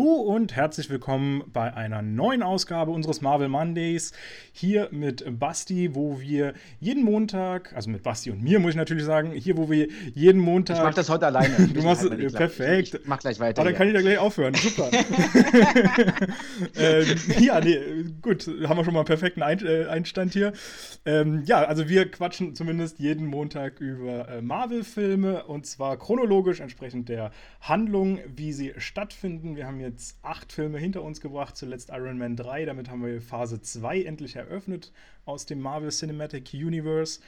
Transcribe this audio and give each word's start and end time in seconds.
Hallo 0.00 0.14
und 0.14 0.56
herzlich 0.56 0.88
willkommen 0.88 1.42
bei 1.52 1.74
einer 1.74 2.00
neuen 2.00 2.42
Ausgabe 2.42 2.90
unseres 2.90 3.20
Marvel 3.20 3.50
Mondays. 3.50 4.12
Hier 4.50 4.88
mit 4.92 5.38
Basti, 5.38 5.94
wo 5.94 6.20
wir 6.20 6.54
jeden 6.78 7.04
Montag, 7.04 7.74
also 7.74 7.90
mit 7.90 8.02
Basti 8.02 8.30
und 8.30 8.42
mir 8.42 8.60
muss 8.60 8.70
ich 8.70 8.76
natürlich 8.76 9.04
sagen, 9.04 9.32
hier, 9.32 9.58
wo 9.58 9.68
wir 9.70 9.88
jeden 10.14 10.40
Montag. 10.40 10.78
Ich 10.78 10.82
mach 10.82 10.94
das 10.94 11.10
heute 11.10 11.26
alleine. 11.26 11.68
du 11.74 11.82
machst 11.82 12.08
halt 12.08 12.34
perfekt. 12.34 12.88
Ich, 12.88 12.94
ich, 12.94 13.06
mach 13.06 13.18
gleich 13.18 13.38
weiter. 13.40 13.60
Aber 13.60 13.70
dann 13.70 13.76
kann 13.76 13.88
ich 13.88 13.94
da 13.94 14.00
gleich 14.00 14.16
aufhören. 14.16 14.54
Super. 14.54 14.88
ähm, 16.78 17.06
ja, 17.38 17.60
nee, 17.60 17.78
gut, 18.22 18.46
haben 18.46 18.78
wir 18.78 18.84
schon 18.84 18.94
mal 18.94 19.00
einen 19.00 19.06
perfekten 19.06 19.42
äh, 19.42 19.84
Einstand 19.86 20.32
hier. 20.32 20.54
Ähm, 21.04 21.42
ja, 21.44 21.62
also 21.64 21.90
wir 21.90 22.10
quatschen 22.10 22.54
zumindest 22.54 23.00
jeden 23.00 23.26
Montag 23.26 23.80
über 23.80 24.28
äh, 24.30 24.40
Marvel-Filme 24.40 25.44
und 25.44 25.66
zwar 25.66 25.98
chronologisch 25.98 26.60
entsprechend 26.60 27.10
der 27.10 27.32
Handlung, 27.60 28.18
wie 28.34 28.54
sie 28.54 28.72
stattfinden. 28.78 29.56
Wir 29.56 29.66
haben 29.66 29.89
jetzt 29.90 30.18
acht 30.22 30.52
Filme 30.52 30.78
hinter 30.78 31.02
uns 31.02 31.20
gebracht, 31.20 31.56
zuletzt 31.56 31.90
Iron 31.90 32.16
Man 32.16 32.36
3. 32.36 32.64
Damit 32.64 32.88
haben 32.88 33.04
wir 33.04 33.20
Phase 33.20 33.60
2 33.60 34.02
endlich 34.02 34.36
eröffnet 34.36 34.92
aus 35.24 35.46
dem 35.46 35.60
Marvel 35.60 35.90
Cinematic 35.90 36.54
Universe 36.54 37.20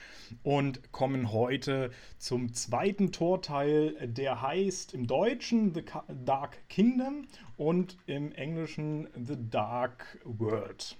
und 0.45 0.93
kommen 0.93 1.33
heute 1.33 1.91
zum 2.19 2.53
zweiten 2.53 3.11
Torteil, 3.11 3.97
der 4.07 4.43
heißt 4.43 4.95
im 4.95 5.09
Deutschen 5.09 5.75
The 5.75 5.83
Dark 6.25 6.69
Kingdom 6.69 7.27
und 7.57 7.99
im 8.07 8.31
Englischen 8.33 9.09
The 9.17 9.37
Dark 9.51 10.19
World 10.25 10.97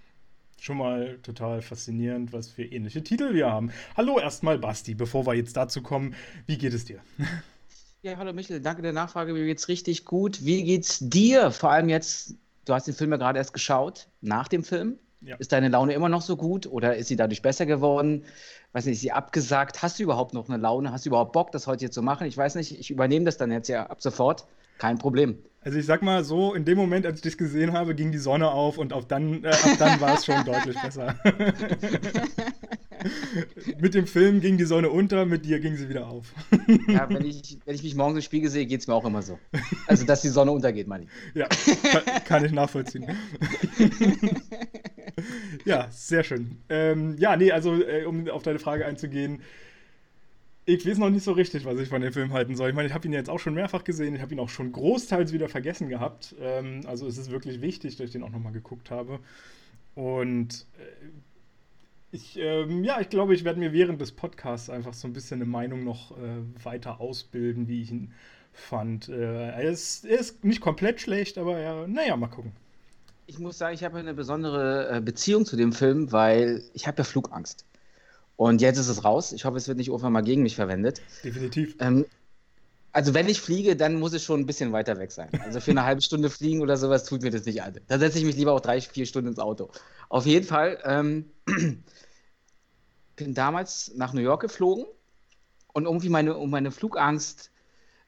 schon 0.59 0.79
mal 0.79 1.19
total 1.25 1.61
faszinierend, 1.61 2.33
was 2.33 2.49
für 2.49 2.65
ähnliche 2.65 3.03
Titel 3.03 3.35
wir 3.35 3.51
haben. 3.51 3.73
Hallo 3.97 4.21
erstmal 4.21 4.59
Basti, 4.59 4.95
bevor 4.95 5.27
wir 5.27 5.35
jetzt 5.35 5.57
dazu 5.57 5.83
kommen, 5.83 6.15
wie 6.47 6.57
geht 6.57 6.73
es 6.73 6.85
dir? 6.85 7.01
Ja, 8.05 8.17
hallo 8.17 8.33
Michael, 8.33 8.61
danke 8.61 8.83
der 8.83 8.93
Nachfrage. 8.93 9.33
Mir 9.33 9.45
geht's 9.45 9.69
richtig 9.69 10.05
gut. 10.05 10.45
Wie 10.45 10.65
geht's 10.65 10.99
dir? 11.01 11.53
Vor 11.53 11.71
allem 11.71 11.89
jetzt, 11.89 12.35
du 12.65 12.75
hast 12.75 12.89
den 12.89 12.95
Film 12.95 13.13
ja 13.13 13.17
gerade 13.17 13.39
erst 13.39 13.53
geschaut, 13.53 14.09
nach 14.21 14.49
dem 14.49 14.65
Film. 14.65 14.99
Ja. 15.21 15.37
Ist 15.37 15.53
deine 15.53 15.69
Laune 15.69 15.93
immer 15.93 16.09
noch 16.09 16.23
so 16.23 16.37
gut 16.37 16.67
oder 16.67 16.97
ist 16.97 17.07
sie 17.07 17.15
dadurch 17.15 17.43
besser 17.43 17.65
geworden? 17.65 18.25
Weiß 18.73 18.87
nicht, 18.87 18.95
ist 18.95 19.03
sie 19.03 19.13
abgesagt? 19.13 19.83
Hast 19.83 20.01
du 20.01 20.03
überhaupt 20.03 20.35
noch 20.35 20.49
eine 20.49 20.59
Laune? 20.59 20.91
Hast 20.91 21.07
du 21.07 21.11
überhaupt 21.11 21.31
Bock, 21.31 21.53
das 21.53 21.69
heute 21.69 21.79
hier 21.79 21.93
zu 21.93 22.03
machen? 22.03 22.27
Ich 22.27 22.37
weiß 22.37 22.57
nicht, 22.57 22.77
ich 22.77 22.91
übernehme 22.91 23.25
das 23.25 23.37
dann 23.37 23.53
jetzt 23.53 23.69
ja 23.69 23.87
ab 23.87 24.03
sofort. 24.03 24.49
Kein 24.79 24.99
Problem. 24.99 25.39
Also 25.61 25.79
ich 25.79 25.87
sag 25.87 26.03
mal 26.03 26.25
so, 26.25 26.55
in 26.55 26.65
dem 26.65 26.79
Moment, 26.79 27.07
als 27.07 27.19
ich 27.19 27.23
dich 27.23 27.39
gesehen 27.39 27.73
habe, 27.73 27.95
ging 27.95 28.11
die 28.11 28.19
Sonne 28.19 28.51
auf 28.51 28.79
und 28.79 28.93
auf 28.93 29.07
dann, 29.07 29.45
äh, 29.45 29.51
ab 29.51 29.77
dann 29.79 30.01
war 30.01 30.15
es 30.15 30.25
schon 30.25 30.45
deutlich 30.45 30.77
besser. 30.83 31.15
mit 33.81 33.95
dem 33.95 34.07
Film 34.07 34.41
ging 34.41 34.59
die 34.59 34.65
Sonne 34.65 34.91
unter, 34.91 35.27
mit 35.27 35.45
dir 35.45 35.61
ging 35.61 35.77
sie 35.77 35.89
wieder 35.89 36.07
auf. 36.09 36.33
ja, 36.89 37.09
wenn 37.09 37.25
ich, 37.25 37.59
wenn 37.65 37.75
ich 37.75 37.83
mich 37.83 37.95
morgens 37.95 38.19
im 38.19 38.23
Spiegel 38.23 38.51
sehe, 38.51 38.67
geht 38.67 38.81
es 38.81 38.87
mir 38.87 38.95
auch 38.95 39.05
immer 39.05 39.23
so. 39.23 39.39
Also, 39.87 40.07
dass 40.07 40.23
die 40.23 40.29
Sonne 40.29 40.53
untergeht, 40.53 40.87
meine 40.87 41.05
ich. 41.05 41.11
Ja, 41.35 41.49
kann, 41.49 42.25
kann 42.25 42.45
ich 42.45 42.53
nachvollziehen. 42.53 43.07
ja, 45.65 45.89
sehr 45.91 46.25
schön. 46.25 46.59
Ähm, 46.69 47.17
ja, 47.19 47.37
nee, 47.37 47.53
also 47.53 47.83
äh, 47.83 48.05
um 48.05 48.29
auf 48.29 48.43
deine 48.43 48.59
Frage 48.59 48.87
einzugehen, 48.87 49.43
ich 50.65 50.87
weiß 50.87 50.99
noch 50.99 51.11
nicht 51.11 51.25
so 51.25 51.33
richtig, 51.33 51.65
was 51.65 51.79
ich 51.81 51.89
von 51.89 52.03
dem 52.03 52.13
Film 52.13 52.33
halten 52.33 52.55
soll. 52.55 52.69
Ich 52.69 52.75
meine, 52.75 52.87
ich 52.87 52.95
habe 52.95 53.07
ihn 53.07 53.13
jetzt 53.13 53.29
auch 53.29 53.41
schon 53.41 53.55
mehrfach 53.55 53.83
gesehen. 53.83 54.15
Ich 54.15 54.23
habe 54.23 54.33
ihn 54.33 54.41
auch 54.41 54.49
schon 54.49 54.71
großteils 54.71 55.33
wieder 55.33 55.49
vergessen 55.49 55.89
gehabt. 55.89 56.37
Ähm, 56.41 56.83
also 56.87 57.07
es 57.07 57.19
ist 57.19 57.31
wirklich 57.31 57.61
wichtig, 57.61 57.97
dass 57.97 58.07
ich 58.07 58.13
den 58.13 58.23
auch 58.23 58.31
nochmal 58.31 58.53
geguckt 58.53 58.91
habe. 58.91 59.19
Und 59.95 60.67
äh, 60.79 61.07
ich, 62.13 62.39
ähm, 62.39 62.85
ja, 62.85 63.01
ich 63.01 63.09
glaube, 63.09 63.35
ich 63.35 63.43
werde 63.43 63.59
mir 63.59 63.73
während 63.73 64.01
des 64.01 64.13
Podcasts 64.13 64.69
einfach 64.69 64.93
so 64.93 65.09
ein 65.09 65.15
bisschen 65.15 65.41
eine 65.41 65.51
Meinung 65.51 65.83
noch 65.83 66.13
äh, 66.13 66.65
weiter 66.65 67.01
ausbilden, 67.01 67.69
wie 67.69 67.83
ich 67.83 67.91
ihn 67.91 68.13
fand. 68.53 69.09
Äh, 69.09 69.49
er, 69.49 69.63
ist, 69.63 70.05
er 70.05 70.19
ist 70.21 70.45
nicht 70.45 70.61
komplett 70.61 71.01
schlecht, 71.01 71.39
aber 71.39 71.59
ja, 71.59 71.87
naja, 71.87 72.15
mal 72.17 72.29
gucken. 72.29 72.53
Ich 73.27 73.39
muss 73.39 73.57
sagen, 73.57 73.75
ich 73.75 73.83
habe 73.83 73.99
eine 73.99 74.13
besondere 74.13 74.97
äh, 74.97 75.01
Beziehung 75.01 75.47
zu 75.47 75.57
dem 75.57 75.73
Film, 75.73 76.13
weil 76.13 76.63
ich 76.75 76.87
habe 76.87 76.99
ja 76.99 77.05
Flugangst. 77.05 77.65
Und 78.37 78.61
jetzt 78.61 78.79
ist 78.79 78.89
es 78.89 79.05
raus. 79.05 79.33
Ich 79.33 79.47
hoffe, 79.47 79.57
es 79.57 79.67
wird 79.67 79.79
nicht 79.79 79.89
irgendwann 79.89 80.13
mal 80.13 80.23
gegen 80.23 80.43
mich 80.43 80.57
verwendet. 80.57 81.01
Definitiv. 81.25 81.77
Ähm, 81.81 82.05
also 82.93 83.15
wenn 83.15 83.29
ich 83.29 83.41
fliege, 83.41 83.75
dann 83.75 83.99
muss 83.99 84.13
es 84.13 84.23
schon 84.23 84.41
ein 84.41 84.47
bisschen 84.47 84.73
weiter 84.73 84.99
weg 84.99 85.13
sein. 85.13 85.31
Also 85.45 85.61
für 85.61 85.71
eine 85.71 85.85
halbe 85.87 86.03
Stunde 86.03 86.29
fliegen 86.29 86.61
oder 86.61 86.77
sowas 86.77 87.05
tut 87.05 87.23
mir 87.23 87.31
das 87.31 87.47
nicht 87.47 87.63
an. 87.63 87.81
Da 87.89 87.99
setze 87.99 88.19
ich 88.19 88.25
mich 88.25 88.37
lieber 88.37 88.53
auch 88.53 88.61
drei, 88.61 88.81
vier 88.81 89.07
Stunden 89.07 89.29
ins 89.29 89.39
Auto. 89.39 89.71
Auf 90.11 90.27
jeden 90.27 90.47
Fall 90.47 90.79
ähm, 90.85 91.31
bin 93.17 93.35
damals 93.35 93.93
nach 93.95 94.13
New 94.13 94.21
York 94.21 94.43
geflogen 94.43 94.87
und 95.73 95.85
irgendwie 95.85 96.09
meine, 96.09 96.37
um 96.37 96.51
meine 96.51 96.71
Flugangst 96.71 97.51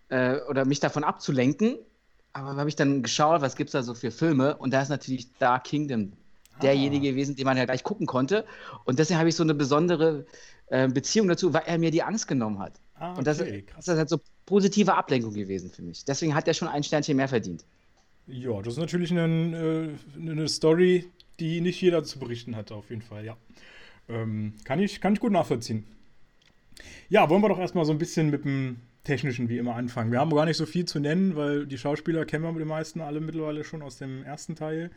äh, 0.09 0.41
oder 0.48 0.65
mich 0.65 0.81
davon 0.81 1.04
abzulenken, 1.04 1.78
aber 2.32 2.56
habe 2.56 2.69
ich 2.69 2.76
dann 2.76 3.03
geschaut, 3.03 3.41
was 3.41 3.56
gibt 3.56 3.69
es 3.69 3.72
da 3.72 3.82
so 3.82 3.94
für 3.94 4.10
Filme 4.10 4.56
und 4.56 4.72
da 4.72 4.82
ist 4.82 4.88
natürlich 4.88 5.32
Dark 5.38 5.65
Kingdom 5.65 6.12
derjenige 6.62 7.10
gewesen, 7.10 7.37
den 7.37 7.44
man 7.44 7.56
ja 7.56 7.65
gleich 7.65 7.82
gucken 7.82 8.06
konnte. 8.06 8.44
Und 8.84 8.98
deswegen 8.98 9.19
habe 9.19 9.28
ich 9.28 9.37
so 9.37 9.42
eine 9.42 9.54
besondere 9.54 10.26
äh, 10.69 10.88
Beziehung 10.88 11.28
dazu, 11.28 11.53
weil 11.53 11.62
er 11.66 11.78
mir 11.78 11.91
die 11.91 12.03
Angst 12.03 12.28
genommen 12.28 12.59
hat. 12.59 12.81
Ah, 12.94 13.10
okay, 13.10 13.19
und 13.19 13.26
das, 13.26 13.38
das 13.38 13.88
ist 13.88 13.98
halt 13.98 14.09
so 14.09 14.21
positive 14.47 14.94
Ablenkung 14.94 15.34
gewesen 15.34 15.71
für 15.71 15.82
mich. 15.82 16.04
Deswegen 16.04 16.34
hat 16.34 16.47
er 16.47 16.54
schon 16.54 16.69
ein 16.69 16.82
Sternchen 16.82 17.16
mehr 17.16 17.28
verdient. 17.28 17.65
Ja, 18.26 18.62
das 18.62 18.75
ist 18.75 18.78
natürlich 18.78 19.10
eine, 19.10 19.97
äh, 20.16 20.21
eine 20.31 20.48
Story, 20.48 21.10
die 21.41 21.60
nicht 21.60 21.81
jeder 21.81 22.04
zu 22.04 22.19
berichten 22.19 22.56
hat, 22.56 22.72
auf 22.72 22.88
jeden 22.91 23.03
Fall, 23.03 23.25
ja. 23.25 23.36
Ähm, 24.09 24.54
kann, 24.65 24.81
ich, 24.81 25.00
kann 25.00 25.15
ich 25.15 25.20
gut 25.20 25.32
nachvollziehen. 25.32 25.84
Ja, 27.09 27.28
wollen 27.31 27.42
wir 27.42 27.48
doch 27.48 27.59
erstmal 27.59 27.84
so 27.84 27.92
ein 27.92 27.98
bisschen 27.98 28.31
mit 28.31 28.44
dem 28.44 28.76
Technischen 29.04 29.48
wie 29.48 29.59
immer 29.59 29.76
anfangen. 29.76 30.10
Wir 30.10 30.20
haben 30.20 30.34
gar 30.34 30.47
nicht 30.47 30.56
so 30.56 30.66
viel 30.66 30.87
zu 30.87 30.98
nennen, 30.98 31.37
weil 31.37 31.66
die 31.66 31.78
Schauspieler 31.78 32.25
kennen 32.25 32.44
wir 32.44 32.53
die 32.59 32.65
meisten 32.65 33.00
alle 33.00 33.20
mittlerweile 33.20 33.62
schon 33.62 33.82
aus 33.82 33.98
dem 33.98 34.22
ersten 34.25 34.56
Teil. 34.56 34.91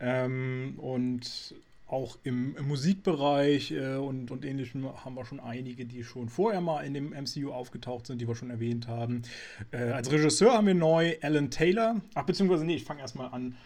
Ähm, 0.00 0.74
und 0.78 1.54
auch 1.86 2.18
im, 2.22 2.54
im 2.56 2.68
Musikbereich 2.68 3.72
äh, 3.72 3.96
und, 3.96 4.30
und 4.30 4.44
ähnlichem 4.44 4.86
haben 5.04 5.14
wir 5.14 5.24
schon 5.24 5.40
einige, 5.40 5.86
die 5.86 6.04
schon 6.04 6.28
vorher 6.28 6.60
mal 6.60 6.82
in 6.82 6.94
dem 6.94 7.10
MCU 7.10 7.50
aufgetaucht 7.50 8.06
sind, 8.06 8.20
die 8.20 8.28
wir 8.28 8.34
schon 8.34 8.50
erwähnt 8.50 8.88
haben. 8.88 9.22
Äh, 9.70 9.90
als 9.90 10.10
Regisseur 10.12 10.52
haben 10.52 10.66
wir 10.66 10.74
neu 10.74 11.16
Alan 11.22 11.50
Taylor. 11.50 12.00
Ach, 12.14 12.24
beziehungsweise, 12.24 12.64
nee, 12.64 12.76
ich 12.76 12.84
fange 12.84 13.00
erstmal 13.00 13.30
an 13.30 13.56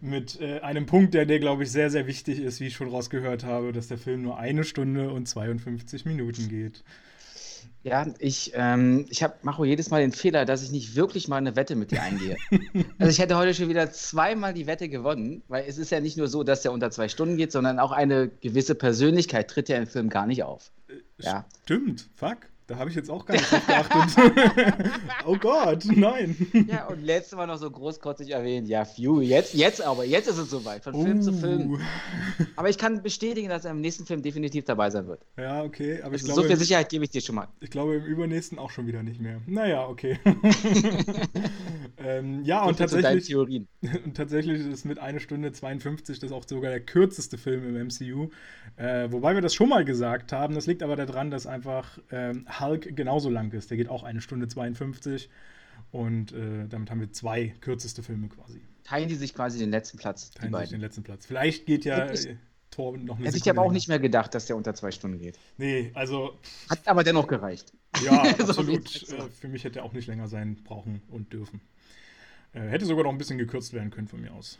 mit 0.00 0.40
äh, 0.40 0.60
einem 0.60 0.86
Punkt, 0.86 1.14
der, 1.14 1.26
der 1.26 1.40
glaube 1.40 1.64
ich, 1.64 1.72
sehr, 1.72 1.90
sehr 1.90 2.06
wichtig 2.06 2.40
ist, 2.40 2.60
wie 2.60 2.68
ich 2.68 2.74
schon 2.74 2.88
rausgehört 2.88 3.44
habe, 3.44 3.72
dass 3.72 3.88
der 3.88 3.98
Film 3.98 4.22
nur 4.22 4.38
eine 4.38 4.64
Stunde 4.64 5.10
und 5.10 5.26
52 5.26 6.04
Minuten 6.04 6.48
geht. 6.48 6.84
Ja, 7.82 8.06
ich, 8.18 8.52
ähm, 8.54 9.06
ich 9.08 9.24
mache 9.42 9.66
jedes 9.66 9.88
Mal 9.88 10.02
den 10.02 10.12
Fehler, 10.12 10.44
dass 10.44 10.62
ich 10.62 10.70
nicht 10.70 10.96
wirklich 10.96 11.28
mal 11.28 11.38
eine 11.38 11.56
Wette 11.56 11.76
mit 11.76 11.90
dir 11.90 12.02
eingehe. 12.02 12.36
also 12.98 13.10
ich 13.10 13.18
hätte 13.18 13.38
heute 13.38 13.54
schon 13.54 13.70
wieder 13.70 13.90
zweimal 13.90 14.52
die 14.52 14.66
Wette 14.66 14.90
gewonnen, 14.90 15.42
weil 15.48 15.64
es 15.66 15.78
ist 15.78 15.90
ja 15.90 16.00
nicht 16.00 16.18
nur 16.18 16.28
so, 16.28 16.44
dass 16.44 16.60
der 16.60 16.72
unter 16.72 16.90
zwei 16.90 17.08
Stunden 17.08 17.38
geht, 17.38 17.52
sondern 17.52 17.78
auch 17.78 17.92
eine 17.92 18.28
gewisse 18.28 18.74
Persönlichkeit 18.74 19.48
tritt 19.48 19.70
ja 19.70 19.78
im 19.78 19.86
Film 19.86 20.10
gar 20.10 20.26
nicht 20.26 20.42
auf. 20.42 20.70
Äh, 20.88 21.24
ja. 21.24 21.46
Stimmt, 21.64 22.06
fuck. 22.14 22.38
Da 22.70 22.78
habe 22.78 22.88
ich 22.88 22.94
jetzt 22.94 23.10
auch 23.10 23.26
gar 23.26 23.34
nicht 23.34 23.50
drauf 23.50 23.66
geachtet. 23.66 24.32
oh 25.26 25.36
Gott, 25.36 25.86
nein. 25.86 26.36
Ja, 26.68 26.86
und 26.86 27.02
letztes 27.02 27.36
Mal 27.36 27.48
noch 27.48 27.58
so 27.58 27.68
großkotzig 27.68 28.30
erwähnt. 28.30 28.68
Ja, 28.68 28.84
phew, 28.84 29.20
jetzt, 29.20 29.54
jetzt 29.54 29.82
aber, 29.82 30.04
jetzt 30.04 30.28
ist 30.28 30.38
es 30.38 30.50
soweit, 30.50 30.84
von 30.84 30.94
Film 30.94 31.18
uh. 31.18 31.20
zu 31.20 31.32
Film. 31.32 31.72
Uh. 31.72 31.78
Aber 32.54 32.68
ich 32.68 32.78
kann 32.78 33.02
bestätigen, 33.02 33.48
dass 33.48 33.64
er 33.64 33.72
im 33.72 33.80
nächsten 33.80 34.06
Film 34.06 34.22
definitiv 34.22 34.66
dabei 34.66 34.88
sein 34.90 35.08
wird. 35.08 35.26
Ja, 35.36 35.64
okay. 35.64 36.00
Aber 36.00 36.12
also 36.12 36.14
ich 36.14 36.24
glaube, 36.24 36.42
so 36.42 36.46
viel 36.46 36.56
Sicherheit 36.58 36.88
gebe 36.90 37.02
ich 37.02 37.10
dir 37.10 37.20
schon 37.20 37.34
mal. 37.34 37.48
Ich 37.58 37.70
glaube, 37.70 37.96
im 37.96 38.04
übernächsten 38.04 38.56
auch 38.56 38.70
schon 38.70 38.86
wieder 38.86 39.02
nicht 39.02 39.20
mehr. 39.20 39.40
Naja, 39.48 39.88
okay. 39.88 40.20
ähm, 41.98 42.44
ja, 42.44 42.62
und 42.66 42.78
tatsächlich, 42.78 43.34
und 43.34 43.66
tatsächlich 44.14 44.64
ist 44.64 44.84
mit 44.84 45.00
1 45.00 45.20
Stunde 45.20 45.50
52 45.50 46.20
das 46.20 46.30
auch 46.30 46.44
sogar 46.46 46.70
der 46.70 46.82
kürzeste 46.82 47.36
Film 47.36 47.64
im 47.64 47.88
MCU. 47.88 48.28
Äh, 48.76 49.10
wobei 49.10 49.34
wir 49.34 49.42
das 49.42 49.54
schon 49.54 49.68
mal 49.68 49.84
gesagt 49.84 50.30
haben. 50.30 50.54
Das 50.54 50.68
liegt 50.68 50.84
aber 50.84 50.94
daran, 50.94 51.32
dass 51.32 51.48
einfach 51.48 51.98
ähm, 52.12 52.46
Hulk 52.60 52.96
genauso 52.96 53.30
lang 53.30 53.52
ist. 53.52 53.70
Der 53.70 53.76
geht 53.76 53.88
auch 53.88 54.02
eine 54.02 54.20
Stunde 54.20 54.48
52. 54.48 55.28
Und 55.92 56.32
äh, 56.32 56.68
damit 56.68 56.90
haben 56.90 57.00
wir 57.00 57.12
zwei 57.12 57.54
kürzeste 57.60 58.02
Filme 58.02 58.28
quasi. 58.28 58.60
Teilen 58.84 59.08
die 59.08 59.14
sich 59.16 59.34
quasi 59.34 59.58
den 59.58 59.70
letzten 59.70 59.98
Platz? 59.98 60.30
Teilen 60.30 60.54
sich 60.54 60.70
den 60.70 60.80
letzten 60.80 61.02
Platz. 61.02 61.26
Vielleicht 61.26 61.66
geht 61.66 61.84
ja 61.84 62.10
ich, 62.10 62.28
Tor 62.70 62.96
noch 62.96 63.16
eine 63.16 63.26
Hätte 63.26 63.36
ich 63.36 63.50
aber 63.50 63.62
auch 63.62 63.72
nicht 63.72 63.88
mehr 63.88 63.98
gedacht, 63.98 64.34
dass 64.34 64.46
der 64.46 64.56
unter 64.56 64.74
zwei 64.74 64.90
Stunden 64.90 65.18
geht. 65.18 65.38
Nee, 65.58 65.90
also. 65.94 66.38
Hat 66.68 66.86
aber 66.86 67.02
dennoch 67.02 67.26
gereicht. 67.26 67.72
Ja, 68.04 68.22
absolut. 68.38 68.88
so 68.88 69.16
äh, 69.16 69.28
für 69.30 69.48
mich 69.48 69.64
hätte 69.64 69.80
er 69.80 69.84
auch 69.84 69.92
nicht 69.92 70.06
länger 70.06 70.28
sein 70.28 70.56
brauchen 70.62 71.02
und 71.10 71.32
dürfen. 71.32 71.60
Äh, 72.52 72.60
hätte 72.60 72.86
sogar 72.86 73.04
noch 73.04 73.10
ein 73.12 73.18
bisschen 73.18 73.38
gekürzt 73.38 73.72
werden 73.72 73.90
können 73.90 74.08
von 74.08 74.20
mir 74.20 74.32
aus. 74.32 74.58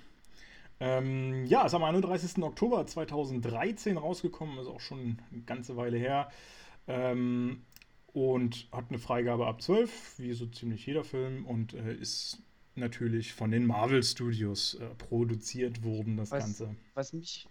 Ähm, 0.80 1.44
ja, 1.44 1.66
ist 1.66 1.74
am 1.74 1.84
31. 1.84 2.42
Oktober 2.42 2.86
2013 2.86 3.98
rausgekommen, 3.98 4.58
ist 4.58 4.66
auch 4.66 4.80
schon 4.80 5.18
eine 5.30 5.42
ganze 5.42 5.76
Weile 5.76 5.98
her. 5.98 6.30
Ähm, 6.88 7.62
und 8.12 8.68
hat 8.72 8.86
eine 8.88 8.98
Freigabe 8.98 9.46
ab 9.46 9.62
12, 9.62 10.18
wie 10.18 10.32
so 10.32 10.46
ziemlich 10.46 10.86
jeder 10.86 11.04
Film, 11.04 11.46
und 11.46 11.74
äh, 11.74 11.94
ist 11.94 12.38
natürlich 12.74 13.32
von 13.34 13.50
den 13.50 13.66
Marvel 13.66 14.02
Studios 14.02 14.74
äh, 14.74 14.86
produziert 14.96 15.82
worden, 15.84 16.16
das 16.16 16.30
was, 16.30 16.44
Ganze. 16.44 16.76
Was 16.94 17.12
mich 17.12 17.48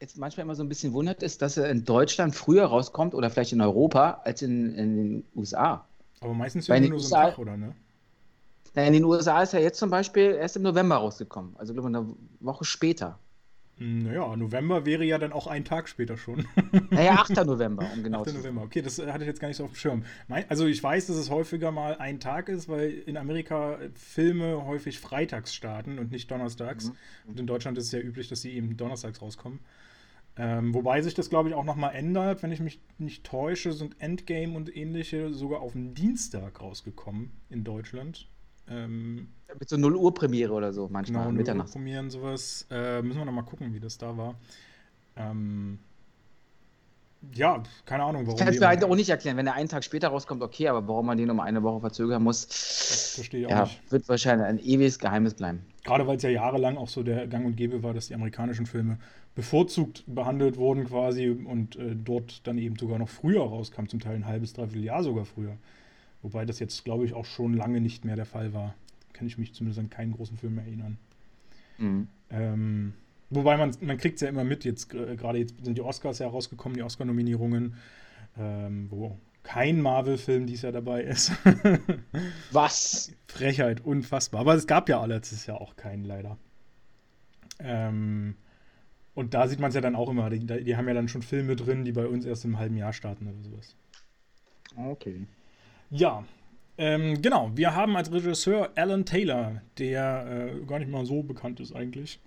jetzt 0.00 0.18
manchmal 0.18 0.44
immer 0.44 0.54
so 0.54 0.62
ein 0.62 0.68
bisschen 0.68 0.92
wundert, 0.92 1.22
ist, 1.22 1.42
dass 1.42 1.56
er 1.56 1.70
in 1.70 1.84
Deutschland 1.84 2.34
früher 2.34 2.64
rauskommt 2.64 3.14
oder 3.14 3.30
vielleicht 3.30 3.52
in 3.52 3.60
Europa 3.60 4.20
als 4.24 4.42
in, 4.42 4.74
in 4.74 4.96
den 4.96 5.24
USA. 5.36 5.86
Aber 6.20 6.34
meistens 6.34 6.66
ja 6.66 6.78
nur 6.80 6.98
so 6.98 7.14
ein 7.14 7.30
Tag, 7.30 7.38
oder 7.38 7.56
ne? 7.56 7.74
Na, 8.74 8.84
in 8.84 8.92
den 8.94 9.04
USA 9.04 9.42
ist 9.42 9.54
er 9.54 9.60
jetzt 9.60 9.78
zum 9.78 9.90
Beispiel 9.90 10.32
erst 10.32 10.56
im 10.56 10.62
November 10.62 10.96
rausgekommen. 10.96 11.54
Also, 11.56 11.72
glaube 11.74 11.90
ich, 11.90 11.96
eine 11.96 12.14
Woche 12.40 12.64
später. 12.64 13.18
Naja, 13.78 14.36
November 14.36 14.86
wäre 14.86 15.04
ja 15.04 15.18
dann 15.18 15.32
auch 15.32 15.46
ein 15.46 15.64
Tag 15.64 15.88
später 15.88 16.16
schon. 16.16 16.46
Naja, 16.90 17.14
8. 17.14 17.30
November, 17.46 17.90
um 17.94 18.02
genau 18.02 18.20
8. 18.20 18.28
zu 18.28 18.32
sein. 18.34 18.42
November, 18.42 18.62
okay, 18.62 18.82
das 18.82 18.98
hatte 18.98 19.24
ich 19.24 19.28
jetzt 19.28 19.40
gar 19.40 19.48
nicht 19.48 19.56
so 19.56 19.64
auf 19.64 19.72
dem 19.72 19.76
Schirm. 19.76 20.04
Also 20.48 20.66
ich 20.66 20.82
weiß, 20.82 21.06
dass 21.06 21.16
es 21.16 21.30
häufiger 21.30 21.72
mal 21.72 21.96
ein 21.96 22.20
Tag 22.20 22.48
ist, 22.48 22.68
weil 22.68 22.90
in 22.90 23.16
Amerika 23.16 23.78
Filme 23.94 24.64
häufig 24.66 25.00
freitags 25.00 25.54
starten 25.54 25.98
und 25.98 26.12
nicht 26.12 26.30
donnerstags. 26.30 26.86
Mhm. 26.86 26.94
Und 27.26 27.40
in 27.40 27.46
Deutschland 27.46 27.76
ist 27.78 27.86
es 27.86 27.92
ja 27.92 28.00
üblich, 28.00 28.28
dass 28.28 28.42
sie 28.42 28.52
eben 28.52 28.76
donnerstags 28.76 29.20
rauskommen. 29.20 29.58
Ähm, 30.36 30.72
wobei 30.72 31.02
sich 31.02 31.14
das, 31.14 31.28
glaube 31.28 31.48
ich, 31.48 31.54
auch 31.54 31.64
nochmal 31.64 31.94
ändert. 31.94 32.42
Wenn 32.42 32.52
ich 32.52 32.60
mich 32.60 32.80
nicht 32.98 33.24
täusche, 33.24 33.72
sind 33.72 34.00
Endgame 34.00 34.56
und 34.56 34.74
ähnliche 34.74 35.32
sogar 35.32 35.60
auf 35.60 35.72
den 35.72 35.94
Dienstag 35.94 36.60
rausgekommen 36.60 37.32
in 37.50 37.64
Deutschland. 37.64 38.28
Ähm, 38.68 39.28
Mit 39.58 39.68
so 39.68 39.76
0 39.76 39.96
Uhr 39.96 40.14
Premiere 40.14 40.52
oder 40.52 40.72
so, 40.72 40.88
manchmal 40.90 41.24
Genau, 41.24 41.36
Mitternacht. 41.36 41.74
Mitternacht. 41.76 42.10
sowas. 42.12 42.66
Äh, 42.70 43.02
müssen 43.02 43.18
wir 43.18 43.24
noch 43.24 43.32
mal 43.32 43.42
gucken, 43.42 43.74
wie 43.74 43.80
das 43.80 43.98
da 43.98 44.16
war. 44.16 44.34
Ähm, 45.16 45.78
ja, 47.34 47.62
keine 47.86 48.02
Ahnung, 48.02 48.22
warum. 48.26 48.34
Ich 48.38 48.44
kann 48.44 48.52
es 48.52 48.58
mir 48.58 48.66
halt 48.66 48.82
auch 48.82 48.96
nicht 48.96 49.08
erklären. 49.08 49.36
Wenn 49.36 49.46
er 49.46 49.54
einen 49.54 49.68
Tag 49.68 49.84
später 49.84 50.08
rauskommt, 50.08 50.42
okay, 50.42 50.68
aber 50.68 50.88
warum 50.88 51.06
man 51.06 51.18
den 51.18 51.30
um 51.30 51.38
eine 51.38 51.62
Woche 51.62 51.80
verzögern 51.80 52.22
muss, 52.22 52.48
Das 52.48 53.12
verstehe 53.14 53.40
ich 53.42 53.46
auch 53.46 53.50
ja, 53.50 53.62
nicht. 53.64 53.92
wird 53.92 54.08
wahrscheinlich 54.08 54.46
ein 54.46 54.58
ewiges 54.58 54.98
Geheimnis 54.98 55.34
bleiben. 55.34 55.64
Gerade 55.84 56.06
weil 56.06 56.16
es 56.16 56.22
ja 56.22 56.30
jahrelang 56.30 56.76
auch 56.76 56.88
so 56.88 57.02
der 57.04 57.26
Gang 57.28 57.46
und 57.46 57.56
Gäbe 57.56 57.82
war, 57.82 57.94
dass 57.94 58.08
die 58.08 58.14
amerikanischen 58.14 58.66
Filme 58.66 58.98
bevorzugt 59.34 60.02
behandelt 60.06 60.56
wurden 60.56 60.84
quasi 60.84 61.28
und 61.30 61.76
äh, 61.76 61.94
dort 61.94 62.46
dann 62.46 62.58
eben 62.58 62.76
sogar 62.76 62.98
noch 62.98 63.08
früher 63.08 63.42
rauskam, 63.42 63.86
zum 63.86 64.00
Teil 64.00 64.16
ein 64.16 64.26
halbes, 64.26 64.52
dreiviertel 64.52 64.84
Jahr 64.84 65.02
sogar 65.04 65.24
früher. 65.24 65.56
Wobei 66.22 66.44
das 66.44 66.58
jetzt, 66.58 66.84
glaube 66.84 67.04
ich, 67.04 67.14
auch 67.14 67.24
schon 67.24 67.54
lange 67.54 67.80
nicht 67.80 68.04
mehr 68.04 68.16
der 68.16 68.26
Fall 68.26 68.52
war. 68.52 68.74
Kann 69.12 69.26
ich 69.26 69.38
mich 69.38 69.54
zumindest 69.54 69.80
an 69.80 69.90
keinen 69.90 70.12
großen 70.12 70.36
Film 70.36 70.54
mehr 70.54 70.64
erinnern. 70.64 70.98
Mhm. 71.78 72.08
Ähm, 72.30 72.92
wobei 73.30 73.56
man, 73.56 73.74
man 73.80 73.98
kriegt 73.98 74.16
es 74.16 74.20
ja 74.22 74.28
immer 74.28 74.44
mit, 74.44 74.64
jetzt 74.64 74.94
äh, 74.94 75.16
gerade 75.16 75.38
jetzt 75.38 75.64
sind 75.64 75.76
die 75.76 75.82
Oscars 75.82 76.20
ja 76.20 76.28
rausgekommen, 76.28 76.76
die 76.76 76.82
Oscar-Nominierungen, 76.82 77.74
ähm, 78.38 78.86
wo 78.90 79.18
kein 79.42 79.80
Marvel-Film 79.80 80.46
dies 80.46 80.62
Jahr 80.62 80.72
dabei 80.72 81.02
ist. 81.02 81.32
Was? 82.52 83.12
Frechheit, 83.26 83.84
unfassbar. 83.84 84.42
Aber 84.42 84.54
es 84.54 84.66
gab 84.66 84.88
ja 84.88 85.04
letztes 85.04 85.46
Jahr 85.46 85.60
auch 85.60 85.74
keinen, 85.74 86.04
leider. 86.04 86.38
Ähm, 87.58 88.36
und 89.14 89.34
da 89.34 89.48
sieht 89.48 89.58
man 89.58 89.68
es 89.70 89.74
ja 89.74 89.80
dann 89.80 89.96
auch 89.96 90.08
immer. 90.08 90.30
Die, 90.30 90.46
die 90.46 90.76
haben 90.76 90.88
ja 90.88 90.94
dann 90.94 91.08
schon 91.08 91.22
Filme 91.22 91.56
drin, 91.56 91.84
die 91.84 91.92
bei 91.92 92.06
uns 92.06 92.24
erst 92.24 92.44
im 92.44 92.58
halben 92.58 92.76
Jahr 92.76 92.92
starten 92.92 93.26
oder 93.26 93.42
sowas. 93.42 93.76
Okay. 94.76 95.26
Ja, 95.92 96.24
ähm, 96.78 97.20
genau. 97.20 97.50
Wir 97.54 97.74
haben 97.74 97.96
als 97.96 98.10
Regisseur 98.10 98.70
Alan 98.76 99.04
Taylor, 99.04 99.60
der 99.78 100.52
äh, 100.56 100.64
gar 100.66 100.78
nicht 100.78 100.90
mal 100.90 101.04
so 101.04 101.22
bekannt 101.22 101.60
ist 101.60 101.74
eigentlich. 101.74 102.18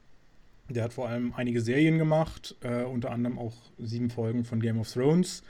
Der 0.70 0.84
hat 0.84 0.94
vor 0.94 1.10
allem 1.10 1.34
einige 1.36 1.62
Serien 1.62 1.98
gemacht, 1.98 2.56
äh, 2.62 2.84
unter 2.84 3.12
anderem 3.12 3.38
auch 3.40 3.54
sieben 3.80 4.10
Folgen 4.10 4.46
von 4.46 4.60
Game 4.60 4.80
of 4.80 4.92
Thrones. 4.92 5.44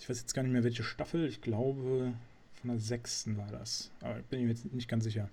Ich 0.00 0.08
weiß 0.08 0.20
jetzt 0.20 0.34
gar 0.34 0.42
nicht 0.42 0.52
mehr, 0.52 0.64
welche 0.64 0.82
Staffel. 0.84 1.26
Ich 1.28 1.40
glaube, 1.40 2.12
von 2.60 2.70
der 2.70 2.78
sechsten 2.78 3.36
war 3.36 3.48
das. 3.50 3.90
Aber 4.00 4.14
bin 4.30 4.38
ich 4.40 4.44
mir 4.46 4.50
jetzt 4.52 4.72
nicht 4.72 4.88
ganz 4.88 5.04
sicher. 5.04 5.28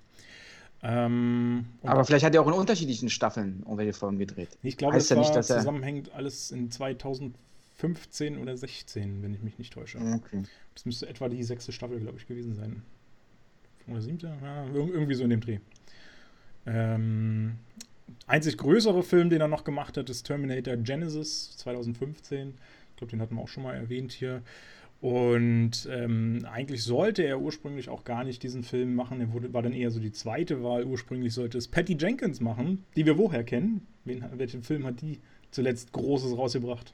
Ähm, 0.84 1.66
Aber 1.84 2.06
vielleicht 2.06 2.26
hat 2.26 2.36
er 2.36 2.42
auch 2.42 2.48
in 2.48 2.54
unterschiedlichen 2.54 3.10
Staffeln 3.10 3.60
irgendwelche 3.64 3.94
Folgen 3.94 4.20
gedreht. 4.20 4.50
ich 4.62 4.78
glaube, 4.78 4.96
heißt 4.96 5.10
das 5.12 5.16
ja 5.16 5.20
nicht, 5.22 5.30
war 5.30 5.36
dass 5.38 5.50
er- 5.50 5.58
zusammenhängend 5.60 6.12
alles 6.14 6.52
in 6.52 6.70
2015 7.78 8.38
oder 8.38 8.56
16, 8.56 9.22
wenn 9.22 9.34
ich 9.34 9.42
mich 9.42 9.58
nicht 9.58 9.74
täusche. 9.74 9.98
Okay. 10.00 10.44
Das 10.74 10.86
müsste 10.86 11.08
etwa 11.10 11.30
die 11.30 11.44
sechste 11.44 11.72
Staffel, 11.72 12.00
glaube 12.00 12.18
ich, 12.18 12.28
gewesen 12.28 12.54
sein. 12.56 12.82
Oder 13.88 14.02
siebte? 14.02 14.34
Ja, 14.42 14.66
ir- 14.66 14.94
irgendwie 14.94 15.14
so 15.16 15.24
in 15.24 15.30
dem 15.30 15.42
Dreh. 15.42 15.60
Ähm, 16.66 17.56
einzig 18.28 18.58
größere 18.58 19.04
Film, 19.04 19.30
den 19.30 19.42
er 19.42 19.48
noch 19.48 19.64
gemacht 19.64 19.98
hat, 19.98 20.10
ist 20.10 20.24
Terminator 20.24 20.76
Genesis 20.78 21.56
2015. 21.58 22.50
Ich 22.92 22.96
glaube, 22.98 23.12
den 23.12 23.22
hatten 23.22 23.36
wir 23.36 23.42
auch 23.42 23.48
schon 23.50 23.64
mal 23.64 23.76
erwähnt 23.76 24.12
hier. 24.14 24.42
Und 25.02 25.88
ähm, 25.92 26.48
eigentlich 26.50 26.84
sollte 26.84 27.22
er 27.24 27.40
ursprünglich 27.42 27.90
auch 27.90 28.06
gar 28.06 28.24
nicht 28.24 28.42
diesen 28.42 28.64
Film 28.64 28.96
machen. 28.96 29.20
Er 29.22 29.34
wurde, 29.34 29.54
war 29.54 29.62
dann 29.62 29.74
eher 29.74 29.92
so 29.92 30.00
die 30.00 30.14
zweite 30.14 30.64
Wahl. 30.64 30.86
Ursprünglich 30.86 31.34
sollte 31.34 31.58
es 31.58 31.68
Patty 31.68 31.98
Jenkins 32.00 32.40
machen, 32.40 32.86
die 32.96 33.06
wir 33.06 33.18
woher 33.18 33.44
kennen. 33.44 33.86
Wen, 34.06 34.24
welchen 34.38 34.64
Film 34.64 34.86
hat 34.86 35.02
die 35.02 35.20
zuletzt 35.52 35.92
Großes 35.92 36.36
rausgebracht? 36.38 36.94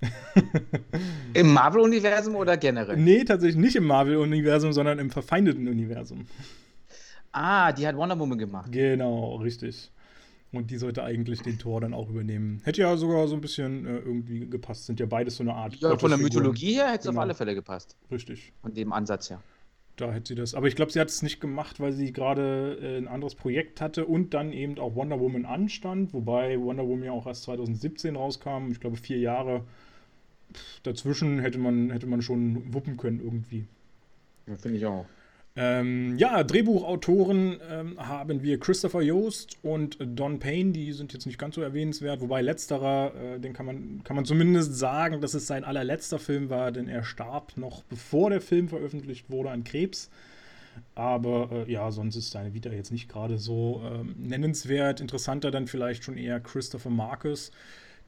Im 1.34 1.52
Marvel-Universum 1.52 2.34
oder 2.34 2.56
generell? 2.56 2.96
Nee, 2.96 3.24
tatsächlich 3.24 3.56
nicht 3.60 3.76
im 3.76 3.84
Marvel-Universum, 3.84 4.72
sondern 4.72 4.98
im 4.98 5.10
verfeindeten 5.10 5.68
Universum. 5.68 6.26
Ah, 7.32 7.72
die 7.72 7.86
hat 7.86 7.96
Wonder 7.96 8.18
Woman 8.18 8.38
gemacht. 8.38 8.72
Genau, 8.72 9.36
richtig. 9.36 9.90
Und 10.52 10.70
die 10.72 10.78
sollte 10.78 11.04
eigentlich 11.04 11.42
den 11.42 11.58
Tor 11.58 11.80
dann 11.80 11.94
auch 11.94 12.08
übernehmen. 12.08 12.60
Hätte 12.64 12.80
ja 12.80 12.96
sogar 12.96 13.28
so 13.28 13.36
ein 13.36 13.40
bisschen 13.40 13.86
äh, 13.86 13.98
irgendwie 13.98 14.48
gepasst. 14.48 14.86
Sind 14.86 14.98
ja 14.98 15.06
beides 15.06 15.36
so 15.36 15.44
eine 15.44 15.54
Art. 15.54 15.76
Ja, 15.76 15.96
von 15.96 16.10
der. 16.10 16.18
Mythologie 16.18 16.74
her 16.74 16.88
hätte 16.88 16.98
es 17.00 17.04
Genau. 17.04 17.18
auf 17.18 17.22
alle 17.22 17.34
Fälle 17.34 17.54
gepasst. 17.54 17.96
Richtig. 18.10 18.52
Von 18.60 18.74
dem 18.74 18.92
Ansatz 18.92 19.30
her. 19.30 19.40
Da 19.94 20.10
hätte 20.12 20.28
sie 20.28 20.34
das. 20.34 20.54
Aber 20.56 20.66
ich 20.66 20.74
glaube, 20.74 20.90
sie 20.90 20.98
hat 20.98 21.08
es 21.08 21.22
nicht 21.22 21.40
gemacht, 21.40 21.78
weil 21.78 21.92
sie 21.92 22.12
gerade 22.12 22.78
äh, 22.82 22.98
ein 22.98 23.06
anderes 23.06 23.36
Projekt 23.36 23.80
hatte 23.80 24.06
und 24.06 24.34
dann 24.34 24.52
eben 24.52 24.76
auch 24.80 24.96
Wonder 24.96 25.20
Woman 25.20 25.44
anstand. 25.44 26.12
Wobei 26.14 26.58
Wonder 26.58 26.84
Woman 26.88 27.04
ja 27.04 27.12
auch 27.12 27.28
erst 27.28 27.44
2017 27.44 28.16
rauskam. 28.16 28.70
Ich 28.72 28.80
glaube, 28.80 28.96
vier 28.96 29.18
Jahre 29.18 29.64
dazwischen 30.82 31.38
hätte 31.38 31.58
man, 31.58 31.90
hätte 31.90 32.06
man 32.06 32.22
schon 32.22 32.72
wuppen 32.72 32.96
können 32.96 33.20
irgendwie. 33.20 33.66
Ja, 34.46 34.56
finde 34.56 34.78
ich 34.78 34.86
auch. 34.86 35.06
Ähm, 35.56 36.16
ja, 36.16 36.44
Drehbuchautoren 36.44 37.58
ähm, 37.68 37.98
haben 37.98 38.42
wir 38.42 38.60
Christopher 38.60 39.02
Yost 39.02 39.58
und 39.62 39.98
Don 40.00 40.38
Payne, 40.38 40.70
die 40.70 40.92
sind 40.92 41.12
jetzt 41.12 41.26
nicht 41.26 41.38
ganz 41.38 41.56
so 41.56 41.60
erwähnenswert, 41.60 42.20
wobei 42.20 42.40
letzterer, 42.40 43.12
äh, 43.14 43.40
den 43.40 43.52
kann 43.52 43.66
man, 43.66 44.04
kann 44.04 44.14
man 44.14 44.24
zumindest 44.24 44.76
sagen, 44.78 45.20
dass 45.20 45.34
es 45.34 45.48
sein 45.48 45.64
allerletzter 45.64 46.20
Film 46.20 46.50
war, 46.50 46.70
denn 46.70 46.86
er 46.88 47.02
starb 47.02 47.56
noch 47.56 47.82
bevor 47.82 48.30
der 48.30 48.40
Film 48.40 48.68
veröffentlicht 48.68 49.28
wurde 49.28 49.50
an 49.50 49.64
Krebs. 49.64 50.08
Aber 50.94 51.50
äh, 51.50 51.70
ja, 51.70 51.90
sonst 51.90 52.14
ist 52.14 52.30
seine 52.30 52.54
Vita 52.54 52.70
jetzt 52.70 52.92
nicht 52.92 53.08
gerade 53.08 53.36
so 53.36 53.82
ähm, 53.84 54.14
nennenswert. 54.18 55.00
Interessanter 55.00 55.50
dann 55.50 55.66
vielleicht 55.66 56.04
schon 56.04 56.16
eher 56.16 56.38
Christopher 56.38 56.90
Marcus, 56.90 57.50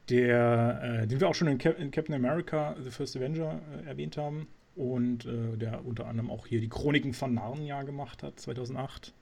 der, 0.09 1.01
äh, 1.03 1.07
den 1.07 1.19
wir 1.19 1.29
auch 1.29 1.35
schon 1.35 1.47
in, 1.47 1.57
Cap 1.57 1.79
in 1.79 1.91
Captain 1.91 2.15
America, 2.15 2.75
The 2.81 2.91
First 2.91 3.15
Avenger 3.15 3.61
äh, 3.83 3.89
erwähnt 3.89 4.17
haben 4.17 4.47
und 4.75 5.25
äh, 5.25 5.57
der 5.57 5.85
unter 5.85 6.07
anderem 6.07 6.29
auch 6.29 6.47
hier 6.47 6.59
die 6.59 6.69
Chroniken 6.69 7.13
von 7.13 7.33
Narnia 7.33 7.83
gemacht 7.83 8.23
hat, 8.23 8.39
2008. 8.39 9.13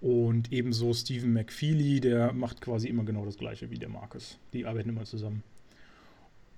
Und 0.00 0.52
ebenso 0.52 0.92
Stephen 0.92 1.32
McFeely, 1.32 2.00
der 2.00 2.32
macht 2.32 2.60
quasi 2.60 2.88
immer 2.88 3.04
genau 3.04 3.24
das 3.24 3.38
gleiche 3.38 3.70
wie 3.70 3.78
der 3.78 3.88
Marcus. 3.88 4.38
Die 4.52 4.66
arbeiten 4.66 4.88
immer 4.88 5.04
zusammen. 5.04 5.44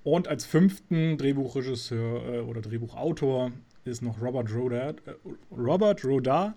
Und 0.02 0.28
als 0.28 0.44
fünften 0.44 1.18
Drehbuchregisseur 1.18 2.34
äh, 2.34 2.38
oder 2.40 2.60
Drehbuchautor 2.60 3.52
ist 3.84 4.02
noch 4.02 4.20
Robert 4.20 4.54
Rodard. 4.54 5.02
Äh, 5.06 5.12
Robert 5.50 6.04
Rodar. 6.04 6.54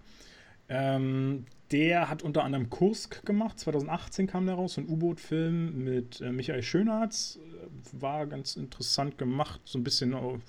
Ähm, 0.69 1.45
der 1.71 2.09
hat 2.09 2.23
unter 2.23 2.43
anderem 2.43 2.69
Kursk 2.69 3.25
gemacht. 3.25 3.59
2018 3.59 4.27
kam 4.27 4.45
der 4.45 4.55
raus, 4.55 4.73
so 4.73 4.81
ein 4.81 4.87
U-Boot-Film 4.87 5.83
mit 5.83 6.21
äh, 6.21 6.31
Michael 6.31 6.63
Schönhardt. 6.63 7.37
Äh, 7.37 8.01
War 8.01 8.25
ganz 8.27 8.55
interessant 8.55 9.17
gemacht, 9.17 9.61
so 9.65 9.77
ein 9.77 9.83
bisschen 9.83 10.13
auf 10.13 10.41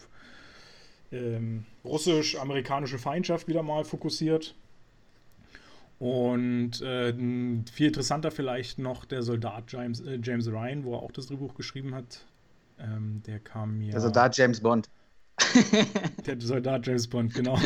ähm, 1.11 1.65
russisch-amerikanische 1.85 2.99
Feindschaft 2.99 3.49
wieder 3.49 3.63
mal 3.63 3.85
fokussiert. 3.85 4.55
Und 5.99 6.81
äh, 6.81 7.13
viel 7.13 7.89
interessanter 7.89 8.31
vielleicht 8.31 8.79
noch 8.79 9.05
der 9.05 9.23
Soldat 9.23 9.65
James, 9.73 10.01
äh, 10.01 10.21
James 10.23 10.47
Ryan, 10.47 10.85
wo 10.85 10.95
er 10.95 11.03
auch 11.03 11.11
das 11.11 11.27
Drehbuch 11.27 11.55
geschrieben 11.55 11.95
hat. 11.95 12.25
Ähm, 12.79 13.23
der 13.27 13.41
kam 13.41 13.79
mir. 13.79 13.95
Also 13.95 14.09
da 14.09 14.31
James 14.31 14.61
Bond. 14.61 14.89
Der 16.27 16.41
Soldat 16.41 16.87
James 16.87 17.07
Bond, 17.07 17.33
genau. 17.35 17.57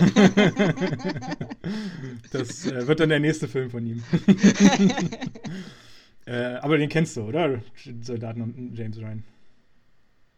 das 2.30 2.66
äh, 2.66 2.86
wird 2.86 3.00
dann 3.00 3.08
der 3.08 3.20
nächste 3.20 3.48
Film 3.48 3.70
von 3.70 3.86
ihm. 3.86 4.02
äh, 6.26 6.54
aber 6.56 6.78
den 6.78 6.88
kennst 6.88 7.16
du, 7.16 7.22
oder? 7.22 7.62
Soldaten 8.02 8.42
und 8.42 8.74
James 8.76 8.98
Ryan. 8.98 9.24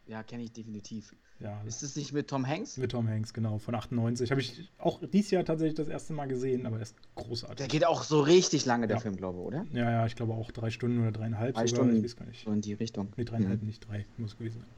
Ja, 0.06 0.22
kenne 0.22 0.44
ich 0.44 0.52
definitiv. 0.52 1.14
Ja, 1.40 1.60
Ist 1.66 1.82
es 1.82 1.96
nicht 1.96 2.12
mit 2.12 2.28
Tom 2.28 2.46
Hanks? 2.46 2.76
mit 2.76 2.92
Tom 2.92 3.08
Hanks, 3.08 3.34
genau, 3.34 3.58
von 3.58 3.74
98. 3.74 4.30
Habe 4.30 4.40
ich 4.40 4.70
auch 4.78 5.00
dieses 5.12 5.32
Jahr 5.32 5.44
tatsächlich 5.44 5.74
das 5.74 5.88
erste 5.88 6.12
Mal 6.12 6.26
gesehen, 6.26 6.64
aber 6.64 6.76
er 6.76 6.82
ist 6.82 6.94
Der 7.16 7.24
großartig. 7.24 7.68
geht 7.68 7.84
auch 7.84 8.04
so 8.04 8.20
richtig 8.20 8.64
lange, 8.66 8.86
der 8.86 8.98
Ja. 8.98 9.02
Film, 9.02 9.16
glaube 9.16 9.40
ich, 9.40 9.44
oder? 9.46 9.66
Ja, 9.72 9.90
ja, 9.90 10.06
ich 10.06 10.14
glaube 10.14 10.32
auch 10.34 10.52
drei 10.52 10.70
Stunden 10.70 11.00
oder 11.00 11.10
dreieinhalb 11.10 11.56
Drei 11.56 11.66
sogar. 11.66 11.86
Stunden. 11.86 11.98
Ich 11.98 12.04
weiß 12.12 12.16
gar 12.16 12.26
nicht. 12.26 12.44
So 12.44 12.52
in 12.52 12.60
die 12.60 12.74
Richtung. 12.74 13.08
Nee, 13.16 13.24
dreieinhalb, 13.24 13.60
Mhm. 13.62 13.66
nicht 13.66 13.86
drei, 13.88 14.06
muss 14.16 14.38
gewesen 14.38 14.60
sein. 14.60 14.68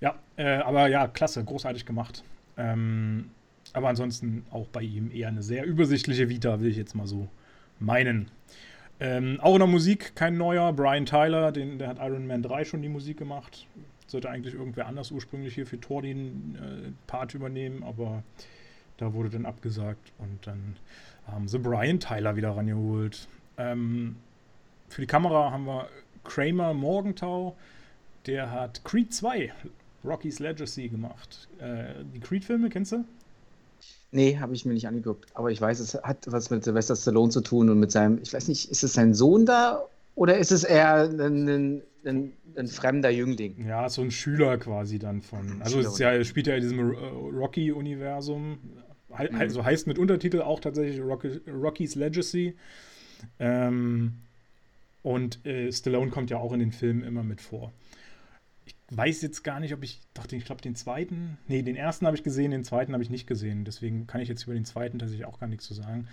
Ja, 0.00 0.16
äh, 0.36 0.58
aber 0.58 0.88
ja, 0.88 1.08
klasse, 1.08 1.44
großartig 1.44 1.84
gemacht. 1.86 2.22
Ähm, 2.56 3.30
aber 3.72 3.88
ansonsten 3.88 4.44
auch 4.50 4.66
bei 4.68 4.82
ihm 4.82 5.10
eher 5.10 5.28
eine 5.28 5.42
sehr 5.42 5.64
übersichtliche 5.64 6.28
Vita, 6.28 6.60
will 6.60 6.68
ich 6.68 6.76
jetzt 6.76 6.94
mal 6.94 7.06
so 7.06 7.28
meinen. 7.78 8.30
Ähm, 9.00 9.38
auch 9.40 9.54
in 9.54 9.60
der 9.60 9.68
Musik 9.68 10.16
kein 10.16 10.36
neuer. 10.36 10.72
Brian 10.72 11.06
Tyler, 11.06 11.52
den, 11.52 11.78
der 11.78 11.88
hat 11.88 11.98
Iron 12.00 12.26
Man 12.26 12.42
3 12.42 12.64
schon 12.64 12.82
die 12.82 12.88
Musik 12.88 13.18
gemacht. 13.18 13.66
Sollte 14.06 14.30
eigentlich 14.30 14.54
irgendwer 14.54 14.86
anders 14.86 15.10
ursprünglich 15.10 15.54
hier 15.54 15.66
für 15.66 15.80
Thor 15.80 16.02
den 16.02 16.56
äh, 16.56 16.90
Part 17.06 17.34
übernehmen, 17.34 17.82
aber 17.82 18.22
Da 18.98 19.12
wurde 19.12 19.30
dann 19.30 19.46
abgesagt 19.46 20.12
und 20.18 20.46
dann 20.46 20.76
haben 21.26 21.46
sie 21.48 21.58
Brian 21.58 22.00
Tyler 22.00 22.34
wieder 22.36 22.50
rangeholt. 22.50 23.28
Ähm, 23.56 24.16
für 24.88 25.00
die 25.02 25.06
Kamera 25.06 25.52
haben 25.52 25.66
wir 25.66 25.88
Kramer 26.24 26.74
Morgenthau. 26.74 27.56
Der 28.26 28.50
hat 28.50 28.84
Creed 28.84 29.14
2, 29.14 29.52
Rocky's 30.04 30.38
Legacy 30.38 30.88
gemacht. 30.88 31.48
Äh, 31.58 32.04
die 32.14 32.20
Creed-Filme, 32.20 32.68
kennst 32.68 32.92
du? 32.92 33.04
Nee, 34.10 34.38
habe 34.38 34.54
ich 34.54 34.64
mir 34.64 34.72
nicht 34.72 34.88
angeguckt. 34.88 35.26
Aber 35.34 35.50
ich 35.50 35.60
weiß, 35.60 35.80
es 35.80 35.94
hat 35.94 36.24
was 36.26 36.50
mit 36.50 36.64
Sylvester 36.64 36.96
Stallone 36.96 37.30
zu 37.30 37.40
tun 37.40 37.68
und 37.68 37.78
mit 37.78 37.92
seinem, 37.92 38.20
ich 38.22 38.32
weiß 38.32 38.48
nicht, 38.48 38.70
ist 38.70 38.82
es 38.82 38.94
sein 38.94 39.12
Sohn 39.14 39.44
da 39.44 39.84
oder 40.14 40.38
ist 40.38 40.50
es 40.50 40.64
eher 40.64 41.02
ein, 41.02 41.20
ein, 41.20 41.82
ein, 42.04 42.32
ein 42.56 42.68
fremder 42.68 43.10
Jüngling? 43.10 43.66
Ja, 43.66 43.88
so 43.88 44.02
ein 44.02 44.10
Schüler 44.10 44.56
quasi 44.56 44.98
dann 44.98 45.20
von. 45.20 45.60
Also 45.62 45.80
es 45.80 45.98
ja, 45.98 46.24
spielt 46.24 46.46
ja 46.46 46.54
in 46.54 46.62
diesem 46.62 46.80
Rocky-Universum. 46.80 48.50
Mhm. 48.50 49.36
Also 49.38 49.64
heißt 49.64 49.86
mit 49.86 49.98
Untertitel 49.98 50.40
auch 50.40 50.60
tatsächlich 50.60 51.00
Rocky, 51.00 51.40
Rocky's 51.46 51.94
Legacy. 51.94 52.54
Ähm, 53.38 54.14
und 55.02 55.44
äh, 55.44 55.70
Stallone 55.72 56.10
kommt 56.10 56.30
ja 56.30 56.38
auch 56.38 56.52
in 56.52 56.60
den 56.60 56.72
Filmen 56.72 57.02
immer 57.02 57.22
mit 57.22 57.40
vor 57.40 57.72
weiß 58.90 59.22
jetzt 59.22 59.42
gar 59.42 59.60
nicht, 59.60 59.74
ob 59.74 59.82
ich, 59.82 60.00
doch, 60.14 60.30
ich 60.30 60.44
glaube, 60.44 60.62
den 60.62 60.74
zweiten, 60.74 61.38
nee, 61.46 61.62
den 61.62 61.76
ersten 61.76 62.06
habe 62.06 62.16
ich 62.16 62.22
gesehen, 62.22 62.50
den 62.50 62.64
zweiten 62.64 62.92
habe 62.92 63.02
ich 63.02 63.10
nicht 63.10 63.26
gesehen. 63.26 63.64
Deswegen 63.64 64.06
kann 64.06 64.20
ich 64.20 64.28
jetzt 64.28 64.44
über 64.44 64.54
den 64.54 64.64
zweiten 64.64 64.98
tatsächlich 64.98 65.26
auch 65.26 65.38
gar 65.38 65.46
nichts 65.46 65.66
zu 65.66 65.74
sagen. 65.74 66.08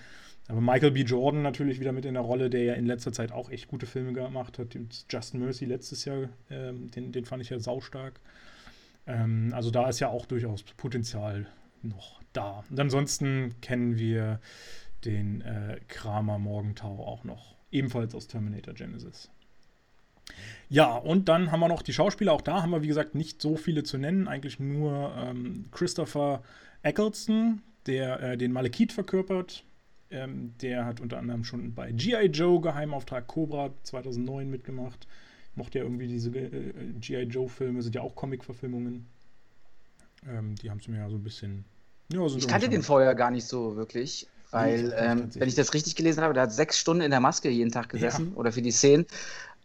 Aber 0.47 0.61
Michael 0.61 0.91
B. 0.91 1.01
Jordan 1.01 1.41
natürlich 1.41 1.79
wieder 1.79 1.91
mit 1.91 2.05
in 2.05 2.13
der 2.13 2.23
Rolle, 2.23 2.49
der 2.49 2.63
ja 2.63 2.73
in 2.73 2.85
letzter 2.85 3.11
Zeit 3.11 3.31
auch 3.31 3.49
echt 3.49 3.67
gute 3.67 3.85
Filme 3.85 4.13
gemacht 4.13 4.59
hat. 4.59 4.77
Just 5.09 5.33
Mercy 5.33 5.65
letztes 5.65 6.05
Jahr, 6.05 6.29
ähm, 6.49 6.91
den, 6.91 7.11
den 7.11 7.25
fand 7.25 7.41
ich 7.41 7.49
ja 7.49 7.59
saustark. 7.59 8.19
Ähm, 9.07 9.51
also 9.53 9.71
da 9.71 9.89
ist 9.89 9.99
ja 9.99 10.09
auch 10.09 10.25
durchaus 10.25 10.63
Potenzial 10.63 11.47
noch 11.81 12.21
da. 12.33 12.63
Und 12.69 12.79
ansonsten 12.79 13.55
kennen 13.61 13.97
wir 13.97 14.39
den 15.03 15.41
äh, 15.41 15.79
Kramer 15.87 16.39
Morgenthau 16.39 17.05
auch 17.05 17.23
noch, 17.23 17.55
ebenfalls 17.71 18.13
aus 18.13 18.27
Terminator 18.27 18.73
Genesis. 18.73 19.29
Ja, 20.69 20.95
und 20.95 21.29
dann 21.29 21.51
haben 21.51 21.59
wir 21.59 21.67
noch 21.67 21.81
die 21.81 21.93
Schauspieler. 21.93 22.33
Auch 22.33 22.41
da 22.41 22.61
haben 22.61 22.71
wir, 22.71 22.81
wie 22.81 22.87
gesagt, 22.87 23.15
nicht 23.15 23.41
so 23.41 23.55
viele 23.55 23.83
zu 23.83 23.97
nennen. 23.97 24.27
Eigentlich 24.27 24.59
nur 24.59 25.13
ähm, 25.17 25.65
Christopher 25.71 26.41
Eccleston, 26.81 27.61
der 27.85 28.21
äh, 28.21 28.37
den 28.37 28.51
Malekith 28.51 28.91
verkörpert. 28.91 29.63
Ähm, 30.11 30.53
der 30.61 30.85
hat 30.85 31.01
unter 31.01 31.17
anderem 31.17 31.43
schon 31.43 31.73
bei 31.73 31.91
G.I. 31.91 32.27
Joe 32.27 32.61
Geheimauftrag 32.61 33.27
Cobra 33.27 33.71
2009 33.83 34.49
mitgemacht. 34.49 35.07
Mochte 35.55 35.79
ja 35.79 35.85
irgendwie 35.85 36.07
diese 36.07 36.29
äh, 36.31 36.73
G.I. 36.99 37.23
Joe-Filme, 37.23 37.81
sind 37.81 37.95
ja 37.95 38.01
auch 38.01 38.15
Comic-Verfilmungen. 38.15 39.05
Ähm, 40.27 40.55
die 40.55 40.69
haben 40.69 40.79
es 40.79 40.87
mir 40.87 40.97
ja 40.97 41.09
so 41.09 41.15
ein 41.15 41.23
bisschen. 41.23 41.65
Ja, 42.11 42.25
ich 42.25 42.47
kannte 42.47 42.69
den 42.69 42.83
vorher 42.83 43.15
gar 43.15 43.31
nicht 43.31 43.45
so 43.45 43.75
wirklich. 43.75 44.27
Weil, 44.51 44.93
ähm, 44.97 45.29
wenn 45.33 45.49
ich 45.49 45.55
das 45.55 45.73
richtig 45.73 45.95
gelesen 45.95 46.23
habe, 46.23 46.33
der 46.33 46.43
hat 46.43 46.53
sechs 46.53 46.79
Stunden 46.79 47.01
in 47.01 47.11
der 47.11 47.19
Maske 47.19 47.49
jeden 47.49 47.71
Tag 47.71 47.89
gesessen 47.89 48.31
ja. 48.31 48.37
oder 48.37 48.51
für 48.51 48.61
die 48.61 48.71
Szenen. 48.71 49.05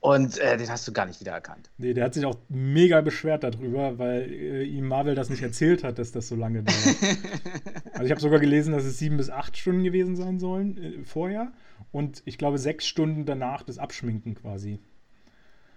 Und 0.00 0.38
äh, 0.38 0.56
den 0.56 0.70
hast 0.70 0.88
du 0.88 0.92
gar 0.92 1.04
nicht 1.04 1.20
wiedererkannt. 1.20 1.70
Nee, 1.76 1.92
der 1.92 2.04
hat 2.04 2.14
sich 2.14 2.24
auch 2.24 2.36
mega 2.48 3.02
beschwert 3.02 3.44
darüber, 3.44 3.98
weil 3.98 4.22
äh, 4.32 4.62
ihm 4.64 4.88
Marvel 4.88 5.14
das 5.14 5.28
nicht 5.28 5.42
erzählt 5.42 5.84
hat, 5.84 5.98
dass 5.98 6.10
das 6.10 6.26
so 6.26 6.36
lange 6.36 6.62
dauert. 6.62 6.78
also 7.92 8.04
ich 8.04 8.10
habe 8.10 8.20
sogar 8.20 8.40
gelesen, 8.40 8.72
dass 8.72 8.84
es 8.84 8.98
sieben 8.98 9.18
bis 9.18 9.28
acht 9.28 9.58
Stunden 9.58 9.84
gewesen 9.84 10.16
sein 10.16 10.38
sollen 10.38 10.78
äh, 10.78 11.04
vorher. 11.04 11.52
Und 11.92 12.22
ich 12.24 12.38
glaube 12.38 12.56
sechs 12.56 12.86
Stunden 12.86 13.26
danach 13.26 13.62
das 13.62 13.76
Abschminken 13.76 14.34
quasi. 14.34 14.78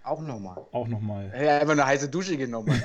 Auch 0.04 0.20
nochmal. 0.20 0.58
Auch 0.72 0.86
nochmal. 0.88 1.32
Ja, 1.34 1.58
einfach 1.58 1.72
eine 1.72 1.86
heiße 1.86 2.08
Dusche 2.10 2.36
genommen. 2.36 2.68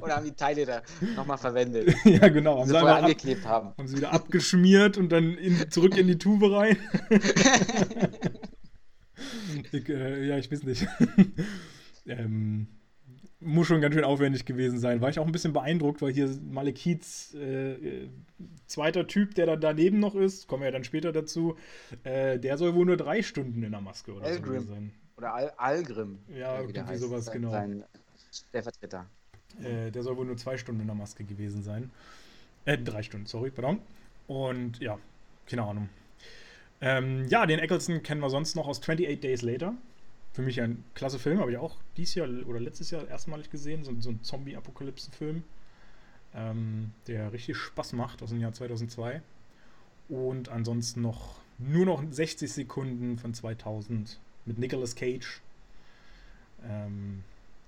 Oder 0.00 0.16
haben 0.16 0.24
die 0.24 0.32
Teile 0.32 0.64
da 0.64 0.82
nochmal 1.16 1.38
verwendet. 1.38 1.92
ja, 2.04 2.28
genau. 2.28 2.60
Haben 2.60 2.68
sie 2.68 2.78
vorher 2.78 2.96
angeklebt 2.96 3.46
haben. 3.46 3.72
Haben 3.76 3.88
sie 3.88 3.96
wieder 3.96 4.12
abgeschmiert 4.12 4.96
und 4.96 5.10
dann 5.10 5.34
in, 5.34 5.70
zurück 5.70 5.96
in 5.96 6.06
die 6.06 6.18
Tube 6.18 6.44
rein. 6.52 6.76
Ich, 9.72 9.88
äh, 9.88 10.26
ja, 10.26 10.38
ich 10.38 10.50
weiß 10.50 10.62
nicht. 10.64 10.86
ähm, 12.06 12.66
muss 13.40 13.66
schon 13.66 13.80
ganz 13.80 13.94
schön 13.94 14.04
aufwendig 14.04 14.44
gewesen 14.44 14.78
sein. 14.78 15.00
War 15.00 15.10
ich 15.10 15.18
auch 15.18 15.26
ein 15.26 15.32
bisschen 15.32 15.52
beeindruckt, 15.52 16.00
weil 16.02 16.12
hier 16.12 16.28
Malekiths 16.50 17.34
äh, 17.34 18.08
zweiter 18.66 19.06
Typ, 19.06 19.34
der 19.34 19.46
da 19.46 19.56
daneben 19.56 20.00
noch 20.00 20.14
ist, 20.14 20.48
kommen 20.48 20.62
wir 20.62 20.68
ja 20.68 20.72
dann 20.72 20.84
später 20.84 21.12
dazu, 21.12 21.56
äh, 22.04 22.38
der 22.38 22.56
soll 22.58 22.74
wohl 22.74 22.86
nur 22.86 22.96
drei 22.96 23.22
Stunden 23.22 23.62
in 23.62 23.70
der 23.72 23.80
Maske 23.80 24.12
oder 24.12 24.26
Algrim. 24.26 24.60
so 24.60 24.74
sein. 24.74 24.92
Oder 25.16 25.34
Al 25.34 25.52
Algrim. 25.56 26.18
Ja, 26.28 26.60
irgendwie 26.60 26.80
heißt, 26.80 27.02
sowas, 27.02 27.26
sein, 27.26 27.34
genau. 27.34 27.50
Sein 27.50 27.84
Stellvertreter. 28.32 29.06
Äh, 29.62 29.90
der 29.90 30.02
soll 30.02 30.16
wohl 30.16 30.26
nur 30.26 30.36
zwei 30.36 30.56
Stunden 30.56 30.80
in 30.80 30.86
der 30.86 30.96
Maske 30.96 31.24
gewesen 31.24 31.62
sein. 31.62 31.90
Äh, 32.64 32.78
drei 32.78 33.02
Stunden, 33.02 33.26
sorry, 33.26 33.50
pardon. 33.50 33.78
Und 34.26 34.80
ja, 34.80 34.98
keine 35.46 35.62
Ahnung. 35.62 35.88
Ähm, 36.80 37.26
ja, 37.28 37.46
den 37.46 37.58
Eccleston 37.58 38.02
kennen 38.02 38.20
wir 38.20 38.30
sonst 38.30 38.56
noch 38.56 38.66
aus 38.66 38.80
28 38.80 39.20
Days 39.20 39.42
Later. 39.42 39.74
Für 40.32 40.42
mich 40.42 40.60
ein 40.60 40.84
klasse 40.94 41.18
Film, 41.18 41.38
habe 41.38 41.52
ich 41.52 41.58
auch 41.58 41.76
dieses 41.96 42.16
Jahr 42.16 42.28
oder 42.46 42.58
letztes 42.58 42.90
Jahr 42.90 43.06
erstmalig 43.06 43.50
gesehen. 43.50 43.84
So, 43.84 43.92
so 44.00 44.10
ein 44.10 44.22
Zombie-Apokalypsen-Film, 44.22 45.44
ähm, 46.34 46.90
der 47.06 47.32
richtig 47.32 47.56
Spaß 47.56 47.92
macht 47.92 48.22
aus 48.22 48.30
dem 48.30 48.40
Jahr 48.40 48.52
2002. 48.52 49.22
Und 50.08 50.48
ansonsten 50.48 51.00
noch 51.02 51.36
nur 51.58 51.86
noch 51.86 52.02
60 52.08 52.52
Sekunden 52.52 53.18
von 53.18 53.32
2000 53.32 54.18
mit 54.44 54.58
Nicolas 54.58 54.96
Cage. 54.96 55.40
Ähm, 56.68 57.22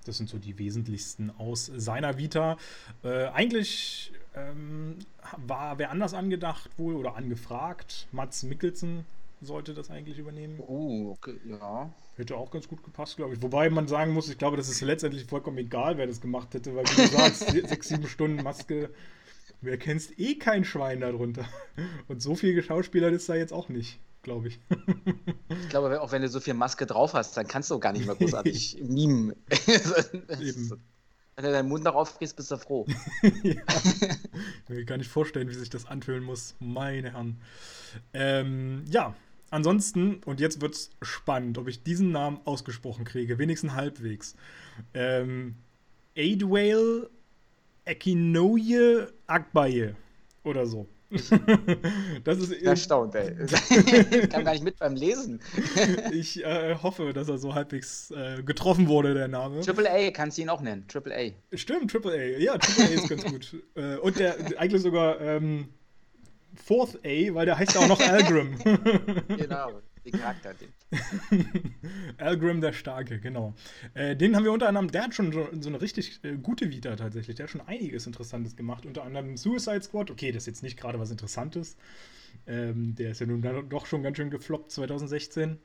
das 0.04 0.18
sind 0.18 0.28
so 0.28 0.38
die 0.38 0.58
wesentlichsten 0.58 1.30
aus 1.38 1.70
seiner 1.74 2.18
Vita. 2.18 2.56
Äh, 3.02 3.26
eigentlich 3.26 4.12
ähm, 4.36 4.98
war 5.36 5.78
wer 5.78 5.90
anders 5.90 6.14
angedacht 6.14 6.70
wohl 6.78 6.94
oder 6.94 7.16
angefragt. 7.16 8.06
Mats 8.12 8.42
Mikkelsen 8.42 9.04
sollte 9.40 9.74
das 9.74 9.90
eigentlich 9.90 10.18
übernehmen. 10.18 10.60
Oh, 10.60 11.10
okay, 11.10 11.38
ja. 11.44 11.90
Hätte 12.16 12.36
auch 12.36 12.50
ganz 12.50 12.68
gut 12.68 12.82
gepasst, 12.82 13.16
glaube 13.16 13.34
ich. 13.34 13.42
Wobei 13.42 13.68
man 13.68 13.88
sagen 13.88 14.12
muss, 14.12 14.28
ich 14.28 14.38
glaube, 14.38 14.56
das 14.56 14.68
ist 14.68 14.80
letztendlich 14.80 15.24
vollkommen 15.26 15.58
egal, 15.58 15.98
wer 15.98 16.06
das 16.06 16.20
gemacht 16.20 16.54
hätte, 16.54 16.74
weil 16.74 16.84
wie 16.84 17.02
du 17.02 17.08
sagst, 17.08 17.50
sechs, 17.68 17.88
sieben 17.88 18.06
Stunden 18.08 18.42
Maske, 18.42 18.90
wer 19.60 19.76
kennst 19.76 20.18
eh 20.18 20.36
kein 20.36 20.64
Schwein 20.64 21.00
darunter. 21.00 21.44
Und 22.08 22.22
so 22.22 22.34
viel 22.34 22.62
Schauspieler 22.62 23.10
ist 23.10 23.28
da 23.28 23.34
jetzt 23.34 23.52
auch 23.52 23.68
nicht 23.68 23.98
glaube 24.26 24.48
ich. 24.48 24.58
ich 25.48 25.68
glaube, 25.68 26.02
auch 26.02 26.10
wenn 26.10 26.20
du 26.20 26.28
so 26.28 26.40
viel 26.40 26.54
Maske 26.54 26.84
drauf 26.84 27.14
hast, 27.14 27.36
dann 27.36 27.46
kannst 27.46 27.70
du 27.70 27.76
auch 27.76 27.80
gar 27.80 27.92
nicht 27.92 28.06
mehr 28.06 28.16
großartig 28.16 28.82
mimen. 28.82 29.36
Eben. 30.40 30.82
Wenn 31.36 31.44
du 31.44 31.52
deinen 31.52 31.68
Mund 31.68 31.84
noch 31.84 31.94
aufgehst, 31.94 32.34
bist 32.34 32.50
du 32.50 32.56
froh. 32.56 32.86
ja. 33.42 33.60
Ich 34.70 34.86
kann 34.86 34.98
nicht 34.98 35.10
vorstellen, 35.10 35.50
wie 35.50 35.54
sich 35.54 35.68
das 35.68 35.84
anfühlen 35.84 36.24
muss. 36.24 36.54
Meine 36.60 37.12
Herren. 37.12 37.38
Ähm, 38.14 38.84
ja, 38.88 39.14
ansonsten, 39.50 40.22
und 40.24 40.40
jetzt 40.40 40.62
wird 40.62 40.74
es 40.74 40.90
spannend, 41.02 41.58
ob 41.58 41.68
ich 41.68 41.82
diesen 41.82 42.10
Namen 42.10 42.40
ausgesprochen 42.46 43.04
kriege, 43.04 43.38
wenigstens 43.38 43.72
halbwegs. 43.72 44.34
Ähm, 44.94 45.56
Adwale 46.16 47.10
Ekinoye 47.84 49.08
Akbaye 49.26 49.94
oder 50.42 50.66
so. 50.66 50.86
das 52.24 52.38
ist 52.38 52.62
erstaunt, 52.62 53.14
ey. 53.14 53.36
ich 53.44 54.30
kam 54.30 54.44
gar 54.44 54.52
nicht 54.52 54.64
mit 54.64 54.78
beim 54.78 54.94
Lesen. 54.94 55.40
ich 56.12 56.44
äh, 56.44 56.74
hoffe, 56.74 57.12
dass 57.12 57.28
er 57.28 57.38
so 57.38 57.54
halbwegs 57.54 58.10
äh, 58.10 58.42
getroffen 58.42 58.88
wurde, 58.88 59.14
der 59.14 59.28
Name. 59.28 59.60
Triple 59.60 59.90
A 59.90 60.10
kannst 60.10 60.38
du 60.38 60.42
ihn 60.42 60.48
auch 60.48 60.60
nennen. 60.60 60.86
Triple 60.88 61.14
A. 61.16 61.56
Stimmt, 61.56 61.90
Triple 61.90 62.12
A. 62.12 62.38
Ja, 62.38 62.58
Triple 62.58 62.84
A 62.84 62.88
ist 62.88 63.08
ganz 63.08 63.24
gut. 63.24 63.56
Äh, 63.74 63.96
und 63.98 64.18
der 64.18 64.36
eigentlich 64.58 64.82
sogar 64.82 65.20
ähm, 65.20 65.68
Fourth 66.54 66.96
A, 67.04 67.34
weil 67.34 67.46
der 67.46 67.58
heißt 67.58 67.74
ja 67.74 67.80
auch 67.80 67.88
noch 67.88 68.00
Algrim. 68.00 68.56
genau 69.28 69.80
den 70.06 70.20
Charakter. 70.20 70.54
Algrim 72.18 72.60
der 72.60 72.72
Starke, 72.72 73.20
genau. 73.20 73.54
Äh, 73.94 74.16
den 74.16 74.34
haben 74.36 74.44
wir 74.44 74.52
unter 74.52 74.68
anderem, 74.68 74.90
der 74.90 75.04
hat 75.04 75.14
schon 75.14 75.32
so, 75.32 75.48
so 75.60 75.68
eine 75.68 75.80
richtig 75.80 76.20
äh, 76.24 76.36
gute 76.36 76.70
Vita 76.70 76.96
tatsächlich. 76.96 77.36
Der 77.36 77.44
hat 77.44 77.50
schon 77.50 77.60
einiges 77.60 78.06
Interessantes 78.06 78.56
gemacht. 78.56 78.86
Unter 78.86 79.04
anderem 79.04 79.36
Suicide 79.36 79.82
Squad. 79.82 80.10
Okay, 80.10 80.32
das 80.32 80.44
ist 80.44 80.46
jetzt 80.46 80.62
nicht 80.62 80.78
gerade 80.78 80.98
was 80.98 81.10
Interessantes. 81.10 81.76
Ähm, 82.46 82.94
der 82.94 83.10
ist 83.10 83.20
ja 83.20 83.26
nun 83.26 83.42
doch 83.68 83.86
schon 83.86 84.02
ganz 84.02 84.16
schön 84.16 84.30
gefloppt 84.30 84.70
2016. 84.70 85.58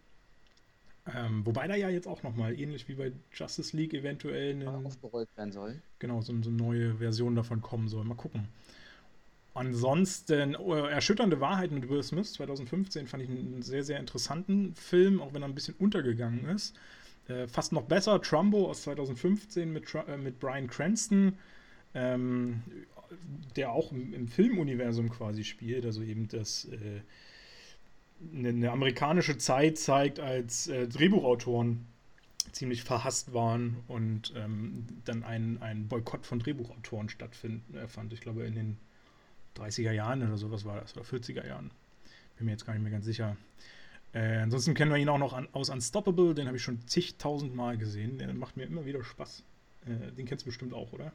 Ähm, 1.15 1.45
wobei 1.45 1.67
da 1.67 1.75
ja 1.75 1.89
jetzt 1.89 2.07
auch 2.07 2.21
nochmal, 2.24 2.60
ähnlich 2.60 2.88
wie 2.88 2.93
bei 2.93 3.12
Justice 3.33 3.75
League, 3.75 3.93
eventuell 3.93 4.53
eine, 4.53 4.69
aufgerollt 4.86 5.29
werden 5.36 5.51
soll. 5.51 5.81
Genau, 6.00 6.21
so, 6.21 6.33
so 6.41 6.50
eine 6.50 6.57
neue 6.57 6.95
Version 6.95 7.36
davon 7.36 7.62
kommen 7.62 7.88
soll. 7.88 8.03
Mal 8.03 8.15
gucken. 8.15 8.48
Ansonsten 9.53 10.55
oh, 10.55 10.74
Erschütternde 10.75 11.41
Wahrheit 11.41 11.72
mit 11.72 11.89
Will 11.89 12.03
Smith 12.03 12.34
2015 12.34 13.08
fand 13.08 13.24
ich 13.24 13.29
einen 13.29 13.62
sehr, 13.62 13.84
sehr 13.84 14.00
interessanten 14.00 14.74
Film, 14.75 15.22
auch 15.22 15.34
wenn 15.34 15.43
er 15.43 15.50
ein 15.50 15.55
bisschen 15.55 15.75
untergegangen 15.77 16.46
ist. 16.46 16.75
Äh, 17.27 17.48
fast 17.48 17.74
noch 17.74 17.84
besser, 17.84 18.22
Trumbo 18.22 18.70
aus 18.70 18.84
2015 18.84 19.72
mit, 19.72 19.93
äh, 19.93 20.17
mit 20.17 20.39
Brian 20.39 20.67
Cranston, 20.67 21.38
ähm, 21.93 22.62
der 23.58 23.72
auch 23.72 23.91
im, 23.91 24.13
im, 24.13 24.27
Filmuniversum 24.29 25.10
quasi 25.10 25.43
spielt, 25.43 25.86
also 25.86 26.01
eben 26.01 26.29
das 26.29 26.70
äh, 26.72 27.01
eine, 28.34 28.50
eine, 28.50 28.72
amerikanische 28.72 29.38
Zeit 29.38 29.77
zeigt, 29.77 30.22
als 30.22 30.67
äh, 30.67 30.88
Drehbuchautoren 30.88 31.86
ziemlich 32.53 32.84
verhasst 32.84 33.34
waren 33.34 33.77
und 33.89 34.34
ähm, 34.38 34.88
dann 35.03 35.24
ein, 35.24 35.62
ein 35.62 35.88
Boykott 35.89 36.25
von 36.25 36.39
Drehbuchautoren 36.39 37.10
stattfand. 37.10 37.62
Äh, 37.75 38.13
ich 38.13 38.22
glaube, 38.22 38.43
in 38.46 38.55
den 38.55 38.77
30er 39.58 39.91
Jahren 39.91 40.22
oder 40.24 40.38
sowas 40.38 40.65
war 40.65 40.81
das, 40.81 40.96
oder 40.96 41.05
40er 41.05 41.46
Jahren. 41.46 41.72
Bin 42.38 42.46
mir 42.46 42.51
jetzt 42.51 42.65
gar 42.65 42.74
nicht 42.74 42.84
mehr 42.84 42.91
ganz 42.91 43.05
sicher. 43.05 43.38
Äh, 44.13 44.38
ansonsten 44.38 44.74
kennen 44.74 44.91
wir 44.91 44.98
ihn 44.98 45.10
auch 45.10 45.17
noch 45.17 45.34
an, 45.34 45.48
aus 45.53 45.70
Unstoppable, 45.70 46.34
den 46.34 46.48
habe 46.48 46.58
ich 46.58 46.63
schon 46.63 46.86
zigtausend 46.88 47.55
Mal 47.55 47.77
gesehen. 47.77 48.17
Der 48.17 48.34
macht 48.34 48.58
mir 48.58 48.63
immer 48.63 48.86
wieder 48.86 49.03
Spaß. 49.03 49.43
Äh, 49.86 50.12
den 50.13 50.25
kennst 50.25 50.46
du 50.46 50.50
bestimmt 50.50 50.74
auch, 50.74 50.91
oder? 50.91 51.12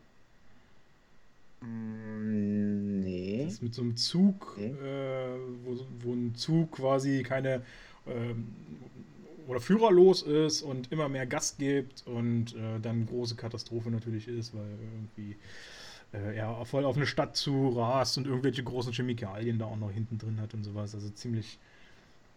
Mm, 1.60 3.00
nee. 3.00 3.42
Das 3.44 3.54
ist 3.54 3.62
mit 3.62 3.74
so 3.74 3.82
einem 3.82 3.96
Zug, 3.96 4.52
okay. 4.52 4.70
äh, 4.70 5.38
wo, 5.64 5.78
wo, 6.00 6.12
ein 6.12 6.34
Zug 6.34 6.72
quasi 6.72 7.22
keine 7.22 7.62
ähm, 8.06 8.46
oder 9.46 9.60
führerlos 9.60 10.22
ist 10.22 10.62
und 10.62 10.90
immer 10.90 11.08
mehr 11.08 11.26
Gas 11.26 11.56
gibt 11.58 12.06
und 12.06 12.54
äh, 12.56 12.80
dann 12.80 13.06
große 13.06 13.36
Katastrophe 13.36 13.90
natürlich 13.90 14.26
ist, 14.26 14.54
weil 14.54 14.66
irgendwie 14.92 15.36
äh, 16.12 16.36
er 16.36 16.64
voll 16.64 16.84
auf 16.84 16.96
eine 16.96 17.06
Stadt 17.06 17.36
zu 17.36 17.70
rast 17.70 18.18
und 18.18 18.26
irgendwelche 18.26 18.62
großen 18.62 18.92
Chemikalien 18.92 19.58
da 19.58 19.66
auch 19.66 19.76
noch 19.76 19.90
hinten 19.90 20.18
drin 20.18 20.40
hat 20.40 20.54
und 20.54 20.64
sowas. 20.64 20.94
Also 20.94 21.10
ziemlich. 21.10 21.58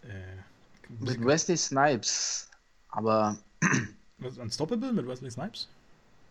Äh, 0.04 1.04
mit 1.04 1.24
Wesley 1.24 1.58
Snipes, 1.58 2.50
aber. 2.90 3.38
Was, 4.18 4.38
Unstoppable 4.38 4.92
mit 4.92 5.08
Wesley 5.08 5.32
Snipes? 5.32 5.68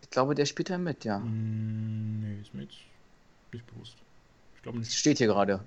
Ich 0.02 0.10
glaube, 0.10 0.34
der 0.34 0.46
spielt 0.46 0.70
da 0.70 0.78
mit, 0.78 1.04
ja. 1.04 1.18
Mm, 1.18 2.20
nee, 2.20 2.40
ist 2.40 2.54
mir 2.54 2.62
jetzt 2.62 2.76
nicht 3.52 3.66
bewusst. 3.66 3.96
Ich 4.56 4.62
glaube 4.62 4.78
nicht. 4.78 4.92
Steht 4.92 5.18
hier 5.18 5.28
gerade. 5.28 5.66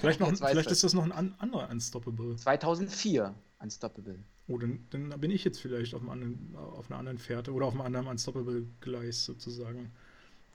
Vielleicht, 0.00 0.20
noch, 0.20 0.28
vielleicht 0.36 0.70
ist 0.70 0.84
das 0.84 0.92
noch 0.92 1.04
ein 1.04 1.12
an, 1.12 1.34
anderer 1.38 1.70
Unstoppable. 1.70 2.36
2004 2.36 3.34
Unstoppable. 3.60 4.18
Oh, 4.48 4.58
dann, 4.58 4.84
dann 4.90 5.08
bin 5.20 5.30
ich 5.30 5.44
jetzt 5.44 5.60
vielleicht 5.60 5.94
auf, 5.94 6.00
einem 6.00 6.10
anderen, 6.10 6.56
auf 6.56 6.90
einer 6.90 6.98
anderen 6.98 7.18
Fährte 7.18 7.52
oder 7.52 7.66
auf 7.66 7.74
einem 7.74 7.82
anderen 7.82 8.08
Unstoppable-Gleis 8.08 9.24
sozusagen. 9.24 9.92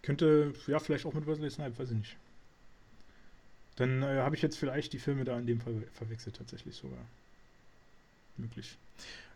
Könnte, 0.06 0.54
ja, 0.68 0.78
vielleicht 0.78 1.08
auch 1.08 1.14
mit 1.14 1.26
Wesley 1.26 1.50
Snipe, 1.50 1.80
weiß 1.80 1.90
ich 1.90 1.98
nicht. 1.98 2.18
Dann 3.76 4.04
äh, 4.04 4.20
habe 4.20 4.36
ich 4.36 4.42
jetzt 4.44 4.56
vielleicht 4.56 4.94
die 4.94 5.00
Filme 5.00 5.24
da 5.24 5.36
in 5.38 5.48
dem 5.48 5.60
Fall 5.60 5.82
verwechselt, 5.94 6.36
tatsächlich 6.36 6.76
sogar. 6.76 7.00
Möglich. 8.38 8.78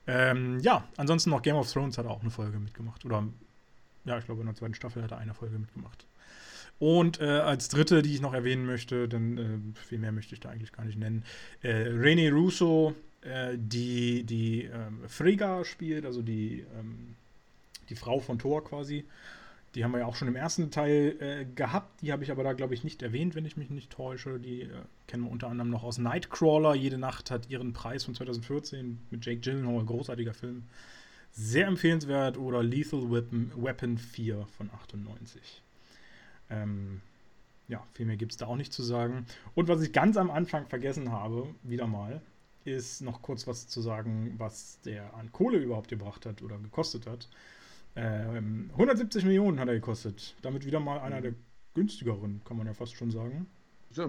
Ähm, 0.06 0.60
ja, 0.60 0.88
ansonsten 0.96 1.32
noch 1.32 1.42
Game 1.42 1.56
of 1.56 1.72
Thrones 1.72 1.98
hat 1.98 2.06
auch 2.06 2.22
eine 2.22 2.30
Folge 2.30 2.60
mitgemacht. 2.60 3.04
Oder, 3.04 3.28
ja, 4.06 4.20
ich 4.20 4.26
glaube, 4.26 4.42
in 4.42 4.46
der 4.46 4.56
zweiten 4.56 4.76
Staffel 4.76 5.02
hat 5.02 5.10
er 5.10 5.18
eine 5.18 5.34
Folge 5.34 5.58
mitgemacht. 5.58 6.06
Und 6.78 7.20
äh, 7.20 7.26
als 7.26 7.70
dritte, 7.70 8.04
die 8.04 8.14
ich 8.14 8.22
noch 8.22 8.36
erwähnen 8.36 8.68
möchte, 8.68 9.10
denn 9.10 9.74
äh, 9.76 9.80
viel 9.88 9.98
mehr 9.98 10.12
möchte 10.12 10.36
ich 10.36 10.40
da 10.40 10.50
eigentlich 10.50 10.72
gar 10.72 10.86
nicht 10.86 11.00
nennen, 11.00 11.26
äh, 11.64 11.72
Rene 11.72 12.32
Russo, 12.32 12.94
äh, 13.22 13.58
die, 13.58 14.24
die 14.24 14.66
ähm, 14.66 15.02
Frigga 15.08 15.66
spielt, 15.66 16.06
also 16.06 16.22
die, 16.22 16.64
ähm, 16.78 17.16
die 17.90 17.96
Frau 17.96 18.20
von 18.20 18.38
Thor 18.38 18.64
quasi. 18.64 19.04
Die 19.76 19.84
haben 19.84 19.92
wir 19.92 20.00
ja 20.00 20.06
auch 20.06 20.16
schon 20.16 20.28
im 20.28 20.36
ersten 20.36 20.72
Teil 20.72 21.16
äh, 21.20 21.46
gehabt. 21.46 22.02
Die 22.02 22.12
habe 22.12 22.24
ich 22.24 22.32
aber 22.32 22.44
da, 22.44 22.54
glaube 22.54 22.74
ich, 22.74 22.84
nicht 22.84 23.04
erwähnt, 23.04 23.36
wenn 23.36 23.46
ich 23.46 23.56
mich 23.56 23.70
nicht 23.70 23.92
täusche. 23.92 24.40
Die 24.40 24.64
äh, 24.64 24.70
kennen 25.08 25.24
wir 25.24 25.32
unter 25.32 25.48
anderem 25.48 25.70
noch 25.70 25.84
aus 25.84 26.00
Nightcrawler. 26.00 26.74
Jede 26.74 26.98
Nacht 26.98 27.30
hat 27.30 27.50
ihren 27.50 27.74
Preis 27.74 28.04
von 28.04 28.16
2014 28.16 29.00
mit 29.12 29.26
Jake 29.26 29.42
Gyllenhaal. 29.42 29.86
Großartiger 29.86 30.34
Film. 30.34 30.64
Sehr 31.32 31.68
empfehlenswert. 31.68 32.38
Oder 32.38 32.64
Lethal 32.64 33.12
Weapon, 33.12 33.52
Weapon 33.56 33.98
4 33.98 34.48
von 34.58 34.72
98. 34.72 35.62
Ähm, 36.50 37.02
ja, 37.68 37.86
viel 37.94 38.08
mehr 38.08 38.18
gibt 38.18 38.32
es 38.32 38.38
da 38.38 38.48
auch 38.48 38.56
nicht 38.56 38.74
zu 38.74 38.82
sagen. 38.82 39.28
Und 39.54 39.68
was 39.68 39.82
ich 39.82 39.94
ganz 39.94 40.18
am 40.18 40.32
Anfang 40.32 40.66
vergessen 40.68 41.12
habe, 41.12 41.48
wieder 41.62 41.86
mal, 41.86 42.22
ist 42.66 43.02
noch 43.02 43.22
kurz 43.22 43.48
was 43.48 43.68
zu 43.68 43.82
sagen, 43.82 44.34
was 44.38 44.82
der 44.82 45.14
an 45.14 45.32
Kohle 45.32 45.58
überhaupt 45.58 45.88
gebracht 45.88 46.26
hat 46.26 46.42
oder 46.42 46.58
gekostet 46.58 47.08
hat. 47.08 47.30
Ähm, 48.00 48.70
170 48.74 49.26
Millionen 49.26 49.60
hat 49.60 49.68
er 49.68 49.76
gekostet. 49.76 50.36
Damit 50.42 50.66
wieder 50.66 50.80
mal 50.80 51.00
einer 51.00 51.22
der 51.22 51.34
günstigeren, 51.74 52.42
kann 52.46 52.58
man 52.58 52.68
ja 52.68 52.74
fast 52.74 52.96
schon 52.96 53.12
sagen. 53.12 53.48
So, 53.92 54.04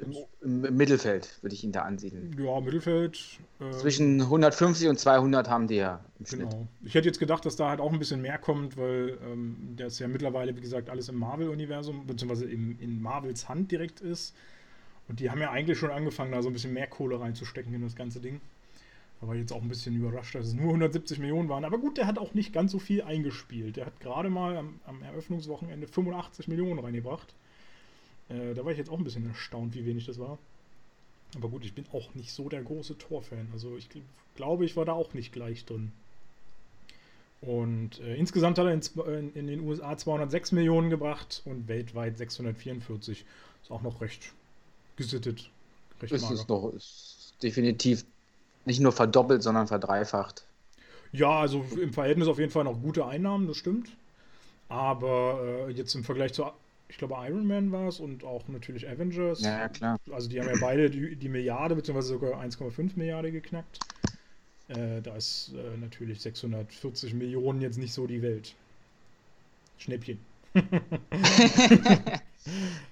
im, 0.00 0.16
im, 0.40 0.76
Mittelfeld 0.76 1.42
würde 1.42 1.54
ich 1.54 1.64
ihn 1.64 1.72
da 1.72 1.82
ansiedeln. 1.82 2.34
Ja, 2.38 2.60
Mittelfeld. 2.60 3.38
Äh, 3.60 3.70
Zwischen 3.72 4.20
150 4.20 4.88
und 4.88 4.98
200 4.98 5.48
haben 5.48 5.68
die 5.68 5.76
ja 5.76 6.04
im 6.18 6.24
genau. 6.24 6.50
Schnitt. 6.50 6.68
Ich 6.84 6.94
hätte 6.94 7.08
jetzt 7.08 7.18
gedacht, 7.18 7.44
dass 7.44 7.56
da 7.56 7.68
halt 7.68 7.80
auch 7.80 7.92
ein 7.92 7.98
bisschen 7.98 8.22
mehr 8.22 8.38
kommt, 8.38 8.76
weil 8.76 9.18
ähm, 9.22 9.74
das 9.76 9.98
ja 9.98 10.08
mittlerweile, 10.08 10.56
wie 10.56 10.60
gesagt, 10.60 10.88
alles 10.88 11.08
im 11.08 11.16
Marvel-Universum, 11.16 12.06
beziehungsweise 12.06 12.46
in, 12.46 12.78
in 12.78 13.00
Marvels 13.02 13.48
Hand 13.48 13.70
direkt 13.72 14.00
ist. 14.00 14.34
Und 15.08 15.20
die 15.20 15.30
haben 15.30 15.40
ja 15.40 15.50
eigentlich 15.50 15.78
schon 15.78 15.90
angefangen, 15.90 16.32
da 16.32 16.40
so 16.40 16.48
ein 16.48 16.52
bisschen 16.52 16.72
mehr 16.72 16.86
Kohle 16.86 17.20
reinzustecken 17.20 17.74
in 17.74 17.82
das 17.82 17.96
ganze 17.96 18.20
Ding. 18.20 18.40
Da 19.20 19.26
war 19.26 19.34
ich 19.34 19.40
jetzt 19.40 19.52
auch 19.52 19.60
ein 19.60 19.68
bisschen 19.68 19.94
überrascht, 19.94 20.34
dass 20.34 20.46
es 20.46 20.54
nur 20.54 20.68
170 20.68 21.18
Millionen 21.18 21.48
waren. 21.48 21.64
Aber 21.64 21.78
gut, 21.78 21.98
der 21.98 22.06
hat 22.06 22.18
auch 22.18 22.32
nicht 22.32 22.52
ganz 22.52 22.72
so 22.72 22.78
viel 22.78 23.02
eingespielt. 23.02 23.76
Der 23.76 23.86
hat 23.86 24.00
gerade 24.00 24.30
mal 24.30 24.56
am, 24.56 24.80
am 24.86 25.02
Eröffnungswochenende 25.02 25.86
85 25.86 26.48
Millionen 26.48 26.78
reingebracht. 26.78 27.34
Äh, 28.30 28.54
da 28.54 28.64
war 28.64 28.72
ich 28.72 28.78
jetzt 28.78 28.90
auch 28.90 28.98
ein 28.98 29.04
bisschen 29.04 29.26
erstaunt, 29.28 29.74
wie 29.74 29.84
wenig 29.84 30.06
das 30.06 30.18
war. 30.18 30.38
Aber 31.36 31.48
gut, 31.48 31.64
ich 31.64 31.74
bin 31.74 31.84
auch 31.92 32.14
nicht 32.14 32.32
so 32.32 32.48
der 32.48 32.62
große 32.62 32.96
Tor-Fan. 32.96 33.48
Also 33.52 33.76
ich 33.76 33.88
glaube, 34.34 34.64
ich 34.64 34.76
war 34.76 34.86
da 34.86 34.92
auch 34.92 35.12
nicht 35.12 35.32
gleich 35.32 35.66
drin. 35.66 35.92
Und 37.42 38.00
äh, 38.00 38.16
insgesamt 38.16 38.58
hat 38.58 38.66
er 38.66 38.72
in, 38.72 39.32
in, 39.34 39.46
den 39.46 39.60
USA 39.60 39.96
206 39.96 40.52
Millionen 40.52 40.90
gebracht 40.90 41.42
und 41.44 41.68
weltweit 41.68 42.18
644. 42.18 43.24
Ist 43.62 43.70
auch 43.70 43.82
noch 43.82 44.00
recht 44.00 44.32
gesittet. 44.96 45.50
Recht 46.00 46.12
ist 46.12 46.30
es 46.30 46.48
noch 46.48 46.72
ist 46.72 47.34
definitiv 47.42 48.04
nicht 48.64 48.80
nur 48.80 48.92
verdoppelt, 48.92 49.42
sondern 49.42 49.66
verdreifacht. 49.66 50.44
Ja, 51.12 51.40
also 51.40 51.64
im 51.80 51.92
Verhältnis 51.92 52.28
auf 52.28 52.38
jeden 52.38 52.52
Fall 52.52 52.64
noch 52.64 52.80
gute 52.80 53.04
Einnahmen, 53.04 53.46
das 53.46 53.56
stimmt. 53.56 53.90
Aber 54.68 55.40
äh, 55.42 55.72
jetzt 55.72 55.94
im 55.94 56.04
Vergleich 56.04 56.32
zu 56.32 56.44
ich 56.90 56.98
glaube, 56.98 57.14
Iron 57.20 57.46
Man 57.46 57.70
war 57.70 57.88
es 57.88 58.00
und 58.00 58.24
auch 58.24 58.48
natürlich 58.48 58.88
Avengers. 58.88 59.42
Ja, 59.42 59.68
klar. 59.68 59.98
Also 60.10 60.28
die 60.28 60.40
haben 60.40 60.48
ja 60.48 60.56
beide 60.60 60.90
die, 60.90 61.14
die 61.14 61.28
Milliarde 61.28 61.76
bzw. 61.76 62.00
sogar 62.00 62.42
1,5 62.42 62.90
Milliarden 62.96 63.32
geknackt. 63.32 63.78
Äh, 64.68 65.00
da 65.00 65.14
ist 65.14 65.52
äh, 65.54 65.76
natürlich 65.76 66.20
640 66.20 67.14
Millionen 67.14 67.60
jetzt 67.60 67.78
nicht 67.78 67.92
so 67.92 68.08
die 68.08 68.22
Welt. 68.22 68.54
Schnäppchen. 69.78 70.18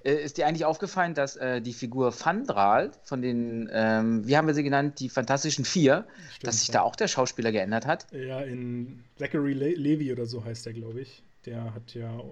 Äh, 0.04 0.22
ist 0.22 0.36
dir 0.36 0.46
eigentlich 0.46 0.64
aufgefallen, 0.64 1.14
dass 1.14 1.36
äh, 1.36 1.60
die 1.60 1.72
Figur 1.72 2.12
Fandral 2.12 2.92
von 3.02 3.22
den, 3.22 3.68
ähm, 3.72 4.26
wie 4.26 4.36
haben 4.36 4.46
wir 4.46 4.54
sie 4.54 4.62
genannt, 4.62 5.00
die 5.00 5.08
Fantastischen 5.08 5.64
Vier, 5.64 6.06
Stimmt, 6.30 6.46
dass 6.46 6.58
sich 6.60 6.68
ja. 6.68 6.74
da 6.74 6.80
auch 6.82 6.96
der 6.96 7.08
Schauspieler 7.08 7.52
geändert 7.52 7.86
hat? 7.86 8.06
Ja, 8.12 8.40
in 8.40 9.04
Zachary 9.16 9.54
Le 9.54 9.70
Levy 9.70 10.12
oder 10.12 10.26
so 10.26 10.44
heißt 10.44 10.66
der, 10.66 10.74
glaube 10.74 11.00
ich. 11.00 11.22
Der 11.46 11.72
hat 11.74 11.94
ja 11.94 12.22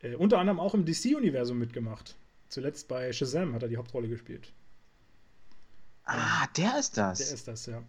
äh, 0.00 0.14
unter 0.14 0.38
anderem 0.38 0.58
auch 0.58 0.74
im 0.74 0.84
DC-Universum 0.84 1.58
mitgemacht. 1.58 2.16
Zuletzt 2.48 2.88
bei 2.88 3.12
Shazam 3.12 3.54
hat 3.54 3.62
er 3.62 3.68
die 3.68 3.76
Hauptrolle 3.76 4.08
gespielt. 4.08 4.52
Ah, 6.04 6.46
der 6.56 6.78
ist 6.78 6.96
das. 6.96 7.18
Der 7.18 7.34
ist 7.34 7.46
das, 7.46 7.66
ja. 7.66 7.82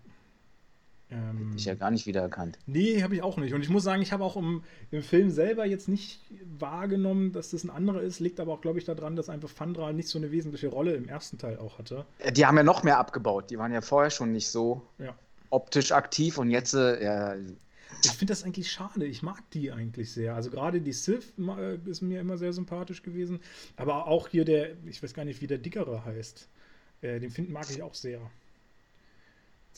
Ähm, 1.12 1.54
ich 1.56 1.66
ja 1.66 1.74
gar 1.74 1.90
nicht 1.92 2.06
wiedererkannt. 2.06 2.60
Nee, 2.68 3.02
habe 3.02 3.16
ich 3.16 3.24
auch 3.24 3.38
nicht. 3.38 3.54
Und 3.54 3.62
ich 3.62 3.70
muss 3.70 3.84
sagen, 3.84 4.02
ich 4.02 4.12
habe 4.12 4.24
auch 4.24 4.38
im, 4.38 4.64
im, 4.92 5.02
Film 5.02 5.32
selber 5.32 5.66
jetzt 5.66 5.88
nicht 5.88 6.22
wahrgenommen, 6.60 7.32
dass 7.32 7.50
das 7.50 7.64
ein 7.64 7.72
anderer 7.72 8.02
ist. 8.02 8.20
Liegt 8.20 8.40
aber 8.40 8.54
auch, 8.54 8.62
glaube 8.62 8.78
ich, 8.78 8.86
daran, 8.86 9.16
dass 9.16 9.30
einfach 9.30 9.50
Fandra 9.50 9.92
nicht 9.92 10.08
so 10.08 10.20
eine 10.20 10.32
wesentliche 10.32 10.68
Rolle 10.68 10.94
im 10.94 11.08
ersten 11.08 11.38
Teil 11.38 11.58
auch 11.58 11.80
hatte. 11.80 12.06
Äh, 12.20 12.32
die 12.32 12.46
haben 12.46 12.58
ja 12.58 12.64
noch 12.64 12.84
mehr 12.84 13.00
abgebaut. 13.00 13.50
Die 13.50 13.58
waren 13.58 13.74
ja 13.74 13.82
vorher 13.82 14.12
schon 14.12 14.32
nicht 14.32 14.50
so 14.50 14.82
ja. 15.00 15.16
optisch 15.50 15.92
aktiv 15.92 16.38
und 16.38 16.52
jetzt 16.52 16.74
äh, 16.76 17.04
ja, 17.04 17.36
ich 18.04 18.12
finde 18.12 18.32
das 18.32 18.44
eigentlich 18.44 18.72
schade. 18.72 19.06
Ich 19.06 19.24
mag 19.24 19.50
die 19.52 19.72
eigentlich 19.72 20.12
sehr. 20.12 20.36
Also 20.36 20.50
gerade 20.50 20.80
die 20.80 20.94
Sith 20.94 21.34
äh, 21.38 21.78
ist 21.86 22.02
mir 22.02 22.22
immer 22.22 22.38
sehr 22.38 22.54
sympathisch 22.54 23.02
gewesen. 23.02 23.40
Aber 23.76 24.08
auch 24.08 24.28
hier 24.28 24.46
der, 24.46 24.72
ich 24.86 25.02
weiß 25.04 25.14
gar 25.14 25.26
nicht, 25.26 25.42
wie 25.42 25.48
der 25.48 25.58
Dickere 25.58 26.06
heißt. 26.06 26.48
Äh, 27.02 27.20
den 27.20 27.32
find, 27.32 27.50
mag 27.50 27.70
ich 27.70 27.82
auch 27.82 27.96
sehr. 27.96 28.22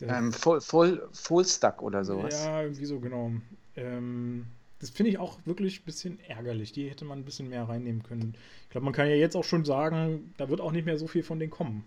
Ähm, 0.01 0.33
full, 0.33 0.61
full, 0.61 1.07
full 1.11 1.45
Stuck 1.45 1.81
oder 1.81 2.03
sowas. 2.03 2.33
Ja, 2.33 2.61
irgendwie 2.61 2.85
so, 2.85 2.99
genau. 2.99 3.31
Ähm, 3.75 4.47
das 4.79 4.89
finde 4.89 5.11
ich 5.11 5.19
auch 5.19 5.37
wirklich 5.45 5.81
ein 5.81 5.85
bisschen 5.85 6.19
ärgerlich. 6.27 6.71
Die 6.71 6.89
hätte 6.89 7.05
man 7.05 7.19
ein 7.19 7.25
bisschen 7.25 7.49
mehr 7.49 7.69
reinnehmen 7.69 8.01
können. 8.01 8.35
Ich 8.63 8.69
glaube, 8.69 8.85
man 8.85 8.93
kann 8.93 9.07
ja 9.07 9.15
jetzt 9.15 9.35
auch 9.35 9.43
schon 9.43 9.63
sagen, 9.63 10.33
da 10.37 10.49
wird 10.49 10.59
auch 10.59 10.71
nicht 10.71 10.85
mehr 10.85 10.97
so 10.97 11.07
viel 11.07 11.23
von 11.23 11.39
denen 11.39 11.51
kommen. 11.51 11.83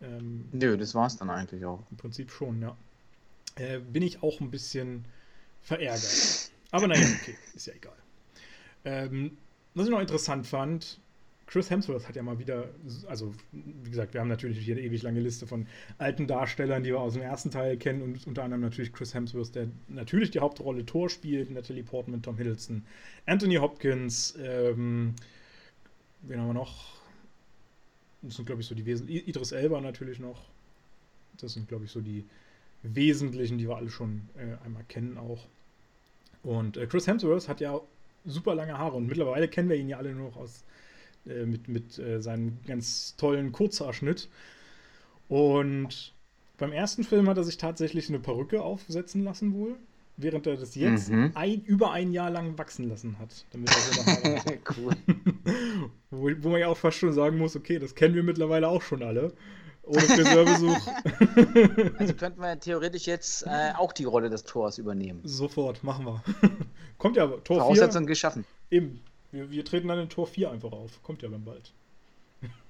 Ähm, 0.00 0.48
Nö, 0.52 0.76
das 0.76 0.94
war 0.94 1.06
es 1.06 1.16
dann 1.16 1.30
eigentlich 1.30 1.64
auch. 1.64 1.82
Im 1.90 1.96
Prinzip 1.96 2.30
schon, 2.30 2.60
ja. 2.60 2.76
Äh, 3.56 3.78
bin 3.78 4.02
ich 4.02 4.22
auch 4.22 4.40
ein 4.40 4.50
bisschen 4.50 5.04
verärgert. 5.62 6.50
Aber 6.70 6.88
naja, 6.88 7.06
okay, 7.20 7.36
ist 7.54 7.66
ja 7.66 7.74
egal. 7.74 7.96
Ähm, 8.84 9.36
was 9.74 9.86
ich 9.86 9.90
noch 9.90 10.00
interessant 10.00 10.46
fand, 10.46 10.98
Chris 11.48 11.70
Hemsworth 11.70 12.06
hat 12.06 12.14
ja 12.14 12.22
mal 12.22 12.38
wieder, 12.38 12.68
also 13.06 13.34
wie 13.52 13.88
gesagt, 13.88 14.12
wir 14.12 14.20
haben 14.20 14.28
natürlich 14.28 14.58
hier 14.58 14.76
eine 14.76 14.84
ewig 14.84 15.02
lange 15.02 15.20
Liste 15.20 15.46
von 15.46 15.66
alten 15.96 16.26
Darstellern, 16.26 16.82
die 16.82 16.90
wir 16.90 17.00
aus 17.00 17.14
dem 17.14 17.22
ersten 17.22 17.50
Teil 17.50 17.78
kennen 17.78 18.02
und 18.02 18.26
unter 18.26 18.44
anderem 18.44 18.60
natürlich 18.60 18.92
Chris 18.92 19.14
Hemsworth, 19.14 19.54
der 19.54 19.68
natürlich 19.88 20.30
die 20.30 20.40
Hauptrolle 20.40 20.84
Thor 20.84 21.08
spielt, 21.08 21.50
Natalie 21.50 21.82
Portman, 21.82 22.20
Tom 22.20 22.36
Hiddleston, 22.36 22.84
Anthony 23.24 23.54
Hopkins, 23.54 24.36
ähm, 24.38 25.14
wen 26.20 26.38
haben 26.38 26.48
wir 26.48 26.54
noch? 26.54 26.98
Das 28.20 28.36
sind, 28.36 28.44
glaube 28.44 28.60
ich, 28.60 28.66
so 28.66 28.74
die 28.74 28.84
Wesentlichen. 28.84 29.26
Idris 29.26 29.52
Elba 29.52 29.80
natürlich 29.80 30.18
noch. 30.18 30.42
Das 31.40 31.54
sind, 31.54 31.66
glaube 31.68 31.86
ich, 31.86 31.90
so 31.90 32.00
die 32.02 32.24
Wesentlichen, 32.82 33.56
die 33.56 33.68
wir 33.68 33.76
alle 33.76 33.88
schon 33.88 34.28
äh, 34.36 34.62
einmal 34.66 34.84
kennen 34.88 35.16
auch. 35.16 35.46
Und 36.42 36.76
äh, 36.76 36.86
Chris 36.86 37.06
Hemsworth 37.06 37.48
hat 37.48 37.60
ja 37.60 37.80
super 38.26 38.54
lange 38.54 38.76
Haare 38.76 38.96
und 38.96 39.06
mittlerweile 39.06 39.48
kennen 39.48 39.70
wir 39.70 39.76
ihn 39.76 39.88
ja 39.88 39.96
alle 39.96 40.12
nur 40.12 40.28
noch 40.28 40.36
aus 40.36 40.64
äh, 41.28 41.46
mit, 41.46 41.68
mit 41.68 41.98
äh, 41.98 42.20
seinem 42.20 42.58
ganz 42.66 43.16
tollen 43.16 43.52
Kurzhaarschnitt. 43.52 44.28
Und 45.28 46.14
beim 46.56 46.72
ersten 46.72 47.04
Film 47.04 47.28
hat 47.28 47.36
er 47.36 47.44
sich 47.44 47.56
tatsächlich 47.56 48.08
eine 48.08 48.18
Perücke 48.18 48.62
aufsetzen 48.62 49.22
lassen 49.22 49.54
wohl, 49.54 49.76
während 50.16 50.46
er 50.46 50.56
das 50.56 50.74
jetzt 50.74 51.10
mhm. 51.10 51.32
ein, 51.34 51.62
über 51.62 51.92
ein 51.92 52.12
Jahr 52.12 52.30
lang 52.30 52.58
wachsen 52.58 52.88
lassen 52.88 53.18
hat. 53.18 53.44
Damit 53.52 53.70
er 53.70 54.58
cool. 54.76 54.96
wo, 56.10 56.30
wo 56.40 56.48
man 56.48 56.60
ja 56.60 56.68
auch 56.68 56.76
fast 56.76 56.98
schon 56.98 57.12
sagen 57.12 57.38
muss, 57.38 57.54
okay, 57.54 57.78
das 57.78 57.94
kennen 57.94 58.14
wir 58.14 58.22
mittlerweile 58.22 58.68
auch 58.68 58.82
schon 58.82 59.02
alle. 59.02 59.32
Ohne 59.84 60.00
Friseurbesuch. 60.00 60.76
also 61.98 62.14
könnten 62.14 62.40
wir 62.42 62.60
theoretisch 62.60 63.06
jetzt 63.06 63.46
äh, 63.46 63.72
auch 63.76 63.94
die 63.94 64.04
Rolle 64.04 64.28
des 64.28 64.44
Tors 64.44 64.76
übernehmen. 64.76 65.20
Sofort, 65.24 65.82
machen 65.82 66.04
wir. 66.04 66.22
Kommt 66.98 67.16
ja 67.16 67.26
Tor 67.26 67.60
Voraussetzung 67.60 68.02
4. 68.02 68.08
geschaffen. 68.08 68.44
Eben. 68.70 69.00
Wir, 69.30 69.50
wir, 69.50 69.64
treten 69.64 69.88
dann 69.88 69.98
in 69.98 70.08
Tor 70.08 70.26
4 70.26 70.50
einfach 70.50 70.72
auf. 70.72 71.02
Kommt 71.02 71.22
ja 71.22 71.28
dann 71.28 71.44
bald. 71.44 71.72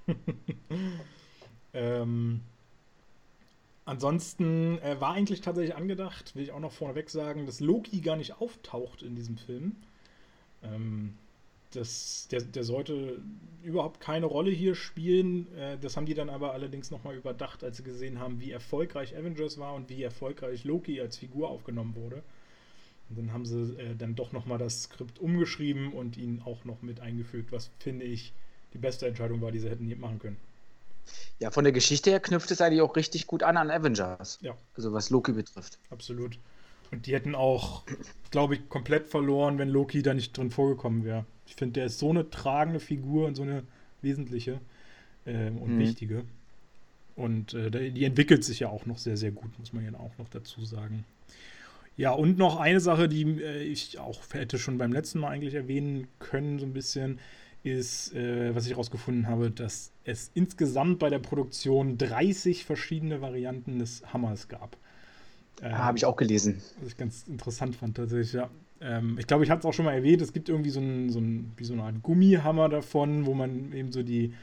ähm, 1.75 2.41
ansonsten 3.85 4.79
äh, 4.79 5.01
war 5.01 5.13
eigentlich 5.13 5.41
tatsächlich 5.41 5.77
angedacht, 5.77 6.35
will 6.35 6.43
ich 6.43 6.53
auch 6.53 6.61
noch 6.61 6.73
vorneweg 6.73 7.11
sagen, 7.11 7.47
dass 7.47 7.61
Loki 7.61 8.01
gar 8.01 8.17
nicht 8.17 8.41
auftaucht 8.41 9.03
in 9.03 9.15
diesem 9.15 9.37
Film. 9.37 9.77
Ähm, 10.63 11.15
das, 11.73 12.29
der, 12.31 12.41
der 12.41 12.65
sollte 12.65 13.21
überhaupt 13.63 14.01
keine 14.01 14.27
Rolle 14.27 14.51
hier 14.51 14.75
spielen. 14.75 15.55
Äh, 15.57 15.79
das 15.79 15.97
haben 15.97 16.07
die 16.07 16.15
dann 16.15 16.31
aber 16.31 16.53
allerdings 16.53 16.91
nochmal 16.91 17.17
überdacht, 17.17 17.63
als 17.63 17.77
sie 17.77 17.83
gesehen 17.83 18.19
haben, 18.19 18.41
wie 18.41 18.53
erfolgreich 18.53 19.17
Avengers 19.17 19.59
war 19.59 19.75
und 19.75 19.89
wie 19.91 20.03
erfolgreich 20.03 20.65
Loki 20.65 21.01
als 21.01 21.19
Figur 21.19 21.51
aufgenommen 21.51 21.95
wurde. 21.95 22.23
Und 23.11 23.19
dann 23.19 23.33
haben 23.33 23.47
sie 23.47 23.75
äh, 23.79 23.95
dann 23.97 24.15
doch 24.15 24.33
nochmal 24.33 24.59
das 24.59 24.83
Skript 24.85 25.19
umgeschrieben 25.19 25.93
und 25.93 26.17
ihn 26.17 26.43
auch 26.45 26.65
noch 26.65 26.83
mit 26.83 27.01
eingefügt, 27.01 27.53
was 27.53 27.71
finde 27.79 28.05
ich 28.05 28.33
die 28.75 28.79
beste 28.79 29.07
Entscheidung 29.07 29.41
war, 29.41 29.51
die 29.51 29.61
sie 29.61 29.71
hätten 29.71 29.89
machen 29.99 30.19
können. 30.19 30.37
Ja, 31.39 31.51
von 31.51 31.65
der 31.65 31.73
Geschichte 31.73 32.11
her 32.11 32.21
knüpft 32.21 32.51
es 32.51 32.61
eigentlich 32.61 32.83
auch 32.83 32.97
richtig 32.97 33.27
gut 33.27 33.43
an 33.43 33.57
an 33.57 33.71
Avengers. 33.71 34.39
Ja. 34.43 34.57
Also 34.77 34.93
was 34.93 35.09
Loki 35.09 35.33
betrifft. 35.33 35.79
Absolut. 35.91 36.39
Und 36.91 37.07
die 37.07 37.15
hätten 37.15 37.35
auch, 37.35 37.85
glaube 38.31 38.55
ich, 38.55 38.69
komplett 38.69 39.07
verloren, 39.07 39.59
wenn 39.59 39.69
Loki 39.69 40.03
da 40.03 40.15
nicht 40.15 40.37
drin 40.37 40.51
vorgekommen 40.51 41.05
wäre. 41.05 41.25
Ich 41.47 41.55
finde, 41.55 41.75
der 41.75 41.87
ist 41.87 41.99
so 41.99 42.11
eine 42.11 42.29
tragende 42.29 42.81
Figur 42.81 43.27
und 43.27 43.35
so 43.35 43.43
eine 43.43 43.63
wesentliche 44.03 44.61
äh, 45.25 45.49
und 45.49 45.77
mhm. 45.77 45.79
wichtige. 45.79 46.25
Und 47.17 47.55
äh, 47.55 47.91
die 47.91 48.05
entwickelt 48.05 48.45
sich 48.45 48.61
ja 48.61 48.69
auch 48.69 48.87
noch 48.87 48.99
sehr, 48.99 49.17
sehr 49.17 49.33
gut, 49.33 49.59
muss 49.59 49.73
man 49.73 49.85
ja 49.85 49.99
auch 49.99 50.17
noch 50.19 50.29
dazu 50.29 50.65
sagen. 50.65 51.05
Ja, 51.99 52.13
und 52.13 52.39
noch 52.39 52.61
eine 52.61 52.79
Sache, 52.79 53.09
die 53.09 53.25
äh, 53.43 53.65
ich 53.65 53.99
auch 53.99 54.21
hätte 54.33 54.57
schon 54.59 54.79
beim 54.79 54.93
letzten 54.93 55.19
Mal 55.19 55.31
eigentlich 55.31 55.55
erwähnen 55.55 56.07
können, 56.21 56.61
so 56.61 56.65
ein 56.65 56.73
bisschen, 56.73 57.19
ist, 57.65 58.15
äh, 58.15 58.55
was 58.55 58.67
ich 58.67 58.71
herausgefunden 58.71 59.27
habe, 59.27 59.51
dass 59.51 59.91
es 60.05 60.31
insgesamt 60.33 61.01
bei 61.01 61.11
der 61.11 61.19
Produktion 61.19 61.99
30 61.99 62.65
verschiedene 62.65 63.21
Varianten 63.21 63.81
des 63.81 64.05
Hammers 64.13 64.47
gab. 64.47 64.77
Ähm, 65.61 65.77
habe 65.77 65.99
ich 65.99 66.05
auch 66.05 66.15
gelesen. 66.15 66.63
Was 66.81 66.91
ich 66.91 66.97
ganz 66.97 67.25
interessant 67.27 67.75
fand 67.75 67.97
tatsächlich, 67.97 68.33
ja. 68.33 68.49
Ähm, 68.81 69.17
ich 69.19 69.27
glaube, 69.27 69.43
ich 69.43 69.51
hatte 69.51 69.59
es 69.61 69.67
auch 69.67 69.75
schon 69.75 69.85
mal 69.85 69.95
erwähnt, 69.95 70.23
es 70.23 70.33
gibt 70.33 70.49
irgendwie 70.49 70.71
so, 70.71 70.79
ein, 70.79 71.11
so, 71.11 71.19
ein, 71.19 71.53
wie 71.57 71.65
so 71.65 71.73
eine 71.73 71.83
Art 71.83 72.01
Gummihammer 72.05 72.69
davon, 72.69 73.27
wo 73.27 73.35
man 73.35 73.73
eben 73.73 73.91
so 73.91 74.05
die 74.05 74.35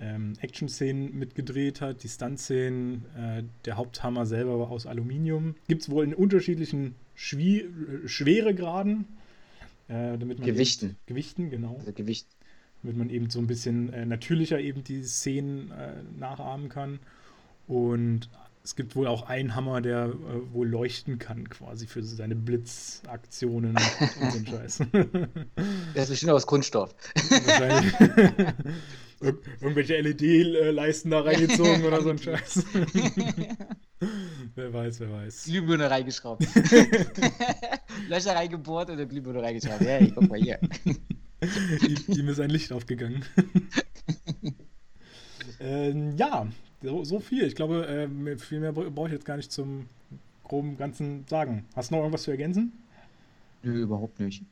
ähm, 0.00 0.34
Action-Szenen 0.40 1.18
mitgedreht 1.18 1.80
hat, 1.80 2.02
die 2.02 2.08
Stunt-Szenen. 2.08 3.04
Äh, 3.16 3.42
der 3.64 3.76
Haupthammer 3.76 4.26
selber 4.26 4.58
war 4.58 4.70
aus 4.70 4.86
Aluminium. 4.86 5.54
Gibt 5.66 5.82
es 5.82 5.90
wohl 5.90 6.04
in 6.04 6.14
unterschiedlichen 6.14 6.94
Schwie 7.14 7.60
äh, 7.60 8.06
Schweregraden. 8.06 9.06
Äh, 9.88 10.18
damit 10.18 10.38
man 10.38 10.46
Gewichten. 10.46 10.86
Eben, 10.86 10.96
Gewichten, 11.06 11.50
genau. 11.50 11.76
Also 11.78 11.92
Gewicht. 11.92 12.26
Damit 12.82 12.96
man 12.96 13.10
eben 13.10 13.28
so 13.30 13.40
ein 13.40 13.46
bisschen 13.46 13.92
äh, 13.92 14.06
natürlicher 14.06 14.60
eben 14.60 14.84
die 14.84 15.02
Szenen 15.02 15.72
äh, 15.72 15.94
nachahmen 16.16 16.68
kann. 16.68 17.00
Und 17.66 18.28
es 18.62 18.76
gibt 18.76 18.94
wohl 18.96 19.06
auch 19.06 19.22
einen 19.22 19.54
Hammer, 19.54 19.80
der 19.80 20.06
äh, 20.06 20.52
wohl 20.52 20.68
leuchten 20.68 21.18
kann, 21.18 21.48
quasi 21.48 21.86
für 21.86 22.02
seine 22.02 22.36
Blitzaktionen 22.36 23.76
und 23.76 24.32
so 24.32 24.38
ein 24.38 24.46
Scheiß. 24.50 24.82
Der 24.92 26.02
ist 26.02 26.10
bestimmt 26.10 26.32
aus 26.32 26.46
Kunststoff. 26.46 26.94
Wahrscheinlich. 27.46 27.94
Ir 29.20 29.36
irgendwelche 29.60 30.00
LED-Leisten 30.00 31.10
da 31.10 31.20
reingezogen 31.20 31.84
oder 31.84 32.02
so 32.02 32.10
ein 32.10 32.18
Scheiß. 32.18 32.64
wer 34.54 34.72
weiß, 34.72 35.00
wer 35.00 35.12
weiß. 35.12 35.44
Glühbirne 35.44 35.90
reingeschraubt. 35.90 36.46
Löcher 38.08 38.36
reingebohrt 38.36 38.90
oder 38.90 39.06
Glühbirne 39.06 39.42
reingeschraubt. 39.42 39.80
Hey, 39.80 40.12
guck 40.14 40.28
mal 40.28 40.38
hier. 40.40 40.60
Ihm 42.08 42.28
ist 42.28 42.40
ein 42.40 42.50
Licht 42.50 42.72
aufgegangen. 42.72 43.24
ähm, 45.60 46.16
ja, 46.16 46.46
so, 46.82 47.04
so, 47.04 47.20
viel. 47.20 47.44
Ich 47.44 47.56
glaube, 47.56 47.86
äh, 47.86 48.38
viel 48.38 48.60
mehr 48.60 48.72
brauche 48.72 49.08
ich 49.08 49.12
jetzt 49.14 49.24
gar 49.24 49.36
nicht 49.36 49.50
zum 49.50 49.86
groben 50.44 50.76
Ganzen 50.76 51.24
sagen. 51.28 51.66
Hast 51.74 51.90
du 51.90 51.96
noch 51.96 52.02
irgendwas 52.02 52.22
zu 52.22 52.30
ergänzen? 52.30 52.72
Nö, 53.62 53.82
überhaupt 53.82 54.20
nicht. 54.20 54.44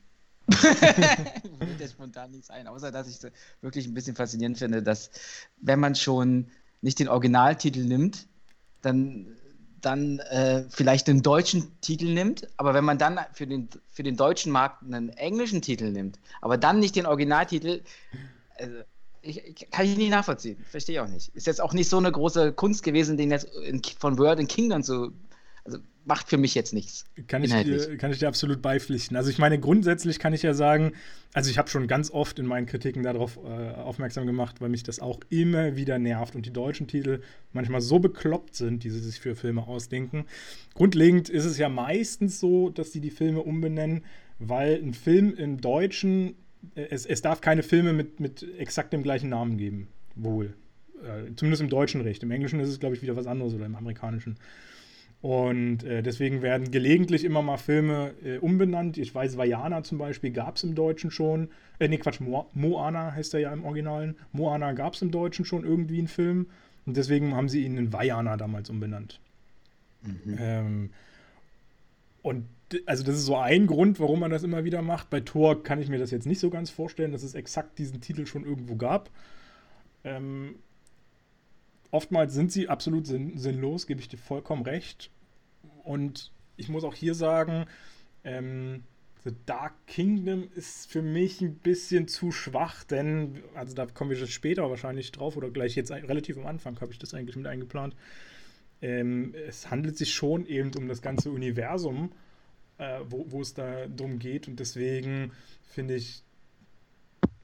Mir 1.59 1.67
fällt 1.77 1.91
spontan 1.91 2.31
nichts 2.31 2.49
ein, 2.49 2.67
außer 2.67 2.91
dass 2.91 3.07
ich 3.07 3.15
es 3.15 3.31
wirklich 3.61 3.85
ein 3.85 3.93
bisschen 3.93 4.15
faszinierend 4.15 4.57
finde, 4.57 4.81
dass 4.81 5.11
wenn 5.57 5.79
man 5.79 5.95
schon 5.95 6.47
nicht 6.81 6.99
den 6.99 7.09
Originaltitel 7.09 7.83
nimmt, 7.83 8.27
dann, 8.81 9.27
dann 9.81 10.19
äh, 10.19 10.63
vielleicht 10.69 11.07
den 11.07 11.21
deutschen 11.21 11.79
Titel 11.81 12.13
nimmt, 12.13 12.47
aber 12.57 12.73
wenn 12.73 12.85
man 12.85 12.97
dann 12.97 13.19
für 13.33 13.47
den, 13.47 13.69
für 13.89 14.03
den 14.03 14.15
deutschen 14.15 14.51
Markt 14.51 14.83
einen 14.83 15.09
englischen 15.09 15.61
Titel 15.61 15.91
nimmt, 15.91 16.19
aber 16.41 16.57
dann 16.57 16.79
nicht 16.79 16.95
den 16.95 17.05
Originaltitel, 17.05 17.81
also 18.57 18.75
ich, 19.21 19.43
ich, 19.43 19.71
kann 19.71 19.85
ich 19.85 19.97
nicht 19.97 20.11
nachvollziehen. 20.11 20.63
Verstehe 20.69 20.95
ich 20.95 20.99
auch 21.01 21.09
nicht. 21.09 21.35
Ist 21.35 21.47
jetzt 21.47 21.59
auch 21.59 21.73
nicht 21.73 21.89
so 21.89 21.97
eine 21.97 22.11
große 22.11 22.53
Kunst 22.53 22.83
gewesen, 22.83 23.17
den 23.17 23.31
jetzt 23.31 23.45
in, 23.55 23.81
von 23.99 24.17
Word 24.17 24.39
in 24.39 24.47
Kingdom 24.47 24.83
zu 24.83 25.11
macht 26.07 26.29
für 26.29 26.37
mich 26.37 26.55
jetzt 26.55 26.73
nichts. 26.73 27.05
Kann 27.27 27.43
ich, 27.43 27.53
dir, 27.53 27.97
kann 27.97 28.11
ich 28.11 28.19
dir 28.19 28.27
absolut 28.27 28.61
beipflichten. 28.61 29.17
Also 29.17 29.29
ich 29.29 29.37
meine, 29.37 29.59
grundsätzlich 29.59 30.19
kann 30.19 30.33
ich 30.33 30.41
ja 30.41 30.53
sagen, 30.53 30.93
also 31.33 31.49
ich 31.49 31.57
habe 31.57 31.69
schon 31.69 31.87
ganz 31.87 32.09
oft 32.11 32.39
in 32.39 32.45
meinen 32.45 32.65
Kritiken 32.65 33.03
darauf 33.03 33.37
äh, 33.37 33.73
aufmerksam 33.73 34.25
gemacht, 34.25 34.61
weil 34.61 34.69
mich 34.69 34.83
das 34.83 34.99
auch 34.99 35.19
immer 35.29 35.75
wieder 35.75 35.99
nervt 35.99 36.35
und 36.35 36.45
die 36.45 36.53
deutschen 36.53 36.87
Titel 36.87 37.21
manchmal 37.51 37.81
so 37.81 37.99
bekloppt 37.99 38.55
sind, 38.55 38.83
die 38.83 38.89
sie 38.89 38.99
sich 38.99 39.19
für 39.19 39.35
Filme 39.35 39.67
ausdenken. 39.67 40.25
Grundlegend 40.73 41.29
ist 41.29 41.45
es 41.45 41.57
ja 41.57 41.69
meistens 41.69 42.39
so, 42.39 42.69
dass 42.69 42.91
sie 42.91 43.01
die 43.01 43.11
Filme 43.11 43.41
umbenennen, 43.41 44.03
weil 44.39 44.81
ein 44.81 44.93
Film 44.93 45.35
im 45.35 45.59
Deutschen, 45.59 46.35
äh, 46.75 46.87
es, 46.89 47.05
es 47.05 47.21
darf 47.21 47.41
keine 47.41 47.63
Filme 47.63 47.91
mit, 47.91 48.19
mit 48.19 48.45
exakt 48.57 48.93
dem 48.93 49.03
gleichen 49.03 49.29
Namen 49.29 49.57
geben. 49.57 49.89
Wohl. 50.15 50.53
Äh, 51.03 51.35
zumindest 51.35 51.61
im 51.61 51.69
deutschen 51.69 52.01
Recht. 52.01 52.23
Im 52.23 52.31
Englischen 52.31 52.59
ist 52.59 52.69
es, 52.69 52.79
glaube 52.79 52.95
ich, 52.95 53.01
wieder 53.01 53.15
was 53.15 53.27
anderes 53.27 53.53
oder 53.53 53.65
im 53.65 53.75
amerikanischen. 53.75 54.37
Und 55.21 55.83
äh, 55.83 56.03
deswegen 56.03 56.41
werden 56.41 56.69
gelegentlich 56.69 57.23
immer 57.23 57.41
mal 57.41 57.57
Filme 57.57 58.13
äh, 58.23 58.37
umbenannt. 58.37 58.97
Ich 58.97 59.13
weiß, 59.13 59.37
Vajana 59.37 59.83
zum 59.83 59.97
Beispiel 59.97 60.31
gab 60.31 60.57
es 60.57 60.63
im 60.63 60.75
Deutschen 60.75 61.09
schon. 61.09 61.49
Äh, 61.79 61.87
nee, 61.87 61.97
Quatsch, 61.97 62.19
Mo 62.19 62.47
Moana 62.53 63.13
heißt 63.13 63.33
er 63.33 63.39
ja 63.39 63.53
im 63.53 63.65
Originalen. 63.65 64.15
Moana 64.31 64.73
gab 64.73 64.93
es 64.93 65.01
im 65.01 65.09
Deutschen 65.09 65.43
schon 65.43 65.63
irgendwie 65.63 65.97
einen 65.97 66.07
Film. 66.07 66.47
Und 66.85 66.95
deswegen 66.95 67.35
haben 67.35 67.49
sie 67.49 67.65
ihn 67.65 67.77
in 67.77 67.91
Vajana 67.91 68.37
damals 68.37 68.69
umbenannt. 68.69 69.19
Mhm. 70.03 70.37
Ähm, 70.39 70.89
und 72.21 72.45
also 72.85 73.03
das 73.03 73.15
ist 73.15 73.25
so 73.25 73.37
ein 73.37 73.67
Grund, 73.67 73.99
warum 73.99 74.19
man 74.19 74.31
das 74.31 74.43
immer 74.43 74.65
wieder 74.65 74.81
macht. 74.81 75.09
Bei 75.09 75.21
Thor 75.21 75.63
kann 75.63 75.81
ich 75.81 75.89
mir 75.89 75.99
das 75.99 76.11
jetzt 76.11 76.27
nicht 76.27 76.39
so 76.39 76.49
ganz 76.49 76.69
vorstellen, 76.69 77.11
dass 77.11 77.23
es 77.23 77.33
exakt 77.33 77.79
diesen 77.79 78.01
Titel 78.01 78.25
schon 78.25 78.45
irgendwo 78.45 78.75
gab. 78.75 79.09
Ähm, 80.03 80.55
oftmals 81.91 82.33
sind 82.33 82.51
sie 82.51 82.69
absolut 82.69 83.07
sinn 83.07 83.37
sinnlos, 83.37 83.87
gebe 83.87 84.01
ich 84.01 84.07
dir 84.07 84.17
vollkommen 84.17 84.63
recht. 84.63 85.11
Und 85.83 86.31
ich 86.57 86.69
muss 86.69 86.83
auch 86.83 86.95
hier 86.95 87.13
sagen, 87.13 87.65
ähm, 88.23 88.83
The 89.23 89.35
Dark 89.45 89.73
Kingdom 89.87 90.47
ist 90.55 90.89
für 90.89 91.01
mich 91.01 91.41
ein 91.41 91.55
bisschen 91.55 92.07
zu 92.07 92.31
schwach, 92.31 92.83
denn, 92.83 93.43
also 93.55 93.75
da 93.75 93.85
kommen 93.85 94.09
wir 94.09 94.27
später 94.27 94.69
wahrscheinlich 94.69 95.11
drauf 95.11 95.35
oder 95.35 95.49
gleich 95.49 95.75
jetzt 95.75 95.91
relativ 95.91 96.37
am 96.37 96.45
Anfang 96.45 96.79
habe 96.79 96.91
ich 96.91 96.99
das 96.99 97.13
eigentlich 97.13 97.35
mit 97.35 97.45
eingeplant. 97.45 97.95
Ähm, 98.81 99.33
es 99.47 99.69
handelt 99.69 99.97
sich 99.97 100.13
schon 100.13 100.45
eben 100.45 100.71
um 100.77 100.87
das 100.87 101.01
ganze 101.01 101.31
Universum, 101.31 102.11
äh, 102.77 102.99
wo, 103.09 103.25
wo 103.29 103.41
es 103.41 103.53
da 103.53 103.87
drum 103.87 104.19
geht 104.19 104.47
und 104.47 104.59
deswegen 104.59 105.31
finde 105.71 105.95
ich. 105.95 106.23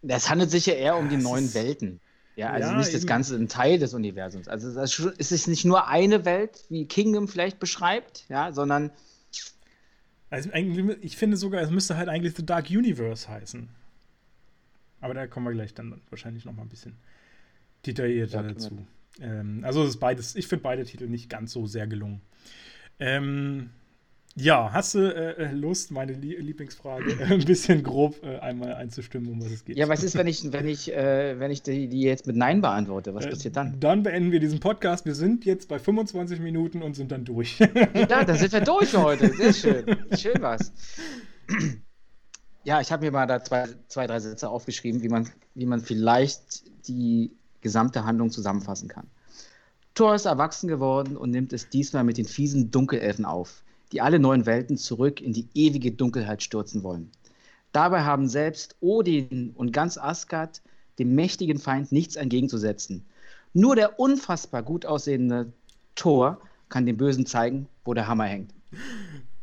Es 0.04 0.30
handelt 0.30 0.52
sich 0.52 0.66
ja 0.66 0.76
eher 0.76 0.98
um 0.98 1.10
die 1.10 1.18
neuen 1.18 1.54
Welten. 1.54 2.00
Ja, 2.36 2.50
also 2.50 2.70
ja, 2.70 2.78
nicht 2.78 2.88
eben. 2.88 2.98
das 2.98 3.06
Ganze 3.06 3.36
ein 3.36 3.48
Teil 3.48 3.78
des 3.80 3.94
Universums. 3.94 4.48
Also 4.48 4.80
es 4.80 5.32
ist 5.32 5.48
nicht 5.48 5.66
nur 5.66 5.88
eine 5.88 6.26
Welt, 6.26 6.66
wie 6.70 6.88
Kingdom 6.88 7.28
vielleicht 7.28 7.60
beschreibt, 7.60 8.26
ja, 8.30 8.52
sondern. 8.52 8.92
Also 10.30 10.50
ich 11.02 11.16
finde 11.16 11.38
sogar, 11.38 11.62
es 11.62 11.70
müsste 11.70 11.96
halt 11.96 12.10
eigentlich 12.10 12.36
The 12.36 12.46
Dark 12.46 12.72
Universe 12.72 13.30
heißen. 13.30 13.70
Aber 15.00 15.14
da 15.14 15.28
kommen 15.28 15.46
wir 15.46 15.54
gleich 15.54 15.76
dann 15.76 16.02
wahrscheinlich 16.10 16.46
noch 16.46 16.54
mal 16.54 16.64
ein 16.64 16.70
bisschen 16.70 16.96
detaillierter 17.86 18.42
ja, 18.42 18.54
dazu. 18.54 18.88
Ähm, 19.20 19.60
also 19.64 19.84
es 19.84 19.90
ist 19.90 20.00
beides, 20.00 20.36
ich 20.36 20.48
finde 20.48 20.64
beide 20.64 20.86
Titel 20.86 21.08
nicht 21.08 21.30
ganz 21.30 21.52
so 21.52 21.68
sehr 21.68 21.86
gelungen. 21.86 22.22
Ähm, 23.00 23.70
Ja, 24.36 24.72
hast 24.74 24.96
du 24.96 25.14
äh, 25.14 25.52
Lust, 25.52 25.92
meine 25.92 26.14
Lieblingsfrage, 26.14 27.20
äh, 27.20 27.26
ein 27.26 27.46
bisschen 27.46 27.84
grob 27.84 28.24
äh, 28.24 28.40
einmal 28.40 28.74
einzustimmen, 28.74 29.32
um 29.32 29.40
was 29.40 29.52
es 29.52 29.64
geht? 29.64 29.78
Ja, 29.78 29.88
was 29.88 30.04
ist, 30.04 30.18
wenn 30.18 30.26
ich, 30.26 30.52
wenn 30.52 30.68
ich, 30.68 30.92
äh, 30.92 31.40
wenn 31.40 31.52
ich 31.52 31.62
die, 31.62 31.88
die, 31.88 32.02
jetzt 32.02 32.26
mit 32.26 32.36
Nein 32.36 32.62
beantworte? 32.62 33.14
Was 33.14 33.26
äh, 33.26 33.30
passiert 33.30 33.56
dann? 33.56 33.80
Dann 33.80 34.02
beenden 34.02 34.32
wir 34.32 34.40
diesen 34.40 34.60
Podcast. 34.60 35.06
Wir 35.06 35.14
sind 35.14 35.46
jetzt 35.46 35.70
bei 35.70 35.78
25 35.78 36.40
Minuten 36.40 36.82
und 36.82 36.96
sind 36.96 37.12
dann 37.12 37.26
durch. 37.26 37.60
ja, 37.60 38.24
da 38.24 38.34
sind 38.34 38.54
wir 38.54 38.62
durch 38.62 38.94
heute. 38.98 39.32
Sehr 39.34 39.54
schön. 39.54 39.98
Schön 40.18 40.42
was. 40.42 40.74
Ja, 42.64 42.82
ich 42.82 42.92
habe 42.92 43.06
mir 43.06 43.12
mal 43.12 43.28
da 43.28 43.44
zwei, 43.44 43.68
zwei, 43.88 44.08
drei 44.08 44.20
Sätze 44.20 44.50
aufgeschrieben, 44.50 45.04
wie 45.04 45.10
man, 45.10 45.30
wie 45.54 45.68
man 45.68 45.80
vielleicht 45.80 46.64
die 46.88 47.32
gesamte 47.62 48.04
Handlung 48.04 48.32
zusammenfassen 48.32 48.88
kann. 48.88 49.06
Thor 49.94 50.16
ist 50.16 50.26
erwachsen 50.26 50.68
geworden 50.68 51.18
und 51.18 51.30
nimmt 51.30 51.54
es 51.54 51.70
diesmal 51.70 52.04
mit 52.04 52.18
den 52.18 52.26
fiesen 52.26 52.72
Dunkelelfen 52.72 53.26
auf 53.26 53.63
die 53.94 54.02
alle 54.02 54.20
neuen 54.20 54.46
Welten 54.46 54.76
zurück 54.76 55.22
in 55.22 55.34
die 55.34 55.48
ewige 55.54 55.92
Dunkelheit 55.92 56.42
stürzen 56.42 56.84
wollen. 56.84 57.12
Dabei 57.72 58.02
haben 58.02 58.28
selbst 58.28 58.76
Odin 58.82 59.52
und 59.56 59.72
ganz 59.72 59.98
Asgard 59.98 60.62
dem 61.00 61.16
mächtigen 61.16 61.60
Feind 61.60 61.92
nichts 61.92 62.16
entgegenzusetzen. 62.16 63.06
Nur 63.54 63.76
der 63.76 64.00
unfassbar 64.00 64.64
gut 64.64 64.86
aussehende 64.86 65.54
Thor 65.96 66.42
kann 66.70 66.86
dem 66.86 66.98
Bösen 66.98 67.26
zeigen, 67.26 67.68
wo 67.86 67.94
der 67.94 68.08
Hammer 68.08 68.26
hängt. 68.26 68.52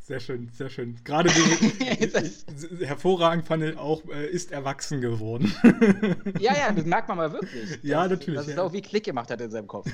Sehr 0.01 0.19
schön, 0.19 0.49
sehr 0.53 0.69
schön. 0.69 0.97
Gerade 1.05 1.31
die, 1.31 2.77
hervorragend 2.85 3.47
fand 3.47 3.63
ich 3.63 3.79
auch, 3.79 4.03
äh, 4.09 4.27
ist 4.29 4.51
erwachsen 4.51 5.01
geworden. 5.01 5.55
ja, 6.41 6.57
ja, 6.57 6.73
das 6.73 6.85
merkt 6.85 7.07
man 7.09 7.19
mal 7.19 7.33
wirklich. 7.33 7.79
Ja, 7.83 8.09
natürlich. 8.09 8.35
Dass 8.35 8.47
ja. 8.49 8.55
es 8.55 8.59
auch 8.59 8.73
wie 8.73 8.83
Klick 8.83 9.05
gemacht 9.05 9.31
hat 9.31 9.41
in 9.41 9.53
seinem 9.53 9.69
Kopf. 9.69 9.89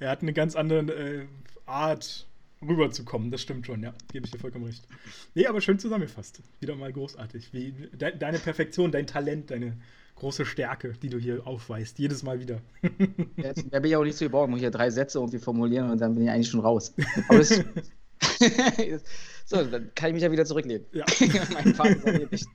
er 0.00 0.10
hat 0.10 0.22
eine 0.22 0.32
ganz 0.32 0.56
andere 0.56 0.92
äh, 0.92 1.26
Art 1.66 2.27
rüberzukommen. 2.62 3.30
Das 3.30 3.40
stimmt 3.40 3.66
schon, 3.66 3.82
ja. 3.82 3.94
Gebe 4.12 4.26
ich 4.26 4.32
dir 4.32 4.38
vollkommen 4.38 4.66
recht. 4.66 4.86
Nee, 5.34 5.46
aber 5.46 5.60
schön 5.60 5.78
zusammengefasst. 5.78 6.40
Wieder 6.60 6.76
mal 6.76 6.92
großartig. 6.92 7.52
Wie 7.52 7.72
de 7.72 8.16
deine 8.16 8.38
Perfektion, 8.38 8.92
dein 8.92 9.06
Talent, 9.06 9.50
deine 9.50 9.76
große 10.16 10.44
Stärke, 10.44 10.94
die 11.00 11.08
du 11.08 11.18
hier 11.18 11.46
aufweist. 11.46 11.98
Jedes 11.98 12.22
Mal 12.22 12.40
wieder. 12.40 12.60
Jetzt, 13.36 13.66
da 13.70 13.78
bin 13.78 13.90
ich 13.90 13.96
auch 13.96 14.04
nicht 14.04 14.16
so 14.16 14.24
gebraucht. 14.24 14.48
Ich 14.48 14.50
muss 14.50 14.60
hier 14.60 14.70
drei 14.70 14.90
Sätze 14.90 15.18
irgendwie 15.18 15.38
formulieren 15.38 15.90
und 15.90 16.00
dann 16.00 16.14
bin 16.14 16.24
ich 16.24 16.30
eigentlich 16.30 16.48
schon 16.48 16.60
raus. 16.60 16.94
Aber 17.28 17.38
das, 17.38 17.50
so, 19.46 19.64
dann 19.64 19.92
kann 19.94 20.08
ich 20.10 20.14
mich 20.14 20.22
ja 20.22 20.32
wieder 20.32 20.44
zurücklehnen. 20.44 20.86
Ja. 20.92 21.04
mein 21.52 21.74
Vater 21.74 21.96
ist 21.96 22.04
erledigt. 22.04 22.46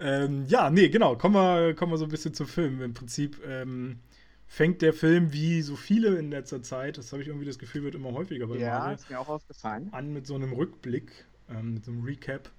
Ähm, 0.00 0.44
ja, 0.46 0.70
nee, 0.70 0.88
genau. 0.88 1.16
Kommen 1.16 1.34
wir, 1.34 1.74
kommen 1.74 1.92
wir 1.92 1.98
so 1.98 2.04
ein 2.04 2.10
bisschen 2.10 2.34
zum 2.34 2.46
Film. 2.46 2.80
Im 2.80 2.94
Prinzip 2.94 3.38
ähm, 3.46 3.98
fängt 4.46 4.82
der 4.82 4.92
Film 4.92 5.32
wie 5.32 5.62
so 5.62 5.76
viele 5.76 6.16
in 6.16 6.30
letzter 6.30 6.62
Zeit, 6.62 6.98
das 6.98 7.12
habe 7.12 7.22
ich 7.22 7.28
irgendwie 7.28 7.46
das 7.46 7.58
Gefühl, 7.58 7.84
wird 7.84 7.94
immer 7.94 8.12
häufiger 8.12 8.46
bei 8.46 8.56
Ja, 8.56 8.78
Marvel, 8.78 8.94
ist 8.94 9.10
mir 9.10 9.20
auch 9.20 9.28
aufgefallen. 9.28 9.88
An 9.92 10.12
mit 10.12 10.26
so 10.26 10.34
einem 10.34 10.52
Rückblick, 10.52 11.26
ähm, 11.50 11.74
mit 11.74 11.84
so 11.84 11.90
einem 11.90 12.04
Recap. 12.04 12.50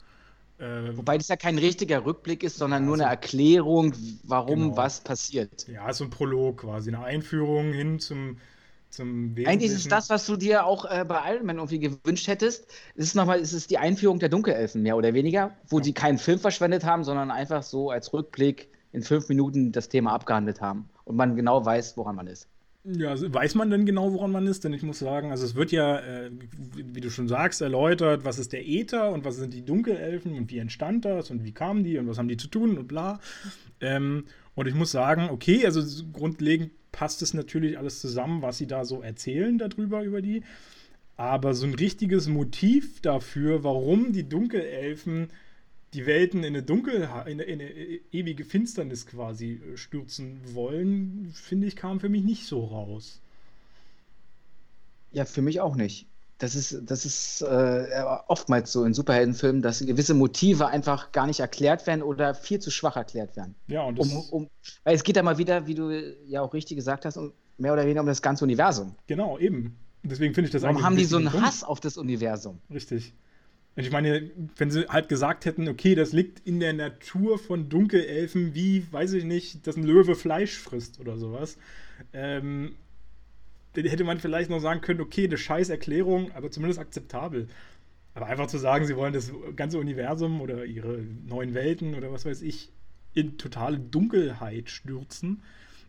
Äh, 0.58 0.96
Wobei 0.96 1.18
das 1.18 1.28
ja 1.28 1.36
kein 1.36 1.58
richtiger 1.58 2.06
Rückblick 2.06 2.44
ist, 2.44 2.58
sondern 2.58 2.84
ja, 2.84 2.88
nur 2.88 2.96
eine 2.96 3.06
Erklärung, 3.06 3.94
warum 4.24 4.62
genau. 4.62 4.78
was 4.78 5.02
passiert. 5.02 5.68
Ja, 5.68 5.92
so 5.94 6.06
ein 6.06 6.10
Prolog 6.10 6.62
quasi, 6.62 6.90
eine 6.90 7.04
Einführung 7.04 7.74
hin 7.74 8.00
zum, 8.00 8.38
zum 8.90 9.36
Eigentlich 9.46 9.72
ist 9.72 9.80
es 9.80 9.88
das, 9.90 10.10
was 10.10 10.26
du 10.26 10.38
dir 10.38 10.66
auch 10.66 10.86
äh, 10.86 11.04
bei 11.06 11.34
Iron 11.34 11.46
Man 11.46 11.58
irgendwie 11.58 11.80
gewünscht 11.80 12.28
hättest. 12.28 12.68
Es 12.96 13.08
ist 13.08 13.16
nochmal, 13.16 13.40
es 13.40 13.52
ist 13.52 13.70
die 13.70 13.78
Einführung 13.78 14.20
der 14.20 14.30
Dunkelelfen, 14.30 14.82
mehr 14.82 14.96
oder 14.96 15.14
weniger, 15.14 15.56
wo 15.68 15.80
ja. 15.80 15.84
die 15.84 15.94
keinen 15.94 16.18
Film 16.18 16.40
verschwendet 16.40 16.86
haben, 16.86 17.04
sondern 17.04 17.32
einfach 17.32 17.62
so 17.62 17.92
als 17.92 18.14
Rückblick 18.14 18.70
in 18.96 19.04
fünf 19.04 19.30
Minuten 19.30 19.72
das 19.72 19.90
Thema 19.90 20.14
abgehandelt 20.14 20.62
haben 20.62 20.90
und 21.04 21.16
man 21.16 21.36
genau 21.36 21.66
weiß, 21.66 21.98
woran 21.98 22.16
man 22.16 22.28
ist. 22.28 22.48
Ja, 22.88 23.10
also 23.10 23.34
weiß 23.34 23.56
man 23.56 23.72
denn 23.72 23.88
genau, 23.88 24.14
woran 24.14 24.32
man 24.32 24.46
ist? 24.46 24.64
Denn 24.64 24.72
ich 24.72 24.84
muss 24.84 25.00
sagen, 25.00 25.32
also 25.32 25.44
es 25.44 25.56
wird 25.56 25.72
ja, 25.72 25.98
äh, 26.00 26.30
wie 26.76 27.02
du 27.02 27.10
schon 27.10 27.28
sagst, 27.28 27.62
erläutert, 27.62 28.26
was 28.26 28.38
ist 28.38 28.54
der 28.54 28.68
Äther 28.68 29.12
und 29.12 29.26
was 29.26 29.38
sind 29.38 29.56
die 29.56 29.66
Dunkelelfen 29.66 30.36
und 30.36 30.52
wie 30.52 30.60
entstand 30.60 31.04
das 31.04 31.32
und 31.32 31.44
wie 31.44 31.52
kamen 31.52 31.84
die 31.84 31.98
und 31.98 32.08
was 32.08 32.20
haben 32.20 32.28
die 32.28 32.38
zu 32.38 32.48
tun 32.48 32.78
und 32.78 32.88
bla. 32.88 33.20
Ähm, 33.82 34.26
und 34.54 34.68
ich 34.68 34.76
muss 34.76 34.92
sagen, 34.92 35.30
okay, 35.32 35.66
also 35.66 35.82
grundlegend 36.14 36.72
passt 36.92 37.24
es 37.24 37.34
natürlich 37.34 37.80
alles 37.80 38.02
zusammen, 38.02 38.44
was 38.44 38.60
sie 38.60 38.68
da 38.68 38.86
so 38.86 39.02
erzählen 39.02 39.58
darüber, 39.58 40.04
über 40.04 40.22
die. 40.22 40.44
Aber 41.18 41.56
so 41.56 41.66
ein 41.66 41.74
richtiges 41.74 42.28
Motiv 42.28 43.02
dafür, 43.02 43.64
warum 43.64 44.12
die 44.12 44.30
Dunkelelfen 44.30 45.30
die 45.96 46.06
Welten 46.06 46.42
in 46.44 46.48
eine 46.48 46.62
Dunkelheit, 46.62 47.28
in, 47.28 47.40
in 47.40 47.62
eine, 47.62 47.72
ewige 48.12 48.44
Finsternis 48.44 49.08
quasi 49.08 49.62
äh, 49.74 49.78
stürzen 49.78 50.42
wollen, 50.54 51.32
finde 51.34 51.68
ich, 51.68 51.76
kam 51.76 52.00
für 52.00 52.10
mich 52.10 52.24
nicht 52.24 52.46
so 52.46 52.66
raus. 52.66 53.22
Ja, 55.12 55.24
für 55.24 55.42
mich 55.42 55.62
auch 55.62 55.76
nicht. 55.76 56.08
Das 56.38 56.54
ist, 56.54 56.82
das 56.86 57.06
ist 57.06 57.42
äh, 57.44 58.04
oftmals 58.28 58.74
so 58.74 58.84
in 58.84 58.94
Superheldenfilmen, 58.94 59.62
dass 59.62 59.80
gewisse 59.80 60.14
Motive 60.14 60.68
einfach 60.68 61.14
gar 61.14 61.28
nicht 61.28 61.40
erklärt 61.40 61.88
werden 61.88 62.04
oder 62.04 62.36
viel 62.36 62.60
zu 62.60 62.72
schwach 62.72 62.98
erklärt 62.98 63.38
werden. 63.38 63.56
Ja, 63.68 63.84
und 63.84 63.98
um, 63.98 64.12
um, 64.32 64.50
Weil 64.84 64.96
es 64.96 65.04
geht 65.06 65.16
ja 65.16 65.24
mal 65.24 65.38
wieder, 65.38 65.66
wie 65.66 65.76
du 65.76 65.92
ja 66.28 66.42
auch 66.42 66.54
richtig 66.54 66.76
gesagt 66.76 67.06
hast, 67.06 67.16
um, 67.16 67.32
mehr 67.58 67.72
oder 67.72 67.84
weniger 67.84 68.02
um 68.02 68.08
das 68.08 68.22
ganze 68.22 68.44
Universum. 68.44 68.96
Genau, 69.08 69.40
eben. 69.40 69.78
Deswegen 70.04 70.34
finde 70.34 70.48
ich 70.50 70.52
das 70.52 70.64
Warum 70.64 70.84
haben 70.84 70.98
die 70.98 71.06
so 71.06 71.16
einen 71.16 71.32
Hass 71.32 71.64
auf 71.64 71.80
das 71.80 71.96
Universum? 71.96 72.60
Richtig. 72.70 73.14
Ich 73.78 73.92
meine, 73.92 74.32
wenn 74.56 74.72
sie 74.72 74.88
halt 74.88 75.10
gesagt 75.10 75.46
hätten, 75.46 75.68
okay, 75.68 75.96
das 75.96 76.14
liegt 76.14 76.48
in 76.48 76.62
der 76.62 76.72
Natur 76.72 77.38
von 77.38 77.68
Dunkelelfen, 77.68 78.56
wie, 78.56 78.86
weiß 78.90 79.14
ich 79.14 79.26
nicht, 79.26 79.68
dass 79.68 79.76
ein 79.76 79.84
Löwe 79.84 80.16
Fleisch 80.16 80.58
frisst 80.58 81.00
oder 81.02 81.18
sowas, 81.18 81.58
ähm, 82.14 82.76
dann 83.74 83.86
hätte 83.86 84.06
man 84.06 84.20
vielleicht 84.20 84.50
noch 84.50 84.60
sagen 84.60 84.80
können, 84.80 85.02
okay, 85.02 85.26
eine 85.26 85.38
scheiß 85.38 85.68
Erklärung, 85.70 86.32
aber 86.32 86.52
zumindest 86.52 86.80
akzeptabel. 86.80 87.50
Aber 88.14 88.28
einfach 88.28 88.48
zu 88.48 88.58
sagen, 88.58 88.86
sie 88.86 88.96
wollen 88.96 89.12
das 89.12 89.34
ganze 89.58 89.78
Universum 89.78 90.40
oder 90.40 90.64
ihre 90.64 91.04
neuen 91.28 91.54
Welten 91.54 91.96
oder 91.96 92.14
was 92.14 92.26
weiß 92.26 92.44
ich 92.44 92.72
in 93.14 93.38
totale 93.38 93.78
Dunkelheit 93.78 94.70
stürzen. 94.70 95.42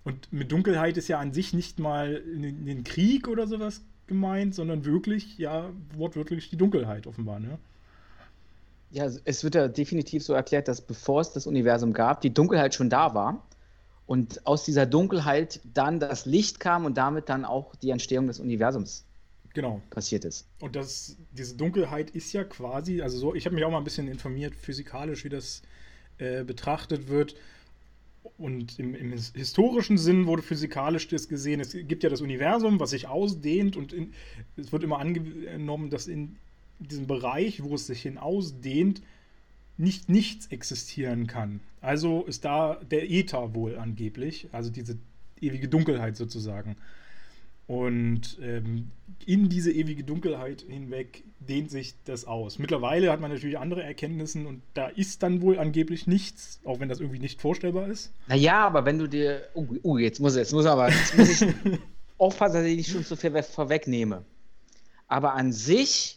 Und 0.02 0.32
mit 0.32 0.50
Dunkelheit 0.50 0.96
ist 0.96 1.06
ja 1.06 1.20
an 1.20 1.32
sich 1.32 1.52
nicht 1.52 1.78
mal 1.78 2.20
ein 2.26 2.82
Krieg 2.82 3.28
oder 3.28 3.46
sowas 3.46 3.82
gemeint, 4.08 4.56
sondern 4.56 4.84
wirklich, 4.84 5.38
ja, 5.38 5.70
wortwörtlich 5.94 6.50
die 6.50 6.56
Dunkelheit 6.56 7.06
offenbar, 7.06 7.38
ne? 7.38 7.58
Ja, 8.90 9.10
es 9.24 9.44
wird 9.44 9.54
ja 9.54 9.68
definitiv 9.68 10.22
so 10.22 10.32
erklärt, 10.32 10.68
dass 10.68 10.80
bevor 10.80 11.20
es 11.20 11.32
das 11.32 11.46
Universum 11.46 11.92
gab, 11.92 12.20
die 12.20 12.32
Dunkelheit 12.32 12.74
schon 12.74 12.88
da 12.88 13.14
war 13.14 13.46
und 14.06 14.46
aus 14.46 14.64
dieser 14.64 14.86
Dunkelheit 14.86 15.60
dann 15.74 15.98
das 15.98 16.24
Licht 16.24 16.60
kam 16.60 16.84
und 16.84 16.96
damit 16.96 17.28
dann 17.28 17.44
auch 17.44 17.74
die 17.74 17.90
Entstehung 17.90 18.28
des 18.28 18.38
Universums 18.38 19.04
genau. 19.56 19.82
passiert 19.90 20.24
ist. 20.24 20.46
Und 20.60 20.76
das, 20.76 21.16
diese 21.32 21.56
Dunkelheit 21.56 22.10
ist 22.10 22.32
ja 22.32 22.44
quasi, 22.44 23.02
also 23.02 23.18
so, 23.18 23.34
ich 23.34 23.46
habe 23.46 23.56
mich 23.56 23.64
auch 23.64 23.70
mal 23.70 23.78
ein 23.78 23.84
bisschen 23.84 24.06
informiert, 24.06 24.54
physikalisch, 24.54 25.24
wie 25.24 25.28
das 25.28 25.62
äh, 26.18 26.44
betrachtet 26.44 27.08
wird. 27.08 27.34
Und 28.38 28.78
im, 28.78 28.94
im, 28.94 29.12
historischen 29.12 29.98
Sinn 29.98 30.26
wurde 30.26 30.42
physikalisch 30.42 31.08
das 31.08 31.28
gesehen, 31.28 31.60
es 31.60 31.72
gibt 31.72 32.02
ja 32.02 32.10
das 32.10 32.20
Universum, 32.20 32.78
was 32.80 32.90
sich 32.90 33.08
ausdehnt 33.08 33.76
und 33.76 33.92
in, 33.92 34.12
es 34.56 34.72
wird 34.72 34.84
immer 34.84 34.98
angenommen, 34.98 35.90
dass 35.90 36.06
in 36.06 36.36
diesem 36.78 37.06
Bereich, 37.06 37.62
wo 37.62 37.74
es 37.74 37.86
sich 37.86 38.02
hinausdehnt, 38.02 39.02
nicht 39.78 40.08
nichts 40.08 40.46
existieren 40.48 41.26
kann. 41.26 41.60
Also 41.80 42.24
ist 42.24 42.44
da 42.44 42.80
der 42.90 43.10
Äther 43.10 43.54
wohl 43.54 43.76
angeblich, 43.78 44.48
also 44.52 44.70
diese 44.70 44.96
ewige 45.40 45.68
Dunkelheit 45.68 46.16
sozusagen. 46.16 46.76
Und 47.66 48.38
ähm, 48.40 48.92
in 49.24 49.48
diese 49.48 49.72
ewige 49.72 50.04
Dunkelheit 50.04 50.64
hinweg 50.68 51.24
dehnt 51.40 51.70
sich 51.70 51.94
das 52.04 52.24
aus. 52.24 52.60
Mittlerweile 52.60 53.10
hat 53.10 53.20
man 53.20 53.32
natürlich 53.32 53.58
andere 53.58 53.82
Erkenntnisse 53.82 54.46
und 54.46 54.62
da 54.74 54.86
ist 54.86 55.24
dann 55.24 55.42
wohl 55.42 55.58
angeblich 55.58 56.06
nichts, 56.06 56.60
auch 56.64 56.78
wenn 56.78 56.88
das 56.88 57.00
irgendwie 57.00 57.18
nicht 57.18 57.40
vorstellbar 57.40 57.88
ist. 57.88 58.12
Naja, 58.28 58.64
aber 58.64 58.84
wenn 58.84 58.98
du 58.98 59.08
dir. 59.08 59.48
Oh, 59.54 59.66
oh 59.82 59.98
jetzt 59.98 60.20
muss 60.20 60.36
jetzt 60.36 60.52
muss 60.52 60.66
aber 60.66 60.90
jetzt 60.90 61.18
muss 61.18 61.42
ich 61.42 61.48
aufpassen, 62.18 62.54
dass 62.54 62.66
ich 62.66 62.76
nicht 62.76 62.90
schon 62.90 63.04
zu 63.04 63.16
viel 63.16 63.42
vorwegnehme. 63.42 64.24
Aber 65.08 65.34
an 65.34 65.52
sich 65.52 66.15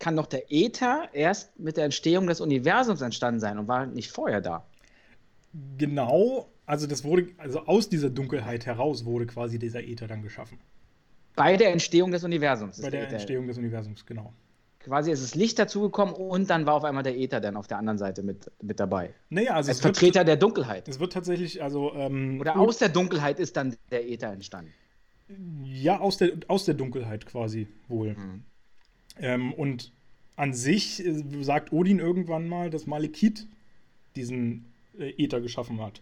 kann 0.00 0.16
doch 0.16 0.26
der 0.26 0.50
Äther 0.50 1.08
erst 1.12 1.56
mit 1.60 1.76
der 1.76 1.84
Entstehung 1.84 2.26
des 2.26 2.40
Universums 2.40 3.02
entstanden 3.02 3.38
sein 3.38 3.58
und 3.58 3.68
war 3.68 3.86
nicht 3.86 4.10
vorher 4.10 4.40
da. 4.40 4.64
Genau, 5.78 6.48
also 6.66 6.86
das 6.86 7.04
wurde, 7.04 7.28
also 7.38 7.60
aus 7.66 7.88
dieser 7.88 8.10
Dunkelheit 8.10 8.66
heraus 8.66 9.04
wurde 9.04 9.26
quasi 9.26 9.58
dieser 9.58 9.82
Äther 9.82 10.08
dann 10.08 10.22
geschaffen. 10.22 10.58
Bei 11.36 11.56
der 11.56 11.70
Entstehung 11.70 12.10
des 12.10 12.24
Universums. 12.24 12.80
Bei 12.80 12.90
der, 12.90 13.02
der 13.02 13.12
Entstehung 13.12 13.46
des 13.46 13.58
Universums, 13.58 14.04
genau. 14.04 14.32
Quasi 14.80 15.12
ist 15.12 15.20
es 15.20 15.34
Licht 15.34 15.58
dazugekommen 15.58 16.14
und 16.14 16.48
dann 16.48 16.64
war 16.64 16.74
auf 16.74 16.84
einmal 16.84 17.02
der 17.02 17.18
Äther 17.18 17.40
dann 17.40 17.56
auf 17.56 17.66
der 17.66 17.76
anderen 17.76 17.98
Seite 17.98 18.22
mit, 18.22 18.50
mit 18.62 18.80
dabei. 18.80 19.12
Naja, 19.28 19.52
also 19.52 19.70
Als 19.70 19.80
Vertreter 19.80 20.20
wird, 20.20 20.28
der 20.28 20.36
Dunkelheit. 20.36 20.88
Es 20.88 20.98
wird 20.98 21.12
tatsächlich, 21.12 21.62
also. 21.62 21.92
Ähm, 21.94 22.40
Oder 22.40 22.58
aus 22.58 22.78
der 22.78 22.88
Dunkelheit 22.88 23.38
ist 23.38 23.56
dann 23.58 23.76
der 23.90 24.08
Äther 24.08 24.32
entstanden. 24.32 24.72
Ja, 25.64 26.00
aus 26.00 26.16
der, 26.16 26.32
aus 26.48 26.64
der 26.64 26.74
Dunkelheit 26.74 27.26
quasi 27.26 27.68
wohl. 27.88 28.14
Mhm. 28.14 28.44
Ähm, 29.20 29.52
und 29.52 29.92
an 30.36 30.54
sich 30.54 31.04
äh, 31.04 31.22
sagt 31.42 31.72
Odin 31.72 31.98
irgendwann 31.98 32.48
mal, 32.48 32.70
dass 32.70 32.86
Malekith 32.86 33.46
diesen 34.16 34.64
äh, 34.98 35.10
Äther 35.22 35.40
geschaffen 35.40 35.80
hat. 35.80 36.00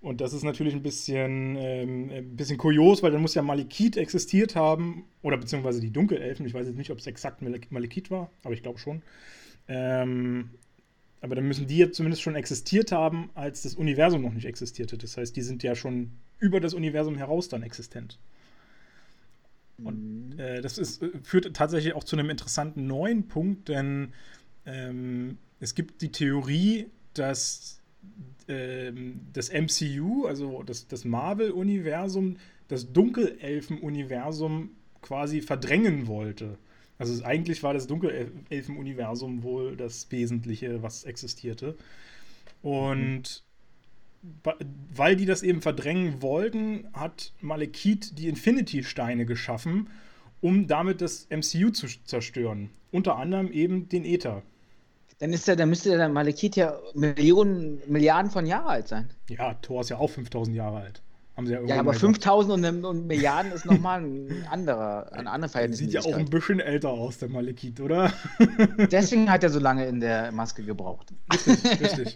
Und 0.00 0.20
das 0.20 0.32
ist 0.32 0.42
natürlich 0.44 0.74
ein 0.74 0.82
bisschen, 0.82 1.56
ähm, 1.56 2.10
ein 2.10 2.36
bisschen 2.36 2.58
kurios, 2.58 3.02
weil 3.02 3.10
dann 3.10 3.22
muss 3.22 3.34
ja 3.34 3.42
Malekith 3.42 3.96
existiert 3.96 4.54
haben, 4.54 5.04
oder 5.22 5.36
beziehungsweise 5.36 5.80
die 5.80 5.90
Dunkelelfen. 5.90 6.46
Ich 6.46 6.54
weiß 6.54 6.66
jetzt 6.66 6.76
nicht, 6.76 6.90
ob 6.90 6.98
es 6.98 7.06
exakt 7.06 7.42
Malekith 7.42 8.10
war, 8.10 8.30
aber 8.44 8.54
ich 8.54 8.62
glaube 8.62 8.78
schon. 8.78 9.02
Ähm, 9.66 10.50
aber 11.20 11.34
dann 11.34 11.48
müssen 11.48 11.66
die 11.66 11.78
ja 11.78 11.90
zumindest 11.90 12.22
schon 12.22 12.36
existiert 12.36 12.92
haben, 12.92 13.30
als 13.34 13.62
das 13.62 13.74
Universum 13.74 14.22
noch 14.22 14.32
nicht 14.32 14.46
existierte. 14.46 14.98
Das 14.98 15.16
heißt, 15.16 15.34
die 15.34 15.42
sind 15.42 15.62
ja 15.62 15.74
schon 15.74 16.12
über 16.38 16.60
das 16.60 16.74
Universum 16.74 17.16
heraus 17.16 17.48
dann 17.48 17.62
existent. 17.62 18.18
Und 19.82 20.30
mhm. 20.30 20.38
äh, 20.38 20.60
das 20.60 20.78
ist, 20.78 21.04
führt 21.22 21.54
tatsächlich 21.54 21.94
auch 21.94 22.04
zu 22.04 22.16
einem 22.16 22.30
interessanten 22.30 22.86
neuen 22.86 23.28
Punkt, 23.28 23.68
denn 23.68 24.12
ähm, 24.66 25.38
es 25.60 25.74
gibt 25.74 26.02
die 26.02 26.12
Theorie, 26.12 26.86
dass 27.14 27.80
ähm, 28.48 29.20
das 29.32 29.50
MCU, 29.50 30.26
also 30.26 30.62
das, 30.62 30.88
das 30.88 31.04
Marvel-Universum, 31.04 32.36
das 32.68 32.92
Dunkelelfen-Universum 32.92 34.70
quasi 35.00 35.40
verdrängen 35.40 36.06
wollte. 36.06 36.58
Also 36.98 37.24
eigentlich 37.24 37.62
war 37.62 37.72
das 37.72 37.86
Dunkelelfen-Universum 37.86 39.42
wohl 39.42 39.76
das 39.76 40.10
Wesentliche, 40.10 40.82
was 40.82 41.04
existierte. 41.04 41.76
Und 42.62 43.44
weil 44.94 45.16
die 45.16 45.26
das 45.26 45.42
eben 45.42 45.62
verdrängen 45.62 46.22
wollten, 46.22 46.88
hat 46.92 47.32
Malekith 47.40 48.16
die 48.16 48.28
Infinity-Steine 48.28 49.26
geschaffen, 49.26 49.88
um 50.40 50.66
damit 50.66 51.00
das 51.00 51.28
MCU 51.30 51.70
zu 51.70 51.86
zerstören. 52.04 52.70
Unter 52.90 53.16
anderem 53.16 53.50
eben 53.52 53.88
den 53.88 54.04
Äther. 54.04 54.42
Dann 55.18 55.32
ist 55.32 55.48
der, 55.48 55.56
dann 55.56 55.68
müsste 55.68 55.96
der 55.96 56.08
Malekith 56.08 56.56
ja 56.56 56.78
Millionen, 56.94 57.80
Milliarden 57.86 58.30
von 58.30 58.46
Jahren 58.46 58.66
alt 58.66 58.88
sein. 58.88 59.10
Ja, 59.28 59.54
Thor 59.54 59.80
ist 59.80 59.90
ja 59.90 59.98
auch 59.98 60.10
5000 60.10 60.56
Jahre 60.56 60.78
alt. 60.78 61.02
Haben 61.38 61.46
sie 61.46 61.52
ja, 61.52 61.62
ja 61.62 61.78
aber 61.78 61.94
5000 61.94 62.66
und, 62.66 62.84
und, 62.84 63.06
Milliarden 63.06 63.52
ist 63.52 63.64
nochmal 63.64 64.02
ein 64.02 64.44
anderer, 64.50 65.12
ein 65.12 65.28
anderer 65.28 65.48
Verhältnis. 65.48 65.78
Sieht 65.78 65.92
ja 65.92 66.00
auch 66.00 66.16
ein 66.16 66.28
bisschen 66.28 66.58
älter 66.58 66.88
aus, 66.88 67.18
der 67.18 67.28
Malekith, 67.28 67.80
oder? 67.80 68.12
Deswegen 68.90 69.30
hat 69.30 69.44
er 69.44 69.50
so 69.50 69.60
lange 69.60 69.86
in 69.86 70.00
der 70.00 70.32
Maske 70.32 70.64
gebraucht. 70.64 71.14
Richtig, 71.32 71.80
richtig. 71.80 72.14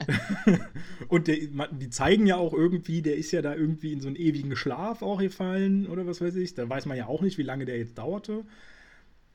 Und 1.09 1.29
der, 1.29 1.37
die 1.71 1.89
zeigen 1.91 2.27
ja 2.27 2.35
auch 2.35 2.53
irgendwie, 2.53 3.01
der 3.01 3.17
ist 3.17 3.31
ja 3.31 3.43
da 3.43 3.55
irgendwie 3.55 3.93
in 3.93 4.01
so 4.01 4.09
einen 4.09 4.17
ewigen 4.17 4.57
Schlaf 4.57 5.03
auch 5.03 5.21
gefallen, 5.21 5.87
oder 5.87 6.05
was 6.05 6.21
weiß 6.21 6.35
ich. 6.35 6.55
Da 6.55 6.69
weiß 6.69 6.87
man 6.87 6.97
ja 6.97 7.07
auch 7.07 7.23
nicht, 7.23 7.39
wie 7.39 7.45
lange 7.45 7.65
der 7.65 7.79
jetzt 7.79 7.99
dauerte. 7.99 8.45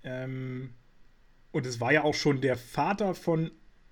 Ähm, 0.04 0.72
und 1.54 1.66
es 1.66 1.80
war 1.80 1.94
ja 1.94 2.04
auch 2.04 2.14
schon 2.14 2.42
der 2.42 2.58
Vater 2.58 3.16
von 3.16 3.52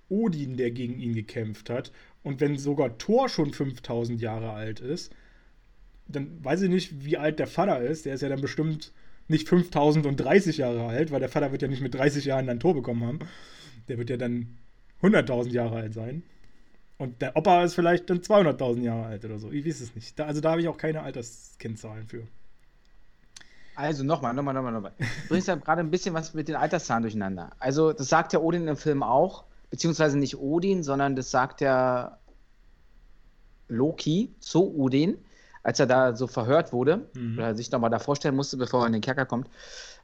Odin, 0.09 0.57
der 0.57 0.71
gegen 0.71 0.99
ihn 0.99 1.15
gekämpft 1.15 1.69
hat. 1.69 1.93
Und 2.21 2.41
wenn 2.41 2.57
sogar 2.57 2.97
Thor 2.97 3.29
schon 3.29 3.53
5000 3.53 4.19
Jahre 4.19 4.51
alt 4.51 4.81
ist, 4.81 5.15
dann 6.07 6.43
weiß 6.43 6.61
ich 6.63 6.69
nicht, 6.69 7.05
wie 7.05 7.17
alt 7.17 7.39
der 7.39 7.47
Vater 7.47 7.81
ist. 7.81 8.05
Der 8.05 8.13
ist 8.13 8.21
ja 8.21 8.29
dann 8.29 8.41
bestimmt 8.41 8.91
nicht 9.27 9.49
5030 9.49 10.57
Jahre 10.57 10.85
alt, 10.85 11.11
weil 11.11 11.19
der 11.19 11.29
Vater 11.29 11.51
wird 11.51 11.61
ja 11.61 11.67
nicht 11.67 11.81
mit 11.81 11.93
30 11.95 12.25
Jahren 12.25 12.47
dann 12.47 12.59
Tor 12.59 12.75
bekommen 12.75 13.03
haben. 13.03 13.19
Der 13.87 13.97
wird 13.97 14.09
ja 14.09 14.17
dann 14.17 14.57
100.000 15.01 15.49
Jahre 15.49 15.77
alt 15.77 15.93
sein. 15.93 16.23
Und 16.97 17.21
der 17.21 17.35
Opa 17.35 17.63
ist 17.63 17.73
vielleicht 17.73 18.09
dann 18.09 18.19
200.000 18.19 18.81
Jahre 18.81 19.05
alt 19.05 19.25
oder 19.25 19.39
so. 19.39 19.51
Ich 19.51 19.65
weiß 19.65 19.81
es 19.81 19.95
nicht. 19.95 20.17
Da, 20.17 20.25
also 20.25 20.41
da 20.41 20.51
habe 20.51 20.61
ich 20.61 20.67
auch 20.67 20.77
keine 20.77 21.01
Alterskennzahlen 21.01 22.07
für. 22.07 22.23
Also 23.75 24.03
nochmal, 24.03 24.33
nochmal, 24.33 24.53
nochmal, 24.53 24.71
nochmal. 24.71 24.93
Du 24.97 25.29
bringst 25.29 25.47
ja 25.47 25.55
gerade 25.55 25.81
ein 25.81 25.91
bisschen 25.91 26.13
was 26.13 26.33
mit 26.33 26.47
den 26.47 26.55
Alterszahlen 26.55 27.03
durcheinander. 27.03 27.51
Also 27.59 27.91
das 27.91 28.07
sagt 28.07 28.31
ja 28.31 28.39
Odin 28.39 28.67
im 28.67 28.77
Film 28.77 29.03
auch, 29.03 29.43
beziehungsweise 29.69 30.17
nicht 30.17 30.37
Odin, 30.37 30.83
sondern 30.83 31.15
das 31.15 31.31
sagt 31.31 31.59
ja 31.59 32.17
Loki 33.67 34.33
zu 34.39 34.73
Odin 34.77 35.17
als 35.65 35.79
er 35.79 35.87
da 35.87 36.15
so 36.15 36.27
verhört 36.27 36.71
wurde, 36.71 37.07
mhm. 37.15 37.39
oder 37.39 37.55
sich 37.55 37.71
nochmal 37.71 37.89
da 37.89 37.97
vorstellen 37.97 38.35
musste, 38.35 38.55
bevor 38.55 38.81
er 38.81 38.87
in 38.87 38.93
den 38.93 39.01
Kerker 39.01 39.25
kommt, 39.25 39.49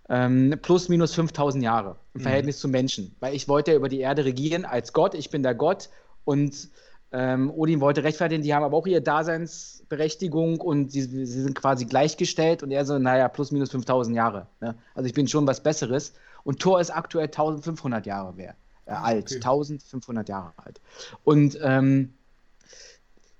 ähm, 0.10 0.58
plus 0.64 0.90
minus 0.90 1.14
5000 1.14 1.64
Jahre 1.64 1.98
im 2.14 2.20
mhm. 2.20 2.24
Verhältnis 2.24 2.60
zu 2.60 2.68
Menschen. 2.68 3.16
Weil 3.20 3.36
ich 3.36 3.48
wollte 3.48 3.72
ja 3.72 3.78
über 3.78 3.88
die 3.88 4.00
Erde 4.00 4.26
regieren 4.26 4.66
als 4.66 4.92
Gott, 4.92 5.14
ich 5.14 5.30
bin 5.30 5.44
der 5.44 5.54
Gott 5.54 5.90
und 6.26 6.70
ähm, 7.12 7.52
Odin 7.52 7.80
wollte 7.80 8.04
rechtfertigen, 8.04 8.42
die 8.42 8.56
haben 8.56 8.64
aber 8.64 8.76
auch 8.76 8.88
ihre 8.88 9.04
Daseinsberechtigung 9.04 10.60
und 10.60 10.92
sie, 10.92 11.04
sie, 11.04 11.26
sind 11.26 11.54
quasi 11.54 11.86
gleichgestellt 11.86 12.64
und 12.64 12.72
er 12.72 12.84
so, 12.84 12.98
naja, 12.98 13.28
plus 13.28 13.52
minus 13.52 13.70
5000 13.70 14.16
Jahre. 14.16 14.48
Ne? 14.62 14.74
Also 14.96 15.08
ich 15.08 15.14
bin 15.14 15.28
schon 15.28 15.46
was 15.46 15.62
Besseres. 15.62 16.14
Und 16.44 16.60
Thor 16.60 16.82
ist 16.82 16.90
aktuell 16.90 17.26
1500 17.26 18.08
Jahre 18.08 18.36
wär, 18.36 18.56
äh, 18.86 18.94
alt, 18.94 19.26
okay. 19.26 19.36
1500 19.36 20.28
Jahre 20.28 20.54
alt. 20.56 20.82
Und 21.24 21.60
ähm, 21.62 22.14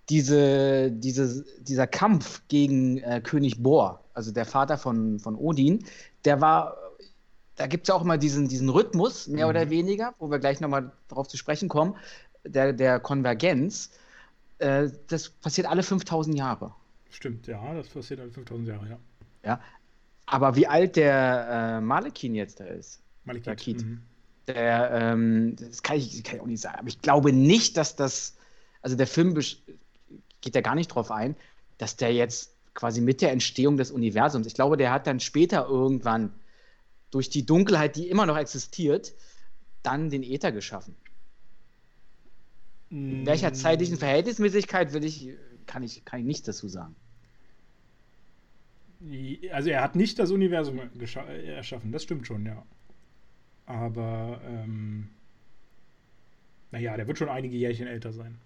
diese, 0.10 0.92
diese, 0.92 1.46
dieser 1.60 1.88
Kampf 1.88 2.42
gegen 2.48 2.98
äh, 3.00 3.22
König 3.24 3.62
Bor, 3.62 4.04
also 4.14 4.32
der 4.32 4.46
Vater 4.46 4.78
von, 4.78 5.20
von 5.20 5.36
Odin, 5.36 5.86
der 6.26 6.42
war, 6.42 6.76
da 7.56 7.68
gibt 7.68 7.84
es 7.84 7.90
ja 7.90 7.96
auch 7.96 8.02
immer 8.02 8.18
diesen, 8.18 8.48
diesen 8.48 8.70
Rhythmus, 8.70 9.28
mehr 9.28 9.46
mhm. 9.46 9.50
oder 9.50 9.70
weniger, 9.70 10.14
wo 10.20 10.30
wir 10.30 10.40
gleich 10.40 10.60
nochmal 10.60 10.92
darauf 11.08 11.28
zu 11.28 11.38
sprechen 11.38 11.70
kommen, 11.70 11.96
der, 12.44 12.74
der 12.74 13.00
Konvergenz. 13.00 13.92
Äh, 14.60 14.90
das 15.08 15.30
passiert 15.30 15.68
alle 15.68 15.84
5000 15.84 16.38
Jahre. 16.38 16.74
Stimmt, 17.10 17.48
ja, 17.48 17.74
das 17.74 17.88
passiert 17.88 18.20
alle 18.20 18.32
5000 18.32 18.68
Jahre, 18.68 18.90
ja. 18.90 19.00
Ja, 19.44 19.60
aber 20.26 20.56
wie 20.56 20.68
alt 20.68 20.96
der 20.96 21.78
äh, 21.78 21.82
Malekin 21.82 22.36
jetzt 22.36 22.60
da 22.60 22.66
ist, 22.66 23.02
Malekith. 23.26 23.84
Mhm. 23.84 24.02
der, 24.48 24.92
ähm, 24.92 25.56
das 25.58 25.84
kann 25.84 25.98
ich, 25.98 26.24
kann 26.24 26.36
ich 26.36 26.42
auch 26.42 26.48
nicht 26.48 26.62
sagen, 26.62 26.80
aber 26.80 26.88
ich 26.88 27.02
glaube 27.02 27.34
nicht, 27.34 27.78
dass 27.78 27.96
das, 27.96 28.36
also 28.82 28.96
der 28.96 29.08
Film 29.08 29.36
geht 30.42 30.56
er 30.56 30.62
gar 30.62 30.76
nicht 30.76 30.88
drauf 30.88 31.12
ein, 31.12 31.36
dass 31.78 31.96
der 31.96 32.14
jetzt 32.14 32.56
quasi 32.74 33.02
mit 33.02 33.22
der 33.22 33.32
Entstehung 33.32 33.78
des 33.78 33.92
Universums, 33.92 34.48
ich 34.48 34.54
glaube, 34.54 34.78
der 34.78 34.92
hat 34.92 35.08
dann 35.08 35.20
später 35.20 35.68
irgendwann 35.68 36.34
durch 37.12 37.30
die 37.30 37.46
Dunkelheit, 37.46 37.96
die 37.96 38.10
immer 38.10 38.26
noch 38.26 38.38
existiert, 38.38 39.14
dann 39.84 40.10
den 40.10 40.24
Äther 40.24 40.52
geschaffen. 40.52 40.96
In 42.90 43.26
welcher 43.26 43.52
mm. 43.52 43.56
zeitlichen 43.56 43.98
Verhältnismäßigkeit 43.98 44.94
will 44.94 45.04
ich, 45.04 45.30
kann 45.66 45.84
ich, 45.84 46.04
kann 46.06 46.20
ich 46.20 46.26
nichts 46.26 46.44
dazu 46.44 46.68
sagen. 46.68 46.96
Also 49.52 49.70
er 49.70 49.82
hat 49.82 49.96
nicht 49.96 50.20
das 50.20 50.30
Universum 50.32 50.80
erschaffen, 51.00 51.92
das 51.92 52.04
stimmt 52.04 52.28
schon, 52.28 52.46
ja. 52.46 52.64
Aber 53.66 54.42
ähm, 54.46 55.10
naja, 56.72 56.96
der 56.98 57.08
wird 57.08 57.18
schon 57.18 57.30
einige 57.30 57.58
Jährchen 57.58 57.88
älter 57.88 58.14
sein. 58.14 58.38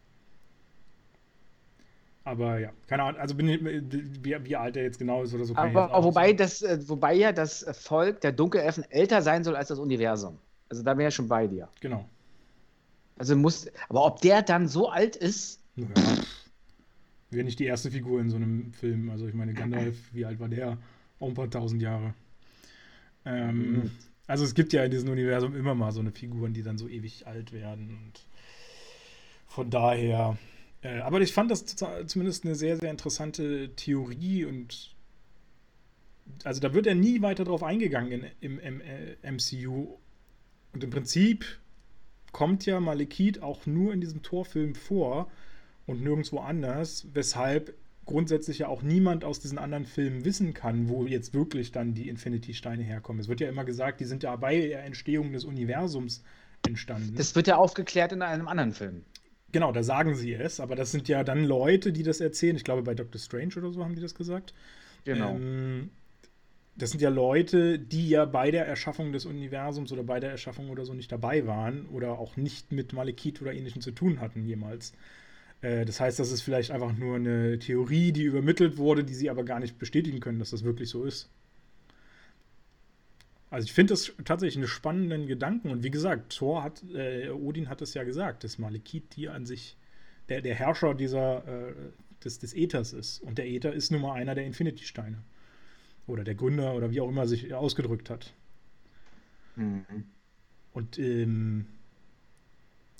Aber 2.25 2.59
ja, 2.59 2.71
keine 2.87 3.03
Ahnung, 3.03 3.21
also 3.21 3.35
bin 3.35 3.47
ich, 3.47 3.63
wie, 3.63 4.35
wie 4.43 4.55
alt 4.55 4.75
er 4.75 4.83
jetzt 4.83 4.97
genau 4.97 5.21
ist 5.21 5.33
oder 5.35 5.45
so. 5.45 5.55
Aber 5.55 6.03
wobei, 6.03 6.33
das, 6.33 6.63
äh, 6.63 6.79
wobei 6.89 7.13
ja 7.13 7.31
das 7.31 7.63
Volk 7.79 8.19
der 8.21 8.31
Dunkelelfen 8.31 8.83
älter 8.89 9.21
sein 9.21 9.43
soll 9.43 9.55
als 9.55 9.67
das 9.67 9.77
Universum. 9.77 10.39
Also 10.67 10.81
da 10.81 10.97
wäre 10.97 11.03
ja 11.03 11.11
schon 11.11 11.27
bei 11.27 11.45
dir. 11.45 11.69
Genau. 11.81 12.09
Also 13.17 13.35
muss, 13.35 13.67
aber 13.89 14.05
ob 14.05 14.21
der 14.21 14.41
dann 14.41 14.67
so 14.67 14.89
alt 14.89 15.15
ist? 15.15 15.61
Ja. 15.75 15.85
Wäre 17.29 17.45
nicht 17.45 17.59
die 17.59 17.65
erste 17.65 17.91
Figur 17.91 18.19
in 18.19 18.29
so 18.31 18.37
einem 18.37 18.73
Film. 18.73 19.11
Also 19.11 19.27
ich 19.27 19.35
meine, 19.35 19.53
Gandalf, 19.53 19.95
wie 20.11 20.25
alt 20.25 20.39
war 20.39 20.49
der? 20.49 20.79
Auch 21.19 21.27
ein 21.27 21.35
paar 21.35 21.49
tausend 21.49 21.83
Jahre. 21.83 22.15
Ähm, 23.23 23.71
mhm. 23.71 23.91
Also 24.25 24.45
es 24.45 24.55
gibt 24.55 24.73
ja 24.73 24.83
in 24.83 24.89
diesem 24.89 25.09
Universum 25.09 25.55
immer 25.55 25.75
mal 25.75 25.91
so 25.91 25.99
eine 25.99 26.11
Figuren, 26.11 26.53
die 26.53 26.63
dann 26.63 26.79
so 26.79 26.87
ewig 26.87 27.27
alt 27.27 27.51
werden. 27.53 27.89
Und 27.89 28.25
von 29.45 29.69
daher 29.69 30.37
äh, 30.85 30.99
aber 30.99 31.19
ich 31.21 31.33
fand 31.33 31.49
das 31.49 31.65
zumindest 31.65 32.45
eine 32.45 32.53
sehr, 32.53 32.77
sehr 32.77 32.91
interessante 32.91 33.75
Theorie 33.75 34.45
und 34.45 34.93
also 36.43 36.61
da 36.61 36.73
wird 36.73 36.85
er 36.85 36.95
nie 36.95 37.21
weiter 37.21 37.43
drauf 37.43 37.63
eingegangen 37.63 38.11
in, 38.11 38.59
im, 38.59 38.59
im 38.59 38.81
äh, 38.81 39.31
MCU. 39.31 39.97
Und 40.73 40.83
im 40.83 40.89
Prinzip 40.91 41.45
kommt 42.31 42.65
ja 42.65 42.79
Malekith 42.79 43.41
auch 43.41 43.65
nur 43.65 43.93
in 43.93 44.01
diesem 44.01 44.21
Torfilm 44.21 44.75
vor 44.75 45.31
und 45.87 46.03
nirgendwo 46.03 46.39
anders, 46.39 47.07
weshalb 47.13 47.73
grundsätzlich 48.05 48.59
ja 48.59 48.67
auch 48.67 48.83
niemand 48.83 49.23
aus 49.23 49.39
diesen 49.39 49.57
anderen 49.57 49.85
Filmen 49.85 50.23
wissen 50.23 50.53
kann, 50.53 50.87
wo 50.89 51.05
jetzt 51.05 51.33
wirklich 51.33 51.71
dann 51.71 51.95
die 51.95 52.09
Infinity-Steine 52.09 52.83
herkommen. 52.83 53.19
Es 53.19 53.27
wird 53.27 53.39
ja 53.39 53.49
immer 53.49 53.65
gesagt, 53.65 54.01
die 54.01 54.05
sind 54.05 54.21
ja 54.21 54.35
bei 54.35 54.59
der 54.59 54.83
Entstehung 54.83 55.33
des 55.33 55.45
Universums 55.45 56.23
entstanden. 56.67 57.15
Das 57.15 57.35
wird 57.35 57.47
ja 57.47 57.55
aufgeklärt 57.55 58.11
in 58.11 58.21
einem 58.21 58.47
anderen 58.47 58.73
Film. 58.73 59.03
Genau, 59.55 59.71
da 59.71 59.83
sagen 59.83 60.15
sie 60.15 60.33
es, 60.33 60.59
aber 60.59 60.75
das 60.75 60.91
sind 60.91 61.07
ja 61.07 61.23
dann 61.23 61.45
Leute, 61.45 61.93
die 61.93 62.03
das 62.03 62.19
erzählen. 62.19 62.57
Ich 62.57 62.65
glaube, 62.65 62.83
bei 62.83 62.93
Doctor 62.93 63.21
Strange 63.21 63.53
oder 63.55 63.71
so 63.71 63.85
haben 63.85 63.95
die 63.95 64.01
das 64.01 64.13
gesagt. 64.13 64.53
Genau. 65.05 65.37
Ähm, 65.37 65.91
das 66.75 66.91
sind 66.91 67.01
ja 67.01 67.07
Leute, 67.07 67.79
die 67.79 68.09
ja 68.09 68.25
bei 68.25 68.51
der 68.51 68.67
Erschaffung 68.67 69.13
des 69.13 69.25
Universums 69.25 69.93
oder 69.93 70.03
bei 70.03 70.19
der 70.19 70.31
Erschaffung 70.31 70.69
oder 70.71 70.83
so 70.83 70.93
nicht 70.93 71.09
dabei 71.09 71.47
waren 71.47 71.85
oder 71.85 72.19
auch 72.19 72.35
nicht 72.35 72.73
mit 72.73 72.91
Malekith 72.91 73.41
oder 73.41 73.53
ähnlichem 73.53 73.81
zu 73.81 73.91
tun 73.91 74.19
hatten 74.19 74.45
jemals. 74.45 74.91
Äh, 75.61 75.85
das 75.85 76.01
heißt, 76.01 76.19
das 76.19 76.33
ist 76.33 76.41
vielleicht 76.41 76.71
einfach 76.71 76.91
nur 76.91 77.15
eine 77.15 77.57
Theorie, 77.57 78.11
die 78.11 78.23
übermittelt 78.23 78.75
wurde, 78.75 79.05
die 79.05 79.13
sie 79.13 79.29
aber 79.29 79.45
gar 79.45 79.61
nicht 79.61 79.79
bestätigen 79.79 80.19
können, 80.19 80.39
dass 80.39 80.49
das 80.49 80.65
wirklich 80.65 80.89
so 80.89 81.05
ist. 81.05 81.29
Also 83.55 83.67
ich 83.67 83.73
finde 83.73 83.93
das 83.93 84.11
tatsächlich 84.25 84.57
einen 84.57 84.67
spannenden 84.67 85.27
Gedanken. 85.27 85.69
Und 85.69 85.81
wie 85.81 85.89
gesagt, 85.89 86.35
Thor 86.35 86.61
hat, 86.61 86.83
äh, 86.93 87.29
Odin 87.29 87.69
hat 87.69 87.81
es 87.81 87.93
ja 87.93 88.03
gesagt, 88.03 88.43
dass 88.43 88.57
Malekith 88.57 89.15
die 89.15 89.29
an 89.29 89.45
sich, 89.45 89.77
der, 90.27 90.41
der 90.41 90.55
Herrscher 90.55 90.93
dieser, 90.93 91.69
äh, 91.69 91.73
des, 92.21 92.39
des 92.39 92.53
Äthers 92.53 92.91
ist. 92.91 93.21
Und 93.21 93.37
der 93.37 93.47
Äther 93.47 93.71
ist 93.71 93.91
nun 93.91 94.01
mal 94.01 94.15
einer 94.15 94.35
der 94.35 94.45
Infinity-Steine. 94.45 95.23
Oder 96.05 96.25
der 96.25 96.35
Gründer 96.35 96.75
oder 96.75 96.91
wie 96.91 96.99
auch 96.99 97.07
immer 97.07 97.27
sich 97.27 97.53
ausgedrückt 97.53 98.09
hat. 98.09 98.33
Mhm. 99.55 99.85
Und 100.73 100.99
ähm, 100.99 101.65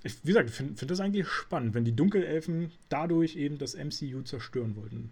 ich, 0.04 0.24
wie 0.24 0.28
gesagt, 0.28 0.52
ich 0.52 0.56
finde 0.56 0.78
find 0.78 0.90
das 0.90 1.02
eigentlich 1.02 1.28
spannend, 1.28 1.74
wenn 1.74 1.84
die 1.84 1.98
Dunkelelfen 1.98 2.72
dadurch 2.88 3.36
eben 3.36 3.58
das 3.58 3.76
MCU 3.76 4.22
zerstören 4.22 4.78
wollten. 4.78 5.12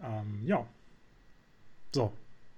Ähm, 0.00 0.42
ja. 0.46 0.68
So, 1.92 2.12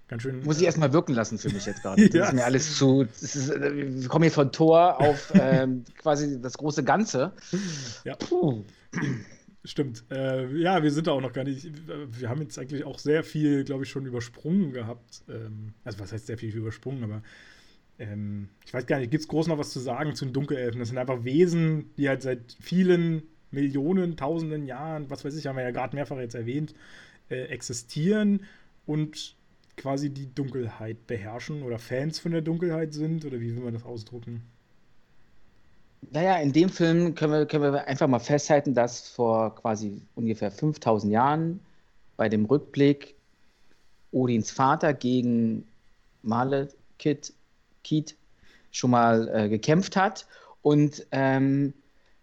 Ganz 0.09 0.23
schön. 0.23 0.43
Muss 0.45 0.57
ich 0.57 0.63
äh, 0.63 0.67
erstmal 0.67 0.93
wirken 0.93 1.15
lassen 1.15 1.39
für 1.39 1.51
mich 1.51 1.67
jetzt 1.67 1.83
gerade. 1.83 2.03
Das 2.07 2.15
ja. 2.15 2.27
ist 2.27 2.33
mir 2.35 2.45
alles 2.45 2.77
zu. 2.77 3.03
Ist, 3.03 3.51
äh, 3.51 4.01
wir 4.01 4.09
kommen 4.09 4.23
hier 4.25 4.33
von 4.33 4.53
Tor 4.53 5.01
auf 5.01 5.33
ähm, 5.35 5.85
quasi 5.99 6.41
das 6.41 6.57
große 6.57 6.85
Ganze. 6.85 7.33
Ja. 8.05 8.15
Puh. 8.17 8.65
Stimmt. 9.65 10.05
Äh, 10.13 10.57
ja, 10.59 10.83
wir 10.83 10.93
sind 10.93 11.09
da 11.09 11.13
auch 11.13 11.21
noch 11.21 11.33
gar 11.33 11.43
nicht. 11.43 11.69
Wir 11.87 12.29
haben 12.29 12.41
jetzt 12.41 12.57
eigentlich 12.59 12.85
auch 12.85 13.01
sehr 13.01 13.25
viel, 13.25 13.65
glaube 13.65 13.83
ich, 13.83 13.91
schon 13.91 14.07
übersprungen 14.07 14.73
gehabt. 14.73 15.23
Ähm, 15.29 15.75
also, 15.85 15.99
was 15.99 16.13
heißt 16.13 16.27
sehr 16.27 16.39
viel 16.39 16.55
übersprungen, 16.55 17.03
aber 17.03 17.23
ähm, 17.99 18.49
ich 18.65 18.73
weiß 18.73 18.87
gar 18.87 18.99
nicht, 18.99 19.11
gibt 19.11 19.23
es 19.23 19.29
groß 19.29 19.49
noch 19.49 19.59
was 19.59 19.71
zu 19.71 19.81
sagen 19.81 20.15
zu 20.15 20.25
den 20.25 20.35
Dunkelelfen? 20.35 20.79
Das 20.79 20.89
sind 20.89 20.99
einfach 20.99 21.25
Wesen, 21.25 21.91
die 21.97 22.09
halt 22.09 22.23
seit 22.23 22.57
vielen 22.61 23.23
Millionen, 23.51 24.17
tausenden 24.17 24.67
Jahren, 24.67 25.11
was 25.11 25.25
weiß 25.25 25.37
ich, 25.37 25.47
haben 25.47 25.57
wir 25.57 25.65
ja 25.65 25.71
gerade 25.71 25.97
mehrfach 25.97 26.19
jetzt 26.19 26.35
erwähnt, 26.35 26.75
äh, 27.29 27.45
existieren 27.47 28.45
und 28.85 29.36
quasi 29.77 30.11
die 30.11 30.33
Dunkelheit 30.35 31.07
beherrschen 31.07 31.63
oder 31.63 31.79
Fans 31.79 32.19
von 32.19 32.33
der 32.33 32.43
Dunkelheit 32.43 32.95
sind? 32.95 33.25
Oder 33.25 33.41
wie 33.41 33.55
will 33.55 33.63
man 33.63 33.75
das 33.75 33.85
ausdrucken? 33.85 34.43
Naja, 36.11 36.37
in 36.37 36.53
dem 36.53 36.69
Film 36.69 37.15
können 37.15 37.33
wir, 37.33 37.47
können 37.47 37.73
wir 37.73 37.87
einfach 37.87 38.07
mal 38.07 38.19
festhalten, 38.19 38.75
dass 38.75 39.09
vor 39.09 39.55
quasi 39.57 40.01
ungefähr 40.15 40.51
5000 40.51 41.13
Jahren 41.13 41.61
bei 42.17 42.29
dem 42.29 42.45
Rückblick 42.45 43.15
Odins 44.13 44.51
Vater 44.51 44.95
gegen 44.95 45.67
Malekith 46.23 47.33
Kit 47.83 48.17
schon 48.71 48.91
mal 48.91 49.29
äh, 49.29 49.49
gekämpft 49.49 49.97
hat. 49.97 50.27
Und 50.63 51.07
ähm, 51.13 51.73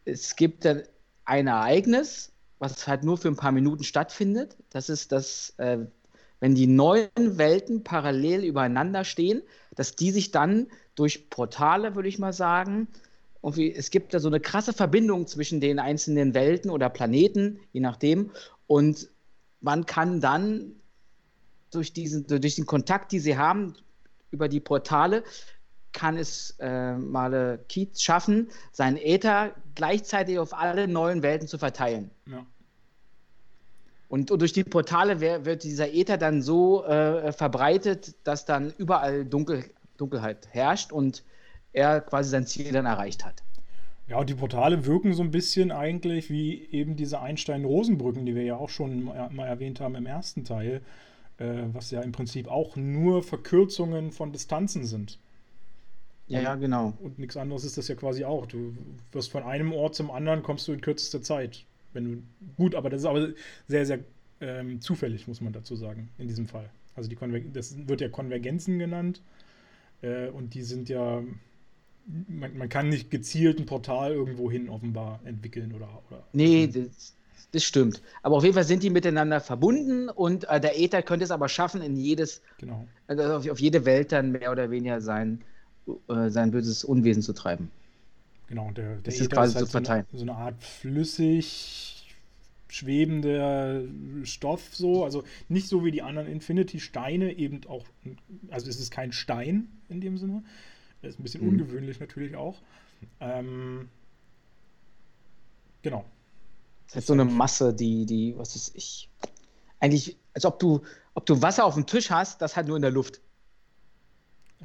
es 0.05 0.35
gibt 0.35 0.65
dann 0.65 0.83
ein 1.25 1.47
Ereignis, 1.47 2.31
was 2.59 2.87
halt 2.87 3.03
nur 3.03 3.17
für 3.17 3.29
ein 3.29 3.35
paar 3.35 3.51
Minuten 3.51 3.83
stattfindet. 3.83 4.57
Das 4.69 4.89
ist 4.89 5.11
das 5.11 5.53
äh, 5.57 5.79
wenn 6.43 6.55
die 6.55 6.67
neuen 6.67 7.07
Welten 7.15 7.85
parallel 7.85 8.43
übereinander 8.43 9.05
stehen, 9.05 9.43
dass 9.75 9.95
die 9.95 10.11
sich 10.11 10.31
dann 10.31 10.67
durch 10.93 11.29
Portale, 11.29 11.95
würde 11.95 12.09
ich 12.09 12.19
mal 12.19 12.33
sagen, 12.33 12.89
irgendwie, 13.41 13.73
es 13.73 13.91
gibt 13.91 14.13
da 14.13 14.19
so 14.19 14.27
eine 14.27 14.41
krasse 14.41 14.73
Verbindung 14.73 15.25
zwischen 15.25 15.61
den 15.61 15.79
einzelnen 15.79 16.33
Welten 16.33 16.69
oder 16.69 16.89
Planeten, 16.89 17.61
je 17.71 17.79
nachdem. 17.79 18.31
Und 18.67 19.07
man 19.61 19.85
kann 19.85 20.19
dann 20.19 20.75
durch 21.71 21.93
diesen, 21.93 22.27
durch 22.27 22.55
den 22.55 22.65
Kontakt, 22.65 23.13
die 23.13 23.19
sie 23.19 23.37
haben, 23.37 23.77
über 24.29 24.49
die 24.49 24.59
Portale, 24.59 25.23
kann 25.93 26.17
es 26.17 26.57
äh, 26.59 26.97
Male 26.97 27.63
Keats 27.69 28.03
schaffen, 28.03 28.49
seinen 28.73 28.97
Äther 28.97 29.55
gleichzeitig 29.75 30.39
auf 30.39 30.53
alle 30.53 30.89
neuen 30.89 31.23
Welten 31.23 31.47
zu 31.47 31.57
verteilen. 31.57 32.11
Ja. 32.29 32.45
Und, 34.13 34.29
und, 34.29 34.41
durch 34.41 34.53
die 34.53 34.63
Portale 34.63 35.21
wird 35.43 35.63
dieser 35.63 35.91
Äther 35.91 36.19
dann 36.19 36.43
so 36.43 36.85
äh, 36.85 37.31
verbreitet, 37.31 38.13
dass 38.23 38.45
dann 38.45 38.71
überall 38.77 39.25
Dunkel, 39.25 39.65
Dunkelheit 39.97 40.49
herrscht 40.51 40.91
und 40.91 41.23
er 41.71 41.99
quasi 41.99 42.29
sein 42.29 42.45
Ziel 42.45 42.71
dann 42.71 42.85
erreicht 42.85 43.25
hat. 43.25 43.41
Ja, 44.07 44.19
und 44.19 44.29
die 44.29 44.35
Portale 44.35 44.85
wirken 44.85 45.15
so 45.15 45.23
ein 45.23 45.31
bisschen 45.31 45.71
eigentlich 45.71 46.29
wie 46.29 46.63
eben 46.69 46.95
diese 46.95 47.21
Einstein-Rosenbrücken, 47.21 48.23
die 48.23 48.35
wir 48.35 48.43
ja 48.43 48.55
auch 48.55 48.69
schon 48.69 49.05
mal 49.05 49.47
erwähnt 49.47 49.79
haben 49.79 49.95
im 49.95 50.05
ersten 50.05 50.43
Teil, 50.43 50.83
äh, 51.39 51.63
was 51.73 51.89
ja 51.89 52.01
im 52.01 52.11
Prinzip 52.11 52.47
auch 52.47 52.75
nur 52.75 53.23
Verkürzungen 53.23 54.11
von 54.11 54.31
Distanzen 54.31 54.85
sind. 54.85 55.17
Ja, 56.27 56.39
ja, 56.39 56.53
genau. 56.53 56.93
Und 57.01 57.17
nichts 57.17 57.35
anderes 57.35 57.63
ist 57.63 57.79
das 57.79 57.87
ja 57.87 57.95
quasi 57.95 58.25
auch. 58.25 58.45
Du 58.45 58.77
wirst 59.11 59.31
von 59.31 59.41
einem 59.41 59.73
Ort 59.73 59.95
zum 59.95 60.11
anderen, 60.11 60.43
kommst 60.43 60.67
du 60.67 60.71
in 60.71 60.81
kürzester 60.81 61.23
Zeit. 61.23 61.65
Wenn 61.93 62.05
du, 62.05 62.23
gut, 62.57 62.75
aber 62.75 62.89
das 62.89 63.01
ist 63.01 63.05
aber 63.05 63.29
sehr, 63.67 63.85
sehr 63.85 63.99
ähm, 64.41 64.81
zufällig, 64.81 65.27
muss 65.27 65.41
man 65.41 65.53
dazu 65.53 65.75
sagen, 65.75 66.09
in 66.17 66.27
diesem 66.27 66.47
Fall. 66.47 66.69
Also 66.95 67.09
die 67.09 67.15
Konver 67.15 67.39
das 67.39 67.75
wird 67.87 68.01
ja 68.01 68.09
Konvergenzen 68.09 68.77
genannt 68.77 69.21
äh, 70.01 70.27
und 70.29 70.53
die 70.53 70.63
sind 70.63 70.89
ja, 70.89 71.23
man, 72.27 72.57
man, 72.57 72.69
kann 72.69 72.89
nicht 72.89 73.09
gezielt 73.09 73.59
ein 73.59 73.65
Portal 73.65 74.11
irgendwo 74.11 74.51
hin 74.51 74.69
offenbar 74.69 75.19
entwickeln 75.23 75.73
oder. 75.73 75.87
oder 76.09 76.23
nee, 76.33 76.67
das, 76.67 77.15
das, 77.51 77.63
stimmt. 77.63 78.01
Aber 78.21 78.35
auf 78.35 78.43
jeden 78.43 78.53
Fall 78.53 78.63
sind 78.63 78.83
die 78.83 78.89
miteinander 78.89 79.39
verbunden 79.39 80.09
und 80.09 80.49
äh, 80.49 80.59
der 80.59 80.79
Äther 80.79 81.01
könnte 81.01 81.23
es 81.23 81.31
aber 81.31 81.49
schaffen, 81.49 81.81
in 81.81 81.95
jedes, 81.95 82.41
genau. 82.57 82.85
also 83.07 83.23
auf, 83.23 83.49
auf, 83.49 83.59
jede 83.59 83.85
Welt 83.85 84.11
dann 84.11 84.33
mehr 84.33 84.51
oder 84.51 84.69
weniger 84.69 85.01
sein, 85.01 85.41
äh, 86.09 86.29
sein 86.29 86.51
böses 86.51 86.83
Unwesen 86.83 87.23
zu 87.23 87.33
treiben. 87.33 87.71
Genau, 88.47 88.71
der, 88.71 88.95
der 88.95 89.01
das 89.01 89.19
ist 89.19 89.31
quasi 89.31 89.55
halt 89.55 89.65
zu 89.65 89.71
verteilen. 89.71 90.05
So 90.11 90.17
eine, 90.17 90.25
so 90.25 90.31
eine 90.31 90.39
Art 90.39 90.63
flüssig 90.63 91.93
schwebender 92.73 93.83
Stoff 94.23 94.75
so, 94.75 95.03
also 95.03 95.23
nicht 95.47 95.67
so 95.67 95.85
wie 95.85 95.91
die 95.91 96.01
anderen 96.01 96.27
Infinity-Steine, 96.27 97.33
eben 97.33 97.61
auch, 97.67 97.85
also 98.49 98.67
es 98.67 98.79
ist 98.79 98.89
kein 98.89 99.11
Stein 99.11 99.67
in 99.89 100.01
dem 100.01 100.17
Sinne, 100.17 100.43
das 101.03 101.11
ist 101.11 101.19
ein 101.19 101.23
bisschen 101.23 101.43
mhm. 101.43 101.49
ungewöhnlich 101.49 101.99
natürlich 101.99 102.35
auch. 102.35 102.61
Ähm, 103.19 103.89
genau. 105.83 106.03
Das 106.87 106.95
ist 106.95 107.07
so 107.07 107.13
eine 107.13 107.25
Masse, 107.25 107.75
die, 107.75 108.07
die, 108.07 108.33
was 108.37 108.55
ist 108.55 108.75
ich, 108.75 109.07
eigentlich, 109.79 110.17
als 110.33 110.45
ob 110.45 110.57
du, 110.57 110.81
ob 111.13 111.27
du 111.27 111.43
Wasser 111.43 111.65
auf 111.65 111.75
dem 111.75 111.85
Tisch 111.85 112.09
hast, 112.09 112.41
das 112.41 112.55
halt 112.55 112.67
nur 112.67 112.75
in 112.75 112.81
der 112.81 112.91
Luft 112.91 113.21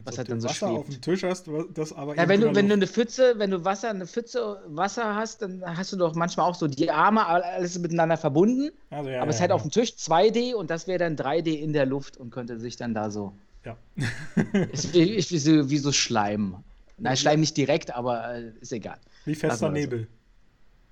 was 0.04 0.18
halt 0.18 0.30
dann 0.30 0.40
so 0.40 0.48
Wasser 0.48 0.68
schwebt. 0.68 0.78
auf 0.78 0.86
dem 0.86 1.00
Tisch 1.00 1.22
hast, 1.22 1.48
das 1.74 1.92
aber 1.92 2.16
ja, 2.16 2.28
wenn 2.28 2.40
du 2.40 2.54
wenn 2.54 2.68
du 2.68 2.74
eine 2.74 2.86
Pfütze, 2.86 3.34
wenn 3.36 3.50
du 3.50 3.64
Wasser 3.64 3.90
eine 3.90 4.06
Pfütze 4.06 4.60
Wasser 4.66 5.14
hast, 5.14 5.42
dann 5.42 5.62
hast 5.64 5.92
du 5.92 5.96
doch 5.96 6.14
manchmal 6.14 6.48
auch 6.48 6.54
so 6.54 6.66
die 6.66 6.90
Arme 6.90 7.26
alles 7.26 7.78
miteinander 7.78 8.16
verbunden. 8.16 8.70
Also, 8.90 9.10
ja, 9.10 9.20
aber 9.20 9.30
es 9.30 9.36
ist 9.36 9.40
halt 9.40 9.50
ja. 9.50 9.54
auf 9.54 9.62
dem 9.62 9.70
Tisch 9.70 9.90
2D 9.90 10.54
und 10.54 10.70
das 10.70 10.86
wäre 10.86 10.98
dann 10.98 11.16
3D 11.16 11.58
in 11.58 11.72
der 11.72 11.86
Luft 11.86 12.16
und 12.16 12.30
könnte 12.30 12.58
sich 12.58 12.76
dann 12.76 12.94
da 12.94 13.10
so. 13.10 13.32
Ja. 13.64 13.76
ist 14.72 14.94
wie, 14.94 15.16
wie, 15.16 15.38
so, 15.38 15.70
wie 15.70 15.78
so 15.78 15.92
Schleim. 15.92 16.56
Nein, 16.98 17.16
Schleim 17.16 17.40
nicht 17.40 17.56
direkt, 17.56 17.94
aber 17.94 18.34
äh, 18.34 18.52
ist 18.60 18.72
egal. 18.72 18.98
Wie 19.24 19.34
fester 19.34 19.70
Nebel. 19.70 20.08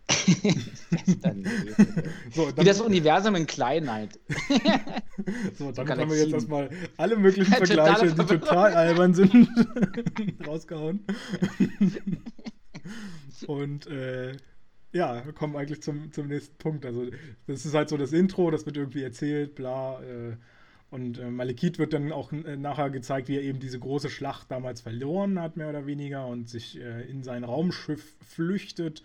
So. 2.33 2.57
Wie 2.57 2.65
das 2.65 2.81
Universum 2.81 3.35
in 3.35 3.47
Kleinheit. 3.47 4.19
so, 5.59 5.73
damit 5.73 5.99
haben 5.99 6.11
wir 6.11 6.19
jetzt 6.19 6.33
erstmal 6.33 6.71
alle 6.97 7.17
möglichen 7.17 7.53
Vergleiche, 7.53 8.13
die 8.13 8.27
total 8.27 8.75
albern 8.75 9.15
sind, 9.15 9.49
rausgehauen. 10.47 11.05
Und 13.47 13.87
äh, 13.87 14.33
ja, 14.93 15.25
wir 15.25 15.33
kommen 15.33 15.57
eigentlich 15.57 15.83
zum, 15.83 16.13
zum 16.13 16.29
nächsten 16.29 16.57
Punkt. 16.59 16.87
Also, 16.87 17.07
das 17.47 17.67
ist 17.67 17.75
halt 17.75 17.89
so 17.89 17.97
das 17.97 18.13
Intro, 18.13 18.51
das 18.51 18.67
wird 18.67 18.77
irgendwie 18.77 19.03
erzählt, 19.03 19.55
bla. 19.55 20.03
Äh, 20.03 20.37
und 20.91 21.19
äh, 21.19 21.31
Malekith 21.31 21.79
wird 21.79 21.93
dann 21.93 22.13
auch 22.13 22.33
äh, 22.33 22.57
nachher 22.57 22.91
gezeigt, 22.91 23.29
wie 23.29 23.37
er 23.37 23.43
eben 23.43 23.59
diese 23.59 23.79
große 23.79 24.09
Schlacht 24.09 24.51
damals 24.51 24.81
verloren 24.81 25.41
hat, 25.41 25.57
mehr 25.57 25.69
oder 25.69 25.87
weniger, 25.87 26.27
und 26.27 26.49
sich 26.49 26.81
äh, 26.81 27.03
in 27.11 27.23
sein 27.23 27.45
Raumschiff 27.45 28.15
flüchtet 28.21 29.03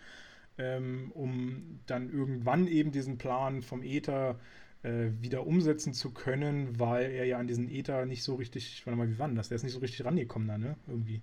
ähm, 0.62 1.12
um 1.14 1.80
dann 1.88 2.12
irgendwann 2.12 2.68
eben 2.68 2.92
diesen 2.92 3.18
Plan 3.18 3.62
vom 3.62 3.82
Äther 3.84 4.40
äh, 4.84 5.10
wieder 5.20 5.46
umsetzen 5.46 5.94
zu 5.94 6.12
können, 6.12 6.80
weil 6.80 7.12
er 7.12 7.26
ja 7.26 7.38
an 7.38 7.48
diesen 7.48 7.70
Äther 7.70 8.06
nicht 8.06 8.24
so 8.24 8.36
richtig, 8.36 8.86
warte 8.86 8.98
mal, 8.98 9.10
wie 9.10 9.20
war 9.20 9.28
denn 9.28 9.36
das? 9.36 9.50
Der 9.50 9.56
ist 9.56 9.64
nicht 9.64 9.74
so 9.74 9.80
richtig 9.80 10.06
rangekommen 10.06 10.48
da, 10.48 10.58
ne? 10.58 10.76
Irgendwie. 10.88 11.22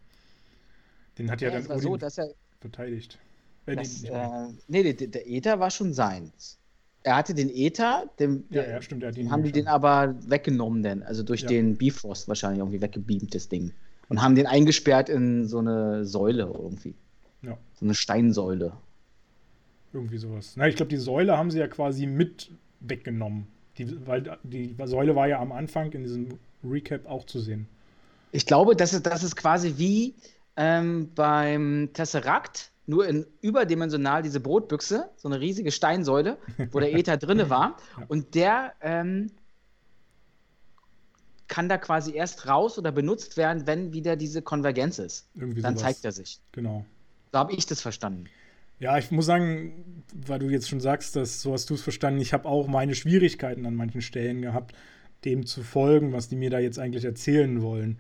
Den 1.19 1.31
hat 1.31 1.41
ja, 1.41 1.51
ja 1.51 1.61
dann 1.61 1.71
Odin 1.71 1.81
so, 1.81 1.97
dass 1.97 2.19
er, 2.19 2.35
verteidigt. 2.61 3.19
Äh, 3.67 3.77
das, 3.77 4.03
nee, 4.03 4.09
äh, 4.09 4.49
nee, 4.69 4.93
der, 4.93 5.09
der 5.09 5.29
Äther 5.29 5.61
war 5.61 5.71
schon 5.71 5.93
seins. 5.93 6.59
Er 7.05 7.17
hatte 7.17 7.35
den 7.35 7.49
Äther, 7.49 8.11
dem, 8.19 8.45
ja, 8.51 8.67
ja, 8.67 8.83
stimmt, 8.83 9.05
hat 9.05 9.17
ihn 9.17 9.31
haben 9.31 9.45
die 9.45 9.53
den 9.53 9.69
aber 9.69 10.17
weggenommen, 10.29 10.83
denn, 10.83 11.03
also 11.05 11.23
durch 11.23 11.43
ja. 11.43 11.49
den 11.49 11.77
Bifrost 11.77 12.27
wahrscheinlich 12.27 12.59
irgendwie 12.59 12.81
weggebeamt, 12.81 13.35
das 13.35 13.49
Ding. 13.49 13.73
Und 14.09 14.21
haben 14.21 14.35
den 14.35 14.47
eingesperrt 14.47 15.09
in 15.09 15.47
so 15.47 15.59
eine 15.59 16.05
Säule 16.05 16.51
irgendwie. 16.53 16.95
Ja. 17.43 17.57
So 17.75 17.87
eine 17.87 17.95
Steinsäule. 17.95 18.73
Irgendwie 19.93 20.19
sowas. 20.19 20.55
Na, 20.57 20.69
ich 20.69 20.77
glaube, 20.77 20.91
die 20.91 20.97
Säule 20.97 21.37
haben 21.37 21.51
sie 21.51 21.59
ja 21.59 21.69
quasi 21.69 22.07
mit 22.07 22.51
weggenommen. 22.81 23.47
Die, 23.79 24.07
weil 24.07 24.39
die 24.43 24.77
Säule 24.85 25.15
war 25.15 25.29
ja 25.29 25.41
am 25.41 25.53
Anfang 25.53 25.93
in 25.93 26.03
diesem 26.03 26.39
Recap 26.65 27.07
auch 27.07 27.25
zu 27.25 27.39
sehen. 27.39 27.69
Ich 28.33 28.45
glaube, 28.45 28.77
das 28.77 28.93
ist, 28.93 29.07
das 29.07 29.23
ist 29.23 29.37
quasi 29.37 29.75
wie 29.77 30.15
ähm, 30.57 31.11
beim 31.15 31.91
Tesseract, 31.93 32.73
nur 32.87 33.07
in 33.07 33.27
überdimensional 33.41 34.23
diese 34.23 34.41
Brotbüchse, 34.41 35.09
so 35.17 35.29
eine 35.29 35.41
riesige 35.41 35.71
Steinsäule, 35.71 36.39
wo 36.73 36.81
der 36.81 36.95
Äther 36.95 37.17
drinne 37.19 37.49
war. 37.51 37.77
Ja. 37.99 38.07
Und 38.09 38.35
der 38.35 38.73
ähm, 38.81 39.31
kann 41.49 41.69
da 41.69 41.79
quasi 41.79 42.13
erst 42.13 42.47
raus 42.47 42.79
oder 42.79 42.93
benutzt 42.93 43.37
werden, 43.37 43.67
wenn 43.67 43.93
wieder 43.93 44.17
diese 44.17 44.43
Konvergenz 44.43 44.99
ist. 44.99 45.29
Irgendwie 45.35 45.63
Dann 45.63 45.77
sowas. 45.77 45.83
zeigt 45.83 46.05
er 46.05 46.13
sich. 46.13 46.41
Genau. 46.53 46.85
So 47.33 47.39
habe 47.39 47.53
ich 47.53 47.67
das 47.67 47.81
verstanden. 47.81 48.25
Ja, 48.81 48.97
ich 48.99 49.11
muss 49.11 49.27
sagen, 49.27 50.05
weil 50.15 50.39
du 50.39 50.49
jetzt 50.49 50.69
schon 50.69 50.81
sagst, 50.81 51.17
dass 51.17 51.43
so 51.43 51.53
hast 51.53 51.69
du 51.71 51.75
es 51.75 51.83
verstanden, 51.83 52.21
ich 52.21 52.33
habe 52.33 52.49
auch 52.49 52.69
meine 52.69 52.95
Schwierigkeiten 52.95 53.67
an 53.67 53.75
manchen 53.75 54.03
Stellen 54.03 54.43
gehabt, 54.43 54.75
dem 55.25 55.47
zu 55.47 55.63
folgen, 55.63 56.13
was 56.13 56.29
die 56.29 56.37
mir 56.37 56.51
da 56.51 56.59
jetzt 56.59 56.79
eigentlich 56.79 57.05
erzählen 57.05 57.61
wollen, 57.63 57.99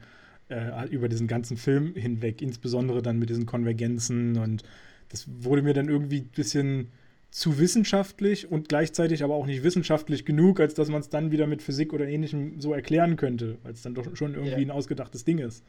äh, 0.48 0.88
über 0.88 1.08
diesen 1.08 1.26
ganzen 1.26 1.56
Film 1.56 1.94
hinweg, 1.94 2.40
insbesondere 2.40 3.02
dann 3.02 3.18
mit 3.18 3.28
diesen 3.30 3.46
Konvergenzen 3.46 4.38
und 4.38 4.62
das 5.08 5.26
wurde 5.42 5.62
mir 5.62 5.74
dann 5.74 5.88
irgendwie 5.88 6.20
ein 6.20 6.28
bisschen 6.28 6.88
zu 7.30 7.58
wissenschaftlich 7.58 8.50
und 8.50 8.68
gleichzeitig 8.68 9.22
aber 9.22 9.34
auch 9.34 9.46
nicht 9.46 9.62
wissenschaftlich 9.62 10.24
genug, 10.24 10.60
als 10.60 10.74
dass 10.74 10.88
man 10.88 11.00
es 11.00 11.10
dann 11.10 11.30
wieder 11.30 11.46
mit 11.46 11.60
Physik 11.60 11.92
oder 11.92 12.06
ähnlichem 12.06 12.60
so 12.60 12.72
erklären 12.72 13.16
könnte, 13.16 13.58
weil 13.62 13.72
es 13.72 13.82
dann 13.82 13.94
doch 13.94 14.16
schon 14.16 14.34
irgendwie 14.34 14.52
ja. 14.52 14.58
ein 14.58 14.70
ausgedachtes 14.70 15.24
Ding 15.24 15.38
ist. 15.38 15.64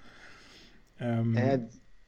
Ähm, 0.99 1.36
äh, 1.36 1.60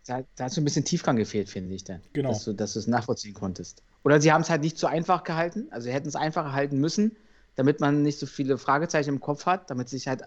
da, 0.05 0.23
da, 0.35 0.45
hat 0.45 0.51
so 0.51 0.61
ein 0.61 0.63
bisschen 0.63 0.85
Tiefgang 0.85 1.15
gefehlt, 1.15 1.49
finde 1.49 1.73
ich, 1.75 1.83
dann, 1.83 2.01
genau. 2.13 2.31
dass 2.31 2.73
du 2.73 2.79
es 2.79 2.87
nachvollziehen 2.87 3.33
konntest. 3.33 3.83
Oder 4.03 4.19
sie 4.19 4.31
haben 4.31 4.41
es 4.41 4.49
halt 4.49 4.61
nicht 4.61 4.77
zu 4.77 4.87
einfach 4.87 5.23
gehalten, 5.23 5.67
also 5.71 5.85
sie 5.85 5.93
hätten 5.93 6.07
es 6.07 6.15
einfacher 6.15 6.53
halten 6.53 6.79
müssen, 6.79 7.15
damit 7.55 7.79
man 7.79 8.01
nicht 8.01 8.19
so 8.19 8.25
viele 8.25 8.57
Fragezeichen 8.57 9.09
im 9.09 9.19
Kopf 9.19 9.45
hat, 9.45 9.69
damit 9.69 9.85
es 9.85 9.91
sich 9.91 10.07
halt 10.07 10.23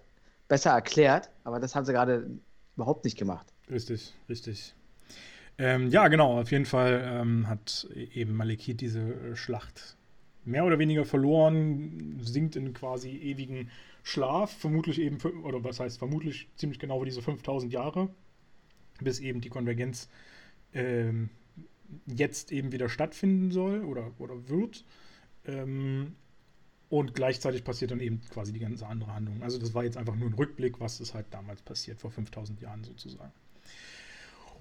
besser 0.48 0.70
erklärt, 0.70 1.30
aber 1.42 1.58
das 1.58 1.74
haben 1.74 1.84
sie 1.84 1.92
gerade 1.92 2.30
überhaupt 2.76 3.04
nicht 3.04 3.18
gemacht. 3.18 3.46
Richtig, 3.70 4.12
richtig. 4.28 4.74
Ähm, 5.56 5.88
ja, 5.88 6.08
genau, 6.08 6.40
auf 6.40 6.50
jeden 6.50 6.66
Fall 6.66 7.02
ähm, 7.04 7.48
hat 7.48 7.88
eben 7.94 8.36
Malekith 8.36 8.80
diese 8.80 9.00
äh, 9.00 9.36
Schlacht 9.36 9.96
mehr 10.44 10.64
oder 10.64 10.78
weniger 10.78 11.04
verloren, 11.04 12.18
sinkt 12.22 12.56
in 12.56 12.74
quasi 12.74 13.10
ewigen 13.10 13.70
Schlaf, 14.02 14.52
vermutlich 14.52 15.00
eben, 15.00 15.18
oder 15.42 15.64
was 15.64 15.80
heißt 15.80 15.98
vermutlich 15.98 16.48
ziemlich 16.56 16.78
genau 16.78 17.00
wie 17.00 17.06
diese 17.06 17.22
5000 17.22 17.72
Jahre, 17.72 18.10
bis 19.00 19.20
eben 19.20 19.40
die 19.40 19.48
Konvergenz 19.48 20.08
ähm, 20.72 21.30
jetzt 22.06 22.52
eben 22.52 22.72
wieder 22.72 22.88
stattfinden 22.88 23.50
soll 23.50 23.84
oder, 23.84 24.12
oder 24.18 24.48
wird. 24.48 24.84
Ähm, 25.46 26.14
und 26.88 27.14
gleichzeitig 27.14 27.64
passiert 27.64 27.90
dann 27.90 28.00
eben 28.00 28.20
quasi 28.30 28.52
die 28.52 28.60
ganze 28.60 28.86
andere 28.86 29.14
Handlung. 29.14 29.42
Also 29.42 29.58
das 29.58 29.74
war 29.74 29.84
jetzt 29.84 29.96
einfach 29.96 30.14
nur 30.14 30.28
ein 30.28 30.34
Rückblick, 30.34 30.80
was 30.80 31.00
ist 31.00 31.14
halt 31.14 31.26
damals 31.30 31.62
passiert, 31.62 31.98
vor 31.98 32.10
5000 32.10 32.60
Jahren 32.60 32.84
sozusagen. 32.84 33.32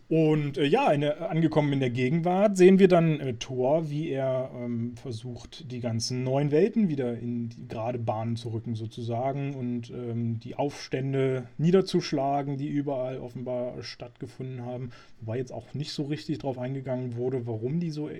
Und 0.09 0.57
äh, 0.57 0.65
ja, 0.65 0.91
in 0.91 1.03
angekommen 1.03 1.73
in 1.73 1.79
der 1.79 1.89
Gegenwart 1.89 2.57
sehen 2.57 2.77
wir 2.77 2.87
dann 2.87 3.19
äh, 3.19 3.33
Thor, 3.35 3.89
wie 3.89 4.09
er 4.09 4.51
ähm, 4.55 4.95
versucht, 4.95 5.71
die 5.71 5.79
ganzen 5.79 6.23
neuen 6.23 6.51
Welten 6.51 6.89
wieder 6.89 7.17
in 7.17 7.49
die 7.49 7.67
gerade 7.67 7.99
Bahnen 7.99 8.35
zu 8.35 8.49
rücken, 8.49 8.75
sozusagen, 8.75 9.55
und 9.55 9.89
ähm, 9.89 10.39
die 10.39 10.55
Aufstände 10.55 11.47
niederzuschlagen, 11.57 12.57
die 12.57 12.67
überall 12.67 13.17
offenbar 13.17 13.81
stattgefunden 13.81 14.65
haben. 14.65 14.91
Wobei 15.19 15.37
jetzt 15.37 15.53
auch 15.53 15.73
nicht 15.73 15.93
so 15.93 16.03
richtig 16.03 16.39
darauf 16.39 16.59
eingegangen 16.59 17.15
wurde, 17.15 17.47
warum 17.47 17.79
die 17.79 17.91
so 17.91 18.09
äh, 18.09 18.19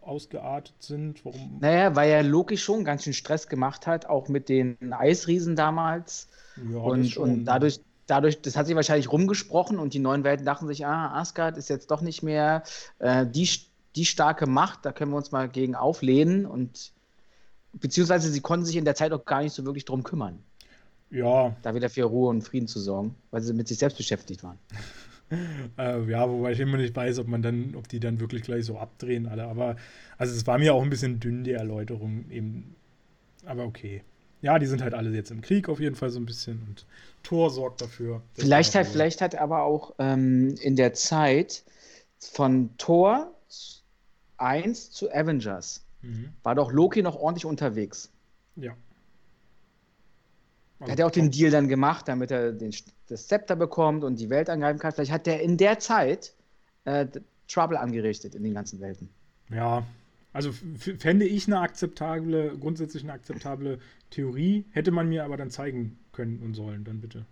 ausgeartet 0.00 0.74
sind. 0.80 1.24
Warum? 1.24 1.58
Naja, 1.60 1.94
weil 1.94 2.10
ja 2.10 2.20
Loki 2.22 2.56
schon 2.56 2.84
ganz 2.84 3.04
schön 3.04 3.12
Stress 3.12 3.48
gemacht 3.48 3.86
hat, 3.86 4.06
auch 4.06 4.28
mit 4.28 4.48
den 4.48 4.76
Eisriesen 4.92 5.54
damals. 5.54 6.28
Ja, 6.72 6.78
und, 6.78 7.16
und 7.16 7.44
dadurch, 7.44 7.80
dadurch, 8.08 8.42
das 8.42 8.56
hat 8.56 8.66
sich 8.66 8.74
wahrscheinlich 8.74 9.12
rumgesprochen 9.12 9.78
und 9.78 9.94
die 9.94 10.00
neuen 10.00 10.24
Welten 10.24 10.44
dachten 10.44 10.66
sich, 10.66 10.84
ah, 10.84 11.14
Asgard 11.14 11.56
ist 11.56 11.68
jetzt 11.68 11.90
doch 11.92 12.00
nicht 12.00 12.24
mehr 12.24 12.64
äh, 12.98 13.24
die, 13.24 13.48
die 13.94 14.04
starke 14.04 14.46
Macht, 14.46 14.84
da 14.84 14.92
können 14.92 15.12
wir 15.12 15.16
uns 15.16 15.30
mal 15.30 15.48
gegen 15.48 15.76
auflehnen 15.76 16.46
und 16.46 16.92
beziehungsweise 17.74 18.30
sie 18.30 18.40
konnten 18.40 18.66
sich 18.66 18.76
in 18.76 18.84
der 18.84 18.96
Zeit 18.96 19.12
auch 19.12 19.24
gar 19.24 19.42
nicht 19.42 19.52
so 19.52 19.64
wirklich 19.64 19.84
drum 19.84 20.02
kümmern. 20.02 20.40
Ja. 21.10 21.54
Da 21.62 21.74
wieder 21.74 21.88
für 21.88 22.04
Ruhe 22.04 22.30
und 22.30 22.42
Frieden 22.42 22.66
zu 22.66 22.80
sorgen, 22.80 23.14
weil 23.30 23.42
sie 23.42 23.54
mit 23.54 23.68
sich 23.68 23.78
selbst 23.78 23.96
beschäftigt 23.96 24.42
waren. 24.42 24.58
äh, 25.78 26.10
ja, 26.10 26.28
wobei 26.28 26.52
ich 26.52 26.60
immer 26.60 26.76
nicht 26.78 26.96
weiß, 26.96 27.18
ob 27.18 27.28
man 27.28 27.42
dann, 27.42 27.74
ob 27.76 27.88
die 27.88 28.00
dann 28.00 28.20
wirklich 28.20 28.42
gleich 28.42 28.64
so 28.64 28.78
abdrehen 28.78 29.26
alle. 29.26 29.44
Aber 29.44 29.76
also 30.16 30.34
es 30.34 30.46
war 30.46 30.58
mir 30.58 30.74
auch 30.74 30.82
ein 30.82 30.90
bisschen 30.90 31.20
dünn, 31.20 31.44
die 31.44 31.52
Erläuterung 31.52 32.30
eben. 32.30 32.74
Aber 33.46 33.64
okay. 33.64 34.02
Ja, 34.40 34.58
die 34.58 34.66
sind 34.66 34.82
halt 34.82 34.94
alle 34.94 35.10
jetzt 35.10 35.30
im 35.30 35.40
Krieg 35.40 35.68
auf 35.68 35.80
jeden 35.80 35.96
Fall 35.96 36.10
so 36.10 36.20
ein 36.20 36.26
bisschen 36.26 36.62
und 36.68 36.86
Thor 37.22 37.50
sorgt 37.50 37.80
dafür. 37.80 38.22
Vielleicht 38.34 38.74
hat, 38.74 38.86
vielleicht 38.86 39.20
hat 39.20 39.34
aber 39.34 39.62
auch 39.62 39.94
ähm, 39.98 40.54
in 40.60 40.76
der 40.76 40.94
Zeit 40.94 41.64
von 42.20 42.70
Thor 42.78 43.34
1 44.38 44.92
zu 44.92 45.10
Avengers 45.10 45.84
mhm. 46.02 46.30
war 46.42 46.54
doch 46.54 46.72
Loki 46.72 47.02
noch 47.02 47.16
ordentlich 47.16 47.44
unterwegs. 47.44 48.10
Ja. 48.56 48.74
Also 50.80 50.92
hat 50.92 50.98
er 51.00 51.06
auch 51.06 51.10
den 51.10 51.30
Deal 51.30 51.50
dann 51.50 51.68
gemacht, 51.68 52.06
damit 52.06 52.30
er 52.30 52.52
den, 52.52 52.72
das 53.08 53.26
Zepter 53.26 53.56
bekommt 53.56 54.04
und 54.04 54.20
die 54.20 54.30
Welt 54.30 54.48
angreifen 54.48 54.78
kann. 54.78 54.92
Vielleicht 54.92 55.10
hat 55.10 55.26
der 55.26 55.42
in 55.42 55.56
der 55.56 55.80
Zeit 55.80 56.32
äh, 56.84 57.06
Trouble 57.48 57.76
angerichtet 57.76 58.36
in 58.36 58.44
den 58.44 58.54
ganzen 58.54 58.80
Welten. 58.80 59.08
Ja, 59.50 59.84
also 60.32 60.52
fände 60.52 61.26
ich 61.26 61.46
eine 61.46 61.60
akzeptable, 61.60 62.56
grundsätzlich 62.58 63.02
eine 63.02 63.12
akzeptable 63.12 63.78
Theorie, 64.10 64.64
hätte 64.70 64.90
man 64.90 65.08
mir 65.08 65.24
aber 65.24 65.36
dann 65.36 65.50
zeigen 65.50 65.98
können 66.12 66.40
und 66.40 66.54
sollen, 66.54 66.84
dann 66.84 67.00
bitte. 67.00 67.26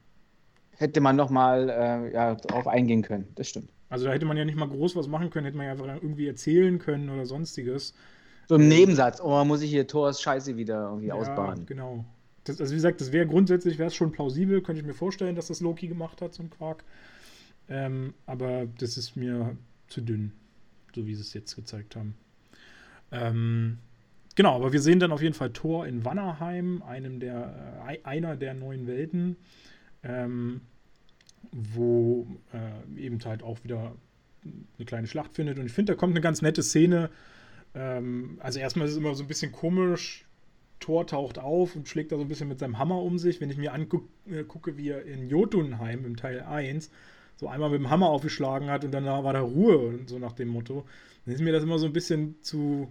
Hätte 0.72 1.00
man 1.00 1.16
nochmal 1.16 1.70
äh, 1.70 2.12
ja, 2.12 2.34
darauf 2.34 2.66
eingehen 2.66 3.02
können, 3.02 3.28
das 3.34 3.48
stimmt. 3.48 3.70
Also 3.88 4.06
da 4.06 4.12
hätte 4.12 4.26
man 4.26 4.36
ja 4.36 4.44
nicht 4.44 4.58
mal 4.58 4.68
groß 4.68 4.96
was 4.96 5.08
machen 5.08 5.30
können, 5.30 5.44
hätte 5.44 5.56
man 5.56 5.66
ja 5.66 5.72
einfach 5.72 5.86
irgendwie 5.86 6.26
erzählen 6.26 6.78
können 6.78 7.08
oder 7.08 7.24
sonstiges. 7.26 7.94
So 8.48 8.56
im 8.56 8.68
Nebensatz, 8.68 9.20
oh, 9.20 9.44
muss 9.44 9.62
ich 9.62 9.70
hier 9.70 9.86
Thors 9.86 10.20
Scheiße 10.20 10.56
wieder 10.56 10.88
irgendwie 10.88 11.08
ja, 11.08 11.14
ausbaden. 11.14 11.66
genau. 11.66 12.04
Das, 12.44 12.60
also 12.60 12.72
wie 12.72 12.76
gesagt, 12.76 13.00
das 13.00 13.12
wäre 13.12 13.26
grundsätzlich 13.26 13.78
wäre 13.78 13.88
es 13.88 13.94
schon 13.94 14.12
plausibel, 14.12 14.62
könnte 14.62 14.80
ich 14.80 14.86
mir 14.86 14.94
vorstellen, 14.94 15.34
dass 15.34 15.48
das 15.48 15.60
Loki 15.60 15.88
gemacht 15.88 16.20
hat, 16.22 16.34
so 16.34 16.42
ein 16.42 16.50
Quark. 16.50 16.84
Ähm, 17.68 18.14
aber 18.26 18.66
das 18.78 18.96
ist 18.96 19.16
mir 19.16 19.56
zu 19.88 20.00
dünn, 20.00 20.32
so 20.94 21.06
wie 21.06 21.14
sie 21.14 21.22
es 21.22 21.34
jetzt 21.34 21.56
gezeigt 21.56 21.96
haben. 21.96 22.14
Ähm, 23.12 23.78
genau, 24.34 24.56
aber 24.56 24.72
wir 24.72 24.80
sehen 24.80 25.00
dann 25.00 25.12
auf 25.12 25.22
jeden 25.22 25.34
Fall 25.34 25.52
Thor 25.52 25.86
in 25.86 26.04
Wannerheim, 26.04 26.82
einem 26.82 27.20
der, 27.20 27.82
äh, 27.88 27.98
einer 28.04 28.36
der 28.36 28.54
neuen 28.54 28.86
Welten, 28.86 29.36
ähm, 30.02 30.60
wo 31.52 32.26
äh, 32.52 33.00
eben 33.00 33.18
halt 33.24 33.42
auch 33.42 33.62
wieder 33.64 33.94
eine 34.42 34.86
kleine 34.86 35.06
Schlacht 35.06 35.34
findet. 35.34 35.58
Und 35.58 35.66
ich 35.66 35.72
finde, 35.72 35.92
da 35.92 35.98
kommt 35.98 36.12
eine 36.12 36.20
ganz 36.20 36.42
nette 36.42 36.62
Szene. 36.62 37.10
Ähm, 37.74 38.38
also 38.40 38.58
erstmal 38.58 38.86
ist 38.86 38.92
es 38.92 38.98
immer 38.98 39.14
so 39.14 39.24
ein 39.24 39.28
bisschen 39.28 39.52
komisch. 39.52 40.24
Thor 40.78 41.06
taucht 41.06 41.38
auf 41.38 41.74
und 41.74 41.88
schlägt 41.88 42.12
da 42.12 42.16
so 42.16 42.22
ein 42.22 42.28
bisschen 42.28 42.48
mit 42.48 42.58
seinem 42.58 42.78
Hammer 42.78 43.00
um 43.02 43.18
sich. 43.18 43.40
Wenn 43.40 43.50
ich 43.50 43.56
mir 43.56 43.72
angucke, 43.72 44.08
äh, 44.28 44.76
wie 44.76 44.90
er 44.90 45.04
in 45.04 45.28
Jotunheim 45.28 46.04
im 46.04 46.16
Teil 46.16 46.40
1 46.40 46.90
so 47.36 47.48
einmal 47.48 47.70
mit 47.70 47.80
dem 47.80 47.90
Hammer 47.90 48.08
aufgeschlagen 48.08 48.70
hat 48.70 48.84
und 48.84 48.92
dann 48.92 49.04
war 49.04 49.32
da 49.32 49.40
Ruhe 49.40 49.78
und 49.78 50.08
so 50.08 50.18
nach 50.18 50.32
dem 50.32 50.48
Motto. 50.48 50.84
Dann 51.24 51.34
ist 51.34 51.40
mir 51.40 51.52
das 51.52 51.62
immer 51.62 51.78
so 51.78 51.86
ein 51.86 51.92
bisschen 51.92 52.36
zu, 52.40 52.88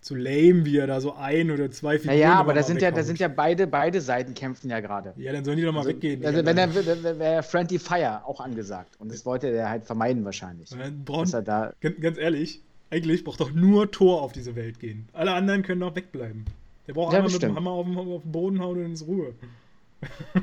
zu 0.00 0.14
lame, 0.14 0.64
wie 0.64 0.76
er 0.76 0.86
da 0.86 1.00
so 1.00 1.14
ein 1.14 1.50
oder 1.50 1.70
zwei 1.70 1.98
Figuren. 1.98 2.18
Naja, 2.18 2.34
aber 2.34 2.54
da 2.54 2.62
sind 2.62 2.82
ja, 2.82 2.90
da 2.90 3.02
sind 3.02 3.18
ja 3.18 3.28
beide, 3.28 3.66
beide 3.66 4.00
Seiten 4.00 4.34
kämpfen 4.34 4.70
ja 4.70 4.80
gerade. 4.80 5.14
Ja, 5.16 5.32
dann 5.32 5.44
sollen 5.44 5.56
die 5.56 5.64
doch 5.64 5.72
mal 5.72 5.80
also, 5.80 5.90
weggehen. 5.90 6.24
Also 6.24 6.44
wenn 6.44 6.56
er 6.56 7.18
wäre 7.18 7.42
Friendly 7.42 7.78
Fire 7.78 8.24
auch 8.26 8.40
angesagt. 8.40 8.94
Und 9.00 9.10
das 9.10 9.26
wollte 9.26 9.48
er 9.48 9.70
halt 9.70 9.84
vermeiden 9.84 10.24
wahrscheinlich. 10.24 10.70
Braun, 11.04 11.28
er 11.32 11.42
da 11.42 11.72
ganz, 11.80 12.18
ehrlich, 12.18 12.60
eigentlich 12.90 13.24
braucht 13.24 13.40
doch 13.40 13.52
nur 13.52 13.90
Tor 13.90 14.22
auf 14.22 14.32
diese 14.32 14.54
Welt 14.54 14.78
gehen. 14.78 15.08
Alle 15.14 15.32
anderen 15.32 15.62
können 15.62 15.80
doch 15.80 15.96
wegbleiben. 15.96 16.44
Der 16.86 16.92
braucht 16.92 17.14
ja, 17.14 17.20
einmal 17.20 17.32
mit 17.32 17.42
dem 17.42 17.56
Hammer 17.56 17.70
auf 17.70 17.86
den, 17.86 17.96
auf 17.96 18.22
den 18.22 18.32
Boden 18.32 18.60
hauen 18.60 18.78
und 18.78 18.84
ins 18.84 19.06
Ruhe. 19.06 19.34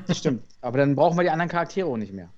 Das 0.07 0.17
stimmt. 0.17 0.41
Aber 0.61 0.79
dann 0.79 0.95
brauchen 0.95 1.17
wir 1.17 1.23
die 1.23 1.29
anderen 1.29 1.49
Charaktere 1.51 1.88
auch 1.88 1.97
nicht 1.97 2.13
mehr. 2.13 2.29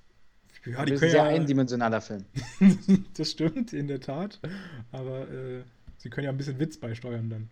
Ja, 0.66 0.84
die 0.84 0.92
das 0.92 1.00
ist 1.00 1.04
ein 1.04 1.10
sehr 1.10 1.24
ja, 1.24 1.28
eindimensionaler 1.28 2.00
Film. 2.00 2.24
das 3.16 3.30
stimmt, 3.30 3.72
in 3.72 3.88
der 3.88 4.00
Tat. 4.00 4.40
Aber 4.92 5.28
äh, 5.30 5.62
sie 5.98 6.10
können 6.10 6.24
ja 6.24 6.30
ein 6.30 6.36
bisschen 6.36 6.58
Witz 6.58 6.78
beisteuern 6.78 7.28
dann. 7.28 7.48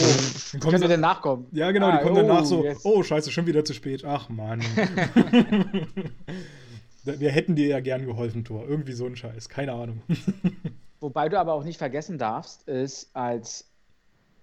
Oh, 0.00 0.04
dann 0.52 0.60
kommen 0.60 0.78
sie 0.78 0.86
dann 0.86 1.00
nachkommen. 1.00 1.46
Ja, 1.50 1.72
genau, 1.72 1.88
ah, 1.88 1.96
die 1.96 2.04
kommen 2.04 2.18
oh, 2.18 2.28
danach 2.28 2.44
so, 2.44 2.62
yes. 2.62 2.84
oh, 2.84 3.02
scheiße, 3.02 3.32
schon 3.32 3.46
wieder 3.46 3.64
zu 3.64 3.74
spät. 3.74 4.04
Ach, 4.04 4.28
Mann. 4.28 4.60
Wir 7.04 7.30
hätten 7.30 7.56
dir 7.56 7.66
ja 7.68 7.80
gern 7.80 8.06
geholfen, 8.06 8.44
Thor. 8.44 8.68
Irgendwie 8.68 8.92
so 8.92 9.06
ein 9.06 9.16
Scheiß, 9.16 9.48
keine 9.48 9.72
Ahnung. 9.72 10.02
Wobei 11.00 11.28
du 11.28 11.40
aber 11.40 11.54
auch 11.54 11.64
nicht 11.64 11.78
vergessen 11.78 12.18
darfst, 12.18 12.68
ist, 12.68 13.10
als 13.14 13.68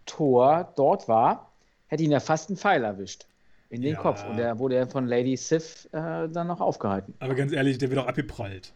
Thor 0.05 0.73
dort 0.75 1.07
war, 1.07 1.51
hätte 1.87 2.03
ihn 2.03 2.11
ja 2.11 2.19
fast 2.19 2.49
ein 2.49 2.57
Pfeil 2.57 2.83
erwischt. 2.83 3.27
In 3.75 3.81
den 3.81 3.93
ja. 3.93 4.01
Kopf. 4.01 4.25
Und 4.27 4.37
der 4.37 4.57
wurde 4.57 4.75
ja 4.75 4.85
von 4.85 5.05
Lady 5.05 5.35
Sif 5.35 5.87
äh, 5.91 6.27
dann 6.29 6.47
noch 6.47 6.61
aufgehalten. 6.61 7.13
Aber 7.19 7.35
ganz 7.35 7.51
ehrlich, 7.51 7.77
der 7.77 7.89
wird 7.89 7.99
auch 7.99 8.07
abgeprallt. 8.07 8.73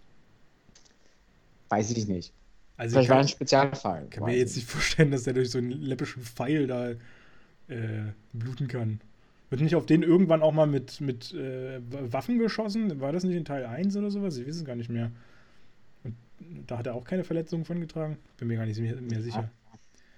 Weiß 1.69 1.91
ich 1.91 2.07
nicht. 2.07 2.33
Also 2.75 2.93
Vielleicht 2.93 3.09
kann, 3.09 3.15
war 3.15 3.23
ein 3.23 3.27
Spezialfall. 3.27 4.03
Ich 4.05 4.09
kann 4.11 4.25
mir 4.25 4.37
jetzt 4.37 4.55
nicht 4.55 4.69
vorstellen, 4.69 5.11
dass 5.11 5.23
der 5.23 5.33
durch 5.33 5.51
so 5.51 5.57
einen 5.57 5.71
läppischen 5.71 6.21
Pfeil 6.21 6.67
da 6.67 6.89
äh, 6.89 6.97
bluten 8.33 8.67
kann. 8.67 8.99
Wird 9.49 9.61
nicht 9.61 9.75
auf 9.75 9.85
den 9.85 10.03
irgendwann 10.03 10.41
auch 10.41 10.51
mal 10.51 10.67
mit, 10.67 11.01
mit 11.01 11.33
äh, 11.33 11.79
Waffen 11.89 12.37
geschossen? 12.37 12.99
War 12.99 13.11
das 13.11 13.23
nicht 13.23 13.35
in 13.35 13.45
Teil 13.45 13.65
1 13.65 13.95
oder 13.97 14.11
sowas? 14.11 14.37
Ich 14.37 14.47
weiß 14.47 14.57
es 14.57 14.65
gar 14.65 14.75
nicht 14.75 14.89
mehr. 14.89 15.11
Und 16.03 16.15
da 16.67 16.77
hat 16.77 16.87
er 16.87 16.95
auch 16.95 17.03
keine 17.03 17.23
Verletzungen 17.23 17.65
von 17.65 17.79
getragen? 17.79 18.17
Bin 18.37 18.47
mir 18.47 18.57
gar 18.57 18.65
nicht 18.65 18.79
mehr, 18.79 18.95
mehr 18.95 19.21
sicher. 19.21 19.49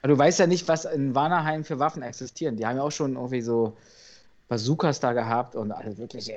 Aber 0.02 0.14
du 0.14 0.18
weißt 0.18 0.40
ja 0.40 0.48
nicht, 0.48 0.68
was 0.68 0.86
in 0.86 1.14
Warnerheim 1.14 1.64
für 1.64 1.80
Waffen 1.80 2.02
existieren. 2.02 2.58
Die 2.58 2.66
haben 2.66 2.78
ja 2.78 2.84
auch 2.84 2.92
schon 2.92 3.16
irgendwie 3.16 3.42
so 3.42 3.78
Bazookas 4.52 5.00
da 5.00 5.14
gehabt 5.14 5.56
und 5.56 5.72
alles 5.72 5.98
wirklich 5.98 6.32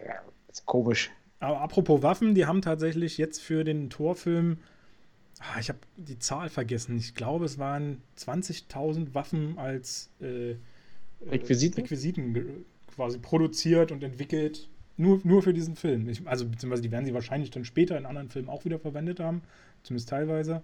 komisch. 0.65 1.11
Aber 1.41 1.61
apropos 1.61 2.03
Waffen, 2.03 2.35
die 2.35 2.47
haben 2.47 2.63
tatsächlich 2.63 3.19
jetzt 3.19 3.43
für 3.43 3.65
den 3.65 3.91
Torfilm 3.91 4.59
ah, 5.41 5.59
ich 5.61 5.69
habe 5.69 5.79
die 5.97 6.19
Zahl 6.19 6.49
vergessen. 6.49 6.97
Ich 6.97 7.15
glaube, 7.15 7.45
es 7.45 7.59
waren 7.59 8.01
20.000 8.19 9.15
Waffen 9.15 9.59
als 9.59 10.11
äh, 10.21 10.55
Requisiten? 11.29 11.81
Requisiten 11.81 12.65
quasi 12.95 13.19
produziert 13.19 13.93
und 13.93 14.03
entwickelt. 14.03 14.69
Nur, 14.97 15.21
nur 15.25 15.43
für 15.43 15.53
diesen 15.53 15.75
Film. 15.75 16.09
Ich, 16.09 16.27
also, 16.27 16.47
beziehungsweise 16.47 16.83
die 16.83 16.93
werden 16.93 17.05
sie 17.05 17.15
wahrscheinlich 17.15 17.51
dann 17.51 17.65
später 17.65 17.99
in 17.99 18.07
anderen 18.07 18.31
Filmen 18.31 18.49
auch 18.49 18.65
wieder 18.65 18.79
verwendet 18.79 19.19
haben. 19.19 19.43
Zumindest 19.83 20.09
teilweise. 20.09 20.63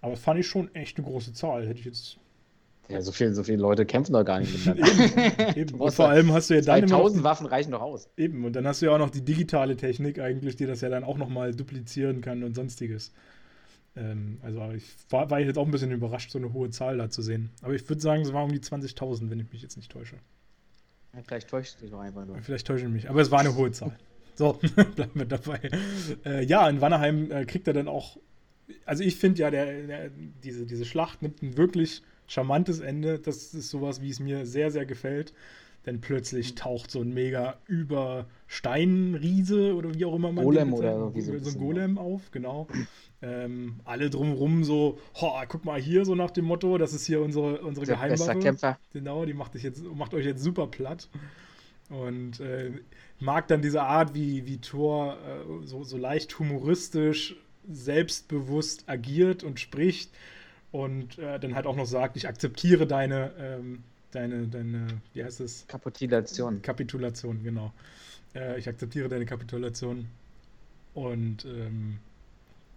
Aber 0.00 0.16
fand 0.16 0.40
ich 0.40 0.48
schon 0.48 0.74
echt 0.74 0.98
eine 0.98 1.06
große 1.06 1.32
Zahl. 1.32 1.66
Hätte 1.66 1.78
ich 1.78 1.84
jetzt. 1.84 2.18
Ja, 2.88 3.00
so 3.00 3.12
viele, 3.12 3.32
so 3.34 3.42
viele 3.42 3.58
Leute 3.58 3.86
kämpfen 3.86 4.12
doch 4.12 4.24
gar 4.24 4.40
nicht 4.40 4.52
miteinander. 4.52 5.56
eben, 5.56 5.58
eben. 5.58 5.80
Und 5.80 5.94
vor 5.94 6.08
allem 6.08 6.32
hast 6.32 6.50
du 6.50 6.54
ja 6.54 6.60
dann. 6.60 6.88
2000 6.88 7.24
Waffen 7.24 7.46
reichen 7.46 7.70
doch 7.70 7.80
aus. 7.80 8.08
Eben. 8.16 8.44
Und 8.44 8.54
dann 8.54 8.66
hast 8.66 8.82
du 8.82 8.86
ja 8.86 8.92
auch 8.92 8.98
noch 8.98 9.10
die 9.10 9.24
digitale 9.24 9.76
Technik 9.76 10.18
eigentlich, 10.18 10.56
die 10.56 10.66
das 10.66 10.80
ja 10.80 10.88
dann 10.88 11.04
auch 11.04 11.16
nochmal 11.16 11.54
duplizieren 11.54 12.20
kann 12.20 12.42
und 12.42 12.54
sonstiges. 12.54 13.12
Ähm, 13.96 14.38
also 14.42 14.72
ich 14.72 14.84
war, 15.10 15.30
war 15.30 15.40
jetzt 15.40 15.58
auch 15.58 15.64
ein 15.64 15.70
bisschen 15.70 15.92
überrascht, 15.92 16.30
so 16.30 16.38
eine 16.38 16.52
hohe 16.52 16.70
Zahl 16.70 16.98
da 16.98 17.08
zu 17.08 17.22
sehen. 17.22 17.50
Aber 17.62 17.74
ich 17.74 17.88
würde 17.88 18.02
sagen, 18.02 18.22
es 18.22 18.32
war 18.32 18.44
um 18.44 18.52
die 18.52 18.60
20.000, 18.60 19.30
wenn 19.30 19.40
ich 19.40 19.52
mich 19.52 19.62
jetzt 19.62 19.76
nicht 19.76 19.90
täusche. 19.90 20.16
Ja, 21.14 21.20
vielleicht 21.26 21.48
täuscht 21.48 21.80
mich 21.82 21.92
auch 21.92 22.00
einfach 22.00 22.24
nur. 22.24 22.38
Vielleicht 22.42 22.66
täusche 22.66 22.86
ich 22.86 22.90
mich, 22.90 23.10
aber 23.10 23.20
es 23.20 23.30
war 23.30 23.40
eine 23.40 23.54
hohe 23.54 23.70
Zahl. 23.70 23.96
So, 24.34 24.54
bleiben 24.94 25.12
wir 25.14 25.26
dabei. 25.26 25.60
Äh, 26.24 26.44
ja, 26.44 26.68
in 26.68 26.80
Wannerheim 26.80 27.30
äh, 27.30 27.44
kriegt 27.44 27.66
er 27.66 27.74
dann 27.74 27.88
auch. 27.88 28.18
Also, 28.86 29.04
ich 29.04 29.16
finde 29.16 29.40
ja, 29.40 29.50
der, 29.50 29.86
der, 29.86 30.10
diese, 30.42 30.64
diese 30.64 30.86
Schlacht 30.86 31.20
nimmt 31.20 31.42
ein 31.42 31.56
wirklich 31.58 32.02
charmantes 32.26 32.80
Ende. 32.80 33.18
Das 33.18 33.54
ist 33.54 33.70
sowas, 33.70 34.00
wie 34.00 34.10
es 34.10 34.20
mir 34.20 34.46
sehr, 34.46 34.70
sehr 34.70 34.86
gefällt. 34.86 35.32
Denn 35.86 36.00
plötzlich 36.00 36.54
taucht 36.54 36.92
so 36.92 37.00
ein 37.00 37.12
mega 37.12 37.56
Übersteinriese 37.66 39.74
oder 39.74 39.92
wie 39.94 40.04
auch 40.04 40.14
immer 40.14 40.30
man 40.30 40.44
Golem 40.44 40.72
oder 40.72 41.12
so, 41.16 41.38
so 41.38 41.50
ein 41.50 41.58
Golem 41.58 41.98
auf, 41.98 42.30
genau. 42.30 42.68
Ähm, 43.24 43.76
alle 43.84 44.10
drumherum 44.10 44.64
so, 44.64 44.98
oh, 45.20 45.30
guck 45.46 45.64
mal 45.64 45.80
hier, 45.80 46.04
so 46.04 46.16
nach 46.16 46.32
dem 46.32 46.44
Motto, 46.44 46.76
das 46.76 46.92
ist 46.92 47.06
hier 47.06 47.22
unsere, 47.22 47.60
unsere 47.60 47.86
Geheimwaffe. 47.86 48.40
Kämpfer. 48.40 48.80
Genau, 48.92 49.24
die 49.24 49.32
macht, 49.32 49.54
jetzt, 49.54 49.80
macht 49.94 50.12
euch 50.12 50.24
jetzt 50.24 50.42
super 50.42 50.66
platt. 50.66 51.08
Und 51.88 52.40
äh, 52.40 52.72
mag 53.20 53.46
dann 53.46 53.62
diese 53.62 53.84
Art, 53.84 54.14
wie, 54.14 54.44
wie 54.46 54.58
Thor 54.58 55.18
äh, 55.18 55.66
so, 55.66 55.84
so 55.84 55.96
leicht 55.96 56.36
humoristisch, 56.40 57.36
selbstbewusst 57.70 58.88
agiert 58.88 59.44
und 59.44 59.60
spricht 59.60 60.10
und 60.72 61.18
äh, 61.18 61.38
dann 61.38 61.54
halt 61.54 61.66
auch 61.66 61.76
noch 61.76 61.86
sagt, 61.86 62.16
ich 62.16 62.26
akzeptiere 62.26 62.86
deine, 62.86 63.32
ähm, 63.38 63.84
deine, 64.10 64.48
deine, 64.48 64.86
wie 65.12 65.22
heißt 65.22 65.40
es? 65.40 65.66
Kapitulation. 65.68 66.62
Kapitulation, 66.62 67.42
genau. 67.44 67.72
Äh, 68.34 68.58
ich 68.58 68.68
akzeptiere 68.68 69.08
deine 69.08 69.26
Kapitulation. 69.26 70.08
Und 70.94 71.44
ähm, 71.44 71.98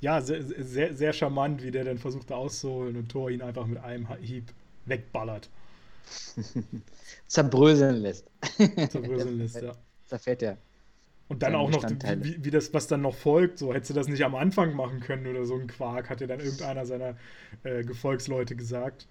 ja, 0.01 0.21
sehr, 0.21 0.43
sehr, 0.43 0.93
sehr 0.95 1.13
charmant, 1.13 1.63
wie 1.63 1.71
der 1.71 1.85
dann 1.85 1.97
versucht 1.97 2.31
auszuholen 2.31 2.97
und 2.97 3.09
Thor 3.09 3.29
ihn 3.29 3.41
einfach 3.41 3.65
mit 3.65 3.79
einem 3.79 4.07
Hieb 4.17 4.53
wegballert. 4.85 5.49
Zerbröseln 7.27 7.95
lässt. 7.97 8.29
Zerbröseln 8.89 9.37
lässt, 9.39 9.55
ja. 9.61 9.73
Zerfährt 10.05 10.43
er. 10.43 10.57
Und 11.27 11.41
dann 11.41 11.55
auch 11.55 11.71
noch, 11.71 11.83
wie, 11.83 12.45
wie, 12.45 12.51
das, 12.51 12.71
was 12.73 12.85
dann 12.87 13.01
noch 13.01 13.15
folgt, 13.15 13.57
so 13.57 13.73
hättest 13.73 13.89
du 13.89 13.93
das 13.95 14.07
nicht 14.07 14.23
am 14.23 14.35
Anfang 14.35 14.75
machen 14.75 14.99
können 14.99 15.25
oder 15.25 15.45
so 15.45 15.55
ein 15.55 15.65
Quark, 15.65 16.09
hat 16.09 16.21
ja 16.21 16.27
dann 16.27 16.39
irgendeiner 16.39 16.85
seiner 16.85 17.15
äh, 17.63 17.83
Gefolgsleute 17.83 18.55
gesagt. 18.55 19.07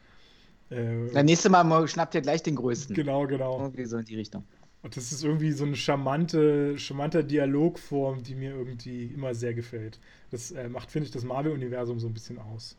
Äh, 0.70 1.10
das 1.12 1.24
nächste 1.24 1.50
Mal 1.50 1.88
schnappt 1.88 2.14
ihr 2.14 2.20
gleich 2.20 2.42
den 2.42 2.54
größten. 2.54 2.94
Genau, 2.94 3.26
genau. 3.26 3.58
Irgendwie 3.58 3.84
so 3.86 3.98
in 3.98 4.04
die 4.04 4.14
Richtung. 4.14 4.44
Und 4.82 4.96
das 4.96 5.12
ist 5.12 5.24
irgendwie 5.24 5.50
so 5.50 5.64
eine 5.64 5.76
charmante, 5.76 6.78
charmante 6.78 7.24
Dialogform, 7.24 8.22
die 8.22 8.34
mir 8.34 8.50
irgendwie 8.50 9.06
immer 9.06 9.34
sehr 9.34 9.54
gefällt. 9.54 9.98
Das 10.30 10.52
äh, 10.52 10.68
macht, 10.68 10.90
finde 10.90 11.06
ich, 11.06 11.10
das 11.10 11.24
Marvel-Universum 11.24 11.98
so 11.98 12.06
ein 12.06 12.14
bisschen 12.14 12.38
aus. 12.38 12.76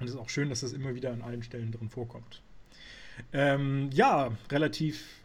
Und 0.00 0.06
es 0.06 0.14
ist 0.14 0.18
auch 0.18 0.30
schön, 0.30 0.48
dass 0.48 0.60
das 0.60 0.72
immer 0.72 0.94
wieder 0.94 1.12
an 1.12 1.22
allen 1.22 1.42
Stellen 1.42 1.70
drin 1.70 1.90
vorkommt. 1.90 2.42
Ähm, 3.32 3.90
ja, 3.92 4.32
relativ 4.50 5.23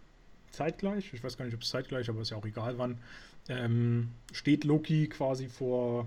zeitgleich, 0.60 1.14
ich 1.14 1.24
weiß 1.24 1.38
gar 1.38 1.46
nicht, 1.46 1.56
ob 1.56 1.62
es 1.62 1.70
zeitgleich, 1.70 2.10
aber 2.10 2.22
ist 2.22 2.32
ja 2.32 2.38
auch 2.38 2.46
egal 2.46 2.78
wann, 2.78 2.98
ähm, 3.48 4.10
steht 4.34 4.66
Loki 4.66 5.08
quasi 5.08 5.48
vor, 5.48 6.06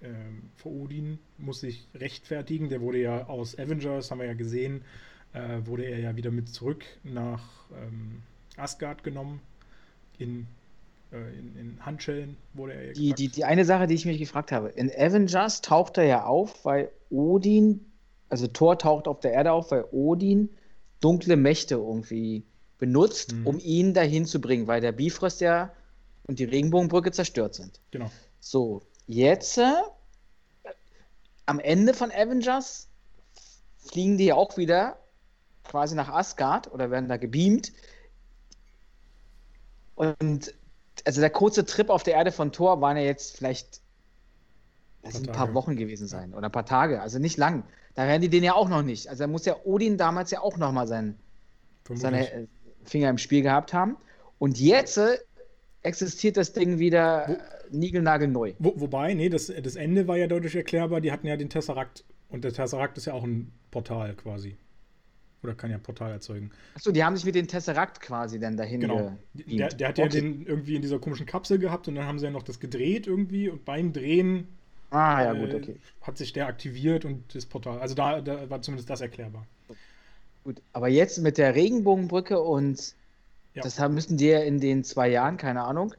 ähm, 0.00 0.42
vor 0.54 0.70
Odin, 0.70 1.18
muss 1.38 1.60
sich 1.60 1.88
rechtfertigen. 1.94 2.68
Der 2.68 2.80
wurde 2.80 2.98
ja 2.98 3.26
aus 3.26 3.58
Avengers, 3.58 4.10
haben 4.10 4.20
wir 4.20 4.26
ja 4.26 4.34
gesehen, 4.34 4.82
äh, 5.32 5.58
wurde 5.64 5.84
er 5.84 5.98
ja 5.98 6.14
wieder 6.14 6.30
mit 6.30 6.48
zurück 6.48 6.84
nach 7.02 7.42
ähm, 7.76 8.22
Asgard 8.56 9.02
genommen. 9.02 9.40
In, 10.18 10.46
äh, 11.12 11.16
in, 11.36 11.56
in, 11.58 11.84
Handschellen 11.84 12.36
wurde 12.54 12.74
er 12.74 12.86
ja 12.86 12.92
die, 12.92 13.12
die, 13.14 13.28
die 13.28 13.44
eine 13.44 13.64
Sache, 13.64 13.88
die 13.88 13.94
ich 13.94 14.06
mich 14.06 14.18
gefragt 14.18 14.52
habe: 14.52 14.68
In 14.68 14.88
Avengers 14.88 15.62
taucht 15.62 15.98
er 15.98 16.04
ja 16.04 16.24
auf, 16.24 16.64
weil 16.64 16.92
Odin, 17.10 17.84
also 18.28 18.46
Thor 18.46 18.78
taucht 18.78 19.08
auf 19.08 19.18
der 19.18 19.32
Erde 19.32 19.50
auf, 19.50 19.72
weil 19.72 19.84
Odin 19.90 20.48
dunkle 21.00 21.36
Mächte 21.36 21.74
irgendwie 21.74 22.44
benutzt, 22.80 23.32
mhm. 23.32 23.46
um 23.46 23.58
ihn 23.60 23.94
dahin 23.94 24.26
zu 24.26 24.40
bringen, 24.40 24.66
weil 24.66 24.80
der 24.80 24.90
Bifrost 24.90 25.40
ja 25.40 25.72
und 26.26 26.38
die 26.38 26.44
Regenbogenbrücke 26.44 27.12
zerstört 27.12 27.54
sind. 27.54 27.80
Genau. 27.92 28.10
So, 28.40 28.82
jetzt 29.06 29.58
äh, 29.58 29.70
am 31.46 31.60
Ende 31.60 31.94
von 31.94 32.10
Avengers 32.10 32.88
fliegen 33.78 34.18
die 34.18 34.26
ja 34.26 34.34
auch 34.34 34.56
wieder 34.56 34.98
quasi 35.64 35.94
nach 35.94 36.08
Asgard 36.08 36.72
oder 36.72 36.90
werden 36.90 37.08
da 37.08 37.16
gebeamt. 37.16 37.72
Und 39.94 40.54
also 41.04 41.20
der 41.20 41.30
kurze 41.30 41.64
Trip 41.64 41.90
auf 41.90 42.02
der 42.02 42.14
Erde 42.14 42.32
von 42.32 42.52
Thor 42.52 42.80
waren 42.80 42.96
ja 42.96 43.02
jetzt 43.02 43.36
vielleicht 43.36 43.80
das 45.02 45.14
sind 45.14 45.28
ein 45.28 45.34
paar 45.34 45.54
Wochen 45.54 45.76
gewesen 45.76 46.06
sein 46.06 46.34
oder 46.34 46.46
ein 46.46 46.52
paar 46.52 46.66
Tage, 46.66 47.00
also 47.00 47.18
nicht 47.18 47.38
lang. 47.38 47.64
Da 47.94 48.06
werden 48.06 48.20
die 48.20 48.28
den 48.28 48.44
ja 48.44 48.54
auch 48.54 48.68
noch 48.68 48.82
nicht. 48.82 49.08
Also 49.08 49.24
da 49.24 49.26
muss 49.26 49.46
ja 49.46 49.56
Odin 49.64 49.96
damals 49.96 50.30
ja 50.30 50.40
auch 50.40 50.58
noch 50.58 50.72
mal 50.72 50.86
sein, 50.86 51.18
seine 51.94 52.30
äh, 52.30 52.46
Finger 52.84 53.10
im 53.10 53.18
Spiel 53.18 53.42
gehabt 53.42 53.72
haben. 53.72 53.96
Und 54.38 54.58
jetzt 54.58 54.96
äh, 54.96 55.18
existiert 55.82 56.36
das 56.36 56.52
Ding 56.52 56.78
wieder 56.78 57.26
wo, 57.28 57.76
niegelnagelneu. 57.76 58.54
Wo, 58.58 58.72
wobei, 58.76 59.14
nee, 59.14 59.28
das, 59.28 59.52
das 59.62 59.76
Ende 59.76 60.06
war 60.08 60.16
ja 60.16 60.26
deutlich 60.26 60.56
erklärbar. 60.56 61.00
Die 61.00 61.12
hatten 61.12 61.26
ja 61.26 61.36
den 61.36 61.48
Tesseract 61.48 62.04
und 62.28 62.44
der 62.44 62.52
Tesseract 62.52 62.96
ist 62.98 63.06
ja 63.06 63.12
auch 63.12 63.24
ein 63.24 63.52
Portal 63.70 64.14
quasi. 64.14 64.56
Oder 65.42 65.54
kann 65.54 65.70
ja 65.70 65.76
ein 65.76 65.82
Portal 65.82 66.12
erzeugen. 66.12 66.50
Achso, 66.74 66.92
die 66.92 67.02
haben 67.02 67.16
sich 67.16 67.24
mit 67.24 67.34
dem 67.34 67.48
Tesseract 67.48 68.00
quasi 68.00 68.38
dann 68.38 68.56
dahin 68.56 68.80
Genau. 68.80 69.16
Der, 69.32 69.68
der, 69.68 69.88
hat 69.88 69.98
ja 69.98 70.04
okay. 70.04 70.20
den 70.20 70.44
irgendwie 70.44 70.76
in 70.76 70.82
dieser 70.82 70.98
komischen 70.98 71.24
Kapsel 71.24 71.58
gehabt 71.58 71.88
und 71.88 71.94
dann 71.94 72.04
haben 72.04 72.18
sie 72.18 72.26
ja 72.26 72.30
noch 72.30 72.42
das 72.42 72.60
gedreht 72.60 73.06
irgendwie 73.06 73.48
und 73.48 73.64
beim 73.64 73.92
Drehen 73.94 74.48
ah, 74.90 75.22
ja, 75.24 75.32
gut, 75.32 75.54
okay. 75.54 75.76
hat 76.02 76.18
sich 76.18 76.34
der 76.34 76.46
aktiviert 76.46 77.06
und 77.06 77.34
das 77.34 77.46
Portal. 77.46 77.78
Also 77.78 77.94
da, 77.94 78.20
da 78.20 78.50
war 78.50 78.60
zumindest 78.60 78.90
das 78.90 79.00
erklärbar. 79.00 79.46
Gut, 80.44 80.62
aber 80.72 80.88
jetzt 80.88 81.18
mit 81.18 81.38
der 81.38 81.54
Regenbogenbrücke 81.54 82.40
und 82.40 82.94
ja. 83.54 83.62
das 83.62 83.78
müssen 83.88 84.16
die 84.16 84.26
ja 84.26 84.40
in 84.40 84.60
den 84.60 84.84
zwei 84.84 85.08
Jahren, 85.08 85.36
keine 85.36 85.62
Ahnung, 85.62 85.94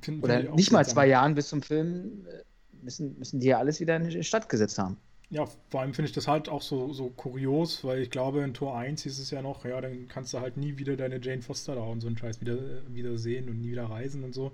Find, 0.00 0.22
oder 0.22 0.42
nicht 0.54 0.72
mal 0.72 0.86
zwei 0.86 1.06
Jahren 1.06 1.34
bis 1.34 1.48
zum 1.48 1.62
Film, 1.62 2.26
äh, 2.26 2.42
müssen, 2.82 3.18
müssen 3.18 3.40
die 3.40 3.48
ja 3.48 3.58
alles 3.58 3.80
wieder 3.80 3.96
in 3.96 4.08
die 4.08 4.24
Stadt 4.24 4.48
gesetzt 4.48 4.78
haben 4.78 4.96
ja, 5.32 5.46
vor 5.70 5.80
allem 5.80 5.94
finde 5.94 6.10
ich 6.10 6.14
das 6.14 6.28
halt 6.28 6.50
auch 6.50 6.60
so, 6.60 6.92
so 6.92 7.08
kurios, 7.08 7.84
weil 7.84 8.00
ich 8.02 8.10
glaube, 8.10 8.42
in 8.42 8.52
Tor 8.52 8.76
1 8.76 9.02
hieß 9.02 9.18
es 9.18 9.30
ja 9.30 9.40
noch, 9.40 9.64
ja, 9.64 9.80
dann 9.80 10.06
kannst 10.06 10.34
du 10.34 10.40
halt 10.40 10.58
nie 10.58 10.76
wieder 10.76 10.94
deine 10.94 11.18
Jane 11.22 11.40
Foster 11.40 11.74
da 11.74 11.80
und 11.80 12.02
so 12.02 12.06
einen 12.06 12.18
Scheiß 12.18 12.42
wieder, 12.42 12.58
wieder 12.88 13.16
sehen 13.16 13.48
und 13.48 13.62
nie 13.62 13.70
wieder 13.70 13.86
reisen 13.86 14.24
und 14.24 14.34
so. 14.34 14.52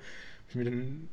Ich 0.48 0.54
mir 0.54 0.64
dann, 0.64 1.08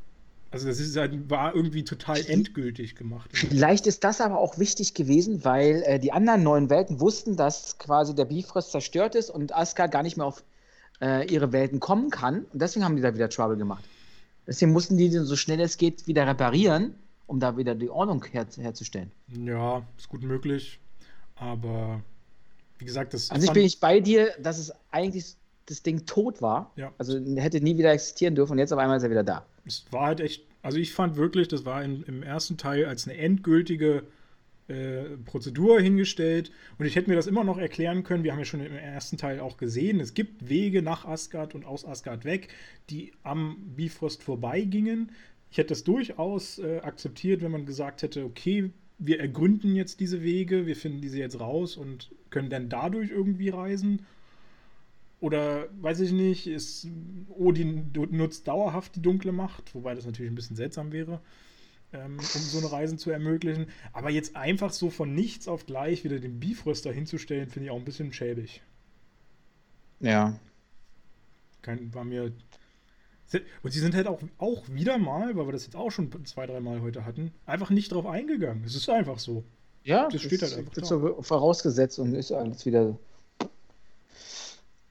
also 0.56 0.68
das 0.68 0.80
ist 0.80 0.95
halt, 0.95 1.30
war 1.30 1.53
irgendwie 1.53 1.84
total 1.84 2.26
endgültig 2.28 2.95
gemacht. 2.95 3.30
Vielleicht 3.34 3.88
ist 3.88 4.03
das 4.03 4.22
aber 4.22 4.39
auch 4.39 4.58
wichtig 4.58 4.93
gewesen, 4.93 5.43
weil 5.43 5.84
äh, 5.86 5.99
die 5.99 6.12
anderen 6.14 6.43
neuen 6.43 6.70
Welten 6.70 6.99
wussten, 7.01 7.36
dass 7.36 7.78
quasi 7.78 8.16
der 8.16 8.26
Bifrost 8.26 8.72
zerstört 8.72 9.16
ist 9.16 9.30
und 9.30 9.53
Asgard 9.53 9.91
gar 9.91 10.01
nicht 10.01 10.16
mehr 10.16 10.26
auf 10.26 10.43
äh, 11.01 11.30
ihre 11.32 11.51
Welten 11.51 11.82
kommen 11.82 12.10
kann. 12.10 12.45
Und 12.53 12.62
deswegen 12.62 12.86
haben 12.86 12.95
die 12.95 13.01
da 13.01 13.14
wieder 13.14 13.30
Trouble 13.30 13.58
gemacht. 13.58 13.84
Deswegen 14.47 14.72
mussten 14.72 14.95
die 14.97 15.10
den 15.10 15.26
so 15.26 15.36
schnell 15.36 15.60
es 15.60 15.78
geht 15.78 16.08
wieder 16.08 16.26
reparieren 16.26 16.95
um 17.28 17.39
da 17.39 17.58
wieder 17.58 17.76
die 17.76 17.89
Ordnung 17.89 18.24
her 18.26 18.45
herzustellen. 18.58 19.12
Ja, 19.28 19.86
ist 19.97 20.10
gut 20.10 20.24
möglich. 20.24 20.80
Aber 21.36 22.01
wie 22.78 22.86
gesagt, 22.86 23.14
das. 23.14 23.32
Also 23.32 23.47
ich 23.47 23.51
bin 23.51 23.64
ich 23.64 23.80
bei 23.80 23.99
dir, 23.99 24.32
dass 24.39 24.58
es 24.58 24.72
eigentlich 24.91 25.36
das 25.66 25.82
Ding 25.82 26.06
tot 26.06 26.41
war. 26.41 26.72
Ja. 26.76 26.93
Also 26.97 27.20
hätte 27.38 27.62
nie 27.62 27.78
wieder 27.78 27.91
existieren 27.91 28.36
dürfen 28.36 28.53
und 28.53 28.60
jetzt 28.60 28.72
auf 28.72 28.80
einmal 28.80 28.97
ist 28.97 29.03
er 29.03 29.10
wieder 29.10 29.24
da. 29.24 29.45
Es 29.66 29.86
war 29.91 30.07
halt 30.07 30.20
echt, 30.20 30.43
also 30.61 30.78
ich 30.78 30.93
fand 30.93 31.16
wirklich, 31.16 31.47
das 31.47 31.66
war 31.66 31.84
in, 31.84 32.03
im 32.03 32.24
ersten 32.24 32.57
Teil 32.57 32.86
als 32.86 33.07
eine 33.07 33.18
endgültige 33.18 34.03
äh, 34.68 35.18
Prozedur 35.26 35.80
hingestellt 35.80 36.51
und 36.78 36.86
ich 36.86 36.95
hätte 36.95 37.09
mir 37.09 37.16
das 37.16 37.28
immer 37.28 37.43
noch 37.43 37.57
erklären 37.57 38.03
können. 38.03 38.24
Wir 38.24 38.32
haben 38.32 38.39
ja 38.39 38.45
schon 38.45 38.66
im 38.66 38.76
ersten 38.76 39.18
Teil 39.18 39.39
auch 39.39 39.57
gesehen, 39.57 39.99
es 39.99 40.13
gibt 40.13 40.49
Wege 40.49 40.82
nach 40.82 41.05
Asgard 41.05 41.53
und 41.55 41.66
aus 41.66 41.86
Asgard 41.86 42.26
weg, 42.26 42.49
die 42.89 43.11
am 43.24 43.57
Bifrost 43.76 44.24
vorbeigingen. 44.24 45.11
Ich 45.51 45.57
hätte 45.57 45.70
das 45.70 45.84
durchaus 45.84 46.59
äh, 46.59 46.80
akzeptiert, 46.80 47.41
wenn 47.41 47.51
man 47.51 47.66
gesagt 47.66 48.01
hätte, 48.01 48.26
okay, 48.26 48.72
wir 48.97 49.20
ergründen 49.20 49.76
jetzt 49.76 49.99
diese 49.99 50.24
Wege, 50.24 50.66
wir 50.66 50.76
finden 50.76 51.01
diese 51.01 51.20
jetzt 51.20 51.39
raus 51.39 51.78
und 51.78 52.11
können 52.30 52.49
dann 52.49 52.70
dadurch 52.70 53.11
irgendwie 53.11 53.49
reisen. 53.49 54.05
Oder 55.20 55.68
weiß 55.82 56.01
ich 56.01 56.11
nicht, 56.11 56.47
ist 56.47 56.88
Odin 57.30 57.91
nutzt 58.11 58.47
dauerhaft 58.47 58.95
die 58.95 59.01
dunkle 59.01 59.32
Macht, 59.32 59.74
wobei 59.74 59.95
das 59.95 60.05
natürlich 60.05 60.32
ein 60.32 60.36
bisschen 60.36 60.55
seltsam 60.55 60.91
wäre. 60.91 61.22
ähm, 61.95 62.18
um 62.18 62.41
so 62.41 62.57
eine 62.59 62.72
Reisen 62.72 62.97
zu 62.97 63.11
ermöglichen. 63.11 63.68
Aber 63.93 64.09
jetzt 64.09 64.36
einfach 64.36 64.72
so 64.72 64.89
von 64.89 65.13
nichts 65.13 65.47
auf 65.47 65.66
gleich 65.66 66.03
wieder 66.03 66.20
den 66.20 66.39
Bifroster 66.39 66.91
hinzustellen, 66.91 67.49
finde 67.49 67.68
ich 67.68 67.72
auch 67.72 67.78
ein 67.78 67.86
bisschen 67.86 68.13
schäbig. 68.13 68.61
Ja. 69.99 70.39
Kein, 71.61 71.93
war 71.93 72.03
mir. 72.03 72.34
Und 73.63 73.72
sie 73.72 73.80
sind 73.80 73.95
halt 73.95 74.07
auch, 74.07 74.22
auch 74.38 74.70
wieder 74.70 74.97
mal, 74.97 75.36
weil 75.36 75.47
wir 75.47 75.51
das 75.51 75.66
jetzt 75.66 75.76
auch 75.76 75.89
schon 75.89 76.11
zwei, 76.26 76.45
drei 76.45 76.59
Mal 76.59 76.82
heute 76.82 77.05
hatten, 77.05 77.32
einfach 77.45 77.70
nicht 77.70 77.91
drauf 77.91 78.05
eingegangen. 78.05 78.63
Es 78.63 78.76
ist 78.76 78.89
einfach 78.89 79.20
so. 79.20 79.43
Ja, 79.84 80.07
das 80.09 80.22
steht 80.22 80.41
halt 80.41 80.53
einfach. 80.53 80.76
Wird 80.76 80.86
so 80.86 81.22
vorausgesetzt 81.22 81.99
und 81.99 82.13
ist 82.13 82.32
alles 82.32 82.66
wieder 82.66 82.97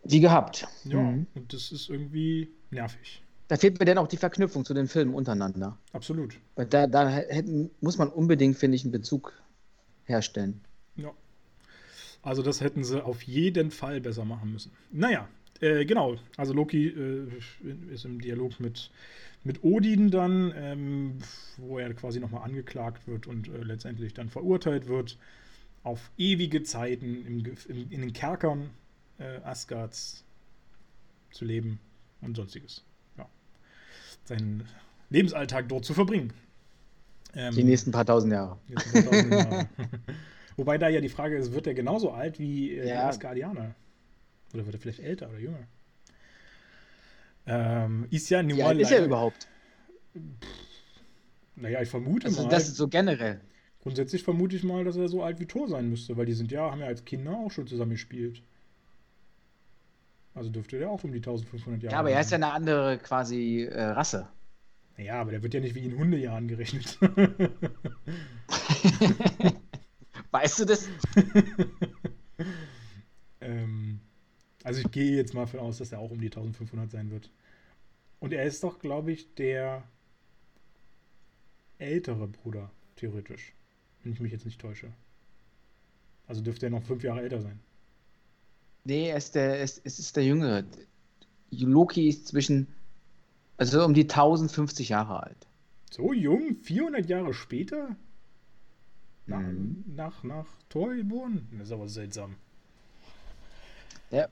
wie 0.05 0.21
gehabt. 0.21 0.67
Ja, 0.85 1.01
mhm. 1.01 1.27
und 1.35 1.53
das 1.53 1.73
ist 1.73 1.89
irgendwie 1.89 2.51
nervig. 2.71 3.23
Da 3.49 3.57
fehlt 3.57 3.79
mir 3.79 3.85
dann 3.85 3.99
auch 3.99 4.09
die 4.09 4.17
Verknüpfung 4.17 4.65
zu 4.65 4.73
den 4.73 4.89
Filmen 4.89 5.15
untereinander. 5.15 5.79
Absolut. 5.93 6.39
Weil 6.55 6.67
da, 6.67 6.87
da 6.87 7.09
hätten, 7.09 7.71
muss 7.81 7.99
man 7.99 8.09
unbedingt, 8.09 8.57
finde 8.57 8.77
ich, 8.77 8.85
einen 8.85 8.93
Bezug 8.93 9.35
herstellen. 10.05 10.61
Ja. 10.97 11.13
Also 12.23 12.43
das 12.43 12.61
hätten 12.61 12.85
sie 12.85 13.05
auf 13.05 13.23
jeden 13.23 13.71
Fall 13.71 14.01
besser 14.01 14.25
machen 14.25 14.53
müssen. 14.53 14.73
Naja, 14.91 15.29
äh, 15.61 15.85
genau. 15.85 16.17
Also 16.37 16.55
Loki 16.55 16.89
äh, 16.89 17.29
ist 17.93 18.07
im 18.07 18.21
Dialog 18.21 18.61
mit, 18.61 18.91
mit 19.45 19.63
Odin 19.63 20.11
dann, 20.11 20.53
ähm, 20.57 21.19
wo 21.59 21.79
er 21.79 21.93
quasi 21.93 22.21
nochmal 22.21 22.45
angeklagt 22.45 23.07
wird 23.07 23.27
und 23.27 23.49
äh, 23.49 23.63
letztendlich 23.63 24.15
dann 24.15 24.31
verurteilt 24.31 24.89
wird 24.89 25.19
auf 25.83 26.11
ewige 26.17 26.63
Zeiten 26.63 27.27
im, 27.27 27.45
im, 27.69 27.91
in 27.91 28.01
den 28.01 28.13
Kerkern 28.15 28.71
äh, 29.19 29.39
Asgards 29.43 30.25
zu 31.31 31.45
leben 31.45 31.81
und 32.21 32.37
sonstiges. 32.37 32.85
Ja. 33.17 33.29
Seinen 34.25 34.67
Lebensalltag 35.11 35.69
dort 35.69 35.85
zu 35.85 35.95
verbringen. 35.95 36.33
Ähm, 37.35 37.55
die 37.55 37.65
nächsten 37.65 37.91
paar 37.91 38.07
tausend 38.07 38.33
Jahre. 38.33 38.59
Paar 38.75 39.05
tausend 39.05 39.33
Jahre. 39.33 39.69
Wobei 40.57 40.79
da 40.79 40.89
ja 40.89 41.01
die 41.01 41.09
Frage 41.09 41.37
ist, 41.37 41.53
wird 41.53 41.67
er 41.67 41.75
genauso 41.75 42.13
alt 42.13 42.39
wie 42.39 42.73
äh, 42.73 42.79
ja. 42.79 42.85
der 42.85 43.07
Asgardianer? 43.09 43.75
Oder 44.53 44.65
wird 44.67 44.77
er 44.77 44.81
vielleicht 44.81 45.01
älter 45.01 45.29
oder 45.29 45.39
jünger? 45.39 45.67
Ähm, 47.47 48.07
ist 48.11 48.31
ja 48.31 48.43
nun 48.43 48.57
Wie 48.57 48.63
alt 48.63 48.79
ist 48.79 48.93
er 48.93 49.05
überhaupt? 49.05 49.49
Naja, 51.57 51.83
ich 51.83 51.89
vermute 51.89 52.29
also, 52.29 52.43
mal. 52.43 52.49
Das 52.49 52.69
ist 52.69 52.77
so 52.77 52.89
generell. 52.89 53.41
Grundsätzlich 53.83 54.23
vermute 54.23 54.57
ich 54.57 54.63
mal, 54.63 54.85
dass 54.85 54.97
er 54.97 55.09
so 55.09 55.23
alt 55.23 55.41
wie 55.41 55.47
Thor 55.47 55.69
sein 55.69 55.91
müsste, 55.91 56.17
weil 56.17 56.25
die 56.25 56.33
sind 56.33 56.51
ja, 56.51 56.71
haben 56.71 56.81
ja 56.81 56.87
als 56.87 57.05
Kinder 57.05 57.33
auch 57.33 57.51
schon 57.51 57.67
zusammen 57.67 57.91
gespielt. 57.93 58.43
Also 60.35 60.51
dürfte 60.51 60.79
der 60.79 60.91
auch 60.91 61.05
um 61.05 61.13
die 61.13 61.19
1500 61.19 61.83
Jahre. 61.85 61.93
Ja, 61.93 62.01
aber 62.01 62.11
er 62.11 62.21
ist 62.21 62.31
ja 62.31 62.37
eine 62.37 62.53
andere 62.53 62.99
quasi 62.99 63.63
äh, 63.63 63.83
Rasse. 63.83 64.29
Naja, 64.97 65.21
aber 65.21 65.31
der 65.33 65.43
wird 65.43 65.55
ja 65.55 65.61
nicht 65.61 65.75
wie 65.75 65.85
in 65.85 65.97
Hundejahren 65.97 66.49
gerechnet. 66.49 66.99
weißt 70.31 70.61
du 70.61 70.65
das? 70.65 70.89
ähm, 73.41 74.01
also 74.63 74.81
ich 74.81 74.91
gehe 74.91 75.17
jetzt 75.17 75.35
mal 75.35 75.47
von 75.47 75.61
aus, 75.61 75.79
dass 75.79 75.93
er 75.93 76.01
auch 76.01 76.11
um 76.11 76.21
die 76.21 76.27
1500 76.27 76.91
sein 76.91 77.11
wird. 77.11 77.31
Und 78.21 78.33
er 78.33 78.45
ist 78.45 78.65
doch, 78.65 78.79
glaube 78.79 79.13
ich, 79.13 79.35
der 79.35 79.85
ältere 81.79 82.27
Bruder, 82.27 82.71
theoretisch. 82.97 83.53
Wenn 84.03 84.13
ich 84.13 84.21
mich 84.21 84.33
jetzt 84.33 84.45
nicht 84.45 84.61
täusche. 84.61 84.93
Also 86.27 86.41
dürfte 86.41 86.67
er 86.67 86.71
noch 86.71 86.83
fünf 86.83 87.03
Jahre 87.03 87.23
älter 87.23 87.41
sein. 87.41 87.61
Nee, 88.85 89.09
er 89.09 89.17
ist 89.17 89.35
der, 89.35 89.61
es, 89.61 89.81
es 89.83 89.99
ist 89.99 90.15
der 90.17 90.25
Jüngere. 90.25 90.65
Loki 91.51 92.09
ist 92.09 92.29
zwischen, 92.29 92.69
also 93.57 93.85
um 93.85 93.95
die 93.95 94.03
1050 94.03 94.91
Jahre 94.91 95.23
alt. 95.23 95.47
So 95.91 96.13
jung? 96.13 96.57
400 96.57 97.09
Jahre 97.09 97.33
später? 97.33 97.97
Nach, 99.27 99.41
mhm. 99.41 99.85
nach, 99.95 100.23
nach 100.23 100.47
Thor 100.69 100.95
geboren? 100.95 101.49
Das 101.53 101.69
ist 101.69 101.73
aber 101.73 101.89
seltsam. 101.89 102.37
Ja. 104.11 104.29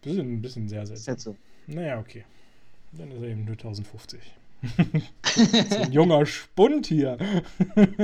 Bisschen, 0.00 0.40
bisschen 0.40 0.68
sehr 0.68 0.86
seltsam. 0.86 1.02
Ist 1.02 1.08
halt 1.08 1.20
so. 1.20 1.36
Naja, 1.66 1.98
okay. 1.98 2.24
Dann 2.92 3.10
ist 3.10 3.22
er 3.22 3.28
eben 3.28 3.44
nur 3.44 3.52
1050. 3.52 4.20
so 5.70 5.76
ein 5.76 5.92
junger 5.92 6.24
Spund 6.24 6.86
hier. 6.86 7.18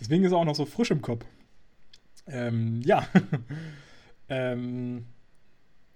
Deswegen 0.00 0.24
ist 0.24 0.32
er 0.32 0.38
auch 0.38 0.44
noch 0.44 0.54
so 0.54 0.64
frisch 0.64 0.90
im 0.90 1.02
Kopf. 1.02 1.24
Ähm, 2.26 2.80
ja. 2.84 3.06
ähm, 4.28 5.06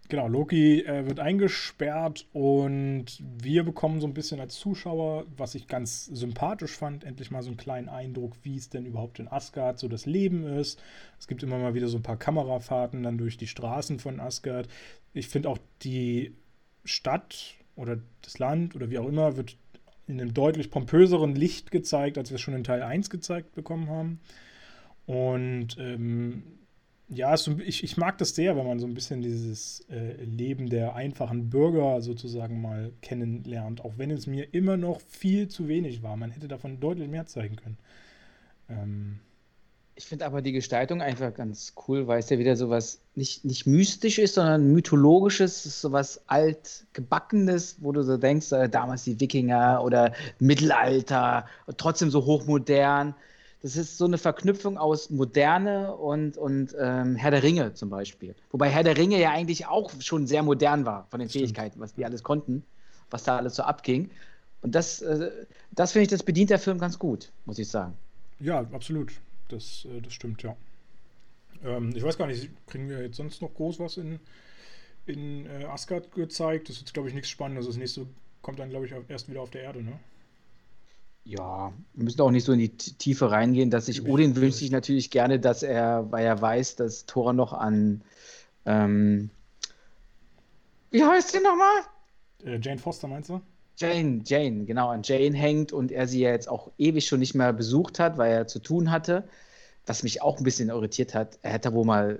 genau, 0.08 0.28
Loki 0.28 0.82
äh, 0.82 1.06
wird 1.06 1.20
eingesperrt 1.20 2.26
und 2.32 3.06
wir 3.20 3.64
bekommen 3.64 4.00
so 4.00 4.06
ein 4.06 4.14
bisschen 4.14 4.40
als 4.40 4.56
Zuschauer, 4.56 5.26
was 5.36 5.54
ich 5.54 5.68
ganz 5.68 6.06
sympathisch 6.06 6.76
fand, 6.76 7.04
endlich 7.04 7.30
mal 7.30 7.42
so 7.42 7.48
einen 7.48 7.56
kleinen 7.56 7.88
Eindruck, 7.88 8.36
wie 8.42 8.56
es 8.56 8.68
denn 8.68 8.86
überhaupt 8.86 9.18
in 9.18 9.28
Asgard 9.28 9.78
so 9.78 9.88
das 9.88 10.06
Leben 10.06 10.44
ist. 10.44 10.80
Es 11.18 11.28
gibt 11.28 11.42
immer 11.42 11.58
mal 11.58 11.74
wieder 11.74 11.88
so 11.88 11.98
ein 11.98 12.02
paar 12.02 12.18
Kamerafahrten 12.18 13.02
dann 13.02 13.18
durch 13.18 13.36
die 13.36 13.46
Straßen 13.46 13.98
von 13.98 14.20
Asgard. 14.20 14.68
Ich 15.12 15.28
finde 15.28 15.48
auch 15.48 15.58
die 15.82 16.34
Stadt 16.84 17.54
oder 17.76 17.98
das 18.22 18.38
Land 18.38 18.74
oder 18.74 18.90
wie 18.90 18.98
auch 18.98 19.08
immer 19.08 19.36
wird 19.36 19.56
in 20.06 20.20
einem 20.20 20.32
deutlich 20.32 20.70
pompöseren 20.70 21.34
Licht 21.34 21.70
gezeigt, 21.70 22.18
als 22.18 22.30
wir 22.30 22.36
es 22.36 22.40
schon 22.40 22.54
in 22.54 22.64
Teil 22.64 22.82
1 22.82 23.10
gezeigt 23.10 23.54
bekommen 23.54 23.88
haben. 23.90 24.20
Und 25.08 25.78
ähm, 25.78 26.42
ja, 27.08 27.34
so, 27.38 27.58
ich, 27.60 27.82
ich 27.82 27.96
mag 27.96 28.18
das 28.18 28.34
sehr, 28.34 28.58
wenn 28.58 28.66
man 28.66 28.78
so 28.78 28.86
ein 28.86 28.92
bisschen 28.92 29.22
dieses 29.22 29.80
äh, 29.88 30.22
Leben 30.22 30.68
der 30.68 30.96
einfachen 30.96 31.48
Bürger 31.48 32.02
sozusagen 32.02 32.60
mal 32.60 32.92
kennenlernt, 33.00 33.82
auch 33.82 33.94
wenn 33.96 34.10
es 34.10 34.26
mir 34.26 34.52
immer 34.52 34.76
noch 34.76 35.00
viel 35.00 35.48
zu 35.48 35.66
wenig 35.66 36.02
war. 36.02 36.14
Man 36.18 36.30
hätte 36.30 36.46
davon 36.46 36.78
deutlich 36.78 37.08
mehr 37.08 37.24
zeigen 37.24 37.56
können. 37.56 37.78
Ähm, 38.68 39.20
ich 39.94 40.04
finde 40.04 40.26
aber 40.26 40.42
die 40.42 40.52
Gestaltung 40.52 41.00
einfach 41.00 41.32
ganz 41.32 41.72
cool, 41.88 42.06
weil 42.06 42.18
es 42.18 42.28
ja 42.28 42.38
wieder 42.38 42.54
sowas 42.54 43.00
nicht, 43.14 43.46
nicht 43.46 43.66
mystisch 43.66 44.18
ist, 44.18 44.34
sondern 44.34 44.70
mythologisches, 44.74 45.80
sowas 45.80 46.20
altgebackenes, 46.26 47.78
wo 47.80 47.92
du 47.92 48.02
so 48.02 48.18
denkst, 48.18 48.52
äh, 48.52 48.68
damals 48.68 49.04
die 49.04 49.18
Wikinger 49.18 49.82
oder 49.82 50.12
Mittelalter, 50.38 51.46
trotzdem 51.78 52.10
so 52.10 52.26
hochmodern 52.26 53.14
das 53.62 53.76
ist 53.76 53.98
so 53.98 54.04
eine 54.04 54.18
Verknüpfung 54.18 54.78
aus 54.78 55.10
Moderne 55.10 55.94
und, 55.96 56.36
und 56.36 56.74
ähm, 56.78 57.16
Herr 57.16 57.32
der 57.32 57.42
Ringe 57.42 57.74
zum 57.74 57.90
Beispiel. 57.90 58.34
Wobei 58.52 58.68
Herr 58.68 58.84
der 58.84 58.96
Ringe 58.96 59.18
ja 59.18 59.32
eigentlich 59.32 59.66
auch 59.66 59.90
schon 60.00 60.26
sehr 60.26 60.42
modern 60.42 60.86
war 60.86 61.06
von 61.10 61.18
den 61.18 61.28
Fähigkeiten, 61.28 61.80
was 61.80 61.94
die 61.94 62.04
alles 62.04 62.22
konnten, 62.22 62.62
was 63.10 63.24
da 63.24 63.36
alles 63.36 63.56
so 63.56 63.64
abging. 63.64 64.10
Und 64.62 64.74
das, 64.74 65.02
äh, 65.02 65.30
das 65.72 65.92
finde 65.92 66.04
ich, 66.04 66.08
das 66.08 66.22
bedient 66.22 66.50
der 66.50 66.58
Film 66.58 66.78
ganz 66.78 66.98
gut, 66.98 67.32
muss 67.46 67.58
ich 67.58 67.68
sagen. 67.68 67.94
Ja, 68.38 68.60
absolut. 68.72 69.12
Das, 69.48 69.86
äh, 69.86 70.00
das 70.02 70.12
stimmt, 70.12 70.42
ja. 70.42 70.56
Ähm, 71.64 71.92
ich 71.96 72.02
weiß 72.02 72.16
gar 72.16 72.28
nicht, 72.28 72.50
kriegen 72.68 72.88
wir 72.88 73.02
jetzt 73.02 73.16
sonst 73.16 73.42
noch 73.42 73.52
groß 73.54 73.80
was 73.80 73.96
in, 73.96 74.20
in 75.06 75.46
äh, 75.46 75.64
Asgard 75.64 76.12
gezeigt? 76.12 76.68
Das 76.68 76.76
ist 76.76 76.94
glaube 76.94 77.08
ich, 77.08 77.14
nichts 77.14 77.30
Spannendes. 77.30 77.66
Das 77.66 77.76
nächste 77.76 78.06
kommt 78.42 78.60
dann, 78.60 78.70
glaube 78.70 78.86
ich, 78.86 78.94
erst 79.08 79.28
wieder 79.28 79.40
auf 79.40 79.50
der 79.50 79.62
Erde, 79.62 79.82
ne? 79.82 79.98
Ja, 81.28 81.72
wir 81.92 82.04
müssen 82.04 82.20
auch 82.22 82.30
nicht 82.30 82.44
so 82.44 82.52
in 82.52 82.58
die 82.58 82.70
Tiefe 82.70 83.30
reingehen, 83.30 83.70
dass 83.70 83.86
sich 83.86 84.06
Odin 84.06 84.34
wünscht 84.34 84.58
sich 84.58 84.70
natürlich 84.70 85.10
gerne, 85.10 85.38
dass 85.38 85.62
er, 85.62 86.10
weil 86.10 86.24
er 86.24 86.40
weiß, 86.40 86.76
dass 86.76 87.04
Thor 87.04 87.34
noch 87.34 87.52
an 87.52 88.02
ähm, 88.64 89.30
wie 90.90 91.04
heißt 91.04 91.32
sie 91.32 91.40
nochmal? 91.40 91.82
Äh, 92.44 92.58
Jane 92.62 92.78
Foster 92.78 93.08
meinst 93.08 93.28
du? 93.28 93.40
Jane, 93.76 94.22
Jane, 94.24 94.64
genau, 94.64 94.88
an 94.88 95.02
Jane 95.02 95.36
hängt 95.36 95.72
und 95.72 95.92
er 95.92 96.06
sie 96.06 96.20
ja 96.20 96.30
jetzt 96.30 96.48
auch 96.48 96.70
ewig 96.78 97.06
schon 97.06 97.20
nicht 97.20 97.34
mehr 97.34 97.52
besucht 97.52 97.98
hat, 97.98 98.18
weil 98.18 98.32
er 98.32 98.46
zu 98.46 98.58
tun 98.58 98.90
hatte. 98.90 99.24
Was 99.86 100.02
mich 100.02 100.20
auch 100.20 100.38
ein 100.38 100.44
bisschen 100.44 100.68
irritiert 100.68 101.14
hat, 101.14 101.38
er 101.42 101.52
hätte 101.52 101.72
wohl 101.72 101.84
mal 101.84 102.18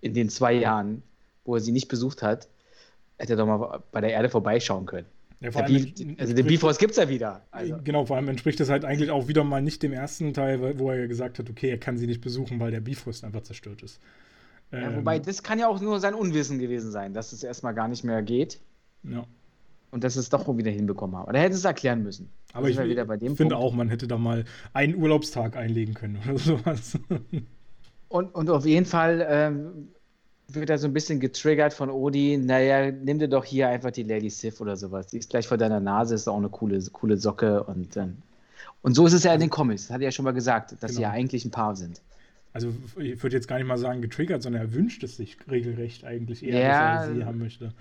in 0.00 0.12
den 0.12 0.28
zwei 0.28 0.52
Jahren, 0.52 1.02
wo 1.44 1.54
er 1.54 1.60
sie 1.60 1.72
nicht 1.72 1.88
besucht 1.88 2.22
hat, 2.22 2.48
hätte 3.18 3.34
er 3.34 3.36
doch 3.36 3.46
mal 3.46 3.82
bei 3.92 4.00
der 4.00 4.10
Erde 4.10 4.28
vorbeischauen 4.28 4.86
können. 4.86 5.06
Ja, 5.40 5.52
vor 5.52 5.64
allem, 5.64 5.92
also 6.18 6.34
den 6.34 6.46
Bifrost 6.46 6.78
gibt 6.78 6.92
es 6.92 6.98
ja 6.98 7.08
wieder. 7.08 7.46
Also. 7.50 7.78
Genau, 7.82 8.04
vor 8.04 8.16
allem 8.16 8.28
entspricht 8.28 8.60
das 8.60 8.68
halt 8.68 8.84
eigentlich 8.84 9.10
auch 9.10 9.26
wieder 9.26 9.42
mal 9.42 9.62
nicht 9.62 9.82
dem 9.82 9.92
ersten 9.92 10.34
Teil, 10.34 10.78
wo 10.78 10.90
er 10.90 11.00
ja 11.00 11.06
gesagt 11.06 11.38
hat, 11.38 11.48
okay, 11.48 11.70
er 11.70 11.78
kann 11.78 11.96
sie 11.96 12.06
nicht 12.06 12.20
besuchen, 12.20 12.60
weil 12.60 12.70
der 12.70 12.80
Bifrost 12.80 13.24
einfach 13.24 13.42
zerstört 13.42 13.82
ist. 13.82 14.00
Ja, 14.70 14.78
ähm, 14.78 14.96
wobei, 14.96 15.18
das 15.18 15.42
kann 15.42 15.58
ja 15.58 15.66
auch 15.66 15.80
nur 15.80 15.98
sein 15.98 16.12
Unwissen 16.14 16.58
gewesen 16.58 16.90
sein, 16.90 17.14
dass 17.14 17.32
es 17.32 17.42
erstmal 17.42 17.74
gar 17.74 17.88
nicht 17.88 18.04
mehr 18.04 18.22
geht. 18.22 18.60
Ja. 19.02 19.24
Und 19.90 20.04
dass 20.04 20.16
es 20.16 20.28
doch 20.28 20.46
wieder 20.56 20.70
hinbekommen 20.70 21.16
haben. 21.16 21.28
Oder 21.28 21.40
hätte 21.40 21.56
es 21.56 21.64
erklären 21.64 22.02
müssen. 22.02 22.30
Aber 22.52 22.68
ich, 22.68 22.78
ich 22.78 22.96
finde 22.96 23.34
Punkt. 23.34 23.54
auch, 23.54 23.72
man 23.72 23.88
hätte 23.88 24.06
da 24.06 24.18
mal 24.18 24.44
einen 24.74 24.94
Urlaubstag 24.94 25.56
einlegen 25.56 25.94
können 25.94 26.18
oder 26.22 26.38
sowas. 26.38 26.98
Und, 28.08 28.34
und 28.34 28.50
auf 28.50 28.66
jeden 28.66 28.86
Fall 28.86 29.26
ähm, 29.28 29.88
wird 30.54 30.70
er 30.70 30.78
so 30.78 30.86
ein 30.86 30.92
bisschen 30.92 31.20
getriggert 31.20 31.72
von 31.72 31.90
Odi, 31.90 32.36
naja, 32.36 32.90
nimm 32.90 33.18
dir 33.18 33.28
doch 33.28 33.44
hier 33.44 33.68
einfach 33.68 33.90
die 33.90 34.02
Lady 34.02 34.30
Sif 34.30 34.60
oder 34.60 34.76
sowas. 34.76 35.08
Die 35.08 35.18
ist 35.18 35.30
gleich 35.30 35.46
vor 35.48 35.58
deiner 35.58 35.80
Nase, 35.80 36.14
ist 36.14 36.28
auch 36.28 36.36
eine 36.36 36.48
coole, 36.48 36.80
coole 36.92 37.16
Socke 37.16 37.64
und 37.64 37.96
ähm, 37.96 38.18
und 38.82 38.94
so 38.94 39.06
ist 39.06 39.12
es 39.12 39.24
ja 39.24 39.34
in 39.34 39.40
den 39.40 39.50
Comics, 39.50 39.88
das 39.88 39.94
hat 39.94 40.00
er 40.00 40.06
ja 40.06 40.12
schon 40.12 40.24
mal 40.24 40.32
gesagt, 40.32 40.72
dass 40.72 40.80
genau. 40.80 40.92
sie 40.92 41.02
ja 41.02 41.10
eigentlich 41.10 41.44
ein 41.44 41.50
Paar 41.50 41.76
sind. 41.76 42.00
Also 42.52 42.72
ich 42.96 43.22
würde 43.22 43.36
jetzt 43.36 43.46
gar 43.46 43.58
nicht 43.58 43.66
mal 43.66 43.78
sagen 43.78 44.02
getriggert, 44.02 44.42
sondern 44.42 44.62
er 44.62 44.74
wünscht 44.74 45.04
es 45.04 45.16
sich 45.16 45.36
regelrecht 45.48 46.04
eigentlich 46.04 46.44
eher, 46.44 46.60
ja, 46.60 46.94
dass 46.94 47.08
er 47.08 47.14
sie 47.14 47.24
haben 47.24 47.38
möchte. 47.38 47.72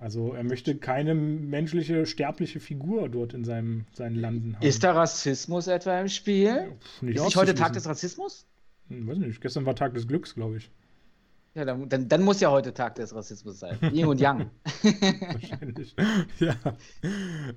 Also 0.00 0.32
er 0.32 0.44
möchte 0.44 0.76
keine 0.76 1.14
menschliche, 1.14 2.06
sterbliche 2.06 2.60
Figur 2.60 3.08
dort 3.08 3.34
in 3.34 3.44
seinem, 3.44 3.84
seinen 3.92 4.16
Landen 4.16 4.56
haben. 4.56 4.66
Ist 4.66 4.84
da 4.84 4.92
Rassismus 4.92 5.66
etwa 5.66 6.00
im 6.00 6.08
Spiel? 6.08 6.72
Nicht 7.00 7.16
ist 7.16 7.24
nicht 7.24 7.36
heute 7.36 7.54
Tag 7.54 7.72
des 7.72 7.86
Rassismus? 7.86 8.46
Hm, 8.88 9.06
weiß 9.06 9.18
nicht, 9.18 9.40
gestern 9.40 9.66
war 9.66 9.74
Tag 9.74 9.94
des 9.94 10.06
Glücks, 10.06 10.34
glaube 10.34 10.56
ich. 10.58 10.70
Ja, 11.54 11.64
dann, 11.64 11.88
dann, 11.88 12.08
dann 12.08 12.22
muss 12.22 12.40
ja 12.40 12.50
heute 12.50 12.72
Tag 12.72 12.94
des 12.96 13.14
Rassismus 13.14 13.58
sein. 13.58 13.78
Yin 13.92 14.06
und 14.06 14.20
Yang. 14.20 14.50
Wahrscheinlich. 14.82 15.96
ja. 16.38 16.54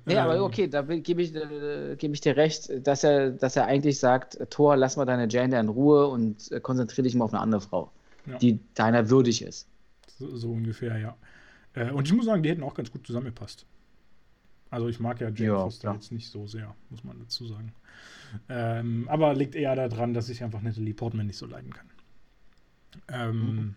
Nee, 0.06 0.16
aber 0.16 0.36
Ähm, 0.36 0.42
okay, 0.42 0.66
da 0.66 0.82
gebe 0.82 1.22
ich, 1.22 1.34
äh, 1.34 1.94
gebe 1.96 2.14
ich 2.14 2.20
dir 2.20 2.36
recht, 2.36 2.70
dass 2.86 3.04
er, 3.04 3.30
dass 3.30 3.54
er 3.54 3.66
eigentlich 3.66 3.98
sagt, 4.00 4.38
Thor, 4.50 4.76
lass 4.76 4.96
mal 4.96 5.04
deine 5.04 5.28
Jane 5.28 5.50
da 5.50 5.60
in 5.60 5.68
Ruhe 5.68 6.08
und 6.08 6.50
äh, 6.50 6.60
konzentriere 6.60 7.02
dich 7.04 7.14
mal 7.14 7.26
auf 7.26 7.32
eine 7.32 7.42
andere 7.42 7.60
Frau, 7.60 7.92
Ja. 8.26 8.38
die 8.38 8.58
deiner 8.74 9.08
würdig 9.10 9.42
ist. 9.42 9.68
So, 10.18 10.34
so 10.36 10.50
ungefähr, 10.50 10.98
ja. 10.98 11.16
Äh, 11.74 11.90
und 11.92 12.06
ich 12.08 12.14
muss 12.14 12.24
sagen, 12.24 12.42
die 12.42 12.48
hätten 12.50 12.62
auch 12.64 12.74
ganz 12.74 12.90
gut 12.90 13.06
zusammengepasst. 13.06 13.66
Also 14.70 14.88
ich 14.88 14.98
mag 15.00 15.20
ja 15.20 15.28
Jane 15.28 15.44
Ja, 15.44 15.62
Foster 15.64 15.80
klar. 15.82 15.94
jetzt 15.94 16.10
nicht 16.12 16.28
so 16.30 16.46
sehr, 16.46 16.74
muss 16.88 17.04
man 17.04 17.18
dazu 17.20 17.46
sagen. 17.46 17.72
Ähm, 18.48 19.06
aber 19.08 19.34
liegt 19.34 19.54
eher 19.54 19.76
daran, 19.76 20.14
dass 20.14 20.28
ich 20.30 20.42
einfach 20.42 20.62
Natalie 20.62 20.94
Portman 20.94 21.26
nicht 21.26 21.36
so 21.36 21.46
leiden 21.46 21.72
kann. 21.72 21.86
Ähm, 23.08 23.38
Mhm. 23.56 23.74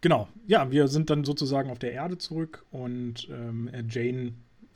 Genau, 0.00 0.28
ja, 0.46 0.70
wir 0.70 0.88
sind 0.88 1.10
dann 1.10 1.24
sozusagen 1.24 1.70
auf 1.70 1.78
der 1.78 1.92
Erde 1.92 2.18
zurück 2.18 2.64
und 2.70 3.28
ähm, 3.30 3.70
Jane 3.88 4.32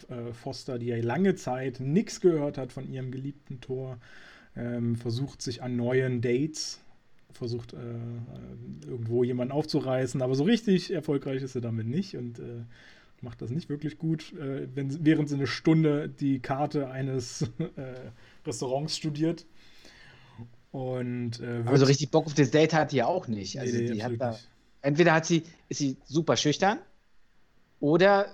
äh, 0.08 0.32
Foster, 0.32 0.78
die 0.78 0.86
ja 0.86 0.96
lange 0.96 1.36
Zeit 1.36 1.80
nichts 1.80 2.20
gehört 2.20 2.58
hat 2.58 2.72
von 2.72 2.90
ihrem 2.90 3.12
geliebten 3.12 3.60
Thor, 3.60 3.98
ähm, 4.56 4.96
versucht 4.96 5.40
sich 5.40 5.62
an 5.62 5.76
neuen 5.76 6.20
Dates, 6.20 6.80
versucht 7.30 7.72
äh, 7.72 7.76
äh, 7.76 8.86
irgendwo 8.86 9.22
jemanden 9.22 9.52
aufzureißen, 9.52 10.20
aber 10.22 10.34
so 10.34 10.44
richtig 10.44 10.92
erfolgreich 10.92 11.42
ist 11.42 11.52
sie 11.52 11.60
damit 11.60 11.86
nicht 11.86 12.16
und 12.16 12.40
äh, 12.40 12.64
macht 13.20 13.40
das 13.40 13.50
nicht 13.50 13.68
wirklich 13.68 13.98
gut, 13.98 14.32
äh, 14.34 14.66
wenn, 14.74 15.04
während 15.04 15.28
sie 15.28 15.36
eine 15.36 15.46
Stunde 15.46 16.08
die 16.08 16.40
Karte 16.40 16.90
eines 16.90 17.42
äh, 17.76 18.10
Restaurants 18.44 18.96
studiert. 18.96 19.46
Und 20.72 21.40
äh, 21.40 21.62
Aber 21.66 21.76
so 21.76 21.84
richtig 21.84 22.10
Bock 22.10 22.26
auf 22.26 22.34
das 22.34 22.50
Date 22.50 22.72
hat 22.72 22.92
die 22.92 22.96
ja 22.96 23.06
auch 23.06 23.28
nicht. 23.28 23.60
Also 23.60 23.76
Nee, 23.76 23.92
die 23.92 24.02
hat 24.02 24.12
da, 24.18 24.30
nicht. 24.30 24.48
Entweder 24.82 25.14
hat 25.14 25.26
sie, 25.26 25.44
ist 25.68 25.78
sie 25.78 25.96
super 26.04 26.36
schüchtern 26.36 26.78
oder 27.80 28.26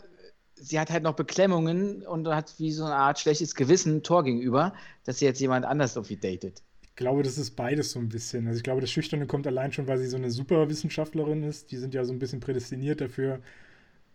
sie 0.54 0.80
hat 0.80 0.90
halt 0.90 1.02
noch 1.02 1.14
Beklemmungen 1.14 2.02
und 2.02 2.26
hat 2.28 2.54
wie 2.58 2.72
so 2.72 2.84
eine 2.84 2.96
Art 2.96 3.18
schlechtes 3.18 3.54
Gewissen 3.54 4.02
Tor 4.02 4.24
gegenüber, 4.24 4.74
dass 5.04 5.18
sie 5.18 5.24
jetzt 5.24 5.40
jemand 5.40 5.64
anders 5.64 5.96
irgendwie 5.96 6.16
datet. 6.16 6.62
Ich 6.82 6.96
glaube, 6.96 7.22
das 7.22 7.38
ist 7.38 7.52
beides 7.52 7.92
so 7.92 8.00
ein 8.00 8.08
bisschen. 8.08 8.48
Also 8.48 8.56
ich 8.56 8.64
glaube, 8.64 8.80
das 8.80 8.90
Schüchterne 8.90 9.26
kommt 9.26 9.46
allein 9.46 9.72
schon, 9.72 9.86
weil 9.86 9.98
sie 9.98 10.08
so 10.08 10.16
eine 10.16 10.32
Superwissenschaftlerin 10.32 11.44
ist. 11.44 11.70
Die 11.70 11.76
sind 11.76 11.94
ja 11.94 12.04
so 12.04 12.12
ein 12.12 12.18
bisschen 12.18 12.40
prädestiniert 12.40 13.00
dafür, 13.00 13.40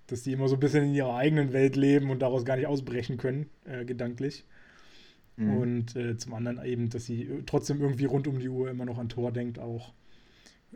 dass 0.07 0.23
die 0.23 0.33
immer 0.33 0.49
so 0.49 0.57
ein 0.57 0.59
bisschen 0.59 0.83
in 0.83 0.93
ihrer 0.93 1.15
eigenen 1.15 1.53
Welt 1.53 1.77
leben 1.77 2.09
und 2.09 2.19
daraus 2.19 2.43
gar 2.43 2.57
nicht 2.57 2.67
ausbrechen 2.67 3.17
können, 3.17 3.49
äh, 3.63 3.85
gedanklich. 3.85 4.43
Mhm. 5.37 5.57
Und 5.57 5.95
äh, 5.95 6.17
zum 6.17 6.33
anderen 6.33 6.63
eben, 6.65 6.89
dass 6.89 7.05
sie 7.05 7.43
trotzdem 7.45 7.81
irgendwie 7.81 8.05
rund 8.05 8.27
um 8.27 8.39
die 8.39 8.49
Uhr 8.49 8.69
immer 8.69 8.85
noch 8.85 8.97
an 8.97 9.07
Tor 9.07 9.31
denkt, 9.31 9.59
auch. 9.59 9.93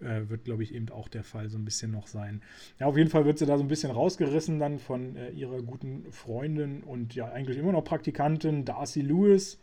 Äh, 0.02 0.30
wird, 0.30 0.45
glaube 0.45 0.64
ich, 0.64 0.74
eben 0.76 0.89
auch 0.89 1.08
der 1.08 1.24
Fall 1.24 1.50
so 1.50 1.58
ein 1.58 1.66
bisschen 1.66 1.91
noch 1.91 2.08
sein. 2.08 2.41
Ja, 2.80 2.86
auf 2.86 2.98
jeden 2.98 3.10
Fall 3.10 3.26
wird 3.26 3.39
sie 3.39 3.45
da 3.45 3.58
so 3.58 3.64
ein 3.64 3.68
bisschen 3.68 3.91
rausgerissen 3.91 4.60
dann 4.60 4.80
von 4.80 5.16
äh, 5.16 5.32
ihrer 5.32 5.62
guten 5.62 6.06
Freundin 6.12 6.84
und 6.84 7.16
ja, 7.16 7.32
eigentlich 7.32 7.58
immer 7.58 7.72
noch 7.72 7.84
Praktikantin 7.84 8.66
Darcy 8.66 9.02
Lewis, 9.02 9.60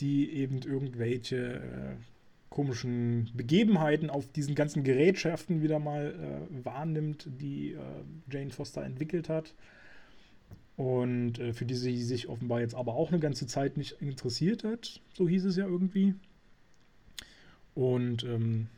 die 0.00 0.30
eben 0.32 0.62
irgendwelche 0.62 1.56
äh, 1.56 1.94
komischen 2.48 3.30
Begebenheiten 3.34 4.10
auf 4.10 4.26
diesen 4.32 4.54
ganzen 4.54 4.82
Gerätschaften 4.82 5.62
wieder 5.62 5.78
mal 5.78 6.14
äh, 6.14 6.64
wahrnimmt, 6.64 7.28
die 7.40 7.72
äh, 7.72 7.78
Jane 8.30 8.50
Foster 8.50 8.82
entwickelt 8.82 9.28
hat. 9.28 9.54
Und 10.76 11.38
äh, 11.38 11.52
für 11.52 11.66
die 11.66 11.74
sie 11.74 12.02
sich 12.02 12.28
offenbar 12.28 12.60
jetzt 12.60 12.74
aber 12.74 12.94
auch 12.94 13.10
eine 13.10 13.20
ganze 13.20 13.46
Zeit 13.46 13.76
nicht 13.76 14.00
interessiert 14.00 14.64
hat, 14.64 15.00
so 15.12 15.28
hieß 15.28 15.44
es 15.44 15.56
ja 15.56 15.66
irgendwie. 15.66 16.14
Und 17.74 18.24
ähm, 18.24 18.68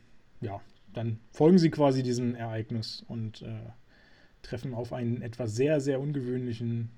ja, 0.41 0.61
dann 0.93 1.19
folgen 1.31 1.57
sie 1.57 1.69
quasi 1.69 2.03
diesem 2.03 2.35
Ereignis 2.35 3.03
und 3.07 3.41
äh, 3.41 3.47
treffen 4.41 4.73
auf 4.73 4.93
einen 4.93 5.21
etwas 5.21 5.55
sehr, 5.55 5.81
sehr 5.81 5.99
ungewöhnlichen. 5.99 6.89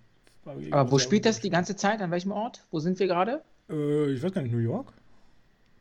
Aber 0.72 0.92
wo 0.92 1.00
spielt 1.00 1.26
das 1.26 1.40
die 1.40 1.50
ganze 1.50 1.76
Zeit? 1.76 2.02
An 2.02 2.12
welchem 2.12 2.32
Ort? 2.32 2.66
Wo 2.72 2.80
sind 2.80 3.00
wir 3.00 3.08
gerade? 3.08 3.42
Äh, 3.70 4.12
ich 4.12 4.22
weiß 4.22 4.32
gar 4.32 4.42
nicht, 4.42 4.52
New 4.52 4.60
York? 4.60 4.94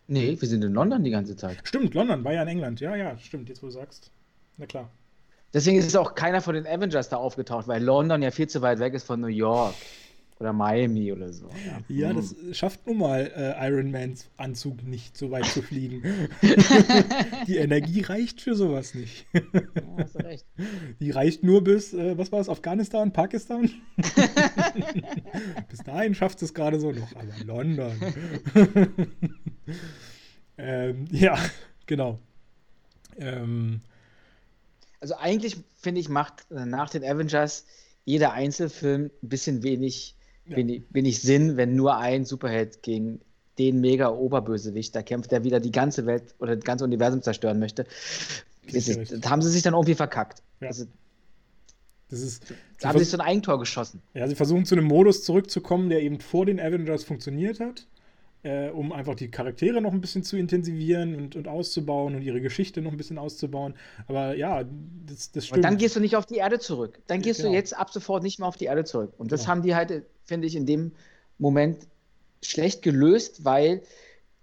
Nee, 0.06 0.36
wir 0.38 0.48
sind 0.48 0.62
in 0.62 0.72
London 0.72 1.02
die 1.02 1.10
ganze 1.10 1.36
Zeit. 1.36 1.58
Stimmt, 1.64 1.94
London 1.94 2.24
war 2.24 2.32
ja 2.32 2.42
in 2.42 2.48
England. 2.48 2.80
Ja, 2.80 2.94
ja, 2.94 3.18
stimmt, 3.18 3.48
jetzt 3.48 3.62
wo 3.62 3.66
du 3.66 3.72
sagst. 3.72 4.10
Na 4.58 4.66
klar. 4.66 4.90
Deswegen 5.52 5.78
ist 5.78 5.96
auch 5.96 6.14
keiner 6.14 6.40
von 6.40 6.54
den 6.54 6.66
Avengers 6.66 7.08
da 7.08 7.16
aufgetaucht, 7.16 7.68
weil 7.68 7.82
London 7.82 8.22
ja 8.22 8.30
viel 8.30 8.48
zu 8.48 8.60
weit 8.60 8.80
weg 8.80 8.92
ist 8.94 9.04
von 9.04 9.20
New 9.20 9.28
York 9.28 9.74
oder 10.40 10.52
Miami 10.52 11.12
oder 11.12 11.32
so. 11.32 11.48
Ja, 11.88 12.08
Ja, 12.08 12.08
Hm. 12.10 12.16
das 12.16 12.34
schafft 12.58 12.86
nun 12.86 12.98
mal 12.98 13.30
äh, 13.36 13.68
Iron 13.68 13.90
Mans 13.90 14.28
Anzug 14.36 14.82
nicht, 14.82 15.16
so 15.16 15.30
weit 15.30 15.46
zu 15.46 15.62
fliegen. 15.62 16.02
Die 17.46 17.56
Energie 17.56 18.00
reicht 18.02 18.40
für 18.40 18.54
sowas 18.54 18.94
nicht. 18.94 19.26
Ja, 19.32 19.40
hast 19.98 20.14
du 20.16 20.18
recht. 20.24 20.44
Die 21.00 21.10
reicht 21.12 21.44
nur 21.44 21.62
bis, 21.62 21.94
äh, 21.94 22.18
was 22.18 22.32
war 22.32 22.40
es, 22.40 22.48
Afghanistan, 22.48 23.12
Pakistan? 23.12 23.70
bis 25.68 25.78
dahin 25.84 26.14
schafft 26.14 26.42
es 26.42 26.52
gerade 26.52 26.80
so 26.80 26.90
noch, 26.92 27.14
aber 27.14 27.44
London. 27.44 27.92
ähm, 30.58 31.06
ja, 31.10 31.38
genau. 31.86 32.18
Ähm, 33.18 33.80
Also 35.00 35.16
eigentlich 35.16 35.58
finde 35.76 36.00
ich, 36.00 36.08
macht 36.08 36.50
äh, 36.50 36.66
nach 36.66 36.90
den 36.90 37.04
Avengers 37.04 37.66
jeder 38.04 38.32
Einzelfilm 38.32 39.10
ein 39.22 39.28
bisschen 39.28 39.62
wenig, 39.62 40.16
Ja. 40.46 40.56
wenig, 40.56 40.82
wenig 40.90 41.20
Sinn, 41.20 41.56
wenn 41.56 41.74
nur 41.74 41.96
ein 41.96 42.24
Superheld 42.24 42.82
gegen 42.82 43.20
den 43.58 43.80
mega 43.80 44.08
Oberbösewicht 44.08 44.94
da 44.94 45.02
kämpft, 45.02 45.30
der 45.30 45.44
wieder 45.44 45.60
die 45.60 45.70
ganze 45.70 46.06
Welt 46.06 46.34
oder 46.38 46.56
das 46.56 46.64
ganze 46.64 46.84
Universum 46.84 47.22
zerstören 47.22 47.58
möchte. 47.58 47.86
Ist, 48.66 49.12
das 49.12 49.30
haben 49.30 49.42
sie 49.42 49.50
sich 49.50 49.62
dann 49.62 49.74
irgendwie 49.74 49.94
verkackt. 49.94 50.42
Ja. 50.60 50.68
Also, 50.68 50.86
das 52.08 52.20
ist, 52.20 52.48
sie, 52.48 52.54
da 52.80 52.88
haben 52.90 52.98
sie 52.98 53.04
so 53.04 53.16
ein 53.16 53.20
Eigentor 53.20 53.58
geschossen. 53.58 54.02
ja, 54.12 54.28
sie 54.28 54.34
versuchen 54.34 54.64
zu 54.66 54.74
einem 54.74 54.86
Modus 54.86 55.24
zurückzukommen, 55.24 55.88
der 55.88 56.02
eben 56.02 56.20
vor 56.20 56.46
den 56.46 56.60
Avengers 56.60 57.04
funktioniert 57.04 57.60
hat, 57.60 57.86
äh, 58.44 58.68
um 58.68 58.92
einfach 58.92 59.14
die 59.14 59.30
Charaktere 59.30 59.80
noch 59.80 59.92
ein 59.92 60.00
bisschen 60.00 60.22
zu 60.22 60.36
intensivieren 60.36 61.16
und, 61.16 61.34
und 61.34 61.48
auszubauen 61.48 62.14
und 62.14 62.22
ihre 62.22 62.40
Geschichte 62.40 62.82
noch 62.82 62.92
ein 62.92 62.96
bisschen 62.96 63.18
auszubauen. 63.18 63.74
Aber 64.06 64.36
ja, 64.36 64.62
das, 65.06 65.32
das 65.32 65.44
Und 65.44 65.48
stimmt. 65.48 65.64
dann 65.64 65.78
gehst 65.78 65.96
du 65.96 66.00
nicht 66.00 66.14
auf 66.14 66.26
die 66.26 66.36
Erde 66.36 66.58
zurück. 66.58 67.00
Dann 67.06 67.22
gehst 67.22 67.40
Genau. 67.40 67.50
du 67.50 67.56
jetzt 67.56 67.76
ab 67.76 67.90
sofort 67.90 68.22
nicht 68.22 68.38
mehr 68.38 68.46
auf 68.46 68.56
die 68.56 68.66
Erde 68.66 68.84
zurück. 68.84 69.12
Und 69.18 69.32
das 69.32 69.40
Genau. 69.42 69.50
haben 69.50 69.62
die 69.62 69.74
halt, 69.74 70.04
finde 70.24 70.46
ich, 70.46 70.54
in 70.56 70.66
dem 70.66 70.92
Moment 71.38 71.88
schlecht 72.42 72.82
gelöst, 72.82 73.44
weil 73.44 73.82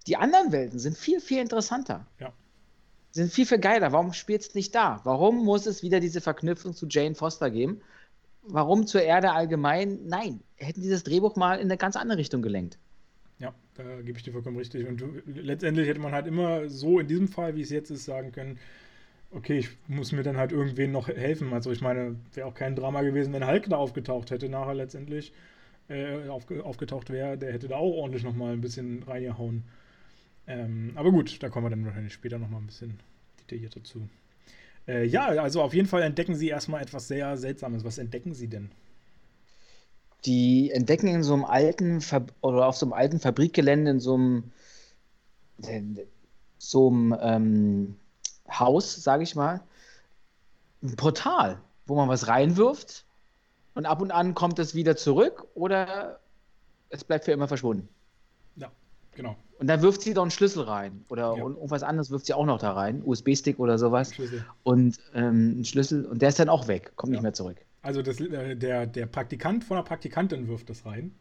die 0.07 0.17
anderen 0.17 0.51
Welten 0.51 0.79
sind 0.79 0.97
viel, 0.97 1.21
viel 1.21 1.39
interessanter. 1.39 2.07
Ja. 2.19 2.33
Sind 3.11 3.31
viel, 3.31 3.45
viel 3.45 3.59
geiler. 3.59 3.91
Warum 3.91 4.13
spielt 4.13 4.41
es 4.41 4.55
nicht 4.55 4.73
da? 4.73 4.99
Warum 5.03 5.45
muss 5.45 5.67
es 5.67 5.83
wieder 5.83 5.99
diese 5.99 6.21
Verknüpfung 6.21 6.73
zu 6.73 6.87
Jane 6.89 7.13
Foster 7.13 7.51
geben? 7.51 7.81
Warum 8.41 8.87
zur 8.87 9.03
Erde 9.03 9.33
allgemein? 9.33 9.99
Nein, 10.07 10.41
hätten 10.55 10.81
dieses 10.81 11.03
Drehbuch 11.03 11.35
mal 11.35 11.55
in 11.55 11.65
eine 11.65 11.77
ganz 11.77 11.95
andere 11.95 12.17
Richtung 12.17 12.41
gelenkt. 12.41 12.79
Ja, 13.41 13.55
da 13.73 14.01
gebe 14.01 14.17
ich 14.17 14.23
dir 14.23 14.31
vollkommen 14.33 14.57
richtig. 14.57 14.87
Und 14.87 15.01
du, 15.01 15.21
letztendlich 15.25 15.87
hätte 15.87 15.99
man 15.99 16.11
halt 16.13 16.27
immer 16.27 16.69
so 16.69 16.99
in 16.99 17.07
diesem 17.07 17.27
Fall, 17.27 17.55
wie 17.55 17.61
es 17.61 17.71
jetzt 17.71 17.89
ist, 17.89 18.05
sagen 18.05 18.31
können, 18.31 18.59
okay, 19.31 19.57
ich 19.57 19.69
muss 19.87 20.11
mir 20.11 20.23
dann 20.23 20.37
halt 20.37 20.51
irgendwen 20.51 20.91
noch 20.91 21.07
helfen. 21.07 21.51
Also 21.53 21.71
ich 21.71 21.81
meine, 21.81 22.17
wäre 22.33 22.47
auch 22.47 22.53
kein 22.53 22.75
Drama 22.75 23.01
gewesen, 23.01 23.33
wenn 23.33 23.47
Hulk 23.47 23.67
da 23.69 23.77
aufgetaucht 23.77 24.31
hätte, 24.31 24.47
nachher 24.49 24.75
letztendlich 24.75 25.33
äh, 25.89 26.27
aufge, 26.29 26.63
aufgetaucht 26.63 27.09
wäre, 27.09 27.37
der 27.37 27.53
hätte 27.53 27.67
da 27.67 27.77
auch 27.77 27.93
ordentlich 27.93 28.23
nochmal 28.23 28.53
ein 28.53 28.61
bisschen 28.61 29.03
reingehauen. 29.03 29.63
Ähm, 30.47 30.91
aber 30.95 31.11
gut, 31.11 31.41
da 31.41 31.49
kommen 31.49 31.65
wir 31.65 31.71
dann 31.71 31.85
wahrscheinlich 31.85 32.13
später 32.13 32.37
nochmal 32.39 32.61
ein 32.61 32.67
bisschen 32.67 32.99
detaillierter 33.41 33.83
zu. 33.83 34.07
Äh, 34.87 35.05
ja, 35.05 35.27
also 35.27 35.61
auf 35.61 35.73
jeden 35.73 35.87
Fall 35.87 36.03
entdecken 36.03 36.35
sie 36.35 36.49
erstmal 36.49 36.81
etwas 36.83 37.07
sehr 37.07 37.37
Seltsames. 37.37 37.83
Was 37.85 37.97
entdecken 37.97 38.33
sie 38.33 38.47
denn? 38.47 38.71
Die 40.25 40.71
entdecken 40.71 41.07
in 41.07 41.23
so 41.23 41.33
einem 41.33 41.45
alten 41.45 42.01
Fab 42.01 42.33
oder 42.41 42.67
auf 42.67 42.77
so 42.77 42.85
einem 42.85 42.93
alten 42.93 43.19
Fabrikgelände 43.19 43.91
in 43.91 43.99
so 43.99 44.13
einem, 44.15 44.51
so 46.57 46.87
einem 46.89 47.15
ähm, 47.19 47.95
Haus, 48.49 48.95
sage 49.03 49.23
ich 49.23 49.35
mal, 49.35 49.61
ein 50.83 50.95
Portal, 50.95 51.59
wo 51.85 51.95
man 51.95 52.09
was 52.09 52.27
reinwirft 52.27 53.05
und 53.75 53.85
ab 53.85 54.01
und 54.01 54.11
an 54.11 54.33
kommt 54.35 54.59
es 54.59 54.75
wieder 54.75 54.95
zurück 54.95 55.47
oder 55.53 56.19
es 56.89 57.03
bleibt 57.03 57.25
für 57.25 57.31
immer 57.31 57.47
verschwunden. 57.47 57.87
Ja, 58.55 58.71
genau. 59.15 59.35
Und 59.59 59.67
dann 59.67 59.81
wirft 59.81 60.01
sie 60.01 60.13
doch 60.13 60.23
einen 60.23 60.31
Schlüssel 60.31 60.63
rein 60.63 61.05
oder 61.09 61.35
Ja. 61.37 61.43
irgendwas 61.43 61.83
anderes 61.83 62.09
wirft 62.09 62.25
sie 62.25 62.33
auch 62.33 62.45
noch 62.45 62.59
da 62.59 62.73
rein, 62.73 63.01
USB-Stick 63.05 63.59
oder 63.59 63.77
sowas 63.77 64.13
Schlüssel. 64.13 64.43
und 64.63 64.99
ähm, 65.13 65.51
einen 65.55 65.65
Schlüssel 65.65 66.05
und 66.05 66.21
der 66.21 66.29
ist 66.29 66.39
dann 66.39 66.49
auch 66.49 66.67
weg, 66.67 66.93
kommt 66.95 67.11
Ja. 67.11 67.17
nicht 67.17 67.23
mehr 67.23 67.33
zurück. 67.33 67.57
Also 67.81 68.01
das, 68.01 68.19
äh, 68.19 68.55
der, 68.55 68.85
der 68.85 69.05
Praktikant 69.05 69.63
von 69.63 69.77
der 69.77 69.83
Praktikantin 69.83 70.47
wirft 70.47 70.69
das 70.69 70.85
rein. 70.85 71.11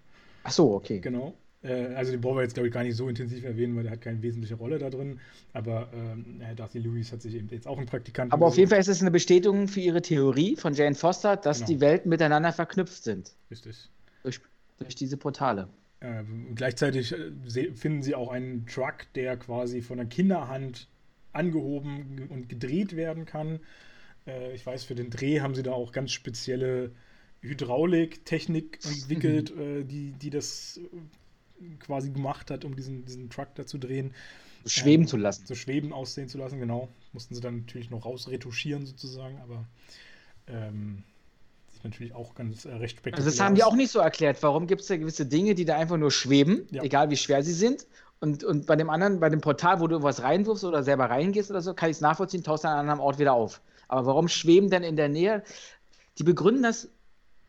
Ach 0.45 0.53
so, 0.53 0.75
okay. 0.75 1.01
Genau. 1.01 1.35
Äh, 1.63 1.95
also 1.95 2.13
den 2.13 2.21
brauchen 2.21 2.37
wir 2.37 2.43
jetzt, 2.43 2.55
glaube 2.55 2.69
ich, 2.69 2.75
gar 2.75 2.83
nicht 2.83 2.97
so 2.97 3.09
intensiv 3.09 3.45
erwähnen, 3.45 3.77
weil 3.77 3.85
der 3.85 3.93
hat 3.93 4.01
keine 4.01 4.23
wesentliche 4.23 4.55
Rolle 4.55 4.79
da 4.79 4.91
drin. 4.91 5.21
Aber 5.53 5.91
ähm, 5.95 6.41
Darcy 6.57 6.79
Lewis 6.79 7.13
hat 7.13 7.23
sich 7.23 7.35
eben 7.35 7.49
jetzt 7.49 7.67
auch 7.67 7.79
einen 7.79 7.87
Praktikanten. 7.87 8.33
Aber 8.33 8.47
auf 8.47 8.57
jeden 8.57 8.71
Fall 8.71 8.81
ist 8.81 8.89
es 8.89 9.01
eine 9.01 9.11
Bestätigung 9.11 9.69
für 9.69 9.81
ihre 9.81 10.03
Theorie 10.03 10.57
von 10.57 10.75
Jane 10.75 10.95
Foster, 10.95 11.37
dass 11.37 11.59
genau. 11.59 11.69
die 11.69 11.81
Welten 11.81 12.09
miteinander 12.09 12.53
verknüpft 12.53 13.05
sind. 13.05 13.33
Richtig. 13.51 13.91
Durch, 14.23 14.41
durch 14.79 14.95
diese 14.95 15.17
Portale. 15.17 15.69
Ähm, 16.03 16.55
gleichzeitig 16.55 17.13
äh, 17.13 17.73
finden 17.75 18.03
sie 18.03 18.15
auch 18.15 18.31
einen 18.31 18.67
Truck, 18.67 19.07
der 19.15 19.37
quasi 19.37 19.83
von 19.83 19.99
der 19.99 20.07
Kinderhand 20.07 20.89
angehoben 21.33 22.27
und 22.31 22.49
gedreht 22.49 22.97
werden 22.97 23.27
kann. 23.27 23.61
Äh, 24.27 24.55
ich 24.55 24.65
weiß, 24.65 24.85
für 24.85 24.95
den 24.95 25.11
Dreh 25.11 25.41
haben 25.41 25.55
sie 25.55 25.63
da 25.63 25.73
auch 25.73 25.93
ganz 25.93 26.13
spezielle 26.13 26.93
Hydrauliktechnik 27.41 28.81
entwickelt, 28.85 29.55
mhm. 29.55 29.61
äh, 29.61 29.85
die, 29.85 30.13
die 30.13 30.31
das 30.31 30.81
quasi 31.81 32.11
gemacht 32.11 32.51
hat, 32.51 32.65
um 32.65 32.77
diesen, 32.77 33.05
diesen 33.05 33.31
Truck 33.31 33.55
da 33.55 33.67
zu 33.67 33.79
drehen. 33.79 34.15
So 34.65 34.71
schweben 34.71 35.05
ähm, 35.05 35.09
zu 35.09 35.17
lassen. 35.17 35.47
So 35.47 35.55
schweben 35.55 35.93
aussehen 35.93 36.29
zu 36.29 36.39
lassen, 36.39 36.59
genau. 36.59 36.89
Mussten 37.13 37.35
sie 37.35 37.41
dann 37.41 37.61
natürlich 37.61 37.91
noch 37.91 38.05
rausretuschieren 38.05 38.87
sozusagen, 38.87 39.39
aber 39.39 39.65
ähm, 40.47 41.03
ist 41.73 41.85
natürlich 41.85 42.15
auch 42.15 42.35
ganz 42.35 42.65
äh, 42.65 42.75
recht 42.75 42.99
spektakulär. 42.99 43.27
Also 43.27 43.31
das 43.37 43.45
haben 43.45 43.55
die 43.55 43.65
auch 43.65 43.75
nicht 43.75 43.91
so 43.91 44.01
erklärt. 44.01 44.43
Warum 44.43 44.67
gibt 44.67 44.83
es 44.83 44.89
da 44.89 44.97
gewisse 44.97 45.27
Dinge, 45.27 45.55
die 45.55 45.65
da 45.65 45.77
einfach 45.77 45.97
nur 45.97 46.11
schweben, 46.11 46.67
ja. 46.71 46.83
egal 46.83 47.11
wie 47.11 47.17
schwer 47.17 47.43
sie 47.43 47.55
sind? 47.55 47.87
Und, 48.21 48.45
und 48.45 48.67
bei 48.67 48.77
dem 48.77 48.91
anderen, 48.91 49.19
bei 49.19 49.31
dem 49.31 49.41
Portal, 49.41 49.81
wo 49.81 49.87
du 49.87 50.03
was 50.03 50.23
reinwirfst 50.23 50.65
oder 50.65 50.83
selber 50.83 51.07
reingehst 51.07 51.51
oder 51.51 51.63
so, 51.63 51.73
kann 51.73 51.89
ich 51.89 51.97
es 51.97 52.01
nachvollziehen, 52.03 52.45
tauchst 52.45 52.67
an 52.67 52.73
einem 52.73 52.81
anderen 52.81 53.01
Ort 53.01 53.19
wieder 53.19 53.33
auf. 53.33 53.63
Aber 53.91 54.07
warum 54.07 54.29
schweben 54.29 54.71
denn 54.71 54.85
in 54.85 54.95
der 54.95 55.09
Nähe? 55.09 55.43
Die 56.19 56.23
begründen 56.23 56.63
das 56.63 56.89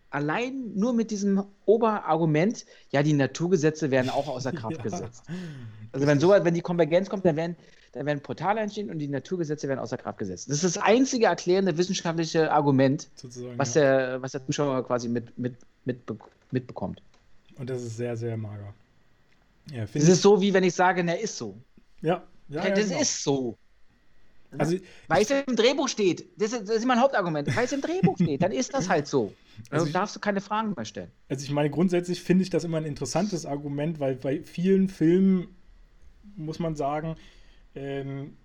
allein 0.10 0.74
nur 0.74 0.92
mit 0.94 1.12
diesem 1.12 1.44
Oberargument, 1.66 2.66
ja, 2.89 3.04
die 3.04 3.14
Naturgesetze 3.14 3.92
werden 3.92 4.10
auch 4.10 4.28
außer 4.28 4.52
Kraft 4.52 4.78
ja. 4.78 4.84
gesetzt. 4.84 5.24
Also 5.92 6.08
wenn 6.08 6.20
so, 6.20 6.30
wenn 6.30 6.54
die 6.54 6.62
Konvergenz 6.62 7.10
kommt, 7.10 7.26
dann 7.26 7.36
werden, 7.36 7.56
dann 7.92 8.08
werden 8.08 8.22
Portale 8.22 8.60
entstehen 8.60 8.89
und 8.89 8.98
die 8.98 9.08
Naturgesetze 9.08 9.68
werden 9.68 9.80
außer 9.80 9.98
Kraft 9.98 10.18
gesetzt. 10.18 10.50
Das 10.50 10.64
ist 10.64 10.76
das 10.76 10.84
einzige 10.84 11.28
erklärende 11.28 11.78
wissenschaftliche 11.78 12.52
Argument, 12.52 13.08
was, 13.56 13.76
ja. 13.76 13.82
der, 13.82 14.22
was 14.22 14.32
der 14.32 14.44
Zuschauer 14.46 14.86
quasi 14.86 15.10
mit, 15.10 15.38
mit, 15.38 15.56
mit, 15.86 16.00
mitbekommt. 16.50 17.04
Und 17.58 17.70
das 17.70 17.84
ist 17.84 17.98
sehr, 17.98 18.18
sehr 18.18 18.36
mager. 18.36 18.74
Ja, 19.72 19.86
das 19.86 20.08
ist 20.08 20.24
so, 20.24 20.42
wie 20.42 20.54
wenn 20.54 20.64
ich 20.64 20.74
sage, 20.74 21.04
na, 21.04 21.14
ist 21.14 21.38
so. 21.38 21.56
Ja, 22.02 22.24
ja, 22.50 22.66
ja 22.66 22.72
das 22.72 22.89
genau. 22.89 23.02
ist 23.02 23.24
so. 23.24 23.58
Also, 24.58 24.78
weil 25.08 25.22
es 25.22 25.32
im 25.32 25.56
Drehbuch 25.56 25.88
steht. 25.88 26.26
Das 26.38 26.52
ist, 26.52 26.68
das 26.68 26.78
ist 26.78 26.86
mein 26.86 26.99
Hauptargument. 26.99 27.56
Weil 27.56 27.66
es 27.66 27.72
im 27.72 27.82
Drehbuch 27.82 28.18
steht, 28.18 28.41
dann 28.41 28.52
ist 28.52 28.74
das 28.74 28.89
halt 28.89 29.08
so. 29.08 29.34
Also, 29.70 29.86
also 29.86 29.93
darfst 29.93 30.16
du 30.16 30.20
keine 30.20 30.41
Fragen 30.41 30.74
mehr 30.76 30.86
stellen. 30.86 31.12
Also 31.30 31.45
ich 31.45 31.52
meine, 31.52 31.70
grundsätzlich 31.70 32.22
finde 32.22 32.43
ich 32.43 32.49
das 32.49 32.64
immer 32.64 32.78
ein 32.78 32.86
interessantes 32.86 33.45
Argument, 33.45 33.99
weil 33.99 34.16
bei 34.16 34.41
vielen 34.41 34.89
Filmen 34.89 35.47
muss 36.36 36.60
man 36.60 36.76
sagen, 36.76 37.16
ähm, 37.76 38.36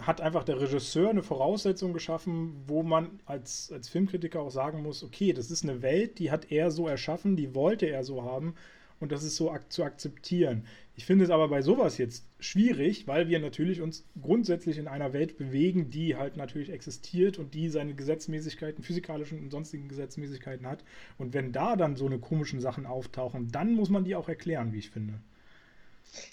hat 0.00 0.20
einfach 0.20 0.42
der 0.42 0.60
Regisseur 0.60 1.10
eine 1.10 1.22
Voraussetzung 1.22 1.92
geschaffen, 1.92 2.64
wo 2.66 2.82
man 2.82 3.20
als, 3.26 3.70
als 3.72 3.88
Filmkritiker 3.88 4.40
auch 4.40 4.50
sagen 4.50 4.82
muss, 4.82 5.04
okay, 5.04 5.32
das 5.32 5.50
ist 5.50 5.62
eine 5.62 5.82
Welt, 5.82 6.18
die 6.18 6.30
hat 6.30 6.50
er 6.50 6.70
so 6.70 6.88
erschaffen, 6.88 7.36
die 7.36 7.54
wollte 7.54 7.86
er 7.86 8.02
so 8.02 8.24
haben 8.24 8.54
und 9.00 9.12
das 9.12 9.24
ist 9.24 9.36
so 9.36 9.50
ak 9.50 9.72
zu 9.72 9.84
akzeptieren. 9.84 10.66
Ich 10.96 11.06
finde 11.06 11.24
es 11.24 11.30
aber 11.30 11.48
bei 11.48 11.60
sowas 11.60 11.98
jetzt 11.98 12.24
schwierig, 12.38 13.08
weil 13.08 13.28
wir 13.28 13.40
natürlich 13.40 13.80
uns 13.80 14.04
grundsätzlich 14.20 14.78
in 14.78 14.86
einer 14.86 15.12
Welt 15.12 15.36
bewegen, 15.36 15.90
die 15.90 16.14
halt 16.14 16.36
natürlich 16.36 16.70
existiert 16.70 17.38
und 17.38 17.54
die 17.54 17.68
seine 17.68 17.94
Gesetzmäßigkeiten, 17.94 18.84
physikalischen 18.84 19.40
und 19.40 19.50
sonstigen 19.50 19.88
Gesetzmäßigkeiten 19.88 20.66
hat. 20.66 20.84
Und 21.18 21.34
wenn 21.34 21.52
da 21.52 21.74
dann 21.74 21.96
so 21.96 22.06
eine 22.06 22.18
komischen 22.18 22.60
Sachen 22.60 22.86
auftauchen, 22.86 23.50
dann 23.50 23.74
muss 23.74 23.90
man 23.90 24.04
die 24.04 24.14
auch 24.14 24.28
erklären, 24.28 24.72
wie 24.72 24.78
ich 24.78 24.90
finde. 24.90 25.14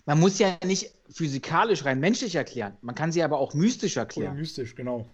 Man 0.05 0.19
muss 0.19 0.37
ja 0.37 0.57
nicht 0.63 0.91
physikalisch 1.09 1.85
rein 1.85 1.99
menschlich 1.99 2.35
erklären, 2.35 2.73
man 2.81 2.93
kann 2.93 3.11
sie 3.11 3.23
aber 3.23 3.39
auch 3.39 3.55
mystisch 3.55 3.97
erklären. 3.97 4.33
Oder 4.33 4.39
mystisch, 4.39 4.75
genau. 4.75 5.07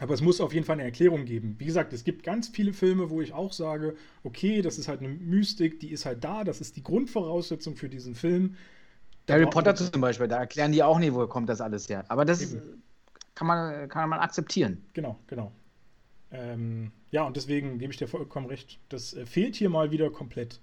Aber 0.00 0.14
es 0.14 0.22
muss 0.22 0.40
auf 0.40 0.54
jeden 0.54 0.64
Fall 0.64 0.74
eine 0.74 0.84
Erklärung 0.84 1.26
geben. 1.26 1.56
Wie 1.58 1.66
gesagt, 1.66 1.92
es 1.92 2.04
gibt 2.04 2.22
ganz 2.22 2.48
viele 2.48 2.72
Filme, 2.72 3.10
wo 3.10 3.20
ich 3.20 3.34
auch 3.34 3.52
sage, 3.52 3.94
okay, 4.24 4.62
das 4.62 4.78
ist 4.78 4.88
halt 4.88 5.00
eine 5.00 5.10
Mystik, 5.10 5.78
die 5.78 5.90
ist 5.90 6.06
halt 6.06 6.24
da, 6.24 6.42
das 6.42 6.62
ist 6.62 6.76
die 6.76 6.82
Grundvoraussetzung 6.82 7.76
für 7.76 7.90
diesen 7.90 8.14
Film. 8.14 8.56
Da 9.26 9.34
Harry 9.34 9.46
Potter 9.46 9.76
zum 9.76 10.00
Beispiel, 10.00 10.26
da 10.26 10.38
erklären 10.38 10.72
die 10.72 10.82
auch 10.82 10.98
nicht, 10.98 11.14
wo 11.14 11.26
kommt 11.26 11.50
das 11.50 11.60
alles 11.60 11.88
her. 11.88 12.04
Aber 12.08 12.24
das 12.24 12.56
kann 13.34 13.46
man, 13.46 13.88
kann 13.90 14.08
man 14.08 14.20
akzeptieren. 14.20 14.82
Genau, 14.94 15.18
genau. 15.26 15.52
Ähm, 16.32 16.92
ja, 17.10 17.24
und 17.24 17.36
deswegen 17.36 17.78
gebe 17.78 17.92
ich 17.92 17.98
dir 17.98 18.08
vollkommen 18.08 18.46
recht. 18.46 18.78
Das 18.88 19.12
äh, 19.14 19.26
fehlt 19.26 19.54
hier 19.54 19.68
mal 19.68 19.90
wieder 19.90 20.10
komplett 20.10 20.60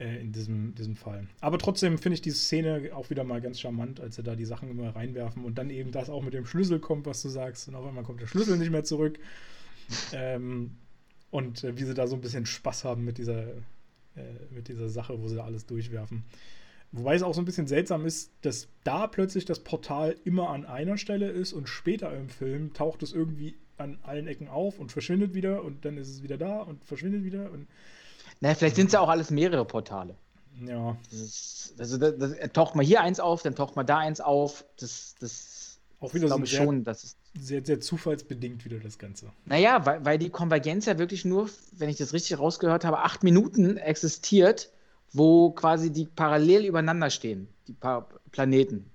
äh, 0.00 0.20
in 0.20 0.32
diesem, 0.32 0.74
diesem 0.74 0.96
Fall. 0.96 1.28
Aber 1.40 1.58
trotzdem 1.58 1.98
finde 1.98 2.14
ich 2.14 2.22
diese 2.22 2.38
Szene 2.38 2.90
auch 2.94 3.10
wieder 3.10 3.22
mal 3.22 3.40
ganz 3.40 3.60
charmant, 3.60 4.00
als 4.00 4.16
sie 4.16 4.22
da 4.22 4.34
die 4.34 4.46
Sachen 4.46 4.70
immer 4.70 4.96
reinwerfen 4.96 5.44
und 5.44 5.58
dann 5.58 5.70
eben 5.70 5.92
das 5.92 6.08
auch 6.08 6.22
mit 6.22 6.32
dem 6.32 6.46
Schlüssel 6.46 6.80
kommt, 6.80 7.06
was 7.06 7.22
du 7.22 7.28
sagst. 7.28 7.68
Und 7.68 7.74
auf 7.74 7.86
einmal 7.86 8.04
kommt 8.04 8.20
der 8.20 8.26
Schlüssel 8.26 8.56
nicht 8.56 8.70
mehr 8.70 8.84
zurück. 8.84 9.18
ähm, 10.12 10.72
und 11.30 11.64
äh, 11.64 11.76
wie 11.78 11.84
sie 11.84 11.94
da 11.94 12.06
so 12.06 12.16
ein 12.16 12.22
bisschen 12.22 12.46
Spaß 12.46 12.84
haben 12.84 13.04
mit 13.04 13.18
dieser, 13.18 13.48
äh, 13.48 14.22
mit 14.50 14.68
dieser 14.68 14.88
Sache, 14.88 15.20
wo 15.20 15.28
sie 15.28 15.36
da 15.36 15.44
alles 15.44 15.66
durchwerfen. 15.66 16.24
Wobei 16.92 17.14
es 17.14 17.22
auch 17.22 17.34
so 17.34 17.40
ein 17.40 17.44
bisschen 17.44 17.68
seltsam 17.68 18.04
ist, 18.04 18.32
dass 18.40 18.68
da 18.82 19.06
plötzlich 19.06 19.44
das 19.44 19.60
Portal 19.60 20.16
immer 20.24 20.48
an 20.48 20.64
einer 20.64 20.96
Stelle 20.96 21.28
ist 21.28 21.52
und 21.52 21.68
später 21.68 22.16
im 22.16 22.28
Film 22.28 22.72
taucht 22.72 23.02
es 23.02 23.12
irgendwie 23.12 23.54
an 23.76 23.98
allen 24.02 24.26
Ecken 24.26 24.48
auf 24.48 24.78
und 24.78 24.90
verschwindet 24.90 25.34
wieder 25.34 25.62
und 25.62 25.84
dann 25.84 25.96
ist 25.98 26.08
es 26.08 26.22
wieder 26.22 26.36
da 26.36 26.60
und 26.60 26.84
verschwindet 26.84 27.22
wieder 27.22 27.52
und 27.52 27.68
naja, 28.40 28.54
vielleicht 28.54 28.76
sind 28.76 28.86
es 28.86 28.92
ja 28.92 29.00
auch 29.00 29.08
alles 29.08 29.30
mehrere 29.30 29.64
Portale. 29.64 30.16
Ja. 30.66 30.96
Das 31.10 31.60
also 31.78 31.96
das, 31.96 32.16
das, 32.18 32.52
taucht 32.52 32.74
mal 32.74 32.84
hier 32.84 33.00
eins 33.00 33.20
auf, 33.20 33.42
dann 33.42 33.54
taucht 33.54 33.76
mal 33.76 33.84
da 33.84 33.98
eins 33.98 34.20
auf. 34.20 34.64
Das, 34.78 35.14
das 35.18 35.78
auch 36.00 36.14
wieder 36.14 36.28
so 36.28 36.36
sehr, 36.44 36.46
schon, 36.46 36.84
das 36.84 37.04
ist 37.04 37.18
sehr, 37.38 37.64
sehr 37.64 37.80
zufallsbedingt 37.80 38.64
wieder 38.64 38.78
das 38.78 38.98
Ganze. 38.98 39.32
Naja, 39.44 39.84
weil, 39.86 40.04
weil 40.04 40.18
die 40.18 40.30
Konvergenz 40.30 40.86
ja 40.86 40.98
wirklich 40.98 41.24
nur, 41.24 41.48
wenn 41.72 41.88
ich 41.88 41.96
das 41.96 42.12
richtig 42.12 42.38
rausgehört 42.38 42.84
habe, 42.84 42.98
acht 42.98 43.22
Minuten 43.22 43.76
existiert, 43.76 44.70
wo 45.12 45.50
quasi 45.50 45.90
die 45.90 46.06
parallel 46.06 46.64
übereinander 46.64 47.10
stehen, 47.10 47.48
die 47.66 47.72
paar 47.72 48.08
Planeten. 48.30 48.89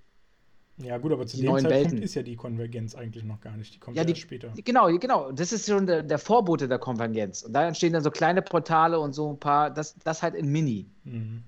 Ja, 0.78 0.98
gut, 0.98 1.14
aber 1.14 1.26
zu 1.26 1.38
dem 1.38 1.46
Zeitpunkt 1.46 1.70
Welten. 1.70 2.02
ist 2.02 2.16
ja 2.16 2.24
die 2.24 2.36
Konvergenz 2.36 2.96
eigentlich 2.96 3.24
noch 3.24 3.40
gar 3.40 3.56
nicht. 3.56 3.74
Die 3.74 3.80
kommt 3.80 3.96
ja, 3.96 4.04
die, 4.04 4.12
erst 4.12 4.24
später. 4.24 4.52
Genau, 4.64 4.88
genau. 4.98 5.32
Das 5.32 5.54
ist 5.54 5.68
schon 5.68 5.88
der, 5.88 6.04
der, 6.04 6.20
Vorbote 6.20 6.68
der 6.68 6.80
Konvergenz. 6.80 7.44
Und 7.44 7.54
da 7.54 7.66
entstehen 7.66 7.94
dann 7.94 8.04
so 8.04 8.12
kleine 8.12 8.42
Portale 8.42 9.00
und 9.00 9.14
so 9.14 9.32
ein 9.32 9.40
paar, 9.40 9.72
das, 9.72 9.96
das 10.04 10.22
halt 10.22 10.36
in 10.36 10.52
Mini. 10.52 10.86
Mhm. 11.06 11.44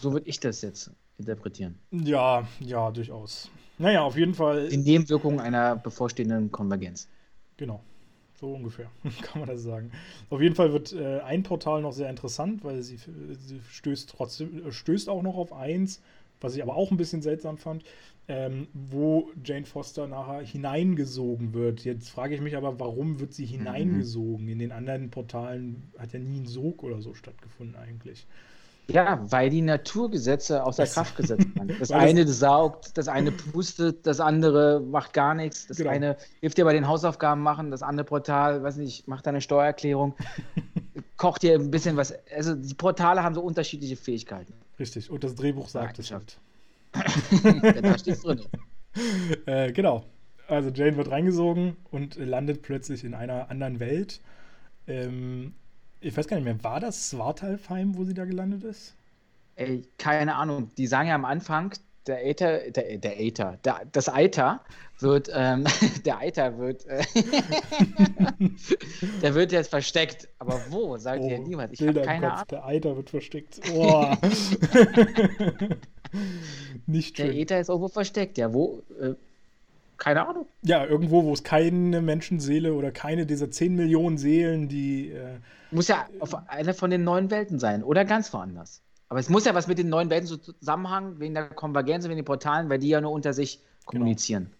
So 0.00 0.12
würde 0.12 0.26
ich 0.28 0.40
das 0.40 0.62
jetzt 0.62 0.90
interpretieren. 1.18 1.78
Ja, 1.90 2.48
ja, 2.60 2.90
durchaus. 2.90 3.50
Naja, 3.78 4.02
auf 4.02 4.16
jeden 4.16 4.34
Fall. 4.34 4.68
Die 4.68 4.78
Nebenwirkungen 4.78 5.40
einer 5.40 5.76
bevorstehenden 5.76 6.50
Konvergenz. 6.50 7.08
Genau. 7.58 7.82
So 8.40 8.52
ungefähr, 8.52 8.90
kann 9.22 9.40
man 9.40 9.48
das 9.48 9.62
sagen. 9.62 9.92
Auf 10.30 10.40
jeden 10.40 10.54
Fall 10.54 10.72
wird 10.72 10.92
äh, 10.92 11.20
ein 11.20 11.42
Portal 11.42 11.82
noch 11.82 11.92
sehr 11.92 12.10
interessant, 12.10 12.64
weil 12.64 12.82
sie, 12.82 12.96
sie 12.96 13.60
stößt 13.70 14.10
trotzdem, 14.10 14.72
stößt 14.72 15.08
auch 15.08 15.22
noch 15.22 15.36
auf 15.36 15.52
eins, 15.52 16.00
was 16.44 16.54
ich 16.54 16.62
aber 16.62 16.76
auch 16.76 16.90
ein 16.90 16.96
bisschen 16.96 17.22
seltsam 17.22 17.58
fand, 17.58 17.84
ähm, 18.28 18.68
wo 18.72 19.30
Jane 19.44 19.66
Foster 19.66 20.06
nachher 20.06 20.40
hineingesogen 20.40 21.52
wird. 21.52 21.84
Jetzt 21.84 22.10
frage 22.10 22.34
ich 22.34 22.40
mich 22.40 22.56
aber, 22.56 22.78
warum 22.78 23.20
wird 23.20 23.34
sie 23.34 23.44
hineingesogen? 23.44 24.44
Mhm. 24.44 24.52
In 24.52 24.58
den 24.60 24.72
anderen 24.72 25.10
Portalen 25.10 25.90
hat 25.98 26.12
ja 26.12 26.20
nie 26.20 26.40
ein 26.40 26.46
Sog 26.46 26.82
oder 26.82 27.00
so 27.02 27.14
stattgefunden 27.14 27.76
eigentlich. 27.76 28.26
Ja, 28.88 29.20
weil 29.30 29.48
die 29.48 29.62
Naturgesetze 29.62 30.62
außer 30.62 30.86
Kraft 30.86 31.16
gesetzt 31.16 31.54
werden. 31.56 31.74
Das 31.78 31.90
eine 31.90 32.24
das 32.24 32.38
saugt, 32.38 32.98
das 32.98 33.08
eine 33.08 33.32
pustet, 33.32 34.06
das 34.06 34.20
andere 34.20 34.80
macht 34.80 35.14
gar 35.14 35.34
nichts. 35.34 35.66
Das 35.66 35.78
genau. 35.78 35.90
eine 35.90 36.16
hilft 36.40 36.58
dir 36.58 36.64
bei 36.64 36.74
den 36.74 36.86
Hausaufgaben 36.86 37.40
machen, 37.40 37.70
das 37.70 37.82
andere 37.82 38.04
Portal, 38.04 38.62
weiß 38.62 38.76
nicht, 38.76 39.08
macht 39.08 39.26
deine 39.26 39.40
Steuererklärung, 39.40 40.14
kocht 41.16 41.42
dir 41.42 41.54
ein 41.54 41.70
bisschen 41.70 41.96
was. 41.96 42.14
Also 42.34 42.54
die 42.54 42.74
Portale 42.74 43.22
haben 43.22 43.34
so 43.34 43.40
unterschiedliche 43.42 43.96
Fähigkeiten. 43.96 44.52
Richtig, 44.78 45.10
und 45.10 45.24
das 45.24 45.34
Drehbuch 45.34 45.68
sagt 45.68 45.98
es 45.98 46.10
halt. 46.10 46.38
da 47.82 47.98
steht 47.98 48.22
drin. 48.24 48.40
äh, 49.46 49.72
genau. 49.72 50.04
Also 50.46 50.70
Jane 50.70 50.96
wird 50.96 51.10
reingesogen 51.10 51.76
und 51.90 52.16
landet 52.16 52.62
plötzlich 52.62 53.04
in 53.04 53.14
einer 53.14 53.50
anderen 53.50 53.80
Welt. 53.80 54.20
Ähm, 54.86 55.54
ich 56.00 56.16
weiß 56.16 56.28
gar 56.28 56.36
nicht 56.36 56.44
mehr, 56.44 56.62
war 56.62 56.80
das 56.80 57.10
Svartalfheim, 57.10 57.96
wo 57.96 58.04
sie 58.04 58.14
da 58.14 58.24
gelandet 58.26 58.62
ist? 58.64 58.94
Ey, 59.56 59.82
keine 59.98 60.34
Ahnung. 60.36 60.70
Die 60.76 60.86
sagen 60.86 61.08
ja 61.08 61.14
am 61.14 61.24
Anfang, 61.24 61.72
der 62.06 62.18
Aether, 62.18 62.70
der, 62.70 62.98
der 62.98 63.18
Aether, 63.18 63.58
der, 63.64 63.82
das 63.90 64.08
Eiter 64.08 64.60
wird, 65.00 65.28
ähm, 65.34 65.64
der 66.04 66.18
Eiter 66.18 66.58
wird, 66.58 66.86
äh, 66.86 67.02
der 69.22 69.34
wird 69.34 69.52
jetzt 69.52 69.70
versteckt. 69.70 70.28
Aber 70.38 70.60
wo, 70.70 70.96
sagt 70.96 71.22
oh, 71.22 71.30
ja 71.30 71.38
niemand. 71.38 71.72
Ich 71.72 71.82
habe 71.82 72.02
keine 72.02 72.32
Ahnung. 72.32 72.46
Der 72.50 72.64
Eiter 72.64 72.96
wird 72.96 73.10
versteckt. 73.10 73.60
Oh. 73.72 74.06
Nicht 76.86 77.16
schön. 77.16 77.26
Der 77.26 77.36
Äther 77.36 77.60
ist 77.60 77.68
irgendwo 77.68 77.88
versteckt, 77.88 78.38
ja. 78.38 78.52
Wo? 78.52 78.82
Äh, 79.00 79.14
keine 79.96 80.26
Ahnung. 80.26 80.46
Ja, 80.62 80.84
irgendwo, 80.84 81.24
wo 81.24 81.32
es 81.32 81.44
keine 81.44 82.02
Menschenseele 82.02 82.74
oder 82.74 82.90
keine 82.90 83.26
dieser 83.26 83.50
10 83.50 83.74
Millionen 83.74 84.18
Seelen, 84.18 84.68
die. 84.68 85.10
Äh, 85.10 85.38
Muss 85.70 85.88
ja 85.88 86.06
auf 86.20 86.36
einer 86.48 86.74
von 86.74 86.90
den 86.90 87.04
neuen 87.04 87.30
Welten 87.30 87.58
sein 87.58 87.82
oder 87.82 88.04
ganz 88.04 88.32
woanders. 88.32 88.82
Aber 89.14 89.20
es 89.20 89.28
muss 89.28 89.44
ja 89.44 89.54
was 89.54 89.68
mit 89.68 89.78
den 89.78 89.88
neuen 89.90 90.10
Welten 90.10 90.26
so 90.26 90.36
zusammenhängen, 90.36 91.20
wegen 91.20 91.34
der 91.34 91.48
Konvergenz, 91.48 92.04
wegen 92.04 92.16
den 92.16 92.24
Portalen, 92.24 92.68
weil 92.68 92.80
die 92.80 92.88
ja 92.88 93.00
nur 93.00 93.12
unter 93.12 93.32
sich 93.32 93.60
kommunizieren. 93.84 94.46
Genau. 94.46 94.56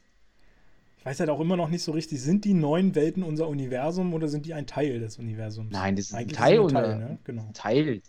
Ich 0.99 1.07
weiß 1.07 1.19
halt 1.19 1.31
auch 1.31 1.41
immer 1.41 1.57
noch 1.57 1.69
nicht 1.69 1.83
so 1.83 1.91
richtig, 1.91 2.23
sind 2.23 2.45
die 2.45 2.55
neuen 2.55 2.95
Welten 2.95 3.25
unser 3.25 3.49
Universum 3.49 4.15
oder 4.15 4.29
sind 4.29 4.47
die 4.47 4.55
ein 4.55 4.69
Teil 4.69 5.01
des 5.01 5.19
Universums? 5.19 5.73
Nein, 5.73 5.97
das 5.97 6.05
ist 6.05 6.15
Eigentlich 6.15 6.39
ein 6.39 6.45
Teil, 6.45 6.59
ist 6.61 6.77
ein 6.77 6.85
Teil, 6.85 6.99
ne? 7.01 7.19
genau. 7.25 7.51
Teil. 7.53 8.01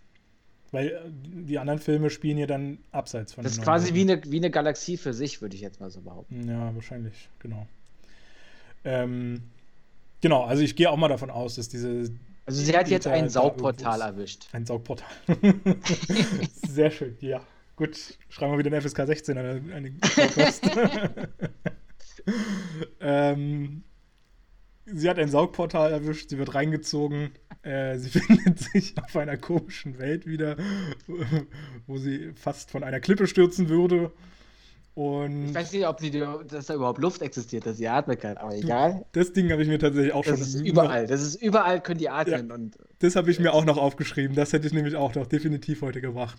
Weil 0.72 0.90
äh, 0.90 1.00
die 1.10 1.58
anderen 1.58 1.80
Filme 1.80 2.12
spielen 2.12 2.38
ja 2.38 2.46
dann 2.46 2.78
abseits 2.92 3.34
von 3.34 3.44
Das 3.44 3.54
ist 3.54 3.64
quasi 3.64 3.96
wie 3.96 4.02
eine, 4.02 4.22
wie 4.26 4.38
eine 4.38 4.52
Galaxie 4.52 4.98
für 4.98 5.16
sich, 5.16 5.42
würde 5.42 5.56
ich 5.56 5.62
jetzt 5.62 5.80
mal 5.80 5.90
so 5.90 6.02
behaupten. 6.02 6.48
Ja, 6.48 6.76
wahrscheinlich, 6.76 7.28
genau. 7.40 7.66
Ähm, 8.84 9.42
genau, 10.22 10.44
also 10.44 10.62
ich 10.62 10.76
gehe 10.76 10.92
auch 10.92 10.98
mal 10.98 11.08
davon 11.08 11.32
aus, 11.32 11.56
dass 11.56 11.70
diese. 11.70 12.12
Also 12.46 12.62
sie 12.62 12.78
hat 12.78 12.90
jetzt 12.90 13.08
ein 13.08 13.30
Saugportal 13.30 14.02
erwischt. 14.02 14.48
Ein 14.52 14.66
Saugportal. 14.66 15.08
Sehr 16.68 16.92
schön, 16.92 17.18
ja. 17.20 17.42
Gut, 17.76 18.18
schreiben 18.30 18.54
wir 18.54 18.60
wieder 18.60 18.72
eine 18.72 18.82
FSK 18.82 19.06
16 19.06 19.38
eine, 19.38 19.62
eine 19.74 19.92
ähm, 23.02 23.84
sie 24.86 25.10
hat 25.10 25.20
ein 25.20 25.30
Saugportal 25.30 25.92
erwischt, 25.92 26.30
sie 26.30 26.38
wird 26.38 26.56
reingezogen, 26.56 27.32
äh, 27.64 27.98
sie 27.98 28.10
findet 28.20 28.60
sich 28.60 28.96
auf 29.04 29.18
einer 29.18 29.38
komischen 29.38 29.98
Welt 29.98 30.26
wieder, 30.26 30.56
wo 31.88 31.98
sie 31.98 32.32
fast 32.34 32.72
von 32.72 32.84
einer 32.84 33.00
Klippe 33.00 33.28
stürzen 33.28 33.68
würde. 33.68 34.12
Und 34.96 35.50
ich 35.50 35.54
weiß 35.54 35.74
nicht, 35.74 35.86
ob 35.86 36.00
sie, 36.00 36.10
dass 36.10 36.68
da 36.68 36.74
überhaupt 36.74 37.00
Luft 37.02 37.22
existiert, 37.22 37.66
dass 37.66 37.78
sie 37.78 37.88
atmen 37.88 38.18
kann, 38.18 38.38
aber 38.38 38.56
egal. 38.56 39.06
Das 39.12 39.34
Ding 39.34 39.52
habe 39.52 39.62
ich 39.62 39.68
mir 39.68 39.78
tatsächlich 39.78 40.14
auch 40.14 40.24
das 40.24 40.32
schon. 40.32 40.40
Das 40.40 40.56
ist 40.56 40.62
überall, 40.62 41.06
das 41.06 41.22
ist 41.22 41.36
überall, 41.36 41.82
können 41.82 42.00
die 42.00 42.10
atmen. 42.10 42.48
Ja, 42.48 42.56
und, 42.56 42.78
das 43.00 43.18
habe 43.18 43.30
ich 43.30 43.40
mir 43.40 43.54
auch 43.54 43.66
noch 43.66 43.78
aufgeschrieben, 43.78 44.36
das 44.36 44.54
hätte 44.54 44.68
ich 44.68 44.74
nämlich 44.74 44.96
auch 44.96 45.14
noch 45.14 45.28
definitiv 45.28 45.82
heute 45.82 46.00
gebracht. 46.00 46.38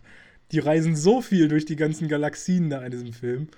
Die 0.52 0.58
reisen 0.58 0.96
so 0.96 1.20
viel 1.20 1.48
durch 1.48 1.66
die 1.66 1.76
ganzen 1.76 2.08
Galaxien 2.08 2.70
da 2.70 2.82
in 2.82 2.90
diesem 2.92 3.12
Film 3.12 3.48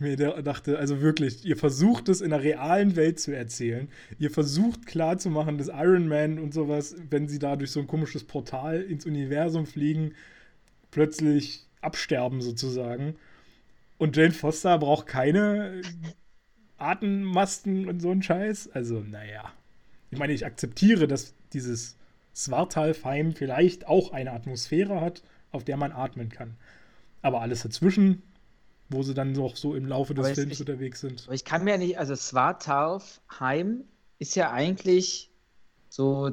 mir 0.00 0.16
dachte, 0.16 0.78
also 0.78 1.00
wirklich, 1.00 1.44
ihr 1.44 1.56
versucht 1.56 2.08
es 2.08 2.20
in 2.20 2.32
einer 2.32 2.42
realen 2.42 2.96
Welt 2.96 3.20
zu 3.20 3.32
erzählen. 3.32 3.88
Ihr 4.18 4.30
versucht 4.30 4.86
klarzumachen, 4.86 5.58
dass 5.58 5.68
Iron 5.68 6.08
Man 6.08 6.38
und 6.38 6.54
sowas, 6.54 6.96
wenn 7.10 7.28
sie 7.28 7.38
da 7.38 7.56
durch 7.56 7.70
so 7.70 7.80
ein 7.80 7.86
komisches 7.86 8.24
Portal 8.24 8.80
ins 8.80 9.04
Universum 9.06 9.66
fliegen, 9.66 10.14
plötzlich 10.90 11.66
absterben 11.82 12.40
sozusagen. 12.40 13.16
Und 14.00 14.16
Jane 14.16 14.32
Foster 14.32 14.78
braucht 14.78 15.06
keine 15.06 15.82
Atemmasken 16.78 17.88
und 17.88 18.00
so 18.00 18.10
ein 18.10 18.22
Scheiß. 18.22 18.70
Also, 18.72 19.00
naja. 19.00 19.52
Ich 20.10 20.18
meine, 20.18 20.32
ich 20.32 20.44
akzeptiere, 20.44 21.06
dass 21.06 21.34
dieses 21.52 21.96
Svartalfheim 22.34 23.34
vielleicht 23.34 23.86
auch 23.86 24.12
eine 24.12 24.32
Atmosphäre 24.32 25.00
hat, 25.00 25.22
auf 25.52 25.64
der 25.64 25.76
man 25.76 25.92
atmen 25.92 26.30
kann. 26.30 26.56
Aber 27.22 27.42
alles 27.42 27.62
dazwischen 27.62 28.22
wo 28.90 29.02
sie 29.02 29.14
dann 29.14 29.32
noch 29.32 29.56
so 29.56 29.74
im 29.74 29.86
Laufe 29.86 30.14
des 30.14 30.32
Films 30.32 30.54
ich, 30.54 30.60
unterwegs 30.60 31.00
sind. 31.00 31.22
Aber 31.26 31.34
ich 31.34 31.44
kann 31.44 31.64
mir 31.64 31.70
ja 31.72 31.78
nicht, 31.78 31.98
also 31.98 32.16
Svartalfheim 32.16 33.84
ist 34.18 34.34
ja 34.34 34.50
eigentlich 34.50 35.30
so, 35.88 36.32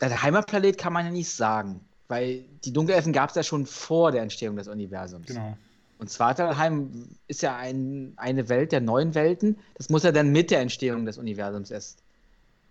der 0.00 0.22
Heimatplanet 0.22 0.78
kann 0.78 0.92
man 0.92 1.06
ja 1.06 1.12
nicht 1.12 1.30
sagen, 1.30 1.80
weil 2.06 2.44
die 2.64 2.72
Dunkelelfen 2.72 3.12
gab 3.12 3.30
es 3.30 3.36
ja 3.36 3.42
schon 3.42 3.66
vor 3.66 4.12
der 4.12 4.22
Entstehung 4.22 4.56
des 4.56 4.68
Universums. 4.68 5.26
Genau. 5.26 5.58
Und 5.98 6.10
Svartalheim 6.10 7.08
ist 7.26 7.42
ja 7.42 7.56
ein, 7.56 8.12
eine 8.16 8.48
Welt 8.48 8.70
der 8.72 8.80
neuen 8.80 9.14
Welten. 9.14 9.58
Das 9.74 9.90
muss 9.90 10.04
ja 10.04 10.12
dann 10.12 10.30
mit 10.30 10.50
der 10.50 10.60
Entstehung 10.60 11.04
des 11.04 11.18
Universums 11.18 11.70
erst 11.70 12.02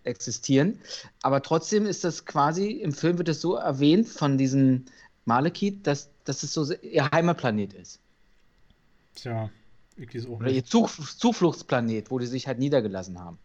existieren. 0.04 0.80
Aber 1.22 1.42
trotzdem 1.42 1.86
ist 1.86 2.06
das 2.06 2.26
quasi, 2.26 2.72
im 2.72 2.94
Film 2.94 3.18
wird 3.18 3.28
es 3.28 3.42
so 3.42 3.56
erwähnt 3.56 4.08
von 4.08 4.38
diesem 4.38 4.86
Malekith, 5.26 5.84
dass, 5.84 6.10
dass 6.24 6.44
es 6.44 6.54
so 6.54 6.74
ihr 6.74 7.12
Heimatplanet 7.12 7.74
ist. 7.74 8.00
Tja, 9.16 9.50
ich 9.98 10.16
weiß 10.16 10.28
auch 10.28 10.40
Oder 10.40 10.52
ihr 10.52 10.64
Zufluchtsplanet, 10.64 12.10
wo 12.10 12.20
die 12.20 12.28
sich 12.28 12.48
halt 12.48 12.60
niedergelassen 12.60 13.20
haben. 13.20 13.38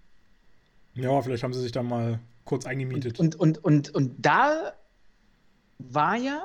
Ja, 0.95 1.21
vielleicht 1.23 1.43
haben 1.43 1.55
sie 1.55 1.61
sich 1.61 1.73
da 1.73 1.83
mal 1.83 2.21
kurz 2.45 2.67
eingemietet. 2.67 3.19
Und, 3.19 3.35
und, 3.35 3.59
und, 3.65 3.89
und, 3.89 3.95
und 3.95 4.25
da 4.25 4.75
war 5.79 6.17
ja 6.17 6.41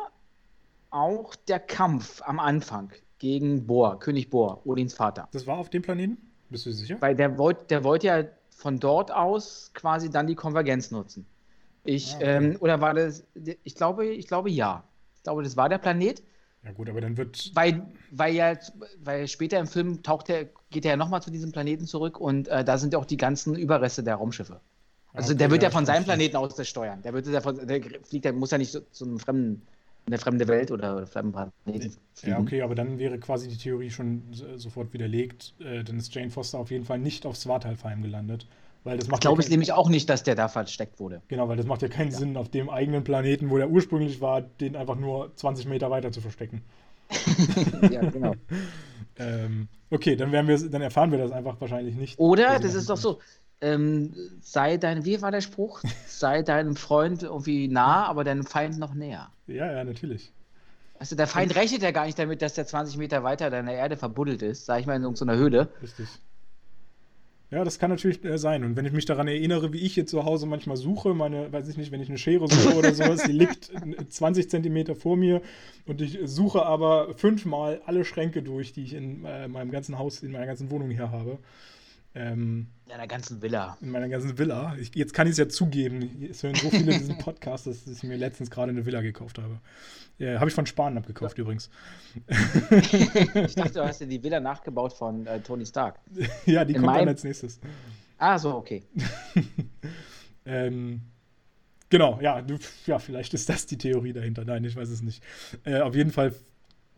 auch 0.90 1.36
der 1.36 1.60
Kampf 1.60 2.22
am 2.24 2.40
Anfang 2.40 2.92
gegen 3.20 3.66
Bohr, 3.66 4.00
König 4.00 4.30
Bohr, 4.30 4.62
Odins 4.66 4.94
Vater. 4.94 5.28
Das 5.32 5.48
war 5.48 5.58
auf 5.58 5.70
dem 5.70 5.82
Planeten? 5.82 6.18
Bist 6.50 6.66
du 6.66 6.72
sicher? 6.72 6.98
Weil 7.00 7.16
der 7.16 7.38
wollte 7.38 7.66
der 7.66 7.84
wollt 7.84 8.04
ja 8.04 8.24
von 8.50 8.80
dort 8.80 9.12
aus 9.12 9.72
quasi 9.74 10.10
dann 10.10 10.28
die 10.28 10.36
Konvergenz 10.36 10.92
nutzen. 10.92 11.26
Ich, 11.84 12.14
ah, 12.14 12.18
okay. 12.18 12.26
ähm, 12.26 12.58
oder 12.60 12.82
war 12.82 12.94
das, 12.94 13.24
ich 13.64 13.76
glaube, 13.76 14.08
ich 14.08 14.28
glaube 14.28 14.50
ja. 14.50 14.84
Ich 15.16 15.24
glaube, 15.24 15.44
das 15.44 15.56
war 15.56 15.70
der 15.70 15.78
Planet. 15.78 16.22
Ja 16.64 16.72
gut, 16.72 16.90
aber 16.90 17.00
dann 17.00 17.16
wird. 17.16 17.52
Weil, 17.54 17.86
weil 18.12 18.34
ja, 18.34 18.58
weil 19.04 19.28
später 19.28 19.60
im 19.60 19.68
Film 19.68 20.04
taucht 20.04 20.30
er, 20.30 20.46
geht 20.70 20.86
er 20.86 20.92
ja 20.92 20.98
nochmal 20.98 21.22
zu 21.22 21.32
diesem 21.32 21.52
Planeten 21.52 21.86
zurück 21.86 22.20
und 22.20 22.48
äh, 22.50 22.64
da 22.64 22.78
sind 22.78 22.94
ja 22.94 23.00
auch 23.00 23.06
die 23.06 23.18
ganzen 23.18 23.56
Überreste 23.56 24.04
der 24.04 24.16
Raumschiffe. 24.16 24.60
Also 25.14 25.30
okay, 25.30 25.38
der 25.38 25.52
wird 25.52 25.64
ja, 25.64 25.70
ja 25.70 25.74
von 25.74 25.86
seinem 25.86 26.04
Planeten 26.04 26.36
aus 26.36 26.56
das 26.56 26.68
steuern. 26.68 27.02
Der 27.04 27.14
wird 27.14 27.26
ja 27.28 27.42
von, 27.42 27.66
der 27.66 27.82
fliegt, 28.04 28.26
der 28.26 28.34
muss 28.34 28.52
ja 28.52 28.58
nicht 28.58 28.72
zu, 28.72 28.82
zu 28.92 29.06
einem 29.06 29.20
fremden, 29.20 29.66
eine 30.08 30.18
fremde 30.18 30.48
Welt 30.48 30.72
oder, 30.72 31.06
fremden 31.06 31.34
Planeten. 31.34 31.96
Ja, 32.24 32.40
okay, 32.40 32.62
aber 32.62 32.76
dann 32.76 32.98
wäre 32.98 33.20
quasi 33.20 33.48
die 33.48 33.58
Theorie 33.58 33.92
schon 33.92 34.24
sofort 34.56 34.94
widerlegt. 34.94 35.54
Äh, 35.60 35.84
dann 35.84 35.98
ist 35.98 36.14
Jane 36.16 36.30
Foster 36.30 36.58
auf 36.58 36.72
jeden 36.72 36.86
Fall 36.86 37.00
nicht 37.00 37.26
auf 37.26 37.36
Svartalfheim 37.36 38.02
gelandet. 38.02 38.48
Weil 38.84 38.98
das 38.98 39.10
macht 39.10 39.22
glaube 39.22 39.42
ja 39.42 39.46
ich 39.46 39.52
nämlich 39.52 39.74
auch 39.74 39.90
nicht, 39.90 40.10
dass 40.10 40.24
der 40.24 40.36
da 40.36 40.48
versteckt 40.48 41.00
wurde. 41.00 41.22
Genau, 41.28 41.50
weil 41.50 41.58
das 41.58 41.66
macht 41.66 41.82
ja 41.82 41.90
keinen 41.90 42.12
ja. 42.12 42.18
Sinn, 42.18 42.38
auf 42.38 42.50
dem 42.50 42.70
eigenen 42.70 43.04
Planeten, 43.04 43.50
wo 43.50 43.58
der 43.58 43.70
ursprünglich 43.70 44.22
war, 44.22 44.42
den 44.42 44.78
einfach 44.78 44.96
nur 44.96 45.36
20 45.36 45.66
Meter 45.68 45.92
weiter 45.92 46.12
zu 46.12 46.22
verstecken. 46.22 46.62
ja, 47.92 48.10
genau. 48.10 48.34
ähm, 49.18 49.68
okay, 49.90 50.16
dann, 50.16 50.32
werden 50.32 50.48
wir, 50.48 50.70
dann 50.70 50.82
erfahren 50.82 51.12
wir 51.12 51.18
das 51.18 51.32
einfach 51.32 51.60
wahrscheinlich 51.60 51.96
nicht. 51.96 52.18
Oder, 52.18 52.60
das 52.60 52.76
ist 52.76 52.90
doch 52.90 52.98
so, 52.98 53.20
ähm, 53.60 54.14
sei 54.40 54.78
dein, 54.78 55.04
wie 55.04 55.22
war 55.22 55.32
der 55.32 55.42
Spruch? 55.42 55.82
sei 56.06 56.44
deinem 56.44 56.78
Freund 56.78 57.24
irgendwie 57.24 57.68
nah, 57.68 58.06
aber 58.06 58.24
deinem 58.24 58.46
Feind 58.46 58.78
noch 58.80 58.94
näher. 58.94 59.32
Ja, 59.48 59.72
ja, 59.72 59.84
natürlich. 59.84 60.32
Also 61.00 61.16
der 61.16 61.28
Feind 61.28 61.56
rechnet 61.56 61.84
ja 61.84 61.92
gar 61.92 62.06
nicht 62.06 62.18
damit, 62.18 62.42
dass 62.42 62.56
der 62.56 62.66
20 62.66 62.98
Meter 62.98 63.24
weiter 63.24 63.50
deiner 63.50 63.74
Erde 63.74 63.98
verbuddelt 63.98 64.42
ist, 64.42 64.66
sag 64.66 64.80
ich 64.80 64.88
mal, 64.88 64.96
in 64.96 65.04
irgendeiner 65.04 65.38
Höhle. 65.38 65.70
Richtig. 65.82 66.08
Ja, 67.50 67.64
das 67.64 67.80
kann 67.80 67.90
natürlich 67.90 68.24
äh, 68.26 68.38
sein. 68.38 68.66
Und 68.66 68.76
wenn 68.76 68.86
ich 68.86 68.92
mich 68.92 69.06
daran 69.06 69.28
erinnere, 69.28 69.72
wie 69.72 69.78
ich 69.78 69.96
jetzt 69.96 70.12
zu 70.12 70.26
Hause 70.26 70.48
manchmal 70.48 70.76
suche, 70.76 71.14
meine, 71.14 71.52
weiß 71.52 71.70
ich 71.70 71.78
nicht, 71.78 71.92
wenn 71.92 72.02
ich 72.02 72.10
eine 72.10 72.18
Schere 72.18 72.48
suche 72.50 72.76
oder 72.76 72.94
sowas, 72.94 73.24
die 73.24 73.32
liegt 73.32 73.72
20 74.10 74.50
Zentimeter 74.50 74.96
vor 74.96 75.16
mir 75.16 75.42
und 75.86 76.02
ich 76.02 76.20
suche 76.26 76.66
aber 76.66 77.14
fünfmal 77.16 77.82
alle 77.86 78.04
Schränke 78.04 78.44
durch, 78.44 78.74
die 78.74 78.84
ich 78.84 78.94
in 78.94 79.24
äh, 79.24 79.48
meinem 79.48 79.72
ganzen 79.72 79.98
Haus, 79.98 80.24
in 80.24 80.34
meiner 80.34 80.46
ganzen 80.46 80.70
Wohnung 80.72 80.90
hier 80.90 81.10
habe. 81.12 81.38
Ähm, 82.18 82.68
in 82.86 82.92
deiner 82.92 83.08
ganzen 83.08 83.42
Villa. 83.42 83.78
In 83.80 83.92
meiner 83.92 84.10
ganzen 84.10 84.38
Villa. 84.38 84.76
Ich, 84.80 84.96
jetzt 84.96 85.14
kann 85.14 85.28
ich 85.28 85.32
es 85.32 85.38
ja 85.38 85.48
zugeben. 85.48 86.28
Es 86.30 86.42
hören 86.42 86.56
so 86.56 86.70
viele 86.72 86.94
in 86.94 87.00
diesem 87.00 87.18
Podcast, 87.20 87.68
dass 87.68 87.86
ich 87.86 88.02
mir 88.02 88.18
letztens 88.18 88.50
gerade 88.50 88.72
eine 88.72 88.86
Villa 88.86 89.02
gekauft 89.02 89.38
habe. 89.38 89.60
Ja, 90.18 90.40
habe 90.40 90.50
ich 90.50 90.56
von 90.56 90.66
Spahn 90.66 90.98
abgekauft 90.98 91.38
ja. 91.38 91.44
übrigens. 91.44 91.70
ich 92.26 93.56
dachte, 93.56 93.74
du 93.74 93.86
hast 93.86 94.02
dir 94.02 94.08
die 94.08 94.24
Villa 94.24 94.40
nachgebaut 94.40 94.94
von 94.94 95.28
äh, 95.28 95.40
Tony 95.42 95.66
Stark. 95.66 96.00
ja, 96.46 96.66
die 96.66 96.74
in 96.74 96.80
kommt 96.80 96.88
meinem... 96.88 97.00
dann 97.00 97.08
als 97.10 97.24
nächstes. 97.24 97.60
Ah, 98.18 98.40
so, 98.40 98.56
okay. 98.56 98.84
ähm, 100.46 101.02
genau, 101.90 102.20
ja, 102.20 102.42
du, 102.42 102.58
ja, 102.88 102.98
vielleicht 102.98 103.36
ist 103.36 103.48
das 103.48 103.68
die 103.68 103.78
Theorie 103.78 104.14
dahinter. 104.14 104.44
Nein, 104.44 104.64
ich 104.64 104.76
weiß 104.76 104.90
es 104.90 105.04
nicht. 105.04 105.24
Äh, 105.66 105.82
auf 105.82 105.94
jeden 105.94 106.12
Fall 106.12 106.34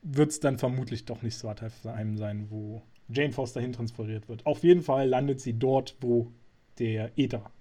wird 0.02 0.30
es 0.30 0.40
dann 0.40 0.58
vermutlich 0.58 1.04
doch 1.04 1.22
nicht 1.24 1.38
Svartalfheim 1.38 2.16
sein, 2.16 2.48
wo 2.50 2.82
Jane 3.12 3.34
Foster 3.34 3.62
hintransferiert 3.62 4.30
wird. 4.30 4.46
Auf 4.46 4.64
jeden 4.64 4.82
Fall 4.82 5.08
landet 5.08 5.42
sie 5.42 5.54
dort, 5.54 5.96
wo 6.02 6.32
der 6.78 7.18
Äther 7.18 7.52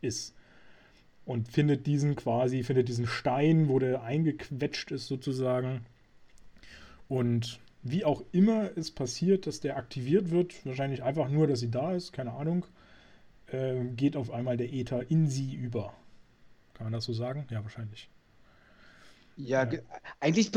ist 0.00 0.34
und 1.24 1.48
findet 1.48 1.86
diesen 1.86 2.16
quasi, 2.16 2.62
findet 2.62 2.88
diesen 2.88 3.06
Stein, 3.06 3.68
wo 3.68 3.78
der 3.78 4.02
eingequetscht 4.02 4.90
ist 4.90 5.06
sozusagen. 5.06 5.86
Und 7.08 7.60
wie 7.82 8.04
auch 8.04 8.22
immer 8.32 8.70
es 8.76 8.90
passiert, 8.90 9.46
dass 9.46 9.60
der 9.60 9.76
aktiviert 9.76 10.30
wird, 10.30 10.64
wahrscheinlich 10.66 11.02
einfach 11.02 11.28
nur, 11.28 11.46
dass 11.46 11.60
sie 11.60 11.70
da 11.70 11.92
ist, 11.92 12.12
keine 12.12 12.32
Ahnung, 12.32 12.66
äh, 13.48 13.84
geht 13.96 14.16
auf 14.16 14.30
einmal 14.30 14.56
der 14.56 14.72
Äther 14.72 15.10
in 15.10 15.28
sie 15.28 15.54
über. 15.54 15.94
Kann 16.74 16.86
man 16.86 16.92
das 16.92 17.04
so 17.04 17.12
sagen? 17.12 17.46
Ja, 17.50 17.62
wahrscheinlich. 17.62 18.08
Ja, 19.36 19.70
ja. 19.70 19.80
eigentlich. 20.20 20.50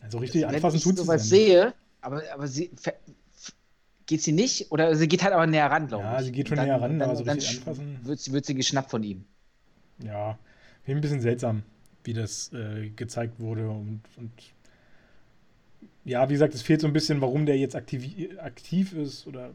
Also 0.00 0.18
richtig 0.18 0.46
anfassen 0.46 0.80
tut 0.80 0.96
sie 0.96 1.02
sowas 1.02 1.28
sehe, 1.28 1.74
aber, 2.00 2.22
aber 2.32 2.46
sie 2.48 2.70
geht 4.10 4.22
sie 4.22 4.32
nicht 4.32 4.72
oder 4.72 4.94
sie 4.96 5.06
geht 5.06 5.22
halt 5.22 5.32
aber 5.32 5.46
näher 5.46 5.70
ran, 5.70 5.86
glaube 5.86 6.04
ich. 6.04 6.10
Ja, 6.10 6.22
sie 6.22 6.32
geht 6.32 6.48
schon 6.48 6.56
dann, 6.56 6.66
näher 6.66 6.80
ran, 6.80 6.98
dann, 6.98 7.08
aber 7.08 7.16
so 7.16 7.22
richtig 7.22 7.58
anfassen. 7.58 8.00
Wird, 8.02 8.32
wird 8.32 8.44
sie 8.44 8.54
geschnappt 8.54 8.90
von 8.90 9.02
ihm. 9.04 9.24
Ja, 10.04 10.36
finde 10.82 10.98
ein 10.98 11.02
bisschen 11.02 11.20
seltsam, 11.20 11.62
wie 12.02 12.12
das 12.12 12.52
äh, 12.52 12.90
gezeigt 12.90 13.38
wurde 13.38 13.70
und, 13.70 14.02
und 14.16 14.32
ja, 16.04 16.28
wie 16.28 16.32
gesagt, 16.32 16.54
es 16.54 16.62
fehlt 16.62 16.80
so 16.80 16.88
ein 16.88 16.92
bisschen, 16.92 17.20
warum 17.20 17.46
der 17.46 17.56
jetzt 17.56 17.76
aktiv, 17.76 18.04
aktiv 18.38 18.92
ist 18.94 19.28
oder 19.28 19.52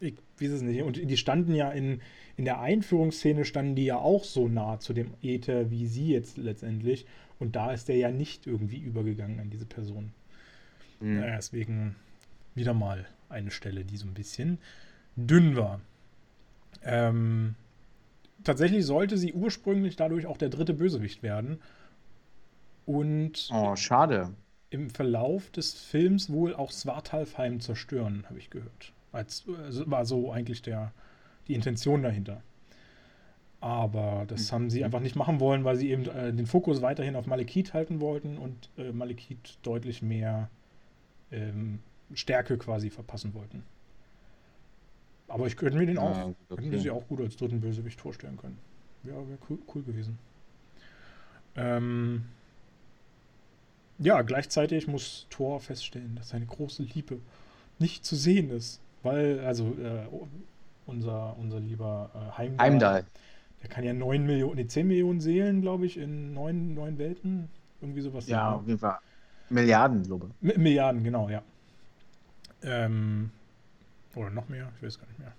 ich 0.00 0.14
weiß 0.40 0.52
es 0.52 0.62
nicht. 0.62 0.82
Und 0.82 0.96
die 0.96 1.16
standen 1.18 1.54
ja 1.54 1.70
in, 1.70 2.00
in 2.36 2.46
der 2.46 2.60
Einführungsszene, 2.60 3.44
standen 3.44 3.74
die 3.74 3.84
ja 3.84 3.96
auch 3.96 4.24
so 4.24 4.48
nah 4.48 4.78
zu 4.80 4.94
dem 4.94 5.12
Äther 5.22 5.70
wie 5.70 5.86
sie 5.86 6.08
jetzt 6.08 6.38
letztendlich. 6.38 7.04
Und 7.38 7.56
da 7.56 7.72
ist 7.72 7.88
der 7.88 7.96
ja 7.96 8.10
nicht 8.10 8.46
irgendwie 8.46 8.78
übergegangen 8.78 9.38
an 9.38 9.50
diese 9.50 9.66
Person. 9.66 10.12
Mhm. 11.00 11.20
Deswegen 11.20 11.96
wieder 12.54 12.72
mal 12.72 13.06
eine 13.28 13.50
Stelle, 13.50 13.84
die 13.84 13.96
so 13.96 14.06
ein 14.06 14.14
bisschen 14.14 14.58
dünn 15.16 15.56
war. 15.56 15.80
Ähm, 16.82 17.54
tatsächlich 18.44 18.86
sollte 18.86 19.18
sie 19.18 19.32
ursprünglich 19.32 19.96
dadurch 19.96 20.26
auch 20.26 20.36
der 20.36 20.48
dritte 20.48 20.74
Bösewicht 20.74 21.22
werden. 21.22 21.60
Und 22.86 23.48
oh, 23.52 23.76
schade. 23.76 24.34
Im 24.70 24.90
Verlauf 24.90 25.50
des 25.50 25.74
Films 25.74 26.30
wohl 26.30 26.54
auch 26.54 26.70
Svartalfheim 26.70 27.60
zerstören, 27.60 28.24
habe 28.28 28.38
ich 28.38 28.50
gehört. 28.50 28.92
Als, 29.12 29.44
also 29.64 29.90
war 29.90 30.04
so 30.04 30.30
eigentlich 30.30 30.62
der, 30.62 30.92
die 31.48 31.54
Intention 31.54 32.02
dahinter. 32.02 32.42
Aber 33.60 34.24
das 34.28 34.50
mhm. 34.50 34.54
haben 34.54 34.70
sie 34.70 34.84
einfach 34.84 35.00
nicht 35.00 35.16
machen 35.16 35.40
wollen, 35.40 35.64
weil 35.64 35.76
sie 35.76 35.90
eben 35.90 36.06
äh, 36.06 36.32
den 36.32 36.46
Fokus 36.46 36.80
weiterhin 36.80 37.16
auf 37.16 37.26
Malekith 37.26 37.72
halten 37.72 38.00
wollten 38.00 38.38
und 38.38 38.70
äh, 38.78 38.92
Malekith 38.92 39.58
deutlich 39.62 40.00
mehr 40.00 40.48
ähm, 41.32 41.80
Stärke 42.14 42.58
quasi 42.58 42.90
verpassen 42.90 43.34
wollten. 43.34 43.62
Aber 45.28 45.46
ich 45.46 45.56
könnte 45.56 45.76
mir 45.76 45.86
den 45.86 45.98
auch, 45.98 46.16
ah, 46.16 46.34
okay. 46.48 46.62
könnte 46.62 46.80
sie 46.80 46.90
auch 46.90 47.06
gut 47.06 47.20
als 47.20 47.36
dritten 47.36 47.60
Bösewicht 47.60 48.00
vorstellen 48.00 48.38
können. 48.38 48.58
Ja, 49.04 49.12
wäre 49.12 49.38
cool, 49.48 49.58
cool, 49.74 49.82
gewesen. 49.82 50.18
Ähm, 51.54 52.24
ja, 53.98 54.22
gleichzeitig 54.22 54.86
muss 54.86 55.26
Thor 55.28 55.60
feststellen, 55.60 56.16
dass 56.16 56.30
seine 56.30 56.46
große 56.46 56.82
Liebe 56.82 57.18
nicht 57.78 58.04
zu 58.04 58.16
sehen 58.16 58.50
ist. 58.50 58.80
Weil, 59.02 59.40
also, 59.40 59.66
äh, 59.74 60.06
unser, 60.86 61.36
unser 61.38 61.60
lieber 61.60 62.10
äh, 62.14 62.38
Heimdall, 62.38 62.66
Heimdall, 62.66 63.04
der 63.62 63.68
kann 63.68 63.84
ja 63.84 63.92
9 63.92 64.24
Millionen, 64.24 64.56
nee, 64.56 64.66
10 64.66 64.86
Millionen 64.86 65.20
Seelen, 65.20 65.60
glaube 65.60 65.86
ich, 65.86 65.98
in 65.98 66.32
neun, 66.32 66.74
neun 66.74 66.98
Welten. 66.98 67.48
Irgendwie 67.80 68.00
sowas. 68.00 68.26
Ja, 68.26 68.54
auf 68.54 68.66
jeden 68.66 68.78
Fall. 68.78 68.98
Milliarden, 69.50 70.02
glaube 70.02 70.30
ich. 70.40 70.56
Milliarden, 70.56 71.04
genau, 71.04 71.28
ja. 71.28 71.42
Ähm, 72.62 73.30
oder 74.14 74.30
noch 74.30 74.48
mehr, 74.48 74.72
ich 74.76 74.82
weiß 74.82 74.98
gar 74.98 75.06
nicht 75.06 75.18
mehr. 75.18 75.32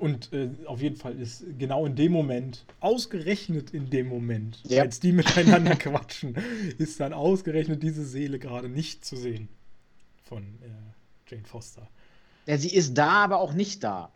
Und 0.00 0.32
äh, 0.32 0.48
auf 0.66 0.80
jeden 0.82 0.96
Fall 0.96 1.18
ist 1.20 1.44
genau 1.58 1.86
in 1.86 1.94
dem 1.94 2.10
Moment, 2.10 2.64
ausgerechnet 2.80 3.70
in 3.70 3.90
dem 3.90 4.08
Moment, 4.08 4.60
ja. 4.64 4.82
als 4.82 4.98
die 4.98 5.12
miteinander 5.12 5.76
quatschen, 5.76 6.34
ist 6.78 6.98
dann 6.98 7.12
ausgerechnet 7.12 7.82
diese 7.82 8.04
Seele 8.04 8.40
gerade 8.40 8.68
nicht 8.68 9.04
zu 9.04 9.16
sehen 9.16 9.48
von 10.24 10.42
äh, 10.42 11.30
Jane 11.30 11.44
Foster. 11.44 11.88
Ja, 12.46 12.58
sie 12.58 12.74
ist 12.74 12.94
da, 12.94 13.24
aber 13.24 13.38
auch 13.38 13.52
nicht 13.52 13.84
da. 13.84 14.12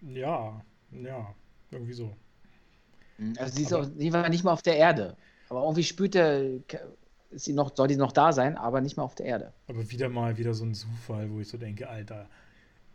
Ja, 0.00 0.64
ja, 0.90 1.34
irgendwie 1.70 1.92
so. 1.92 2.16
Also 3.36 3.56
sie, 3.56 3.62
ist 3.62 3.72
auch, 3.72 3.84
sie 3.96 4.12
war 4.12 4.28
nicht 4.28 4.42
mal 4.42 4.52
auf 4.52 4.62
der 4.62 4.76
Erde. 4.76 5.16
Aber 5.48 5.62
irgendwie 5.62 5.84
spürt 5.84 6.14
er, 6.14 6.42
ist 7.32 7.44
sie 7.44 7.52
noch, 7.52 7.74
soll 7.74 7.88
die 7.88 7.96
noch 7.96 8.12
da 8.12 8.32
sein, 8.32 8.56
aber 8.56 8.80
nicht 8.80 8.96
mehr 8.96 9.04
auf 9.04 9.14
der 9.14 9.26
Erde. 9.26 9.52
Aber 9.68 9.90
wieder 9.90 10.08
mal 10.08 10.38
wieder 10.38 10.54
so 10.54 10.64
ein 10.64 10.74
Zufall, 10.74 11.30
wo 11.30 11.40
ich 11.40 11.48
so 11.48 11.58
denke, 11.58 11.88
Alter, 11.88 12.28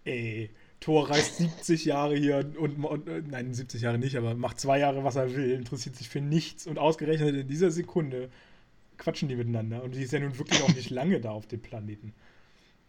ey, 0.06 0.50
Thor 0.80 1.10
reist 1.10 1.38
70 1.38 1.86
Jahre 1.86 2.16
hier 2.16 2.46
und, 2.60 2.84
und, 2.84 3.28
nein, 3.30 3.54
70 3.54 3.82
Jahre 3.82 3.98
nicht, 3.98 4.16
aber 4.16 4.36
macht 4.36 4.60
zwei 4.60 4.80
Jahre, 4.80 5.04
was 5.04 5.16
er 5.16 5.36
will, 5.36 5.52
interessiert 5.52 5.96
sich 5.96 6.10
für 6.10 6.22
nichts 6.22 6.68
und 6.68 6.78
ausgerechnet 6.78 7.36
in 7.36 7.48
dieser 7.48 7.72
Sekunde 7.72 8.30
quatschen 8.98 9.30
die 9.30 9.36
miteinander 9.36 9.84
und 9.84 9.96
die 9.96 10.02
ist 10.02 10.14
ja 10.14 10.20
nun 10.20 10.38
wirklich 10.38 10.62
auch 10.64 10.74
nicht 10.74 10.90
lange 10.92 11.20
da 11.20 11.32
auf 11.32 11.48
dem 11.48 11.62
Planeten. 11.62 12.14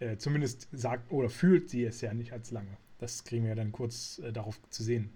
Äh, 0.00 0.16
zumindest 0.16 0.68
sagt 0.72 1.10
oder 1.10 1.28
fühlt 1.28 1.70
sie 1.70 1.84
es 1.84 2.00
ja 2.00 2.14
nicht 2.14 2.32
als 2.32 2.50
lange. 2.50 2.76
Das 2.98 3.24
kriegen 3.24 3.44
wir 3.44 3.50
ja 3.50 3.54
dann 3.56 3.72
kurz 3.72 4.20
äh, 4.20 4.32
darauf 4.32 4.58
zu 4.70 4.82
sehen. 4.82 5.10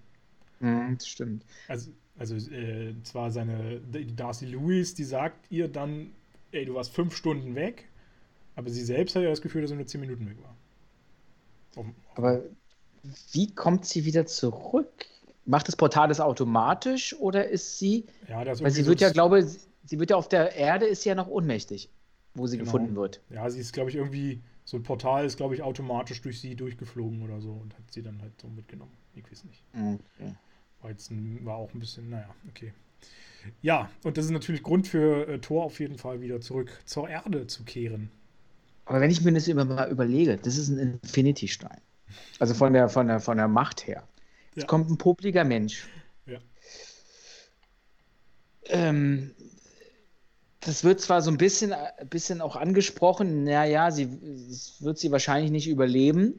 Mhm, 0.61 0.97
das 0.99 1.09
stimmt. 1.09 1.45
Also, 1.69 1.91
also 2.17 2.37
äh, 2.37 2.95
zwar 3.03 3.31
seine 3.31 3.81
Darcy 3.81 4.47
Lewis, 4.47 4.95
die 4.95 5.05
sagt 5.05 5.51
ihr 5.51 5.69
dann, 5.69 6.13
ey, 6.53 6.65
du 6.65 6.75
warst 6.75 6.93
fünf 6.93 7.17
Stunden 7.17 7.55
weg, 7.55 7.89
aber 8.57 8.71
sie 8.71 8.85
selbst 8.85 9.17
hat 9.17 9.23
ja 9.23 9.31
das 9.31 9.43
Gefühl, 9.43 9.63
dass 9.63 9.71
sie 9.71 9.77
nur 9.77 9.87
zehn 9.87 10.01
Minuten 10.01 10.29
weg 10.29 10.37
war. 10.43 10.57
Auf, 11.77 11.87
auf 11.87 12.19
aber 12.19 12.43
wie 13.33 13.53
kommt 13.55 13.87
sie 13.87 14.05
wieder 14.05 14.27
zurück? 14.27 15.07
Macht 15.45 15.67
das 15.67 15.75
Portal 15.75 16.09
das 16.09 16.21
automatisch 16.21 17.15
oder 17.19 17.49
ist 17.49 17.79
sie. 17.79 18.07
Ja, 18.29 18.45
das 18.45 18.63
Weil 18.63 18.71
sie 18.71 18.87
wird 18.87 19.01
ja, 19.01 19.11
glaube 19.11 19.43
sie 19.43 19.99
wird 19.99 20.11
ja 20.11 20.17
auf 20.17 20.29
der 20.29 20.55
Erde 20.55 20.87
ist 20.87 21.05
ja 21.05 21.15
noch 21.15 21.27
ohnmächtig, 21.27 21.91
wo 22.35 22.47
sie 22.47 22.59
genau. 22.59 22.71
gefunden 22.71 22.95
wird. 22.95 23.21
Ja, 23.31 23.49
sie 23.51 23.61
ist, 23.61 23.73
glaube 23.73 23.91
ich, 23.91 23.97
irgendwie. 23.97 24.41
So 24.65 24.77
ein 24.77 24.85
Portal 24.85 25.27
ist, 25.27 25.37
glaube 25.37 25.57
ich, 25.57 25.63
automatisch 25.63 26.23
durch 26.23 26.41
sie 26.41 26.55
durchgeflogen 26.55 27.23
oder 27.23 27.41
so 27.41 27.51
und 27.51 27.75
hat 27.75 27.83
sie 27.91 28.01
dann 28.01 28.23
halt 28.23 28.33
so 28.41 28.47
mitgenommen. 28.47 28.93
Ich 29.17 29.29
weiß 29.29 29.43
nicht. 29.43 29.65
Okay. 29.75 30.37
War, 30.81 30.91
jetzt 30.91 31.11
ein, 31.11 31.45
war 31.45 31.57
auch 31.57 31.75
ein 31.75 31.81
bisschen, 31.81 32.11
naja, 32.11 32.33
okay. 32.49 32.73
Ja, 33.61 33.91
und 34.05 34.17
das 34.17 34.27
ist 34.27 34.31
natürlich 34.31 34.63
Grund 34.63 34.87
für 34.87 35.29
äh, 35.29 35.39
Thor 35.39 35.65
auf 35.65 35.81
jeden 35.81 35.99
Fall 35.99 36.21
wieder 36.21 36.41
zurück 36.41 36.71
zur 36.85 37.09
Erde 37.09 37.47
zu 37.47 37.65
kehren. 37.65 38.11
Aber 38.85 39.01
wenn 39.01 39.11
ich 39.11 39.23
mir 39.23 39.33
das 39.33 39.49
immer 39.49 39.65
mal 39.65 39.91
überlege, 39.91 40.37
das 40.37 40.57
ist 40.57 40.69
ein 40.69 40.79
Infinity-Stein. 40.79 41.81
Also 42.39 42.55
von 42.55 42.73
der, 42.73 42.89
von 42.89 43.07
der, 43.07 43.21
von 43.21 43.37
der 43.37 43.49
Macht 43.49 43.87
her. 43.87 44.07
Jetzt 44.55 44.65
ja. 44.65 44.67
kommt 44.67 44.91
ein 44.91 44.99
popliger 44.99 45.45
Mensch. 45.45 45.87
Ja. 46.27 46.39
Ähm, 48.67 49.35
das 50.61 50.85
wird 50.85 51.01
zwar 51.01 51.23
so 51.23 51.31
ein 51.31 51.39
bisschen, 51.39 51.73
ein 51.73 52.09
bisschen 52.09 52.41
auch 52.41 52.57
angesprochen, 52.57 53.45
naja, 53.45 53.91
sie 53.91 54.09
wird 54.81 54.99
sie 54.99 55.11
wahrscheinlich 55.11 55.51
nicht 55.51 55.69
überleben, 55.69 56.39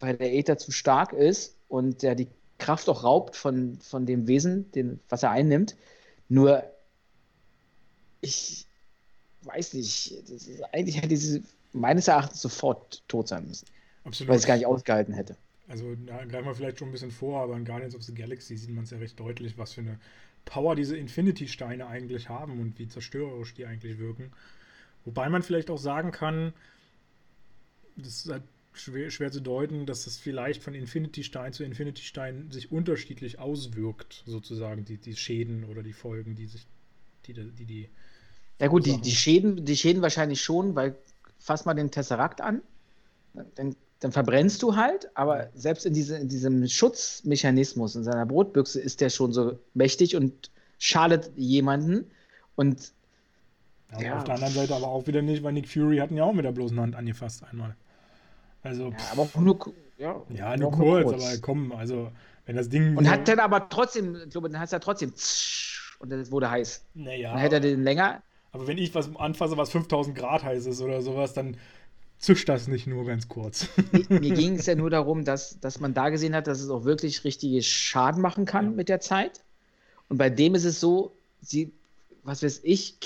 weil 0.00 0.16
der 0.16 0.32
Äther 0.34 0.58
zu 0.58 0.72
stark 0.72 1.12
ist 1.12 1.56
und 1.68 2.02
der 2.02 2.14
die 2.14 2.28
Kraft 2.58 2.88
auch 2.88 3.04
raubt 3.04 3.36
von, 3.36 3.78
von 3.80 4.06
dem 4.06 4.26
Wesen, 4.26 4.70
den, 4.72 5.00
was 5.08 5.22
er 5.22 5.30
einnimmt. 5.30 5.76
Nur, 6.32 6.64
ich 8.22 8.64
weiß 9.42 9.74
nicht, 9.74 10.14
eigentlich 10.72 10.96
hätte 10.96 11.14
sie 11.14 11.42
meines 11.74 12.08
Erachtens 12.08 12.40
sofort 12.40 13.02
tot 13.06 13.28
sein 13.28 13.46
müssen. 13.46 13.66
Absolut. 14.04 14.30
Weil 14.30 14.38
es 14.38 14.46
gar 14.46 14.56
nicht 14.56 14.64
ausgehalten 14.64 15.12
hätte. 15.12 15.36
Also 15.68 15.94
da 16.06 16.24
greifen 16.24 16.46
wir 16.46 16.54
vielleicht 16.54 16.78
schon 16.78 16.88
ein 16.88 16.92
bisschen 16.92 17.10
vor, 17.10 17.42
aber 17.42 17.54
in 17.54 17.66
Guardians 17.66 17.94
of 17.94 18.02
the 18.02 18.14
Galaxy 18.14 18.56
sieht 18.56 18.70
man 18.70 18.84
es 18.84 18.90
ja 18.92 18.96
recht 18.96 19.20
deutlich, 19.20 19.58
was 19.58 19.74
für 19.74 19.82
eine 19.82 19.98
Power 20.46 20.74
diese 20.74 20.96
Infinity-Steine 20.96 21.86
eigentlich 21.86 22.30
haben 22.30 22.60
und 22.60 22.78
wie 22.78 22.88
zerstörerisch 22.88 23.52
die 23.52 23.66
eigentlich 23.66 23.98
wirken. 23.98 24.32
Wobei 25.04 25.28
man 25.28 25.42
vielleicht 25.42 25.68
auch 25.68 25.76
sagen 25.76 26.12
kann, 26.12 26.54
das 27.96 28.24
ist 28.24 28.32
halt 28.32 28.42
schwer, 28.72 29.10
schwer 29.10 29.30
zu 29.30 29.40
deuten, 29.40 29.86
dass 29.86 30.06
es 30.06 30.16
vielleicht 30.16 30.62
von 30.62 30.74
Infinity-Stein 30.74 31.52
zu 31.52 31.64
Infinity-Stein 31.64 32.50
sich 32.50 32.72
unterschiedlich 32.72 33.38
auswirkt, 33.38 34.22
sozusagen, 34.26 34.84
die, 34.84 34.96
die 34.96 35.16
Schäden 35.16 35.64
oder 35.64 35.82
die 35.82 35.92
Folgen, 35.92 36.34
die 36.34 36.46
sich, 36.46 36.66
die, 37.26 37.34
die, 37.34 37.64
die 37.64 37.88
Ja 38.58 38.68
gut, 38.68 38.86
die, 38.86 39.00
die, 39.00 39.10
Schäden, 39.10 39.64
die 39.64 39.76
Schäden 39.76 40.02
wahrscheinlich 40.02 40.40
schon, 40.40 40.74
weil 40.74 40.96
fass 41.38 41.64
mal 41.64 41.74
den 41.74 41.90
Tesserakt 41.90 42.40
an, 42.40 42.62
dann, 43.54 43.76
dann 44.00 44.12
verbrennst 44.12 44.62
du 44.62 44.76
halt, 44.76 45.08
aber 45.16 45.50
selbst 45.54 45.86
in, 45.86 45.94
diese, 45.94 46.16
in 46.16 46.28
diesem 46.28 46.66
Schutzmechanismus, 46.66 47.96
in 47.96 48.04
seiner 48.04 48.26
Brotbüchse 48.26 48.80
ist 48.80 49.00
der 49.00 49.10
schon 49.10 49.32
so 49.32 49.58
mächtig 49.74 50.16
und 50.16 50.50
schadet 50.78 51.30
jemanden 51.36 52.10
und 52.56 52.92
ja, 53.92 54.00
ja. 54.00 54.18
Auf 54.18 54.24
der 54.24 54.34
anderen 54.34 54.54
Seite 54.54 54.74
aber 54.74 54.88
auch 54.88 55.06
wieder 55.06 55.20
nicht, 55.20 55.42
weil 55.42 55.52
Nick 55.52 55.68
Fury 55.68 55.98
hat 55.98 56.10
ihn 56.10 56.16
ja 56.16 56.24
auch 56.24 56.32
mit 56.32 56.46
der 56.46 56.52
bloßen 56.52 56.80
Hand 56.80 56.96
angefasst 56.96 57.44
einmal. 57.44 57.76
Also, 58.62 58.90
ja, 58.90 58.96
aber 59.12 59.22
auch 59.22 59.34
nur, 59.34 59.58
ja, 59.98 60.22
ja 60.30 60.56
nur 60.56 60.70
kurz, 60.72 61.04
kurz, 61.04 61.24
aber 61.24 61.40
komm, 61.40 61.72
also, 61.72 62.10
wenn 62.46 62.56
das 62.56 62.68
Ding. 62.68 62.96
Und 62.96 63.10
hat 63.10 63.26
dann 63.28 63.40
aber 63.40 63.68
trotzdem, 63.68 64.16
ich 64.24 64.30
glaube, 64.30 64.48
dann 64.48 64.60
hat 64.60 64.66
es 64.66 64.72
ja 64.72 64.78
trotzdem 64.78 65.12
und 66.02 66.12
es 66.12 66.30
wurde 66.30 66.50
heiß. 66.50 66.84
Naja. 66.94 67.30
Dann 67.30 67.38
hätte 67.38 67.54
er 67.56 67.60
den 67.60 67.82
länger. 67.82 68.22
Aber 68.50 68.66
wenn 68.66 68.76
ich 68.76 68.94
was 68.94 69.14
anfasse, 69.16 69.56
was 69.56 69.70
5000 69.70 70.16
Grad 70.16 70.42
heiß 70.42 70.66
ist 70.66 70.80
oder 70.82 71.00
sowas, 71.00 71.32
dann 71.32 71.56
zischt 72.18 72.48
das 72.48 72.68
nicht 72.68 72.86
nur 72.86 73.06
ganz 73.06 73.28
kurz. 73.28 73.68
Mir, 73.92 74.04
mir 74.20 74.34
ging 74.34 74.56
es 74.56 74.66
ja 74.66 74.74
nur 74.74 74.90
darum, 74.90 75.24
dass, 75.24 75.58
dass 75.60 75.80
man 75.80 75.94
da 75.94 76.10
gesehen 76.10 76.34
hat, 76.34 76.46
dass 76.46 76.60
es 76.60 76.70
auch 76.70 76.84
wirklich 76.84 77.24
richtige 77.24 77.62
Schaden 77.62 78.20
machen 78.20 78.44
kann 78.44 78.66
ja. 78.66 78.70
mit 78.72 78.88
der 78.88 79.00
Zeit. 79.00 79.42
Und 80.08 80.18
bei 80.18 80.28
dem 80.28 80.54
ist 80.54 80.64
es 80.64 80.80
so, 80.80 81.16
sie, 81.40 81.72
was 82.24 82.42
weiß 82.42 82.60
ich, 82.64 82.98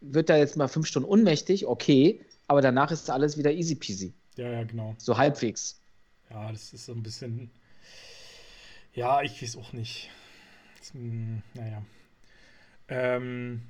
wird 0.00 0.28
da 0.28 0.36
jetzt 0.36 0.56
mal 0.56 0.68
fünf 0.68 0.86
Stunden 0.86 1.08
unmächtig, 1.08 1.66
okay, 1.66 2.20
aber 2.48 2.60
danach 2.60 2.90
ist 2.90 3.10
alles 3.10 3.38
wieder 3.38 3.52
easy 3.52 3.76
peasy. 3.76 4.12
Ja, 4.36 4.50
ja, 4.50 4.64
genau. 4.64 4.94
So 4.98 5.16
halbwegs. 5.16 5.80
Ja, 6.30 6.50
das 6.50 6.72
ist 6.72 6.86
so 6.86 6.92
ein 6.92 7.02
bisschen. 7.02 7.50
Ja, 8.94 9.22
ich 9.22 9.42
weiß 9.42 9.56
auch 9.56 9.72
nicht. 9.72 10.10
Das, 10.78 10.92
hm, 10.94 11.42
naja. 11.54 11.82
Ähm, 12.88 13.62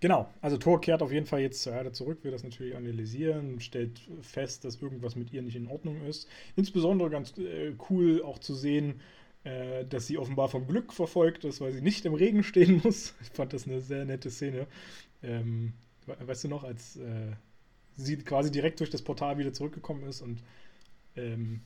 genau, 0.00 0.32
also 0.40 0.56
Thor 0.56 0.80
kehrt 0.80 1.02
auf 1.02 1.12
jeden 1.12 1.26
Fall 1.26 1.40
jetzt 1.40 1.62
zur 1.62 1.72
Erde 1.72 1.92
zurück, 1.92 2.24
will 2.24 2.32
das 2.32 2.42
natürlich 2.42 2.74
analysieren, 2.76 3.60
stellt 3.60 4.00
fest, 4.22 4.64
dass 4.64 4.82
irgendwas 4.82 5.14
mit 5.16 5.32
ihr 5.32 5.42
nicht 5.42 5.56
in 5.56 5.68
Ordnung 5.68 6.02
ist. 6.02 6.28
Insbesondere 6.56 7.10
ganz 7.10 7.36
äh, 7.38 7.74
cool 7.88 8.22
auch 8.22 8.38
zu 8.38 8.54
sehen, 8.54 9.00
äh, 9.44 9.84
dass 9.84 10.06
sie 10.06 10.18
offenbar 10.18 10.48
vom 10.48 10.66
Glück 10.66 10.92
verfolgt 10.92 11.44
ist, 11.44 11.60
weil 11.60 11.72
sie 11.72 11.82
nicht 11.82 12.04
im 12.04 12.14
Regen 12.14 12.42
stehen 12.42 12.80
muss. 12.84 13.14
Ich 13.22 13.30
fand 13.30 13.52
das 13.52 13.66
eine 13.66 13.80
sehr 13.80 14.04
nette 14.04 14.30
Szene. 14.30 14.66
Ähm, 15.22 15.74
weißt 16.06 16.44
du 16.44 16.48
noch, 16.48 16.64
als 16.64 16.96
äh, 16.96 17.32
sie 17.98 18.16
quasi 18.18 18.50
direkt 18.50 18.80
durch 18.80 18.90
das 18.90 19.02
Portal 19.02 19.36
wieder 19.36 19.52
zurückgekommen 19.52 20.04
ist 20.04 20.22
und 20.22 20.42
ähm, 21.16 21.60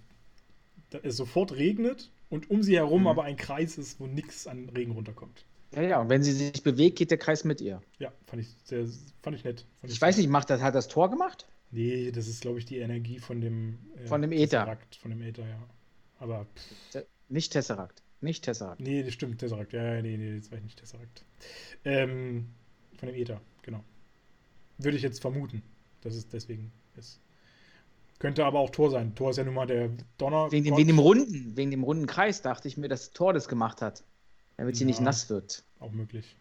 es 1.02 1.16
sofort 1.16 1.56
regnet 1.56 2.10
und 2.28 2.50
um 2.50 2.62
sie 2.62 2.76
herum 2.76 3.02
mhm. 3.02 3.06
aber 3.08 3.24
ein 3.24 3.36
Kreis 3.36 3.78
ist, 3.78 4.00
wo 4.00 4.06
nichts 4.06 4.46
an 4.46 4.68
Regen 4.70 4.92
runterkommt. 4.92 5.44
Ja, 5.74 5.82
ja, 5.82 6.00
und 6.00 6.10
wenn 6.10 6.22
sie 6.22 6.32
sich 6.32 6.62
bewegt, 6.62 6.98
geht 6.98 7.10
der 7.10 7.18
Kreis 7.18 7.44
mit 7.44 7.60
ihr. 7.60 7.80
Ja, 7.98 8.12
fand 8.26 8.42
ich 8.42 8.48
sehr, 8.64 8.86
fand 9.22 9.36
ich 9.36 9.44
nett. 9.44 9.64
Fand 9.80 9.90
ich, 9.90 9.96
ich 9.96 10.02
weiß 10.02 10.16
nicht, 10.18 10.28
macht 10.28 10.50
das, 10.50 10.60
hat 10.60 10.74
das 10.74 10.88
Tor 10.88 11.10
gemacht? 11.10 11.46
Nee, 11.70 12.10
das 12.10 12.28
ist, 12.28 12.42
glaube 12.42 12.58
ich, 12.58 12.66
die 12.66 12.78
Energie 12.78 13.18
von 13.18 13.40
dem 13.40 13.78
äh, 13.96 14.06
Von 14.06 14.20
dem 14.20 14.32
Äther. 14.32 14.60
Tesseract, 14.60 14.96
von 14.96 15.10
dem 15.10 15.22
Äther, 15.22 15.46
ja. 15.46 15.68
Aber. 16.18 16.46
Nicht 17.30 17.52
Tesseract. 17.52 18.02
Nicht 18.20 18.44
Tesseract. 18.44 18.80
Nee, 18.80 19.02
das 19.02 19.14
stimmt, 19.14 19.38
Tesseract. 19.38 19.72
Ja, 19.72 20.02
nee, 20.02 20.16
nee, 20.18 20.38
das 20.38 20.52
war 20.52 20.60
nicht 20.60 20.78
Tesseract. 20.78 21.24
Ähm, 21.84 22.48
von 22.98 23.08
dem 23.08 23.16
Äther, 23.16 23.40
genau. 23.62 23.82
Würde 24.76 24.96
ich 24.98 25.02
jetzt 25.02 25.20
vermuten, 25.20 25.62
dass 26.02 26.14
es 26.14 26.28
deswegen 26.28 26.72
ist. 26.96 27.20
Könnte 28.18 28.44
aber 28.44 28.60
auch 28.60 28.70
Tor 28.70 28.90
sein. 28.90 29.14
Tor 29.14 29.30
ist 29.30 29.36
ja 29.36 29.44
nun 29.44 29.54
mal 29.54 29.66
der 29.66 29.90
Donner. 30.18 30.52
Wegen 30.52 30.64
dem, 30.64 30.76
wegen 30.76 30.86
dem 30.86 30.98
runden, 30.98 31.56
wegen 31.56 31.70
dem 31.70 31.82
runden 31.82 32.06
Kreis 32.06 32.40
dachte 32.40 32.68
ich 32.68 32.76
mir, 32.76 32.88
dass 32.88 33.10
Tor 33.10 33.32
das 33.32 33.48
gemacht 33.48 33.82
hat. 33.82 34.04
Damit 34.56 34.76
sie 34.76 34.84
ja, 34.84 34.88
nicht 34.88 35.00
nass 35.00 35.28
wird. 35.28 35.64
Auch 35.80 35.90
möglich. 35.90 36.36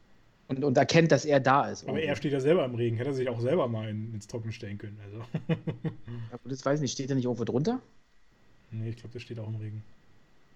Und, 0.48 0.64
und 0.64 0.78
erkennt, 0.78 1.12
dass 1.12 1.26
er 1.26 1.40
da 1.40 1.70
ist. 1.70 1.88
Aber 1.88 2.00
er 2.00 2.16
steht 2.16 2.34
ja 2.34 2.40
selber 2.40 2.66
im 2.66 2.76
Regen. 2.76 2.98
Hätte 2.98 3.10
er 3.12 3.14
sich 3.16 3.30
auch 3.30 3.40
selber 3.40 3.68
mal 3.68 3.90
in, 3.90 4.14
ins 4.14 4.28
Trocken 4.28 4.52
stellen 4.52 4.78
können. 4.78 5.00
Also. 5.04 5.24
ja, 6.32 6.40
das 6.44 6.66
weiß 6.66 6.80
ich 6.80 6.82
nicht. 6.82 6.92
Steht 6.92 7.10
er 7.10 7.16
nicht 7.16 7.26
irgendwo 7.26 7.46
drunter? 7.46 7.82
Nee, 8.70 8.90
ich 8.90 8.98
glaube, 8.98 9.14
der 9.14 9.20
steht 9.20 9.40
auch 9.40 9.48
im 9.48 9.56
Regen. 9.56 9.84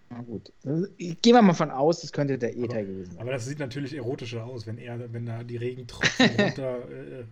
Na 0.09 0.21
gut. 0.21 0.51
Gehen 0.63 1.17
wir 1.23 1.41
mal 1.41 1.53
von 1.53 1.71
aus, 1.71 2.01
das 2.01 2.11
könnte 2.11 2.37
der 2.37 2.55
Ether 2.55 2.83
gewesen 2.83 3.13
sein. 3.13 3.21
Aber 3.21 3.31
das 3.31 3.45
sieht 3.45 3.59
natürlich 3.59 3.95
erotischer 3.95 4.45
aus, 4.45 4.67
wenn 4.67 4.77
er, 4.77 5.11
wenn 5.11 5.25
da 5.25 5.43
die 5.43 5.57
Regentropfen 5.57 6.29
runter, 6.39 6.89
äh, 6.89 7.23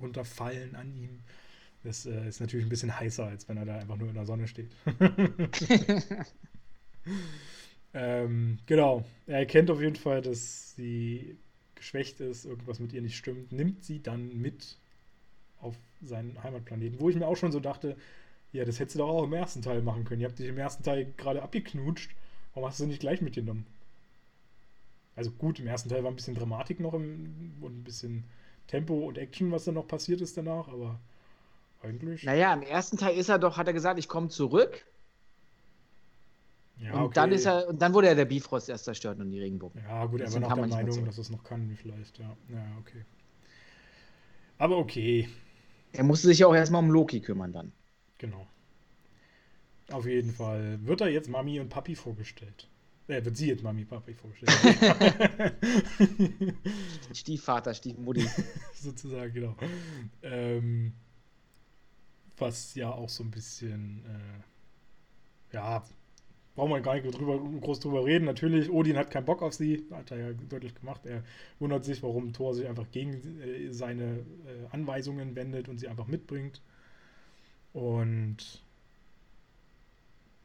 runterfallen 0.00 0.74
an 0.74 0.94
ihm. 0.94 1.20
Das 1.84 2.06
äh, 2.06 2.28
ist 2.28 2.40
natürlich 2.40 2.66
ein 2.66 2.70
bisschen 2.70 2.98
heißer, 2.98 3.26
als 3.26 3.48
wenn 3.48 3.56
er 3.56 3.64
da 3.64 3.78
einfach 3.78 3.96
nur 3.96 4.08
in 4.08 4.14
der 4.14 4.26
Sonne 4.26 4.48
steht. 4.48 4.70
ähm, 7.94 8.58
genau. 8.66 9.04
Er 9.26 9.38
erkennt 9.38 9.70
auf 9.70 9.80
jeden 9.80 9.96
Fall, 9.96 10.22
dass 10.22 10.74
sie 10.74 11.36
geschwächt 11.76 12.20
ist, 12.20 12.44
irgendwas 12.44 12.80
mit 12.80 12.92
ihr 12.92 13.02
nicht 13.02 13.16
stimmt, 13.16 13.52
nimmt 13.52 13.84
sie 13.84 14.02
dann 14.02 14.36
mit 14.40 14.78
auf 15.60 15.76
seinen 16.02 16.42
Heimatplaneten, 16.42 17.00
wo 17.00 17.08
ich 17.08 17.16
mir 17.16 17.26
auch 17.26 17.36
schon 17.36 17.52
so 17.52 17.60
dachte, 17.60 17.96
ja, 18.52 18.64
das 18.64 18.80
hättest 18.80 18.96
du 18.96 19.00
doch 19.00 19.08
auch 19.08 19.24
im 19.24 19.32
ersten 19.32 19.62
Teil 19.62 19.82
machen 19.82 20.04
können. 20.04 20.20
Ihr 20.20 20.28
habt 20.28 20.38
dich 20.38 20.48
im 20.48 20.58
ersten 20.58 20.82
Teil 20.82 21.12
gerade 21.16 21.42
abgeknutscht. 21.42 22.10
Warum 22.54 22.68
hast 22.68 22.80
du 22.80 22.86
nicht 22.86 23.00
gleich 23.00 23.20
mitgenommen? 23.20 23.66
Also 25.14 25.30
gut, 25.30 25.60
im 25.60 25.66
ersten 25.66 25.88
Teil 25.88 26.02
war 26.04 26.10
ein 26.10 26.16
bisschen 26.16 26.34
Dramatik 26.34 26.80
noch 26.80 26.94
im, 26.94 27.54
und 27.60 27.78
ein 27.78 27.84
bisschen 27.84 28.24
Tempo 28.66 29.06
und 29.06 29.18
Action, 29.18 29.52
was 29.52 29.64
dann 29.64 29.74
noch 29.74 29.86
passiert 29.86 30.20
ist 30.20 30.36
danach, 30.36 30.68
aber 30.68 30.98
eigentlich. 31.82 32.24
Naja, 32.24 32.52
im 32.52 32.62
ersten 32.62 32.96
Teil 32.96 33.16
ist 33.16 33.28
er 33.28 33.38
doch, 33.38 33.56
hat 33.56 33.66
er 33.66 33.72
gesagt, 33.72 33.98
ich 33.98 34.08
komme 34.08 34.28
zurück. 34.28 34.84
Ja, 36.78 36.92
und 36.92 37.02
okay. 37.04 37.14
dann 37.14 37.32
ist 37.32 37.46
er, 37.46 37.68
und 37.68 37.80
dann 37.80 37.94
wurde 37.94 38.08
er 38.08 38.14
der 38.14 38.26
Bifrost 38.26 38.68
erst 38.68 38.84
zerstört 38.84 39.18
und 39.18 39.30
die 39.30 39.40
Regenbogen. 39.40 39.82
Ja, 39.88 40.04
gut, 40.06 40.20
er 40.20 40.32
war 40.32 40.40
noch 40.40 40.54
der 40.54 40.66
Meinung, 40.66 41.04
dass 41.06 41.18
es 41.18 41.30
noch 41.30 41.42
kann, 41.42 41.76
vielleicht, 41.80 42.18
ja. 42.18 42.36
Ja, 42.50 42.66
okay. 42.80 43.04
Aber 44.58 44.76
okay. 44.76 45.28
Er 45.92 46.04
musste 46.04 46.28
sich 46.28 46.40
ja 46.40 46.46
auch 46.46 46.54
erstmal 46.54 46.82
um 46.82 46.90
Loki 46.90 47.20
kümmern 47.20 47.52
dann. 47.52 47.72
Genau. 48.18 48.46
Auf 49.90 50.06
jeden 50.06 50.32
Fall 50.32 50.78
wird 50.84 51.00
er 51.00 51.08
jetzt 51.08 51.28
Mami 51.28 51.60
und 51.60 51.68
Papi 51.68 51.94
vorgestellt. 51.94 52.68
Äh, 53.08 53.24
wird 53.24 53.36
sie 53.36 53.48
jetzt 53.48 53.62
Mami 53.62 53.82
und 53.82 53.88
Papi 53.88 54.14
vorgestellt. 54.14 54.76
Stiefvater, 57.14 57.72
Stiefmutti. 57.72 58.26
Sozusagen, 58.74 59.32
genau. 59.32 59.56
Ähm, 60.22 60.92
was 62.36 62.74
ja 62.74 62.90
auch 62.90 63.08
so 63.08 63.22
ein 63.22 63.30
bisschen, 63.30 64.04
äh, 64.04 65.54
ja, 65.54 65.84
brauchen 66.56 66.70
wir 66.70 66.80
gar 66.80 66.94
nicht 66.94 67.16
drüber, 67.16 67.38
groß 67.60 67.78
drüber 67.80 68.04
reden. 68.04 68.24
Natürlich, 68.24 68.70
Odin 68.70 68.96
hat 68.96 69.10
keinen 69.10 69.24
Bock 69.24 69.40
auf 69.42 69.54
sie, 69.54 69.86
hat 69.92 70.10
er 70.10 70.18
ja 70.18 70.32
deutlich 70.32 70.74
gemacht. 70.74 71.06
Er 71.06 71.22
wundert 71.60 71.84
sich, 71.84 72.02
warum 72.02 72.32
Thor 72.32 72.54
sich 72.54 72.66
einfach 72.66 72.90
gegen 72.90 73.40
äh, 73.40 73.72
seine 73.72 74.16
äh, 74.46 74.66
Anweisungen 74.72 75.36
wendet 75.36 75.68
und 75.68 75.78
sie 75.78 75.86
einfach 75.86 76.08
mitbringt. 76.08 76.60
Und 77.72 78.64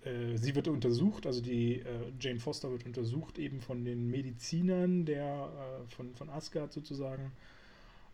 äh, 0.03 0.37
sie 0.37 0.55
wird 0.55 0.67
untersucht, 0.67 1.25
also 1.25 1.41
die 1.41 1.79
äh, 1.79 2.11
Jane 2.19 2.39
Foster 2.39 2.71
wird 2.71 2.85
untersucht 2.85 3.37
eben 3.37 3.61
von 3.61 3.85
den 3.85 4.07
Medizinern 4.07 5.05
der, 5.05 5.49
äh, 5.85 5.91
von, 5.93 6.15
von 6.15 6.29
Asgard 6.29 6.73
sozusagen, 6.73 7.31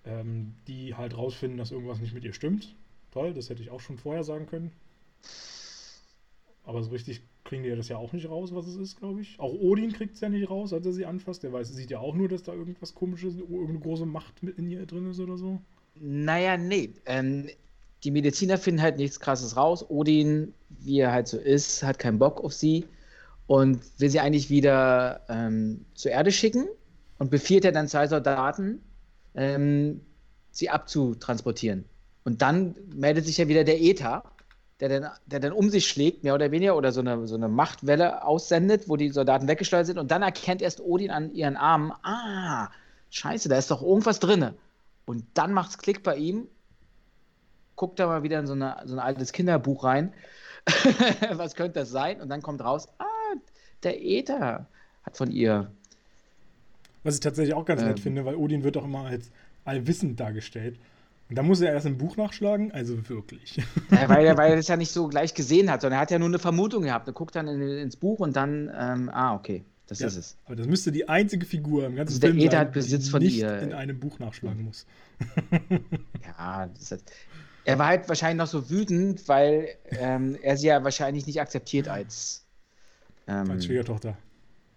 ähm, 0.05 0.53
die 0.67 0.95
halt 0.95 1.17
rausfinden, 1.17 1.57
dass 1.57 1.71
irgendwas 1.71 1.99
nicht 1.99 2.13
mit 2.13 2.25
ihr 2.25 2.33
stimmt. 2.33 2.75
Toll, 3.11 3.33
das 3.33 3.49
hätte 3.49 3.61
ich 3.61 3.69
auch 3.69 3.79
schon 3.79 3.97
vorher 3.97 4.23
sagen 4.23 4.47
können. 4.47 4.71
Aber 6.63 6.83
so 6.83 6.89
richtig 6.91 7.21
kriegen 7.45 7.63
die 7.63 7.69
das 7.69 7.87
ja 7.87 7.95
auch 7.95 8.11
nicht 8.11 8.29
raus, 8.29 8.53
was 8.53 8.67
es 8.67 8.75
ist, 8.75 8.99
glaube 8.99 9.21
ich. 9.21 9.39
Auch 9.39 9.53
Odin 9.53 9.93
kriegt 9.93 10.15
es 10.15 10.21
ja 10.21 10.27
nicht 10.27 10.49
raus, 10.49 10.73
als 10.73 10.85
er 10.85 10.91
sie 10.91 11.05
anfasst. 11.05 11.43
Der 11.43 11.53
weiß, 11.53 11.69
sieht 11.69 11.89
ja 11.89 11.99
auch 11.99 12.13
nur, 12.13 12.27
dass 12.27 12.43
da 12.43 12.53
irgendwas 12.53 12.93
komisches, 12.93 13.37
irgendeine 13.37 13.79
große 13.79 14.05
Macht 14.05 14.43
mit 14.43 14.57
in 14.57 14.69
ihr 14.69 14.85
drin 14.85 15.09
ist 15.09 15.21
oder 15.21 15.37
so. 15.37 15.61
Naja, 15.95 16.57
nee. 16.57 16.91
Ähm, 17.05 17.47
die 18.03 18.11
Mediziner 18.11 18.57
finden 18.57 18.81
halt 18.81 18.97
nichts 18.97 19.19
Krasses 19.19 19.57
raus. 19.57 19.85
Odin, 19.89 20.53
wie 20.69 20.99
er 20.99 21.11
halt 21.11 21.27
so 21.27 21.37
ist, 21.37 21.83
hat 21.83 21.99
keinen 21.99 22.19
Bock 22.19 22.43
auf 22.43 22.53
sie 22.53 22.85
und 23.47 23.81
will 23.97 24.09
sie 24.09 24.19
eigentlich 24.19 24.49
wieder 24.49 25.21
ähm, 25.29 25.85
zur 25.95 26.11
Erde 26.11 26.31
schicken 26.31 26.67
und 27.17 27.31
befiehlt 27.31 27.65
er 27.65 27.71
dann 27.71 27.87
zwei 27.87 28.07
Soldaten, 28.07 28.81
ähm, 29.35 30.01
sie 30.51 30.69
abzutransportieren. 30.69 31.85
Und 32.23 32.41
dann 32.41 32.75
meldet 32.93 33.25
sich 33.25 33.37
ja 33.37 33.47
wieder 33.47 33.63
der 33.63 33.81
Äther, 33.81 34.23
der 34.79 34.89
dann, 34.89 35.11
der 35.25 35.39
dann 35.39 35.53
um 35.53 35.69
sich 35.69 35.87
schlägt, 35.87 36.23
mehr 36.23 36.35
oder 36.35 36.51
weniger, 36.51 36.75
oder 36.77 36.91
so 36.91 36.99
eine, 36.99 37.27
so 37.27 37.35
eine 37.35 37.47
Machtwelle 37.47 38.23
aussendet, 38.23 38.87
wo 38.87 38.95
die 38.95 39.09
Soldaten 39.09 39.47
weggeschleudert 39.47 39.87
sind. 39.87 39.97
Und 39.97 40.11
dann 40.11 40.21
erkennt 40.21 40.61
erst 40.61 40.81
Odin 40.81 41.09
an 41.09 41.33
ihren 41.33 41.55
Armen, 41.55 41.93
ah, 42.03 42.69
scheiße, 43.09 43.49
da 43.49 43.57
ist 43.57 43.71
doch 43.71 43.81
irgendwas 43.81 44.19
drin. 44.19 44.51
Und 45.05 45.25
dann 45.33 45.53
macht 45.53 45.71
es 45.71 45.77
Klick 45.77 46.03
bei 46.03 46.17
ihm 46.17 46.47
guckt 47.77 47.99
da 47.99 48.07
mal 48.07 48.23
wieder 48.23 48.39
in 48.39 48.47
so, 48.47 48.53
eine, 48.53 48.75
so 48.83 48.95
ein 48.95 48.99
altes 48.99 49.31
Kinderbuch 49.31 49.85
rein. 49.85 50.11
Was 51.31 51.55
könnte 51.55 51.79
das 51.79 51.89
sein? 51.89 52.19
Und 52.19 52.27
dann 52.27 52.41
kommt 52.41 52.61
raus, 52.61 52.89
ah, 52.97 53.05
der 53.83 54.03
Äther 54.03 54.65
hat 55.03 55.15
von 55.15 55.31
ihr. 55.31 55.71
Was 57.03 57.15
ich 57.15 57.21
tatsächlich 57.21 57.55
auch 57.55 57.63
ganz 57.63 57.81
ähm, 57.81 57.87
nett 57.87 58.01
finde, 58.01 58.25
weil 58.25 58.35
Odin 58.35 58.63
wird 58.63 58.75
auch 58.75 58.83
immer 58.83 59.05
als 59.05 59.31
allwissend 59.63 60.19
dargestellt. 60.19 60.77
Und 61.29 61.37
da 61.37 61.43
muss 61.43 61.61
er 61.61 61.71
erst 61.73 61.85
im 61.85 61.97
Buch 61.97 62.17
nachschlagen, 62.17 62.71
also 62.71 63.07
wirklich. 63.09 63.61
Ja, 63.91 64.09
weil, 64.09 64.25
er, 64.25 64.37
weil 64.37 64.51
er 64.51 64.55
das 64.57 64.67
ja 64.67 64.75
nicht 64.75 64.91
so 64.91 65.07
gleich 65.07 65.33
gesehen 65.33 65.71
hat, 65.71 65.81
sondern 65.81 65.99
er 65.99 66.01
hat 66.01 66.11
ja 66.11 66.19
nur 66.19 66.27
eine 66.27 66.39
Vermutung 66.39 66.83
gehabt. 66.83 67.07
Er 67.07 67.13
guckt 67.13 67.35
dann 67.35 67.47
in, 67.47 67.61
ins 67.61 67.95
Buch 67.95 68.19
und 68.19 68.35
dann, 68.35 68.71
ähm, 68.77 69.09
ah, 69.13 69.35
okay, 69.35 69.63
das 69.87 69.99
ja, 69.99 70.07
ist 70.07 70.17
es. 70.17 70.37
Aber 70.45 70.55
das 70.55 70.67
müsste 70.67 70.91
die 70.91 71.07
einzige 71.07 71.45
Figur 71.45 71.85
im 71.85 71.95
ganzen 71.95 72.15
also 72.15 72.27
Film 72.27 72.37
der 72.37 72.47
Äther 72.47 72.59
hat 72.59 72.73
Besitz 72.73 73.09
von 73.09 73.21
nicht 73.21 73.37
ihr. 73.37 73.59
in 73.59 73.73
einem 73.73 73.99
Buch 73.99 74.19
nachschlagen 74.19 74.65
muss. 74.65 74.85
ja, 76.25 76.67
das 76.67 76.91
ist, 76.91 77.11
er 77.67 77.77
war 77.77 77.87
halt 77.87 78.07
wahrscheinlich 78.07 78.37
noch 78.37 78.47
so 78.47 78.69
wütend, 78.69 79.27
weil 79.27 79.67
ähm, 79.89 80.37
er 80.41 80.55
sie 80.55 80.67
ja 80.67 80.81
wahrscheinlich 80.85 81.27
nicht 81.27 81.41
akzeptiert 81.41 81.89
als, 81.89 82.45
ähm, 83.27 83.51
als 83.51 83.65
Schwiegertochter. 83.65 84.17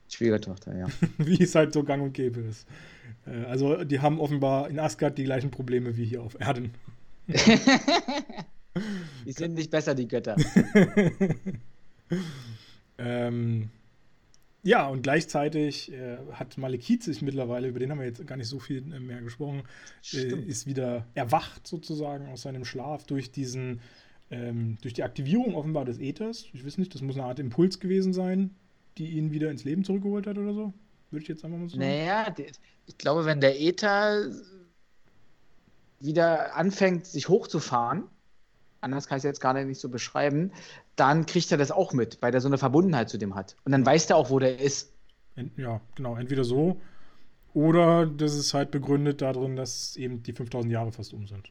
Schwiegertochter, 0.09 0.77
ja. 0.77 0.89
wie 1.19 1.41
es 1.41 1.55
halt 1.55 1.73
so 1.73 1.85
gang 1.85 2.03
und 2.03 2.15
gäbe 2.15 2.41
ist. 2.41 2.67
Äh, 3.27 3.45
also, 3.45 3.85
die 3.85 4.01
haben 4.01 4.19
offenbar 4.19 4.69
in 4.69 4.81
Asgard 4.81 5.19
die 5.19 5.23
gleichen 5.23 5.53
Probleme 5.53 5.97
wie 5.97 6.05
hier 6.05 6.21
auf 6.21 6.37
Erden. 6.41 6.75
die 9.25 9.33
sind 9.33 9.55
nicht 9.55 9.71
besser, 9.71 9.95
die 9.95 10.09
Götter. 10.09 10.35
ähm, 12.99 13.71
ja, 14.63 14.87
und 14.89 15.03
gleichzeitig 15.03 15.93
äh, 15.93 16.19
hat 16.33 16.59
Malekith 16.59 17.03
sich 17.03 17.23
mittlerweile, 17.23 17.69
über 17.69 17.79
den 17.79 17.91
haben 17.91 17.99
wir 17.99 18.07
jetzt 18.07 18.27
gar 18.27 18.37
nicht 18.37 18.49
so 18.49 18.59
viel 18.59 18.79
äh, 18.93 19.01
mehr 19.01 19.23
gesprochen, 19.23 19.63
äh, 20.13 20.35
ist 20.47 20.67
wieder 20.67 21.07
erwacht 21.15 21.67
sozusagen 21.67 22.29
aus 22.29 22.43
seinem 22.43 22.65
Schlaf 22.65 23.07
durch 23.07 23.33
diesen, 23.33 23.81
ähm, 24.31 24.77
durch 24.83 24.93
die 24.93 25.03
Aktivierung 25.03 25.55
offenbar 25.55 25.85
des 25.85 25.99
Äthers. 25.99 26.47
Ich 26.53 26.65
weiß 26.65 26.79
nicht, 26.79 26.95
das 26.95 27.01
muss 27.01 27.17
eine 27.17 27.25
Art 27.25 27.39
Impuls 27.39 27.81
gewesen 27.81 28.13
sein, 28.13 28.55
die 28.99 29.11
ihn 29.11 29.33
wieder 29.33 29.51
ins 29.51 29.65
Leben 29.65 29.83
zurückgeholt 29.83 30.27
hat 30.27 30.37
oder 30.37 30.53
so. 30.53 30.75
Würde 31.11 31.23
ich 31.23 31.29
jetzt 31.29 31.45
einfach 31.45 31.59
mal 31.59 31.69
sagen. 31.69 31.81
Naja, 31.81 32.35
ich 32.87 32.99
glaube, 32.99 33.25
wenn 33.25 33.41
der 33.41 33.61
Äther 33.61 34.31
wieder 36.01 36.55
anfängt, 36.55 37.07
sich 37.07 37.29
hochzufahren, 37.29 38.05
anders 38.81 39.07
kann 39.07 39.17
ich 39.17 39.21
es 39.21 39.29
jetzt 39.29 39.41
gar 39.41 39.55
nicht 39.55 39.81
so 39.81 39.89
beschreiben, 39.89 40.53
dann 41.01 41.27
kriegt 41.27 41.51
er 41.51 41.59
das 41.59 41.71
auch 41.71 41.93
mit, 41.93 42.19
weil 42.21 42.33
er 42.33 42.41
so 42.41 42.49
eine 42.49 42.59
Verbundenheit 42.59 43.09
zu 43.09 43.19
dem 43.19 43.35
hat. 43.35 43.57
Und 43.65 43.73
dann 43.73 43.85
weiß 43.85 44.09
er 44.11 44.17
auch, 44.17 44.31
wo 44.31 44.39
der 44.39 44.61
ist. 44.61 44.93
Ja, 45.57 45.81
genau. 45.97 46.17
Entweder 46.17 46.45
so 46.45 46.81
oder 47.53 48.07
das 48.07 48.35
ist 48.35 48.55
halt 48.55 48.71
begründet 48.71 49.23
darin, 49.23 49.57
dass 49.57 49.97
eben 49.97 50.23
die 50.23 50.33
5000 50.33 50.73
Jahre 50.73 50.93
fast 50.93 51.13
um 51.13 51.27
sind. 51.27 51.51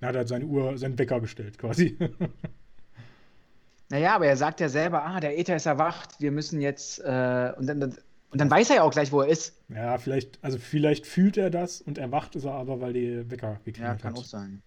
Er 0.00 0.08
hat 0.08 0.16
halt 0.16 0.28
seine 0.28 0.46
Uhr, 0.46 0.76
seinen 0.78 0.98
Wecker 0.98 1.20
gestellt 1.20 1.58
quasi. 1.58 1.96
naja, 3.88 4.14
aber 4.14 4.26
er 4.26 4.36
sagt 4.36 4.60
ja 4.60 4.68
selber, 4.68 5.04
ah, 5.04 5.20
der 5.20 5.38
Äther 5.38 5.56
ist 5.56 5.66
erwacht, 5.66 6.20
wir 6.20 6.30
müssen 6.30 6.60
jetzt, 6.60 7.00
äh, 7.00 7.52
und, 7.56 7.66
dann, 7.66 7.82
und 7.82 8.40
dann 8.40 8.50
weiß 8.50 8.70
er 8.70 8.76
ja 8.76 8.82
auch 8.82 8.92
gleich, 8.92 9.12
wo 9.12 9.22
er 9.22 9.28
ist. 9.28 9.58
Ja, 9.68 9.98
vielleicht, 9.98 10.42
also 10.42 10.58
vielleicht 10.58 11.06
fühlt 11.06 11.36
er 11.36 11.50
das 11.50 11.80
und 11.80 11.98
erwacht 11.98 12.36
ist 12.36 12.44
er 12.44 12.52
aber, 12.52 12.80
weil 12.80 12.92
die 12.92 13.30
Wecker 13.30 13.60
geklingelt 13.64 13.92
hat. 13.92 13.98
Ja, 13.98 14.02
kann 14.02 14.12
hat. 14.12 14.20
auch 14.20 14.24
sein. 14.24 14.62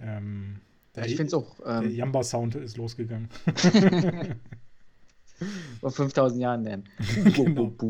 Ähm, 0.00 0.60
ja, 0.96 1.04
ich 1.04 1.16
finde 1.16 1.28
es 1.28 1.34
auch. 1.34 1.56
Ähm, 1.66 1.82
der 1.82 1.90
Jamba-Sound 1.90 2.54
ist 2.56 2.76
losgegangen. 2.76 3.28
Vor 5.80 5.90
5000 5.90 6.40
Jahren 6.40 6.62
nennen. 6.62 6.84
Genau. 7.34 7.66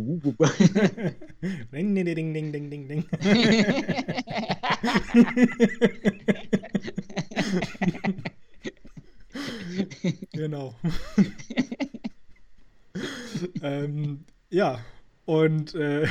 ding, 1.72 1.94
ding, 1.94 2.04
ding, 2.04 2.32
ding, 2.34 2.52
ding, 2.52 2.70
ding, 2.70 2.88
ding. 2.88 3.04
genau. 10.32 10.74
ähm, 13.62 14.24
ja, 14.50 14.80
und 15.26 15.74
äh, 15.74 16.06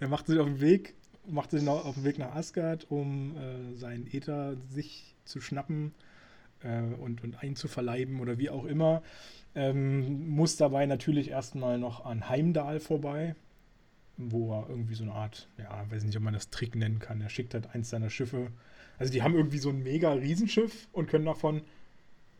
er 0.00 0.08
macht 0.08 0.26
sich 0.26 0.38
auf 0.38 0.46
den 0.46 0.60
Weg, 0.60 0.94
macht 1.26 1.50
sich 1.52 1.66
auf 1.68 1.94
den 1.94 2.04
Weg 2.04 2.18
nach 2.18 2.34
Asgard, 2.34 2.90
um 2.90 3.36
äh, 3.36 3.76
seinen 3.76 4.06
Äther 4.08 4.56
sich 4.68 5.14
zu 5.24 5.40
schnappen 5.40 5.94
äh, 6.62 6.94
und, 6.94 7.22
und 7.22 7.42
einzuverleiben 7.42 8.20
oder 8.20 8.38
wie 8.38 8.50
auch 8.50 8.64
immer. 8.64 9.02
Ähm, 9.54 10.28
muss 10.28 10.56
dabei 10.56 10.86
natürlich 10.86 11.30
erstmal 11.30 11.78
noch 11.78 12.04
an 12.04 12.28
Heimdall 12.28 12.80
vorbei, 12.80 13.34
wo 14.16 14.52
er 14.52 14.68
irgendwie 14.68 14.94
so 14.94 15.04
eine 15.04 15.12
Art, 15.12 15.48
ja, 15.58 15.84
weiß 15.90 16.04
nicht, 16.04 16.16
ob 16.16 16.22
man 16.22 16.34
das 16.34 16.50
Trick 16.50 16.74
nennen 16.74 16.98
kann. 16.98 17.20
Er 17.20 17.30
schickt 17.30 17.54
halt 17.54 17.74
eins 17.74 17.90
seiner 17.90 18.10
Schiffe. 18.10 18.50
Also 18.98 19.12
die 19.12 19.22
haben 19.22 19.34
irgendwie 19.34 19.58
so 19.58 19.70
ein 19.70 19.82
mega 19.82 20.12
Riesenschiff 20.12 20.88
und 20.92 21.08
können 21.08 21.24
davon 21.24 21.62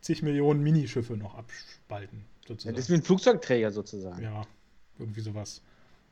zig 0.01 0.21
Millionen 0.21 0.61
Minischiffe 0.61 1.17
noch 1.17 1.35
abspalten. 1.35 2.25
Sozusagen. 2.47 2.75
Ja, 2.75 2.77
das 2.77 2.85
ist 2.85 2.91
wie 2.91 2.99
ein 2.99 3.03
Flugzeugträger 3.03 3.71
sozusagen. 3.71 4.23
Ja, 4.23 4.45
irgendwie 4.97 5.21
sowas. 5.21 5.61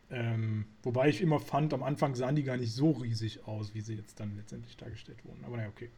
Ähm, 0.10 0.66
wobei 0.84 1.10
ich 1.10 1.22
immer 1.22 1.40
fand, 1.40 1.74
am 1.74 1.84
Anfang 1.84 2.16
sahen 2.16 2.36
die 2.36 2.44
gar 2.44 2.58
nicht 2.58 2.72
so 2.72 2.92
riesig 2.92 3.46
aus, 3.46 3.74
wie 3.74 3.82
sie 3.82 3.96
jetzt 3.96 4.20
dann 4.20 4.38
letztendlich 4.38 4.78
dargestellt 4.78 5.24
wurden. 5.26 5.44
Aber 5.44 5.58
naja, 5.58 5.70
okay. 5.70 5.90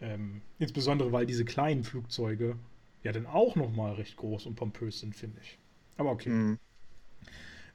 Ähm, 0.00 0.42
insbesondere, 0.58 1.12
weil 1.12 1.26
diese 1.26 1.44
kleinen 1.44 1.84
Flugzeuge 1.84 2.56
ja 3.02 3.12
dann 3.12 3.26
auch 3.26 3.56
nochmal 3.56 3.94
recht 3.94 4.16
groß 4.16 4.46
und 4.46 4.54
pompös 4.54 5.00
sind, 5.00 5.14
finde 5.14 5.38
ich. 5.42 5.58
Aber 5.96 6.10
okay. 6.10 6.28
Mhm. 6.30 6.58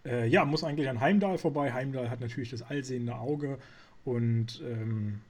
Äh, 0.06 0.28
ja, 0.28 0.45
muss 0.45 0.64
eigentlich 0.64 0.90
an 0.90 1.00
Heimdall 1.00 1.38
vorbei. 1.38 1.74
Heimdall 1.74 2.10
hat 2.10 2.20
natürlich 2.20 2.50
das 2.50 2.62
allsehende 2.62 3.16
Auge 3.16 3.58
und 4.04 4.62
ähm, 4.66 5.22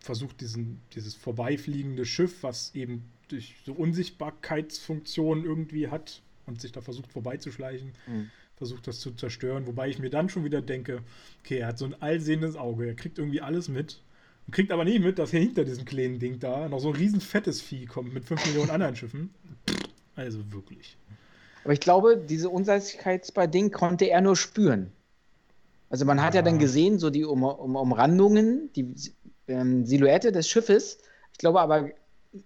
versucht 0.00 0.40
diesen, 0.40 0.80
dieses 0.94 1.14
vorbeifliegende 1.14 2.04
Schiff, 2.06 2.42
was 2.42 2.74
eben 2.74 3.04
durch 3.28 3.56
so 3.64 3.72
Unsichtbarkeitsfunktionen 3.72 5.44
irgendwie 5.44 5.88
hat 5.88 6.22
und 6.46 6.60
sich 6.60 6.72
da 6.72 6.80
versucht 6.80 7.12
vorbeizuschleichen, 7.12 7.92
mhm. 8.06 8.30
versucht 8.56 8.86
das 8.86 9.00
zu 9.00 9.10
zerstören. 9.12 9.66
Wobei 9.66 9.88
ich 9.88 9.98
mir 9.98 10.10
dann 10.10 10.30
schon 10.30 10.44
wieder 10.44 10.62
denke, 10.62 11.02
okay, 11.40 11.58
er 11.58 11.68
hat 11.68 11.78
so 11.78 11.84
ein 11.84 12.00
allsehendes 12.00 12.56
Auge, 12.56 12.86
er 12.86 12.94
kriegt 12.94 13.18
irgendwie 13.18 13.42
alles 13.42 13.68
mit 13.68 14.00
und 14.48 14.54
kriegt 14.54 14.72
aber 14.72 14.84
nicht 14.84 15.00
mit, 15.00 15.18
dass 15.18 15.30
hier 15.30 15.40
hinter 15.40 15.62
diesem 15.66 15.84
kleinen 15.84 16.18
Ding 16.18 16.40
da 16.40 16.70
noch 16.70 16.80
so 16.80 16.88
ein 16.88 16.94
riesen 16.96 17.20
fettes 17.20 17.60
Vieh 17.60 17.84
kommt 17.84 18.14
mit 18.14 18.24
5 18.24 18.46
Millionen 18.46 18.70
anderen 18.70 18.96
Schiffen. 18.96 19.28
Also 20.16 20.38
wirklich. 20.50 20.96
Aber 21.64 21.74
ich 21.74 21.80
glaube, 21.80 22.16
diese 22.16 22.48
Unsichtbarkeitsding 22.48 23.70
konnte 23.70 24.06
er 24.06 24.22
nur 24.22 24.36
spüren. 24.36 24.90
Also 25.90 26.06
man 26.06 26.22
hat 26.22 26.32
ja, 26.32 26.40
ja 26.40 26.44
dann 26.44 26.58
gesehen, 26.58 26.98
so 26.98 27.10
die 27.10 27.26
um, 27.26 27.44
um, 27.44 27.76
Umrandungen, 27.76 28.72
die 28.74 28.94
ähm, 29.48 29.84
Silhouette 29.84 30.32
des 30.32 30.48
Schiffes. 30.48 30.98
Ich 31.32 31.38
glaube 31.38 31.60
aber, 31.60 31.90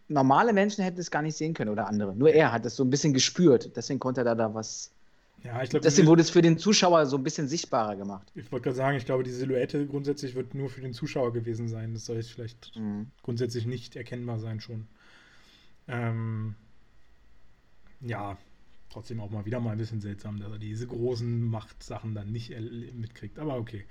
normale 0.09 0.53
Menschen 0.53 0.83
hätten 0.83 0.99
es 0.99 1.11
gar 1.11 1.23
nicht 1.23 1.37
sehen 1.37 1.55
können 1.55 1.71
oder 1.71 1.87
andere. 1.87 2.17
Nur 2.17 2.31
er 2.31 2.51
hat 2.51 2.67
es 2.67 2.75
so 2.75 2.83
ein 2.83 2.91
bisschen 2.91 3.15
gespürt. 3.15 3.77
Deswegen 3.77 4.01
konnte 4.01 4.23
er 4.23 4.25
da, 4.25 4.35
da 4.35 4.55
was. 4.55 4.91
Ja, 5.45 5.63
ich 5.63 5.71
glaube. 5.71 5.83
Deswegen 5.83 6.07
wurde 6.07 6.23
es 6.23 6.31
für 6.31 6.43
den 6.43 6.59
Zuschauer 6.59 7.07
so 7.07 7.17
ein 7.17 7.25
bisschen 7.25 7.49
sichtbarer 7.49 7.97
gemacht. 7.97 8.31
Ich 8.35 8.51
wollte 8.53 8.65
gerade 8.65 8.77
sagen, 8.77 8.97
ich 8.97 9.05
glaube, 9.05 9.25
die 9.25 9.31
Silhouette 9.31 9.87
grundsätzlich 9.87 10.35
wird 10.35 10.55
nur 10.55 10.69
für 10.69 10.81
den 10.81 10.93
Zuschauer 10.93 11.33
gewesen 11.33 11.69
sein. 11.69 11.95
Das 11.95 12.07
soll 12.07 12.17
jetzt 12.17 12.31
vielleicht 12.31 12.77
mhm. 12.77 13.11
grundsätzlich 13.23 13.67
nicht 13.67 13.97
erkennbar 13.97 14.39
sein 14.39 14.61
schon. 14.61 14.87
Ähm, 15.89 16.55
ja, 18.01 18.39
trotzdem 18.91 19.21
auch 19.21 19.31
mal 19.31 19.45
wieder 19.45 19.59
mal 19.59 19.73
ein 19.73 19.79
bisschen 19.79 20.01
seltsam, 20.01 20.39
dass 20.39 20.53
er 20.53 20.59
diese 20.59 20.87
großen 20.87 21.43
Machtsachen 21.43 22.15
dann 22.15 22.31
nicht 22.31 22.51
mitkriegt. 22.95 23.39
Aber 23.39 23.57
okay. 23.57 23.85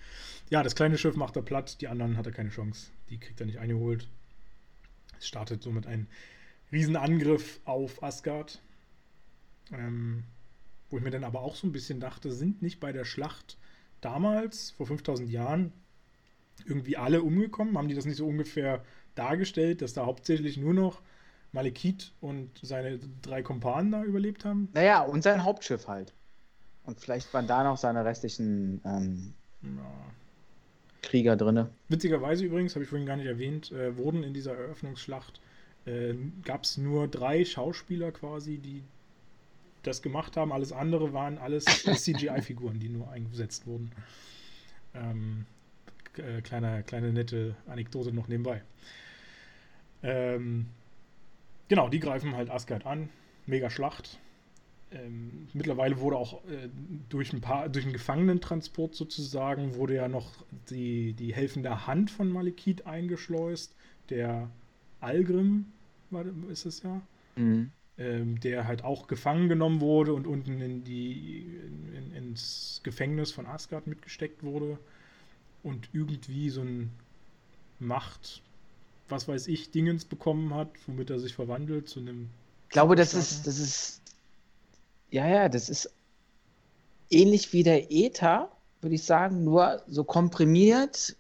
Ja, 0.49 0.63
das 0.63 0.75
kleine 0.75 0.97
Schiff 0.97 1.15
macht 1.15 1.35
er 1.35 1.41
platt, 1.41 1.81
die 1.81 1.87
anderen 1.87 2.17
hat 2.17 2.25
er 2.27 2.31
keine 2.31 2.49
Chance. 2.49 2.91
Die 3.09 3.17
kriegt 3.17 3.39
er 3.41 3.45
nicht 3.45 3.59
eingeholt. 3.59 4.07
Es 5.17 5.27
startet 5.27 5.61
somit 5.61 5.85
ein 5.85 6.07
Riesenangriff 6.71 7.59
auf 7.65 8.01
Asgard. 8.01 8.61
Ähm, 9.73 10.23
wo 10.91 10.97
ich 10.97 11.03
mir 11.03 11.09
dann 11.09 11.23
aber 11.23 11.41
auch 11.41 11.55
so 11.55 11.65
ein 11.65 11.71
bisschen 11.71 11.99
dachte, 11.99 12.31
sind 12.31 12.61
nicht 12.61 12.79
bei 12.79 12.91
der 12.91 13.05
Schlacht 13.05 13.57
damals, 14.01 14.71
vor 14.71 14.85
5000 14.85 15.29
Jahren, 15.29 15.71
irgendwie 16.65 16.97
alle 16.97 17.23
umgekommen? 17.23 17.77
Haben 17.77 17.87
die 17.87 17.95
das 17.95 18.05
nicht 18.05 18.17
so 18.17 18.27
ungefähr 18.27 18.83
dargestellt, 19.15 19.81
dass 19.81 19.93
da 19.93 20.05
hauptsächlich 20.05 20.57
nur 20.57 20.73
noch 20.73 21.01
Malekith 21.53 22.11
und 22.21 22.51
seine 22.61 22.99
drei 23.21 23.41
Kumpanen 23.41 23.91
da 23.91 24.03
überlebt 24.03 24.45
haben? 24.45 24.69
Naja, 24.73 25.01
und 25.01 25.23
sein 25.23 25.43
Hauptschiff 25.43 25.87
halt. 25.87 26.13
Und 26.83 26.99
vielleicht 26.99 27.33
waren 27.33 27.47
da 27.47 27.63
noch 27.63 27.77
seine 27.77 28.05
restlichen 28.05 28.81
ähm, 28.85 29.33
ja. 29.63 29.69
Krieger 31.01 31.35
drin. 31.35 31.67
Witzigerweise 31.89 32.45
übrigens, 32.45 32.75
habe 32.75 32.83
ich 32.83 32.89
vorhin 32.89 33.07
gar 33.07 33.17
nicht 33.17 33.27
erwähnt, 33.27 33.71
äh, 33.71 33.95
wurden 33.97 34.23
in 34.23 34.33
dieser 34.33 34.55
Eröffnungsschlacht 34.55 35.41
äh, 35.85 36.13
gab 36.43 36.63
es 36.63 36.77
nur 36.77 37.07
drei 37.07 37.43
Schauspieler 37.43 38.11
quasi, 38.11 38.57
die 38.57 38.83
das 39.83 40.01
gemacht 40.01 40.37
haben. 40.37 40.51
Alles 40.51 40.71
andere 40.71 41.13
waren 41.13 41.37
alles 41.37 41.65
CGI-Figuren, 41.65 42.79
die 42.79 42.89
nur 42.89 43.09
eingesetzt 43.09 43.67
wurden. 43.67 43.91
Ähm, 44.93 45.45
äh, 46.17 46.41
kleine, 46.41 46.83
kleine 46.83 47.13
nette 47.13 47.55
Anekdote 47.67 48.13
noch 48.13 48.27
nebenbei. 48.27 48.61
Ähm, 50.03 50.67
Genau, 51.71 51.87
die 51.87 52.01
greifen 52.01 52.35
halt 52.35 52.49
Asgard 52.49 52.85
an. 52.85 53.07
Mega 53.45 53.69
Schlacht. 53.69 54.19
Ähm, 54.91 55.47
mittlerweile 55.53 56.01
wurde 56.01 56.17
auch 56.17 56.43
äh, 56.49 56.67
durch, 57.07 57.31
ein 57.31 57.39
paar, 57.39 57.69
durch 57.69 57.85
einen 57.85 57.93
Gefangenentransport 57.93 58.93
sozusagen, 58.93 59.75
wurde 59.75 59.95
ja 59.95 60.09
noch 60.09 60.43
die, 60.69 61.13
die 61.13 61.33
helfende 61.33 61.87
Hand 61.87 62.11
von 62.11 62.29
Malekith 62.29 62.85
eingeschleust. 62.85 63.73
Der 64.09 64.49
Algrim, 64.99 65.67
war, 66.09 66.25
ist 66.49 66.65
es 66.65 66.83
ja. 66.83 67.01
Mhm. 67.37 67.71
Ähm, 68.01 68.39
der 68.39 68.65
halt 68.67 68.83
auch 68.83 69.05
gefangen 69.05 69.47
genommen 69.47 69.79
wurde 69.79 70.13
und 70.15 70.25
unten 70.25 70.59
in 70.59 70.83
die, 70.83 71.45
in, 71.95 72.15
ins 72.15 72.81
Gefängnis 72.83 73.31
von 73.31 73.45
Asgard 73.45 73.85
mitgesteckt 73.85 74.41
wurde. 74.41 74.79
Und 75.61 75.87
irgendwie 75.93 76.49
so 76.49 76.61
ein 76.61 76.89
Macht, 77.77 78.41
was 79.07 79.27
weiß 79.27 79.47
ich, 79.47 79.69
Dingens 79.69 80.05
bekommen 80.05 80.55
hat, 80.55 80.69
womit 80.87 81.11
er 81.11 81.19
sich 81.19 81.35
verwandelt 81.35 81.89
zu 81.89 81.99
einem. 81.99 82.29
Ich 82.69 82.73
glaube, 82.73 82.95
das 82.95 83.13
ist, 83.13 83.45
das 83.45 83.59
ist. 83.59 84.01
Ja, 85.11 85.27
ja, 85.27 85.47
das 85.47 85.69
ist 85.69 85.93
ähnlich 87.11 87.53
wie 87.53 87.61
der 87.61 87.91
Ether, 87.91 88.49
würde 88.79 88.95
ich 88.95 89.03
sagen, 89.03 89.43
nur 89.43 89.83
so 89.87 90.03
komprimiert. 90.03 91.15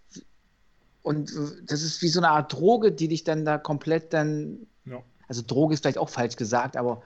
Und 1.03 1.31
das 1.67 1.83
ist 1.83 2.01
wie 2.01 2.07
so 2.07 2.21
eine 2.21 2.29
Art 2.29 2.53
Droge, 2.53 2.91
die 2.91 3.07
dich 3.07 3.23
dann 3.23 3.45
da 3.45 3.59
komplett 3.59 4.13
dann. 4.13 4.65
Also 5.31 5.43
Droge 5.47 5.73
ist 5.73 5.81
vielleicht 5.81 5.97
auch 5.97 6.09
falsch 6.09 6.35
gesagt, 6.35 6.75
aber 6.75 7.03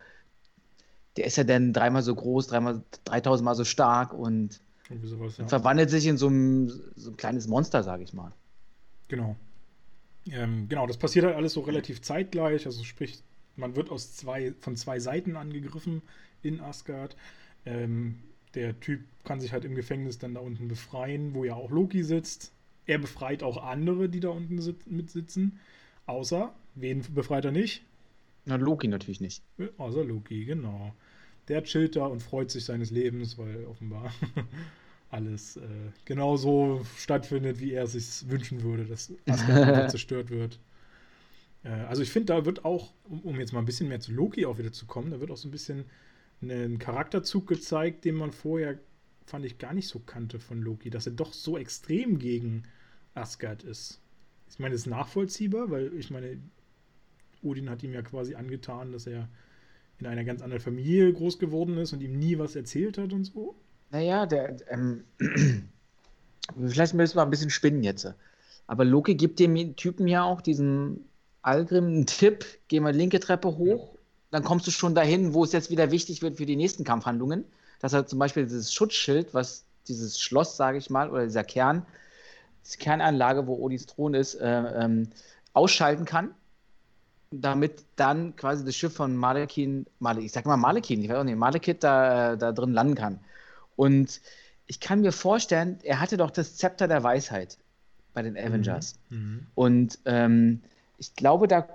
der 1.15 1.25
ist 1.25 1.35
ja 1.35 1.43
dann 1.43 1.73
dreimal 1.73 2.01
so 2.01 2.15
groß, 2.15 2.47
dreimal, 2.47 2.81
3000 3.03 3.45
Mal 3.45 3.53
so 3.53 3.65
stark 3.65 4.15
und, 4.15 4.61
sowas, 5.03 5.37
ja. 5.37 5.47
verwandelt 5.47 5.91
sich 5.91 6.07
in 6.07 6.17
so 6.17 6.27
ein, 6.27 6.71
so 6.95 7.11
ein 7.11 7.17
kleines 7.17 7.47
Monster, 7.47 7.83
sage 7.83 8.01
ich 8.01 8.13
mal. 8.13 8.31
Genau. 9.09 9.35
Ähm, 10.31 10.67
genau, 10.67 10.87
das 10.87 10.97
passiert 10.97 11.25
halt 11.25 11.35
alles 11.35 11.53
so 11.53 11.59
relativ 11.59 12.01
zeitgleich. 12.01 12.65
Also 12.65 12.83
sprich, 12.83 13.21
man 13.57 13.75
wird 13.75 13.91
aus 13.91 14.15
zwei, 14.15 14.55
von 14.59 14.75
zwei 14.75 14.97
Seiten 14.97 15.35
angegriffen 15.35 16.01
in 16.41 16.61
Asgard. 16.61 17.15
Ähm, 17.67 18.23
der 18.55 18.79
Typ 18.79 19.01
kann 19.23 19.39
sich 19.39 19.53
halt 19.53 19.65
im 19.65 19.75
Gefängnis 19.75 20.17
dann 20.17 20.33
da 20.33 20.39
unten 20.39 20.67
befreien, 20.67 21.35
wo 21.35 21.43
ja 21.43 21.53
auch 21.53 21.69
Loki 21.69 22.03
sitzt. 22.03 22.53
Er 22.87 22.97
befreit 22.97 23.43
auch 23.43 23.63
andere, 23.63 24.09
die 24.09 24.19
da 24.19 24.29
unten 24.29 24.59
sit 24.59 24.89
mitsitzen. 24.89 25.59
Außer, 26.07 26.55
wen 26.73 27.05
befreit 27.13 27.45
er 27.45 27.51
nicht? 27.51 27.83
Na, 28.45 28.55
Loki 28.55 28.87
natürlich 28.87 29.21
nicht. 29.21 29.43
Außer 29.77 30.03
Loki, 30.03 30.45
genau. 30.45 30.93
Der 31.47 31.63
chillt 31.63 31.95
da 31.95 32.05
und 32.05 32.21
freut 32.21 32.51
sich 32.51 32.65
seines 32.65 32.91
Lebens, 32.91 33.37
weil 33.37 33.65
offenbar 33.65 34.13
alles 35.09 35.57
äh, 35.57 35.61
genauso 36.05 36.85
stattfindet, 36.97 37.59
wie 37.59 37.73
er 37.73 37.83
es 37.83 37.93
sich 37.93 38.29
wünschen 38.29 38.63
würde, 38.63 38.85
dass 38.85 39.11
Asgard 39.27 39.91
zerstört 39.91 40.29
wird. 40.29 40.59
Äh, 41.63 41.69
also 41.69 42.01
ich 42.01 42.11
finde, 42.11 42.33
da 42.33 42.45
wird 42.45 42.65
auch, 42.65 42.93
um, 43.03 43.21
um, 43.21 43.39
jetzt 43.39 43.53
mal 43.53 43.59
ein 43.59 43.65
bisschen 43.65 43.89
mehr 43.89 43.99
zu 43.99 44.11
Loki 44.11 44.45
auch 44.45 44.57
wieder 44.57 44.71
zu 44.71 44.85
kommen, 44.85 45.11
da 45.11 45.19
wird 45.19 45.31
auch 45.31 45.37
so 45.37 45.47
ein 45.47 45.51
bisschen 45.51 45.85
ein 46.41 46.79
Charakterzug 46.79 47.47
gezeigt, 47.47 48.05
den 48.05 48.15
man 48.15 48.31
vorher, 48.31 48.77
fand 49.25 49.45
ich, 49.45 49.57
gar 49.57 49.73
nicht 49.73 49.87
so 49.87 49.99
kannte 49.99 50.39
von 50.39 50.61
Loki, 50.61 50.89
dass 50.89 51.07
er 51.07 51.13
doch 51.13 51.33
so 51.33 51.57
extrem 51.57 52.19
gegen 52.19 52.63
Asgard 53.15 53.63
ist. 53.63 54.01
Ich 54.49 54.59
meine, 54.59 54.73
das 54.73 54.81
ist 54.81 54.87
nachvollziehbar, 54.87 55.71
weil 55.71 55.91
ich 55.97 56.11
meine, 56.11 56.37
Odin 57.43 57.69
hat 57.69 57.83
ihm 57.83 57.93
ja 57.93 58.01
quasi 58.01 58.35
angetan, 58.35 58.91
dass 58.91 59.07
er 59.07 59.27
in 59.99 60.07
einer 60.07 60.23
ganz 60.23 60.41
anderen 60.41 60.61
Familie 60.61 61.11
groß 61.13 61.39
geworden 61.39 61.77
ist 61.77 61.93
und 61.93 62.01
ihm 62.01 62.17
nie 62.17 62.37
was 62.37 62.55
erzählt 62.55 62.97
hat 62.97 63.13
und 63.13 63.25
so. 63.25 63.55
Naja, 63.91 64.25
der, 64.25 64.57
ähm, 64.69 65.03
vielleicht 66.67 66.93
müssen 66.93 67.17
wir 67.17 67.23
ein 67.23 67.29
bisschen 67.29 67.49
spinnen 67.49 67.83
jetzt. 67.83 68.13
Aber 68.67 68.83
Loki 68.83 69.15
gibt 69.15 69.39
dem 69.39 69.75
Typen 69.75 70.07
ja 70.07 70.23
auch 70.23 70.41
diesen 70.41 71.05
Algrim 71.41 71.85
einen 71.85 72.05
Tipp, 72.05 72.45
geh 72.67 72.79
mal 72.79 72.93
linke 72.93 73.19
Treppe 73.19 73.57
hoch, 73.57 73.95
dann 74.31 74.43
kommst 74.43 74.67
du 74.67 74.71
schon 74.71 74.95
dahin, 74.95 75.33
wo 75.33 75.43
es 75.43 75.51
jetzt 75.51 75.69
wieder 75.69 75.91
wichtig 75.91 76.21
wird 76.21 76.37
für 76.37 76.45
die 76.45 76.55
nächsten 76.55 76.83
Kampfhandlungen. 76.83 77.45
Dass 77.79 77.93
er 77.93 78.07
zum 78.07 78.19
Beispiel 78.19 78.43
dieses 78.43 78.73
Schutzschild, 78.73 79.33
was 79.33 79.63
dieses 79.87 80.19
Schloss, 80.19 80.57
sage 80.57 80.77
ich 80.77 80.89
mal, 80.89 81.09
oder 81.09 81.23
dieser 81.23 81.43
Kern, 81.43 81.85
diese 82.65 82.77
Kernanlage, 82.79 83.45
wo 83.47 83.55
Odins 83.55 83.85
Thron 83.85 84.13
ist, 84.13 84.35
äh, 84.35 84.83
ähm, 84.83 85.09
ausschalten 85.53 86.05
kann, 86.05 86.33
damit 87.31 87.83
dann 87.95 88.35
quasi 88.35 88.63
das 88.63 88.75
Schiff 88.75 88.93
von 88.93 89.15
Malekin, 89.15 89.85
Male, 89.99 90.21
ich 90.21 90.31
sag 90.31 90.45
mal 90.45 90.57
Malekin, 90.57 91.01
ich 91.01 91.09
weiß 91.09 91.17
auch 91.17 91.23
nicht, 91.23 91.37
Malekith 91.37 91.83
da, 91.83 92.35
da 92.35 92.51
drin 92.51 92.73
landen 92.73 92.95
kann. 92.95 93.19
Und 93.75 94.21
ich 94.67 94.79
kann 94.79 95.01
mir 95.01 95.11
vorstellen, 95.11 95.79
er 95.83 95.99
hatte 95.99 96.17
doch 96.17 96.31
das 96.31 96.55
Zepter 96.55 96.87
der 96.87 97.03
Weisheit 97.03 97.57
bei 98.13 98.21
den 98.21 98.37
Avengers. 98.37 98.95
Mhm. 99.09 99.17
Mhm. 99.17 99.47
Und 99.55 99.99
ähm, 100.05 100.61
ich 100.97 101.15
glaube, 101.15 101.47
da 101.47 101.67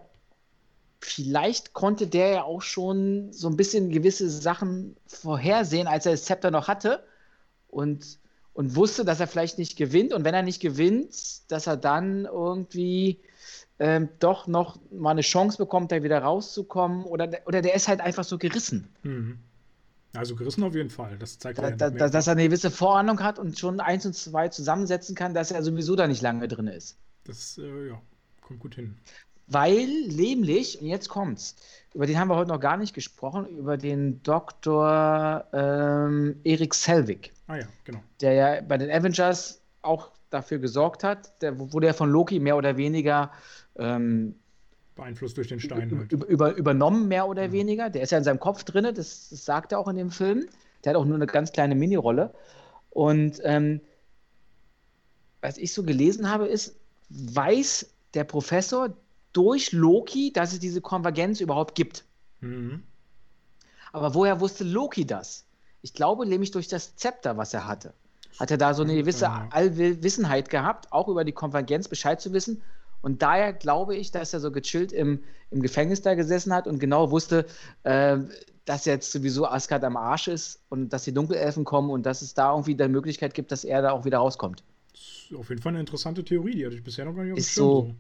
vielleicht 1.01 1.73
konnte 1.73 2.07
der 2.07 2.29
ja 2.29 2.43
auch 2.43 2.63
schon 2.63 3.33
so 3.33 3.49
ein 3.49 3.57
bisschen 3.57 3.91
gewisse 3.91 4.29
Sachen 4.29 4.97
vorhersehen, 5.07 5.87
als 5.87 6.07
er 6.07 6.13
das 6.13 6.25
Zepter 6.25 6.51
noch 6.51 6.69
hatte 6.69 7.05
und, 7.69 8.19
und 8.53 8.77
wusste, 8.77 9.05
dass 9.05 9.21
er 9.21 9.27
vielleicht 9.27 9.59
nicht 9.59 9.77
gewinnt. 9.77 10.13
Und 10.13 10.25
wenn 10.25 10.35
er 10.35 10.43
nicht 10.43 10.61
gewinnt, 10.61 11.51
dass 11.51 11.67
er 11.67 11.77
dann 11.77 12.27
irgendwie 12.27 13.21
ähm, 13.81 14.11
doch 14.19 14.47
noch 14.47 14.79
mal 14.93 15.11
eine 15.11 15.23
Chance 15.23 15.57
bekommt, 15.57 15.91
da 15.91 16.03
wieder 16.03 16.23
rauszukommen. 16.23 17.05
Oder, 17.05 17.31
oder 17.47 17.63
der 17.63 17.75
ist 17.75 17.89
halt 17.89 18.01
einfach 18.01 18.25
so 18.25 18.39
gerissen. 18.39 18.89
Mhm. 19.03 19.39
Also 20.15 20.37
gerissen 20.37 20.63
auf 20.65 20.75
jeden 20.75 20.91
Fall. 20.91 21.17
Das 21.19 21.39
zeigt 21.39 21.59
da, 21.59 21.71
da, 21.71 21.89
da, 21.89 22.09
dass 22.09 22.27
er 22.27 22.33
eine 22.33 22.45
gewisse 22.45 22.71
Vorahnung 22.71 23.23
hat 23.23 23.39
und 23.39 23.59
schon 23.59 23.81
eins 23.81 24.05
und 24.05 24.15
zwei 24.15 24.49
zusammensetzen 24.49 25.15
kann, 25.15 25.35
dass 25.35 25.51
er 25.51 25.63
sowieso 25.63 25.97
da 25.97 26.07
nicht 26.07 26.21
lange 26.21 26.47
drin 26.47 26.67
ist. 26.67 26.99
Das 27.25 27.59
äh, 27.59 27.89
ja, 27.89 28.01
kommt 28.43 28.61
gut 28.61 28.75
hin. 28.75 28.97
Weil 29.47 29.87
nämlich, 30.09 30.81
und 30.81 30.87
jetzt 30.87 31.09
kommt's, 31.09 31.57
über 31.95 32.07
den 32.07 32.19
haben 32.19 32.29
wir 32.29 32.37
heute 32.37 32.51
noch 32.51 32.61
gar 32.61 32.77
nicht 32.77 32.95
gesprochen, 32.95 33.47
über 33.47 33.77
den 33.77 34.23
Dr. 34.23 35.45
Ähm, 35.53 36.39
Erik 36.45 36.75
Selvig. 36.75 37.33
Ah 37.47 37.57
ja, 37.57 37.67
genau. 37.85 38.01
Der 38.21 38.33
ja 38.33 38.61
bei 38.61 38.79
den 38.79 38.91
Avengers 38.91 39.61
auch 39.83 40.11
dafür 40.31 40.59
gesorgt 40.59 41.05
hat, 41.05 41.43
der, 41.43 41.59
wo 41.59 41.81
der 41.81 41.95
von 41.95 42.11
Loki 42.11 42.39
mehr 42.39 42.57
oder 42.57 42.77
weniger 42.77 43.33
ähm, 43.77 44.37
beeinflusst 44.95 45.37
durch 45.37 45.49
den 45.49 45.61
Stein. 45.61 45.97
Halt. 45.99 46.13
Über, 46.13 46.55
übernommen, 46.55 47.09
mehr 47.09 47.27
oder 47.27 47.47
ja. 47.47 47.53
weniger. 47.53 47.91
Der 47.91 48.03
ist 48.03 48.13
ja 48.13 48.19
in 48.19 48.25
seinem 48.25 48.41
Kopf 48.41 48.65
drin, 48.65 48.85
das, 48.85 49.29
das, 49.31 49.45
sagt 49.45 49.73
er 49.73 49.79
auch 49.79 49.89
in 49.89 49.97
dem 49.97 50.11
Film. 50.11 50.47
Der 50.85 50.91
hat 50.91 50.97
auch 50.97 51.05
nur 51.05 51.17
eine 51.17 51.27
ganz 51.27 51.53
kleine 51.53 51.75
Mini-Rolle. 51.75 52.33
Und 52.91 53.41
ähm, 53.45 53.81
was 55.41 55.59
ich 55.59 55.73
so 55.73 55.83
gelesen 55.83 56.31
habe, 56.31 56.47
ist, 56.47 56.77
weiß 57.09 57.93
der 58.15 58.25
Professor, 58.25 58.95
durch 59.33 59.73
Loki, 59.73 60.33
dass 60.33 60.53
es 60.53 60.59
diese 60.59 60.81
Konvergenz 60.81 61.41
überhaupt 61.41 61.75
gibt. 61.75 62.05
Mhm. 62.41 62.83
Aber 63.93 64.15
woher 64.15 64.41
wusste 64.41 64.65
Loki 64.65 65.07
das? 65.07 65.47
Ich 65.83 65.95
glaube 65.95 66.27
nämlich 66.27 66.51
durch 66.51 66.69
das 66.69 66.97
Zepter, 66.97 67.37
was 67.37 67.55
er 67.55 67.67
hatte. 67.67 67.95
Hat 68.39 68.51
er 68.51 68.59
da 68.59 68.75
so 68.75 68.83
eine 68.83 68.95
gewisse 68.95 69.25
ja. 69.25 69.49
Allwissenheit 69.51 70.51
gehabt, 70.51 70.93
auch 70.93 71.09
über 71.09 71.25
die 71.25 71.33
Konvergenz 71.33 71.89
Bescheid 71.89 72.21
zu 72.21 72.33
wissen. 72.33 72.63
Und 73.03 73.23
daher 73.23 73.53
glaube 73.53 73.97
ich, 73.97 74.11
dass 74.11 74.33
er 74.33 74.41
so 74.41 74.51
gechillt 74.51 74.93
im, 74.93 75.21
im 75.51 75.63
Gefängnis 75.63 76.03
da 76.03 76.15
gesessen 76.15 76.53
hat 76.53 76.67
und 76.67 76.79
genau 76.79 77.11
wusste, 77.11 77.47
äh, 77.83 78.19
dass 78.65 78.85
jetzt 78.85 79.11
sowieso 79.11 79.47
Asgard 79.47 79.85
am 79.85 79.97
Arsch 79.97 80.29
ist 80.29 80.63
und 80.69 80.93
dass 80.93 81.05
die 81.05 81.13
Dunkelelfen 81.13 81.65
kommen 81.65 81.91
und 81.91 82.05
dass 82.05 82.23
es 82.23 82.35
da 82.35 82.53
irgendwie 82.53 82.75
die 82.75 82.89
Möglichkeit 82.89 83.35
gibt, 83.35 83.53
dass 83.53 83.65
er 83.65 83.83
da 83.83 83.93
auch 83.93 84.05
wieder 84.05 84.19
rauskommt. 84.19 84.63
Das 84.93 85.01
ist 85.31 85.35
auf 85.35 85.49
jeden 85.49 85.63
Fall 85.63 85.71
eine 85.71 85.81
interessante 85.81 86.23
Theorie, 86.25 86.53
die 86.53 86.67
hatte 86.67 86.77
ich 86.77 86.85
bisher 86.85 87.05
noch 87.05 87.15
gar 87.15 87.25
nicht 87.25 87.33
auf 87.33 87.39
dem 87.39 87.45
Schirm. 87.45 87.65
So, 87.65 87.95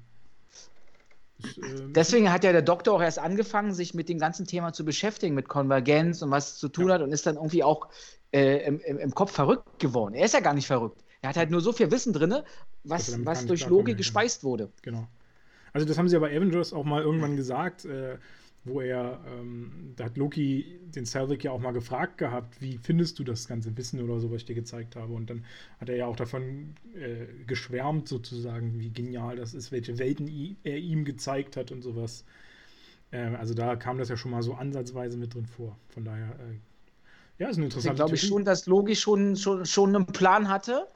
ähm, 1.63 1.93
Deswegen 1.93 2.33
hat 2.33 2.45
ja 2.45 2.53
der 2.53 2.63
Doktor 2.63 2.95
auch 2.95 3.03
erst 3.03 3.19
angefangen, 3.19 3.73
sich 3.73 3.95
mit 3.95 4.09
dem 4.09 4.19
ganzen 4.19 4.47
Thema 4.47 4.73
zu 4.73 4.85
beschäftigen, 4.85 5.35
mit 5.35 5.49
Konvergenz 5.49 6.23
und 6.23 6.31
was 6.31 6.53
es 6.53 6.59
zu 6.59 6.69
tun 6.69 6.89
ja. 6.89 6.95
hat 6.95 7.03
und 7.03 7.13
ist 7.13 7.27
dann 7.27 7.37
irgendwie 7.37 7.63
auch 7.63 7.89
äh, 8.33 8.65
im, 8.67 8.81
im, 8.81 9.15
Kopf 9.15 9.33
verrückt 9.33 9.79
geworden. 9.79 10.15
Er 10.15 10.25
ist 10.25 10.35
ja 10.35 10.41
gar 10.41 10.55
nicht 10.55 10.67
verrückt. 10.67 11.03
Er 11.23 11.31
hat 11.31 11.37
halt 11.37 11.51
nur 11.51 11.61
so 11.61 11.73
viel 11.73 11.91
Wissen 11.91 12.13
drin, 12.13 12.35
was, 12.85 13.25
was 13.25 13.47
durch 13.47 13.67
Logik 13.67 13.97
gespeist 13.97 14.45
wurde. 14.45 14.71
Genau. 14.83 15.07
Also 15.73 15.87
das 15.87 15.99
haben 15.99 16.09
sie 16.09 16.15
ja 16.15 16.21
bei 16.21 16.35
Avengers 16.37 16.73
auch 16.73 16.85
mal 16.85 17.03
irgendwann 17.03 17.37
gesagt. 17.37 17.85
Äh, 17.85 18.17
wo 18.65 18.81
er, 18.81 19.21
ähm, 19.27 19.95
da 19.97 20.05
hat 20.05 20.17
Loki 20.17 20.79
den 20.95 21.07
Selvig 21.07 21.43
ja 21.45 21.51
auch 21.51 21.61
mal 21.61 21.73
gefragt 21.73 22.19
gehabt, 22.19 22.61
wie 22.61 22.79
findest 22.79 23.19
du 23.19 23.25
das 23.25 23.49
ganze 23.49 23.77
Wissen 23.77 24.01
oder 24.03 24.21
so, 24.21 24.31
was 24.31 24.39
ich 24.39 24.45
dir 24.45 24.55
gezeigt 24.55 24.97
habe. 24.97 25.13
Und 25.15 25.31
dann 25.31 25.45
hat 25.81 25.89
er 25.89 25.97
ja 25.97 26.07
auch 26.07 26.17
davon 26.17 26.75
äh, 26.95 27.27
geschwärmt 27.47 28.09
sozusagen, 28.09 28.79
wie 28.79 28.91
genial 28.91 29.37
das 29.37 29.55
ist, 29.55 29.73
welche 29.73 29.99
Welten 29.99 30.57
er 30.63 30.77
ihm 30.77 31.05
gezeigt 31.05 31.57
hat 31.57 31.73
und 31.73 31.83
sowas. 31.83 32.25
Ähm, 33.13 33.35
also 33.37 33.55
da 33.55 33.77
kam 33.77 33.97
das 33.97 34.11
ja 34.11 34.17
schon 34.17 34.31
mal 34.31 34.43
so 34.43 34.55
ansatzweise 34.55 35.17
mit 35.17 35.35
drin 35.35 35.47
vor. 35.47 35.79
Von 35.89 36.05
daher, 36.05 36.29
äh, 36.41 36.59
ja, 37.39 37.49
ist 37.49 37.57
ein 37.57 37.65
interessanter 37.65 37.95
Ich 37.95 37.97
glaube 37.97 38.15
ich 38.17 38.23
schon, 38.23 38.45
dass 38.45 38.67
Loki 38.67 38.95
schon, 38.95 39.37
schon, 39.37 39.65
schon 39.65 39.97
einen 39.97 40.07
Plan 40.07 40.49
hatte, 40.51 40.87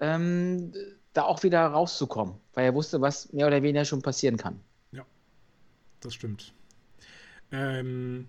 ähm, 0.00 0.72
da 1.14 1.22
auch 1.22 1.42
wieder 1.42 1.66
rauszukommen, 1.66 2.34
weil 2.52 2.66
er 2.66 2.74
wusste, 2.74 3.00
was 3.00 3.32
mehr 3.32 3.46
oder 3.46 3.62
weniger 3.62 3.86
schon 3.86 4.02
passieren 4.02 4.36
kann. 4.36 4.60
Ja, 4.92 5.06
das 6.00 6.14
stimmt. 6.14 6.52
Ähm, 7.52 8.26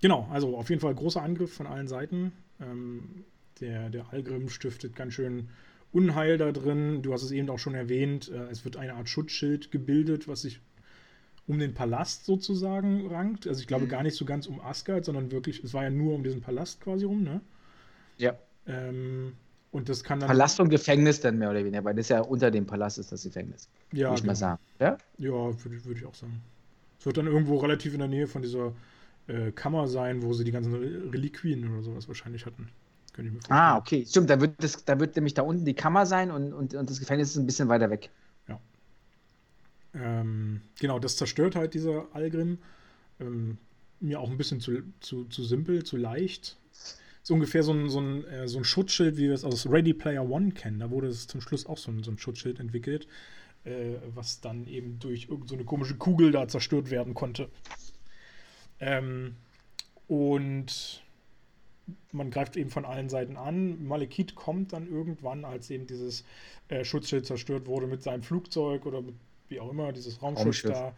genau, 0.00 0.28
also 0.30 0.56
auf 0.56 0.68
jeden 0.70 0.80
Fall 0.80 0.94
großer 0.94 1.22
Angriff 1.22 1.54
von 1.54 1.66
allen 1.66 1.88
Seiten. 1.88 2.32
Ähm, 2.60 3.24
der, 3.60 3.90
der 3.90 4.12
Algrim 4.12 4.48
stiftet 4.48 4.94
ganz 4.94 5.14
schön 5.14 5.48
Unheil 5.92 6.38
da 6.38 6.52
drin. 6.52 7.02
Du 7.02 7.12
hast 7.12 7.22
es 7.22 7.30
eben 7.30 7.48
auch 7.50 7.58
schon 7.58 7.74
erwähnt. 7.74 8.30
Äh, 8.30 8.50
es 8.50 8.64
wird 8.64 8.76
eine 8.76 8.94
Art 8.94 9.08
Schutzschild 9.08 9.70
gebildet, 9.70 10.28
was 10.28 10.42
sich 10.42 10.60
um 11.46 11.58
den 11.58 11.72
Palast 11.72 12.26
sozusagen 12.26 13.06
rankt. 13.08 13.46
Also 13.46 13.60
ich 13.60 13.66
glaube 13.66 13.86
mhm. 13.86 13.88
gar 13.88 14.02
nicht 14.02 14.16
so 14.16 14.24
ganz 14.24 14.46
um 14.46 14.60
Asgard, 14.60 15.04
sondern 15.04 15.32
wirklich, 15.32 15.64
es 15.64 15.72
war 15.72 15.84
ja 15.84 15.90
nur 15.90 16.14
um 16.14 16.22
diesen 16.22 16.42
Palast 16.42 16.80
quasi 16.80 17.06
rum, 17.06 17.22
ne? 17.22 17.40
Ja. 18.18 18.38
Ähm, 18.66 19.32
und 19.70 19.88
das 19.88 20.04
kann 20.04 20.20
dann. 20.20 20.28
Palast 20.28 20.60
und 20.60 20.68
Gefängnis 20.68 21.20
dann 21.20 21.38
mehr 21.38 21.50
oder 21.50 21.60
weniger, 21.60 21.84
weil 21.84 21.94
das 21.94 22.08
ja 22.10 22.20
unter 22.20 22.50
dem 22.50 22.66
Palast 22.66 22.98
ist 22.98 23.12
das 23.12 23.22
Gefängnis. 23.22 23.68
Ja. 23.92 24.08
Würde 24.08 24.14
ich 24.14 24.20
genau. 24.20 24.30
mal 24.30 24.36
sagen. 24.36 24.60
Ja, 24.78 24.98
ja 25.18 25.30
würde, 25.32 25.84
würde 25.84 26.00
ich 26.00 26.06
auch 26.06 26.14
sagen. 26.14 26.42
Es 26.98 27.06
wird 27.06 27.16
dann 27.16 27.26
irgendwo 27.26 27.58
relativ 27.58 27.92
in 27.92 28.00
der 28.00 28.08
Nähe 28.08 28.26
von 28.26 28.42
dieser 28.42 28.72
äh, 29.28 29.52
Kammer 29.52 29.86
sein, 29.86 30.22
wo 30.22 30.32
sie 30.32 30.44
die 30.44 30.50
ganzen 30.50 30.74
Reliquien 30.74 31.70
oder 31.70 31.82
sowas 31.82 32.08
wahrscheinlich 32.08 32.44
hatten. 32.46 32.68
Könnte 33.12 33.28
ich 33.28 33.34
mir 33.34 33.40
vorstellen. 33.40 33.60
Ah, 33.60 33.76
okay. 33.76 34.04
Stimmt, 34.06 34.30
da 34.30 34.40
wird, 34.40 34.62
das, 34.62 34.84
da 34.84 34.98
wird 34.98 35.16
nämlich 35.16 35.34
da 35.34 35.42
unten 35.42 35.64
die 35.64 35.74
Kammer 35.74 36.06
sein 36.06 36.30
und, 36.30 36.52
und, 36.52 36.74
und 36.74 36.90
das 36.90 36.98
Gefängnis 36.98 37.30
ist 37.30 37.36
ein 37.36 37.46
bisschen 37.46 37.68
weiter 37.68 37.90
weg. 37.90 38.10
Ja. 38.48 38.60
Ähm, 39.94 40.60
genau, 40.80 40.98
das 40.98 41.16
zerstört 41.16 41.56
halt 41.56 41.74
dieser 41.74 42.06
Algrim. 42.12 42.58
Ähm, 43.20 43.58
mir 44.00 44.20
auch 44.20 44.30
ein 44.30 44.38
bisschen 44.38 44.60
zu, 44.60 44.82
zu, 45.00 45.24
zu 45.24 45.44
simpel, 45.44 45.84
zu 45.84 45.96
leicht. 45.96 46.56
Ist 47.22 47.30
ungefähr 47.30 47.62
so 47.62 47.72
ein, 47.72 47.88
so, 47.88 48.00
ein, 48.00 48.24
äh, 48.24 48.48
so 48.48 48.58
ein 48.58 48.64
Schutzschild, 48.64 49.16
wie 49.16 49.24
wir 49.24 49.34
es 49.34 49.44
aus 49.44 49.68
Ready 49.68 49.94
Player 49.94 50.28
One 50.28 50.52
kennen. 50.52 50.80
Da 50.80 50.90
wurde 50.90 51.08
es 51.08 51.26
zum 51.26 51.40
Schluss 51.40 51.66
auch 51.66 51.78
so 51.78 51.90
ein, 51.90 52.02
so 52.02 52.10
ein 52.10 52.18
Schutzschild 52.18 52.58
entwickelt 52.60 53.06
äh, 53.64 53.96
was 54.14 54.40
dann 54.40 54.66
eben 54.66 54.98
durch 54.98 55.28
irgendeine 55.28 55.62
so 55.62 55.66
komische 55.66 55.96
Kugel 55.96 56.32
da 56.32 56.48
zerstört 56.48 56.90
werden 56.90 57.14
konnte. 57.14 57.48
Ähm, 58.80 59.36
und 60.06 61.02
man 62.12 62.30
greift 62.30 62.56
eben 62.56 62.70
von 62.70 62.84
allen 62.84 63.08
Seiten 63.08 63.36
an. 63.36 63.84
Malekith 63.86 64.34
kommt 64.34 64.72
dann 64.72 64.88
irgendwann, 64.88 65.44
als 65.44 65.70
eben 65.70 65.86
dieses 65.86 66.24
äh, 66.68 66.84
Schutzschild 66.84 67.26
zerstört 67.26 67.66
wurde, 67.66 67.86
mit 67.86 68.02
seinem 68.02 68.22
Flugzeug 68.22 68.86
oder 68.86 69.02
mit 69.02 69.14
wie 69.48 69.60
auch 69.60 69.70
immer, 69.70 69.92
dieses 69.92 70.22
Raumschiff, 70.22 70.44
Raumschiff. 70.44 70.70
da, 70.72 70.94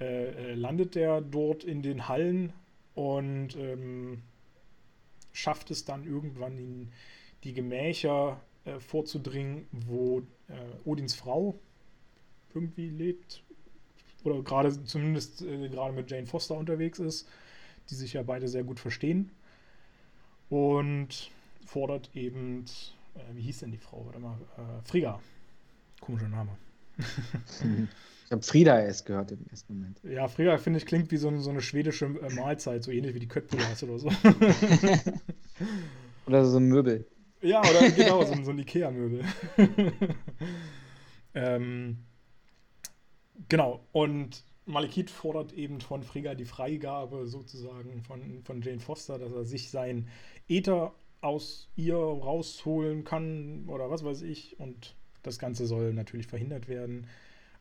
äh, 0.00 0.50
äh 0.50 0.54
landet 0.54 0.96
er 0.96 1.20
dort 1.20 1.62
in 1.62 1.82
den 1.82 2.08
Hallen 2.08 2.52
und 2.94 3.56
ähm, 3.56 4.22
schafft 5.32 5.70
es 5.70 5.84
dann 5.84 6.04
irgendwann 6.04 6.58
in 6.58 6.88
die 7.44 7.52
Gemächer 7.52 8.40
äh, 8.64 8.78
vorzudringen, 8.80 9.66
wo 9.70 10.20
äh, 10.48 10.54
Odins 10.84 11.14
Frau 11.14 11.58
irgendwie 12.54 12.88
lebt. 12.88 13.42
Oder 14.24 14.42
gerade 14.42 14.84
zumindest 14.84 15.42
äh, 15.42 15.68
gerade 15.68 15.94
mit 15.94 16.10
Jane 16.10 16.26
Foster 16.26 16.56
unterwegs 16.56 16.98
ist, 16.98 17.28
die 17.90 17.94
sich 17.94 18.12
ja 18.12 18.22
beide 18.22 18.48
sehr 18.48 18.64
gut 18.64 18.78
verstehen. 18.78 19.30
Und 20.48 21.30
fordert 21.64 22.10
eben, 22.14 22.64
äh, 23.14 23.20
wie 23.34 23.42
hieß 23.42 23.60
denn 23.60 23.70
die 23.70 23.78
Frau? 23.78 24.04
Warte 24.06 24.20
mal, 24.20 24.38
äh, 24.56 24.82
Frigga. 24.82 25.20
Komischer 26.00 26.28
Name. 26.28 26.56
Ich 26.98 28.32
habe 28.32 28.42
Frieda 28.42 28.80
erst 28.80 29.06
gehört 29.06 29.32
im 29.32 29.46
ersten 29.50 29.74
Moment. 29.74 30.00
Ja, 30.04 30.28
Frigga, 30.28 30.58
finde 30.58 30.78
ich, 30.78 30.86
klingt 30.86 31.10
wie 31.10 31.16
so, 31.16 31.36
so, 31.38 31.50
eine 31.50 31.60
schwedische 31.60 32.06
äh, 32.06 32.34
Mahlzeit, 32.34 32.82
so 32.82 32.90
ähnlich 32.90 33.14
wie 33.14 33.20
die 33.20 33.28
Köttbullas 33.28 33.82
oder 33.82 33.98
so. 33.98 34.08
oder 36.26 36.44
so 36.44 36.58
ein 36.58 36.66
Möbel. 36.66 37.06
Ja, 37.40 37.60
oder 37.60 37.90
genau, 37.90 38.24
so, 38.24 38.42
so 38.42 38.50
ein 38.50 38.58
Ikea-Möbel. 38.58 39.24
ähm, 41.34 41.98
Genau, 43.48 43.80
und 43.92 44.44
Malekith 44.66 45.10
fordert 45.10 45.52
eben 45.52 45.80
von 45.80 46.02
Frigga 46.02 46.34
die 46.34 46.44
Freigabe 46.44 47.26
sozusagen 47.26 48.02
von, 48.02 48.42
von 48.44 48.62
Jane 48.62 48.80
Foster, 48.80 49.18
dass 49.18 49.32
er 49.32 49.44
sich 49.44 49.70
sein 49.70 50.08
Äther 50.48 50.92
aus 51.20 51.68
ihr 51.76 51.96
rausholen 51.96 53.04
kann 53.04 53.64
oder 53.68 53.90
was 53.90 54.04
weiß 54.04 54.22
ich. 54.22 54.58
Und 54.60 54.94
das 55.22 55.38
Ganze 55.38 55.66
soll 55.66 55.92
natürlich 55.92 56.26
verhindert 56.26 56.68
werden. 56.68 57.06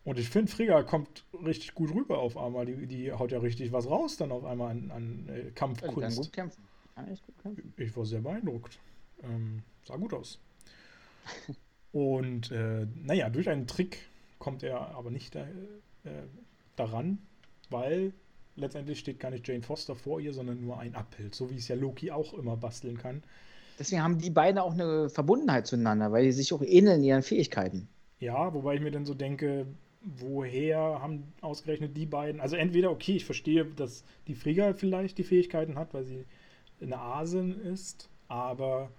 Und 0.04 0.18
ich 0.18 0.30
finde, 0.30 0.52
Frigga 0.52 0.82
kommt 0.84 1.26
richtig 1.46 1.76
gut 1.76 1.94
rüber 1.94 2.20
auf 2.20 2.36
einmal. 2.38 2.66
Die, 2.66 2.88
die 2.88 3.12
haut 3.12 3.32
ja 3.32 3.40
richtig 3.40 3.72
was 3.72 3.88
raus 3.88 4.18
dann 4.18 4.32
auf 4.32 4.44
einmal 4.46 4.72
an, 4.72 4.92
an 4.92 5.30
äh, 5.30 5.52
Kampfkunst. 5.52 5.98
Ja, 5.98 6.08
kann 6.08 6.16
gut 6.16 6.34
kämpfen. 6.34 6.64
Echt 7.12 7.26
gut 7.26 7.38
kämpfen. 7.42 7.74
Ich 7.78 7.96
war 7.96 8.06
sehr 8.06 8.22
beeindruckt. 8.22 8.80
Ähm, 9.24 9.62
sah 9.84 9.98
gut 9.98 10.14
aus. 10.14 10.40
Und 11.92 12.52
äh, 12.52 12.88
naja, 13.04 13.30
durch 13.30 13.50
einen 13.50 13.68
Trick 13.68 14.10
kommt 14.42 14.64
er 14.64 14.94
aber 14.96 15.12
nicht 15.12 15.36
da, 15.36 15.42
äh, 16.04 16.24
daran, 16.76 17.20
weil 17.70 18.12
letztendlich 18.56 19.00
steht 19.00 19.20
gar 19.20 19.32
nicht 19.32 19.48
Jane 19.48 19.62
Foster 19.62 19.96
vor 19.96 20.20
ihr, 20.20 20.34
sondern 20.34 20.60
nur 20.60 20.80
ein 20.80 20.96
Abbild, 20.96 21.34
so 21.34 21.50
wie 21.50 21.56
es 21.56 21.68
ja 21.70 21.76
Loki 21.76 22.12
auch 22.12 22.34
immer 22.34 22.58
basteln 22.58 22.98
kann. 22.98 23.24
Deswegen 23.80 24.04
haben 24.04 24.18
die 24.18 24.30
beiden 24.30 24.60
auch 24.60 24.74
eine 24.74 25.10
Verbundenheit 25.10 25.68
zueinander, 25.68 26.12
weil 26.12 26.26
die 26.26 26.32
sich 26.34 26.54
auch 26.54 26.62
ähneln 26.62 27.00
in 27.00 27.06
ihren 27.06 27.24
Fähigkeiten. 27.24 27.88
Ja, 28.20 28.54
wobei 28.54 28.76
ich 28.76 28.82
mir 28.82 28.92
dann 28.92 29.06
so 29.06 29.14
denke, 29.14 29.66
woher 30.02 30.78
haben 31.02 31.34
ausgerechnet 31.42 31.96
die 31.96 32.06
beiden? 32.06 32.42
Also 32.42 32.56
entweder, 32.56 32.92
okay, 32.92 33.16
ich 33.16 33.26
verstehe, 33.26 33.66
dass 33.66 34.04
die 34.28 34.36
Frigga 34.36 34.74
vielleicht 34.74 35.18
die 35.18 35.24
Fähigkeiten 35.24 35.78
hat, 35.78 35.94
weil 35.94 36.04
sie 36.04 36.26
eine 36.82 37.00
Asin 37.00 37.60
ist, 37.62 38.10
aber 38.28 38.92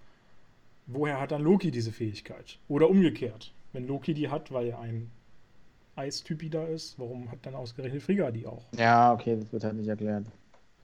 woher 0.87 1.19
hat 1.19 1.31
dann 1.31 1.41
Loki 1.41 1.71
diese 1.71 1.91
Fähigkeit? 1.91 2.59
Oder 2.67 2.89
umgekehrt, 2.89 3.53
wenn 3.73 3.87
Loki 3.87 4.13
die 4.13 4.29
hat, 4.29 4.51
weil 4.51 4.69
er 4.69 4.79
ein 4.79 5.11
Eistypi 5.95 6.49
da 6.49 6.65
ist, 6.65 6.97
warum 6.97 7.29
hat 7.31 7.39
dann 7.43 7.55
ausgerechnet 7.55 8.01
Frigga 8.01 8.31
die 8.31 8.45
auch? 8.45 8.63
Ja, 8.77 9.13
okay, 9.13 9.37
das 9.37 9.51
wird 9.51 9.63
halt 9.63 9.75
nicht 9.75 9.87
erklärt. 9.87 10.25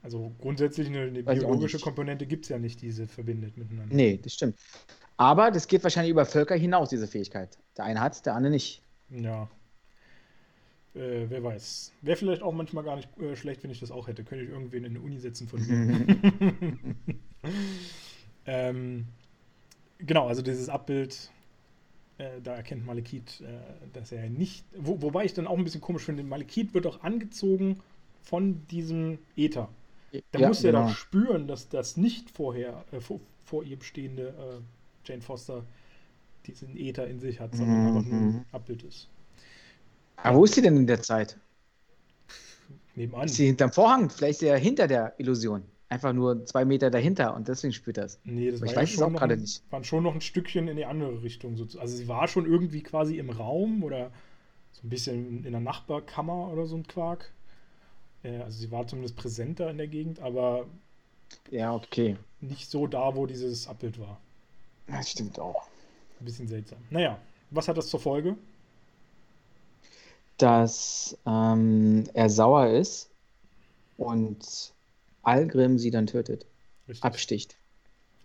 Also 0.01 0.31
grundsätzlich 0.39 0.87
eine, 0.87 1.01
eine 1.01 1.23
biologische 1.23 1.79
Komponente 1.79 2.25
gibt 2.25 2.45
es 2.45 2.49
ja 2.49 2.57
nicht, 2.57 2.81
die 2.81 2.91
sie 2.91 3.07
verbindet 3.07 3.57
miteinander. 3.57 3.93
Nee, 3.93 4.19
das 4.23 4.33
stimmt. 4.33 4.55
Aber 5.17 5.51
das 5.51 5.67
geht 5.67 5.83
wahrscheinlich 5.83 6.11
über 6.11 6.25
Völker 6.25 6.55
hinaus, 6.55 6.89
diese 6.89 7.07
Fähigkeit. 7.07 7.57
Der 7.75 7.85
eine 7.85 7.99
hat 7.99 8.25
der 8.25 8.35
andere 8.35 8.51
nicht. 8.51 8.81
Ja. 9.09 9.49
Äh, 10.95 11.25
wer 11.27 11.43
weiß. 11.43 11.91
Wäre 12.01 12.17
vielleicht 12.17 12.41
auch 12.41 12.53
manchmal 12.53 12.85
gar 12.85 12.95
nicht 12.95 13.09
äh, 13.19 13.35
schlecht, 13.35 13.61
wenn 13.63 13.71
ich 13.71 13.79
das 13.81 13.91
auch 13.91 14.07
hätte. 14.07 14.23
Könnte 14.23 14.45
ich 14.45 14.51
irgendwen 14.51 14.85
in 14.85 14.95
eine 14.95 15.01
Uni 15.01 15.19
setzen 15.19 15.47
von 15.47 15.59
mir. 15.67 16.17
ähm, 18.45 19.05
genau, 19.97 20.27
also 20.27 20.41
dieses 20.41 20.69
Abbild, 20.69 21.29
äh, 22.19 22.41
da 22.43 22.55
erkennt 22.55 22.85
Malekith, 22.85 23.41
äh, 23.41 23.45
dass 23.93 24.11
er 24.11 24.29
nicht. 24.29 24.65
Wo, 24.75 25.01
wobei 25.01 25.25
ich 25.25 25.33
dann 25.33 25.47
auch 25.47 25.57
ein 25.57 25.63
bisschen 25.63 25.81
komisch 25.81 26.03
finde, 26.03 26.23
Malekith 26.23 26.73
wird 26.73 26.85
auch 26.85 27.01
angezogen 27.01 27.79
von 28.21 28.67
diesem 28.67 29.17
Äther. 29.35 29.69
Da 30.31 30.39
ja, 30.39 30.47
muss 30.49 30.63
er 30.63 30.73
genau. 30.73 30.87
doch 30.87 30.95
spüren, 30.95 31.47
dass 31.47 31.69
das 31.69 31.97
nicht 31.97 32.29
vorher 32.29 32.83
äh, 32.91 32.99
vor, 32.99 33.19
vor, 33.45 33.63
ihr 33.63 33.77
bestehende 33.77 34.29
äh, 34.29 35.07
Jane 35.07 35.21
Foster 35.21 35.63
diesen 36.45 36.75
Äther 36.77 37.07
in 37.07 37.19
sich 37.19 37.39
hat, 37.39 37.55
sondern 37.55 37.79
mhm. 37.79 37.87
einfach 37.87 38.09
nur 38.09 38.19
ein 38.19 38.27
mhm. 38.27 38.45
Abbild 38.51 38.83
ist. 38.83 39.07
Aber 40.17 40.39
wo 40.39 40.45
ist 40.45 40.55
sie 40.55 40.61
denn 40.61 40.75
in 40.75 40.87
der 40.87 41.01
Zeit? 41.01 41.37
Nebenan. 42.95 43.25
Ist 43.25 43.35
sie 43.35 43.45
hinterm 43.45 43.71
Vorhang? 43.71 44.09
Vielleicht 44.09 44.31
ist 44.31 44.39
sie 44.39 44.47
ja 44.47 44.55
hinter 44.55 44.87
der 44.87 45.13
Illusion. 45.19 45.63
Einfach 45.91 46.13
nur 46.13 46.45
zwei 46.45 46.65
Meter 46.65 46.91
dahinter 46.91 47.35
und 47.35 47.47
deswegen 47.47 47.73
spürt 47.73 47.97
das. 47.97 48.19
Nee, 48.23 48.51
das 48.51 48.61
war 48.61 48.67
ich 48.67 48.75
weiß 48.75 48.93
es 48.93 49.01
auch 49.01 49.11
gerade 49.11 49.37
nicht. 49.37 49.63
Waren 49.71 49.83
schon 49.83 50.03
noch 50.03 50.13
ein 50.13 50.21
Stückchen 50.21 50.67
in 50.67 50.77
die 50.77 50.85
andere 50.85 51.23
Richtung. 51.23 51.57
Also 51.79 51.97
sie 51.97 52.07
war 52.07 52.27
schon 52.27 52.45
irgendwie 52.45 52.83
quasi 52.83 53.17
im 53.17 53.31
Raum 53.31 53.83
oder 53.83 54.11
so 54.71 54.85
ein 54.85 54.89
bisschen 54.89 55.43
in 55.45 55.51
der 55.51 55.61
Nachbarkammer 55.61 56.49
oder 56.53 56.67
so 56.67 56.75
ein 56.75 56.85
Quark. 56.85 57.31
Äh, 58.23 58.37
also 58.37 58.59
sie 58.59 58.71
war 58.71 58.85
zumindest 58.85 59.15
präsenter 59.15 59.71
in 59.71 59.77
der 59.77 59.87
Gegend, 59.87 60.19
aber 60.19 60.67
ja, 61.49 61.73
okay. 61.73 62.17
Nicht 62.41 62.69
so 62.69 62.87
da, 62.87 63.15
wo 63.15 63.25
dieses 63.25 63.67
Abbild 63.67 63.99
war. 63.99 64.19
Das 64.87 65.09
stimmt 65.09 65.39
auch. 65.39 65.67
Ein 66.19 66.25
bisschen 66.25 66.47
seltsam. 66.47 66.79
Naja, 66.89 67.19
was 67.51 67.67
hat 67.67 67.77
das 67.77 67.87
zur 67.87 67.99
Folge? 67.99 68.35
Dass 70.37 71.17
ähm, 71.25 72.05
er 72.13 72.29
sauer 72.29 72.67
ist 72.67 73.09
und 73.97 74.73
Algrim 75.23 75.77
sie 75.77 75.91
dann 75.91 76.07
tötet. 76.07 76.45
Richtig. 76.87 77.03
Absticht. 77.03 77.57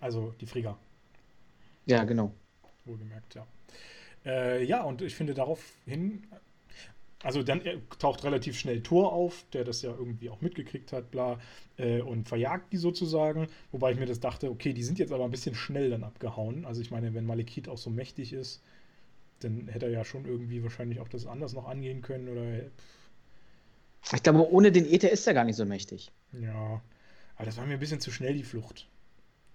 Also 0.01 0.35
die 0.41 0.47
Frigga. 0.47 0.79
Ja, 1.87 2.05
genau. 2.05 2.33
Wohlgemerkt, 2.85 3.35
ja. 3.35 3.47
Äh, 4.25 4.65
ja, 4.65 4.83
und 4.83 5.03
ich 5.03 5.15
finde 5.15 5.35
daraufhin 5.35 6.27
also 7.25 7.43
dann 7.43 7.62
taucht 7.99 8.23
relativ 8.23 8.59
schnell 8.59 8.83
Thor 8.83 9.12
auf, 9.12 9.47
der 9.55 9.65
das 9.65 9.81
ja 9.81 9.91
irgendwie 9.91 10.29
auch 10.29 10.43
mitgekriegt 10.43 10.93
hat, 10.93 11.11
bla, 11.11 11.41
äh, 11.79 12.03
und 12.03 12.29
verjagt 12.29 12.71
die 12.73 12.77
sozusagen. 12.77 13.49
Wobei 13.73 13.93
ich 13.93 13.99
mir 13.99 14.05
das 14.05 14.21
dachte, 14.21 14.51
okay, 14.51 14.75
die 14.75 14.83
sind 14.83 14.99
jetzt 14.99 15.11
aber 15.11 15.25
ein 15.25 15.31
bisschen 15.31 15.55
schnell 15.55 15.89
dann 15.89 16.05
abgehauen. 16.05 16.66
Also 16.66 16.83
ich 16.83 16.91
meine, 16.91 17.15
wenn 17.15 17.25
Malekith 17.25 17.69
auch 17.69 17.79
so 17.79 17.89
mächtig 17.89 18.35
ist, 18.35 18.62
dann 19.41 19.69
hätte 19.69 19.87
er 19.87 19.93
ja 19.93 20.05
schon 20.05 20.27
irgendwie 20.27 20.62
wahrscheinlich 20.62 21.01
auch 21.01 21.09
das 21.09 21.27
anders 21.27 21.55
noch 21.55 21.66
angehen 21.66 22.03
können 22.03 22.29
oder. 22.29 22.71
Ich 24.12 24.22
glaube, 24.22 24.51
ohne 24.51 24.70
den 24.70 24.86
Äther 24.86 25.10
ist 25.10 25.26
er 25.26 25.35
gar 25.35 25.44
nicht 25.44 25.56
so 25.56 25.64
mächtig. 25.64 26.12
Ja, 26.32 26.82
aber 27.36 27.47
das 27.47 27.56
war 27.56 27.66
mir 27.66 27.74
ein 27.74 27.81
bisschen 27.81 28.01
zu 28.01 28.10
schnell, 28.10 28.35
die 28.35 28.43
Flucht. 28.43 28.89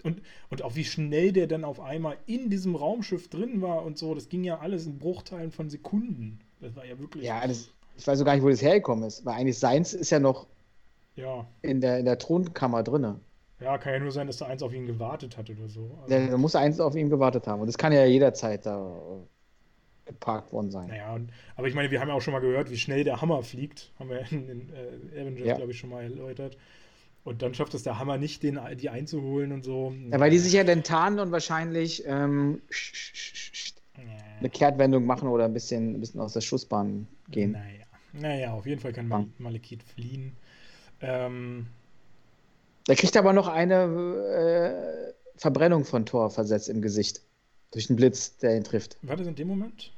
Und, 0.04 0.22
und 0.50 0.62
auch 0.64 0.76
wie 0.76 0.86
schnell 0.86 1.34
der 1.34 1.48
dann 1.48 1.66
auf 1.66 1.80
einmal 1.80 2.18
in 2.26 2.50
diesem 2.50 2.76
Raumschiff 2.76 3.30
drin 3.30 3.62
war 3.62 3.84
und 3.84 3.98
so, 3.98 4.16
das 4.16 4.30
ging 4.30 4.44
ja 4.44 4.60
alles 4.60 4.86
in 4.86 4.98
Bruchteilen 4.98 5.52
von 5.52 5.70
Sekunden. 5.70 6.40
Das 6.62 6.76
war 6.76 6.86
ja 6.86 6.98
wirklich. 7.00 7.26
Ja, 7.26 7.46
das, 7.46 7.70
ich 7.98 8.08
weiß 8.08 8.18
so 8.18 8.26
gar 8.26 8.34
nicht, 8.34 8.44
wo 8.44 8.50
das 8.50 8.62
hergekommen 8.62 9.04
ist, 9.04 9.26
weil 9.26 9.36
eigentlich 9.36 9.60
seins 9.60 9.94
ist 9.94 10.10
ja 10.10 10.20
noch 10.20 10.48
ja. 11.16 11.46
in, 11.62 11.82
der, 11.82 12.00
in 12.00 12.06
der 12.06 12.18
Thronkammer 12.18 12.82
drin. 12.84 13.20
Ja, 13.60 13.78
kann 13.78 13.94
ja 13.94 14.00
nur 14.00 14.12
sein, 14.12 14.28
dass 14.28 14.38
da 14.38 14.46
eins 14.46 14.64
auf 14.64 14.74
ihn 14.74 14.86
gewartet 14.86 15.38
hat 15.38 15.50
oder 15.50 15.68
so. 15.68 15.92
Also, 16.02 16.16
ja, 16.16 16.28
da 16.28 16.38
muss 16.38 16.56
eins 16.56 16.80
auf 16.80 16.96
ihn 16.96 17.10
gewartet 17.10 17.46
haben. 17.46 17.60
Und 17.60 17.68
das 17.68 17.78
kann 17.78 17.92
ja 17.92 18.06
jederzeit 18.06 18.66
da 18.66 18.96
geparkt 20.10 20.52
worden 20.52 20.72
sein. 20.72 20.88
Naja, 20.88 21.14
und, 21.14 21.30
aber 21.56 21.68
ich 21.68 21.76
meine, 21.76 21.90
wir 21.92 22.02
haben 22.02 22.10
ja 22.10 22.14
auch 22.14 22.22
schon 22.22 22.34
mal 22.34 22.42
gehört, 22.42 22.70
wie 22.70 22.78
schnell 22.78 23.04
der 23.04 23.22
Hammer 23.22 23.42
fliegt. 23.44 23.92
Haben 23.98 24.10
wir 24.10 24.32
in 24.32 24.48
den 24.48 24.70
äh, 24.74 25.22
Avengers, 25.22 25.48
ja. 25.48 25.56
glaube 25.56 25.72
ich, 25.72 25.80
schon 25.80 25.90
mal 25.90 26.04
erläutert. 26.04 26.58
Und 27.24 27.42
dann 27.42 27.54
schafft 27.54 27.74
es 27.74 27.84
der 27.84 28.00
Hammer 28.00 28.18
nicht, 28.18 28.44
den, 28.44 28.60
die 28.78 28.90
einzuholen 28.90 29.52
und 29.52 29.64
so. 29.64 29.94
Ja, 30.12 30.20
weil 30.20 30.32
die 30.32 30.40
sich 30.40 30.54
ja 30.54 30.64
dann 30.64 30.84
tarnen 30.84 31.20
und 31.20 31.32
wahrscheinlich 31.32 32.04
ähm, 32.08 32.62
eine 34.40 34.50
Kehrtwendung 34.50 35.06
machen 35.06 35.28
oder 35.28 35.46
ein 35.46 35.54
bisschen, 35.54 35.96
ein 35.96 36.00
bisschen 36.00 36.22
aus 36.22 36.34
der 36.34 36.42
Schussbahn 36.42 37.08
gehen. 37.30 37.52
Naja, 37.52 37.86
naja 38.14 38.54
auf 38.54 38.66
jeden 38.66 38.82
Fall 38.82 38.94
kann 38.94 39.08
Mal 39.08 39.28
Malekith 39.38 39.84
fliehen. 39.84 40.36
Ähm, 41.02 41.68
er 42.88 42.96
kriegt 42.96 43.16
aber 43.16 43.34
noch 43.34 43.48
eine 43.48 45.14
äh, 45.14 45.14
Verbrennung 45.38 45.86
von 45.86 46.06
Thor 46.06 46.30
versetzt 46.30 46.70
im 46.70 46.82
Gesicht. 46.82 47.22
Durch 47.72 47.88
den 47.88 47.98
Blitz, 47.98 48.38
der 48.38 48.58
ihn 48.58 48.64
trifft. 48.64 48.98
War 49.04 49.16
das 49.16 49.28
in 49.28 49.36
dem 49.36 49.48
Moment? 49.48 49.92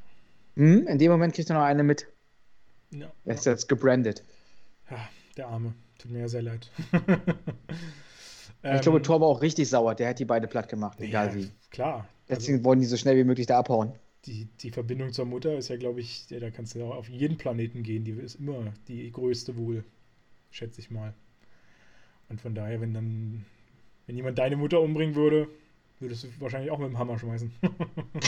Hm, 0.56 0.88
in 0.88 0.98
dem 0.98 1.12
Moment 1.12 1.34
kriegt 1.34 1.50
er 1.50 1.56
noch 1.56 1.64
eine 1.64 1.84
mit. 1.84 2.08
Ja. 2.92 3.12
Er 3.26 3.36
ist 3.36 3.46
jetzt 3.46 3.70
gebrandet. 3.70 4.24
Ja, 4.90 5.10
der 5.38 5.48
Arme. 5.48 5.74
Tut 5.98 6.12
mir 6.12 6.20
ja 6.20 6.28
sehr 6.28 6.42
leid. 6.42 6.70
ich 8.64 8.82
glaube, 8.82 8.98
ähm, 8.98 9.04
Thor 9.04 9.22
war 9.22 9.28
auch 9.28 9.42
richtig 9.42 9.70
sauer. 9.70 9.96
Der 9.96 10.10
hat 10.10 10.20
die 10.20 10.26
beide 10.26 10.48
platt 10.48 10.68
gemacht, 10.68 11.00
egal 11.00 11.28
ja, 11.28 11.36
wie. 11.36 11.52
Klar. 11.70 12.08
Deswegen 12.28 12.58
also, 12.58 12.66
wollen 12.66 12.80
die 12.80 12.86
so 12.86 12.98
schnell 12.98 13.18
wie 13.18 13.24
möglich 13.24 13.48
da 13.48 13.60
abhauen. 13.60 13.94
Die, 14.26 14.48
die 14.60 14.72
Verbindung 14.72 15.14
zur 15.14 15.26
Mutter 15.26 15.58
ist 15.58 15.70
ja, 15.70 15.78
glaube 15.78 16.00
ich, 16.00 16.30
ja, 16.30 16.40
da 16.40 16.50
kannst 16.50 16.76
du 16.76 16.84
auf 16.86 17.10
jeden 17.10 17.38
Planeten 17.38 17.84
gehen. 17.84 18.04
Die 18.04 18.12
ist 18.12 18.36
immer 18.36 18.74
die 18.88 19.12
größte 19.12 19.58
wohl, 19.58 19.84
schätze 20.50 20.82
ich 20.82 20.92
mal. 20.92 21.14
Und 22.30 22.42
von 22.42 22.56
daher, 22.56 22.82
wenn 22.82 22.94
dann, 22.94 23.46
wenn 24.06 24.16
jemand 24.16 24.38
deine 24.38 24.58
Mutter 24.58 24.82
umbringen 24.82 25.16
würde, 25.16 25.48
würdest 26.02 26.24
du 26.24 26.28
wahrscheinlich 26.40 26.72
auch 26.72 26.80
mit 26.80 26.90
dem 26.90 26.98
Hammer 26.98 27.18
schmeißen. 27.18 27.52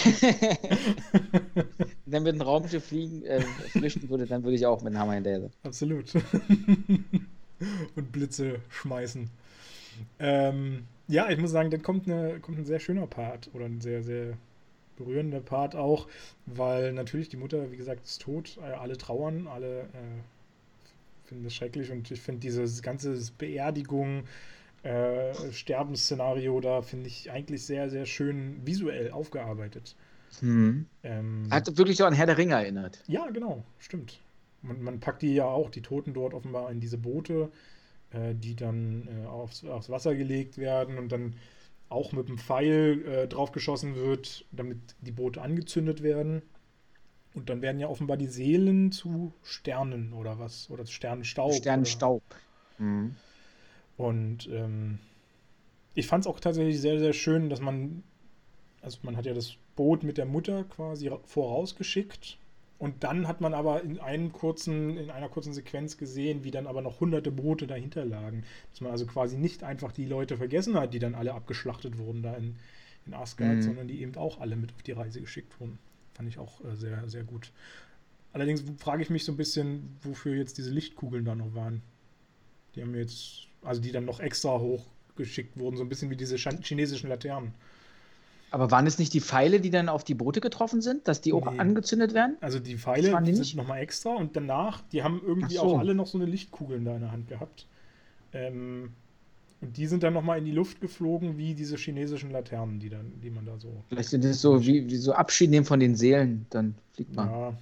wenn 2.06 2.26
wir 2.26 2.34
ein 2.34 2.42
Raumschiff 2.42 2.86
fliegen, 2.86 3.24
äh, 3.24 3.42
flüchten 3.42 4.10
würde, 4.10 4.26
dann 4.26 4.44
würde 4.44 4.56
ich 4.56 4.66
auch 4.66 4.82
mit 4.82 4.94
dem 4.94 5.00
Hammer 5.00 5.14
hinterher. 5.14 5.50
Absolut. 5.64 6.14
Und 7.96 8.12
Blitze 8.12 8.60
schmeißen. 8.70 9.30
Ähm, 10.20 10.86
ja, 11.08 11.30
ich 11.30 11.38
muss 11.38 11.52
sagen, 11.52 11.72
dann 11.72 11.82
kommt, 11.82 12.08
eine, 12.08 12.40
kommt 12.40 12.60
ein 12.60 12.66
sehr 12.66 12.80
schöner 12.80 13.08
Part 13.08 13.50
oder 13.54 13.66
ein 13.66 13.82
sehr, 13.82 14.04
sehr 14.04 14.38
berührender 14.98 15.40
Part 15.40 15.76
auch, 15.76 16.08
weil 16.46 16.94
natürlich 16.94 17.30
die 17.30 17.38
Mutter, 17.38 17.72
wie 17.72 17.78
gesagt, 17.78 18.06
ist 18.06 18.22
tot, 18.22 18.58
äh, 18.62 18.74
alle 18.74 18.98
trauern, 18.98 19.48
alle 19.48 19.82
äh, 19.82 20.22
finden 21.26 21.44
das 21.44 21.56
schrecklich 21.56 21.92
und 21.92 22.10
ich 22.12 22.22
finde 22.22 22.42
dieses 22.42 22.82
ganze 22.82 23.18
Beerdigung, 23.38 24.24
äh, 24.84 25.34
Sterbensszenario 25.52 26.60
da 26.62 26.82
finde 26.82 27.08
ich 27.08 27.32
eigentlich 27.32 27.66
sehr, 27.66 27.90
sehr 27.90 28.06
schön 28.06 28.66
visuell 28.66 29.12
aufgearbeitet. 29.12 29.96
Hm. 30.40 30.86
Ähm, 31.04 31.48
Hat 31.50 31.78
wirklich 31.78 31.98
so 31.98 32.06
an 32.06 32.14
Herr 32.14 32.26
der 32.26 32.38
Ringe 32.38 32.56
erinnert. 32.56 33.04
Ja, 33.08 33.30
genau, 33.30 33.64
stimmt. 33.80 34.20
Man, 34.62 34.82
man 34.82 35.00
packt 35.00 35.22
die 35.22 35.34
ja 35.34 35.46
auch, 35.46 35.70
die 35.70 35.82
Toten 35.82 36.14
dort 36.14 36.34
offenbar 36.34 36.72
in 36.72 36.80
diese 36.80 36.98
Boote 36.98 37.52
äh, 38.14 38.36
die 38.36 38.56
dann 38.56 39.08
äh, 39.08 39.26
aufs, 39.26 39.66
aufs, 39.66 39.90
Wasser 39.90 40.16
gelegt 40.16 40.58
werden 40.58 40.98
und 40.98 41.12
dann 41.12 41.36
auch 41.90 42.12
mit 42.12 42.28
einem 42.28 42.38
Pfeil 42.38 43.04
äh, 43.06 43.28
draufgeschossen 43.28 43.96
wird, 43.96 44.46
damit 44.52 44.78
die 45.02 45.12
Boote 45.12 45.42
angezündet 45.42 46.02
werden. 46.04 46.42
Und 47.34 47.50
dann 47.50 47.62
werden 47.62 47.80
ja 47.80 47.88
offenbar 47.88 48.18
die 48.18 48.28
Seelen 48.28 48.92
zu 48.92 49.34
Sternen 49.42 50.14
oder 50.14 50.38
was, 50.38 50.70
oder 50.70 50.86
Sternenstaub. 50.86 51.54
Sternenstaub. 51.54 52.24
Mhm. 52.78 53.16
Und 53.98 54.50
ähm, 54.52 55.00
ich 55.94 56.08
fand 56.08 56.26
es 56.26 56.28
auch 56.28 56.40
tatsächlich 56.40 56.80
sehr, 56.82 57.00
sehr 57.00 57.14
schön, 57.14 57.50
dass 57.50 57.62
man, 57.62 58.04
also 58.82 58.98
man 59.04 59.16
hat 59.18 59.26
ja 59.26 59.34
das 59.34 59.56
Boot 59.76 60.04
mit 60.04 60.18
der 60.18 60.26
Mutter 60.26 60.64
quasi 60.64 61.12
vorausgeschickt 61.26 62.38
Und 62.84 63.06
dann 63.06 63.30
hat 63.30 63.40
man 63.40 63.54
aber 63.54 63.82
in 63.82 64.00
einem 64.00 64.34
kurzen, 64.34 64.98
in 64.98 65.10
einer 65.10 65.30
kurzen 65.30 65.54
Sequenz 65.54 65.98
gesehen, 65.98 66.44
wie 66.44 66.52
dann 66.52 66.68
aber 66.68 66.82
noch 66.82 67.00
hunderte 67.00 67.32
Boote 67.32 67.66
dahinter 67.66 68.04
lagen. 68.04 68.44
Dass 68.72 68.82
man 68.82 68.92
also 68.92 69.06
quasi 69.06 69.38
nicht 69.38 69.64
einfach 69.64 69.94
die 69.94 70.06
Leute 70.06 70.36
vergessen 70.36 70.76
hat, 70.76 70.94
die 70.94 71.00
dann 71.00 71.16
alle 71.16 71.34
abgeschlachtet 71.34 71.98
wurden 71.98 72.24
da 72.24 72.34
in, 72.36 72.58
in 73.06 73.14
Asgard, 73.14 73.56
mhm. 73.56 73.62
sondern 73.62 73.88
die 73.88 74.02
eben 74.02 74.16
auch 74.16 74.42
alle 74.42 74.58
mit 74.58 74.74
auf 74.74 74.84
die 74.84 74.92
Reise 74.92 75.22
geschickt 75.22 75.58
wurden. 75.62 75.80
Fand 76.14 76.28
ich 76.28 76.40
auch 76.40 76.60
äh, 76.66 76.76
sehr, 76.76 77.08
sehr 77.08 77.24
gut. 77.24 77.54
Allerdings 78.34 78.64
frage 78.78 79.04
ich 79.04 79.10
mich 79.10 79.24
so 79.24 79.32
ein 79.32 79.38
bisschen, 79.38 79.96
wofür 80.02 80.36
jetzt 80.36 80.58
diese 80.58 80.72
Lichtkugeln 80.72 81.24
da 81.24 81.36
noch 81.36 81.54
waren. 81.56 81.84
Die 82.76 82.82
haben 82.82 82.96
jetzt, 82.96 83.48
also 83.64 83.82
die 83.82 83.92
dann 83.92 84.06
noch 84.06 84.20
extra 84.20 84.60
hochgeschickt 84.60 85.58
wurden, 85.58 85.78
so 85.78 85.84
ein 85.84 85.90
bisschen 85.90 86.10
wie 86.10 86.16
diese 86.16 86.36
chinesischen 86.36 87.10
Laternen. 87.10 87.54
Aber 88.52 88.70
waren 88.70 88.86
es 88.86 89.00
nicht 89.00 89.14
die 89.14 89.22
Pfeile, 89.22 89.60
die 89.60 89.72
dann 89.72 89.90
auf 89.90 90.04
die 90.04 90.14
Boote 90.14 90.40
getroffen 90.40 90.82
sind, 90.82 91.08
dass 91.08 91.22
die 91.22 91.34
auch 91.34 91.52
nee. 91.52 91.58
angezündet 91.58 92.14
werden? 92.14 92.38
Also 92.40 92.60
die 92.60 92.78
Pfeile 92.78 93.20
die 93.24 93.34
sind 93.34 93.56
nochmal 93.56 93.80
extra 93.80 94.12
und 94.12 94.36
danach, 94.36 94.82
die 94.92 95.02
haben 95.02 95.22
irgendwie 95.26 95.56
so. 95.56 95.62
auch 95.62 95.80
alle 95.80 95.96
noch 95.96 96.06
so 96.06 96.20
eine 96.20 96.28
Lichtkugel 96.28 96.78
in 96.78 96.86
der 96.86 97.12
Hand 97.12 97.28
gehabt. 97.28 97.66
Ähm, 98.32 98.92
und 99.60 99.78
die 99.78 99.88
sind 99.88 100.04
dann 100.04 100.14
nochmal 100.14 100.38
in 100.38 100.46
die 100.46 100.52
Luft 100.52 100.82
geflogen, 100.82 101.38
wie 101.38 101.56
diese 101.56 101.78
chinesischen 101.78 102.32
Laternen, 102.32 102.80
die, 102.80 102.90
dann, 102.90 103.14
die 103.24 103.30
man 103.30 103.46
da 103.46 103.58
so. 103.58 103.70
Vielleicht 103.90 104.10
sind 104.10 104.24
das 104.24 104.42
so 104.42 104.64
wie, 104.64 104.88
wie 104.90 104.98
so 104.98 105.14
Abschied 105.14 105.50
nehmen 105.50 105.66
von 105.66 105.80
den 105.80 105.96
Seelen, 105.96 106.46
dann 106.50 106.76
fliegt 106.94 107.16
man. 107.16 107.30
Ja. 107.30 107.54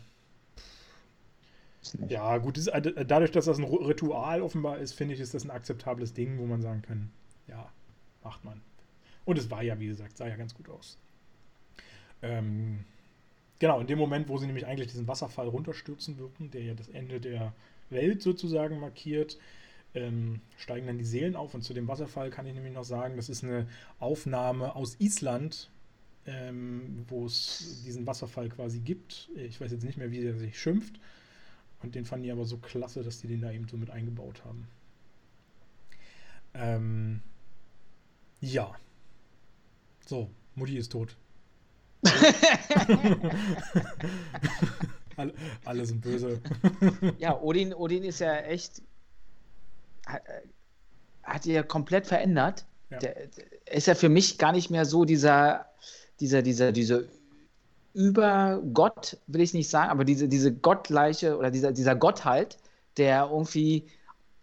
Ja, 2.08 2.38
gut, 2.38 2.58
ist, 2.58 2.68
äh, 2.68 3.06
dadurch, 3.06 3.32
dass 3.32 3.46
das 3.46 3.58
ein 3.58 3.64
Ritual 3.64 4.42
offenbar 4.42 4.78
ist, 4.80 4.94
finde 4.94 5.16
ich, 5.16 5.20
ist 5.20 5.34
das 5.34 5.44
ein 5.44 5.52
akzeptables 5.52 6.14
Ding, 6.14 6.38
wo 6.38 6.46
man 6.46 6.62
sagen 6.62 6.82
kann, 6.84 7.10
ja, 7.48 7.72
macht 8.24 8.44
man. 8.46 8.62
Und 9.26 9.38
es 9.40 9.50
war 9.50 9.64
ja, 9.64 9.80
wie 9.80 9.88
gesagt, 9.88 10.18
sah 10.18 10.28
ja 10.28 10.36
ganz 10.36 10.54
gut 10.54 10.70
aus. 10.70 10.98
Ähm, 12.22 12.86
genau, 13.60 13.80
in 13.80 13.88
dem 13.88 13.98
Moment, 13.98 14.30
wo 14.30 14.38
sie 14.38 14.46
nämlich 14.46 14.68
eigentlich 14.68 14.90
diesen 14.90 15.08
Wasserfall 15.08 15.48
runterstürzen 15.48 16.18
würden, 16.18 16.52
der 16.52 16.64
ja 16.64 16.74
das 16.76 16.88
Ende 16.90 17.20
der 17.20 17.54
Welt 17.90 18.22
sozusagen 18.22 18.80
markiert, 18.80 19.38
ähm, 19.94 20.42
steigen 20.58 20.88
dann 20.88 20.98
die 21.00 21.06
Seelen 21.06 21.36
auf. 21.36 21.54
Und 21.54 21.64
zu 21.64 21.74
dem 21.74 21.88
Wasserfall 21.88 22.30
kann 22.30 22.46
ich 22.46 22.54
nämlich 22.54 22.74
noch 22.74 22.84
sagen, 22.84 23.16
das 23.16 23.30
ist 23.30 23.44
eine 23.44 23.68
Aufnahme 24.00 24.76
aus 24.76 24.96
Island, 25.00 25.70
ähm, 26.28 27.06
wo 27.08 27.26
es 27.26 27.82
diesen 27.86 28.06
Wasserfall 28.06 28.50
quasi 28.50 28.80
gibt. 28.80 29.30
Ich 29.36 29.60
weiß 29.60 29.72
jetzt 29.72 29.84
nicht 29.84 29.98
mehr, 29.98 30.12
wie 30.12 30.22
der 30.22 30.38
sich 30.38 30.60
schimpft. 30.60 31.00
Und 31.84 31.96
den 31.96 32.06
fanden 32.06 32.24
die 32.24 32.32
aber 32.32 32.46
so 32.46 32.58
klasse, 32.58 33.04
dass 33.04 33.20
die 33.20 33.28
den 33.28 33.42
da 33.42 33.52
eben 33.52 33.68
so 33.68 33.78
mit 33.78 33.90
eingebaut 33.90 34.44
haben. 34.46 34.68
Ähm, 36.54 37.22
ja, 38.40 38.74
so, 40.06 40.30
Mutti 40.56 40.78
ist 40.78 40.92
tot. 40.92 41.16
alle, 45.16 45.34
alle, 45.66 45.86
sind 45.86 46.02
böse. 46.02 46.42
ja, 47.20 47.40
Odin, 47.40 47.74
Odin 47.74 48.04
ist 48.04 48.20
ja 48.20 48.38
echt. 48.38 48.82
Hat, 50.06 50.24
hat 51.24 51.46
ja 51.46 51.64
komplett 51.64 52.08
verändert. 52.08 52.66
Ja. 52.90 52.98
Der, 52.98 53.28
der, 53.28 53.46
ist 53.74 53.88
ja 53.88 53.96
für 53.96 54.10
mich 54.10 54.38
gar 54.38 54.52
nicht 54.52 54.70
mehr 54.70 54.86
so 54.86 55.06
dieser, 55.06 55.68
dieser, 56.20 56.42
dieser, 56.42 56.72
dieser 56.72 57.04
Übergott, 57.94 59.18
will 59.28 59.42
ich 59.42 59.54
nicht 59.54 59.70
sagen, 59.70 59.90
aber 59.90 60.06
diese, 60.06 60.28
diese 60.28 60.54
gottgleiche 60.54 61.38
oder 61.38 61.52
dieser, 61.52 61.72
dieser 61.72 61.96
Gott 61.96 62.26
halt, 62.26 62.58
der 62.98 63.30
irgendwie 63.32 63.88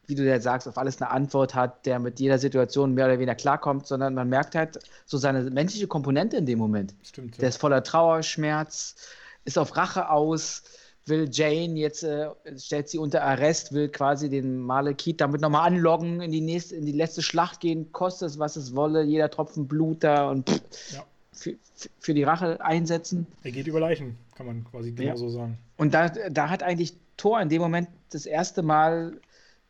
wie 0.08 0.14
du 0.14 0.26
ja 0.26 0.40
sagst, 0.40 0.66
auf 0.66 0.78
alles 0.78 1.00
eine 1.00 1.10
Antwort 1.10 1.54
hat, 1.54 1.84
der 1.84 1.98
mit 1.98 2.18
jeder 2.18 2.38
Situation 2.38 2.94
mehr 2.94 3.04
oder 3.04 3.18
weniger 3.18 3.34
klarkommt, 3.34 3.86
sondern 3.86 4.14
man 4.14 4.28
merkt 4.28 4.54
halt 4.54 4.78
so 5.04 5.18
seine 5.18 5.42
menschliche 5.50 5.86
Komponente 5.86 6.38
in 6.38 6.46
dem 6.46 6.58
Moment. 6.58 6.94
Stimmt. 7.02 7.36
Ja. 7.36 7.40
Der 7.40 7.48
ist 7.50 7.58
voller 7.58 7.82
Trauer, 7.82 8.22
Schmerz, 8.22 8.96
ist 9.44 9.58
auf 9.58 9.76
Rache 9.76 10.08
aus, 10.08 10.62
will 11.04 11.28
Jane 11.30 11.78
jetzt, 11.78 12.04
äh, 12.04 12.30
stellt 12.56 12.88
sie 12.88 12.96
unter 12.96 13.22
Arrest, 13.22 13.72
will 13.74 13.90
quasi 13.90 14.30
den 14.30 14.58
Malekith 14.58 15.20
damit 15.20 15.42
nochmal 15.42 15.66
anloggen, 15.66 16.22
in 16.22 16.32
die, 16.32 16.40
nächste, 16.40 16.76
in 16.76 16.86
die 16.86 16.92
letzte 16.92 17.20
Schlacht 17.20 17.60
gehen, 17.60 17.92
kostet 17.92 18.30
es, 18.30 18.38
was 18.38 18.56
es 18.56 18.74
wolle, 18.74 19.02
jeder 19.02 19.30
Tropfen 19.30 19.68
Blut 19.68 20.04
da 20.04 20.30
und 20.30 20.48
pff, 20.48 20.94
ja. 20.94 21.04
Für, 21.38 21.54
für, 21.98 22.14
die 22.14 22.22
Rache 22.22 22.60
einsetzen. 22.60 23.26
Er 23.42 23.52
geht 23.52 23.66
über 23.66 23.80
Leichen, 23.80 24.16
kann 24.34 24.46
man 24.46 24.64
quasi 24.64 24.92
genau 24.92 25.08
ja. 25.10 25.16
so 25.16 25.28
sagen. 25.28 25.58
Und 25.76 25.94
da, 25.94 26.08
da 26.08 26.50
hat 26.50 26.62
eigentlich 26.62 26.94
Thor 27.16 27.40
in 27.40 27.48
dem 27.48 27.62
Moment 27.62 27.88
das 28.10 28.26
erste 28.26 28.62
Mal 28.62 29.20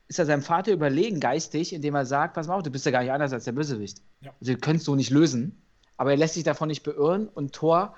ist 0.08 0.18
er 0.18 0.26
seinem 0.26 0.42
Vater 0.42 0.72
überlegen 0.72 1.20
geistig, 1.20 1.74
indem 1.74 1.94
er 1.94 2.06
sagt, 2.06 2.34
pass 2.34 2.46
mal 2.46 2.54
auf, 2.54 2.62
du 2.62 2.70
bist 2.70 2.86
ja 2.86 2.92
gar 2.92 3.02
nicht 3.02 3.12
anders 3.12 3.32
als 3.32 3.44
der 3.44 3.52
Bösewicht. 3.52 4.00
Ja. 4.22 4.32
Also, 4.40 4.54
du 4.54 4.58
könntest 4.58 4.86
so 4.86 4.94
nicht 4.94 5.10
lösen. 5.10 5.60
Aber 5.98 6.12
er 6.12 6.16
lässt 6.16 6.34
sich 6.34 6.44
davon 6.44 6.68
nicht 6.68 6.82
beirren 6.82 7.28
und 7.28 7.52
Thor 7.52 7.94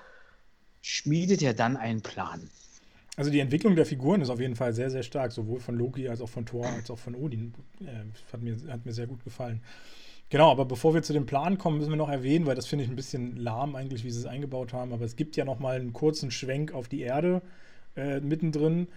schmiedet 0.81 1.41
ja 1.41 1.53
dann 1.53 1.77
einen 1.77 2.01
Plan. 2.01 2.49
Also 3.15 3.29
die 3.29 3.39
Entwicklung 3.39 3.75
der 3.75 3.85
Figuren 3.85 4.21
ist 4.21 4.29
auf 4.29 4.39
jeden 4.39 4.55
Fall 4.55 4.73
sehr, 4.73 4.89
sehr 4.89 5.03
stark, 5.03 5.31
sowohl 5.31 5.59
von 5.59 5.75
Loki 5.75 6.09
als 6.09 6.21
auch 6.21 6.29
von 6.29 6.45
Thor 6.45 6.65
als 6.65 6.89
auch 6.89 6.97
von 6.97 7.13
Odin. 7.13 7.53
Äh, 7.79 7.85
hat, 8.33 8.41
mir, 8.41 8.57
hat 8.67 8.85
mir 8.85 8.93
sehr 8.93 9.05
gut 9.05 9.23
gefallen. 9.23 9.61
Genau, 10.31 10.49
aber 10.49 10.65
bevor 10.65 10.95
wir 10.95 11.03
zu 11.03 11.13
dem 11.13 11.27
Plan 11.27 11.59
kommen, 11.59 11.77
müssen 11.77 11.91
wir 11.91 11.97
noch 11.97 12.09
erwähnen, 12.09 12.47
weil 12.47 12.55
das 12.55 12.65
finde 12.65 12.85
ich 12.85 12.89
ein 12.89 12.95
bisschen 12.95 13.37
lahm 13.37 13.75
eigentlich, 13.75 14.03
wie 14.03 14.09
sie 14.09 14.19
es 14.19 14.25
eingebaut 14.25 14.73
haben, 14.73 14.93
aber 14.93 15.05
es 15.05 15.15
gibt 15.15 15.35
ja 15.35 15.45
noch 15.45 15.59
mal 15.59 15.75
einen 15.75 15.93
kurzen 15.93 16.31
Schwenk 16.31 16.73
auf 16.73 16.87
die 16.87 17.01
Erde 17.01 17.43
äh, 17.95 18.19
mittendrin 18.21 18.87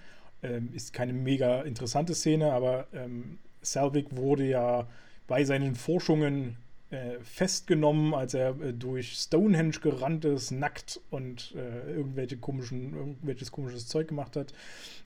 ähm, 0.45 0.71
ist 0.73 0.93
keine 0.93 1.13
mega 1.13 1.63
interessante 1.63 2.15
Szene, 2.15 2.53
aber 2.53 2.87
ähm, 2.93 3.39
Selvig 3.63 4.09
wurde 4.11 4.47
ja 4.47 4.87
bei 5.27 5.45
seinen 5.45 5.75
Forschungen 5.75 6.57
äh, 6.91 7.19
festgenommen, 7.23 8.15
als 8.15 8.35
er 8.35 8.61
äh, 8.61 8.73
durch 8.75 9.15
Stonehenge 9.15 9.81
gerannt 9.81 10.25
ist, 10.27 10.51
nackt 10.51 11.01
und 11.11 11.55
äh, 11.57 11.93
irgendwelche 11.93 12.37
komischen, 12.37 12.95
irgendwelches 12.95 13.51
komisches 13.51 13.89
Zeug 13.89 14.09
gemacht 14.09 14.37
hat. 14.37 14.53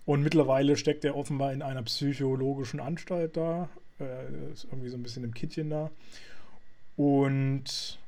Und 0.05 0.22
mittlerweile 0.22 0.76
steckt 0.76 1.05
er 1.05 1.16
offenbar 1.16 1.52
in 1.52 1.62
einer 1.62 1.82
psychologischen 1.84 2.80
Anstalt 2.80 3.36
da. 3.36 3.68
Äh, 4.00 4.52
ist 4.52 4.64
irgendwie 4.64 4.88
so 4.88 4.96
ein 4.96 5.02
bisschen 5.02 5.24
im 5.24 5.34
Kittchen 5.34 5.70
da. 5.70 5.90
Und 6.96 7.98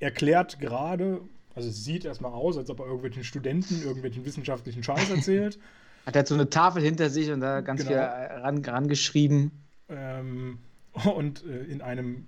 erklärt 0.00 0.60
gerade, 0.60 1.20
also 1.54 1.68
es 1.68 1.84
sieht 1.84 2.04
erstmal 2.04 2.32
aus, 2.32 2.56
als 2.56 2.70
ob 2.70 2.80
er 2.80 2.86
irgendwelchen 2.86 3.24
Studenten 3.24 3.82
irgendwelchen 3.82 4.24
wissenschaftlichen 4.24 4.82
Scheiß 4.82 5.10
erzählt. 5.14 5.58
Hat 6.06 6.16
er 6.16 6.26
so 6.26 6.34
eine 6.34 6.50
Tafel 6.50 6.82
hinter 6.82 7.10
sich 7.10 7.30
und 7.30 7.40
da 7.40 7.60
ganz 7.60 7.80
genau. 7.80 7.92
viel 7.92 8.00
ran, 8.00 8.64
rangeschrieben. 8.64 9.50
Ähm, 9.88 10.58
und 11.16 11.44
äh, 11.44 11.64
in 11.64 11.80
einem 11.80 12.26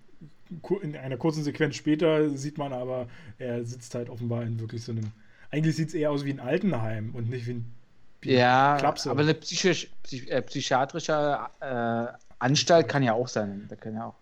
in 0.80 0.96
einer 0.96 1.16
kurzen 1.16 1.42
Sequenz 1.42 1.74
später 1.74 2.30
sieht 2.30 2.56
man 2.56 2.72
aber, 2.72 3.08
er 3.38 3.64
sitzt 3.64 3.96
halt 3.96 4.08
offenbar 4.08 4.44
in 4.44 4.60
wirklich 4.60 4.84
so 4.84 4.92
einem. 4.92 5.10
Eigentlich 5.50 5.74
sieht 5.74 5.88
es 5.88 5.94
eher 5.94 6.12
aus 6.12 6.24
wie 6.24 6.30
ein 6.30 6.38
Altenheim 6.38 7.16
und 7.16 7.28
nicht 7.28 7.48
wie 7.48 7.54
ein 7.54 7.72
wie 8.20 8.34
Ja, 8.34 8.76
Klapse. 8.78 9.10
aber 9.10 9.22
eine 9.22 9.34
psychisch, 9.34 9.90
psych, 10.04 10.28
äh, 10.30 10.42
psychiatrische 10.42 11.38
äh, 11.60 12.06
Anstalt 12.38 12.88
kann 12.88 13.02
ja 13.02 13.14
auch 13.14 13.28
sein. 13.28 13.66
Da 13.68 13.76
kann 13.76 13.94
ja 13.94 14.06
auch. 14.06 14.14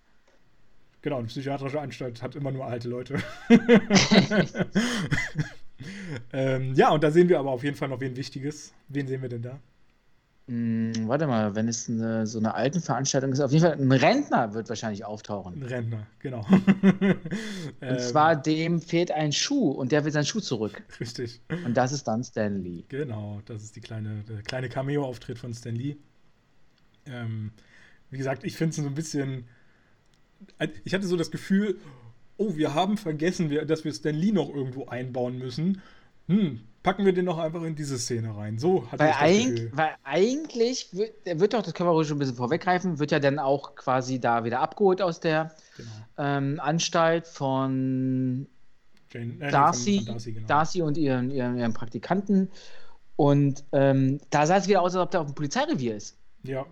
Genau, 1.02 1.18
eine 1.18 1.26
psychiatrische 1.26 1.80
Anstalt 1.80 2.22
hat 2.22 2.34
immer 2.34 2.50
nur 2.50 2.64
alte 2.64 2.88
Leute. 2.88 3.18
ähm, 6.32 6.72
ja, 6.74 6.90
und 6.90 7.04
da 7.04 7.10
sehen 7.10 7.28
wir 7.28 7.38
aber 7.38 7.50
auf 7.50 7.62
jeden 7.62 7.76
Fall 7.76 7.88
noch 7.88 8.00
wen 8.00 8.16
Wichtiges. 8.16 8.72
Wen 8.88 9.06
sehen 9.06 9.20
wir 9.20 9.28
denn 9.28 9.42
da? 9.42 9.60
Hm, 10.46 10.92
warte 11.06 11.26
mal, 11.26 11.54
wenn 11.54 11.68
es 11.68 11.88
eine, 11.88 12.26
so 12.26 12.38
eine 12.38 12.54
alten 12.54 12.80
Veranstaltung 12.80 13.32
ist, 13.32 13.40
auf 13.40 13.50
jeden 13.50 13.64
Fall 13.64 13.80
ein 13.80 13.92
Rentner 13.92 14.52
wird 14.52 14.68
wahrscheinlich 14.68 15.04
auftauchen. 15.04 15.54
Ein 15.54 15.62
Rentner, 15.62 16.06
genau. 16.18 16.46
und 16.50 17.18
ähm, 17.80 17.98
zwar 17.98 18.36
dem 18.36 18.80
fehlt 18.80 19.10
ein 19.10 19.32
Schuh 19.32 19.70
und 19.70 19.90
der 19.90 20.04
will 20.04 20.12
seinen 20.12 20.26
Schuh 20.26 20.40
zurück. 20.40 20.82
Richtig. 21.00 21.40
Und 21.64 21.74
das 21.74 21.92
ist 21.92 22.04
dann 22.04 22.22
Stan 22.24 22.62
Lee. 22.62 22.84
Genau, 22.88 23.40
das 23.46 23.62
ist 23.62 23.76
die 23.76 23.80
kleine, 23.80 24.22
der 24.28 24.42
kleine 24.42 24.68
Cameo-Auftritt 24.68 25.38
von 25.38 25.54
Stan 25.54 25.74
Lee. 25.74 25.96
Ähm, 27.06 27.50
wie 28.14 28.18
gesagt, 28.18 28.44
ich 28.44 28.56
finde 28.56 28.70
es 28.70 28.76
so 28.76 28.86
ein 28.86 28.94
bisschen. 28.94 29.44
Ich 30.84 30.94
hatte 30.94 31.06
so 31.06 31.16
das 31.16 31.32
Gefühl, 31.32 31.78
oh, 32.36 32.56
wir 32.56 32.74
haben 32.74 32.96
vergessen, 32.96 33.50
dass 33.66 33.84
wir 33.84 33.92
Stan 33.92 34.14
Lee 34.14 34.30
noch 34.30 34.54
irgendwo 34.54 34.86
einbauen 34.86 35.36
müssen. 35.36 35.82
Hm, 36.28 36.60
packen 36.84 37.04
wir 37.04 37.12
den 37.12 37.24
noch 37.24 37.38
einfach 37.38 37.64
in 37.64 37.74
diese 37.74 37.98
Szene 37.98 38.36
rein. 38.36 38.58
So 38.58 38.90
hat 38.92 39.00
weil, 39.00 39.12
eig 39.18 39.70
weil 39.72 39.94
eigentlich, 40.04 40.94
wird, 40.94 41.26
der 41.26 41.40
wird 41.40 41.54
doch, 41.54 41.62
das 41.62 41.74
können 41.74 41.88
wir 41.88 41.92
ruhig 41.92 42.06
schon 42.06 42.16
ein 42.16 42.20
bisschen 42.20 42.36
vorweggreifen, 42.36 43.00
wird 43.00 43.10
ja 43.10 43.18
dann 43.18 43.40
auch 43.40 43.74
quasi 43.74 44.20
da 44.20 44.44
wieder 44.44 44.60
abgeholt 44.60 45.02
aus 45.02 45.18
der 45.18 45.52
genau. 45.76 45.90
ähm, 46.18 46.60
Anstalt 46.60 47.26
von 47.26 48.46
Jane, 49.10 49.34
äh, 49.40 49.50
Darcy, 49.50 49.96
von, 49.96 50.04
von 50.04 50.14
Darcy, 50.14 50.32
genau. 50.32 50.46
Darcy, 50.46 50.82
und 50.82 50.96
ihren, 50.96 51.30
ihren, 51.32 51.58
ihren 51.58 51.72
Praktikanten. 51.72 52.48
Und 53.16 53.64
ähm, 53.72 54.20
da 54.30 54.46
sah 54.46 54.58
es 54.58 54.68
wieder 54.68 54.82
aus, 54.82 54.94
als 54.94 55.02
ob 55.02 55.10
der 55.10 55.20
auf 55.20 55.26
dem 55.26 55.34
Polizeirevier 55.34 55.96
ist. 55.96 56.16
Ja. 56.42 56.64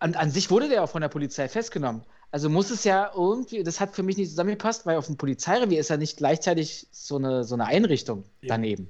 An, 0.00 0.14
an 0.14 0.30
sich 0.30 0.50
wurde 0.50 0.68
der 0.68 0.82
auch 0.82 0.90
von 0.90 1.02
der 1.02 1.08
Polizei 1.08 1.48
festgenommen. 1.48 2.02
Also 2.32 2.48
muss 2.48 2.70
es 2.70 2.84
ja 2.84 3.10
irgendwie, 3.14 3.62
das 3.62 3.80
hat 3.80 3.94
für 3.94 4.02
mich 4.02 4.16
nicht 4.16 4.30
zusammengepasst, 4.30 4.86
weil 4.86 4.96
auf 4.96 5.06
dem 5.06 5.16
Polizeirevier 5.16 5.78
ist 5.78 5.90
ja 5.90 5.96
nicht 5.96 6.16
gleichzeitig 6.16 6.86
so 6.90 7.16
eine, 7.16 7.44
so 7.44 7.54
eine 7.54 7.66
Einrichtung 7.66 8.24
ja. 8.40 8.48
daneben. 8.48 8.88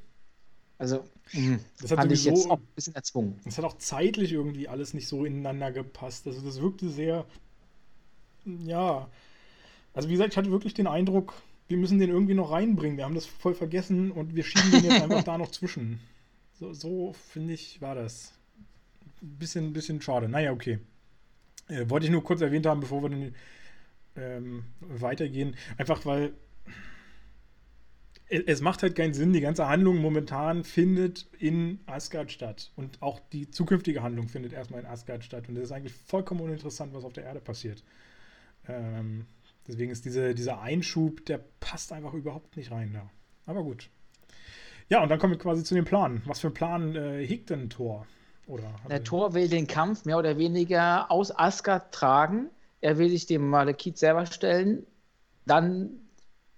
Also, 0.78 1.05
mh, 1.32 1.59
das 1.81 1.91
fand 1.93 2.12
ich 2.12 2.24
jetzt 2.24 2.49
auch 2.51 2.59
ein 2.59 2.66
bisschen 2.74 2.95
erzwungen. 2.95 3.39
Das 3.45 3.59
hat 3.59 3.65
auch 3.65 3.77
zeitlich 3.77 4.32
irgendwie 4.32 4.69
alles 4.69 4.95
nicht 4.95 5.09
so 5.09 5.24
ineinander 5.24 5.73
gepasst. 5.73 6.27
Also, 6.27 6.41
das 6.41 6.61
wirkte 6.61 6.89
sehr, 6.89 7.27
ja. 8.65 9.09
Also, 9.93 10.09
wie 10.09 10.12
gesagt, 10.12 10.32
ich 10.32 10.39
hatte 10.39 10.51
wirklich 10.51 10.73
den 10.74 10.87
Eindruck, 10.87 11.35
wir 11.69 11.77
müssen 11.77 11.99
den 11.99 12.11
irgendwie 12.11 12.35
noch 12.35 12.51
reinbringen. 12.51 12.97
Wir 12.97 13.05
haben 13.05 13.15
das 13.15 13.27
voll 13.27 13.55
vergessen 13.55 14.11
und 14.11 14.35
wir 14.35 14.43
schieben 14.43 14.70
den 14.70 14.85
jetzt 14.85 15.03
einfach 15.03 15.23
da 15.24 15.39
noch 15.39 15.51
zwischen. 15.51 16.01
So, 16.59 16.73
so 16.73 17.15
finde 17.31 17.55
ich, 17.55 17.81
war 17.81 17.95
das. 17.95 18.32
Ein 19.23 19.37
bisschen, 19.39 19.73
bisschen 19.73 20.01
schade. 20.01 20.28
Naja, 20.28 20.53
okay. 20.53 20.78
Äh, 21.70 21.88
wollte 21.88 22.06
ich 22.06 22.12
nur 22.12 22.24
kurz 22.24 22.40
erwähnt 22.40 22.66
haben, 22.66 22.80
bevor 22.80 23.02
wir 23.02 23.10
dann 23.10 23.34
ähm, 24.16 24.64
weitergehen. 24.80 25.56
Einfach 25.78 26.05
weil 26.05 26.32
es 28.30 28.60
macht 28.60 28.82
halt 28.84 28.94
keinen 28.94 29.12
Sinn, 29.12 29.32
die 29.32 29.40
ganze 29.40 29.68
Handlung 29.68 29.98
momentan 29.98 30.62
findet 30.62 31.26
in 31.38 31.80
Asgard 31.86 32.30
statt. 32.30 32.70
Und 32.76 33.02
auch 33.02 33.18
die 33.32 33.51
zukünftige 33.51 34.05
Handlung 34.05 34.28
findet 34.28 34.52
erstmal 34.52 34.80
in 34.80 34.86
Asgard 34.86 35.24
statt. 35.24 35.48
Und 35.48 35.56
es 35.56 35.64
ist 35.64 35.72
eigentlich 35.72 35.92
vollkommen 35.92 36.40
uninteressant, 36.40 36.94
was 36.94 37.05
auf 37.05 37.12
der 37.12 37.24
Erde 37.24 37.40
passiert. 37.40 37.82
Ähm, 38.68 39.26
deswegen 39.66 39.90
ist 39.90 40.05
diese, 40.05 40.32
dieser 40.34 40.60
Einschub, 40.60 41.26
der 41.26 41.40
passt 41.59 41.92
einfach 41.92 42.14
überhaupt 42.14 42.56
nicht 42.56 42.70
rein 42.70 42.92
da. 42.92 43.10
Aber 43.47 43.64
gut. 43.64 43.90
Ja, 44.88 45.02
und 45.02 45.09
dann 45.09 45.18
kommen 45.18 45.32
wir 45.32 45.38
quasi 45.38 45.64
zu 45.64 45.74
dem 45.74 45.84
Plan. 45.84 46.22
Was 46.26 46.38
für 46.38 46.48
einen 46.48 46.55
Plan 46.55 46.94
äh, 46.94 47.26
hegt 47.26 47.51
denn 47.51 47.68
Thor? 47.68 48.06
Der 48.89 49.05
Thor 49.05 49.35
will 49.35 49.49
den 49.49 49.67
Kampf 49.67 50.05
mehr 50.05 50.19
oder 50.19 50.37
weniger 50.37 51.11
aus 51.11 51.37
Asgard 51.37 51.93
tragen. 51.93 52.51
Er 52.81 52.99
will 52.99 53.11
sich 53.11 53.27
dem 53.27 53.49
Malekith 53.49 53.97
selber 53.97 54.27
stellen. 54.27 54.87
Dann 55.47 55.91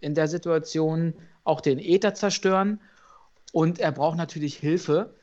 in 0.01 0.15
der 0.15 0.29
Situation 0.29 1.15
auch 1.45 1.61
den 1.61 1.79
Äther 1.79 2.15
zerstören. 2.15 2.81
Und 3.53 3.79
er 3.79 3.93
braucht 3.93 4.17
natürlich 4.17 4.57
Hilfe, 4.57 5.15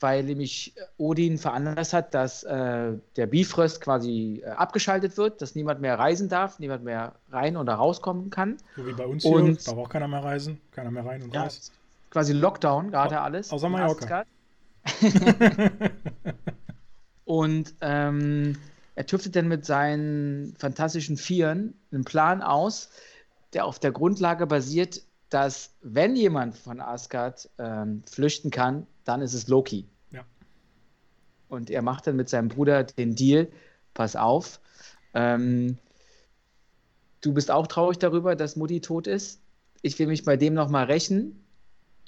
weil 0.00 0.24
nämlich 0.24 0.74
Odin 0.98 1.38
veranlasst 1.38 1.92
hat, 1.92 2.12
dass 2.14 2.42
äh, 2.42 2.92
der 3.16 3.26
Bifrost 3.26 3.80
quasi 3.80 4.42
äh, 4.44 4.50
abgeschaltet 4.50 5.16
wird, 5.16 5.40
dass 5.40 5.54
niemand 5.54 5.80
mehr 5.80 5.98
reisen 5.98 6.28
darf, 6.28 6.58
niemand 6.58 6.84
mehr 6.84 7.14
rein 7.30 7.56
oder 7.56 7.74
rauskommen 7.74 8.30
kann. 8.30 8.56
So 8.76 8.86
wie 8.86 8.92
bei 8.92 9.06
uns 9.06 9.24
und, 9.24 9.44
hier, 9.44 9.54
darf 9.54 9.78
auch 9.78 9.88
keiner 9.88 10.08
mehr 10.08 10.24
reisen, 10.24 10.60
keiner 10.72 10.90
mehr 10.90 11.06
rein 11.06 11.22
und 11.22 11.32
ja, 11.32 11.44
raus. 11.44 11.72
Quasi 12.10 12.32
Lockdown, 12.32 12.90
gerade 12.90 13.20
alles. 13.20 13.52
Außer 13.52 13.68
Mallorca. 13.68 14.24
und 17.24 17.74
ähm, 17.80 18.56
er 18.94 19.06
tüftet 19.06 19.36
dann 19.36 19.48
mit 19.48 19.64
seinen 19.64 20.54
fantastischen 20.58 21.16
Vieren 21.16 21.74
einen 21.92 22.04
Plan 22.04 22.42
aus, 22.42 22.90
der 23.52 23.64
auf 23.66 23.78
der 23.78 23.92
Grundlage 23.92 24.46
basiert, 24.46 25.02
dass 25.28 25.74
wenn 25.82 26.16
jemand 26.16 26.56
von 26.56 26.80
Asgard 26.80 27.48
ähm, 27.58 28.02
flüchten 28.10 28.50
kann, 28.50 28.86
dann 29.04 29.22
ist 29.22 29.34
es 29.34 29.48
Loki. 29.48 29.86
Ja. 30.10 30.24
Und 31.48 31.70
er 31.70 31.82
macht 31.82 32.06
dann 32.06 32.16
mit 32.16 32.28
seinem 32.28 32.48
Bruder 32.48 32.84
den 32.84 33.14
Deal, 33.14 33.48
pass 33.92 34.16
auf, 34.16 34.60
ähm, 35.14 35.78
du 37.22 37.32
bist 37.32 37.50
auch 37.50 37.66
traurig 37.66 37.98
darüber, 37.98 38.36
dass 38.36 38.56
Mutti 38.56 38.80
tot 38.80 39.06
ist. 39.06 39.40
Ich 39.82 39.98
will 39.98 40.06
mich 40.06 40.24
bei 40.24 40.36
dem 40.36 40.54
nochmal 40.54 40.84
rächen 40.84 41.45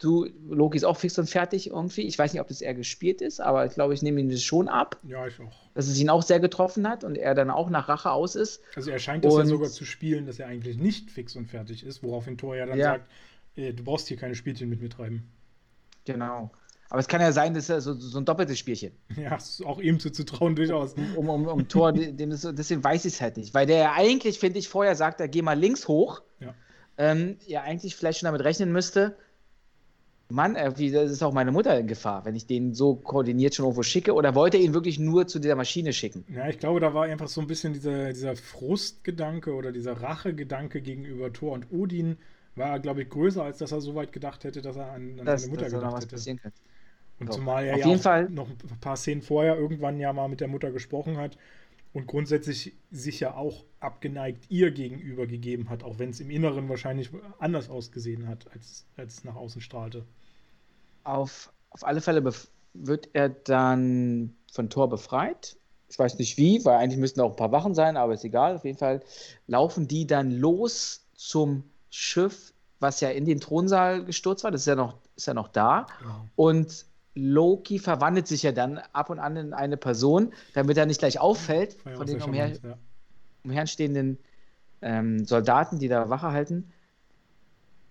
du, 0.01 0.29
Loki 0.49 0.77
ist 0.77 0.85
auch 0.85 0.97
fix 0.97 1.19
und 1.19 1.29
fertig 1.29 1.71
irgendwie. 1.71 2.03
Ich 2.03 2.19
weiß 2.19 2.33
nicht, 2.33 2.41
ob 2.41 2.49
das 2.49 2.61
eher 2.61 2.75
gespielt 2.75 3.21
ist, 3.21 3.41
aber 3.41 3.67
ich 3.67 3.75
glaube, 3.75 3.95
ich 3.95 4.03
nehme 4.03 4.21
ihm 4.21 4.31
das 4.31 4.43
schon 4.43 4.69
ab. 4.69 4.97
Ja, 5.07 5.27
ich 5.27 5.41
auch. 5.41 5.53
Dass 5.75 5.89
es 5.89 5.99
ihn 5.99 6.11
auch 6.11 6.23
sehr 6.23 6.41
getroffen 6.41 6.89
hat 6.89 7.05
und 7.05 7.17
er 7.17 7.35
dann 7.35 7.51
auch 7.51 7.71
nach 7.71 7.89
Rache 7.89 8.11
aus 8.11 8.35
ist. 8.35 8.63
Also 8.77 8.91
er 8.91 8.99
scheint 8.99 9.25
das 9.25 9.35
und, 9.35 9.41
ja 9.41 9.47
sogar 9.47 9.69
zu 9.69 9.85
spielen, 9.85 10.27
dass 10.27 10.39
er 10.39 10.47
eigentlich 10.47 10.79
nicht 10.79 11.11
fix 11.11 11.37
und 11.37 11.47
fertig 11.47 11.85
ist, 11.85 12.03
woraufhin 12.03 12.39
Thor 12.39 12.57
ja 12.57 12.67
dann 12.67 12.79
ja. 12.79 12.93
sagt, 12.93 13.11
äh, 13.57 13.73
du 13.73 13.85
brauchst 13.85 14.09
hier 14.09 14.17
keine 14.17 14.35
Spielchen 14.35 14.69
mit 14.69 14.81
mir 14.81 14.91
treiben. 14.91 15.29
Genau. 16.05 16.51
Aber 16.91 17.01
es 17.01 17.09
kann 17.09 17.21
ja 17.21 17.33
sein, 17.33 17.53
dass 17.53 17.69
er 17.69 17.83
so, 17.83 17.93
so 17.93 18.19
ein 18.19 18.25
doppeltes 18.25 18.59
Spielchen. 18.59 18.93
Ja, 19.17 19.37
auch 19.65 19.81
ihm 19.81 20.01
zuzutrauen 20.01 20.57
durchaus. 20.57 20.95
Um, 21.17 21.29
um, 21.29 21.47
um 21.47 21.69
Tor, 21.69 21.93
dem 21.93 22.31
das, 22.31 22.49
deswegen 22.53 22.83
weiß 22.83 23.05
ich 23.05 23.15
es 23.15 23.21
halt 23.21 23.37
nicht. 23.37 23.53
Weil 23.53 23.67
der 23.67 23.79
ja 23.79 23.93
eigentlich, 23.93 24.39
finde 24.39 24.59
ich, 24.59 24.69
vorher 24.69 24.95
sagt, 24.95 25.21
er 25.21 25.29
geh 25.29 25.43
mal 25.43 25.59
links 25.59 25.87
hoch. 25.87 26.23
Ja. 26.41 26.55
Ähm, 26.97 27.37
ja, 27.47 27.63
eigentlich 27.63 27.95
vielleicht 27.95 28.21
schon 28.21 28.27
damit 28.27 28.43
rechnen 28.43 28.73
müsste, 28.73 29.17
Mann, 30.31 30.57
irgendwie, 30.57 30.91
das 30.91 31.11
ist 31.11 31.23
auch 31.23 31.33
meine 31.33 31.53
Mutter 31.53 31.79
in 31.79 31.87
Gefahr, 31.87 32.25
wenn 32.25 32.37
ich 32.37 32.47
den 32.47 32.75
so 32.75 32.97
koordiniert 32.97 33.55
schon 33.55 33.65
irgendwo 33.65 33.83
schicke. 33.83 34.13
Oder 34.15 34.35
wollte 34.35 34.59
er 34.59 34.63
ihn 34.63 34.75
wirklich 34.75 34.99
nur 34.99 35.27
zu 35.27 35.39
dieser 35.39 35.57
Maschine 35.57 35.93
schicken? 35.93 36.27
Ja, 36.29 36.49
ich 36.49 36.59
glaube, 36.59 36.81
da 36.81 36.93
war 36.93 37.05
einfach 37.05 37.29
so 37.29 37.41
ein 37.41 37.47
bisschen 37.47 37.73
dieser, 37.73 38.13
dieser 38.13 38.37
Frustgedanke 38.37 39.55
oder 39.55 39.73
dieser 39.73 40.03
Rachegedanke 40.03 40.83
gegenüber 40.83 41.33
Thor 41.33 41.53
und 41.53 41.73
Odin 41.73 42.19
war, 42.55 42.79
glaube 42.81 43.03
ich, 43.03 43.09
größer, 43.09 43.43
als 43.43 43.59
dass 43.59 43.73
er 43.73 43.81
so 43.81 43.95
weit 43.95 44.13
gedacht 44.13 44.45
hätte, 44.45 44.61
dass 44.61 44.77
er 44.77 44.93
an, 44.93 45.19
an 45.21 45.25
das, 45.25 45.43
seine 45.43 45.55
Mutter 45.55 45.71
gedacht 45.71 46.03
hätte. 46.03 46.53
Und 47.21 47.27
so. 47.29 47.39
zumal 47.39 47.65
er 47.65 47.75
Auf 47.75 47.81
ja 47.81 47.87
jeden 47.87 48.01
Fall 48.01 48.29
noch 48.29 48.49
ein 48.49 48.81
paar 48.81 48.97
Szenen 48.97 49.23
vorher 49.23 49.57
irgendwann 49.57 49.99
ja 49.99 50.13
mal 50.13 50.29
mit 50.29 50.41
der 50.41 50.49
Mutter 50.49 50.71
gesprochen 50.71 51.17
hat 51.17 51.39
und 51.99 52.07
grundsätzlich 52.07 52.75
sich 52.93 53.19
ja 53.19 53.35
auch 53.35 53.65
abgeneigt 53.81 54.45
ihr 54.51 54.71
gegenüber 54.71 55.27
gegeben 55.27 55.69
hat, 55.69 55.83
auch 55.83 55.99
wenn 55.99 56.11
es 56.11 56.21
im 56.21 56.31
Inneren 56.31 56.69
wahrscheinlich 56.69 57.11
anders 57.41 57.69
ausgesehen 57.69 58.29
hat, 58.29 58.47
als, 58.53 58.87
als 58.97 59.25
nach 59.25 59.35
außen 59.35 59.61
strahlte. 59.61 60.07
Auf, 61.03 61.53
auf 61.71 61.85
alle 61.85 62.01
Fälle 62.01 62.23
wird 62.73 63.09
er 63.15 63.31
dann 63.31 64.33
von 64.53 64.71
Thor 64.71 64.89
befreit. 64.89 65.57
Ich 65.89 65.99
weiß 65.99 66.19
nicht 66.19 66.37
wie, 66.39 66.65
weil 66.65 66.77
eigentlich 66.77 67.01
müssten 67.01 67.21
auch 67.21 67.31
ein 67.31 67.37
paar 67.37 67.51
Wachen 67.51 67.75
sein, 67.75 67.97
aber 67.97 68.15
ist 68.15 68.25
egal. 68.25 68.55
Auf 68.55 68.65
jeden 68.65 68.79
Fall 68.79 69.03
laufen 69.49 69.89
die 69.89 70.07
dann 70.07 70.31
los 70.31 71.05
zum 71.15 71.65
Schiff, 71.91 72.53
was 72.79 73.01
ja 73.01 73.09
in 73.09 73.25
den 73.25 73.41
Thronsaal 73.41 74.05
gestürzt 74.05 74.45
war. 74.45 74.53
Das 74.53 74.61
ist 74.61 74.67
ja 74.67 74.77
noch, 74.77 74.99
ist 75.17 75.27
ja 75.27 75.35
noch 75.35 75.49
da. 75.49 75.89
Genau. 76.01 76.29
Und 76.37 76.87
Loki 77.19 77.79
verwandelt 77.79 78.27
sich 78.27 78.43
ja 78.43 78.53
dann 78.53 78.79
ab 78.93 79.11
und 79.11 79.19
an 79.19 79.37
in 79.37 79.53
eine 79.53 79.77
Person, 79.77 80.33
damit 80.55 80.77
er 80.77 80.87
nicht 80.87 80.99
gleich 80.99 81.19
auffällt 81.19 81.77
von 81.95 82.07
den 82.07 82.23
umher, 82.23 82.49
ja. 82.49 82.79
umherstehenden 83.45 84.19
ähm, 84.83 85.25
Soldaten, 85.25 85.79
die 85.79 85.89
da 85.89 86.09
Wache 86.11 86.33
halten. 86.33 86.73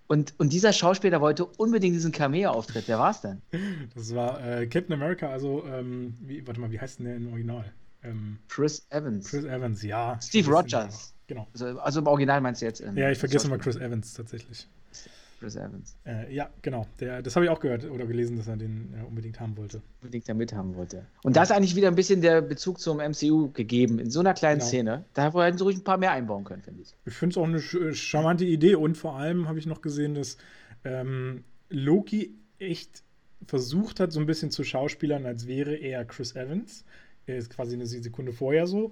Und, 0.07 0.33
und 0.37 0.53
dieser 0.53 0.71
Schauspieler 0.71 1.19
wollte 1.19 1.45
unbedingt 1.45 1.93
diesen 1.93 2.13
Cameo-Auftritt. 2.13 2.87
Wer 2.87 2.97
war 2.97 3.11
es 3.11 3.21
denn? 3.21 3.41
Das 3.93 4.15
war 4.15 4.41
äh, 4.45 4.67
Captain 4.67 4.93
America, 4.93 5.29
also, 5.29 5.65
ähm, 5.65 6.15
wie, 6.21 6.45
warte 6.47 6.61
mal, 6.61 6.71
wie 6.71 6.79
heißt 6.79 6.99
denn 6.99 7.05
der 7.07 7.15
im 7.17 7.27
Original? 7.31 7.65
Ähm, 8.03 8.39
Chris 8.47 8.85
Evans. 8.89 9.29
Chris 9.29 9.43
Evans, 9.43 9.83
ja. 9.83 10.17
Steve 10.21 10.49
Rogers. 10.49 11.13
Genau. 11.27 11.47
Also, 11.51 11.79
also, 11.79 11.99
im 11.99 12.07
Original 12.07 12.39
meinst 12.39 12.61
du 12.61 12.67
jetzt? 12.67 12.81
ja, 12.95 13.11
ich 13.11 13.17
vergesse 13.17 13.47
immer 13.47 13.57
Chris 13.57 13.75
Evans 13.75 14.13
tatsächlich. 14.13 14.67
Chris 15.39 15.55
Evans. 15.55 15.97
Äh, 16.05 16.33
ja, 16.33 16.49
genau. 16.61 16.87
Der, 16.99 17.21
das 17.21 17.35
habe 17.35 17.45
ich 17.45 17.51
auch 17.51 17.59
gehört 17.59 17.85
oder 17.85 18.05
gelesen, 18.05 18.37
dass 18.37 18.47
er 18.47 18.57
den 18.57 18.93
äh, 18.93 19.05
unbedingt 19.05 19.39
haben 19.39 19.55
wollte. 19.57 19.81
Unbedingt 20.01 20.27
damit 20.27 20.53
haben 20.53 20.75
wollte. 20.75 21.05
Und 21.23 21.35
da 21.35 21.43
ist 21.43 21.51
eigentlich 21.51 21.75
wieder 21.75 21.87
ein 21.87 21.95
bisschen 21.95 22.21
der 22.21 22.41
Bezug 22.41 22.79
zum 22.79 22.97
MCU 22.97 23.51
gegeben, 23.51 23.99
in 23.99 24.09
so 24.09 24.19
einer 24.19 24.33
kleinen 24.33 24.59
genau. 24.59 24.67
Szene. 24.67 25.05
Da 25.13 25.31
hätten 25.31 25.57
sie 25.57 25.63
ruhig 25.63 25.77
ein 25.77 25.83
paar 25.83 25.97
mehr 25.97 26.11
einbauen 26.11 26.43
können, 26.43 26.63
finde 26.63 26.81
ich. 26.81 26.95
Ich 27.05 27.13
finde 27.13 27.33
es 27.33 27.37
auch 27.37 27.43
eine 27.43 27.57
äh, 27.57 27.93
charmante 27.93 28.45
Idee 28.45 28.75
und 28.75 28.97
vor 28.97 29.15
allem 29.15 29.47
habe 29.47 29.59
ich 29.59 29.65
noch 29.65 29.81
gesehen, 29.81 30.15
dass 30.15 30.37
ähm, 30.83 31.43
Loki 31.69 32.35
echt 32.59 33.03
versucht 33.45 33.99
hat, 33.99 34.11
so 34.11 34.19
ein 34.19 34.25
bisschen 34.25 34.49
zu 34.49 34.63
schauspielern, 34.63 35.25
als 35.25 35.47
wäre 35.47 35.75
er 35.75 36.05
Chris 36.05 36.35
Evans. 36.35 36.83
Er 37.27 37.37
ist 37.37 37.49
quasi 37.49 37.75
eine 37.75 37.85
Sekunde 37.85 38.33
vorher 38.33 38.67
so. 38.67 38.91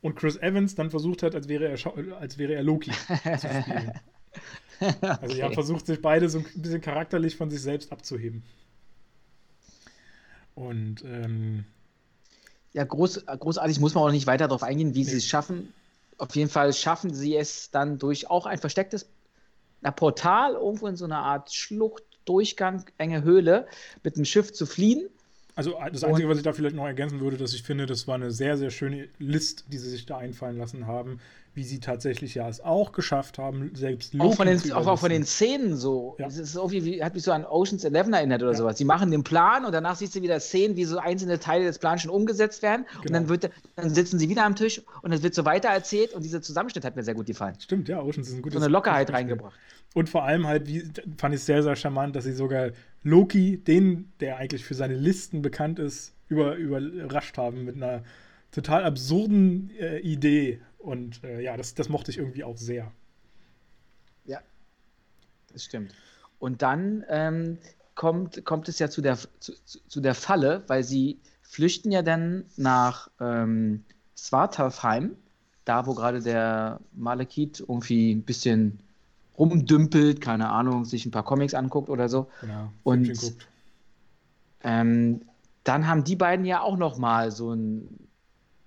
Und 0.00 0.16
Chris 0.16 0.36
Evans 0.36 0.74
dann 0.74 0.90
versucht 0.90 1.22
hat, 1.22 1.34
als 1.34 1.48
wäre 1.48 1.68
er, 1.68 2.18
als 2.18 2.38
wäre 2.38 2.54
er 2.54 2.62
Loki 2.62 2.90
zu 2.90 3.48
spielen. 3.62 3.92
okay. 4.80 4.96
Also 5.00 5.34
die 5.34 5.42
haben 5.42 5.54
versucht, 5.54 5.86
sich 5.86 6.00
beide 6.00 6.28
so 6.28 6.38
ein 6.38 6.46
bisschen 6.54 6.80
charakterlich 6.80 7.36
von 7.36 7.50
sich 7.50 7.62
selbst 7.62 7.92
abzuheben. 7.92 8.42
Und 10.54 11.04
ähm, 11.04 11.64
ja, 12.72 12.84
groß, 12.84 13.26
großartig 13.26 13.80
muss 13.80 13.94
man 13.94 14.04
auch 14.04 14.10
nicht 14.10 14.26
weiter 14.26 14.48
darauf 14.48 14.62
eingehen, 14.62 14.94
wie 14.94 15.04
nee. 15.04 15.10
sie 15.10 15.16
es 15.18 15.26
schaffen. 15.26 15.72
Auf 16.18 16.34
jeden 16.34 16.50
Fall 16.50 16.72
schaffen 16.72 17.12
sie 17.12 17.36
es 17.36 17.70
dann 17.70 17.98
durch 17.98 18.30
auch 18.30 18.46
ein 18.46 18.58
verstecktes 18.58 19.06
na, 19.82 19.90
Portal, 19.90 20.54
irgendwo 20.54 20.86
in 20.86 20.96
so 20.96 21.04
einer 21.04 21.18
Art 21.18 21.52
Schlucht, 21.52 22.02
Durchgang, 22.24 22.84
enge 22.98 23.22
Höhle, 23.22 23.66
mit 24.02 24.16
dem 24.16 24.24
Schiff 24.24 24.52
zu 24.52 24.66
fliehen. 24.66 25.08
Also 25.56 25.74
das 25.90 26.04
Einzige, 26.04 26.28
was 26.28 26.36
ich 26.36 26.44
da 26.44 26.52
vielleicht 26.52 26.76
noch 26.76 26.84
ergänzen 26.84 27.18
würde, 27.18 27.38
dass 27.38 27.54
ich 27.54 27.62
finde, 27.62 27.86
das 27.86 28.06
war 28.06 28.16
eine 28.16 28.30
sehr, 28.30 28.58
sehr 28.58 28.70
schöne 28.70 29.08
List, 29.18 29.64
die 29.72 29.78
sie 29.78 29.88
sich 29.88 30.04
da 30.04 30.18
einfallen 30.18 30.58
lassen 30.58 30.86
haben, 30.86 31.18
wie 31.54 31.64
sie 31.64 31.80
tatsächlich 31.80 32.34
ja 32.34 32.46
es 32.46 32.60
auch 32.60 32.92
geschafft 32.92 33.38
haben, 33.38 33.70
selbst 33.74 34.12
Loki 34.12 34.28
auch 34.28 34.34
von 34.36 34.46
den, 34.46 34.72
auch, 34.72 34.86
auch 34.86 34.98
von 34.98 35.08
den 35.08 35.24
Szenen 35.24 35.74
so. 35.74 36.14
Ja. 36.18 36.26
Es 36.26 36.36
ist 36.36 36.56
irgendwie, 36.56 36.84
wie, 36.84 37.02
hat 37.02 37.14
mich 37.14 37.22
so 37.22 37.32
an 37.32 37.46
Oceans 37.46 37.84
11 37.84 38.08
erinnert 38.12 38.42
oder 38.42 38.52
ja. 38.52 38.58
sowas. 38.58 38.76
Sie 38.76 38.84
machen 38.84 39.10
den 39.10 39.24
Plan 39.24 39.64
und 39.64 39.72
danach 39.72 39.96
siehst 39.96 40.14
du 40.14 40.20
wieder 40.20 40.38
Szenen, 40.40 40.76
wie 40.76 40.84
so 40.84 40.98
einzelne 40.98 41.38
Teile 41.40 41.64
des 41.64 41.78
Plans 41.78 42.02
schon 42.02 42.10
umgesetzt 42.10 42.60
werden. 42.60 42.84
Genau. 42.84 43.02
Und 43.06 43.12
dann, 43.14 43.28
wird, 43.30 43.50
dann 43.76 43.88
sitzen 43.88 44.18
sie 44.18 44.28
wieder 44.28 44.44
am 44.44 44.56
Tisch 44.56 44.82
und 45.00 45.12
es 45.12 45.22
wird 45.22 45.34
so 45.34 45.46
weiter 45.46 45.70
erzählt 45.70 46.12
und 46.12 46.22
dieser 46.22 46.42
Zusammenschnitt 46.42 46.84
hat 46.84 46.96
mir 46.96 47.02
sehr 47.02 47.14
gut 47.14 47.24
gefallen. 47.24 47.54
Stimmt, 47.58 47.88
ja, 47.88 48.02
Oceans 48.02 48.28
ist 48.28 48.34
ein 48.34 48.42
gutes 48.42 48.58
So 48.58 48.62
eine 48.62 48.70
Lockerheit 48.70 49.10
reingebracht. 49.10 49.54
Und 49.94 50.10
vor 50.10 50.24
allem 50.24 50.46
halt, 50.46 50.66
wie, 50.66 50.84
fand 51.16 51.34
ich 51.34 51.42
sehr, 51.42 51.62
sehr 51.62 51.74
charmant, 51.74 52.14
dass 52.14 52.24
sie 52.24 52.34
sogar 52.34 52.72
Loki, 53.06 53.58
den, 53.58 54.12
der 54.18 54.36
eigentlich 54.36 54.64
für 54.64 54.74
seine 54.74 54.96
Listen 54.96 55.40
bekannt 55.40 55.78
ist, 55.78 56.12
über, 56.26 56.56
überrascht 56.56 57.38
haben 57.38 57.64
mit 57.64 57.76
einer 57.76 58.02
total 58.50 58.82
absurden 58.82 59.70
äh, 59.78 59.98
Idee. 59.98 60.60
Und 60.78 61.22
äh, 61.22 61.40
ja, 61.40 61.56
das, 61.56 61.74
das 61.74 61.88
mochte 61.88 62.10
ich 62.10 62.18
irgendwie 62.18 62.42
auch 62.42 62.56
sehr. 62.56 62.90
Ja, 64.24 64.40
das 65.52 65.64
stimmt. 65.64 65.94
Und 66.40 66.62
dann 66.62 67.04
ähm, 67.08 67.58
kommt, 67.94 68.44
kommt 68.44 68.68
es 68.68 68.80
ja 68.80 68.90
zu 68.90 69.02
der, 69.02 69.16
zu, 69.38 69.52
zu, 69.62 70.00
der 70.00 70.16
Falle, 70.16 70.64
weil 70.66 70.82
sie 70.82 71.20
flüchten 71.42 71.92
ja 71.92 72.02
dann 72.02 72.46
nach 72.56 73.08
ähm, 73.20 73.84
Svartalfheim, 74.16 75.16
da 75.64 75.86
wo 75.86 75.94
gerade 75.94 76.22
der 76.22 76.80
Malekith 76.92 77.60
irgendwie 77.60 78.12
ein 78.12 78.22
bisschen 78.22 78.80
rumdümpelt, 79.38 80.20
keine 80.20 80.50
Ahnung, 80.50 80.84
sich 80.84 81.06
ein 81.06 81.10
paar 81.10 81.24
Comics 81.24 81.54
anguckt 81.54 81.90
oder 81.90 82.08
so. 82.08 82.28
Genau, 82.40 82.72
und 82.84 83.36
Ähm, 84.62 85.22
dann 85.64 85.86
haben 85.86 86.04
die 86.04 86.16
beiden 86.16 86.44
ja 86.46 86.60
auch 86.60 86.76
noch 86.76 86.98
mal 86.98 87.30
so, 87.30 87.52
ein, 87.52 88.08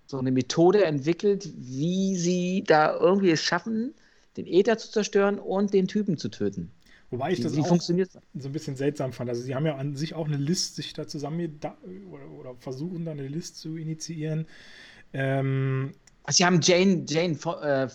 so 0.08 0.18
eine 0.20 0.32
Methode 0.32 0.86
entwickelt, 0.86 1.50
wie 1.58 2.18
sie 2.18 2.64
da 2.68 2.96
irgendwie 2.98 3.32
es 3.32 3.44
schaffen, 3.44 3.96
den 4.38 4.48
Äther 4.48 4.78
zu 4.78 4.92
zerstören 4.92 5.40
und 5.40 5.74
den 5.74 5.88
Typen 5.88 6.18
zu 6.18 6.30
töten. 6.30 6.72
Wobei 7.10 7.32
ich 7.32 7.40
Wie- 7.40 7.42
das 7.42 7.56
wie 7.56 7.64
auch 7.64 7.68
funktioniert 7.68 8.14
das? 8.16 8.24
so 8.36 8.50
ein 8.50 8.52
bisschen 8.54 8.76
seltsam 8.76 9.14
fand. 9.14 9.30
Also 9.30 9.42
sie 9.42 9.56
haben 9.56 9.66
ja 9.66 9.76
an 9.76 9.96
sich 9.96 10.14
auch 10.14 10.28
eine 10.28 10.38
List 10.38 10.76
sich 10.76 10.94
da 10.94 11.08
zusammen 11.08 11.60
oder, 12.12 12.30
oder 12.32 12.56
versuchen 12.58 13.06
da 13.06 13.12
eine 13.12 13.28
List 13.28 13.58
zu 13.60 13.76
initiieren. 13.78 14.48
Ähm, 15.14 15.94
sie 16.32 16.46
haben 16.46 16.60
Jane, 16.62 17.06
Jane 17.08 17.34
äh, 17.62 17.88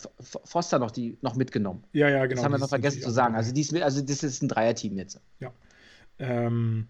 Foster 0.44 0.78
noch, 0.78 0.90
die, 0.90 1.18
noch 1.22 1.36
mitgenommen. 1.36 1.84
ja, 1.92 2.08
ja, 2.08 2.26
genau. 2.26 2.36
das 2.36 2.44
haben 2.44 2.52
wir 2.52 2.56
die 2.58 2.62
noch 2.62 2.68
vergessen 2.68 3.02
zu 3.02 3.10
sagen. 3.10 3.34
Also, 3.34 3.52
die 3.52 3.66
mit- 3.72 3.82
also 3.82 4.00
das 4.00 4.22
ist 4.22 4.42
ein 4.42 4.48
Dreierteam 4.48 4.96
jetzt. 4.96 5.20
Ähm, 6.18 6.86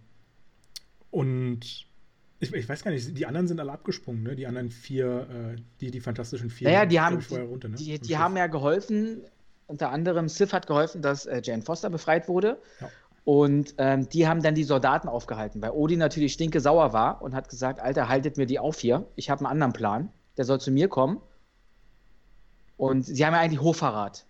und 1.10 1.60
ich, 2.40 2.52
ich 2.52 2.68
weiß 2.68 2.84
gar 2.84 2.90
nicht, 2.90 3.16
die 3.16 3.26
anderen 3.26 3.48
sind 3.48 3.60
alle 3.60 3.72
abgesprungen, 3.72 4.22
ne? 4.22 4.36
Die 4.36 4.46
anderen 4.46 4.70
vier, 4.70 5.54
äh, 5.56 5.62
die, 5.80 5.90
die 5.90 6.00
fantastischen 6.00 6.50
vier. 6.50 6.68
Naja, 6.68 6.86
die 6.86 7.00
haben, 7.00 7.20
vorher 7.20 7.46
runter, 7.46 7.68
ne? 7.68 7.76
die, 7.76 7.98
die 7.98 8.18
haben 8.18 8.36
ja 8.36 8.48
geholfen, 8.48 9.22
unter 9.66 9.90
anderem 9.90 10.28
Sif 10.28 10.52
hat 10.52 10.66
geholfen, 10.66 11.00
dass 11.00 11.26
äh, 11.26 11.40
Jane 11.42 11.62
Foster 11.62 11.88
befreit 11.88 12.28
wurde. 12.28 12.58
Ja. 12.80 12.90
Und 13.24 13.74
ähm, 13.78 14.06
die 14.10 14.28
haben 14.28 14.42
dann 14.42 14.54
die 14.54 14.64
Soldaten 14.64 15.08
aufgehalten, 15.08 15.62
weil 15.62 15.70
Odin 15.70 15.98
natürlich 15.98 16.34
stinke 16.34 16.60
sauer 16.60 16.92
war 16.92 17.22
und 17.22 17.34
hat 17.34 17.48
gesagt, 17.48 17.80
Alter, 17.80 18.08
haltet 18.10 18.36
mir 18.36 18.44
die 18.44 18.58
auf 18.58 18.78
hier. 18.78 19.06
Ich 19.16 19.30
habe 19.30 19.40
einen 19.40 19.46
anderen 19.46 19.72
Plan. 19.72 20.10
Der 20.36 20.44
soll 20.44 20.60
zu 20.60 20.70
mir 20.70 20.88
kommen. 20.88 21.20
Und 22.76 23.04
sie 23.04 23.24
haben 23.24 23.34
ja 23.34 23.40
eigentlich 23.40 23.60
Hochverrat 23.60 24.26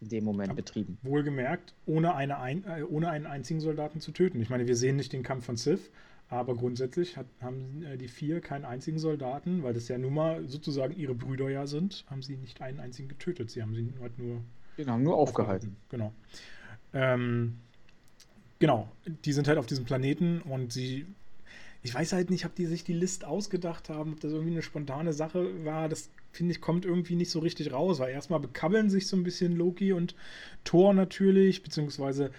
in 0.00 0.08
dem 0.08 0.24
Moment 0.24 0.48
Ja. 0.48 0.54
betrieben. 0.54 0.98
Wohlgemerkt, 1.02 1.74
ohne, 1.86 2.14
eine 2.14 2.38
ein, 2.38 2.64
äh, 2.64 2.82
ohne 2.82 3.10
einen 3.10 3.26
einzigen 3.26 3.60
Soldaten 3.60 4.00
zu 4.00 4.12
töten. 4.12 4.40
Ich 4.40 4.50
meine, 4.50 4.66
wir 4.68 4.76
sehen 4.76 4.96
nicht 4.96 5.12
den 5.12 5.22
Kampf 5.24 5.46
von 5.46 5.56
Sith, 5.56 5.90
aber 6.28 6.54
grundsätzlich 6.54 7.16
hat, 7.16 7.26
haben 7.40 7.82
äh, 7.82 7.96
die 7.96 8.06
vier 8.08 8.40
keinen 8.40 8.64
einzigen 8.64 8.98
Soldaten, 8.98 9.62
weil 9.62 9.74
das 9.74 9.88
ja 9.88 9.98
nun 9.98 10.14
mal 10.14 10.46
sozusagen 10.48 10.94
ihre 10.96 11.14
Brüder 11.14 11.48
ja 11.50 11.66
sind, 11.66 12.04
haben 12.08 12.22
sie 12.22 12.36
nicht 12.36 12.60
einen 12.60 12.78
einzigen 12.80 13.08
getötet. 13.08 13.50
Sie 13.50 13.62
haben 13.62 13.74
sie 13.74 13.92
halt 14.00 14.18
nur 14.18 14.42
Genau, 14.76 14.96
nur 14.98 15.16
aufgehalten. 15.16 15.76
Genau. 15.88 16.12
Ähm, 16.94 17.58
genau, 18.60 18.88
die 19.24 19.32
sind 19.32 19.48
halt 19.48 19.58
auf 19.58 19.66
diesem 19.66 19.84
Planeten 19.84 20.40
und 20.42 20.72
sie. 20.72 21.06
Ich 21.82 21.94
weiß 21.94 22.12
halt 22.12 22.30
nicht, 22.30 22.44
ob 22.44 22.54
die 22.54 22.66
sich 22.66 22.84
die 22.84 22.92
List 22.92 23.24
ausgedacht 23.24 23.88
haben, 23.88 24.12
ob 24.12 24.20
das 24.20 24.32
irgendwie 24.32 24.52
eine 24.52 24.62
spontane 24.62 25.12
Sache 25.12 25.64
war. 25.64 25.88
Das 25.88 26.10
finde 26.38 26.52
ich, 26.52 26.60
kommt 26.60 26.86
irgendwie 26.86 27.16
nicht 27.16 27.30
so 27.30 27.40
richtig 27.40 27.72
raus, 27.72 27.98
weil 27.98 28.12
erstmal 28.12 28.40
bekabbeln 28.40 28.88
sich 28.88 29.06
so 29.06 29.16
ein 29.16 29.24
bisschen 29.24 29.56
Loki 29.56 29.92
und 29.92 30.14
Thor 30.64 30.94
natürlich, 30.94 31.62
beziehungsweise 31.62 32.30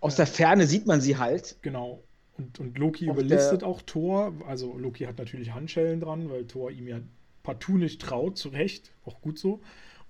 Aus 0.00 0.16
der 0.16 0.26
Ferne 0.26 0.66
sieht 0.66 0.86
man 0.86 1.00
sie 1.00 1.16
halt. 1.16 1.56
Genau. 1.62 2.02
Und, 2.36 2.58
und 2.58 2.78
Loki 2.78 3.08
Auf 3.08 3.16
überlistet 3.16 3.62
auch 3.62 3.82
Thor. 3.82 4.32
Also 4.46 4.76
Loki 4.76 5.04
hat 5.04 5.18
natürlich 5.18 5.52
Handschellen 5.52 6.00
dran, 6.00 6.30
weil 6.30 6.46
Thor 6.46 6.70
ihm 6.70 6.88
ja 6.88 7.00
partout 7.42 7.78
nicht 7.78 8.00
traut, 8.00 8.36
zu 8.36 8.48
Recht. 8.48 8.92
Auch 9.04 9.20
gut 9.20 9.38
so. 9.38 9.60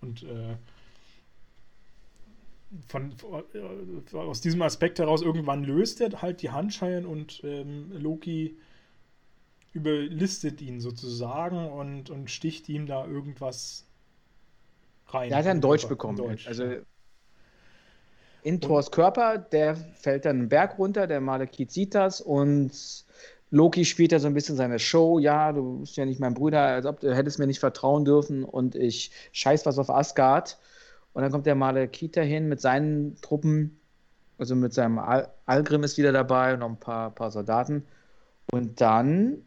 Und 0.01 0.23
äh, 0.23 0.57
von, 2.87 3.13
äh, 3.55 4.17
aus 4.17 4.41
diesem 4.41 4.63
Aspekt 4.63 4.99
heraus, 4.99 5.23
irgendwann 5.23 5.65
löst 5.65 6.01
er 6.01 6.23
halt 6.23 6.43
die 6.43 6.51
Handschellen 6.51 7.07
und 7.07 7.41
ähm, 7.45 7.93
Loki 7.93 8.57
überlistet 9.73 10.61
ihn 10.61 10.81
sozusagen 10.81 11.71
und, 11.71 12.11
und 12.11 12.31
sticht 12.31 12.69
ihm 12.69 12.87
da 12.87 13.07
irgendwas 13.07 13.87
rein. 15.09 15.29
Der 15.29 15.39
hat 15.39 15.45
ja 15.45 15.51
ein 15.51 15.61
Deutsch 15.61 15.89
bekommen. 15.89 16.17
Deutsch, 16.17 16.47
also 16.47 16.65
in 18.43 18.61
Thors 18.61 18.91
Körper, 18.91 19.39
der 19.39 19.77
fällt 19.77 20.25
dann 20.25 20.39
einen 20.39 20.49
Berg 20.49 20.79
runter, 20.79 21.07
der 21.07 21.21
Malekith 21.21 21.71
sieht 21.71 21.95
das 21.95 22.21
und 22.21 22.73
Loki 23.51 23.85
spielt 23.85 24.13
da 24.13 24.19
so 24.19 24.27
ein 24.27 24.35
bisschen 24.35 24.57
seine 24.57 24.79
Show. 24.79 25.19
Ja, 25.19 25.53
du 25.53 25.81
bist 25.81 25.97
ja 25.97 26.05
nicht 26.05 26.21
mein 26.21 26.35
Bruder, 26.35 26.61
als 26.61 26.87
ob 26.87 27.01
du 27.01 27.15
hättest 27.15 27.39
mir 27.39 27.47
nicht 27.47 27.61
vertrauen 27.61 28.05
dürfen 28.05 28.45
und 28.45 28.75
ich 28.75 29.11
scheiß 29.33 29.67
was 29.67 29.79
auf 29.79 29.91
Asgard. 29.91 30.59
Und 31.13 31.23
dann 31.23 31.33
kommt 31.33 31.47
der 31.47 31.55
Malekith 31.55 32.17
dahin 32.17 32.49
mit 32.49 32.61
seinen 32.61 33.21
Truppen, 33.23 33.81
also 34.37 34.55
mit 34.55 34.73
seinem 34.73 34.99
Al 34.99 35.29
Algrim 35.47 35.83
ist 35.83 35.99
wieder 35.99 36.13
dabei 36.13 36.55
und 36.55 36.61
noch 36.61 36.69
ein 36.69 36.79
paar, 36.79 37.11
paar 37.11 37.31
Soldaten. 37.31 37.87
Und 38.53 38.81
dann 38.81 39.43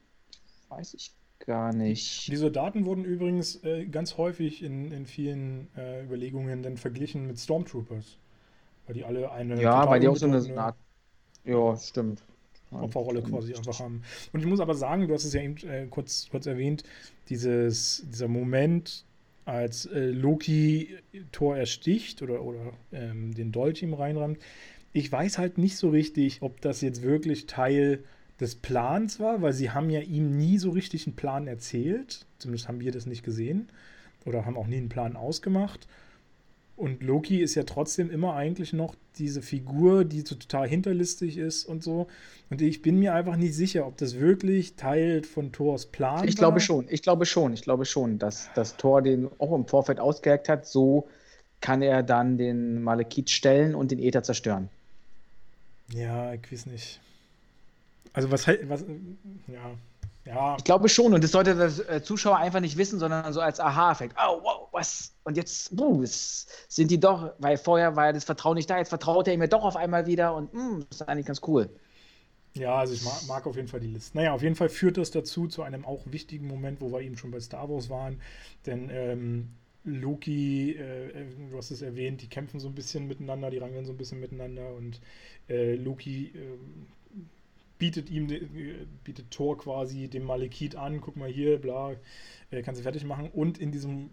weiß 0.72 0.94
ich 0.94 1.12
gar 1.46 1.74
nicht. 1.74 2.28
Die 2.28 2.36
Soldaten 2.36 2.86
wurden 2.86 3.04
übrigens 3.04 3.64
äh, 3.64 3.86
ganz 3.86 4.18
häufig 4.18 4.64
in, 4.64 4.92
in 4.92 5.06
vielen 5.06 5.68
äh, 5.76 6.04
Überlegungen 6.04 6.64
dann 6.64 6.78
verglichen 6.78 7.28
mit 7.28 7.40
Stormtroopers. 7.40 8.18
Weil 8.86 8.96
die 8.96 9.04
alle 9.04 9.32
eine 9.32 9.62
Ja, 9.62 9.88
weil 9.90 10.00
die 10.00 10.08
auch 10.08 10.16
so 10.16 10.28
eine 10.28 10.58
Art. 10.58 10.76
Ja, 11.46 11.76
stimmt. 11.78 12.24
Opferrolle 12.72 13.22
quasi 13.22 13.54
einfach 13.54 13.80
haben. 13.80 14.02
Und 14.32 14.40
ich 14.40 14.46
muss 14.46 14.62
aber 14.62 14.76
sagen, 14.76 15.08
du 15.08 15.14
hast 15.14 15.26
es 15.26 15.34
ja 15.34 15.42
eben 15.42 15.58
äh, 15.68 15.88
kurz, 15.90 16.30
kurz 16.30 16.46
erwähnt, 16.46 16.84
dieses, 17.28 18.06
dieser 18.10 18.30
Moment, 18.30 19.04
als 19.44 19.88
äh, 19.88 20.06
Loki 20.06 20.98
Thor 21.32 21.58
ersticht 21.58 22.22
oder, 22.22 22.44
oder 22.44 22.72
ähm, 22.94 23.34
den 23.34 23.52
Dolch 23.52 23.82
ihm 23.82 23.94
reinrammt. 23.94 24.40
Ich 24.94 25.12
weiß 25.12 25.38
halt 25.38 25.58
nicht 25.58 25.78
so 25.78 25.90
richtig, 25.90 26.42
ob 26.42 26.62
das 26.62 26.82
jetzt 26.82 27.02
wirklich 27.02 27.48
Teil 27.48 28.04
des 28.42 28.56
Plans 28.56 29.20
war, 29.20 29.42
weil 29.42 29.54
sie 29.54 29.70
haben 29.72 29.90
ja 29.90 30.02
ihm 30.02 30.38
nie 30.38 30.58
so 30.58 30.72
richtig 30.72 31.08
einen 31.08 31.16
Plan 31.16 31.48
erzählt. 31.48 32.26
Zumindest 32.40 32.68
haben 32.68 32.82
wir 32.82 32.92
das 32.92 33.06
nicht 33.06 33.24
gesehen. 33.24 33.70
Oder 34.26 34.46
haben 34.46 34.58
auch 34.58 34.68
nie 34.68 34.78
einen 34.78 34.90
Plan 34.90 35.16
ausgemacht. 35.16 35.88
Und 36.76 37.04
Loki 37.04 37.42
ist 37.42 37.54
ja 37.56 37.64
trotzdem 37.64 38.10
immer 38.10 38.34
eigentlich 38.36 38.74
noch 38.74 38.96
diese 39.18 39.42
Figur, 39.44 40.04
die 40.04 40.22
so 40.22 40.36
total 40.36 40.68
hinterlistig 40.68 41.38
ist 41.38 41.66
und 41.66 41.84
so. 41.84 42.08
Und 42.50 42.62
ich 42.62 42.82
bin 42.82 42.98
mir 42.98 43.14
einfach 43.14 43.36
nicht 43.36 43.54
sicher, 43.54 43.86
ob 43.86 43.98
das 43.98 44.20
wirklich 44.20 44.76
Teil 44.76 45.24
von 45.24 45.52
Thors 45.52 45.86
Plan 45.86 46.28
Ich 46.28 46.40
war. 46.40 46.40
glaube 46.40 46.60
schon, 46.60 46.88
ich 46.90 47.04
glaube 47.04 47.26
schon, 47.26 47.54
ich 47.54 47.62
glaube 47.62 47.86
schon, 47.86 48.18
dass 48.18 48.50
das 48.56 48.78
Tor 48.78 49.04
den 49.04 49.30
auch 49.38 49.54
im 49.54 49.68
Vorfeld 49.68 50.00
ausgeheckt 50.00 50.50
hat. 50.50 50.66
So 50.66 51.08
kann 51.62 51.84
er 51.84 52.02
dann 52.02 52.38
den 52.38 52.82
Malekith 52.82 53.30
stellen 53.30 53.76
und 53.76 53.92
den 53.92 54.00
Äther 54.00 54.24
zerstören. 54.24 54.70
Ja, 55.94 56.34
ich 56.34 56.52
weiß 56.52 56.66
nicht. 56.68 57.00
Also 58.14 58.32
was 58.32 58.48
halt, 58.48 58.68
was, 58.70 58.86
ja, 59.48 59.76
ja, 60.26 60.56
Ich 60.58 60.64
glaube 60.64 60.88
schon, 60.88 61.14
und 61.14 61.24
das 61.24 61.32
sollte 61.32 61.56
der 61.56 61.96
äh, 61.96 62.04
Zuschauer 62.04 62.38
einfach 62.38 62.60
nicht 62.60 62.78
wissen, 62.78 63.00
sondern 63.00 63.34
so 63.34 63.42
als 63.42 63.60
Aha-Effekt. 63.60 64.16
Oh, 64.18 64.40
wow, 64.44 64.68
was? 64.72 65.14
Und 65.24 65.36
jetzt, 65.36 65.72
uh, 65.80 66.04
es 66.04 66.48
sind 66.68 66.92
die 66.92 67.00
doch, 67.00 67.34
weil 67.40 67.58
vorher 67.58 67.96
war 67.96 68.08
ja 68.08 68.14
das 68.14 68.26
Vertrauen 68.26 68.56
nicht 68.56 68.70
da, 68.70 68.78
jetzt 68.78 68.90
vertraut 68.90 69.28
er 69.28 69.34
ihm 69.34 69.42
ja 69.42 69.48
doch 69.48 69.64
auf 69.64 69.76
einmal 69.76 70.06
wieder 70.06 70.36
und 70.36 70.54
mm, 70.54 70.86
das 70.90 71.02
ist 71.02 71.08
eigentlich 71.08 71.26
ganz 71.26 71.42
cool. 71.48 71.70
ja, 72.54 72.76
also 72.76 72.94
ich 72.94 73.04
mag, 73.04 73.26
mag 73.28 73.48
auf 73.48 73.56
jeden 73.56 73.68
Fall 73.68 73.80
die 73.80 73.88
Liste. 73.88 74.16
Naja, 74.16 74.34
auf 74.34 74.44
jeden 74.44 74.56
Fall 74.56 74.70
führt 74.70 74.98
das 74.98 75.10
dazu 75.10 75.48
zu 75.48 75.64
einem 75.64 75.86
auch 75.86 76.04
wichtigen 76.06 76.48
Moment, 76.48 76.82
wo 76.82 76.92
wir 76.92 77.02
eben 77.02 77.18
schon 77.18 77.32
bei 77.32 77.40
Star 77.40 77.70
Wars 77.70 77.90
waren, 77.90 78.22
denn 78.68 78.90
ähm, 78.92 79.50
Loki, 79.84 80.74
äh, 80.74 81.10
äh, 81.10 81.26
du 81.50 81.58
hast 81.58 81.72
es 81.72 81.82
erwähnt, 81.82 82.22
die 82.22 82.30
kämpfen 82.30 82.60
so 82.60 82.68
ein 82.68 82.76
bisschen 82.76 83.08
miteinander, 83.08 83.50
die 83.50 83.58
rangeln 83.58 83.86
so 83.86 83.92
ein 83.92 83.98
bisschen 83.98 84.20
miteinander 84.20 84.76
und 84.76 85.02
äh, 85.50 85.76
Loki 85.76 86.32
äh, 86.36 86.58
bietet 87.82 88.12
ihm, 88.12 88.30
äh, 88.30 88.86
bietet 89.04 89.32
Thor 89.32 89.58
quasi 89.58 90.08
dem 90.08 90.24
Malekith 90.24 90.76
an, 90.76 91.02
guck 91.02 91.16
mal 91.16 91.28
hier, 91.28 91.60
bla, 91.60 91.96
äh, 92.52 92.62
kannst 92.62 92.78
du 92.80 92.84
fertig 92.84 93.06
machen. 93.06 93.32
Und 93.34 93.58
in 93.58 93.72
diesem, 93.72 94.12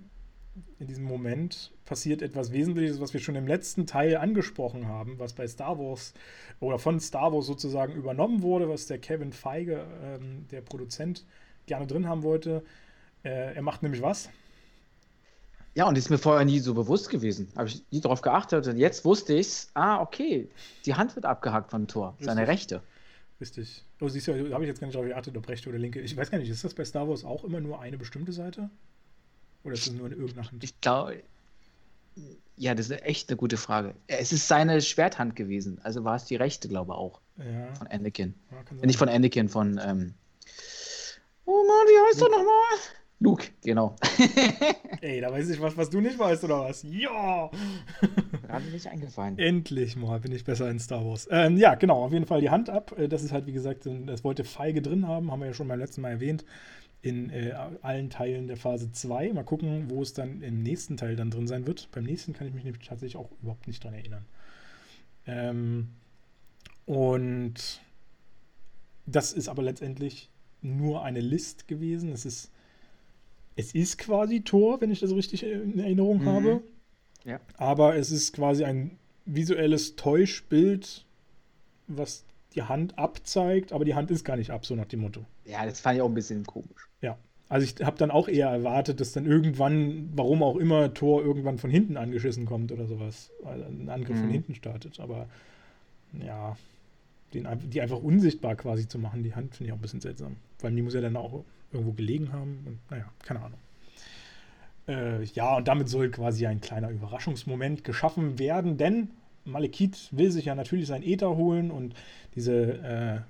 in 0.79 0.87
diesem 0.87 1.05
Moment 1.05 1.71
passiert 1.85 2.23
etwas 2.23 2.51
Wesentliches, 2.51 2.99
was 2.99 3.13
wir 3.13 3.21
schon 3.21 3.35
im 3.35 3.47
letzten 3.47 3.87
Teil 3.87 4.17
angesprochen 4.17 4.89
haben, 4.89 5.19
was 5.19 5.35
bei 5.35 5.47
Star 5.47 5.79
Wars 5.79 6.15
oder 6.61 6.79
von 6.79 6.99
Star 6.99 7.31
Wars 7.31 7.45
sozusagen 7.45 7.93
übernommen 7.93 8.41
wurde, 8.41 8.71
was 8.71 8.87
der 8.87 8.97
Kevin 9.01 9.35
Feige, 9.35 9.85
ähm, 10.03 10.47
der 10.51 10.63
Produzent, 10.63 11.27
gerne 11.67 11.87
drin 11.87 12.09
haben 12.09 12.23
wollte. 12.23 12.65
Äh, 13.23 13.55
er 13.55 13.63
macht 13.63 13.83
nämlich 13.83 14.01
was? 14.01 14.31
Ja, 15.75 15.87
und 15.87 15.95
das 15.95 16.05
ist 16.05 16.11
mir 16.11 16.17
vorher 16.17 16.47
nie 16.47 16.61
so 16.61 16.73
bewusst 16.73 17.11
gewesen. 17.11 17.53
Habe 17.55 17.69
ich 17.69 17.85
nie 17.91 18.01
darauf 18.01 18.23
geachtet. 18.23 18.67
Und 18.67 18.79
jetzt 18.79 19.05
wusste 19.05 19.35
ich's. 19.35 19.69
Ah, 19.75 20.01
okay. 20.01 20.49
Die 20.87 20.95
Hand 20.95 21.15
wird 21.17 21.27
abgehackt 21.27 21.71
von 21.71 21.87
Thor. 21.87 22.17
Seine 22.19 22.49
rechte. 22.49 22.81
Richtig. 23.41 23.85
Oh, 24.01 24.09
siehst 24.09 24.27
du, 24.27 24.33
da 24.33 24.55
habe 24.55 24.65
ich 24.65 24.69
jetzt 24.69 24.81
gar 24.81 24.89
nicht 24.89 24.97
drauf 24.97 25.05
geachtet, 25.05 25.37
ob 25.37 25.49
rechte 25.49 25.69
oder 25.69 25.79
linke. 25.79 26.01
Ich 26.01 26.17
weiß 26.17 26.31
gar 26.31 26.39
nicht, 26.39 26.49
ist 26.51 26.65
das 26.65 26.75
bei 26.75 26.85
Star 26.85 27.09
Wars 27.09 27.25
auch 27.25 27.45
immer 27.45 27.61
nur 27.61 27.81
eine 27.81 27.97
bestimmte 27.97 28.33
Seite? 28.33 28.69
Oder 29.63 29.75
ist 29.75 29.87
es 29.87 29.93
nur 29.93 30.07
in 30.07 30.13
irgendeiner 30.13 30.51
Hand? 30.51 30.65
Ich 30.65 30.81
glaube. 30.81 31.23
Ja, 32.57 32.75
das 32.75 32.91
ist 32.91 33.03
echt 33.03 33.29
eine 33.29 33.37
gute 33.37 33.57
Frage. 33.57 33.95
Es 34.09 34.33
ist 34.33 34.49
seine 34.49 34.81
Schwerthand 34.81 35.37
gewesen. 35.37 35.81
Also 35.85 36.03
war 36.03 36.17
es 36.17 36.25
die 36.25 36.35
rechte, 36.35 36.69
glaube 36.69 36.93
ich, 36.93 36.99
auch. 36.99 37.21
Ja, 37.37 37.73
Von 37.75 37.87
Anakin. 37.87 38.35
ja 38.51 38.77
Äh, 38.83 38.87
Nicht 38.87 38.99
von. 38.99 39.09
Anakin, 39.09 39.49
von. 39.49 39.81
Ähm... 39.81 40.15
Oh 41.45 41.65
Mann, 41.65 41.87
wie 41.87 42.09
heißt 42.09 42.23
er 42.23 42.29
nochmal? 42.31 42.79
Luke, 43.21 43.47
genau. 43.65 43.97
Ey, 45.01 45.21
da 45.21 45.33
weiß 45.33 45.51
ich 45.51 45.61
was, 45.61 45.77
was 45.77 45.91
du 45.91 46.01
nicht 46.01 46.19
weißt, 46.19 46.45
oder 46.45 46.61
was? 46.61 46.85
Ja! 46.85 47.51
Gerade 48.47 48.65
nicht 48.71 48.87
eingefallen. 48.87 49.37
Endlich 49.39 49.97
mal 49.97 50.21
bin 50.21 50.31
ich 50.33 50.45
besser 50.45 50.71
in 50.71 50.79
Star 50.79 51.05
Wars. 51.05 51.27
Ähm, 51.31 51.57
ja, 51.57 51.75
genau, 51.75 52.05
auf 52.05 52.13
jeden 52.13 52.27
Fall 52.27 52.41
die 52.41 52.51
Hand 52.51 52.71
ab. 52.71 52.95
Äh, 52.97 53.09
Das 53.09 53.25
ist 53.25 53.33
halt, 53.33 53.47
wie 53.47 53.53
gesagt, 53.53 53.89
das 54.07 54.23
wollte 54.23 54.45
Feige 54.45 54.83
drin 54.83 55.09
haben, 55.09 55.33
haben 55.33 55.41
wir 55.41 55.47
ja 55.49 55.55
schon 55.55 55.67
beim 55.67 55.81
letzten 55.81 56.01
Mal 56.03 56.11
erwähnt, 56.11 56.45
in 57.03 57.31
äh, 57.31 57.55
allen 57.83 58.09
Teilen 58.11 58.47
der 58.47 58.57
Phase 58.57 58.93
2. 58.93 59.33
Mal 59.33 59.45
gucken, 59.45 59.91
wo 59.91 60.01
es 60.03 60.13
dann 60.13 60.41
im 60.43 60.63
nächsten 60.63 60.97
Teil 60.97 61.17
dann 61.17 61.31
drin 61.31 61.49
sein 61.49 61.67
wird. 61.67 61.89
Beim 61.91 62.05
nächsten 62.05 62.35
kann 62.35 62.47
ich 62.47 62.55
mich 62.55 62.65
nämlich 62.65 62.87
tatsächlich 62.87 63.17
auch 63.17 63.31
überhaupt 63.43 63.67
nicht 63.67 63.83
dran 63.83 63.95
erinnern. 63.95 64.27
Ähm, 65.27 65.89
und 66.87 67.81
das 69.07 69.33
ist 69.33 69.49
aber 69.49 69.63
letztendlich 69.63 70.31
nur 70.63 71.03
eine 71.05 71.21
List 71.21 71.69
gewesen. 71.69 72.13
Es 72.13 72.25
ist, 72.25 72.51
es 73.59 73.75
ist 73.75 73.99
quasi 73.99 74.43
Tor, 74.43 74.81
wenn 74.81 74.93
ich 74.93 75.01
das 75.01 75.11
richtig 75.11 75.43
in 75.43 75.81
Erinnerung 75.81 76.21
mhm. 76.21 76.27
habe. 76.27 76.63
Ja. 77.25 77.41
Aber 77.57 77.97
es 77.97 78.13
ist 78.13 78.33
quasi 78.33 78.65
ein 78.65 78.93
visuelles 79.27 79.97
Täuschbild, 79.97 81.05
was 81.89 82.25
die 82.55 82.63
Hand 82.63 82.97
abzeigt, 82.97 83.73
aber 83.73 83.85
die 83.85 83.97
Hand 83.97 84.13
ist 84.13 84.25
gar 84.25 84.37
nicht 84.37 84.51
ab, 84.51 84.65
so 84.65 84.77
nach 84.77 84.87
dem 84.87 85.01
Motto. 85.01 85.25
Ja, 85.45 85.67
das 85.67 85.81
fand 85.81 85.97
ich 85.97 86.03
auch 86.03 86.09
ein 86.09 86.15
bisschen 86.15 86.45
komisch. 86.45 86.89
Ja. 87.03 87.19
Also 87.49 87.65
ich 87.65 87.85
habe 87.85 87.99
dann 87.99 88.13
auch 88.13 88.29
eher 88.29 88.49
erwartet, 88.49 89.01
dass 89.01 89.13
dann 89.13 89.27
irgendwann, 89.27 90.11
warum 90.15 90.45
auch 90.45 90.57
immer, 90.57 90.95
Tor 90.95 91.25
irgendwann 91.25 91.59
von 91.59 91.71
hinten 91.71 91.97
angeschissen 91.97 92.47
kommt 92.47 92.71
oder 92.71 92.87
sowas. 92.87 93.33
Weil 93.43 93.65
ein 93.65 93.89
Angriff 93.89 94.17
mhm. 94.17 94.21
von 94.21 94.31
hinten 94.31 94.55
startet. 94.55 95.01
Aber 95.01 95.27
ja, 96.13 96.57
den, 97.35 97.49
die 97.71 97.81
einfach 97.81 97.99
unsichtbar 97.99 98.55
quasi 98.55 98.87
zu 98.87 99.01
machen, 99.01 99.25
die 99.25 99.35
Hand, 99.35 99.57
finde 99.57 99.69
ich 99.69 99.73
auch 99.73 99.79
ein 99.79 99.83
bisschen 99.83 100.01
seltsam. 100.01 100.37
Weil 100.61 100.73
die 100.73 100.83
muss 100.83 100.95
ja 100.95 101.01
dann 101.01 101.17
auch 101.17 101.45
irgendwo 101.73 101.93
gelegen 101.93 102.33
haben 102.33 102.63
und 102.67 102.79
naja, 102.91 103.11
keine 103.23 103.41
Ahnung. 103.41 103.59
Äh, 104.87 105.25
ja, 105.25 105.57
und 105.57 105.69
damit 105.69 105.89
soll 105.89 106.11
quasi 106.11 106.47
ein 106.47 106.61
kleiner 106.61 106.91
Überraschungsmoment 106.91 107.85
geschaffen 107.85 108.39
werden, 108.39 108.77
denn 108.77 109.11
Malekith 109.45 110.09
will 110.13 110.31
sich 110.31 110.47
ja 110.47 110.55
natürlich 110.55 110.87
sein 110.87 111.03
Äther 111.03 111.37
holen 111.37 111.71
und 111.71 111.95
diese 112.35 112.55
äh, 112.83 113.21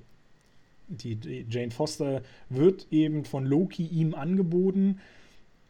die, 0.89 1.17
die, 1.17 1.47
Jane 1.49 1.71
Foster 1.71 2.23
wird 2.49 2.87
eben 2.91 3.25
von 3.25 3.45
Loki 3.45 3.87
ihm 3.87 4.15
angeboten, 4.15 5.01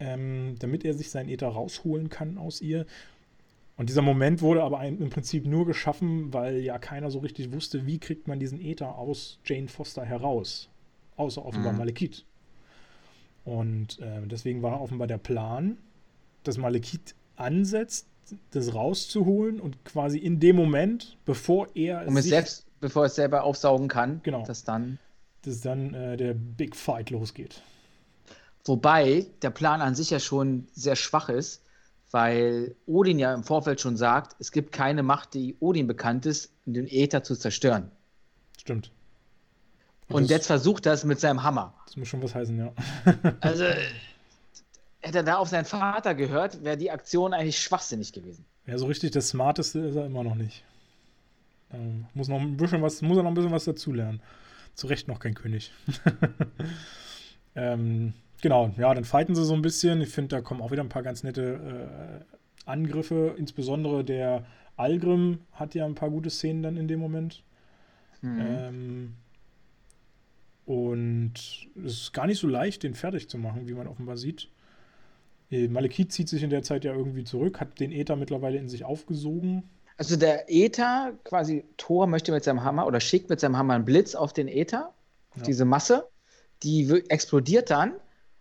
ähm, 0.00 0.54
damit 0.58 0.84
er 0.84 0.94
sich 0.94 1.10
sein 1.10 1.28
Äther 1.28 1.48
rausholen 1.48 2.08
kann 2.08 2.38
aus 2.38 2.60
ihr. 2.60 2.86
Und 3.76 3.88
dieser 3.88 4.02
Moment 4.02 4.42
wurde 4.42 4.62
aber 4.64 4.84
im 4.84 5.10
Prinzip 5.10 5.46
nur 5.46 5.64
geschaffen, 5.66 6.32
weil 6.32 6.58
ja 6.58 6.78
keiner 6.78 7.10
so 7.10 7.20
richtig 7.20 7.52
wusste, 7.52 7.86
wie 7.86 7.98
kriegt 7.98 8.26
man 8.26 8.40
diesen 8.40 8.60
Äther 8.60 8.96
aus 8.96 9.38
Jane 9.44 9.68
Foster 9.68 10.04
heraus. 10.04 10.68
Außer 11.16 11.44
offenbar 11.44 11.72
mhm. 11.72 11.78
Malekith. 11.78 12.24
Und 13.48 13.98
äh, 14.00 14.26
deswegen 14.26 14.62
war 14.62 14.78
offenbar 14.82 15.06
der 15.06 15.16
Plan, 15.16 15.78
dass 16.42 16.58
Malekith 16.58 17.14
ansetzt, 17.36 18.06
das 18.50 18.74
rauszuholen 18.74 19.58
und 19.58 19.86
quasi 19.86 20.18
in 20.18 20.38
dem 20.38 20.54
Moment, 20.54 21.16
bevor 21.24 21.68
er 21.74 22.06
um 22.06 22.18
es 22.18 22.26
selbst, 22.26 22.66
bevor 22.78 23.06
es 23.06 23.14
selber 23.14 23.44
aufsaugen 23.44 23.88
kann, 23.88 24.20
genau, 24.22 24.44
dass 24.44 24.64
dann, 24.64 24.98
dass 25.42 25.62
dann 25.62 25.94
äh, 25.94 26.18
der 26.18 26.34
Big 26.34 26.76
Fight 26.76 27.08
losgeht. 27.08 27.62
Wobei 28.66 29.24
der 29.40 29.48
Plan 29.48 29.80
an 29.80 29.94
sich 29.94 30.10
ja 30.10 30.20
schon 30.20 30.66
sehr 30.74 30.94
schwach 30.94 31.30
ist, 31.30 31.62
weil 32.10 32.76
Odin 32.84 33.18
ja 33.18 33.32
im 33.32 33.44
Vorfeld 33.44 33.80
schon 33.80 33.96
sagt, 33.96 34.36
es 34.40 34.52
gibt 34.52 34.72
keine 34.72 35.02
Macht, 35.02 35.32
die 35.32 35.56
Odin 35.60 35.86
bekannt 35.86 36.26
ist, 36.26 36.52
den 36.66 36.86
Äther 36.86 37.22
zu 37.22 37.34
zerstören. 37.34 37.90
Stimmt. 38.58 38.90
Und, 40.08 40.22
und 40.22 40.30
jetzt 40.30 40.46
versucht 40.46 40.86
er 40.86 40.94
es 40.94 41.04
mit 41.04 41.20
seinem 41.20 41.42
Hammer. 41.42 41.74
Das 41.86 41.96
muss 41.96 42.08
schon 42.08 42.22
was 42.22 42.34
heißen, 42.34 42.58
ja. 42.58 42.72
also 43.40 43.64
hätte 45.00 45.18
er 45.18 45.24
da 45.24 45.36
auf 45.36 45.48
seinen 45.48 45.64
Vater 45.64 46.14
gehört, 46.14 46.64
wäre 46.64 46.76
die 46.76 46.90
Aktion 46.90 47.34
eigentlich 47.34 47.58
schwachsinnig 47.58 48.12
gewesen. 48.12 48.44
Ja, 48.66 48.78
so 48.78 48.86
richtig 48.86 49.12
das 49.12 49.28
Smarteste 49.28 49.80
ist 49.80 49.96
er 49.96 50.06
immer 50.06 50.24
noch 50.24 50.34
nicht. 50.34 50.64
Ähm, 51.72 52.06
muss 52.14 52.28
noch 52.28 52.40
ein 52.40 52.56
bisschen 52.56 52.82
was, 52.82 53.02
muss 53.02 53.16
er 53.16 53.22
noch 53.22 53.30
ein 53.30 53.34
bisschen 53.34 53.52
was 53.52 53.64
dazulernen. 53.64 54.20
Zu 54.74 54.86
Recht 54.86 55.08
noch 55.08 55.18
kein 55.18 55.34
König. 55.34 55.72
ähm, 57.54 58.14
genau, 58.40 58.72
ja, 58.76 58.94
dann 58.94 59.04
fighten 59.04 59.34
sie 59.34 59.44
so 59.44 59.54
ein 59.54 59.62
bisschen. 59.62 60.00
Ich 60.00 60.10
finde, 60.10 60.36
da 60.36 60.40
kommen 60.40 60.62
auch 60.62 60.70
wieder 60.70 60.82
ein 60.82 60.88
paar 60.88 61.02
ganz 61.02 61.22
nette 61.22 62.24
äh, 62.64 62.70
Angriffe. 62.70 63.34
Insbesondere 63.36 64.04
der 64.04 64.46
Algrim 64.76 65.40
hat 65.52 65.74
ja 65.74 65.84
ein 65.84 65.94
paar 65.94 66.10
gute 66.10 66.30
Szenen 66.30 66.62
dann 66.62 66.76
in 66.76 66.88
dem 66.88 67.00
Moment. 67.00 67.42
Mhm. 68.22 68.40
Ähm, 68.40 69.14
und 70.68 71.32
es 71.82 71.92
ist 71.94 72.12
gar 72.12 72.26
nicht 72.26 72.38
so 72.38 72.46
leicht, 72.46 72.82
den 72.82 72.92
fertig 72.92 73.30
zu 73.30 73.38
machen, 73.38 73.66
wie 73.68 73.72
man 73.72 73.86
offenbar 73.86 74.18
sieht. 74.18 74.50
Äh, 75.50 75.66
Malekith 75.66 76.12
zieht 76.12 76.28
sich 76.28 76.42
in 76.42 76.50
der 76.50 76.62
Zeit 76.62 76.84
ja 76.84 76.92
irgendwie 76.92 77.24
zurück, 77.24 77.58
hat 77.58 77.80
den 77.80 77.90
Äther 77.90 78.16
mittlerweile 78.16 78.58
in 78.58 78.68
sich 78.68 78.84
aufgesogen. 78.84 79.62
Also 79.96 80.16
der 80.16 80.52
Äther, 80.52 81.14
quasi 81.24 81.64
Thor 81.78 82.06
möchte 82.06 82.32
mit 82.32 82.44
seinem 82.44 82.64
Hammer 82.64 82.86
oder 82.86 83.00
schickt 83.00 83.30
mit 83.30 83.40
seinem 83.40 83.56
Hammer 83.56 83.72
einen 83.72 83.86
Blitz 83.86 84.14
auf 84.14 84.34
den 84.34 84.46
Äther, 84.46 84.92
auf 85.30 85.38
ja. 85.38 85.44
diese 85.44 85.64
Masse. 85.64 86.06
Die 86.62 87.02
explodiert 87.08 87.70
dann 87.70 87.94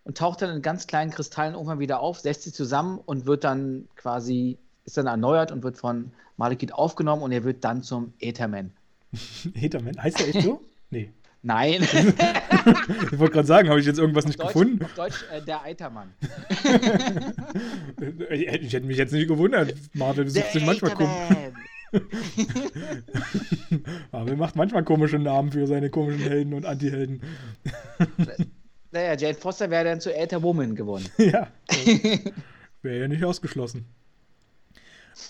und 0.04 0.18
taucht 0.18 0.42
dann 0.42 0.54
in 0.54 0.62
ganz 0.62 0.86
kleinen 0.86 1.12
Kristallen 1.12 1.54
irgendwann 1.54 1.80
wieder 1.80 2.02
auf, 2.02 2.20
setzt 2.20 2.44
sie 2.44 2.52
zusammen 2.52 3.00
und 3.06 3.26
wird 3.26 3.46
dann 3.46 3.88
quasi, 3.96 4.58
ist 4.84 4.98
dann 4.98 5.08
erneuert 5.08 5.54
und 5.54 5.64
wird 5.64 5.78
von 5.78 6.12
Malekith 6.36 6.74
aufgenommen 6.74 7.24
und 7.24 7.32
er 7.32 7.46
wird 7.46 7.64
dann 7.64 7.84
zum 7.84 8.12
Ätherman. 8.20 8.74
Ätherman? 9.54 10.04
Heißt 10.04 10.20
der 10.20 10.28
echt 10.28 10.42
so? 10.42 10.60
nee. 10.90 11.14
Nein. 11.48 11.82
ich 11.82 13.18
wollte 13.18 13.36
gerade 13.36 13.48
sagen, 13.48 13.70
habe 13.70 13.80
ich 13.80 13.86
jetzt 13.86 14.00
irgendwas 14.00 14.26
nicht 14.26 14.38
Deutsch, 14.38 14.48
gefunden? 14.48 14.84
Auf 14.84 14.94
Deutsch 14.96 15.24
äh, 15.32 15.42
der 15.42 15.64
Eitermann. 15.64 16.14
ich 18.30 18.74
hätte 18.74 18.86
mich 18.86 18.98
jetzt 18.98 19.14
nicht 19.14 19.30
gewundert. 19.30 19.74
Marvel 19.94 20.26
besucht 20.26 20.52
sich 20.52 20.66
manchmal 20.66 20.92
komisch. 20.92 21.14
Marvel 24.12 24.36
macht 24.36 24.58
manchmal 24.58 24.84
komische 24.84 25.20
Namen 25.20 25.54
für 25.54 25.68
seine 25.68 25.90
komischen 25.90 26.20
Helden 26.20 26.54
und 26.54 26.66
Antihelden. 26.66 27.22
naja, 28.92 29.16
Jane 29.16 29.36
Foster 29.36 29.70
wäre 29.70 29.86
dann 29.86 30.02
zu 30.02 30.14
Äther 30.14 30.44
Woman 30.44 30.76
gewonnen. 30.76 31.08
ja. 31.18 31.48
Wäre 32.82 33.00
ja 33.00 33.08
nicht 33.08 33.24
ausgeschlossen. 33.24 33.86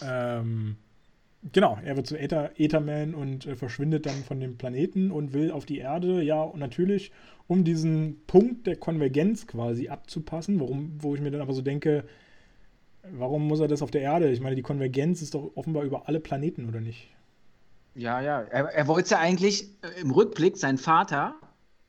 Ähm, 0.02 0.78
Genau, 1.52 1.78
er 1.84 1.96
wird 1.96 2.08
zu 2.08 2.18
Äther, 2.18 2.52
Ätherman 2.58 3.14
und 3.14 3.46
äh, 3.46 3.56
verschwindet 3.56 4.06
dann 4.06 4.24
von 4.24 4.40
dem 4.40 4.58
Planeten 4.58 5.12
und 5.12 5.34
will 5.34 5.52
auf 5.52 5.66
die 5.66 5.78
Erde. 5.78 6.22
Ja, 6.22 6.42
und 6.42 6.60
natürlich, 6.60 7.12
um 7.48 7.64
diesen 7.64 8.22
Punkt 8.28 8.68
der 8.68 8.76
Konvergenz 8.76 9.48
quasi 9.48 9.88
abzupassen, 9.88 10.60
warum, 10.60 10.98
wo 11.00 11.16
ich 11.16 11.22
mir 11.22 11.32
dann 11.32 11.42
aber 11.42 11.54
so 11.54 11.62
denke, 11.62 12.04
warum 13.12 13.48
muss 13.48 13.60
er 13.60 13.68
das 13.68 13.82
auf 13.82 13.92
der 13.92 14.02
Erde? 14.02 14.30
Ich 14.32 14.42
meine, 14.42 14.56
die 14.56 14.62
Konvergenz 14.62 15.22
ist 15.22 15.36
doch 15.36 15.52
offenbar 15.56 15.84
über 15.84 16.08
alle 16.08 16.20
Planeten, 16.20 16.68
oder 16.68 16.82
nicht? 16.82 17.08
Ja, 17.96 18.20
ja. 18.22 18.42
Er, 18.42 18.66
er 18.66 18.88
wollte 18.88 19.12
ja 19.12 19.20
eigentlich 19.20 19.70
äh, 19.82 20.02
im 20.02 20.12
Rückblick 20.12 20.58
seinen 20.58 20.78
Vater, 20.78 21.36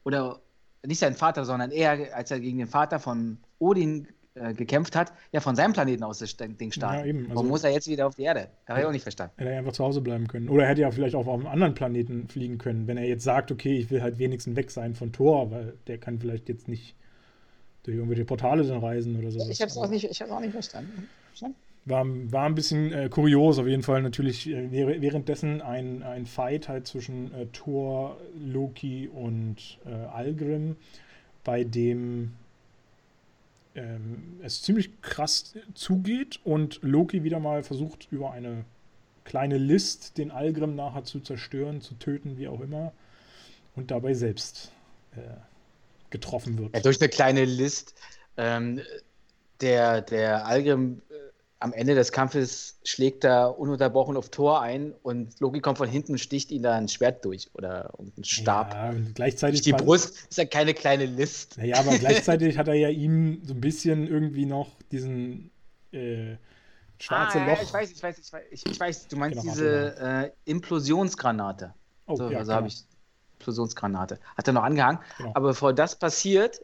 oder 0.05 0.41
nicht 0.87 0.99
seinen 1.01 1.17
Vater, 1.17 1.45
sondern 1.45 1.71
er, 1.71 2.15
als 2.17 2.31
er 2.31 2.41
gegen 2.41 2.59
den 2.59 2.69
Vater 2.69 2.99
von 2.99 3.39
Odin 3.59 4.09
äh, 4.41 4.55
gekämpft 4.55 4.97
hat, 4.97 5.13
ja 5.33 5.41
von 5.41 5.57
seinem 5.57 5.73
Planeten 5.73 6.03
aus 6.05 6.19
das 6.19 6.37
Ding 6.37 6.73
starten. 6.73 7.01
Ja, 7.01 7.05
eben. 7.07 7.23
Also, 7.25 7.35
Warum 7.35 7.49
muss 7.49 7.65
er 7.65 7.71
jetzt 7.71 7.89
wieder 7.89 8.07
auf 8.07 8.15
die 8.15 8.23
Erde? 8.23 8.49
Habe 8.67 8.81
ich 8.81 8.87
auch 8.87 8.93
nicht 8.93 9.03
verstanden. 9.03 9.35
Hätte 9.37 9.51
er 9.51 9.59
einfach 9.59 9.73
zu 9.73 9.85
Hause 9.85 10.01
bleiben 10.01 10.29
können. 10.29 10.49
Oder 10.49 10.65
er 10.65 10.71
hätte 10.71 10.83
ja 10.83 10.91
vielleicht 10.91 11.15
auch 11.15 11.27
auf 11.27 11.39
einem 11.41 11.47
anderen 11.47 11.75
Planeten 11.75 12.29
fliegen 12.29 12.59
können, 12.59 12.87
wenn 12.87 12.97
er 12.97 13.07
jetzt 13.07 13.25
sagt, 13.25 13.51
okay, 13.51 13.79
ich 13.79 13.91
will 13.91 14.03
halt 14.03 14.19
wenigstens 14.19 14.57
weg 14.57 14.71
sein 14.71 14.95
von 14.95 15.13
Thor, 15.13 15.51
weil 15.51 15.75
der 15.87 15.99
kann 15.99 16.19
vielleicht 16.19 16.49
jetzt 16.49 16.69
nicht 16.69 16.95
durch 17.83 17.97
irgendwelche 17.97 18.25
Portale 18.25 18.65
dann 18.65 18.81
reisen 18.81 19.19
oder 19.19 19.31
so. 19.31 19.39
Ich 19.49 19.61
habe 19.61 19.71
es 19.71 19.77
auch, 19.77 19.89
nicht, 19.89 20.31
auch 20.31 20.41
nicht 20.41 20.53
verstanden. 20.53 21.09
War, 21.85 22.05
war 22.07 22.45
ein 22.45 22.55
bisschen 22.55 22.93
äh, 22.93 23.09
kurios, 23.09 23.59
auf 23.59 23.67
jeden 23.67 23.83
Fall 23.83 24.03
natürlich 24.03 24.47
äh, 24.49 24.71
währenddessen 25.01 25.63
ein, 25.63 26.03
ein 26.03 26.27
Fight 26.27 26.69
halt 26.69 26.87
zwischen 26.87 27.33
äh, 27.33 27.47
Thor, 27.47 28.19
Loki 28.39 29.09
und 29.09 29.79
äh, 29.87 29.91
Algrim, 29.91 30.77
bei 31.45 31.65
dem 31.65 32.33
ähm, 33.79 34.41
es 34.43 34.63
ziemlich 34.63 35.01
krass 35.03 35.55
zugeht 35.75 36.41
und 36.45 36.81
Loki 36.83 37.23
wieder 37.25 37.39
mal 37.39 37.63
versucht, 37.63 38.09
über 38.11 38.33
eine 38.33 38.65
kleine 39.25 39.59
List 39.59 40.19
den 40.19 40.31
Algrim 40.31 40.75
nachher 40.75 41.05
zu 41.05 41.21
zerstören, 41.21 41.81
zu 41.81 41.95
töten, 41.95 42.39
wie 42.39 42.49
auch 42.49 42.61
immer, 42.61 42.93
und 43.77 43.91
dabei 43.91 44.15
selbst 44.15 44.73
äh, 45.17 45.21
getroffen 46.11 46.59
wird. 46.59 46.75
Ja, 46.75 46.81
durch 46.81 47.01
eine 47.01 47.09
kleine 47.09 47.45
List. 47.45 47.95
Ähm, 48.37 48.81
der, 49.61 50.03
der 50.03 50.47
Algrim 50.47 51.03
am 51.61 51.73
Ende 51.73 51.95
des 51.95 52.13
Kampfes 52.13 52.79
schlägt 52.85 53.25
er 53.25 53.59
ununterbrochen 53.59 54.17
auf 54.17 54.29
Tor 54.29 54.61
ein 54.61 54.95
und 55.03 55.41
Loki 55.41 55.61
kommt 55.61 55.79
von 55.79 55.89
hinten 55.89 56.13
und 56.13 56.19
sticht 56.19 56.53
ihn 56.53 56.63
da 56.63 56.77
ein 56.77 56.89
Schwert 56.89 57.25
durch 57.25 57.51
oder 57.55 57.93
ein 57.99 58.25
Stab. 58.25 58.75
Ja, 58.75 58.95
gleichzeitig. 59.15 59.63
Die 59.63 59.73
Brust 59.73 60.29
ist 60.31 60.39
ja 60.39 60.45
keine 60.45 60.73
kleine 60.73 61.07
List. 61.07 61.59
Naja, 61.59 61.79
aber 61.79 61.99
gleichzeitig 61.99 62.57
hat 62.59 62.69
er 62.69 62.75
ja 62.75 62.89
ihm 62.91 63.43
so 63.45 63.55
ein 63.55 63.61
bisschen 63.61 64.07
irgendwie 64.07 64.47
noch 64.47 64.69
diesen 64.93 65.51
äh, 65.91 66.37
schwarze 67.01 67.41
ah, 67.41 67.47
Loch. 67.47 67.57
Ja, 67.57 67.63
ich 67.63 67.73
weiß, 67.73 67.91
ich 67.91 68.03
weiß, 68.03 68.19
ich 68.19 68.33
weiß, 68.33 68.43
ich, 68.53 68.67
ich 68.67 68.81
weiß, 68.81 69.09
du 69.09 69.17
meinst 69.17 69.41
genau, 69.41 69.53
diese 69.53 69.97
äh, 69.99 70.31
Implosionsgranate. 70.45 71.75
Oh, 72.07 72.15
so, 72.15 72.31
ja, 72.31 72.39
also 72.39 72.51
genau. 72.51 72.57
habe 72.57 72.69
ich 72.69 72.85
Implosionsgranate. 73.41 74.21
Hat 74.37 74.47
er 74.47 74.53
noch 74.53 74.63
angehangen. 74.63 75.01
Genau. 75.17 75.33
Aber 75.35 75.49
bevor 75.49 75.73
das 75.73 75.99
passiert, 75.99 76.61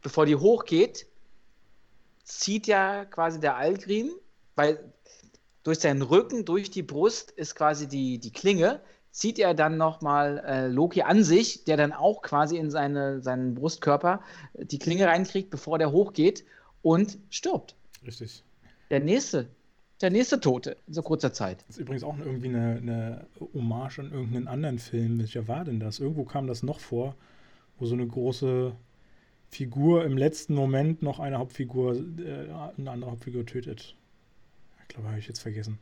bevor 0.00 0.26
die 0.26 0.36
hochgeht, 0.36 1.06
zieht 2.22 2.68
ja 2.68 3.04
quasi 3.04 3.40
der 3.40 3.56
Algrim 3.56 4.12
weil 4.58 4.92
durch 5.62 5.78
seinen 5.78 6.02
Rücken, 6.02 6.44
durch 6.44 6.70
die 6.70 6.82
Brust 6.82 7.30
ist 7.30 7.54
quasi 7.54 7.88
die, 7.88 8.18
die 8.18 8.32
Klinge, 8.32 8.80
zieht 9.10 9.38
er 9.38 9.54
dann 9.54 9.76
nochmal 9.78 10.42
äh, 10.46 10.66
Loki 10.68 11.02
an 11.02 11.24
sich, 11.24 11.64
der 11.64 11.76
dann 11.76 11.92
auch 11.92 12.22
quasi 12.22 12.56
in 12.56 12.70
seine, 12.70 13.22
seinen 13.22 13.54
Brustkörper 13.54 14.20
die 14.54 14.78
Klinge 14.78 15.06
reinkriegt, 15.06 15.50
bevor 15.50 15.78
der 15.78 15.92
hochgeht 15.92 16.44
und 16.82 17.18
stirbt. 17.30 17.74
Richtig. 18.04 18.44
Der 18.90 19.00
nächste 19.00 19.48
der 20.00 20.10
nächste 20.10 20.40
Tote 20.40 20.76
in 20.86 20.94
so 20.94 21.02
kurzer 21.02 21.32
Zeit. 21.32 21.64
Das 21.66 21.76
ist 21.76 21.82
übrigens 21.82 22.04
auch 22.04 22.16
irgendwie 22.18 22.48
eine, 22.48 22.76
eine 22.76 23.26
Hommage 23.52 23.98
an 23.98 24.12
irgendeinen 24.12 24.48
anderen 24.48 24.78
Film. 24.78 25.18
Welcher 25.18 25.48
war 25.48 25.64
denn 25.64 25.80
das? 25.80 25.98
Irgendwo 25.98 26.24
kam 26.24 26.46
das 26.46 26.62
noch 26.62 26.78
vor, 26.78 27.16
wo 27.78 27.86
so 27.86 27.94
eine 27.94 28.06
große 28.06 28.72
Figur 29.50 30.04
im 30.04 30.16
letzten 30.16 30.54
Moment 30.54 31.02
noch 31.02 31.18
eine 31.18 31.38
Hauptfigur, 31.38 31.96
äh, 31.96 32.48
eine 32.76 32.90
andere 32.90 33.10
Hauptfigur 33.10 33.44
tötet. 33.44 33.96
Ich 34.88 34.94
glaube, 34.94 35.08
habe 35.08 35.18
ich 35.18 35.28
jetzt 35.28 35.40
vergessen. 35.40 35.78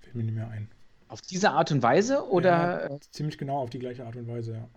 Fällt 0.00 0.14
mir 0.14 0.24
nicht 0.24 0.34
mehr 0.34 0.48
ein. 0.48 0.68
Auf 1.08 1.20
diese 1.20 1.50
Art 1.50 1.70
und 1.70 1.82
Weise 1.82 2.26
oder? 2.28 2.90
Ja, 2.90 2.98
ziemlich 3.10 3.36
genau 3.36 3.58
auf 3.58 3.70
die 3.70 3.78
gleiche 3.78 4.06
Art 4.06 4.16
und 4.16 4.26
Weise, 4.28 4.52
ja. 4.54 4.68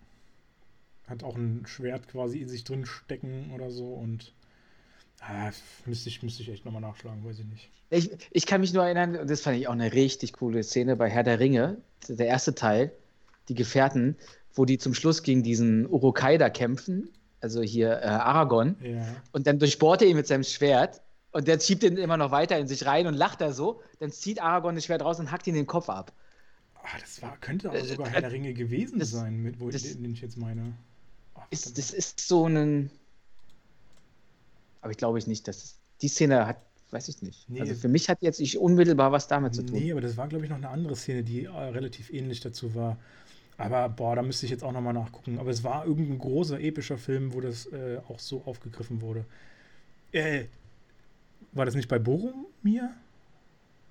Hat 1.07 1.23
auch 1.23 1.35
ein 1.37 1.65
Schwert 1.67 2.07
quasi 2.07 2.39
in 2.39 2.49
sich 2.49 2.63
drin 2.63 2.85
stecken 2.85 3.51
oder 3.53 3.69
so 3.71 3.93
und 3.93 4.33
ah, 5.21 5.51
müsste, 5.85 6.09
ich, 6.09 6.21
müsste 6.23 6.41
ich 6.43 6.49
echt 6.49 6.65
nochmal 6.65 6.81
nachschlagen, 6.81 7.23
weiß 7.23 7.39
ich 7.39 7.45
nicht. 7.45 7.69
Ich, 7.91 8.09
ich 8.31 8.45
kann 8.47 8.61
mich 8.61 8.73
nur 8.73 8.83
erinnern, 8.83 9.27
das 9.27 9.41
fand 9.41 9.57
ich 9.57 9.67
auch 9.67 9.73
eine 9.73 9.93
richtig 9.93 10.33
coole 10.33 10.63
Szene 10.63 10.95
bei 10.95 11.09
Herr 11.09 11.23
der 11.23 11.39
Ringe, 11.39 11.77
der 12.09 12.25
erste 12.27 12.55
Teil, 12.55 12.91
die 13.47 13.53
Gefährten, 13.55 14.17
wo 14.53 14.65
die 14.65 14.79
zum 14.79 14.93
Schluss 14.95 15.21
gegen 15.23 15.43
diesen 15.43 15.87
Urukai 15.87 16.37
da 16.39 16.49
kämpfen, 16.49 17.09
also 17.39 17.61
hier 17.61 17.91
äh, 18.01 18.05
Aragorn, 18.05 18.75
Ja. 18.81 19.05
und 19.31 19.45
dann 19.47 19.59
durchbohrt 19.59 20.01
er 20.01 20.07
ihn 20.07 20.15
mit 20.17 20.25
seinem 20.27 20.43
Schwert 20.43 21.01
und 21.35 21.49
der 21.49 21.59
schiebt 21.59 21.83
ihn 21.83 21.97
immer 21.97 22.15
noch 22.15 22.31
weiter 22.31 22.57
in 22.57 22.65
sich 22.67 22.85
rein 22.85 23.07
und 23.07 23.13
lacht 23.13 23.41
da 23.41 23.51
so, 23.51 23.81
dann 23.99 24.09
zieht 24.09 24.41
Aragorn 24.41 24.75
das 24.75 24.85
Schwert 24.85 25.01
raus 25.01 25.19
und 25.19 25.31
hackt 25.31 25.45
ihn 25.47 25.53
den 25.53 25.67
Kopf 25.67 25.89
ab. 25.89 26.13
Ah, 26.75 26.97
das 27.01 27.21
war, 27.21 27.35
könnte 27.41 27.67
aber 27.67 27.77
Äh, 27.77 27.83
sogar 27.83 28.07
äh, 28.07 28.11
Herr 28.11 28.21
der 28.21 28.31
Ringe 28.31 28.53
gewesen 28.53 28.99
das- 28.99 29.09
sein, 29.11 29.43
mit, 29.43 29.59
wo 29.59 29.69
das- 29.69 29.83
ich, 29.83 30.01
den 30.01 30.13
ich 30.13 30.21
jetzt 30.21 30.37
meine. 30.37 30.73
Ah, 31.33 31.41
Ist, 31.49 31.77
das 31.77 31.91
ist 31.91 32.21
so 32.21 32.47
ein. 32.47 32.89
Aber 34.81 34.91
ich 34.91 34.97
glaube 34.97 35.17
ich 35.19 35.27
nicht, 35.27 35.47
dass 35.49 35.77
die 36.01 36.07
Szene 36.07 36.47
hat, 36.47 36.57
weiß 36.91 37.09
ich 37.09 37.21
nicht. 37.21 37.49
Nee. 37.49 37.59
Also 37.61 37.73
für 37.75 37.89
mich 37.89 38.07
hat 38.07 38.19
jetzt 38.21 38.39
nicht 38.39 38.57
unmittelbar 38.57 39.11
was 39.11 39.27
damit 39.27 39.55
zu 39.55 39.65
tun. 39.65 39.77
Nee, 39.77 39.91
aber 39.91 39.99
das 40.01 40.15
war, 40.15 40.27
glaube 40.29 40.45
ich, 40.45 40.49
noch 40.49 40.57
eine 40.57 40.69
andere 40.69 40.95
Szene, 40.95 41.23
die 41.23 41.45
äh, 41.45 41.49
relativ 41.49 42.11
ähnlich 42.13 42.39
dazu 42.39 42.75
war. 42.75 42.97
Aber 43.57 43.89
boah, 43.89 44.15
da 44.15 44.21
müsste 44.21 44.45
ich 44.45 44.51
jetzt 44.51 44.63
auch 44.63 44.71
nochmal 44.73 44.93
nachgucken. 44.93 45.39
Aber 45.39 45.49
es 45.49 45.63
war 45.65 45.85
irgendein 45.85 46.19
großer, 46.19 46.59
epischer 46.61 46.97
Film, 46.97 47.33
wo 47.33 47.41
das 47.41 47.65
äh, 47.67 47.99
auch 48.07 48.19
so 48.19 48.43
aufgegriffen 48.45 49.01
wurde. 49.01 49.25
Äh, 50.11 50.45
war 51.55 51.65
das 51.65 51.75
nicht 51.75 51.87
bei 51.87 51.99
Boromir? 51.99 52.91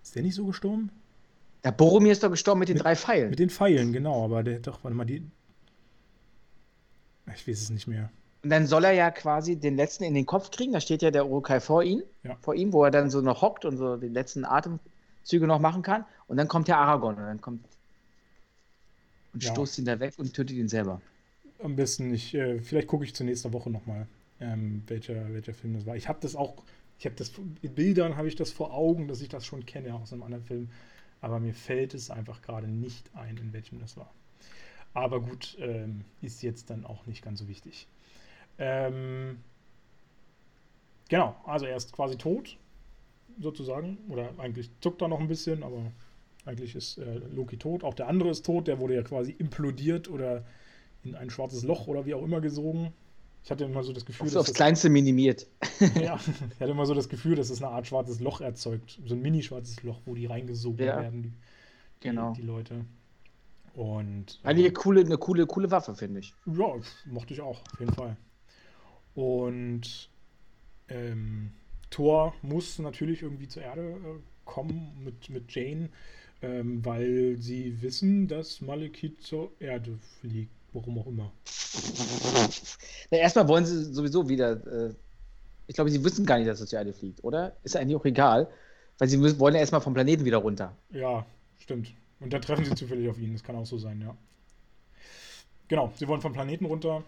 Ist 0.03 0.15
der 0.15 0.23
nicht 0.23 0.35
so 0.35 0.47
gestorben? 0.47 0.91
Der 1.65 1.73
Boromir 1.73 2.13
ist 2.13 2.23
doch 2.23 2.31
gestorben 2.31 2.61
mit 2.61 2.69
den 2.69 2.75
Mit- 2.75 2.85
drei 2.85 2.95
Pfeilen. 2.97 3.31
Mit 3.31 3.39
den 3.39 3.51
Pfeilen, 3.51 3.93
genau. 3.93 4.25
Aber 4.25 4.43
der 4.43 4.57
hat 4.57 4.67
doch, 4.67 4.85
warte 4.85 4.97
mal, 4.97 5.05
die. 5.05 5.23
Ich 7.35 7.49
weiß 7.49 7.61
es 7.63 7.71
nicht 7.71 7.87
mehr. 7.87 8.11
Und 8.43 8.51
dann 8.51 8.67
soll 8.67 8.85
er 8.85 8.93
ja 8.93 9.11
quasi 9.11 9.57
den 9.57 9.77
letzten 9.77 10.05
in 10.05 10.13
den 10.15 10.27
Kopf 10.27 10.51
kriegen. 10.51 10.73
Da 10.73 10.81
steht 10.81 11.01
ja 11.01 11.11
der 11.11 11.27
Urukai 11.27 11.61
vor 11.61 11.83
ihm, 11.83 12.03
Ja. 12.23 12.37
vor 12.43 12.55
ihm, 12.55 12.73
wo 12.75 12.85
er 12.85 12.91
dann 12.91 13.09
so 13.11 13.23
noch 13.23 13.41
hockt 13.41 13.65
und 13.65 13.79
so 13.79 13.97
die 13.97 14.09
letzten 14.09 14.45
Atemzüge 14.45 15.47
noch 15.47 15.59
machen 15.59 15.83
kann. 15.83 16.05
Und 16.29 16.37
dann 16.37 16.49
kommt 16.49 16.69
der 16.69 16.77
Aragorn 16.79 17.17
und 17.17 17.23
dann 17.23 17.41
kommt 17.41 17.65
und 19.33 19.43
Ja. 19.43 19.51
stoßt 19.51 19.79
ihn 19.79 19.87
da 19.87 19.99
weg 19.99 20.13
und 20.19 20.35
tötet 20.35 20.57
ihn 20.57 20.69
selber. 20.69 21.01
Am 21.63 21.75
besten, 21.77 22.13
ich, 22.13 22.35
äh, 22.35 22.61
vielleicht 22.61 22.87
gucke 22.89 23.05
ich 23.05 23.15
zur 23.15 23.25
nächsten 23.25 23.53
Woche 23.55 23.71
nochmal, 23.71 24.07
ähm, 24.41 24.83
welcher, 24.87 25.33
welcher 25.33 25.55
Film 25.55 25.75
das 25.75 25.87
war. 25.87 25.97
Ich 25.97 26.09
habe 26.09 26.19
das 26.21 26.37
auch, 26.37 26.55
ich 26.99 27.07
habe 27.07 27.17
das, 27.17 27.33
in 27.63 27.75
Bildern 27.75 28.17
habe 28.17 28.29
ich 28.29 28.37
das 28.37 28.53
vor 28.53 28.73
Augen, 28.73 29.09
dass 29.09 29.21
ich 29.21 29.29
das 29.29 29.45
schon 29.45 29.67
kenne 29.67 29.95
aus 29.95 30.13
einem 30.13 30.23
anderen 30.23 30.45
Film. 30.45 30.71
Aber 31.21 31.41
mir 31.41 31.55
fällt 31.55 31.95
es 31.95 32.11
einfach 32.11 32.43
gerade 32.43 32.69
nicht 32.69 33.11
ein, 33.15 33.37
in 33.37 33.53
welchem 33.53 33.79
das 33.79 33.97
war. 33.97 34.13
Aber 34.93 35.21
gut, 35.21 35.57
ähm, 35.61 36.05
ist 36.21 36.43
jetzt 36.43 36.71
dann 36.71 36.85
auch 36.85 37.07
nicht 37.07 37.23
ganz 37.23 37.41
so 37.41 37.49
wichtig. 37.49 37.89
Ähm, 38.59 39.39
genau, 41.09 41.35
also 41.45 41.67
er 41.67 41.77
ist 41.77 41.93
quasi 41.93 42.17
tot, 42.17 42.57
sozusagen. 43.41 43.99
Oder 44.09 44.31
eigentlich 44.39 44.71
zuckt 44.81 45.03
er 45.03 45.09
noch 45.09 45.21
ein 45.21 45.29
bisschen, 45.29 45.63
aber 45.63 45.91
eigentlich 46.45 46.75
ist 46.75 46.99
äh, 46.99 47.19
Loki 47.35 47.57
tot. 47.57 47.85
Auch 47.85 47.95
der 47.95 48.09
andere 48.09 48.31
ist 48.31 48.47
tot, 48.47 48.69
der 48.69 48.79
wurde 48.79 48.95
ja 48.95 49.03
quasi 49.03 49.33
implodiert 49.33 50.09
oder 50.09 50.45
in 51.03 51.15
ein 51.15 51.31
schwarzes 51.31 51.65
Loch 51.65 51.87
oder 51.87 52.07
wie 52.07 52.15
auch 52.15 52.23
immer 52.23 52.41
gesogen. 52.41 52.93
Ich 53.45 53.51
hatte 53.51 53.65
immer 53.65 53.83
so 53.85 53.93
das 53.93 54.07
Gefühl, 54.07 54.25
Aufs, 54.25 54.33
dass 54.33 54.41
aufs 54.49 54.55
Kleinste 54.55 54.89
minimiert. 54.89 55.47
ja, 56.01 56.19
ich 56.19 56.61
hatte 56.61 56.71
immer 56.71 56.87
so 56.87 56.95
das 56.95 57.11
Gefühl, 57.11 57.37
dass 57.37 57.51
es 57.51 57.63
eine 57.63 57.71
Art 57.73 57.87
schwarzes 57.87 58.21
Loch 58.21 58.41
erzeugt. 58.41 58.99
So 59.05 59.15
ein 59.15 59.21
mini-schwarzes 59.21 59.83
Loch, 59.83 60.01
wo 60.07 60.15
die 60.15 60.25
reingesogen 60.27 60.87
Ja. 60.87 61.01
werden, 61.03 61.23
die, 61.23 61.33
Genau. 62.01 62.33
die 62.33 62.43
Leute. 62.43 62.87
Und 63.75 64.41
Eine 64.45 64.63
ähm, 64.67 64.73
coole, 64.73 65.01
eine 65.03 65.19
coole, 65.19 65.47
coole 65.47 65.71
Waffe, 65.71 65.95
finde 65.95 66.21
ich. 66.21 66.33
ja, 66.47 66.75
mochte 67.07 67.35
ich 67.35 67.41
auch, 67.43 67.61
auf 67.73 67.81
jeden 67.81 67.93
Fall. 67.93 68.17
Und 69.15 70.09
ähm, 70.89 71.51
Thor 71.91 72.35
muss 72.43 72.79
natürlich 72.79 73.23
irgendwie 73.23 73.49
zur 73.49 73.63
Erde 73.63 73.83
äh, 73.83 74.21
kommen 74.45 74.93
mit, 75.05 75.29
mit 75.29 75.55
Jane, 75.55 75.91
ähm, 76.41 76.85
weil 76.85 77.37
sie 77.39 77.83
wissen, 77.83 78.27
dass 78.27 78.61
Malekith 78.61 79.21
zur 79.23 79.53
Erde 79.61 79.99
fliegt. 80.21 80.51
Warum 80.75 80.99
auch 80.99 81.07
immer. 81.07 81.33
Na, 83.11 83.19
erstmal 83.19 83.49
wollen 83.49 83.65
sie 83.65 83.95
sowieso 83.95 84.29
wieder. 84.29 84.53
Äh, 84.67 84.95
ich 85.67 85.75
glaube, 85.77 85.91
sie 85.91 86.05
wissen 86.05 86.27
gar 86.27 86.37
nicht, 86.37 86.49
dass 86.49 86.61
es 86.61 86.69
zur 86.69 86.79
Erde 86.79 86.93
fliegt, 86.93 87.23
oder? 87.25 87.57
Ist 87.63 87.77
eigentlich 87.77 87.97
auch 87.97 88.05
egal. 88.05 88.49
Weil 88.99 89.09
sie 89.09 89.17
müssen, 89.17 89.39
wollen 89.39 89.55
ja 89.55 89.61
erstmal 89.61 89.81
vom 89.81 89.95
Planeten 89.95 90.25
wieder 90.25 90.39
runter. 90.39 90.77
Ja, 90.91 91.25
stimmt. 91.59 91.93
Und 92.21 92.33
da 92.33 92.39
treffen 92.39 92.65
sie 92.65 92.75
zufällig 92.77 93.09
auf 93.09 93.19
ihn. 93.19 93.33
Das 93.33 93.43
kann 93.43 93.57
auch 93.57 93.67
so 93.67 93.79
sein, 93.79 94.01
ja. 94.01 94.17
Genau, 95.69 95.93
sie 95.97 96.07
wollen 96.09 96.21
vom 96.21 96.33
Planeten 96.33 96.67
runter, 96.67 97.03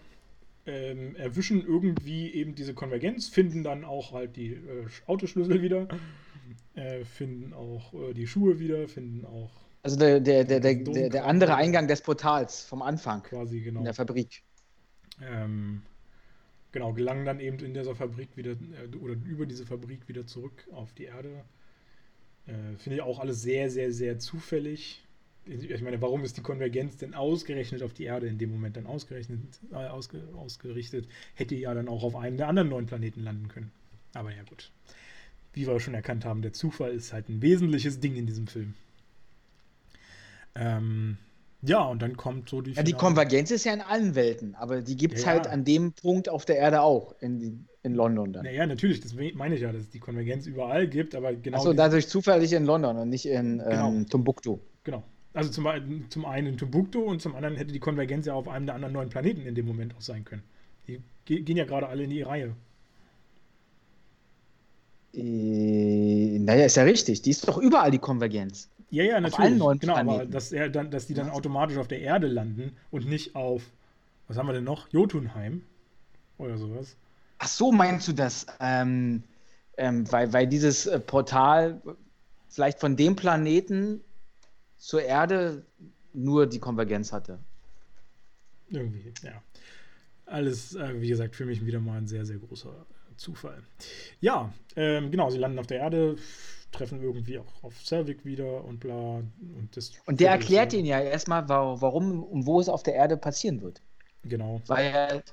ähm, 0.65 1.15
erwischen 1.15 1.65
irgendwie 1.65 2.33
eben 2.33 2.55
diese 2.55 2.73
Konvergenz, 2.73 3.27
finden 3.27 3.63
dann 3.63 3.85
auch 3.85 4.13
halt 4.13 4.35
die 4.35 4.53
äh, 4.53 4.87
Autoschlüssel 5.05 5.61
wieder, 5.61 5.87
äh, 6.73 7.05
finden 7.05 7.53
auch 7.53 7.93
äh, 7.93 8.13
die 8.13 8.25
Schuhe 8.25 8.59
wieder, 8.59 8.87
finden 8.87 9.25
auch 9.25 9.66
Also 9.83 9.97
der, 9.97 10.19
der, 10.19 10.43
der, 10.43 10.59
der, 10.59 10.75
der, 10.75 11.09
der 11.09 11.25
andere 11.25 11.55
Eingang 11.55 11.87
des 11.87 12.01
Portals 12.01 12.63
vom 12.63 12.81
Anfang 12.81 13.23
quasi 13.23 13.61
genau. 13.61 13.79
in 13.79 13.85
der 13.85 13.93
Fabrik. 13.93 14.43
Ähm, 15.21 15.81
genau, 16.71 16.93
gelangen 16.93 17.25
dann 17.25 17.39
eben 17.39 17.59
in 17.59 17.73
dieser 17.73 17.95
Fabrik 17.95 18.35
wieder 18.35 18.51
äh, 18.51 18.95
oder 18.97 19.13
über 19.13 19.45
diese 19.45 19.65
Fabrik 19.65 20.07
wieder 20.07 20.25
zurück 20.25 20.67
auf 20.71 20.93
die 20.93 21.05
Erde. 21.05 21.43
Äh, 22.47 22.77
Finde 22.77 22.97
ich 22.97 23.01
auch 23.01 23.19
alles 23.19 23.41
sehr, 23.41 23.69
sehr, 23.69 23.91
sehr 23.91 24.19
zufällig. 24.19 25.03
Ich 25.45 25.81
meine, 25.81 26.01
warum 26.01 26.25
ist 26.25 26.35
die 26.35 26.41
Konvergenz 26.41 26.97
denn 26.97 27.13
ausgerechnet 27.13 27.81
auf 27.81 27.93
die 27.93 28.03
Erde 28.03 28.27
in 28.27 28.37
dem 28.37 28.51
Moment 28.51 28.75
dann 28.75 28.85
ausgerechnet, 28.85 29.39
äh, 29.71 29.75
ausge, 29.75 30.21
ausgerichtet? 30.35 31.07
Hätte 31.35 31.55
ja 31.55 31.73
dann 31.73 31.87
auch 31.87 32.03
auf 32.03 32.17
einem 32.17 32.35
der 32.35 32.49
anderen 32.49 32.67
neuen 32.67 32.85
Planeten 32.85 33.21
landen 33.21 33.47
können. 33.47 33.71
Aber 34.13 34.33
ja, 34.33 34.43
gut. 34.43 34.71
Wie 35.53 35.65
wir 35.65 35.79
schon 35.79 35.93
erkannt 35.93 36.25
haben, 36.25 36.41
der 36.41 36.51
Zufall 36.51 36.91
ist 36.91 37.13
halt 37.13 37.29
ein 37.29 37.41
wesentliches 37.41 37.99
Ding 37.99 38.15
in 38.15 38.27
diesem 38.27 38.47
Film. 38.47 38.73
Ähm, 40.59 41.17
ja, 41.61 41.83
und 41.83 42.01
dann 42.01 42.15
kommt 42.17 42.49
so 42.49 42.61
die. 42.61 42.71
Ja, 42.73 42.83
die 42.83 42.93
Konvergenz 42.93 43.51
ist 43.51 43.63
ja 43.65 43.73
in 43.73 43.81
allen 43.81 44.15
Welten, 44.15 44.55
aber 44.55 44.81
die 44.81 44.95
gibt 44.95 45.15
es 45.15 45.21
Ja, 45.23 45.29
halt 45.31 45.45
ja. 45.45 45.51
an 45.51 45.63
dem 45.65 45.91
Punkt 45.93 46.29
auf 46.29 46.45
der 46.45 46.57
Erde 46.57 46.81
auch, 46.81 47.15
in, 47.19 47.67
in 47.83 47.93
London 47.95 48.31
dann. 48.33 48.43
Naja, 48.45 48.65
natürlich, 48.67 48.99
das 49.01 49.13
meine 49.13 49.55
ich 49.55 49.61
ja, 49.61 49.71
dass 49.71 49.81
es 49.83 49.89
die 49.89 49.99
Konvergenz 49.99 50.45
überall 50.45 50.87
gibt, 50.87 51.15
aber 51.15 51.33
genau. 51.33 51.57
Achso, 51.57 51.73
dadurch 51.73 52.07
zufällig 52.07 52.53
in 52.53 52.65
London 52.65 52.97
und 52.97 53.09
nicht 53.09 53.25
in 53.25 53.57
Genau. 53.59 53.89
ähm, 53.89 54.07
Timbuktu. 54.07 54.59
genau. 54.83 55.03
Also 55.33 55.51
zum, 55.51 55.67
zum 56.09 56.25
einen 56.25 56.47
in 56.47 56.57
Timbuktu 56.57 56.99
und 57.03 57.21
zum 57.21 57.35
anderen 57.35 57.55
hätte 57.57 57.71
die 57.71 57.79
Konvergenz 57.79 58.25
ja 58.25 58.33
auf 58.33 58.47
einem 58.47 58.65
der 58.65 58.73
anderen 58.73 58.93
neuen 58.93 59.09
Planeten 59.09 59.41
in 59.45 59.53
dem 59.53 59.67
Moment 59.67 59.95
auch 59.95 60.01
sein 60.01 60.25
können. 60.25 60.41
Die 60.87 60.99
ge- 61.25 61.41
gehen 61.41 61.57
ja 61.57 61.65
gerade 61.65 61.87
alle 61.87 62.03
in 62.03 62.09
die 62.09 62.23
Reihe. 62.23 62.55
Äh, 65.13 66.39
naja, 66.39 66.65
ist 66.65 66.77
ja 66.77 66.83
richtig. 66.83 67.21
Die 67.21 67.29
ist 67.31 67.47
doch 67.47 67.57
überall 67.57 67.91
die 67.91 67.99
Konvergenz. 67.99 68.69
Ja, 68.89 69.03
ja, 69.03 69.19
natürlich. 69.19 69.59
genau, 69.79 69.95
aber 69.95 70.03
Planeten. 70.03 70.31
dass, 70.31 70.51
er 70.51 70.69
dann, 70.69 70.91
dass 70.91 71.07
die 71.07 71.13
dann 71.13 71.29
automatisch 71.29 71.77
auf 71.77 71.87
der 71.87 71.99
Erde 71.99 72.27
landen 72.27 72.75
und 72.89 73.05
nicht 73.07 73.35
auf, 73.35 73.63
was 74.27 74.37
haben 74.37 74.47
wir 74.47 74.53
denn 74.53 74.63
noch? 74.63 74.87
Jotunheim 74.91 75.63
oder 76.37 76.57
sowas. 76.57 76.95
Ach 77.39 77.47
so, 77.47 77.71
meinst 77.71 78.07
du 78.07 78.13
das? 78.13 78.45
Ähm, 78.59 79.23
ähm, 79.77 80.11
weil, 80.11 80.31
weil 80.33 80.47
dieses 80.47 80.87
äh, 80.87 80.99
Portal 80.99 81.81
vielleicht 82.49 82.79
von 82.79 82.95
dem 82.95 83.15
Planeten 83.15 84.01
zur 84.77 85.01
Erde 85.01 85.65
nur 86.13 86.47
die 86.47 86.59
Konvergenz 86.59 87.11
hatte. 87.11 87.39
Irgendwie, 88.69 89.13
ja. 89.23 89.41
Alles, 90.25 90.75
äh, 90.75 90.99
wie 90.99 91.07
gesagt, 91.07 91.35
für 91.35 91.45
mich 91.45 91.65
wieder 91.65 91.79
mal 91.79 91.97
ein 91.97 92.07
sehr, 92.07 92.25
sehr 92.25 92.37
großer 92.37 92.69
äh, 92.69 93.15
Zufall. 93.15 93.61
Ja, 94.19 94.51
ähm, 94.75 95.11
genau, 95.11 95.29
sie 95.29 95.37
landen 95.37 95.59
auf 95.59 95.67
der 95.67 95.79
Erde, 95.79 96.17
treffen 96.71 97.01
irgendwie 97.01 97.39
auch 97.39 97.63
auf 97.63 97.79
Selvig 97.85 98.25
wieder 98.25 98.63
und 98.65 98.79
bla. 98.79 99.17
Und, 99.17 99.69
das 99.73 99.91
Und 100.05 100.19
der 100.19 100.31
erklärt 100.31 100.71
so- 100.71 100.77
ihnen 100.77 100.87
ja 100.87 100.99
erstmal, 100.99 101.47
wa- 101.49 101.75
warum 101.79 102.23
und 102.23 102.45
wo 102.45 102.59
es 102.59 102.69
auf 102.69 102.83
der 102.83 102.95
Erde 102.95 103.17
passieren 103.17 103.61
wird. 103.61 103.81
Genau. 104.23 104.61
Weil. 104.67 105.23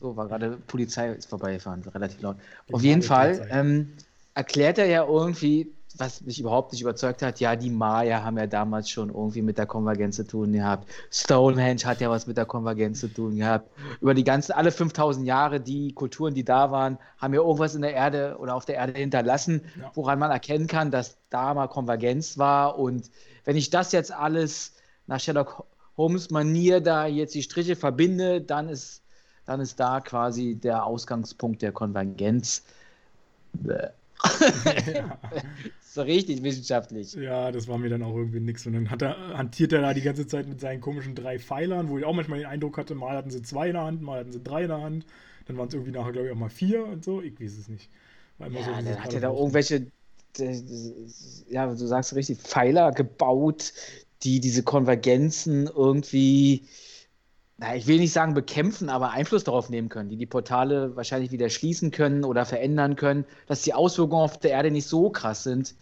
So, 0.00 0.16
war 0.16 0.26
gerade 0.26 0.56
Polizei 0.66 1.12
ist 1.12 1.26
vorbeigefahren, 1.26 1.82
relativ 1.82 2.20
laut. 2.20 2.36
Auf 2.36 2.66
Genau, 2.66 2.78
jeden 2.82 3.02
Fall 3.02 3.46
ähm, 3.50 3.92
erklärt 4.34 4.78
er 4.78 4.86
ja 4.86 5.04
irgendwie 5.06 5.72
was 5.98 6.20
mich 6.22 6.40
überhaupt 6.40 6.72
nicht 6.72 6.82
überzeugt 6.82 7.22
hat, 7.22 7.40
ja, 7.40 7.56
die 7.56 7.70
Maya 7.70 8.22
haben 8.22 8.38
ja 8.38 8.46
damals 8.46 8.88
schon 8.90 9.08
irgendwie 9.08 9.42
mit 9.42 9.58
der 9.58 9.66
Konvergenz 9.66 10.16
zu 10.16 10.26
tun 10.26 10.52
gehabt. 10.52 10.88
Stonehenge 11.10 11.84
hat 11.84 12.00
ja 12.00 12.10
was 12.10 12.26
mit 12.26 12.36
der 12.36 12.46
Konvergenz 12.46 13.00
zu 13.00 13.08
tun 13.08 13.36
gehabt. 13.36 13.70
Über 14.00 14.14
die 14.14 14.24
ganzen, 14.24 14.52
alle 14.52 14.72
5000 14.72 15.26
Jahre, 15.26 15.60
die 15.60 15.92
Kulturen, 15.92 16.34
die 16.34 16.44
da 16.44 16.70
waren, 16.70 16.98
haben 17.18 17.34
ja 17.34 17.40
irgendwas 17.40 17.74
in 17.74 17.82
der 17.82 17.94
Erde 17.94 18.36
oder 18.38 18.54
auf 18.54 18.64
der 18.64 18.76
Erde 18.76 18.98
hinterlassen, 18.98 19.62
ja. 19.80 19.90
woran 19.94 20.18
man 20.18 20.30
erkennen 20.30 20.66
kann, 20.66 20.90
dass 20.90 21.16
da 21.30 21.52
mal 21.54 21.68
Konvergenz 21.68 22.38
war. 22.38 22.78
Und 22.78 23.10
wenn 23.44 23.56
ich 23.56 23.70
das 23.70 23.92
jetzt 23.92 24.12
alles 24.12 24.74
nach 25.06 25.20
Sherlock 25.20 25.64
Holmes 25.96 26.30
Manier 26.30 26.80
da 26.80 27.06
jetzt 27.06 27.34
die 27.34 27.42
Striche 27.42 27.76
verbinde, 27.76 28.40
dann 28.40 28.68
ist, 28.68 29.02
dann 29.44 29.60
ist 29.60 29.78
da 29.78 30.00
quasi 30.00 30.54
der 30.54 30.86
Ausgangspunkt 30.86 31.60
der 31.60 31.72
Konvergenz. 31.72 32.62
ja. 34.94 35.18
So 35.92 36.00
richtig 36.00 36.42
wissenschaftlich. 36.42 37.12
Ja, 37.12 37.52
das 37.52 37.68
war 37.68 37.76
mir 37.76 37.90
dann 37.90 38.02
auch 38.02 38.16
irgendwie 38.16 38.40
nix. 38.40 38.66
Und 38.66 38.72
dann 38.72 38.90
hat 38.90 39.02
er, 39.02 39.36
hantiert 39.36 39.74
er 39.74 39.82
da 39.82 39.92
die 39.92 40.00
ganze 40.00 40.26
Zeit 40.26 40.48
mit 40.48 40.58
seinen 40.58 40.80
komischen 40.80 41.14
drei 41.14 41.38
Pfeilern, 41.38 41.90
wo 41.90 41.98
ich 41.98 42.06
auch 42.06 42.14
manchmal 42.14 42.38
den 42.38 42.48
Eindruck 42.48 42.78
hatte, 42.78 42.94
mal 42.94 43.14
hatten 43.14 43.30
sie 43.30 43.42
zwei 43.42 43.66
in 43.66 43.74
der 43.74 43.84
Hand, 43.84 44.00
mal 44.00 44.20
hatten 44.20 44.32
sie 44.32 44.42
drei 44.42 44.62
in 44.62 44.68
der 44.68 44.80
Hand. 44.80 45.04
Dann 45.46 45.58
waren 45.58 45.68
es 45.68 45.74
irgendwie 45.74 45.92
nachher, 45.92 46.12
glaube 46.12 46.28
ich, 46.28 46.32
auch 46.32 46.38
mal 46.38 46.48
vier 46.48 46.86
und 46.86 47.04
so. 47.04 47.20
Ich 47.20 47.38
weiß 47.38 47.58
es 47.58 47.68
nicht. 47.68 47.90
War 48.38 48.46
immer 48.46 48.60
ja, 48.60 48.64
so 48.64 48.70
dann 48.70 49.04
hat 49.04 49.12
er 49.12 49.20
da 49.20 49.32
irgendwelche, 49.32 49.86
ja, 51.50 51.66
du 51.66 51.86
sagst 51.86 52.14
richtig, 52.14 52.38
Pfeiler 52.38 52.92
gebaut, 52.92 53.74
die 54.22 54.40
diese 54.40 54.62
Konvergenzen 54.62 55.66
irgendwie 55.66 56.62
na, 57.62 57.76
ich 57.76 57.86
will 57.86 58.00
nicht 58.00 58.12
sagen 58.12 58.34
bekämpfen, 58.34 58.88
aber 58.88 59.12
Einfluss 59.12 59.44
darauf 59.44 59.70
nehmen 59.70 59.88
können, 59.88 60.08
die 60.08 60.16
die 60.16 60.26
Portale 60.26 60.96
wahrscheinlich 60.96 61.30
wieder 61.30 61.48
schließen 61.48 61.92
können 61.92 62.24
oder 62.24 62.44
verändern 62.44 62.96
können, 62.96 63.24
dass 63.46 63.62
die 63.62 63.72
Auswirkungen 63.72 64.20
auf 64.20 64.36
der 64.36 64.50
Erde 64.50 64.72
nicht 64.72 64.88
so 64.88 65.10
krass 65.10 65.44
sind, 65.44 65.76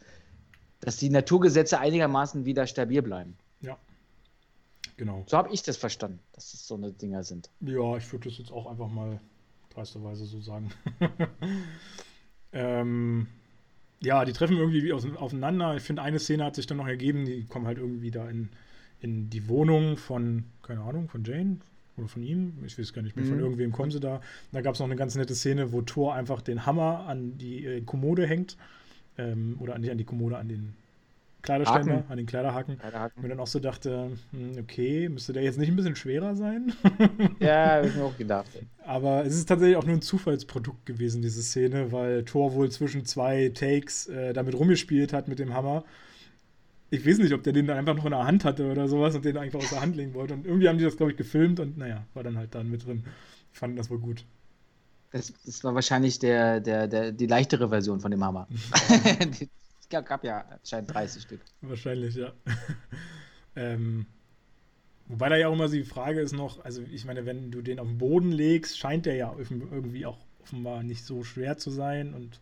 dass 0.81 0.99
die 0.99 1.09
Naturgesetze 1.09 1.81
einigermaßen 1.81 2.45
wieder 2.45 2.67
stabil 2.67 3.01
bleiben. 3.01 3.35
Ja, 3.63 3.79
genau. 4.99 5.25
So 5.27 5.39
habe 5.39 5.55
ich 5.55 5.63
das 5.63 5.79
verstanden, 5.79 6.21
dass 6.35 6.53
es 6.53 6.67
so 6.67 6.75
eine 6.75 6.93
Dinger 6.93 7.25
sind. 7.25 7.49
Ja, 7.63 7.97
ich 7.97 8.13
würde 8.13 8.29
das 8.29 8.37
jetzt 8.37 8.53
auch 8.53 8.67
einfach 8.67 8.89
mal 8.89 9.19
dreisterweise 9.73 10.27
so 10.27 10.39
sagen. 10.39 10.71
ähm, 12.53 13.27
ja, 14.03 14.27
die 14.27 14.35
treffen 14.35 14.59
irgendwie 14.59 14.93
aufeinander. 14.93 15.77
Ich 15.77 15.83
finde, 15.83 16.03
eine 16.03 16.19
Szene 16.19 16.45
hat 16.45 16.57
sich 16.57 16.67
dann 16.67 16.77
noch 16.77 16.89
ergeben, 16.89 17.25
die 17.25 17.47
kommen 17.47 17.67
halt 17.67 17.79
irgendwie 17.79 18.11
da 18.11 18.29
in 18.29 18.51
in 19.01 19.31
die 19.31 19.49
Wohnung 19.49 19.97
von, 19.97 20.45
keine 20.63 20.83
Ahnung, 20.83 21.09
von 21.09 21.25
Jane 21.25 21.59
oder 22.01 22.09
von 22.09 22.23
ihm, 22.23 22.55
ich 22.67 22.79
weiß 22.79 22.93
gar 22.93 23.03
nicht 23.03 23.17
mehr, 23.17 23.25
mhm. 23.25 23.31
von 23.31 23.39
irgendwem 23.41 23.73
kommen 23.73 23.91
sie 23.91 24.01
da. 24.01 24.21
Da 24.53 24.61
gab 24.61 24.75
es 24.75 24.81
noch 24.81 24.87
eine 24.87 24.97
ganz 24.97 25.15
nette 25.15 25.35
Szene, 25.35 25.73
wo 25.73 25.83
Thor 25.83 26.15
einfach 26.15 26.43
den 26.43 26.67
Hammer 26.67 27.07
an 27.07 27.39
die 27.39 27.65
äh, 27.65 27.81
Kommode 27.83 28.27
hängt. 28.27 28.57
Ähm, 29.19 29.57
oder 29.61 29.79
nicht 29.79 29.91
an 29.91 29.99
die 29.99 30.05
Kommode, 30.05 30.39
an 30.39 30.49
den 30.49 30.75
Kleiderständer, 31.43 31.97
Haken. 31.97 32.11
an 32.11 32.17
den 32.17 32.27
Kleiderhaken. 32.27 32.79
Kleiderhaken. 32.79 33.17
Und 33.17 33.23
mir 33.23 33.29
dann 33.31 33.41
auch 33.41 33.47
so 33.47 33.61
dachte, 33.61 34.11
hm, 34.33 34.59
okay, 34.61 35.09
müsste 35.09 35.33
der 35.33 35.43
jetzt 35.43 35.59
nicht 35.59 35.71
ein 35.71 35.77
bisschen 35.77 35.97
schwerer 35.97 36.35
sein? 36.37 36.73
ja, 37.41 37.77
habe 37.77 37.89
ich 37.89 37.95
mir 37.95 38.05
auch 38.05 38.17
gedacht. 38.17 38.51
Aber 38.85 39.25
es 39.25 39.35
ist 39.35 39.49
tatsächlich 39.49 39.77
auch 39.77 39.87
nur 39.87 39.97
ein 39.97 40.03
Zufallsprodukt 40.03 40.85
gewesen, 40.85 41.23
diese 41.23 41.43
Szene, 41.43 41.93
weil 41.93 42.25
Thor 42.25 42.55
wohl 42.55 42.71
zwischen 42.71 43.05
zwei 43.05 43.51
Takes 43.55 44.07
äh, 44.09 44.33
damit 44.33 44.55
rumgespielt 44.55 45.13
hat 45.13 45.29
mit 45.29 45.39
dem 45.39 45.55
Hammer 45.55 45.85
ich 46.91 47.07
weiß 47.07 47.19
nicht, 47.19 47.33
ob 47.33 47.43
der 47.43 47.53
den 47.53 47.67
dann 47.67 47.79
einfach 47.79 47.95
noch 47.95 48.05
in 48.05 48.11
der 48.11 48.25
Hand 48.25 48.45
hatte 48.45 48.71
oder 48.71 48.89
sowas 48.89 49.15
und 49.15 49.25
den 49.25 49.37
einfach 49.37 49.61
aus 49.61 49.71
der 49.71 49.81
Hand 49.81 49.97
legen 49.97 50.13
wollte. 50.15 50.35
Und 50.35 50.45
irgendwie 50.45 50.69
haben 50.69 50.79
die 50.79 50.85
das, 50.85 50.97
glaube 50.97 51.13
ich, 51.13 51.17
gefilmt 51.17 51.61
und 51.61 51.79
naja, 51.79 52.05
war 52.15 52.25
dann 52.25 52.37
halt 52.37 52.55
dann 52.55 52.69
mit 52.69 52.85
drin. 52.85 53.05
Ich 53.53 53.59
fand 53.59 53.79
das 53.79 53.91
wohl 53.91 54.01
gut. 54.01 54.25
Das, 55.13 55.33
das 55.45 55.63
war 55.65 55.75
wahrscheinlich 55.75 56.19
der, 56.19 56.61
der, 56.61 56.89
der, 56.89 57.13
die 57.13 57.27
leichtere 57.27 57.69
Version 57.69 58.01
von 58.01 58.11
dem 58.11 58.25
Hammer. 58.25 58.49
es 58.91 59.89
gab, 59.89 60.07
gab 60.07 60.25
ja 60.25 60.45
anscheinend 60.51 60.93
30 60.93 61.23
Stück. 61.23 61.41
Wahrscheinlich, 61.61 62.17
ja. 62.17 62.33
ähm, 63.57 64.07
wobei 65.07 65.29
da 65.29 65.37
ja 65.37 65.49
auch 65.49 65.53
immer 65.53 65.69
die 65.69 65.85
Frage 65.85 66.21
ist 66.21 66.33
noch, 66.33 66.65
also 66.65 66.83
ich 66.91 67.05
meine, 67.05 67.25
wenn 67.25 67.53
du 67.53 67.63
den 67.63 67.79
auf 67.79 67.87
den 67.87 67.99
Boden 67.99 68.33
legst, 68.33 68.79
scheint 68.79 69.07
der 69.07 69.15
ja 69.15 69.35
irgendwie 69.39 70.07
auch 70.07 70.19
offenbar 70.43 70.83
nicht 70.83 71.05
so 71.05 71.23
schwer 71.23 71.57
zu 71.57 71.71
sein 71.71 72.15
und 72.15 72.41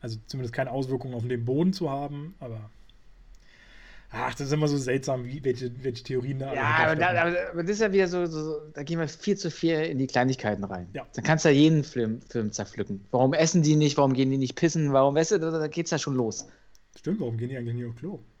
also 0.00 0.18
zumindest 0.26 0.54
keine 0.54 0.70
Auswirkungen 0.70 1.14
auf 1.14 1.26
den 1.26 1.44
Boden 1.44 1.72
zu 1.72 1.90
haben, 1.90 2.34
aber 2.38 2.70
Ach, 4.16 4.32
das 4.32 4.46
ist 4.46 4.52
immer 4.52 4.68
so 4.68 4.78
seltsam, 4.78 5.24
wie, 5.24 5.42
welche, 5.44 5.72
welche 5.82 6.04
Theorien 6.04 6.38
da 6.38 6.54
Ja, 6.54 6.62
aber, 6.62 6.94
da, 6.94 7.08
aber, 7.08 7.62
das 7.62 7.70
ist 7.70 7.80
ja 7.80 7.92
wieder 7.92 8.06
so, 8.06 8.26
so, 8.26 8.60
da 8.72 8.84
gehen 8.84 9.00
wir 9.00 9.08
viel 9.08 9.36
zu 9.36 9.50
viel 9.50 9.80
in 9.80 9.98
die 9.98 10.06
Kleinigkeiten 10.06 10.62
rein. 10.62 10.88
Ja. 10.92 11.04
Dann 11.14 11.24
kannst 11.24 11.44
du 11.44 11.48
ja 11.48 11.54
jeden 11.54 11.82
Film, 11.82 12.20
Film 12.22 12.52
zerpflücken. 12.52 13.04
Warum 13.10 13.34
essen 13.34 13.62
die 13.62 13.74
nicht? 13.76 13.96
Warum 13.96 14.12
gehen 14.12 14.30
die 14.30 14.38
nicht 14.38 14.54
pissen? 14.54 14.92
Warum, 14.92 15.16
weißt 15.16 15.32
du, 15.32 15.38
da, 15.38 15.50
da 15.50 15.66
geht's 15.66 15.90
ja 15.90 15.98
schon 15.98 16.14
los. 16.14 16.46
Stimmt, 16.96 17.20
warum 17.20 17.36
gehen 17.36 17.48
die 17.48 17.56
eigentlich 17.56 17.74
nicht 17.74 17.86
auf 17.86 17.96
Klo? 17.96 18.20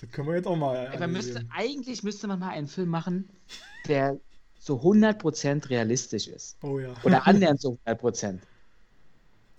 das 0.00 0.10
können 0.10 0.26
wir 0.28 0.34
jetzt 0.34 0.46
auch 0.46 0.56
mal. 0.56 0.90
Müsste, 1.06 1.46
eigentlich 1.54 2.02
müsste 2.02 2.26
man 2.26 2.40
mal 2.40 2.50
einen 2.50 2.66
Film 2.66 2.88
machen, 2.88 3.28
der 3.86 4.18
so 4.58 4.80
100% 4.80 5.70
realistisch 5.70 6.26
ist. 6.26 6.56
Oh 6.62 6.80
ja. 6.80 6.92
Oder 7.04 7.26
annähernd 7.28 7.60
so 7.60 7.78
100%. 7.86 8.38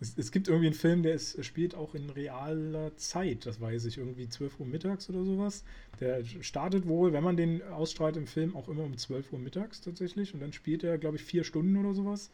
Es, 0.04 0.18
es, 0.18 0.32
gibt 0.32 0.50
irgendwie 0.50 0.68
einen 0.68 0.76
Film, 0.76 1.02
der 1.02 1.14
ist, 1.14 1.44
spielt 1.46 1.76
auch 1.76 1.96
in 1.96 2.10
realer 2.10 2.94
Zeit, 2.98 3.46
das 3.46 3.62
weiß 3.62 3.86
ich, 3.86 3.98
irgendwie 3.98 4.28
12 4.28 4.60
Uhr 4.60 4.66
mittags 4.66 5.10
oder 5.10 5.24
sowas. 5.24 5.64
Der 6.02 6.26
startet 6.42 6.86
wohl, 6.88 7.14
wenn 7.14 7.24
man 7.24 7.38
den 7.38 7.64
ausstrahlt 7.64 8.18
im 8.18 8.28
Film, 8.28 8.54
auch 8.54 8.68
immer 8.68 8.84
um 8.84 8.98
12 8.98 9.32
Uhr 9.32 9.40
mittags 9.40 9.80
tatsächlich. 9.80 10.34
Und 10.34 10.42
dann 10.42 10.52
spielt 10.52 10.84
er, 10.84 10.98
glaube 10.98 11.16
ich, 11.16 11.24
vier 11.24 11.46
Stunden 11.46 11.78
oder 11.78 11.94
sowas. 11.94 12.32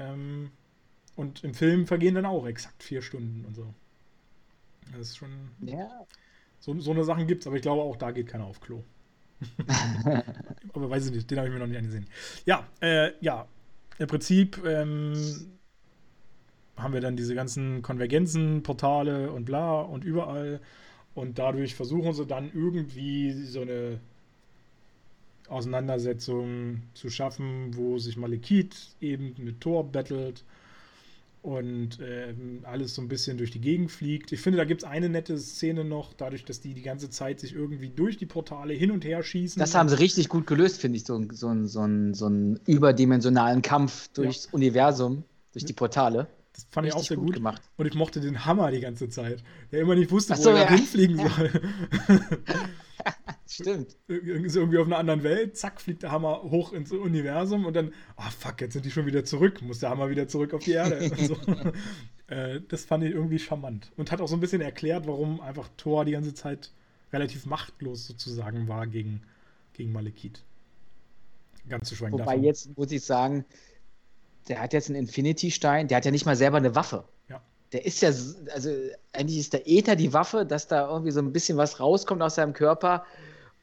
Ähm, 0.00 0.50
und 1.14 1.44
im 1.44 1.54
Film 1.54 1.86
vergehen 1.86 2.16
dann 2.16 2.26
auch 2.26 2.46
exakt 2.48 2.82
vier 2.82 3.00
Stunden 3.00 3.44
und 3.44 3.54
so. 3.54 3.72
Das 4.90 5.10
ist 5.10 5.18
schon. 5.18 5.30
Ja. 5.60 6.04
So, 6.58 6.80
so 6.80 6.90
eine 6.90 7.04
Sachen 7.04 7.28
gibt 7.28 7.42
es, 7.42 7.46
aber 7.46 7.54
ich 7.54 7.62
glaube 7.62 7.82
auch, 7.82 7.94
da 7.94 8.10
geht 8.10 8.26
keiner 8.26 8.46
auf 8.46 8.60
Klo. 8.60 8.82
aber 10.72 10.90
weiß 10.90 11.06
ich 11.06 11.12
nicht, 11.12 11.30
den 11.30 11.38
habe 11.38 11.46
ich 11.46 11.54
mir 11.54 11.60
noch 11.60 11.68
nicht 11.68 11.78
angesehen. 11.78 12.06
Ja, 12.44 12.66
äh, 12.80 13.12
ja. 13.20 13.46
Im 13.98 14.08
Prinzip 14.08 14.60
ähm, 14.64 15.14
haben 16.78 16.94
wir 16.94 17.00
dann 17.00 17.16
diese 17.16 17.34
ganzen 17.34 17.82
Konvergenzen, 17.82 18.62
Portale 18.62 19.32
und 19.32 19.44
bla 19.44 19.80
und 19.80 20.04
überall. 20.04 20.60
Und 21.14 21.38
dadurch 21.38 21.74
versuchen 21.74 22.12
sie 22.12 22.26
dann 22.26 22.50
irgendwie 22.54 23.32
so 23.32 23.62
eine 23.62 23.98
Auseinandersetzung 25.48 26.82
zu 26.94 27.10
schaffen, 27.10 27.76
wo 27.76 27.98
sich 27.98 28.16
Malekith 28.16 28.94
eben 29.00 29.34
mit 29.38 29.60
Thor 29.60 29.84
battelt 29.90 30.44
und 31.42 32.00
äh, 32.00 32.34
alles 32.64 32.94
so 32.94 33.02
ein 33.02 33.08
bisschen 33.08 33.38
durch 33.38 33.50
die 33.50 33.60
Gegend 33.60 33.90
fliegt. 33.90 34.32
Ich 34.32 34.40
finde, 34.40 34.58
da 34.58 34.64
gibt 34.64 34.82
es 34.82 34.88
eine 34.88 35.08
nette 35.08 35.38
Szene 35.38 35.84
noch, 35.84 36.12
dadurch, 36.12 36.44
dass 36.44 36.60
die 36.60 36.74
die 36.74 36.82
ganze 36.82 37.10
Zeit 37.10 37.40
sich 37.40 37.54
irgendwie 37.54 37.88
durch 37.88 38.18
die 38.18 38.26
Portale 38.26 38.74
hin 38.74 38.90
und 38.90 39.04
her 39.04 39.22
schießen. 39.22 39.58
Das 39.58 39.74
haben 39.74 39.88
sie 39.88 39.98
richtig 39.98 40.28
gut 40.28 40.46
gelöst, 40.46 40.80
finde 40.80 40.98
ich, 40.98 41.04
so, 41.04 41.24
so, 41.32 41.54
so, 41.64 41.86
so 42.12 42.26
einen 42.26 42.60
überdimensionalen 42.66 43.62
Kampf 43.62 44.08
durchs 44.08 44.46
ja. 44.46 44.52
Universum, 44.52 45.24
durch 45.52 45.64
die 45.64 45.72
Portale. 45.72 46.26
Das 46.58 46.66
fand 46.72 46.86
Richtig 46.86 46.98
ich 46.98 47.04
auch 47.04 47.08
sehr 47.08 47.16
gut. 47.18 47.26
gut. 47.26 47.34
Gemacht. 47.36 47.62
Und 47.76 47.86
ich 47.86 47.94
mochte 47.94 48.20
den 48.20 48.44
Hammer 48.44 48.72
die 48.72 48.80
ganze 48.80 49.08
Zeit. 49.08 49.44
Der 49.70 49.80
immer 49.80 49.94
nicht 49.94 50.10
wusste, 50.10 50.34
so, 50.34 50.50
wo 50.50 50.56
er 50.56 50.62
ja. 50.62 50.70
hinfliegen 50.70 51.16
soll. 51.16 51.52
Stimmt. 53.46 53.96
irgendwie 54.08 54.78
auf 54.78 54.86
einer 54.86 54.98
anderen 54.98 55.22
Welt, 55.22 55.56
zack, 55.56 55.80
fliegt 55.80 56.02
der 56.02 56.10
Hammer 56.10 56.42
hoch 56.42 56.72
ins 56.72 56.90
Universum 56.90 57.64
und 57.64 57.74
dann, 57.74 57.92
oh 58.16 58.30
fuck, 58.36 58.60
jetzt 58.60 58.72
sind 58.72 58.84
die 58.84 58.90
schon 58.90 59.06
wieder 59.06 59.24
zurück, 59.24 59.62
muss 59.62 59.78
der 59.78 59.90
Hammer 59.90 60.10
wieder 60.10 60.26
zurück 60.26 60.52
auf 60.52 60.64
die 60.64 60.72
Erde. 60.72 61.08
so. 61.16 61.36
äh, 62.26 62.60
das 62.66 62.84
fand 62.84 63.04
ich 63.04 63.12
irgendwie 63.12 63.38
charmant. 63.38 63.92
Und 63.96 64.10
hat 64.10 64.20
auch 64.20 64.28
so 64.28 64.36
ein 64.36 64.40
bisschen 64.40 64.60
erklärt, 64.60 65.06
warum 65.06 65.40
einfach 65.40 65.68
Thor 65.76 66.04
die 66.04 66.12
ganze 66.12 66.34
Zeit 66.34 66.72
relativ 67.12 67.46
machtlos 67.46 68.04
sozusagen 68.04 68.66
war 68.66 68.88
gegen, 68.88 69.22
gegen 69.74 69.92
Malekith. 69.92 70.42
Ganz 71.68 71.88
zu 71.88 71.94
schweigen 71.94 72.14
Wobei 72.14 72.24
davon. 72.24 72.42
jetzt 72.42 72.76
muss 72.76 72.90
ich 72.90 73.04
sagen, 73.04 73.44
der 74.48 74.60
hat 74.60 74.72
jetzt 74.72 74.88
einen 74.88 75.00
Infinity-Stein, 75.00 75.88
der 75.88 75.96
hat 75.96 76.04
ja 76.04 76.10
nicht 76.10 76.26
mal 76.26 76.36
selber 76.36 76.58
eine 76.58 76.74
Waffe. 76.74 77.04
Ja. 77.28 77.42
Der 77.72 77.84
ist 77.84 78.00
ja, 78.00 78.10
also 78.54 78.70
eigentlich 79.12 79.38
ist 79.38 79.52
der 79.52 79.68
Äther 79.68 79.96
die 79.96 80.12
Waffe, 80.12 80.46
dass 80.46 80.68
da 80.68 80.88
irgendwie 80.88 81.10
so 81.10 81.20
ein 81.20 81.32
bisschen 81.32 81.58
was 81.58 81.80
rauskommt 81.80 82.22
aus 82.22 82.36
seinem 82.36 82.52
Körper 82.52 83.04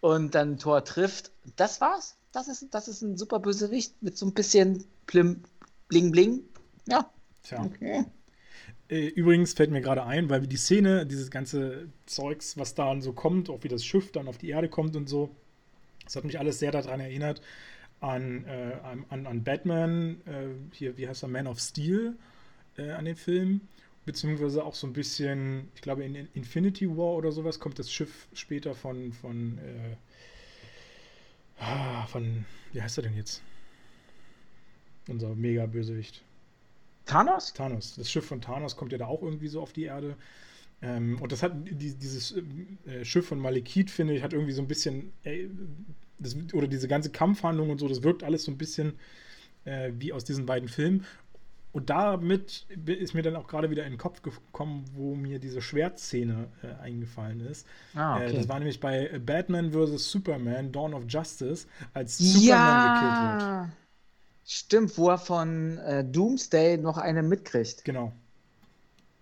und 0.02 0.36
dann 0.36 0.58
Tor 0.58 0.84
trifft. 0.84 1.32
Das 1.56 1.82
war's. 1.82 2.18
Das 2.32 2.48
ist, 2.48 2.68
das 2.74 2.88
ist 2.88 3.02
ein 3.02 3.18
super 3.18 3.40
Bösewicht 3.40 4.02
mit 4.02 4.18
so 4.18 4.26
ein 4.26 4.34
bisschen 4.34 4.84
Plim, 5.08 5.42
Bling 5.88 6.12
Bling. 6.12 6.42
Ja. 6.88 7.10
Tja. 7.44 7.64
Okay. 7.64 8.06
Äh, 8.90 9.08
übrigens 9.08 9.54
fällt 9.54 9.72
mir 9.72 9.82
gerade 9.82 10.04
ein, 10.04 10.30
weil 10.30 10.46
die 10.46 10.58
Szene, 10.58 11.06
dieses 11.06 11.32
ganze 11.32 11.88
Zeugs, 12.06 12.58
was 12.58 12.76
da 12.76 13.00
so 13.02 13.14
kommt, 13.14 13.50
auch 13.50 13.64
wie 13.64 13.68
das 13.68 13.84
Schiff 13.84 14.12
dann 14.12 14.28
auf 14.28 14.38
die 14.38 14.50
Erde 14.50 14.70
kommt 14.70 14.96
und 14.96 15.10
so, 15.10 15.36
das 16.04 16.16
hat 16.16 16.24
mich 16.24 16.38
alles 16.38 16.60
sehr 16.60 16.72
daran 16.72 17.00
erinnert, 17.00 17.42
an, 18.00 18.46
äh, 18.46 18.78
an, 19.10 19.26
an 19.26 19.44
Batman, 19.44 20.22
äh, 20.26 20.48
hier, 20.74 20.98
wie 20.98 21.08
heißt 21.08 21.24
er, 21.24 21.30
Man 21.30 21.48
of 21.48 21.60
Steel, 21.60 22.16
äh, 22.78 22.92
an 22.92 23.06
den 23.06 23.16
Film. 23.16 23.62
Beziehungsweise 24.06 24.64
auch 24.64 24.76
so 24.76 24.86
ein 24.86 24.94
bisschen, 24.94 25.70
ich 25.74 25.82
glaube, 25.82 26.04
in 26.04 26.16
Infinity 26.34 26.88
War 26.88 27.16
oder 27.16 27.32
sowas 27.32 27.60
kommt 27.60 27.80
das 27.80 27.92
Schiff 27.92 28.28
später 28.34 28.76
von, 28.76 29.14
von, 29.14 29.58
äh, 29.58 29.96
ah, 31.60 32.06
von, 32.06 32.46
wie 32.72 32.82
heißt 32.82 33.00
er 33.00 33.04
denn 33.04 33.16
jetzt? 33.16 33.42
Unser 35.08 35.34
Mega-Bösewicht. 35.34 36.24
Thanos? 37.06 37.54
Thanos. 37.54 37.96
Das 37.96 38.12
Schiff 38.12 38.26
von 38.26 38.42
Thanos 38.42 38.76
kommt 38.76 38.92
ja 38.92 38.98
da 38.98 39.08
auch 39.08 39.24
irgendwie 39.24 39.48
so 39.48 39.62
auf 39.62 39.74
die 39.74 39.86
Erde. 39.86 40.16
Ähm, 40.82 41.20
und 41.22 41.32
das 41.32 41.42
hat 41.42 41.54
die, 41.56 41.96
dieses 41.96 42.36
äh, 42.86 43.06
Schiff 43.06 43.28
von 43.28 43.40
Malekith, 43.40 43.90
finde 43.90 44.14
ich, 44.16 44.24
hat 44.24 44.34
irgendwie 44.34 44.52
so 44.52 44.62
ein 44.62 44.68
bisschen, 44.68 45.14
äh, 45.24 45.48
das, 46.20 46.36
oder 46.54 46.68
diese 46.68 46.88
ganze 46.88 47.10
Kampfhandlung 47.10 47.70
und 47.70 47.80
so, 47.80 47.88
das 47.88 48.04
wirkt 48.04 48.24
alles 48.24 48.44
so 48.44 48.52
ein 48.52 48.58
bisschen 48.58 48.94
äh, 49.66 49.92
wie 49.98 50.14
aus 50.14 50.24
diesen 50.24 50.46
beiden 50.46 50.70
Filmen. 50.70 51.06
Und 51.76 51.90
damit 51.90 52.66
ist 52.86 53.14
mir 53.14 53.22
dann 53.22 53.36
auch 53.36 53.48
gerade 53.48 53.70
wieder 53.70 53.84
in 53.84 53.92
den 53.92 53.98
Kopf 53.98 54.22
gekommen, 54.22 54.86
wo 54.94 55.14
mir 55.14 55.40
diese 55.40 55.62
Schwertszene 55.62 56.48
äh, 56.64 56.82
eingefallen 56.82 57.42
ist. 57.42 57.68
Ah, 57.96 58.22
äh, 58.22 58.28
okay. 58.28 58.38
das 58.38 58.48
war 58.48 58.60
nämlich 58.60 58.80
bei 58.80 59.20
Batman 59.20 59.74
vs. 59.74 60.10
Superman, 60.10 60.72
Dawn 60.72 60.94
of 60.94 61.04
Justice, 61.10 61.68
als 61.94 62.18
Superman 62.18 62.46
ja. 62.46 62.94
gekillt 62.94 63.68
wird. 63.68 63.78
Stimmt, 64.48 64.98
wo 64.98 65.10
er 65.10 65.18
von 65.18 65.78
äh, 65.80 66.06
Doomsday 66.06 66.78
noch 66.78 66.98
eine 66.98 67.24
mitkriegt. 67.24 67.84
Genau. 67.84 68.14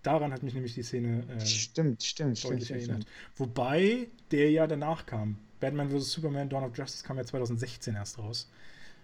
Daran 0.03 0.31
hat 0.31 0.43
mich 0.43 0.53
nämlich 0.53 0.75
die 0.75 0.83
Szene 0.83 1.23
äh, 1.29 1.43
stimmt, 1.43 2.03
stimmt, 2.03 2.43
deutlich 2.43 2.65
stimmt, 2.65 2.79
erinnert. 2.81 3.03
Stimmt. 3.03 3.39
Wobei 3.39 4.09
der 4.29 4.51
ja 4.51 4.67
danach 4.67 5.07
kam. 5.07 5.37
Batman 5.63 5.89
vs. 5.89 6.11
Superman, 6.11 6.49
Dawn 6.49 6.65
of 6.65 6.77
Justice 6.77 7.05
kam 7.05 7.17
ja 7.17 7.23
2016 7.23 7.95
erst 7.95 8.19
raus. 8.19 8.49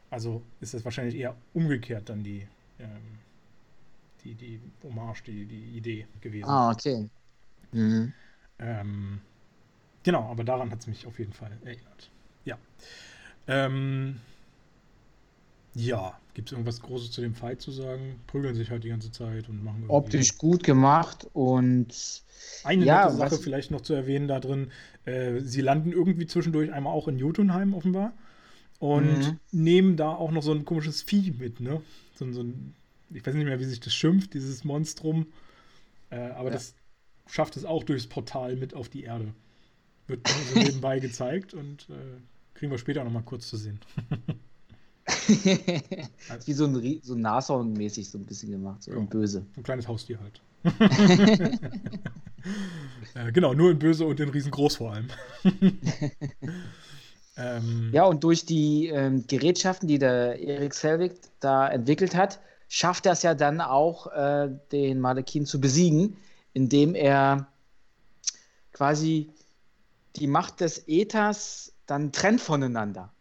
Also 0.10 0.44
ist 0.60 0.74
das 0.74 0.84
wahrscheinlich 0.84 1.16
eher 1.16 1.34
umgekehrt 1.54 2.10
dann 2.10 2.22
die, 2.22 2.46
ähm, 2.80 3.20
die, 4.26 4.36
die 4.36 4.60
Hommage, 4.84 5.24
die, 5.24 5.46
die 5.46 5.78
Idee 5.78 6.06
gewesen. 6.20 6.50
Ah, 6.50 6.72
okay. 6.72 7.10
Mhm. 7.72 8.12
Ähm, 8.60 9.22
genau, 10.04 10.30
aber 10.30 10.44
daran 10.44 10.70
hat 10.70 10.80
es 10.80 10.88
mich 10.88 11.08
auf 11.08 11.18
jeden 11.18 11.32
Fall 11.32 11.58
erinnert. 11.64 12.10
Ja. 12.44 12.58
Ähm, 13.48 14.20
ja, 15.76 16.20
gibt 16.40 16.50
es 16.50 16.54
irgendwas 16.54 16.80
Großes 16.80 17.12
zu 17.12 17.20
dem 17.20 17.36
Fight 17.36 17.60
zu 17.60 17.70
sagen? 17.70 18.22
Prügeln 18.26 18.56
sich 18.56 18.72
halt 18.72 18.86
die 18.86 18.88
ganze 18.88 19.12
Zeit 19.12 19.50
und 19.50 19.62
machen. 19.62 19.84
Optisch 19.90 20.38
gut 20.38 20.64
gemacht 20.64 21.28
und. 21.34 22.24
Eine 22.64 22.86
ja, 22.86 23.04
nette 23.04 23.18
Sache 23.18 23.38
vielleicht 23.38 23.72
noch 23.72 23.82
zu 23.82 23.94
erwähnen 23.94 24.30
da 24.30 24.40
drin: 24.40 24.72
äh, 25.04 25.42
Sie 25.42 25.60
landen 25.60 25.92
irgendwie 25.92 26.28
zwischendurch 26.28 26.72
einmal 26.72 26.94
auch 26.94 27.10
in 27.10 27.20
Jotunheim 27.20 27.74
offenbar 27.74 28.14
und 28.80 29.20
mhm. 29.20 29.40
nehmen 29.52 29.98
da 29.98 30.12
auch 30.12 30.32
noch 30.32 30.42
so 30.42 30.54
ein 30.54 30.64
komisches 30.64 31.02
Vieh 31.02 31.32
mit, 31.38 31.60
ne? 31.60 31.82
So, 32.16 32.32
so 32.32 32.44
ein 32.44 32.74
ich 33.10 33.26
weiß 33.26 33.34
nicht 33.34 33.44
mehr, 33.44 33.60
wie 33.60 33.66
sich 33.66 33.82
das 33.82 33.94
schimpft, 33.94 34.34
dieses 34.34 34.64
Monstrum. 34.64 35.28
Äh, 36.10 36.20
aber 36.20 36.48
ja. 36.48 36.54
das 36.54 36.74
schafft 37.28 37.58
es 37.58 37.66
auch 37.66 37.84
durchs 37.84 38.08
Portal 38.08 38.56
mit 38.56 38.74
auf 38.74 38.88
die 38.88 39.04
Erde. 39.04 39.34
Wird 40.08 40.26
so 40.54 40.58
nebenbei 40.58 41.00
gezeigt 41.00 41.54
und 41.54 41.90
äh, 41.90 42.22
kriegen 42.54 42.72
wir 42.72 42.78
später 42.78 43.04
nochmal 43.04 43.24
kurz 43.24 43.50
zu 43.50 43.58
sehen. 43.58 43.82
wie 46.46 46.54
so 46.54 46.66
ein, 46.66 47.00
so 47.04 47.16
Nashorn-mäßig 47.16 48.10
so 48.10 48.18
ein 48.18 48.26
bisschen 48.26 48.52
gemacht, 48.52 48.84
so 48.84 48.92
ja, 48.92 49.00
böse. 49.00 49.46
Ein 49.56 49.64
kleines 49.64 49.88
Haustier 49.88 50.20
halt. 50.20 50.42
äh, 53.16 53.32
genau, 53.32 53.54
nur 53.54 53.72
in 53.72 53.80
böse 53.80 54.06
und 54.06 54.20
in 54.20 54.30
riesengroß 54.30 54.76
vor 54.78 54.94
allem. 54.94 55.08
ähm, 57.38 57.90
ja, 57.94 58.04
und 58.06 58.24
durch 58.24 58.46
die 58.46 58.88
ähm, 58.88 59.26
Gerätschaften, 59.28 59.88
die 59.88 60.00
der 60.00 60.40
Erik 60.40 60.74
Selvig 60.74 61.14
da 61.40 61.68
entwickelt 61.68 62.16
hat, 62.16 62.40
schafft 62.68 63.06
er 63.06 63.14
es 63.14 63.24
ja 63.24 63.34
dann 63.34 63.62
auch, 63.62 64.08
äh, 64.08 64.50
den 64.72 65.00
Malekin 65.00 65.46
zu 65.46 65.60
besiegen, 65.60 66.18
indem 66.54 66.96
er 66.96 67.48
quasi 68.74 69.32
die 70.16 70.28
Macht 70.28 70.62
des 70.62 70.88
Äthers 70.88 71.74
dann 71.86 72.12
trennt 72.12 72.42
voneinander. 72.42 73.12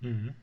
Mhm. 0.00 0.34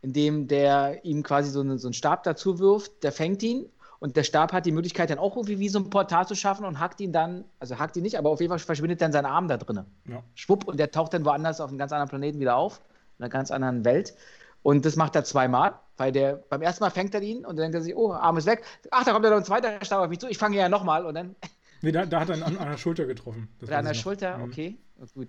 Indem 0.00 0.46
der 0.46 1.04
ihm 1.04 1.22
quasi 1.22 1.50
so, 1.50 1.60
eine, 1.60 1.78
so 1.78 1.88
einen 1.88 1.94
Stab 1.94 2.22
dazu 2.22 2.58
wirft, 2.58 3.02
der 3.02 3.12
fängt 3.12 3.42
ihn 3.42 3.66
und 4.00 4.16
der 4.16 4.22
Stab 4.22 4.52
hat 4.52 4.64
die 4.64 4.72
Möglichkeit 4.72 5.10
dann 5.10 5.18
auch 5.18 5.36
irgendwie 5.36 5.58
wie 5.58 5.68
so 5.68 5.80
ein 5.80 5.90
Portal 5.90 6.26
zu 6.26 6.36
schaffen 6.36 6.64
und 6.64 6.78
hackt 6.78 7.00
ihn 7.00 7.12
dann, 7.12 7.44
also 7.58 7.78
hackt 7.78 7.96
ihn 7.96 8.02
nicht, 8.04 8.16
aber 8.16 8.30
auf 8.30 8.40
jeden 8.40 8.50
Fall 8.50 8.58
verschwindet 8.60 9.00
dann 9.00 9.12
sein 9.12 9.26
Arm 9.26 9.48
da 9.48 9.56
drin. 9.56 9.84
Ja. 10.06 10.22
Schwupp, 10.34 10.68
und 10.68 10.78
der 10.78 10.90
taucht 10.90 11.14
dann 11.14 11.24
woanders 11.24 11.60
auf 11.60 11.70
einem 11.70 11.78
ganz 11.78 11.92
anderen 11.92 12.08
Planeten 12.08 12.38
wieder 12.38 12.56
auf, 12.56 12.80
in 13.18 13.24
einer 13.24 13.30
ganz 13.30 13.50
anderen 13.50 13.84
Welt. 13.84 14.14
Und 14.62 14.84
das 14.84 14.96
macht 14.96 15.16
er 15.16 15.24
zweimal, 15.24 15.74
weil 15.96 16.12
der 16.12 16.36
beim 16.48 16.62
ersten 16.62 16.84
Mal 16.84 16.90
fängt 16.90 17.14
er 17.14 17.22
ihn 17.22 17.38
und 17.38 17.56
dann 17.56 17.64
denkt 17.64 17.74
er 17.74 17.82
sich, 17.82 17.96
oh, 17.96 18.12
Arm 18.12 18.36
ist 18.36 18.46
weg. 18.46 18.62
Ach, 18.90 19.04
da 19.04 19.12
kommt 19.12 19.24
ja 19.24 19.30
noch 19.30 19.38
ein 19.38 19.44
zweiter 19.44 19.84
Stab 19.84 20.00
auf 20.00 20.08
mich 20.08 20.20
zu. 20.20 20.28
Ich 20.28 20.38
fange 20.38 20.56
ja 20.56 20.68
nochmal 20.68 21.04
und 21.04 21.14
dann. 21.14 21.36
Nee, 21.80 21.92
da, 21.92 22.04
da 22.06 22.18
hat 22.18 22.28
er 22.28 22.44
an, 22.44 22.58
an 22.58 22.70
der 22.70 22.76
Schulter 22.76 23.06
getroffen. 23.06 23.48
Das 23.60 23.70
an 23.70 23.84
der 23.84 23.94
Schulter, 23.94 24.38
mhm. 24.38 24.44
okay, 24.46 24.78
gut. 25.14 25.28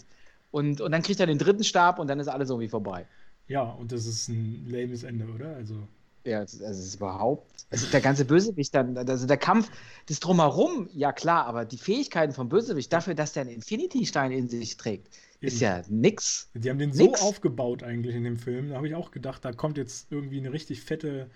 Und, 0.50 0.82
und 0.82 0.92
dann 0.92 1.04
kriegt 1.04 1.20
er 1.20 1.28
den 1.28 1.38
dritten 1.38 1.64
Stab 1.64 2.00
und 2.00 2.08
dann 2.08 2.20
ist 2.20 2.28
alles 2.28 2.50
irgendwie 2.50 2.68
vorbei. 2.68 3.06
Ja, 3.50 3.64
und 3.64 3.92
das 3.92 4.06
ist 4.06 4.30
ein 4.30 4.66
lames 4.70 5.04
Ende, 5.04 5.26
oder? 5.26 5.56
Also. 5.56 5.76
Ja, 6.24 6.40
also 6.40 6.64
es 6.64 6.80
ist 6.80 6.96
überhaupt. 6.96 7.66
Also 7.72 7.88
der 7.88 8.02
ganze 8.02 8.24
Bösewicht 8.26 8.74
dann, 8.76 8.98
also 8.98 9.26
der 9.26 9.38
Kampf, 9.38 9.70
das 10.08 10.20
Drumherum, 10.20 10.88
ja 10.94 11.12
klar, 11.12 11.46
aber 11.46 11.66
die 11.66 11.78
Fähigkeiten 11.78 12.34
vom 12.34 12.50
Bösewicht 12.50 12.92
dafür, 12.94 13.16
dass 13.16 13.34
der 13.34 13.42
einen 13.42 13.52
Infinity-Stein 13.52 14.32
in 14.32 14.48
sich 14.48 14.78
trägt, 14.78 15.10
ist 15.40 15.62
ja 15.62 15.82
nix. 15.88 16.50
Die 16.54 16.70
haben 16.70 16.78
den 16.78 16.90
nix. 16.90 17.20
so 17.20 17.28
aufgebaut 17.28 17.84
eigentlich 17.84 18.16
in 18.16 18.24
dem 18.24 18.38
Film. 18.38 18.70
Da 18.70 18.76
habe 18.76 18.88
ich 18.88 18.96
auch 18.96 19.12
gedacht, 19.12 19.44
da 19.46 19.52
kommt 19.52 19.78
jetzt 19.78 20.12
irgendwie 20.12 20.40
eine 20.40 20.52
richtig 20.52 20.82
fette, 20.82 21.30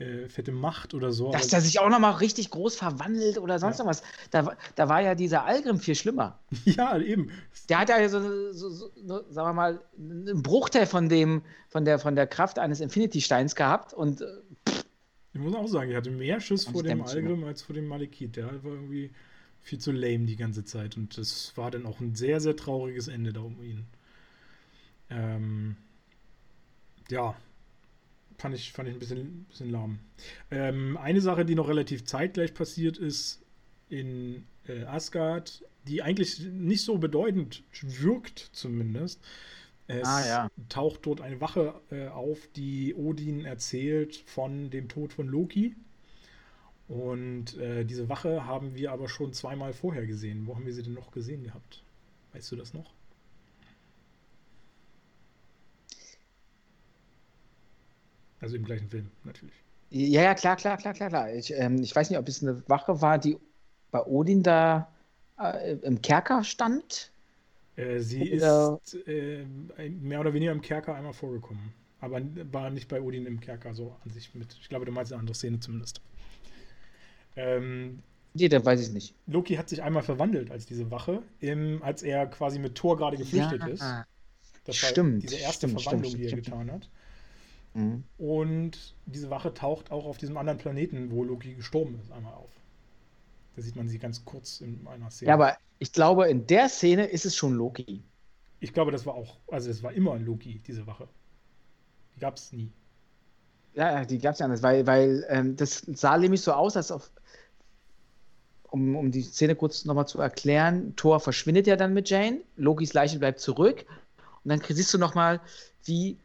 äh, 0.00 0.28
fette 0.28 0.50
Macht 0.50 0.94
oder 0.94 1.12
so. 1.12 1.30
Dass 1.30 1.48
der 1.48 1.60
sich 1.60 1.78
auch 1.78 1.90
noch 1.90 1.98
mal 1.98 2.12
richtig 2.12 2.50
groß 2.50 2.74
verwandelt 2.74 3.36
oder 3.38 3.58
sonst 3.58 3.78
ja. 3.78 3.84
noch 3.84 3.90
was. 3.90 4.02
Da, 4.30 4.56
da 4.74 4.88
war 4.88 5.02
ja 5.02 5.14
dieser 5.14 5.44
Algrim 5.44 5.78
viel 5.78 5.94
schlimmer. 5.94 6.38
Ja, 6.64 6.98
eben. 6.98 7.30
Der 7.68 7.80
hat 7.80 7.90
ja 7.90 8.08
so, 8.08 8.52
so, 8.52 8.70
so 8.70 8.90
sagen 9.28 9.48
wir 9.48 9.52
mal, 9.52 9.80
einen 9.98 10.42
Bruchteil 10.42 10.86
von 10.86 11.08
dem, 11.08 11.42
von 11.68 11.84
der, 11.84 11.98
von 11.98 12.16
der 12.16 12.26
Kraft 12.26 12.58
eines 12.58 12.80
Infinity-Steins 12.80 13.54
gehabt 13.54 13.92
und. 13.92 14.22
Äh, 14.22 14.26
ich 15.32 15.40
muss 15.40 15.54
auch 15.54 15.66
sagen, 15.66 15.90
ich 15.90 15.96
hatte 15.96 16.10
mehr 16.10 16.40
Schiss 16.40 16.64
vor 16.64 16.82
dem 16.82 17.02
Algrim 17.02 17.44
als 17.44 17.62
vor 17.62 17.74
dem 17.74 17.86
Malekith. 17.86 18.34
Der 18.36 18.46
war 18.64 18.72
irgendwie 18.72 19.10
viel 19.60 19.78
zu 19.78 19.92
lame 19.92 20.24
die 20.24 20.36
ganze 20.36 20.64
Zeit. 20.64 20.96
Und 20.96 21.18
das 21.18 21.52
war 21.56 21.70
dann 21.70 21.86
auch 21.86 22.00
ein 22.00 22.14
sehr, 22.14 22.40
sehr 22.40 22.56
trauriges 22.56 23.06
Ende 23.08 23.32
da 23.32 23.40
um 23.40 23.62
ihn. 23.62 23.86
Ähm, 25.10 25.76
ja, 27.10 27.36
fand 28.40 28.54
ich, 28.54 28.72
fand 28.72 28.88
ich 28.88 28.94
ein 28.94 28.98
bisschen, 28.98 29.44
bisschen 29.44 29.70
lahm. 29.70 29.98
Ähm, 30.50 30.96
eine 30.96 31.20
Sache, 31.20 31.44
die 31.44 31.54
noch 31.54 31.68
relativ 31.68 32.04
zeitgleich 32.04 32.54
passiert 32.54 32.98
ist 32.98 33.40
in 33.88 34.44
äh, 34.66 34.84
Asgard, 34.84 35.64
die 35.86 36.02
eigentlich 36.02 36.40
nicht 36.40 36.84
so 36.84 36.98
bedeutend 36.98 37.62
wirkt, 37.82 38.50
zumindest. 38.52 39.20
Es 39.86 40.06
ah, 40.06 40.26
ja. 40.26 40.50
taucht 40.68 41.06
dort 41.06 41.20
eine 41.20 41.40
Wache 41.40 41.80
äh, 41.90 42.06
auf, 42.08 42.48
die 42.54 42.94
Odin 42.94 43.44
erzählt 43.44 44.16
von 44.26 44.70
dem 44.70 44.88
Tod 44.88 45.12
von 45.12 45.26
Loki. 45.26 45.74
Und 46.86 47.56
äh, 47.58 47.84
diese 47.84 48.08
Wache 48.08 48.46
haben 48.46 48.74
wir 48.74 48.92
aber 48.92 49.08
schon 49.08 49.32
zweimal 49.32 49.72
vorher 49.72 50.06
gesehen. 50.06 50.46
Wo 50.46 50.54
haben 50.54 50.66
wir 50.66 50.74
sie 50.74 50.82
denn 50.82 50.94
noch 50.94 51.10
gesehen 51.10 51.44
gehabt? 51.44 51.82
Weißt 52.32 52.50
du 52.52 52.56
das 52.56 52.72
noch? 52.72 52.92
Also 58.40 58.56
im 58.56 58.64
gleichen 58.64 58.88
Film, 58.88 59.10
natürlich. 59.24 59.54
Ja, 59.90 60.22
ja, 60.22 60.34
klar, 60.34 60.56
klar, 60.56 60.76
klar, 60.76 60.94
klar, 60.94 61.08
klar. 61.08 61.32
Ich, 61.34 61.52
ähm, 61.52 61.82
ich 61.82 61.94
weiß 61.94 62.10
nicht, 62.10 62.18
ob 62.18 62.28
es 62.28 62.42
eine 62.42 62.62
Wache 62.68 63.00
war, 63.02 63.18
die 63.18 63.36
bei 63.90 64.00
Odin 64.02 64.42
da 64.42 64.88
äh, 65.38 65.74
im 65.82 66.00
Kerker 66.00 66.44
stand. 66.44 67.10
Äh, 67.76 67.98
sie 68.00 68.34
oder? 68.34 68.80
ist 68.84 68.94
äh, 69.06 69.44
mehr 70.00 70.20
oder 70.20 70.32
weniger 70.32 70.52
im 70.52 70.60
Kerker 70.60 70.94
einmal 70.94 71.12
vorgekommen. 71.12 71.72
Aber 72.00 72.20
war 72.50 72.70
nicht 72.70 72.88
bei 72.88 73.00
Odin 73.00 73.26
im 73.26 73.40
Kerker 73.40 73.74
so 73.74 73.96
an 74.04 74.10
sich 74.10 74.34
mit. 74.34 74.56
Ich 74.60 74.68
glaube, 74.68 74.86
du 74.86 74.92
meinst 74.92 75.12
eine 75.12 75.20
andere 75.20 75.34
Szene 75.34 75.60
zumindest. 75.60 76.00
Ähm, 77.36 77.98
nee, 78.32 78.48
da 78.48 78.64
weiß 78.64 78.80
ich 78.80 78.92
nicht. 78.92 79.14
Loki 79.26 79.56
hat 79.56 79.68
sich 79.68 79.82
einmal 79.82 80.02
verwandelt 80.02 80.50
als 80.50 80.66
diese 80.66 80.90
Wache, 80.90 81.22
im, 81.40 81.82
als 81.82 82.02
er 82.02 82.26
quasi 82.26 82.58
mit 82.58 82.74
Thor 82.74 82.96
gerade 82.96 83.16
geflüchtet 83.16 83.60
ja, 83.60 83.66
ist. 83.66 83.84
Das 84.64 84.76
stimmt, 84.76 85.24
diese 85.24 85.36
erste 85.36 85.68
stimmt, 85.68 85.82
Verwandlung, 85.82 86.10
stimmt, 86.10 86.24
die 86.24 86.30
er 86.30 86.36
getan 86.36 86.70
hat. 86.70 86.88
Mhm. 87.74 88.04
Und 88.18 88.94
diese 89.06 89.30
Wache 89.30 89.54
taucht 89.54 89.90
auch 89.90 90.06
auf 90.06 90.18
diesem 90.18 90.36
anderen 90.36 90.58
Planeten, 90.58 91.10
wo 91.10 91.24
Loki 91.24 91.54
gestorben 91.54 91.98
ist, 92.00 92.10
einmal 92.12 92.34
auf. 92.34 92.50
Da 93.56 93.62
sieht 93.62 93.76
man 93.76 93.88
sie 93.88 93.98
ganz 93.98 94.24
kurz 94.24 94.60
in 94.60 94.86
einer 94.86 95.10
Szene. 95.10 95.28
Ja, 95.28 95.34
aber 95.34 95.56
ich 95.78 95.92
glaube, 95.92 96.28
in 96.28 96.46
der 96.46 96.68
Szene 96.68 97.06
ist 97.06 97.26
es 97.26 97.36
schon 97.36 97.54
Loki. 97.54 98.02
Ich 98.60 98.72
glaube, 98.72 98.90
das 98.90 99.06
war 99.06 99.14
auch, 99.14 99.38
also 99.48 99.70
es 99.70 99.82
war 99.82 99.92
immer 99.92 100.18
Loki, 100.18 100.60
diese 100.66 100.86
Wache. 100.86 101.08
Die 102.14 102.20
gab 102.20 102.36
es 102.36 102.52
nie. 102.52 102.70
Ja, 103.74 104.04
die 104.04 104.18
gab 104.18 104.34
es 104.34 104.40
ja 104.40 104.46
anders, 104.46 104.62
weil, 104.62 104.86
weil 104.86 105.24
ähm, 105.28 105.56
das 105.56 105.82
sah 105.94 106.18
nämlich 106.18 106.42
so 106.42 106.52
aus, 106.52 106.76
als 106.76 106.90
auf, 106.90 107.10
um, 108.70 108.96
um 108.96 109.10
die 109.10 109.22
Szene 109.22 109.54
kurz 109.54 109.84
nochmal 109.84 110.08
zu 110.08 110.20
erklären, 110.20 110.94
Thor 110.96 111.20
verschwindet 111.20 111.66
ja 111.66 111.76
dann 111.76 111.94
mit 111.94 112.10
Jane, 112.10 112.40
Lokis 112.56 112.92
Leiche 112.92 113.18
bleibt 113.18 113.40
zurück 113.40 113.86
und 114.44 114.48
dann 114.48 114.60
siehst 114.68 114.92
du 114.92 114.98
nochmal, 114.98 115.40
wie 115.84 116.18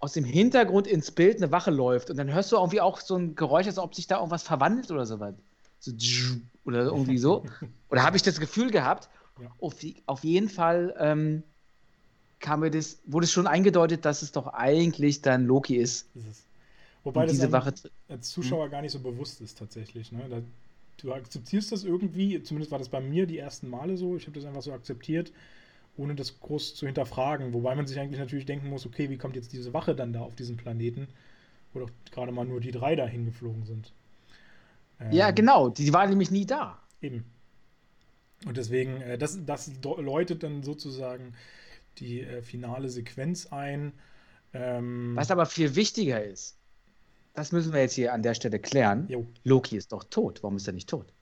aus 0.00 0.14
dem 0.14 0.24
Hintergrund 0.24 0.86
ins 0.86 1.10
Bild 1.10 1.36
eine 1.36 1.52
Wache 1.52 1.70
läuft 1.70 2.10
und 2.10 2.16
dann 2.16 2.32
hörst 2.32 2.50
du 2.50 2.56
irgendwie 2.56 2.80
auch 2.80 3.00
so 3.00 3.16
ein 3.16 3.34
Geräusch, 3.34 3.66
als 3.66 3.78
ob 3.78 3.94
sich 3.94 4.06
da 4.06 4.16
irgendwas 4.16 4.42
verwandelt 4.42 4.90
oder 4.90 5.06
so 5.06 5.20
was. 5.20 5.34
So, 5.78 5.92
oder 6.64 6.84
irgendwie 6.84 7.18
so. 7.18 7.44
Oder 7.88 8.02
habe 8.02 8.16
ich 8.16 8.22
das 8.22 8.38
Gefühl 8.38 8.70
gehabt? 8.70 9.08
Ja. 9.40 9.50
Auf, 9.60 9.76
auf, 10.04 10.24
jeden 10.24 10.50
Fall 10.50 10.94
ähm, 10.98 11.42
kam 12.38 12.60
mir 12.60 12.70
das, 12.70 12.98
wurde 13.06 13.24
es 13.24 13.32
schon 13.32 13.46
eingedeutet, 13.46 14.04
dass 14.04 14.20
es 14.20 14.30
doch 14.30 14.48
eigentlich 14.48 15.22
dann 15.22 15.46
Loki 15.46 15.76
ist. 15.76 16.06
ist 16.14 16.44
Wobei 17.02 17.24
das 17.24 17.32
diese 17.32 17.50
Wache. 17.50 17.72
als 18.08 18.28
Zuschauer 18.28 18.68
gar 18.68 18.82
nicht 18.82 18.92
so 18.92 19.00
bewusst 19.00 19.40
ist 19.40 19.58
tatsächlich. 19.58 20.12
Ne? 20.12 20.22
Da, 20.28 20.42
du 20.98 21.14
akzeptierst 21.14 21.72
das 21.72 21.84
irgendwie, 21.84 22.42
zumindest 22.42 22.70
war 22.70 22.78
das 22.78 22.90
bei 22.90 23.00
mir 23.00 23.26
die 23.26 23.38
ersten 23.38 23.68
Male 23.68 23.96
so. 23.96 24.16
Ich 24.16 24.26
habe 24.26 24.38
das 24.38 24.44
einfach 24.44 24.62
so 24.62 24.72
akzeptiert, 24.72 25.32
ohne 26.00 26.14
das 26.14 26.40
groß 26.40 26.74
zu 26.74 26.86
hinterfragen. 26.86 27.52
Wobei 27.54 27.74
man 27.74 27.86
sich 27.86 27.98
eigentlich 28.00 28.20
natürlich 28.20 28.46
denken 28.46 28.68
muss, 28.68 28.86
okay, 28.86 29.10
wie 29.10 29.18
kommt 29.18 29.36
jetzt 29.36 29.52
diese 29.52 29.72
Wache 29.74 29.94
dann 29.94 30.12
da 30.12 30.20
auf 30.22 30.34
diesen 30.34 30.56
Planeten, 30.56 31.08
wo 31.72 31.80
doch 31.80 31.90
gerade 32.12 32.32
mal 32.32 32.46
nur 32.46 32.60
die 32.60 32.72
drei 32.72 32.96
da 32.96 33.06
hingeflogen 33.06 33.64
sind. 33.64 33.92
Ja, 35.10 35.28
Ähm, 35.28 35.34
genau. 35.34 35.68
Die 35.70 35.92
war 35.92 36.06
nämlich 36.06 36.30
nie 36.30 36.46
da. 36.46 36.78
Eben. 37.02 37.24
Und 38.46 38.56
deswegen, 38.56 39.00
äh, 39.02 39.18
das, 39.18 39.38
das 39.44 39.70
läutet 39.82 40.42
dann 40.42 40.62
sozusagen 40.62 41.34
die 41.98 42.22
äh, 42.22 42.42
finale 42.42 42.88
Sequenz 42.90 43.46
ein. 43.52 43.92
Ähm, 44.52 45.14
Was 45.14 45.30
aber 45.30 45.46
viel 45.46 45.76
wichtiger 45.76 46.22
ist, 46.24 46.58
das 47.34 47.52
müssen 47.52 47.72
wir 47.72 47.80
jetzt 47.80 47.94
hier 47.94 48.12
an 48.14 48.22
der 48.22 48.34
Stelle 48.34 48.60
klären. 48.60 49.08
Jo, 49.08 49.26
Loki 49.44 49.76
ist 49.76 49.92
doch 49.92 50.04
tot. 50.04 50.42
Warum 50.42 50.56
ist 50.56 50.66
er 50.66 50.72
nicht 50.74 50.88
tot? 50.88 51.12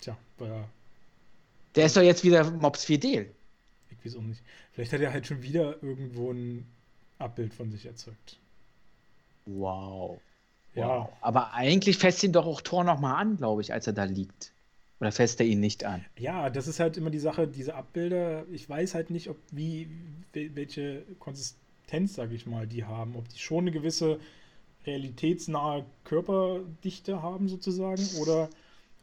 tja, 0.00 0.16
weil 0.38 0.50
er, 0.50 0.72
Der 1.76 1.86
ist 1.86 1.96
doch 1.96 2.02
jetzt 2.02 2.24
wieder 2.24 2.50
Mops 2.50 2.84
Fidel. 2.84 3.33
Auch 4.16 4.22
nicht. 4.22 4.42
Vielleicht 4.72 4.92
hat 4.92 5.00
er 5.00 5.12
halt 5.12 5.26
schon 5.26 5.42
wieder 5.42 5.82
irgendwo 5.82 6.30
ein 6.32 6.66
Abbild 7.18 7.54
von 7.54 7.70
sich 7.70 7.86
erzeugt. 7.86 8.38
Wow. 9.46 10.20
Ja, 10.74 11.06
Wow. 11.06 11.08
Aber 11.20 11.52
eigentlich 11.54 11.98
fässt 11.98 12.22
ihn 12.24 12.32
doch 12.32 12.46
auch 12.46 12.60
Thor 12.60 12.84
nochmal 12.84 13.16
an, 13.20 13.36
glaube 13.36 13.62
ich, 13.62 13.72
als 13.72 13.86
er 13.86 13.92
da 13.92 14.04
liegt. 14.04 14.52
Oder 15.00 15.12
fässt 15.12 15.40
er 15.40 15.46
ihn 15.46 15.60
nicht 15.60 15.84
an? 15.84 16.04
ja, 16.18 16.50
das 16.50 16.66
ist 16.66 16.80
halt 16.80 16.96
immer 16.96 17.10
die 17.10 17.18
Sache, 17.18 17.46
diese 17.46 17.74
Abbilder, 17.74 18.46
ich 18.50 18.68
weiß 18.68 18.94
halt 18.94 19.10
nicht, 19.10 19.28
ob 19.28 19.36
wie, 19.50 19.88
wel- 20.32 20.54
welche 20.56 21.02
Konsistenz, 21.18 22.14
sage 22.14 22.34
ich 22.34 22.46
mal, 22.46 22.66
die 22.66 22.84
haben. 22.84 23.16
Ob 23.16 23.28
die 23.28 23.38
schon 23.38 23.64
eine 23.64 23.72
gewisse 23.72 24.18
realitätsnahe 24.86 25.84
Körperdichte 26.04 27.22
haben, 27.22 27.48
sozusagen, 27.48 28.02
oder 28.20 28.48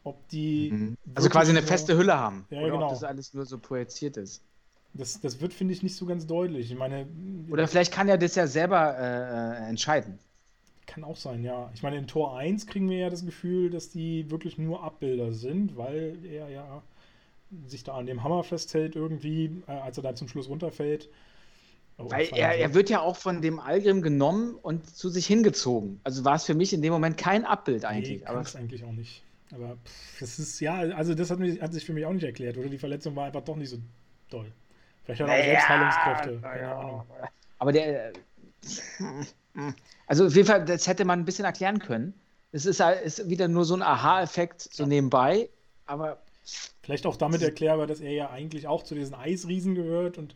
ob 0.04 0.28
die. 0.30 0.72
Mhm. 0.72 0.98
Also 1.16 1.30
quasi 1.30 1.52
eine 1.52 1.64
feste 1.64 1.98
Hülle 1.98 2.16
haben. 2.18 2.46
Ja, 2.50 2.60
Oder 2.62 2.72
genau. 2.72 2.86
ob 2.86 2.90
das 2.92 3.04
alles 3.04 3.34
nur 3.34 3.46
so 3.46 3.60
projiziert 3.60 4.18
ist. 4.18 4.44
Das, 4.94 5.20
das 5.22 5.40
wird, 5.42 5.54
finde 5.54 5.74
ich, 5.74 5.84
nicht 5.84 5.96
so 5.96 6.06
ganz 6.06 6.28
deutlich. 6.28 6.72
Ich 6.72 6.78
meine, 6.78 7.08
Oder 7.48 7.68
vielleicht 7.68 7.94
kann 7.94 8.10
er 8.10 8.18
das 8.18 8.34
ja 8.36 8.48
selber 8.48 8.98
äh, 8.98 9.66
äh, 9.66 9.70
entscheiden. 9.70 10.18
kann 10.86 11.04
auch 11.04 11.16
sein, 11.16 11.44
ja. 11.44 11.72
Ich 11.74 11.84
meine, 11.84 11.98
in 11.98 12.08
Tor 12.08 12.38
1 12.38 12.68
kriegen 12.68 12.90
wir 12.90 12.98
ja 12.98 13.10
das 13.10 13.26
Gefühl, 13.26 13.70
dass 13.70 13.90
die 13.90 14.30
wirklich 14.30 14.58
nur 14.58 14.84
Abbilder 14.84 15.32
sind, 15.34 15.78
weil 15.78 16.18
er 16.26 16.50
ja 16.50 16.84
sich 17.68 17.84
da 17.84 17.96
an 17.98 18.06
dem 18.08 18.24
Hammer 18.24 18.44
festhält 18.44 18.96
irgendwie, 18.96 19.64
äh, 19.68 19.72
als 19.74 19.98
er 19.98 20.04
da 20.04 20.16
zum 20.16 20.28
Schluss 20.30 20.50
runterfällt. 20.50 21.10
Oh, 21.98 22.10
Weil 22.10 22.30
er, 22.34 22.58
er 22.58 22.74
wird 22.74 22.90
ja 22.90 23.00
auch 23.02 23.16
von 23.16 23.42
dem 23.42 23.60
Algrim 23.60 24.02
genommen 24.02 24.56
und 24.56 24.90
zu 24.96 25.10
sich 25.10 25.26
hingezogen. 25.28 26.00
Also 26.04 26.26
war 26.26 26.36
es 26.36 26.46
für 26.46 26.54
mich 26.56 26.74
in 26.74 26.82
dem 26.82 26.92
Moment 26.94 27.18
kein 27.18 27.46
Abbild 27.46 27.86
Nee, 27.86 27.86
eigentlich. 27.86 28.26
kann 28.26 28.38
aber 28.38 28.42
es 28.42 28.56
eigentlich 28.56 28.84
auch 28.84 28.92
nicht. 28.92 29.24
Aber 29.52 29.78
pff, 29.86 30.20
das 30.20 30.40
ist, 30.40 30.60
ja, 30.62 30.76
also 30.80 31.14
das 31.16 31.30
hat, 31.32 31.40
mich, 31.40 31.62
hat 31.62 31.74
sich 31.74 31.86
für 31.86 31.94
mich 31.94 32.06
auch 32.06 32.14
nicht 32.14 32.24
erklärt, 32.24 32.58
oder? 32.58 32.70
Die 32.70 32.78
Verletzung 32.80 33.16
war 33.16 33.26
einfach 33.26 33.44
doch 33.44 33.56
nicht 33.56 33.70
so 33.70 33.78
doll. 34.30 34.54
Vielleicht 35.16 35.22
hat 35.22 35.30
er 35.30 35.40
auch 35.40 35.44
selbst 35.44 35.70
Heilungskräfte. 35.70 36.40
Keine 36.42 36.76
Ahnung. 36.76 37.04
Aber 37.60 37.72
der. 37.72 38.10
äh, 38.10 38.14
Also 40.08 40.26
auf 40.28 40.36
jeden 40.36 40.48
Fall, 40.48 40.66
das 40.66 40.88
hätte 40.88 41.06
man 41.06 41.20
ein 41.20 41.26
bisschen 41.26 41.46
erklären 41.46 41.80
können. 41.80 42.14
Es 42.52 42.66
ist, 42.66 42.80
halt- 42.80 43.02
ist 43.02 43.30
wieder 43.30 43.48
nur 43.48 43.66
so 43.66 43.76
ein 43.76 43.82
Aha-Effekt 43.82 44.62
so 44.62 44.86
nebenbei. 44.86 45.50
Aber 45.86 46.22
Vielleicht 46.84 47.06
auch 47.06 47.16
damit 47.16 47.42
erklärbar, 47.44 47.86
dass 47.88 48.02
er 48.02 48.12
ja 48.12 48.30
eigentlich 48.32 48.68
auch 48.68 48.84
zu 48.84 48.96
diesen 48.96 49.14
Eisriesen 49.14 49.76
gehört 49.76 50.18
und 50.18 50.36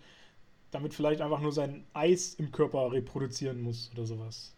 damit 0.71 0.93
vielleicht 0.93 1.19
einfach 1.21 1.39
nur 1.41 1.51
sein 1.51 1.83
Eis 1.93 2.35
im 2.35 2.51
Körper 2.51 2.91
reproduzieren 2.91 3.61
muss 3.61 3.89
oder 3.93 4.05
sowas. 4.05 4.53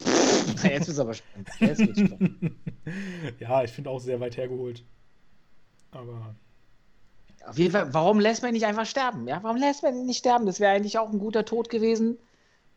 jetzt 0.62 0.88
ist 0.88 0.98
aber 0.98 1.14
spannend. 1.14 1.48
Jetzt 1.58 1.80
wird's 1.80 2.00
spannend. 2.00 2.52
ja, 3.40 3.64
ich 3.64 3.72
finde 3.72 3.90
auch 3.90 3.98
sehr 3.98 4.20
weit 4.20 4.36
hergeholt. 4.36 4.84
Aber 5.90 6.34
Auf 7.48 7.58
jeden 7.58 7.72
Fall, 7.72 7.92
warum 7.94 8.20
lässt 8.20 8.42
man 8.42 8.50
ihn 8.50 8.54
nicht 8.54 8.66
einfach 8.66 8.86
sterben? 8.86 9.26
Ja, 9.28 9.42
warum 9.42 9.56
lässt 9.56 9.82
man 9.82 9.94
ihn 9.96 10.06
nicht 10.06 10.18
sterben? 10.18 10.46
Das 10.46 10.60
wäre 10.60 10.72
eigentlich 10.72 10.98
auch 10.98 11.10
ein 11.10 11.18
guter 11.18 11.44
Tod 11.44 11.68
gewesen. 11.68 12.18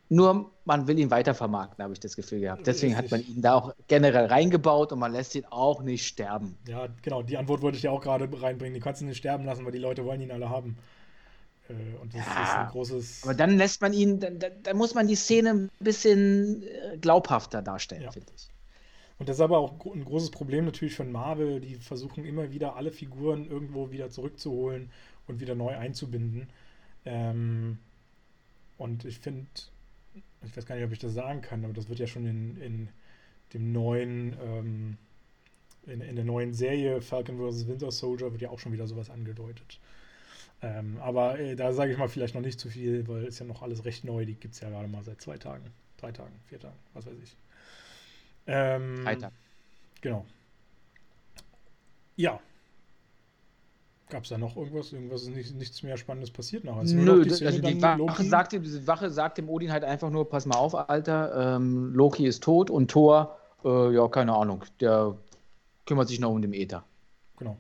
Nur 0.10 0.52
man 0.66 0.88
will 0.88 0.98
ihn 0.98 1.12
weiter 1.12 1.36
vermarkten, 1.36 1.84
habe 1.84 1.94
ich 1.94 2.00
das 2.00 2.16
Gefühl 2.16 2.40
gehabt. 2.40 2.66
Deswegen 2.66 2.98
hat 2.98 3.12
man 3.12 3.20
Richtig. 3.20 3.36
ihn 3.38 3.42
da 3.42 3.54
auch 3.54 3.74
generell 3.88 4.26
reingebaut 4.26 4.92
und 4.92 5.00
man 5.00 5.12
lässt 5.12 5.36
ihn 5.36 5.46
auch 5.46 5.84
nicht 5.84 6.08
sterben. 6.08 6.58
ja, 6.68 6.88
genau, 7.02 7.22
die 7.22 7.38
Antwort 7.38 7.62
wollte 7.62 7.78
ich 7.78 7.84
ja 7.84 7.92
auch 7.92 8.02
gerade 8.02 8.28
reinbringen. 8.42 8.74
Die 8.74 8.80
kannst 8.80 9.02
du 9.02 9.06
nicht 9.06 9.18
sterben 9.18 9.46
lassen, 9.46 9.66
weil 9.66 9.72
die 9.72 9.78
Leute 9.80 10.04
wollen 10.06 10.22
ihn 10.22 10.32
alle 10.32 10.50
haben. 10.50 10.78
Äh, 11.70 11.74
und 12.02 12.14
das 12.14 12.26
Ja, 12.26 12.44
ist 12.44 12.60
ein 12.60 12.68
großes. 12.72 13.24
Aber 13.24 13.34
dann 13.36 13.58
lässt 13.58 13.82
man 13.82 13.94
ihn, 13.94 14.20
dann, 14.20 14.40
dann, 14.40 14.64
dann 14.64 14.78
muss 14.78 14.94
man 14.96 15.08
die 15.08 15.16
Szene 15.16 15.52
ein 15.52 15.70
bisschen 15.80 16.64
äh, 16.64 16.98
glaubhafter 16.98 17.62
darstellen, 17.62 18.04
Ja. 18.04 18.12
finde 18.12 18.32
ich. 18.36 18.50
Und 19.20 19.28
das 19.28 19.38
ist 19.38 19.42
aber 19.42 19.58
auch 19.58 19.86
ein 19.86 20.06
großes 20.06 20.32
Problem 20.32 20.66
natürlich 20.66 20.96
von 20.96 21.12
Marvel. 21.12 21.60
Die 21.60 21.76
versuchen 21.76 22.26
immer 22.26 22.52
wieder 22.52 22.78
alle 22.78 22.92
Figuren 22.92 23.50
irgendwo 23.50 23.92
wieder 23.92 24.10
zurückzuholen 24.10 24.90
und 25.28 25.42
wieder 25.42 25.56
neu 25.56 25.78
einzubinden. 25.78 26.48
Ähm, 27.06 27.78
und 28.78 29.04
ich 29.04 29.20
finde, 29.20 29.46
ich 30.46 30.56
weiß 30.56 30.66
gar 30.66 30.76
nicht, 30.76 30.86
ob 30.86 30.94
ich 30.94 31.00
das 31.00 31.14
sagen 31.14 31.42
kann, 31.42 31.66
aber 31.66 31.74
das 31.74 31.90
wird 31.90 32.00
ja 32.00 32.08
schon 32.08 32.26
in, 32.26 32.62
in 32.62 32.90
dem 33.54 33.74
neuen, 33.74 34.38
ähm, 34.42 34.98
in, 35.86 36.00
in 36.00 36.16
der 36.16 36.26
neuen 36.26 36.54
Serie 36.54 37.02
Falcon 37.02 37.38
vs. 37.38 37.68
Winter 37.68 37.92
Soldier 37.92 38.32
wird 38.32 38.42
ja 38.42 38.50
auch 38.50 38.60
schon 38.60 38.72
wieder 38.72 38.88
sowas 38.88 39.10
angedeutet. 39.10 39.80
Ähm, 40.62 40.98
aber 41.02 41.40
äh, 41.40 41.56
da 41.56 41.74
sage 41.74 41.92
ich 41.92 41.98
mal 41.98 42.10
vielleicht 42.10 42.36
noch 42.36 42.42
nicht 42.42 42.60
zu 42.60 42.70
viel, 42.70 43.08
weil 43.08 43.26
es 43.26 43.40
ja 43.40 43.46
noch 43.46 43.62
alles 43.62 43.84
recht 43.84 44.06
neu. 44.06 44.26
Die 44.26 44.36
gibt 44.36 44.54
es 44.54 44.62
ja 44.62 44.70
gerade 44.70 44.88
mal 44.88 45.04
seit 45.04 45.22
zwei 45.22 45.38
Tagen, 45.38 45.66
drei 45.98 46.12
Tagen, 46.12 46.34
vier 46.48 46.60
Tagen, 46.60 46.76
was 46.94 47.06
weiß 47.06 47.18
ich. 47.22 47.36
Ähm, 48.50 49.06
Weiter. 49.06 49.32
Genau. 50.02 50.26
Ja. 52.16 52.40
Gab 54.10 54.24
es 54.24 54.30
da 54.30 54.40
noch 54.40 54.58
irgendwas? 54.58 54.92
Irgendwas 54.92 55.22
ist 55.22 55.36
nicht, 55.36 55.56
nichts 55.56 55.84
mehr 55.84 55.96
Spannendes 55.98 56.32
passiert 56.32 56.64
nachher. 56.64 56.84
Nur 56.84 57.06
Nö, 57.06 57.16
noch 57.18 57.38
die 57.38 57.46
also 57.46 57.62
die 57.62 57.82
Wache 57.82 58.24
sagt, 58.24 58.54
diese 58.54 58.88
Wache 58.88 59.12
sagt 59.12 59.38
dem 59.38 59.50
Odin 59.50 59.72
halt 59.72 59.84
einfach 59.84 60.10
nur, 60.10 60.28
pass 60.28 60.48
mal 60.48 60.58
auf, 60.58 60.74
Alter, 60.90 61.56
ähm, 61.58 61.94
Loki 61.94 62.26
ist 62.26 62.42
tot 62.44 62.72
und 62.72 62.90
Thor, 62.90 63.38
äh, 63.64 63.94
ja, 63.94 64.08
keine 64.08 64.34
Ahnung, 64.34 64.66
der 64.80 65.16
kümmert 65.86 66.08
sich 66.08 66.20
noch 66.20 66.32
um 66.32 66.42
den 66.42 66.54
Äther. 66.54 66.84
Genau. 67.38 67.56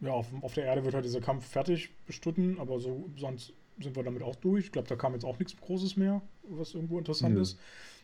Ja, 0.00 0.10
auf, 0.10 0.26
auf 0.40 0.54
der 0.54 0.64
Erde 0.64 0.84
wird 0.84 0.94
halt 0.94 1.04
dieser 1.04 1.20
Kampf 1.20 1.46
fertig 1.46 1.90
bestritten, 2.06 2.58
aber 2.58 2.80
so 2.80 3.08
sonst 3.16 3.52
sind 3.80 3.94
wir 3.94 4.02
damit 4.02 4.24
auch 4.24 4.34
durch. 4.36 4.66
Ich 4.66 4.72
glaube, 4.72 4.88
da 4.88 4.96
kam 4.96 5.12
jetzt 5.12 5.24
auch 5.24 5.38
nichts 5.38 5.56
Großes 5.56 5.96
mehr, 5.96 6.22
was 6.42 6.74
irgendwo 6.74 6.98
interessant 6.98 7.36
Nö. 7.36 7.42
ist. 7.42 7.58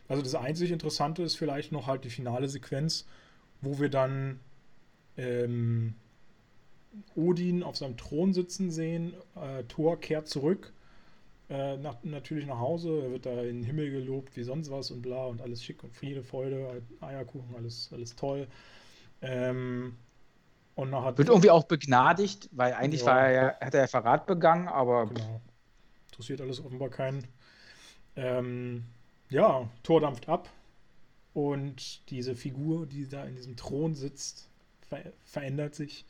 Also 0.09 0.23
das 0.23 0.35
einzig 0.35 0.71
Interessante 0.71 1.23
ist 1.23 1.35
vielleicht 1.35 1.71
noch 1.71 1.87
halt 1.87 2.03
die 2.03 2.09
finale 2.09 2.49
Sequenz, 2.49 3.05
wo 3.61 3.79
wir 3.79 3.89
dann 3.89 4.39
ähm, 5.15 5.95
Odin 7.15 7.63
auf 7.63 7.77
seinem 7.77 7.95
Thron 7.95 8.33
sitzen 8.33 8.71
sehen. 8.71 9.13
Äh, 9.35 9.63
Thor 9.65 9.99
kehrt 9.99 10.27
zurück, 10.27 10.73
äh, 11.49 11.77
nach, 11.77 12.03
natürlich 12.03 12.47
nach 12.47 12.59
Hause. 12.59 13.01
Er 13.03 13.11
wird 13.11 13.25
da 13.27 13.41
in 13.43 13.57
den 13.57 13.63
Himmel 13.63 13.91
gelobt, 13.91 14.35
wie 14.35 14.43
sonst 14.43 14.71
was 14.71 14.89
und 14.91 15.01
bla 15.03 15.25
und 15.25 15.41
alles 15.41 15.63
schick 15.63 15.83
und 15.83 15.93
Friede, 15.93 16.23
Freude, 16.23 16.81
Eierkuchen, 17.01 17.55
alles, 17.55 17.89
alles 17.93 18.15
toll. 18.15 18.47
Ähm, 19.21 19.95
und 20.75 20.89
nachher 20.89 21.17
Wird 21.17 21.27
irgendwie 21.27 21.49
auch 21.51 21.65
begnadigt, 21.65 22.49
weil 22.51 22.73
eigentlich 22.73 23.01
Ja. 23.01 23.07
war 23.07 23.21
er 23.27 23.31
ja, 23.31 23.59
hat 23.59 23.73
er 23.75 23.81
ja 23.81 23.87
Verrat 23.87 24.25
begangen, 24.25 24.67
aber 24.67 25.07
Genau. 25.07 25.41
Interessiert 26.09 26.41
alles 26.41 26.63
offenbar 26.63 26.89
keinen. 26.89 27.27
Ähm, 28.15 28.85
ja, 29.29 29.69
Thor 29.83 30.01
dampft 30.01 30.27
ab 30.27 30.49
und 31.33 32.09
diese 32.09 32.35
Figur, 32.35 32.85
die 32.85 33.07
da 33.07 33.23
in 33.25 33.35
diesem 33.35 33.55
Thron 33.55 33.95
sitzt, 33.95 34.47
ver 34.81 35.13
verändert 35.23 35.75
sich 35.75 36.05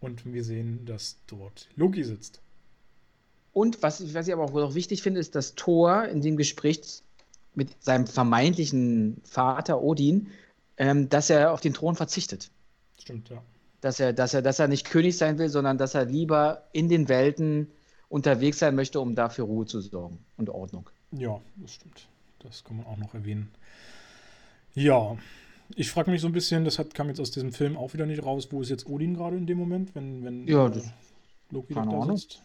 und 0.00 0.24
wir 0.24 0.44
sehen, 0.44 0.84
dass 0.86 1.18
dort 1.26 1.68
Loki 1.76 2.04
sitzt. 2.04 2.40
Und 3.52 3.82
was, 3.82 4.14
was 4.14 4.26
ich 4.26 4.32
aber 4.32 4.44
auch 4.44 4.52
noch 4.52 4.74
wichtig 4.74 5.02
finde, 5.02 5.20
ist, 5.20 5.34
dass 5.34 5.54
Thor 5.54 6.06
in 6.06 6.22
dem 6.22 6.36
Gespräch 6.36 7.02
mit 7.54 7.82
seinem 7.82 8.06
vermeintlichen 8.06 9.20
Vater 9.24 9.82
Odin, 9.82 10.28
ähm, 10.78 11.10
dass 11.10 11.28
er 11.28 11.52
auf 11.52 11.60
den 11.60 11.74
Thron 11.74 11.94
verzichtet. 11.94 12.50
Stimmt, 12.98 13.28
ja. 13.28 13.42
Dass 13.82 14.00
er, 14.00 14.14
dass, 14.14 14.32
er, 14.32 14.40
dass 14.40 14.58
er 14.58 14.68
nicht 14.68 14.86
König 14.88 15.18
sein 15.18 15.38
will, 15.38 15.50
sondern 15.50 15.76
dass 15.76 15.94
er 15.94 16.06
lieber 16.06 16.62
in 16.72 16.88
den 16.88 17.08
Welten 17.08 17.70
unterwegs 18.08 18.58
sein 18.58 18.74
möchte, 18.74 19.00
um 19.00 19.14
dafür 19.14 19.44
Ruhe 19.44 19.66
zu 19.66 19.80
sorgen 19.80 20.24
und 20.38 20.48
Ordnung. 20.48 20.88
Ja, 21.10 21.40
das 21.56 21.74
stimmt. 21.74 22.06
Das 22.42 22.64
kann 22.64 22.76
man 22.76 22.86
auch 22.86 22.96
noch 22.96 23.14
erwähnen. 23.14 23.50
Ja, 24.74 25.16
ich 25.74 25.90
frage 25.90 26.10
mich 26.10 26.20
so 26.20 26.26
ein 26.26 26.32
bisschen, 26.32 26.64
das 26.64 26.78
hat, 26.78 26.94
kam 26.94 27.08
jetzt 27.08 27.20
aus 27.20 27.30
diesem 27.30 27.52
Film 27.52 27.76
auch 27.76 27.92
wieder 27.94 28.06
nicht 28.06 28.24
raus, 28.24 28.48
wo 28.50 28.62
ist 28.62 28.68
jetzt 28.70 28.86
Odin 28.86 29.14
gerade 29.14 29.36
in 29.36 29.46
dem 29.46 29.58
Moment, 29.58 29.94
wenn, 29.94 30.24
wenn 30.24 30.46
Ja, 30.46 30.68
äh, 30.68 30.82
Loki 31.50 31.74
da 31.74 31.82
Ahnung. 31.82 32.16
sitzt? 32.16 32.42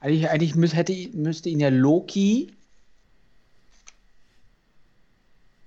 Eigentlich, 0.00 0.28
eigentlich 0.28 0.54
müß, 0.54 0.74
hätte, 0.74 0.92
müsste 1.14 1.48
ihn 1.48 1.60
ja 1.60 1.68
Loki 1.68 2.52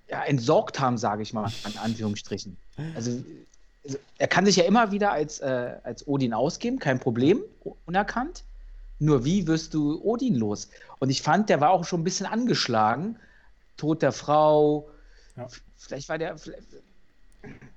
ja, 0.10 0.24
entsorgt 0.24 0.80
haben, 0.80 0.98
sage 0.98 1.24
ich 1.24 1.34
mal, 1.34 1.52
in 1.66 1.78
Anführungsstrichen. 1.78 2.56
Also, 2.96 3.24
also 3.84 3.98
er 4.18 4.28
kann 4.28 4.46
sich 4.46 4.56
ja 4.56 4.64
immer 4.64 4.92
wieder 4.92 5.12
als, 5.12 5.40
äh, 5.40 5.78
als 5.84 6.08
Odin 6.08 6.34
ausgeben, 6.34 6.80
kein 6.80 7.00
Problem, 7.00 7.42
unerkannt. 7.86 8.44
Nur 9.00 9.26
wie 9.26 9.48
wirst 9.48 9.74
du 9.74 10.02
Odin 10.04 10.36
los? 10.36 10.70
Und 11.00 11.10
ich 11.10 11.22
fand, 11.22 11.50
der 11.50 11.62
war 11.62 11.72
auch 11.72 11.86
schon 11.86 12.02
ein 12.02 12.04
bisschen 12.04 12.26
angeschlagen. 12.26 13.18
Tod 13.78 14.02
der 14.02 14.12
Frau, 14.12 14.90
Ja. 15.36 15.48
Vielleicht 15.78 16.10
war 16.10 16.18
der. 16.18 16.36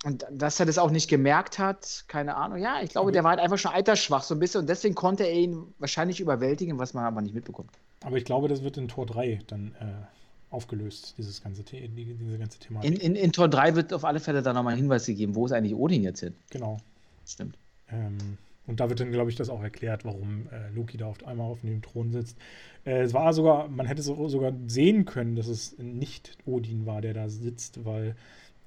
Und 0.04 0.26
dass 0.30 0.58
er 0.58 0.66
das 0.66 0.78
auch 0.78 0.90
nicht 0.90 1.08
gemerkt 1.08 1.58
hat, 1.58 2.04
keine 2.08 2.34
Ahnung. 2.34 2.58
Ja, 2.58 2.80
ich 2.82 2.90
glaube, 2.90 3.12
der 3.12 3.22
war 3.22 3.30
halt 3.30 3.40
einfach 3.40 3.58
schon 3.58 3.70
altersschwach 3.72 4.22
so 4.22 4.34
ein 4.34 4.40
bisschen 4.40 4.62
und 4.62 4.68
deswegen 4.68 4.94
konnte 4.94 5.24
er 5.24 5.34
ihn 5.34 5.74
wahrscheinlich 5.78 6.18
überwältigen, 6.18 6.78
was 6.78 6.94
man 6.94 7.04
aber 7.04 7.20
nicht 7.20 7.34
mitbekommt. 7.34 7.70
Aber 8.02 8.16
ich 8.16 8.24
glaube, 8.24 8.48
das 8.48 8.62
wird 8.62 8.78
in 8.78 8.88
Tor 8.88 9.04
3 9.06 9.40
dann 9.46 9.74
äh, 9.78 10.54
aufgelöst, 10.54 11.14
dieses 11.18 11.42
ganze 11.42 11.62
The 11.62 11.88
die, 11.88 12.14
diese 12.14 12.38
ganze 12.38 12.58
Thematik. 12.58 12.90
In, 12.90 12.96
in, 12.98 13.14
in, 13.14 13.32
Tor 13.32 13.48
3 13.48 13.76
wird 13.76 13.92
auf 13.92 14.04
alle 14.04 14.18
Fälle 14.18 14.42
dann 14.42 14.56
nochmal 14.56 14.72
ein 14.72 14.78
Hinweis 14.78 15.06
gegeben, 15.06 15.34
wo 15.34 15.44
ist 15.46 15.52
eigentlich 15.52 15.74
Odin 15.74 16.02
jetzt 16.02 16.20
hin? 16.20 16.34
Genau. 16.48 16.78
Stimmt. 17.26 17.56
Ähm, 17.90 18.38
und 18.66 18.80
da 18.80 18.88
wird 18.88 19.00
dann, 19.00 19.12
glaube 19.12 19.30
ich, 19.30 19.36
das 19.36 19.48
auch 19.48 19.62
erklärt, 19.62 20.04
warum 20.04 20.46
äh, 20.52 20.70
Loki 20.74 20.96
da 20.96 21.06
auf 21.06 21.26
einmal 21.26 21.50
auf 21.50 21.60
dem 21.60 21.82
Thron 21.82 22.12
sitzt. 22.12 22.36
Äh, 22.84 23.02
es 23.02 23.14
war 23.14 23.32
sogar, 23.32 23.68
man 23.68 23.86
hätte 23.86 24.02
so, 24.02 24.28
sogar 24.28 24.52
sehen 24.66 25.04
können, 25.04 25.34
dass 25.34 25.48
es 25.48 25.76
nicht 25.78 26.38
Odin 26.46 26.86
war, 26.86 27.00
der 27.00 27.14
da 27.14 27.28
sitzt, 27.28 27.84
weil 27.84 28.14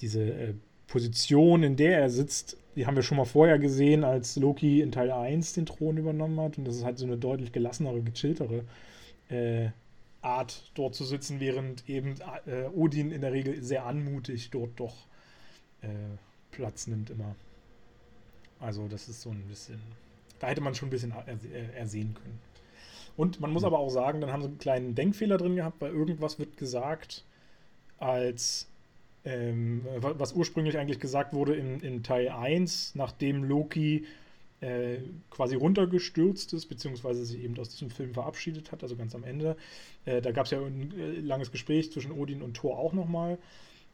diese 0.02 0.24
äh, 0.24 0.53
Position, 0.88 1.64
in 1.64 1.76
der 1.76 1.99
er 1.99 2.10
sitzt, 2.10 2.57
die 2.76 2.86
haben 2.86 2.95
wir 2.95 3.03
schon 3.03 3.18
mal 3.18 3.26
vorher 3.26 3.60
gesehen, 3.60 4.03
als 4.03 4.36
Loki 4.36 4.82
in 4.82 4.91
Teil 4.91 5.11
1 5.11 5.53
den 5.53 5.65
Thron 5.65 5.98
übernommen 5.98 6.40
hat. 6.40 6.57
Und 6.57 6.65
das 6.65 6.76
ist 6.76 6.84
halt 6.84 6.98
so 6.98 7.06
eine 7.06 7.18
deutlich 7.18 7.52
gelassenere, 7.52 8.02
gechilltere 8.02 8.64
äh, 9.30 9.70
Art, 10.22 10.72
dort 10.74 10.95
zu 10.95 11.03
sitzen, 11.03 11.40
während 11.40 11.88
eben 11.90 12.15
äh, 12.45 12.65
Odin 12.74 13.11
in 13.11 13.22
der 13.22 13.34
Regel 13.34 13.61
sehr 13.61 13.86
anmutig 13.86 14.49
dort 14.52 14.80
doch 14.80 15.07
äh, 15.82 15.88
Platz 16.52 16.88
nimmt 16.88 17.10
immer. 17.10 17.36
Also 18.64 18.88
das 18.88 19.10
ist 19.10 19.22
so 19.22 19.30
ein 19.30 19.44
bisschen, 19.48 19.80
da 20.40 20.48
hätte 20.48 20.61
man 20.61 20.73
schon 20.73 20.88
ein 20.88 20.91
bisschen 20.91 21.11
äh, 21.11 21.77
ersehen 21.77 22.14
können. 22.14 22.40
Und 23.18 23.40
man 23.41 23.52
muss 23.52 23.64
aber 23.64 23.77
auch 23.77 23.90
sagen, 23.90 24.22
dann 24.22 24.31
haben 24.31 24.41
sie 24.41 24.48
einen 24.48 24.57
kleinen 24.57 24.95
Denkfehler 24.95 25.38
drin 25.38 25.56
gehabt, 25.56 25.81
weil 25.81 25.91
irgendwas 25.91 26.40
wird 26.40 26.57
gesagt, 26.57 27.26
als 27.99 28.68
ähm, 29.26 29.85
was 29.99 30.34
ursprünglich 30.34 30.77
eigentlich 30.77 30.99
gesagt 30.99 31.34
wurde 31.34 31.56
in, 31.56 31.80
in 31.81 32.03
Teil 32.03 32.30
1, 32.30 32.95
nachdem 32.95 33.44
Loki 33.44 34.06
äh, 34.61 34.98
quasi 35.30 35.56
runtergestürzt 35.56 36.53
ist, 36.53 36.68
beziehungsweise 36.68 37.26
sich 37.26 37.44
eben 37.44 37.57
aus 37.60 37.69
diesem 37.69 37.90
Film 37.90 38.14
verabschiedet 38.14 38.72
hat, 38.72 38.81
also 38.81 38.95
ganz 38.95 39.14
am 39.14 39.23
Ende. 39.23 39.57
Äh, 40.06 40.22
da 40.22 40.31
gab 40.31 40.45
es 40.45 40.52
ja 40.52 40.60
ein 40.60 40.94
äh, 40.98 41.19
langes 41.19 41.52
Gespräch 41.52 41.91
zwischen 41.91 42.11
Odin 42.11 42.41
und 42.41 42.56
Thor 42.56 42.80
auch 42.80 42.94
nochmal. 42.94 43.38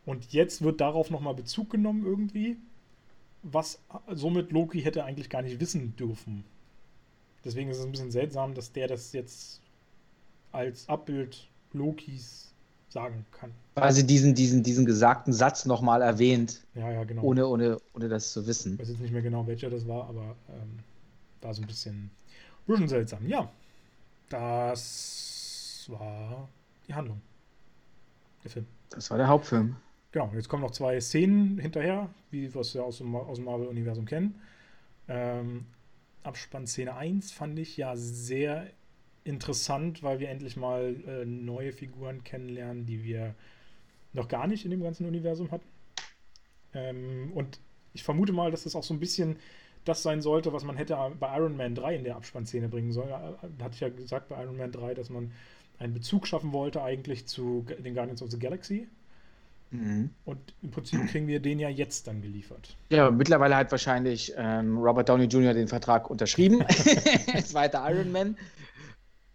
Und 0.06 0.32
jetzt 0.32 0.62
wird 0.62 0.80
darauf 0.80 1.10
nochmal 1.10 1.34
Bezug 1.34 1.70
genommen 1.70 2.06
irgendwie, 2.06 2.58
was 3.44 3.80
somit 4.14 4.52
Loki 4.52 4.82
hätte 4.82 5.04
eigentlich 5.04 5.30
gar 5.30 5.42
nicht 5.42 5.60
wissen 5.60 5.96
dürfen. 5.96 6.44
Deswegen 7.46 7.70
ist 7.70 7.78
es 7.78 7.86
ein 7.86 7.92
bisschen 7.92 8.12
seltsam, 8.12 8.54
dass 8.54 8.72
der 8.74 8.88
das 8.88 9.14
jetzt 9.14 9.62
als 10.52 10.88
Abbild 10.90 11.48
Lokis 11.74 12.54
sagen 12.90 13.26
kann. 13.32 13.52
Quasi 13.76 14.06
diesen, 14.06 14.34
diesen, 14.34 14.64
diesen 14.64 14.86
gesagten 14.86 15.32
Satz 15.32 15.66
nochmal 15.66 16.02
erwähnt. 16.02 16.62
Ja, 16.74 16.92
ja, 16.92 17.04
genau. 17.04 17.22
Ohne, 17.22 17.48
ohne, 17.48 17.78
ohne 17.94 18.10
das 18.10 18.34
zu 18.34 18.46
wissen. 18.48 18.74
Ich 18.74 18.80
weiß 18.80 18.90
jetzt 18.90 19.02
nicht 19.02 19.14
mehr 19.14 19.22
genau, 19.22 19.46
welcher 19.48 19.70
das 19.70 19.88
war, 19.88 20.10
aber 20.10 20.36
ähm, 20.50 20.80
war 21.42 21.54
so 21.54 21.62
ein 21.62 21.68
bisschen, 21.68 22.10
bisschen 22.66 22.88
seltsam. 22.88 23.26
Ja, 23.28 23.50
das 24.30 25.86
war 25.88 26.50
die 26.88 26.94
Handlung. 26.94 27.22
Der 28.44 28.52
Film. 28.52 28.66
Das 28.90 29.10
war 29.12 29.18
der 29.18 29.28
Hauptfilm. 29.28 29.76
Genau, 30.12 30.32
jetzt 30.34 30.50
kommen 30.50 30.64
noch 30.64 30.72
zwei 30.72 31.00
Szenen 31.00 31.60
hinterher, 31.60 32.10
wie 32.32 32.52
wir 32.54 32.62
es 32.62 32.74
ja 32.74 32.82
aus 32.82 32.98
dem, 32.98 33.16
aus 33.16 33.38
dem 33.38 33.46
Marvel-Universum 33.46 34.06
kennen. 34.06 34.42
Ähm, 35.08 35.66
Abspannszene 36.24 36.96
1 36.96 37.32
fand 37.32 37.60
ich 37.60 37.78
ja 37.78 37.96
sehr 37.96 38.68
interessant, 39.24 40.02
weil 40.02 40.20
wir 40.20 40.30
endlich 40.30 40.58
mal 40.58 40.96
äh, 41.08 41.26
neue 41.26 41.72
Figuren 41.72 42.24
kennenlernen, 42.24 42.86
die 42.86 43.04
wir 43.04 43.36
noch 44.14 44.28
gar 44.28 44.48
nicht 44.48 44.66
in 44.66 44.72
dem 44.72 44.82
ganzen 44.82 45.06
Universum 45.06 45.52
hatten. 45.52 45.68
Ähm, 46.74 47.32
und 47.34 47.60
ich 47.94 48.04
vermute 48.04 48.34
mal, 48.34 48.50
dass 48.50 48.64
das 48.64 48.76
auch 48.76 48.84
so 48.84 48.94
ein 48.94 49.00
bisschen 49.00 49.38
das 49.86 50.02
sein 50.04 50.22
sollte, 50.22 50.52
was 50.54 50.64
man 50.64 50.78
hätte 50.78 50.98
bei 51.20 51.38
Iron 51.38 51.56
Man 51.56 51.76
3 51.76 51.96
in 51.96 52.04
der 52.04 52.16
Abspannszene 52.16 52.68
bringen 52.68 52.92
sollen. 52.92 53.10
Da 53.10 53.66
hatte 53.66 53.76
ich 53.76 53.80
ja 53.80 53.90
gesagt 53.90 54.30
bei 54.30 54.42
Iron 54.44 54.58
Man 54.58 54.72
3, 54.72 54.94
dass 54.94 55.10
man 55.10 55.32
einen 55.78 55.94
Bezug 55.94 56.28
schaffen 56.28 56.52
wollte 56.52 56.82
eigentlich 56.82 57.28
zu 57.28 57.66
den 57.84 57.94
Guardians 57.94 58.22
of 58.22 58.32
the 58.32 58.40
Galaxy. 58.40 58.88
Mhm. 59.72 60.10
Und 60.26 60.40
im 60.62 60.72
Prinzip 60.72 61.08
kriegen 61.08 61.28
wir 61.28 61.40
den 61.40 61.60
ja 61.60 61.70
jetzt 61.70 62.08
dann 62.08 62.22
geliefert. 62.22 62.76
Ja, 62.90 63.12
mittlerweile 63.12 63.56
hat 63.56 63.72
wahrscheinlich 63.72 64.34
ähm, 64.36 64.78
Robert 64.78 65.10
Downey 65.10 65.26
Jr. 65.26 65.54
den 65.54 65.68
Vertrag 65.68 66.10
unterschrieben. 66.10 66.64
Zweiter 67.44 67.86
Iron 67.90 68.12
Man. 68.12 68.38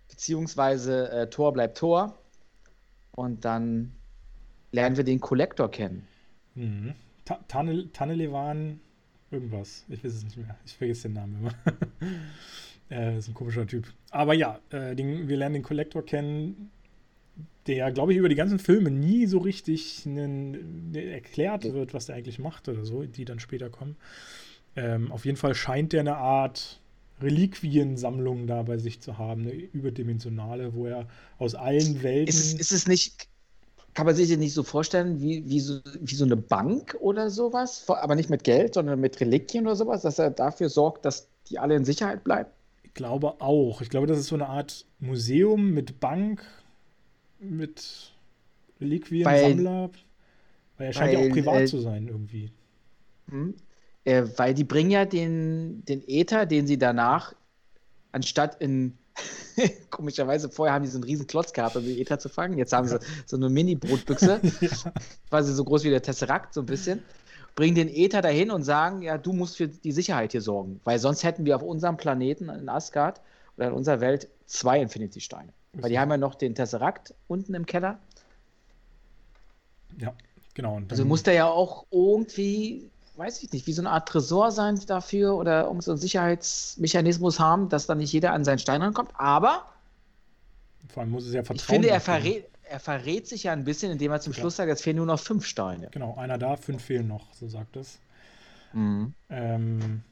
Beziehungsweise 0.09 1.11
äh, 1.11 1.31
Thor 1.31 1.53
bleibt 1.53 1.79
Thor. 1.79 2.19
Und 3.13 3.45
dann 3.45 3.93
lernen 4.73 4.97
wir 4.97 5.05
den 5.05 5.21
Collector 5.21 5.71
kennen. 5.71 6.07
Mhm. 6.55 6.95
Ta 7.25 7.39
Tanne, 7.49 7.91
Tannelevan, 7.93 8.81
irgendwas. 9.31 9.85
Ich 9.89 10.05
weiß 10.05 10.15
es 10.15 10.25
nicht 10.25 10.37
mehr. 10.37 10.57
Ich 10.67 10.77
vergesse 10.77 11.09
den 11.09 11.15
Namen 11.15 11.39
immer. 11.39 11.55
äh, 12.91 13.19
ist 13.19 13.29
ein 13.29 13.35
komischer 13.35 13.67
Typ. 13.67 13.87
Aber 14.11 14.35
ja, 14.35 14.59
äh, 14.71 14.97
den, 14.97 15.29
wir 15.29 15.37
lernen 15.37 15.55
den 15.55 15.63
Collector 15.63 16.05
kennen, 16.05 16.71
der, 17.67 17.91
glaube 17.93 18.13
ich, 18.13 18.19
über 18.19 18.29
die 18.29 18.35
ganzen 18.35 18.59
Filme 18.59 18.91
nie 18.91 19.27
so 19.27 19.39
richtig 19.39 20.03
einen, 20.07 20.91
ne, 20.91 21.05
erklärt 21.05 21.65
wird, 21.65 21.95
was 21.95 22.07
der 22.07 22.17
eigentlich 22.17 22.39
macht 22.39 22.69
oder 22.69 22.85
so, 22.85 23.05
die 23.05 23.25
dann 23.25 23.41
später 23.41 23.71
kommen. 23.71 23.97
Ähm, 24.77 25.11
auf 25.13 25.25
jeden 25.25 25.37
Fall 25.37 25.55
scheint 25.55 25.93
der 25.93 26.01
eine 26.01 26.17
Art 26.17 26.81
Reliquiensammlung 27.21 28.47
da 28.47 28.63
bei 28.63 28.77
sich 28.77 29.01
zu 29.01 29.19
haben, 29.19 29.43
eine 29.43 29.53
überdimensionale, 29.53 30.75
wo 30.75 30.87
er 30.87 31.07
aus 31.39 31.55
allen 31.55 32.03
Welten. 32.03 32.29
Ist 32.29 32.55
es, 32.55 32.55
ist 32.55 32.73
es 32.73 32.87
nicht, 32.87 33.29
kann 33.95 34.07
man 34.07 34.15
sich 34.15 34.29
das 34.29 34.39
nicht 34.39 34.53
so 34.53 34.63
vorstellen, 34.63 35.21
wie, 35.21 35.49
wie, 35.49 35.61
so, 35.61 35.79
wie 36.01 36.15
so 36.15 36.25
eine 36.25 36.37
Bank 36.37 36.97
oder 37.01 37.31
sowas, 37.31 37.85
aber 37.89 38.15
nicht 38.15 38.31
mit 38.31 38.45
Geld, 38.45 38.75
sondern 38.75 39.01
mit 39.01 39.21
Reliquien 39.21 39.67
oder 39.67 39.77
sowas, 39.77 40.03
dass 40.03 40.19
er 40.19 40.31
dafür 40.31 40.69
sorgt, 40.69 41.05
dass 41.05 41.29
die 41.49 41.59
alle 41.59 41.77
in 41.77 41.85
Sicherheit 41.85 42.25
bleiben? 42.25 42.51
Ich 42.83 42.95
glaube 42.95 43.41
auch. 43.41 43.81
Ich 43.81 43.91
glaube, 43.91 44.07
das 44.07 44.19
ist 44.19 44.27
so 44.27 44.35
eine 44.35 44.49
Art 44.49 44.85
Museum 44.99 45.71
mit 45.71 46.01
Bank 46.01 46.45
mit 47.51 48.13
Reliquiensammler? 48.81 49.91
Weil 50.77 50.87
er 50.87 50.93
scheint 50.93 51.15
weil, 51.15 51.23
ja 51.23 51.29
auch 51.29 51.33
privat 51.33 51.61
äh, 51.63 51.67
zu 51.67 51.79
sein 51.81 52.09
irgendwie. 52.09 52.51
Hm? 53.29 53.55
Äh, 54.05 54.25
weil 54.37 54.55
die 54.55 54.65
bringen 54.65 54.91
ja 54.91 55.05
den, 55.05 55.85
den 55.85 56.03
Äther, 56.07 56.47
den 56.47 56.67
sie 56.67 56.79
danach, 56.79 57.35
anstatt 58.13 58.61
in 58.61 58.99
komischerweise, 59.91 60.49
vorher 60.49 60.75
haben 60.75 60.83
die 60.83 60.89
so 60.89 60.99
einen 60.99 61.05
riesen 61.05 61.27
Klotz 61.27 61.53
gehabt, 61.53 61.77
um 61.77 61.85
die 61.85 62.01
Äther 62.01 62.19
zu 62.19 62.29
fangen. 62.29 62.59
Jetzt 62.59 62.73
haben 62.73 62.89
sie 62.89 62.99
so 63.27 63.37
eine 63.37 63.49
Mini-Brotbüchse, 63.49 64.41
ja. 64.61 64.93
quasi 65.29 65.53
so 65.53 65.65
groß 65.65 65.85
wie 65.85 65.91
der 65.91 66.03
Tesseract, 66.03 66.55
so 66.55 66.61
ein 66.61 66.67
bisschen. 66.67 67.03
Bringen 67.55 67.77
den 67.77 67.89
Äther 67.89 68.21
dahin 68.21 68.51
und 68.51 68.65
sagen, 68.65 69.03
ja, 69.03 69.17
du 69.17 69.33
musst 69.33 69.57
für 69.57 69.69
die 69.69 69.93
Sicherheit 69.93 70.33
hier 70.33 70.41
sorgen. 70.41 70.81
Weil 70.83 70.99
sonst 70.99 71.23
hätten 71.23 71.45
wir 71.45 71.55
auf 71.55 71.63
unserem 71.63 71.97
Planeten 71.97 72.49
in 72.49 72.69
Asgard 72.69 73.21
oder 73.57 73.69
in 73.69 73.75
unserer 73.75 74.01
Welt 74.01 74.29
zwei 74.47 74.81
Infinity-Steine. 74.81 75.53
Weil 75.75 75.91
die 75.91 75.99
haben 75.99 76.11
ja 76.11 76.17
noch 76.17 76.35
den 76.35 76.55
Tesserakt 76.55 77.15
unten 77.29 77.55
im 77.55 77.67
Keller. 77.67 77.99
Ja, 79.99 80.13
genau. 80.55 80.81
also 80.89 81.05
muss 81.05 81.23
der 81.23 81.35
ja 81.35 81.47
auch 81.47 81.87
irgendwie, 81.91 82.91
weiß 83.17 83.43
ich 83.43 83.53
nicht, 83.53 83.67
wie 83.67 83.73
so 83.73 83.83
eine 83.83 83.91
Art 83.91 84.09
Tresor 84.09 84.51
sein 84.51 84.81
dafür 84.87 85.35
oder 85.35 85.65
irgend 85.65 85.85
so 85.85 85.93
einen 85.93 86.01
Sicherheitsmechanismus 86.01 87.39
haben, 87.39 87.69
dass 87.69 87.87
dann 87.87 87.99
nicht 87.99 88.13
jeder 88.13 88.33
an 88.33 88.45
seinen 88.45 88.59
Stein 88.59 88.83
rankommt. 88.83 89.11
Aber 89.15 89.67
vor 90.89 91.03
allem 91.03 91.11
muss 91.11 91.27
es 91.27 91.35
ja 91.35 91.43
vertrauen. 91.43 91.57
Ich 91.57 91.65
finde, 91.65 91.91
er 91.91 92.01
verrät, 92.01 92.47
er 92.63 92.81
verrät 92.81 93.27
sich 93.27 93.45
ja 93.45 93.53
ein 93.53 93.65
bisschen, 93.65 93.93
indem 93.93 94.13
er 94.13 94.21
zum 94.21 94.33
ja. 94.33 94.41
Schluss 94.41 94.57
sagt, 94.57 94.71
es 94.71 94.83
fehlen 94.83 94.97
nur 94.97 95.07
noch 95.07 95.21
fünf 95.21 95.45
Steine. 95.47 95.89
Genau, 95.91 96.17
einer 96.17 96.39
da, 96.39 96.57
fünf 96.57 96.83
fehlen 96.83 97.09
noch, 97.09 97.33
so 97.35 97.49
sagt 97.49 97.77
es. 97.77 97.99
Mhm. 98.73 99.15
Ähm, 99.31 100.03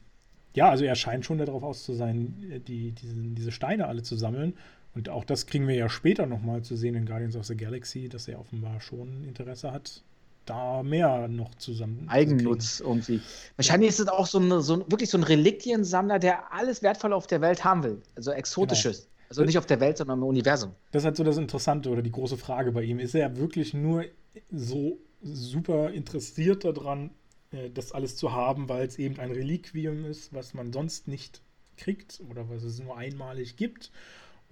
ja, 0.53 0.69
also 0.69 0.85
er 0.85 0.95
scheint 0.95 1.25
schon 1.25 1.39
darauf 1.39 1.63
aus 1.63 1.83
zu 1.83 1.93
sein, 1.93 2.61
die, 2.67 2.91
diese, 2.91 3.13
diese 3.15 3.51
Steine 3.51 3.87
alle 3.87 4.03
zu 4.03 4.15
sammeln. 4.15 4.53
Und 4.95 5.09
auch 5.09 5.25
das 5.25 5.47
kriegen 5.47 5.67
wir 5.67 5.75
ja 5.75 5.89
später 5.89 6.25
nochmal 6.25 6.61
zu 6.61 6.75
sehen 6.75 6.95
in 6.95 7.05
Guardians 7.05 7.35
of 7.35 7.45
the 7.45 7.57
Galaxy, 7.57 8.09
dass 8.09 8.27
er 8.27 8.39
offenbar 8.39 8.79
schon 8.79 9.23
Interesse 9.23 9.71
hat, 9.71 10.03
da 10.45 10.83
mehr 10.83 11.27
noch 11.27 11.55
zusammen. 11.55 12.05
Eigennutz 12.07 12.79
irgendwie. 12.79 13.21
Wahrscheinlich 13.55 13.89
ist 13.89 13.99
es 13.99 14.07
auch 14.07 14.27
so, 14.27 14.39
eine, 14.39 14.61
so 14.61 14.79
wirklich 14.89 15.09
so 15.09 15.17
ein 15.17 15.23
Reliquiensammler, 15.23 16.19
der 16.19 16.53
alles 16.53 16.83
Wertvolle 16.83 17.15
auf 17.15 17.27
der 17.27 17.41
Welt 17.41 17.63
haben 17.63 17.83
will. 17.83 18.01
Also 18.15 18.31
Exotisches. 18.31 19.01
Genau. 19.01 19.09
Also 19.29 19.45
nicht 19.45 19.57
auf 19.57 19.65
der 19.65 19.79
Welt, 19.79 19.97
sondern 19.97 20.19
im 20.19 20.25
Universum. 20.25 20.73
Das 20.91 21.01
ist 21.01 21.05
halt 21.05 21.15
so 21.15 21.23
das 21.23 21.37
Interessante 21.37 21.89
oder 21.89 22.03
die 22.03 22.11
große 22.11 22.37
Frage 22.37 22.71
bei 22.71 22.83
ihm. 22.83 22.99
Ist 22.99 23.15
er 23.15 23.35
wirklich 23.37 23.73
nur 23.73 24.05
so 24.51 24.99
super 25.23 25.91
interessiert 25.91 26.65
daran, 26.65 27.09
äh, 27.51 27.71
das 27.71 27.93
alles 27.93 28.15
zu 28.15 28.31
haben, 28.31 28.69
weil 28.69 28.85
es 28.85 28.99
eben 28.99 29.19
ein 29.19 29.31
Reliquium 29.31 30.05
ist, 30.05 30.33
was 30.33 30.53
man 30.53 30.71
sonst 30.71 31.07
nicht 31.07 31.41
kriegt 31.77 32.21
oder 32.29 32.47
was 32.49 32.61
es 32.63 32.79
nur 32.79 32.95
einmalig 32.95 33.55
gibt? 33.55 33.91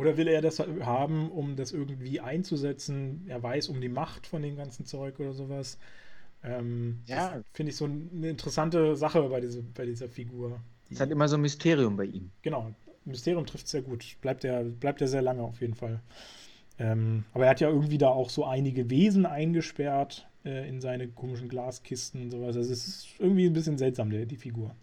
Oder 0.01 0.17
will 0.17 0.27
er 0.27 0.41
das 0.41 0.57
haben, 0.57 1.29
um 1.29 1.55
das 1.55 1.71
irgendwie 1.71 2.19
einzusetzen? 2.19 3.23
Er 3.27 3.43
weiß 3.43 3.69
um 3.69 3.79
die 3.81 3.87
Macht 3.87 4.25
von 4.25 4.41
dem 4.41 4.57
ganzen 4.57 4.83
Zeug 4.87 5.19
oder 5.19 5.33
sowas. 5.33 5.77
Ähm, 6.43 7.01
ja. 7.05 7.39
Finde 7.53 7.69
ich 7.69 7.75
so 7.75 7.85
eine 7.85 8.29
interessante 8.29 8.95
Sache 8.95 9.21
bei, 9.29 9.39
diese, 9.41 9.61
bei 9.61 9.85
dieser 9.85 10.09
Figur. 10.09 10.59
Es 10.89 10.99
hat 10.99 11.11
immer 11.11 11.27
so 11.27 11.35
ein 11.35 11.41
Mysterium 11.41 11.97
bei 11.97 12.05
ihm. 12.05 12.31
Genau. 12.41 12.73
Mysterium 13.05 13.45
trifft 13.45 13.67
sehr 13.67 13.83
gut. 13.83 14.17
Bleibt 14.21 14.43
er 14.43 14.63
bleibt 14.63 15.07
sehr 15.07 15.21
lange 15.21 15.43
auf 15.43 15.61
jeden 15.61 15.75
Fall. 15.75 15.99
Ähm, 16.79 17.25
aber 17.35 17.43
er 17.43 17.51
hat 17.51 17.59
ja 17.59 17.69
irgendwie 17.69 17.99
da 17.99 18.07
auch 18.07 18.31
so 18.31 18.43
einige 18.43 18.89
Wesen 18.89 19.27
eingesperrt 19.27 20.27
äh, 20.45 20.67
in 20.67 20.81
seine 20.81 21.09
komischen 21.09 21.47
Glaskisten 21.47 22.23
und 22.23 22.31
sowas. 22.31 22.57
Also 22.57 22.71
es 22.71 22.87
ist 22.87 23.07
irgendwie 23.19 23.45
ein 23.45 23.53
bisschen 23.53 23.77
seltsam, 23.77 24.09
der, 24.09 24.25
die 24.25 24.35
Figur. 24.35 24.73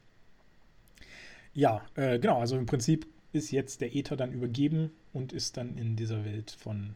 Ja, 1.55 1.82
äh, 1.97 2.20
genau, 2.20 2.38
also 2.38 2.56
im 2.56 2.66
Prinzip 2.66 3.08
ist 3.32 3.50
jetzt 3.50 3.80
der 3.80 3.97
Äther 3.97 4.16
dann 4.16 4.30
übergeben 4.30 4.92
und 5.12 5.33
ist 5.33 5.57
dann 5.57 5.77
in 5.77 5.97
dieser 5.97 6.25
Welt 6.25 6.51
von 6.51 6.95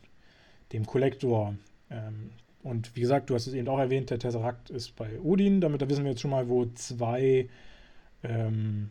dem 0.73 0.87
Kollektor. 0.87 1.55
Ähm, 1.91 2.31
und 2.63 2.95
wie 2.95 3.01
gesagt, 3.01 3.31
du 3.31 3.35
hast 3.35 3.47
es 3.47 3.55
eben 3.55 3.69
auch 3.69 3.79
erwähnt, 3.79 4.11
der 4.11 4.19
Tesseract 4.19 4.71
ist 4.71 4.95
bei 4.97 5.21
Odin. 5.21 5.61
Damit 5.61 5.83
da 5.83 5.89
wissen 5.89 6.05
wir 6.05 6.13
jetzt 6.13 6.21
schon 6.21 6.31
mal, 6.31 6.49
wo 6.49 6.67
zwei, 6.67 7.49
ähm, 8.23 8.91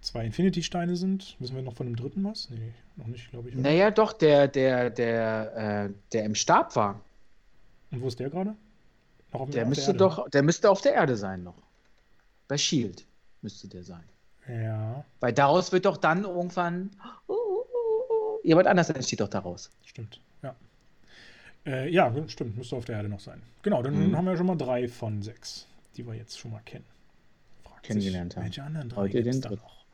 zwei 0.00 0.24
Infinity-Steine 0.24 0.96
sind. 0.96 1.36
Wissen 1.40 1.56
wir 1.56 1.62
noch 1.62 1.74
von 1.74 1.86
dem 1.86 1.96
dritten 1.96 2.22
was? 2.24 2.48
Nee, 2.50 2.72
noch 2.96 3.08
nicht, 3.08 3.30
glaube 3.30 3.48
ich. 3.48 3.54
Oder? 3.56 3.62
Naja, 3.62 3.90
doch, 3.90 4.12
der, 4.12 4.46
der, 4.48 4.90
der, 4.90 5.86
äh, 5.86 5.92
der 6.12 6.24
im 6.24 6.34
Stab 6.34 6.76
war. 6.76 7.00
Und 7.90 8.02
wo 8.02 8.08
ist 8.08 8.20
der 8.20 8.30
gerade? 8.30 8.54
Der 9.48 9.66
müsste 9.66 9.92
der 9.92 9.98
doch, 9.98 10.28
der 10.30 10.42
müsste 10.42 10.70
auf 10.70 10.80
der 10.80 10.94
Erde 10.94 11.16
sein 11.16 11.42
noch. 11.42 11.56
Bei 12.48 12.56
Shield 12.56 13.04
müsste 13.42 13.68
der 13.68 13.82
sein. 13.82 14.04
Ja. 14.48 15.04
Weil 15.20 15.32
daraus 15.32 15.72
wird 15.72 15.84
doch 15.84 15.96
dann 15.96 16.24
irgendwann. 16.24 16.90
Uh, 17.28 17.32
uh, 17.32 17.64
jemand 18.46 18.68
anders 18.68 18.88
entsteht 18.90 19.20
doch 19.20 19.28
daraus. 19.28 19.70
Stimmt, 19.84 20.20
ja. 20.42 20.54
Äh, 21.66 21.90
ja, 21.90 22.12
stimmt, 22.28 22.56
müsste 22.56 22.76
auf 22.76 22.84
der 22.84 22.96
Erde 22.96 23.08
noch 23.08 23.20
sein. 23.20 23.42
Genau, 23.62 23.82
dann 23.82 24.08
mhm. 24.10 24.16
haben 24.16 24.24
wir 24.24 24.36
schon 24.36 24.46
mal 24.46 24.56
drei 24.56 24.88
von 24.88 25.22
sechs, 25.22 25.66
die 25.96 26.06
wir 26.06 26.14
jetzt 26.14 26.38
schon 26.38 26.52
mal 26.52 26.62
kennen. 26.64 26.84
Fragt 27.64 27.82
Kennengelernt 27.82 28.32
sich, 28.32 28.36
haben. 28.36 28.44
Welche 28.44 28.62
anderen 28.62 28.88
drei 28.88 29.00
Heute 29.02 29.22
den 29.22 29.40
dritten. 29.40 29.62
noch? 29.62 29.84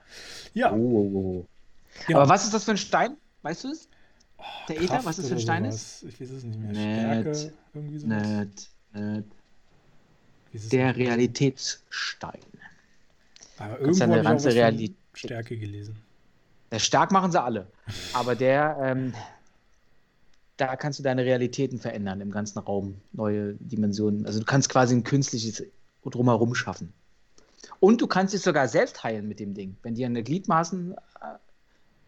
Ja. 0.52 0.72
Oh, 0.72 0.76
oh, 0.76 1.16
oh. 1.16 1.46
Genau. 2.06 2.20
Aber 2.20 2.28
was 2.28 2.44
ist 2.44 2.52
das 2.52 2.64
für 2.64 2.72
ein 2.72 2.76
Stein? 2.76 3.16
Weißt 3.42 3.64
du 3.64 3.68
es? 3.68 3.88
Oh, 4.38 4.42
der 4.68 4.80
Äther, 4.82 5.04
was 5.04 5.16
das 5.16 5.28
für 5.28 5.34
ein 5.34 5.40
Stein 5.40 5.64
sowas. 5.64 6.02
ist? 6.02 6.08
Ich 6.08 6.20
weiß 6.20 6.30
es 6.30 6.44
nicht 6.44 6.58
mehr. 6.58 6.72
Net, 6.72 7.36
Stärke, 7.36 7.52
irgendwie 7.74 7.98
sowas. 7.98 8.22
Net, 8.22 8.68
net. 8.92 9.24
Der 10.70 10.94
Realitätsstein. 10.94 12.40
Aber 13.56 13.80
irgendwo 13.80 14.04
eine 14.04 14.22
ganze 14.22 14.54
Realität. 14.54 14.96
Stärke 15.14 15.56
gelesen. 15.56 15.96
Der 16.72 16.78
stark 16.78 17.12
machen 17.12 17.30
sie 17.30 17.40
alle. 17.40 17.66
Aber 18.14 18.34
der, 18.34 18.78
ähm, 18.82 19.12
da 20.56 20.74
kannst 20.74 20.98
du 20.98 21.02
deine 21.02 21.24
Realitäten 21.24 21.78
verändern 21.78 22.20
im 22.22 22.30
ganzen 22.30 22.58
Raum, 22.58 22.96
neue 23.12 23.54
Dimensionen. 23.54 24.26
Also 24.26 24.40
du 24.40 24.46
kannst 24.46 24.70
quasi 24.70 24.96
ein 24.96 25.04
künstliches 25.04 25.62
drumherum 26.02 26.54
schaffen. 26.54 26.92
Und 27.78 28.00
du 28.00 28.06
kannst 28.06 28.32
dich 28.32 28.40
sogar 28.40 28.68
selbst 28.68 29.04
heilen 29.04 29.28
mit 29.28 29.38
dem 29.38 29.54
Ding. 29.54 29.76
Wenn 29.82 29.94
dir 29.94 30.06
eine 30.06 30.22
Gliedmaßen, 30.22 30.92
äh, 30.92 30.96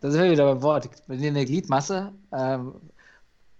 das 0.01 0.15
ist 0.15 0.23
wieder 0.23 0.47
beim 0.47 0.63
Wort, 0.63 0.89
wenn 1.09 1.21
dir 1.21 1.29
eine 1.29 1.45
Gliedmasse 1.45 2.13
äh, 2.31 2.59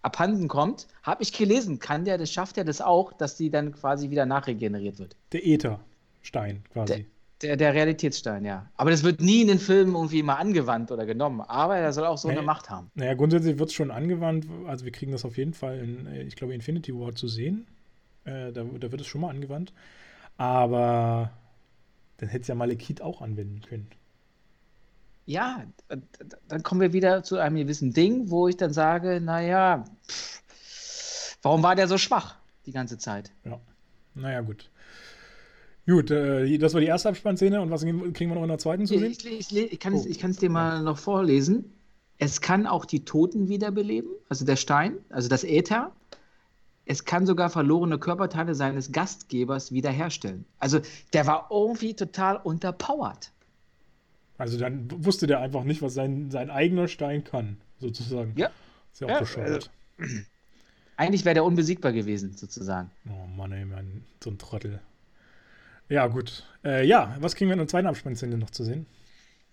abhanden 0.01 0.49
kommt, 0.49 0.87
habe 1.03 1.23
ich 1.23 1.33
gelesen, 1.33 1.81
kann 1.81 2.07
der, 2.07 2.17
das 2.17 2.33
schafft 2.33 2.57
er 2.57 2.65
das 2.65 2.81
auch, 2.81 3.13
dass 3.13 3.37
die 3.37 3.51
dann 3.51 3.73
quasi 3.73 4.09
wieder 4.09 4.25
nachregeneriert 4.25 4.99
wird. 4.99 5.17
Der 5.33 5.47
Ätherstein 5.47 6.65
quasi. 6.73 7.07
Der, 7.45 7.57
der, 7.57 7.75
Realitätsstein, 7.75 8.45
ja. 8.45 8.71
Aber 8.77 8.91
das 8.91 9.03
wird 9.03 9.21
nie 9.21 9.43
in 9.43 9.49
den 9.49 9.59
Filmen 9.59 9.95
irgendwie 9.95 10.23
mal 10.23 10.37
angewandt 10.37 10.91
oder 10.91 11.05
genommen. 11.05 11.43
Aber 11.43 11.77
er 11.77 11.93
soll 11.93 12.07
auch 12.07 12.17
so 12.17 12.29
naja, 12.29 12.41
eine 12.41 12.47
Macht 12.47 12.71
haben. 12.71 12.91
Naja, 12.95 13.13
grundsätzlich 13.13 13.59
wird 13.59 13.69
es 13.69 13.75
schon 13.75 13.91
angewandt. 13.91 14.47
Also 14.67 14.87
wir 14.87 14.93
kriegen 14.93 15.13
das 15.13 15.27
auf 15.27 15.37
jeden 15.37 15.53
Fall 15.53 15.79
in, 15.79 16.07
äh, 16.07 16.23
ich 16.23 16.37
glaube, 16.37 16.55
Infinity 16.55 16.95
War 16.95 17.15
zu 17.15 17.29
sehen. 17.29 17.67
Äh, 18.25 18.53
da, 18.53 18.65
da, 18.65 18.91
wird 18.91 19.01
es 19.01 19.07
schon 19.07 19.21
mal 19.21 19.29
angewandt. 19.29 19.75
Aber 20.39 21.31
dann 22.17 22.29
hätte 22.31 22.43
es 22.43 22.49
ja 22.49 22.55
Malekith 22.55 23.03
auch 23.03 23.21
anwenden 23.21 23.61
können. 23.61 23.89
Ja, 25.27 25.65
dann 26.49 26.63
kommen 26.63 26.81
wir 26.81 26.93
wieder 26.93 27.23
zu 27.23 27.39
einem 27.39 27.57
gewissen 27.57 27.93
Ding, 27.93 28.31
wo 28.31 28.49
ich 28.49 28.57
dann 28.57 28.73
sage, 28.73 29.21
naja, 29.21 29.85
warum 31.43 31.63
war 31.63 31.75
der 31.75 31.89
so 31.89 31.99
schwach 31.99 32.37
die 32.67 32.73
ganze 32.73 32.99
Zeit? 32.99 33.33
Ja, 33.45 33.61
naja, 34.15 34.41
gut. 34.41 34.71
Gut, 35.87 36.11
äh, 36.11 36.57
das 36.59 36.73
war 36.73 36.81
die 36.81 36.87
erste 36.87 37.11
Abspannszene 37.11 37.61
und 37.61 37.71
was 37.71 37.83
kriegen 37.83 38.15
wir 38.15 38.35
noch 38.35 38.43
in 38.43 38.49
der 38.49 38.59
zweiten 38.59 38.87
zu 38.87 38.99
sehen? 38.99 39.11
Ich, 39.11 39.27
ich, 39.27 39.57
ich, 39.57 39.73
ich 39.73 39.79
kann 39.79 39.95
es 39.95 40.39
oh. 40.39 40.41
dir 40.41 40.51
mal 40.51 40.83
noch 40.83 40.99
vorlesen. 40.99 41.73
Es 42.19 42.41
kann 42.41 42.67
auch 42.67 42.85
die 42.85 43.05
Toten 43.05 43.49
wiederbeleben, 43.49 44.11
also 44.29 44.45
der 44.45 44.57
Stein, 44.57 44.97
also 45.11 45.29
das 45.29 45.45
Äther. 45.45 45.93
Es 46.87 47.05
kann 47.05 47.27
sogar 47.27 47.51
verlorene 47.51 47.99
Körperteile 47.99 48.55
seines 48.55 48.93
Gastgebers 48.93 49.73
wiederherstellen. 49.73 50.45
Also 50.59 50.81
der 51.13 51.27
war 51.27 51.49
irgendwie 51.51 51.95
total 51.95 52.37
unterpowered. 52.37 53.33
Also 54.37 54.59
dann 54.59 54.89
wusste 55.05 55.27
der 55.27 55.41
einfach 55.41 55.65
nicht, 55.65 55.81
was 55.83 55.95
sein, 55.95 56.31
sein 56.31 56.51
eigener 56.51 56.89
Stein 56.89 57.25
kann, 57.25 57.57
sozusagen. 57.79 58.35
Ja. 58.37 58.51
Ist 58.93 59.01
ja 59.01 59.07
auch 59.07 59.11
ja, 59.13 59.21
bescheuert. 59.21 59.71
Also, 59.99 60.15
eigentlich 60.97 61.25
wäre 61.25 61.35
der 61.35 61.45
unbesiegbar 61.45 61.93
gewesen, 61.93 62.37
sozusagen. 62.37 62.91
Oh 63.09 63.27
Mann, 63.37 63.53
ey, 63.53 63.65
Mann, 63.65 64.05
so 64.23 64.31
ein 64.31 64.39
Trottel. 64.39 64.81
Ja, 65.89 66.07
gut. 66.07 66.45
Äh, 66.65 66.87
ja, 66.87 67.17
was 67.21 67.35
kriegen 67.35 67.49
wir 67.49 67.55
in 67.55 67.59
der 67.59 67.69
zweiten 67.69 67.87
Abspannszene 67.87 68.39
noch 68.39 68.51
zu 68.51 68.65
sehen? 68.65 68.87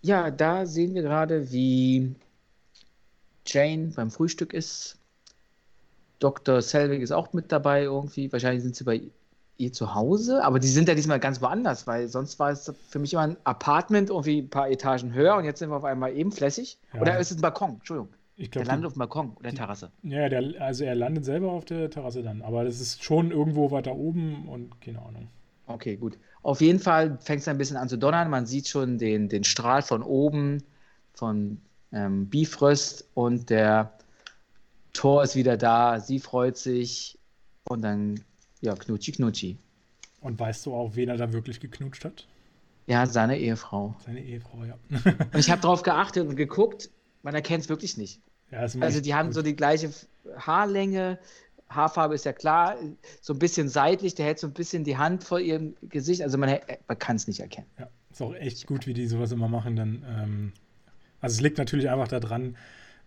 Ja, 0.02 0.32
da 0.32 0.66
sehen 0.66 0.96
wir 0.96 1.02
gerade, 1.02 1.52
wie 1.52 2.16
Jane 3.46 3.92
beim 3.96 4.12
Frühstück 4.12 4.54
ist. 4.54 4.98
Dr. 6.20 6.62
Selvig 6.62 7.02
ist 7.02 7.12
auch 7.12 7.34
mit 7.34 7.52
dabei 7.52 7.84
irgendwie. 7.84 8.32
Wahrscheinlich 8.32 8.64
sind 8.64 8.76
sie 8.76 8.84
bei 8.84 9.02
ihr 9.58 9.74
zu 9.74 9.94
Hause, 9.94 10.44
aber 10.44 10.60
die 10.60 10.68
sind 10.68 10.88
ja 10.88 10.96
diesmal 10.96 11.20
ganz 11.20 11.42
woanders, 11.42 11.86
weil 11.86 12.08
sonst 12.08 12.40
war 12.40 12.50
es 12.50 12.72
für 12.90 13.00
mich 13.00 13.14
immer 13.14 13.24
ein 13.24 13.38
Apartment 13.44 14.10
irgendwie 14.10 14.40
ein 14.40 14.50
paar 14.50 14.70
Etagen 14.70 15.14
höher 15.14 15.36
und 15.36 15.46
jetzt 15.46 15.60
sind 15.60 15.70
wir 15.70 15.76
auf 15.76 15.84
einmal 15.84 16.16
eben 16.16 16.32
flässig. 16.32 16.80
Ja. 16.94 17.02
Oder 17.02 17.20
ist 17.20 17.32
es 17.32 17.38
ein 17.38 17.42
Balkon? 17.42 17.76
Entschuldigung. 17.76 18.10
Ich 18.38 18.50
glaub, 18.50 18.64
der 18.64 18.74
landet 18.74 18.88
auf 18.88 18.94
dem 18.94 19.00
Balkon 19.00 19.36
oder 19.40 19.54
Terrasse. 19.54 19.92
Ja, 20.02 20.28
der, 20.30 20.60
also 20.60 20.84
er 20.84 20.96
landet 20.96 21.26
selber 21.26 21.52
auf 21.52 21.66
der 21.66 21.92
Terrasse 21.92 22.24
dann, 22.24 22.42
aber 22.42 22.64
das 22.64 22.82
ist 22.82 23.04
schon 23.04 23.30
irgendwo 23.30 23.70
weiter 23.70 23.96
oben 23.96 24.48
und 24.50 24.82
keine 24.82 25.00
Ahnung. 25.00 25.28
Okay, 25.74 25.96
gut. 25.96 26.18
Auf 26.44 26.62
jeden 26.62 26.80
Fall 26.80 27.18
fängt 27.22 27.42
es 27.42 27.48
ein 27.48 27.58
bisschen 27.58 27.78
an 27.78 27.90
zu 27.90 27.98
donnern. 27.98 28.30
Man 28.30 28.46
sieht 28.46 28.68
schon 28.68 28.98
den, 28.98 29.30
den 29.30 29.44
Strahl 29.44 29.82
von 29.82 30.02
oben 30.02 30.64
von 31.14 31.60
ähm, 31.92 32.28
Bifröst 32.28 33.08
und 33.14 33.50
der 33.50 33.94
Tor 34.94 35.24
ist 35.24 35.36
wieder 35.36 35.58
da. 35.58 36.00
Sie 36.00 36.20
freut 36.20 36.58
sich 36.58 37.18
und 37.66 37.82
dann, 37.82 38.20
ja, 38.62 38.76
knutschi, 38.76 39.12
knutschi. 39.12 39.58
Und 40.22 40.40
weißt 40.40 40.66
du 40.66 40.74
auch, 40.74 40.96
wen 40.96 41.10
er 41.10 41.18
da 41.18 41.32
wirklich 41.32 41.60
geknutscht 41.60 42.06
hat? 42.06 42.28
Ja, 42.88 43.06
seine 43.06 43.38
Ehefrau. 43.38 43.96
Seine 44.06 44.22
Ehefrau, 44.22 44.64
ja. 44.64 44.76
und 44.90 45.40
ich 45.40 45.50
habe 45.50 45.62
darauf 45.62 45.84
geachtet 45.84 46.28
und 46.28 46.36
geguckt, 46.36 46.90
man 47.24 47.36
erkennt 47.36 47.64
es 47.64 47.70
wirklich 47.70 47.98
nicht. 47.98 48.20
Ja, 48.52 48.60
also 48.60 49.00
die 49.00 49.14
haben 49.14 49.28
gut. 49.28 49.36
so 49.36 49.42
die 49.42 49.56
gleiche 49.56 49.92
Haarlänge, 50.36 51.20
Haarfarbe 51.76 52.16
ist 52.16 52.26
ja 52.26 52.34
klar, 52.34 52.76
so 53.22 53.34
ein 53.34 53.40
bisschen 53.40 53.70
seitlich, 53.70 54.16
der 54.16 54.26
hält 54.26 54.40
so 54.40 54.48
ein 54.48 54.54
bisschen 54.54 54.84
die 54.84 54.98
Hand 54.98 55.24
vor 55.24 55.40
ihrem 55.40 55.76
Gesicht, 55.82 56.22
also 56.22 56.38
man, 56.38 56.58
man 56.88 57.00
kann 57.00 57.16
es 57.16 57.28
nicht 57.28 57.40
erkennen. 57.40 57.68
Ja, 57.80 57.88
ist 58.12 58.22
auch 58.22 58.34
echt 58.36 58.68
gut, 58.68 58.88
wie 58.88 58.94
die 58.94 59.08
sowas 59.08 59.32
immer 59.32 59.48
machen. 59.48 59.76
Dann, 59.76 60.06
ähm, 60.08 60.54
also 61.20 61.36
es 61.36 61.42
liegt 61.42 61.58
natürlich 61.58 61.90
einfach 61.90 62.08
daran, 62.08 62.58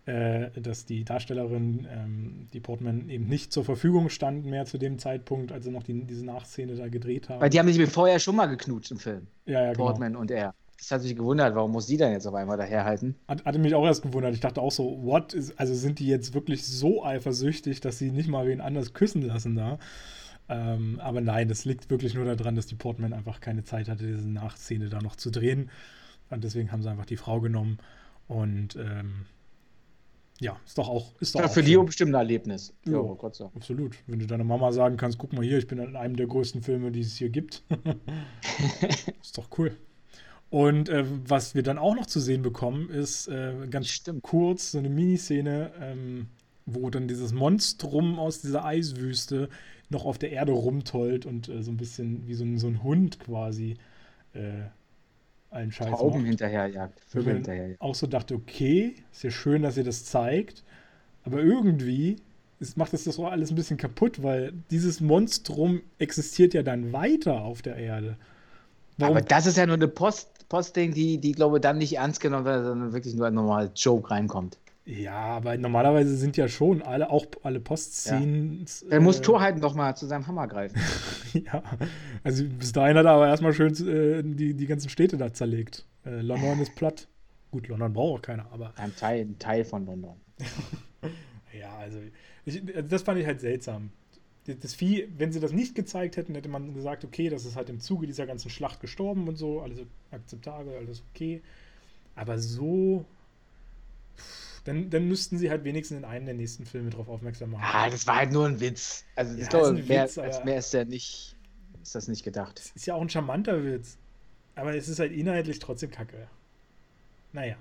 äh, 0.05 0.49
dass 0.61 0.85
die 0.85 1.03
Darstellerin, 1.03 1.87
ähm, 1.89 2.47
die 2.53 2.59
Portman, 2.59 3.09
eben 3.09 3.27
nicht 3.27 3.51
zur 3.51 3.65
Verfügung 3.65 4.09
stand 4.09 4.45
mehr 4.45 4.65
zu 4.65 4.77
dem 4.77 4.99
Zeitpunkt, 4.99 5.51
als 5.51 5.65
sie 5.65 5.71
noch 5.71 5.83
die, 5.83 6.03
diese 6.05 6.25
Nachszene 6.25 6.75
da 6.75 6.87
gedreht 6.87 7.29
haben. 7.29 7.41
Weil 7.41 7.49
die 7.49 7.59
haben 7.59 7.71
sich 7.71 7.89
vorher 7.89 8.19
schon 8.19 8.35
mal 8.35 8.45
geknutscht 8.45 8.91
im 8.91 8.99
Film. 8.99 9.27
Ja, 9.45 9.63
ja, 9.63 9.73
genau. 9.73 9.85
Portman 9.85 10.09
genau. 10.09 10.21
und 10.21 10.31
er. 10.31 10.53
Das 10.77 10.91
hat 10.91 11.01
sich 11.01 11.15
gewundert, 11.15 11.55
warum 11.55 11.71
muss 11.71 11.87
die 11.87 11.97
dann 11.97 12.11
jetzt 12.11 12.27
auf 12.27 12.33
einmal 12.33 12.57
daherhalten? 12.57 13.15
Hat, 13.27 13.45
hatte 13.45 13.59
mich 13.59 13.75
auch 13.75 13.85
erst 13.85 14.03
gewundert. 14.03 14.33
Ich 14.33 14.41
dachte 14.41 14.61
auch 14.61 14.71
so, 14.71 15.03
what? 15.03 15.33
Ist, 15.33 15.57
also 15.59 15.73
sind 15.73 15.99
die 15.99 16.07
jetzt 16.07 16.33
wirklich 16.33 16.65
so 16.65 17.03
eifersüchtig, 17.03 17.79
dass 17.79 17.97
sie 17.97 18.11
nicht 18.11 18.27
mal 18.27 18.45
wen 18.47 18.61
anders 18.61 18.93
küssen 18.93 19.21
lassen 19.21 19.55
da? 19.55 19.79
Ähm, 20.47 20.99
aber 20.99 21.21
nein, 21.21 21.47
das 21.47 21.65
liegt 21.65 21.89
wirklich 21.89 22.13
nur 22.13 22.25
daran, 22.25 22.55
dass 22.55 22.67
die 22.67 22.75
Portman 22.75 23.13
einfach 23.13 23.39
keine 23.39 23.63
Zeit 23.63 23.87
hatte, 23.87 24.05
diese 24.05 24.29
Nachszene 24.29 24.89
da 24.89 25.01
noch 25.01 25.15
zu 25.15 25.31
drehen. 25.31 25.71
Und 26.29 26.43
deswegen 26.43 26.71
haben 26.71 26.81
sie 26.81 26.89
einfach 26.89 27.05
die 27.05 27.17
Frau 27.17 27.39
genommen. 27.39 27.77
Und 28.27 28.75
ähm, 28.75 29.25
ja, 30.41 30.57
ist 30.65 30.77
doch 30.77 30.89
auch. 30.89 31.13
Ist 31.21 31.35
doch 31.35 31.39
ja, 31.39 31.45
auch 31.45 31.53
für 31.53 31.63
schön. 31.63 31.79
die 31.79 31.85
bestimmt 31.85 32.11
ein 32.11 32.19
Erlebnis. 32.19 32.73
Ja, 32.85 33.01
ja 33.01 33.13
Gott 33.13 33.35
sei 33.35 33.45
Absolut. 33.45 33.95
Wenn 34.07 34.19
du 34.19 34.27
deiner 34.27 34.43
Mama 34.43 34.71
sagen 34.71 34.97
kannst, 34.97 35.17
guck 35.17 35.33
mal 35.33 35.43
hier, 35.43 35.57
ich 35.57 35.67
bin 35.67 35.77
in 35.77 35.95
einem 35.95 36.15
der 36.15 36.27
größten 36.27 36.61
Filme, 36.61 36.91
die 36.91 37.01
es 37.01 37.15
hier 37.15 37.29
gibt. 37.29 37.63
ist 39.21 39.37
doch 39.37 39.47
cool. 39.57 39.77
Und 40.55 40.87
äh, 40.87 41.03
was 41.27 41.53
wir 41.53 41.63
dann 41.63 41.77
auch 41.77 41.95
noch 41.95 42.05
zu 42.05 42.21
sehen 42.21 42.41
bekommen, 42.41 42.89
ist 42.89 43.27
äh, 43.27 43.67
ganz 43.69 43.89
Stimmt. 43.89 44.23
kurz 44.23 44.71
so 44.71 44.77
eine 44.77 44.87
Miniszene, 44.87 45.73
ähm, 45.81 46.27
wo 46.65 46.89
dann 46.89 47.09
dieses 47.09 47.33
Monstrum 47.33 48.17
aus 48.17 48.39
dieser 48.39 48.63
Eiswüste 48.63 49.49
noch 49.89 50.05
auf 50.05 50.17
der 50.17 50.31
Erde 50.31 50.53
rumtollt 50.53 51.25
und 51.25 51.49
äh, 51.49 51.61
so 51.61 51.71
ein 51.71 51.75
bisschen 51.75 52.25
wie 52.25 52.35
so 52.35 52.45
ein, 52.45 52.57
so 52.57 52.67
ein 52.67 52.83
Hund 52.83 53.19
quasi 53.19 53.75
äh, 54.33 54.61
allen 55.49 55.73
Scheiß 55.73 55.89
Trauben 55.89 56.19
macht. 56.19 56.27
hinterherjagt, 56.29 57.01
Vögel 57.01 57.33
hinterherjagt. 57.33 57.81
Auch 57.81 57.95
so 57.95 58.07
dachte, 58.07 58.35
okay, 58.35 58.95
ist 59.11 59.23
ja 59.23 59.31
schön, 59.31 59.61
dass 59.61 59.75
ihr 59.75 59.83
das 59.83 60.05
zeigt, 60.05 60.63
aber 61.25 61.41
irgendwie 61.41 62.15
ist, 62.61 62.77
macht 62.77 62.93
es 62.93 63.03
das 63.03 63.19
auch 63.19 63.29
alles 63.29 63.51
ein 63.51 63.55
bisschen 63.55 63.75
kaputt, 63.75 64.23
weil 64.23 64.53
dieses 64.71 65.01
Monstrum 65.01 65.81
existiert 65.99 66.53
ja 66.53 66.63
dann 66.63 66.93
weiter 66.93 67.41
auf 67.41 67.61
der 67.61 67.75
Erde. 67.75 68.15
Warum? 68.97 69.17
Aber 69.17 69.25
das 69.25 69.45
ist 69.47 69.57
ja 69.57 69.65
nur 69.65 69.75
eine 69.75 69.89
Post, 69.89 70.29
Postding, 70.49 70.93
die, 70.93 71.17
die 71.17 71.31
glaube 71.31 71.57
ich, 71.57 71.61
dann 71.61 71.77
nicht 71.77 71.97
ernst 71.97 72.19
genommen 72.21 72.45
wird, 72.45 72.65
sondern 72.65 72.93
wirklich 72.93 73.15
nur 73.15 73.27
ein 73.27 73.33
normaler 73.33 73.71
Joke 73.75 74.11
reinkommt. 74.11 74.57
Ja, 74.85 75.15
aber 75.15 75.57
normalerweise 75.57 76.15
sind 76.15 76.37
ja 76.37 76.47
schon 76.47 76.83
alle, 76.83 77.09
auch 77.09 77.25
alle 77.41 77.59
Postscenes. 77.59 78.81
Ja. 78.81 78.91
Er 78.91 78.99
muss 79.01 79.17
äh, 79.17 79.21
Thor 79.23 79.41
halt 79.41 79.57
nochmal 79.57 79.97
zu 79.97 80.05
seinem 80.05 80.27
Hammer 80.27 80.47
greifen. 80.47 80.79
ja, 81.33 81.63
also 82.23 82.43
bis 82.47 82.71
dahin 82.71 82.95
hat 82.95 83.05
er 83.05 83.13
aber 83.13 83.27
erstmal 83.27 83.53
schön 83.53 83.73
äh, 83.87 84.21
die, 84.23 84.53
die 84.53 84.67
ganzen 84.67 84.89
Städte 84.89 85.17
da 85.17 85.33
zerlegt. 85.33 85.85
Äh, 86.05 86.21
London 86.21 86.59
ist 86.59 86.75
platt. 86.75 87.07
Gut, 87.49 87.67
London 87.67 87.93
braucht 87.93 88.19
auch 88.19 88.21
keiner, 88.21 88.45
aber. 88.51 88.73
Ein 88.77 88.95
Teil, 88.95 89.21
ein 89.21 89.39
Teil 89.39 89.65
von 89.65 89.87
London. 89.87 90.17
ja, 91.59 91.75
also, 91.79 91.97
ich, 92.45 92.61
das 92.87 93.01
fand 93.01 93.19
ich 93.19 93.25
halt 93.25 93.41
seltsam. 93.41 93.89
Das 94.47 94.75
Vieh, 94.75 95.07
wenn 95.17 95.31
sie 95.31 95.39
das 95.39 95.51
nicht 95.51 95.73
gezeigt 95.73 96.17
hätten, 96.17 96.35
hätte 96.35 96.49
man 96.49 96.73
gesagt, 96.75 97.03
okay, 97.03 97.29
das 97.29 97.45
ist 97.45 97.55
halt 97.55 97.69
im 97.69 97.79
Zuge 97.79 98.05
dieser 98.05 98.27
ganzen 98.27 98.51
Schlacht 98.51 98.79
gestorben 98.79 99.27
und 99.27 99.37
so, 99.37 99.61
alles 99.61 99.79
akzeptabel, 100.11 100.75
alles 100.77 101.03
okay. 101.11 101.41
Aber 102.15 102.37
so 102.37 103.05
dann, 104.65 104.89
dann 104.89 105.07
müssten 105.07 105.37
sie 105.37 105.51
halt 105.51 105.63
wenigstens 105.63 105.99
in 105.99 106.05
einem 106.05 106.25
der 106.25 106.33
nächsten 106.33 106.65
Filme 106.65 106.89
darauf 106.89 107.07
aufmerksam 107.07 107.51
machen. 107.51 107.63
Ah, 107.63 107.89
das 107.89 108.07
war 108.07 108.17
halt 108.17 108.31
nur 108.31 108.47
ein 108.47 108.59
Witz. 108.59 109.05
Also 109.15 109.35
ja, 109.35 109.43
ich 109.43 109.49
glaube, 109.49 109.73
mehr, 109.73 110.05
Witz, 110.05 110.17
als 110.17 110.43
mehr 110.43 110.57
ist 110.57 110.73
ja 110.73 110.83
nicht, 110.83 111.37
ist 111.83 111.93
das 111.93 112.07
nicht 112.07 112.23
gedacht. 112.23 112.59
Ist 112.73 112.87
ja 112.87 112.95
auch 112.95 113.01
ein 113.01 113.09
charmanter 113.09 113.63
Witz. 113.63 113.97
Aber 114.55 114.75
es 114.75 114.87
ist 114.87 114.99
halt 114.99 115.11
inhaltlich 115.11 115.59
trotzdem 115.59 115.91
kacke. 115.91 116.27
Naja. 117.31 117.57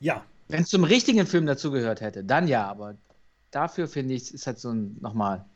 Ja. 0.00 0.22
Wenn 0.48 0.62
es 0.62 0.68
zum 0.68 0.84
richtigen 0.84 1.26
Film 1.26 1.46
dazugehört 1.46 2.02
hätte, 2.02 2.22
dann 2.22 2.46
ja, 2.46 2.66
aber 2.66 2.96
dafür 3.50 3.88
finde 3.88 4.14
ich, 4.14 4.34
ist 4.34 4.46
halt 4.46 4.58
so 4.58 4.70
ein, 4.70 4.98
nochmal, 5.00 5.46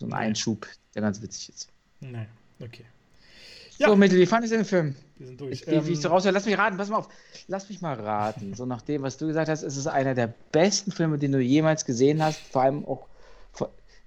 so 0.00 0.06
ein 0.06 0.12
Einschub, 0.12 0.66
der 0.94 1.02
ganz 1.02 1.22
witzig 1.22 1.50
ist. 1.50 1.68
Naja, 2.00 2.26
okay. 2.58 2.84
Ja. 3.78 3.88
So, 3.88 3.96
Mittel, 3.96 4.18
wie 4.18 4.26
fandest 4.26 4.52
du 4.52 4.56
den 4.56 4.64
Film? 4.64 4.96
Wir 5.16 5.26
sind 5.26 5.40
durch. 5.40 5.52
Ich, 5.52 5.68
ähm, 5.68 5.86
wie 5.86 5.92
ich 5.92 6.00
so 6.00 6.08
raushöre, 6.08 6.32
lass 6.32 6.46
mich 6.46 6.58
raten, 6.58 6.76
pass 6.76 6.88
mal 6.88 6.98
auf. 6.98 7.08
Lass 7.46 7.68
mich 7.68 7.80
mal 7.80 7.94
raten. 7.94 8.54
So 8.54 8.66
nach 8.66 8.82
dem, 8.82 9.02
was 9.02 9.18
du 9.18 9.26
gesagt 9.26 9.48
hast, 9.48 9.62
ist 9.62 9.76
es 9.76 9.86
einer 9.86 10.14
der 10.14 10.32
besten 10.52 10.90
Filme, 10.90 11.18
den 11.18 11.32
du 11.32 11.38
jemals 11.38 11.84
gesehen 11.84 12.22
hast. 12.22 12.40
Vor 12.50 12.62
allem 12.62 12.84
auch 12.84 13.06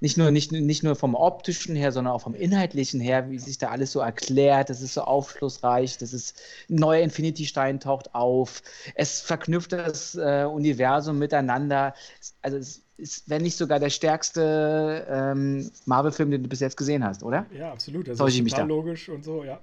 nicht 0.04 0.18
nur, 0.18 0.32
nicht, 0.32 0.52
nicht 0.52 0.84
nur 0.84 0.98
vom 0.98 1.16
optischen 1.16 1.78
her, 1.78 1.94
sondern 1.94 2.14
auch 2.14 2.22
vom 2.22 2.36
inhaltlichen 2.36 3.00
her, 3.00 3.32
wie 3.32 3.40
sich 3.40 3.58
da 3.58 3.70
alles 3.70 3.94
so 3.94 4.02
erklärt. 4.02 4.70
Das 4.70 4.82
ist 4.82 4.96
so 4.96 5.02
aufschlussreich. 5.04 5.98
Das 5.98 6.12
ist 6.12 6.42
ein 6.70 6.76
neuer 6.76 7.02
Infinity-Stein 7.02 7.80
taucht 7.80 8.14
auf. 8.14 8.62
Es 8.96 9.22
verknüpft 9.22 9.72
das 9.72 10.16
äh, 10.16 10.44
Universum 10.44 11.20
miteinander. 11.20 11.94
Also 12.42 12.58
es 12.58 12.83
ist, 12.98 13.30
wenn 13.30 13.42
nicht 13.42 13.58
sogar 13.58 13.80
der 13.80 13.90
stärkste 13.90 15.06
ähm, 15.10 15.70
Marvel-Film, 15.86 16.32
den 16.32 16.44
du 16.44 16.50
bis 16.50 16.60
jetzt 16.60 16.78
gesehen 16.78 17.04
hast, 17.04 17.24
oder? 17.24 17.46
Ja, 17.58 17.72
absolut. 17.72 18.08
Also 18.08 18.26
ist 18.26 18.38
total 18.38 18.68
logisch 18.68 19.10
und 19.10 19.24
so, 19.24 19.44
ja. 19.44 19.60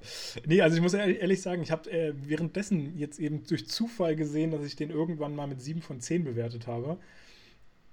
Nee, 0.46 0.60
also 0.60 0.76
ich 0.76 0.82
muss 0.82 0.94
ehrlich 0.94 1.40
sagen, 1.40 1.62
ich 1.62 1.70
habe 1.70 1.90
äh, 1.90 2.12
währenddessen 2.16 2.98
jetzt 2.98 3.18
eben 3.18 3.44
durch 3.46 3.68
Zufall 3.68 4.16
gesehen, 4.16 4.50
dass 4.50 4.64
ich 4.64 4.76
den 4.76 4.90
irgendwann 4.90 5.34
mal 5.34 5.46
mit 5.46 5.62
7 5.62 5.82
von 5.82 6.00
10 6.00 6.24
bewertet 6.24 6.66
habe. 6.66 6.98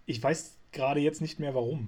Ich 0.06 0.22
weiß 0.22 0.56
gerade 0.72 1.00
jetzt 1.00 1.22
nicht 1.22 1.40
mehr 1.40 1.54
warum. 1.54 1.88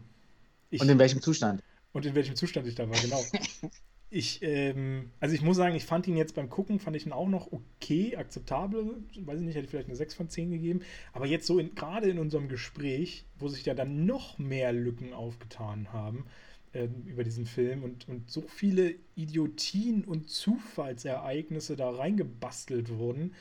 Ich, 0.70 0.82
und 0.82 0.90
in 0.90 1.00
welchem 1.00 1.22
Zustand? 1.22 1.64
Und 1.92 2.06
in 2.06 2.14
welchem 2.16 2.36
Zustand 2.36 2.68
ich 2.68 2.76
da 2.76 2.88
war, 2.88 3.00
genau. 3.00 3.24
ich, 4.12 4.42
ähm, 4.42 5.12
also 5.20 5.36
ich 5.36 5.42
muss 5.42 5.58
sagen, 5.58 5.76
ich 5.76 5.86
fand 5.86 6.08
ihn 6.08 6.18
jetzt 6.18 6.34
beim 6.34 6.50
Gucken, 6.50 6.80
fand 6.80 6.96
ich 6.96 7.06
ihn 7.06 7.12
auch 7.12 7.28
noch 7.28 7.52
okay, 7.52 8.16
akzeptabel. 8.16 9.04
Weiß 9.20 9.40
ich 9.40 9.46
nicht, 9.46 9.56
hätte 9.56 9.66
ich 9.66 9.70
vielleicht 9.70 9.88
eine 9.88 9.96
6 9.96 10.16
von 10.16 10.30
10 10.30 10.52
gegeben. 10.52 10.82
Aber 11.14 11.28
jetzt 11.28 11.46
so 11.46 11.62
gerade 11.76 12.10
in 12.10 12.18
unserem 12.18 12.50
Gespräch, 12.50 13.26
wo 13.38 13.48
sich 13.48 13.66
ja 13.66 13.76
dann 13.76 14.06
noch 14.06 14.40
mehr 14.40 14.74
Lücken 14.74 15.14
aufgetan 15.14 15.94
haben 15.94 16.26
äh, 16.74 16.88
über 17.06 17.24
diesen 17.24 17.46
Film 17.46 17.84
und, 17.84 18.10
und 18.10 18.32
so 18.32 18.42
viele 18.42 18.96
Idiotien 19.16 20.04
und 20.04 20.30
Zufallsereignisse 20.30 21.76
da 21.76 21.92
reingebastelt 21.92 22.90
wurden, 22.90 23.36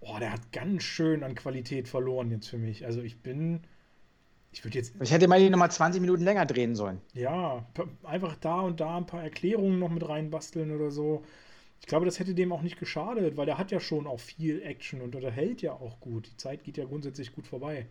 oh, 0.00 0.18
der 0.18 0.32
hat 0.32 0.50
ganz 0.50 0.82
schön 0.82 1.22
an 1.22 1.36
Qualität 1.36 1.86
verloren 1.86 2.32
jetzt 2.32 2.48
für 2.48 2.58
mich. 2.58 2.84
Also 2.84 3.00
ich 3.00 3.20
bin 3.20 3.60
ich 4.52 4.64
würde 4.64 4.78
jetzt. 4.78 4.94
Ich 5.00 5.10
hätte 5.10 5.28
mal 5.28 5.38
die 5.38 5.50
nochmal 5.50 5.70
20 5.70 6.00
Minuten 6.00 6.24
länger 6.24 6.46
drehen 6.46 6.74
sollen. 6.74 7.00
Ja, 7.14 7.66
einfach 8.02 8.36
da 8.36 8.60
und 8.60 8.80
da 8.80 8.96
ein 8.96 9.06
paar 9.06 9.22
Erklärungen 9.22 9.78
noch 9.78 9.90
mit 9.90 10.08
reinbasteln 10.08 10.74
oder 10.74 10.90
so. 10.90 11.24
Ich 11.80 11.86
glaube, 11.86 12.04
das 12.04 12.18
hätte 12.18 12.34
dem 12.34 12.52
auch 12.52 12.62
nicht 12.62 12.78
geschadet, 12.78 13.36
weil 13.36 13.46
der 13.46 13.58
hat 13.58 13.70
ja 13.70 13.80
schon 13.80 14.06
auch 14.06 14.20
viel 14.20 14.62
Action 14.62 15.00
und 15.00 15.14
unterhält 15.14 15.62
ja 15.62 15.72
auch 15.72 16.00
gut. 16.00 16.26
Die 16.26 16.36
Zeit 16.36 16.64
geht 16.64 16.76
ja 16.76 16.84
grundsätzlich 16.84 17.32
gut 17.32 17.46
vorbei. 17.46 17.86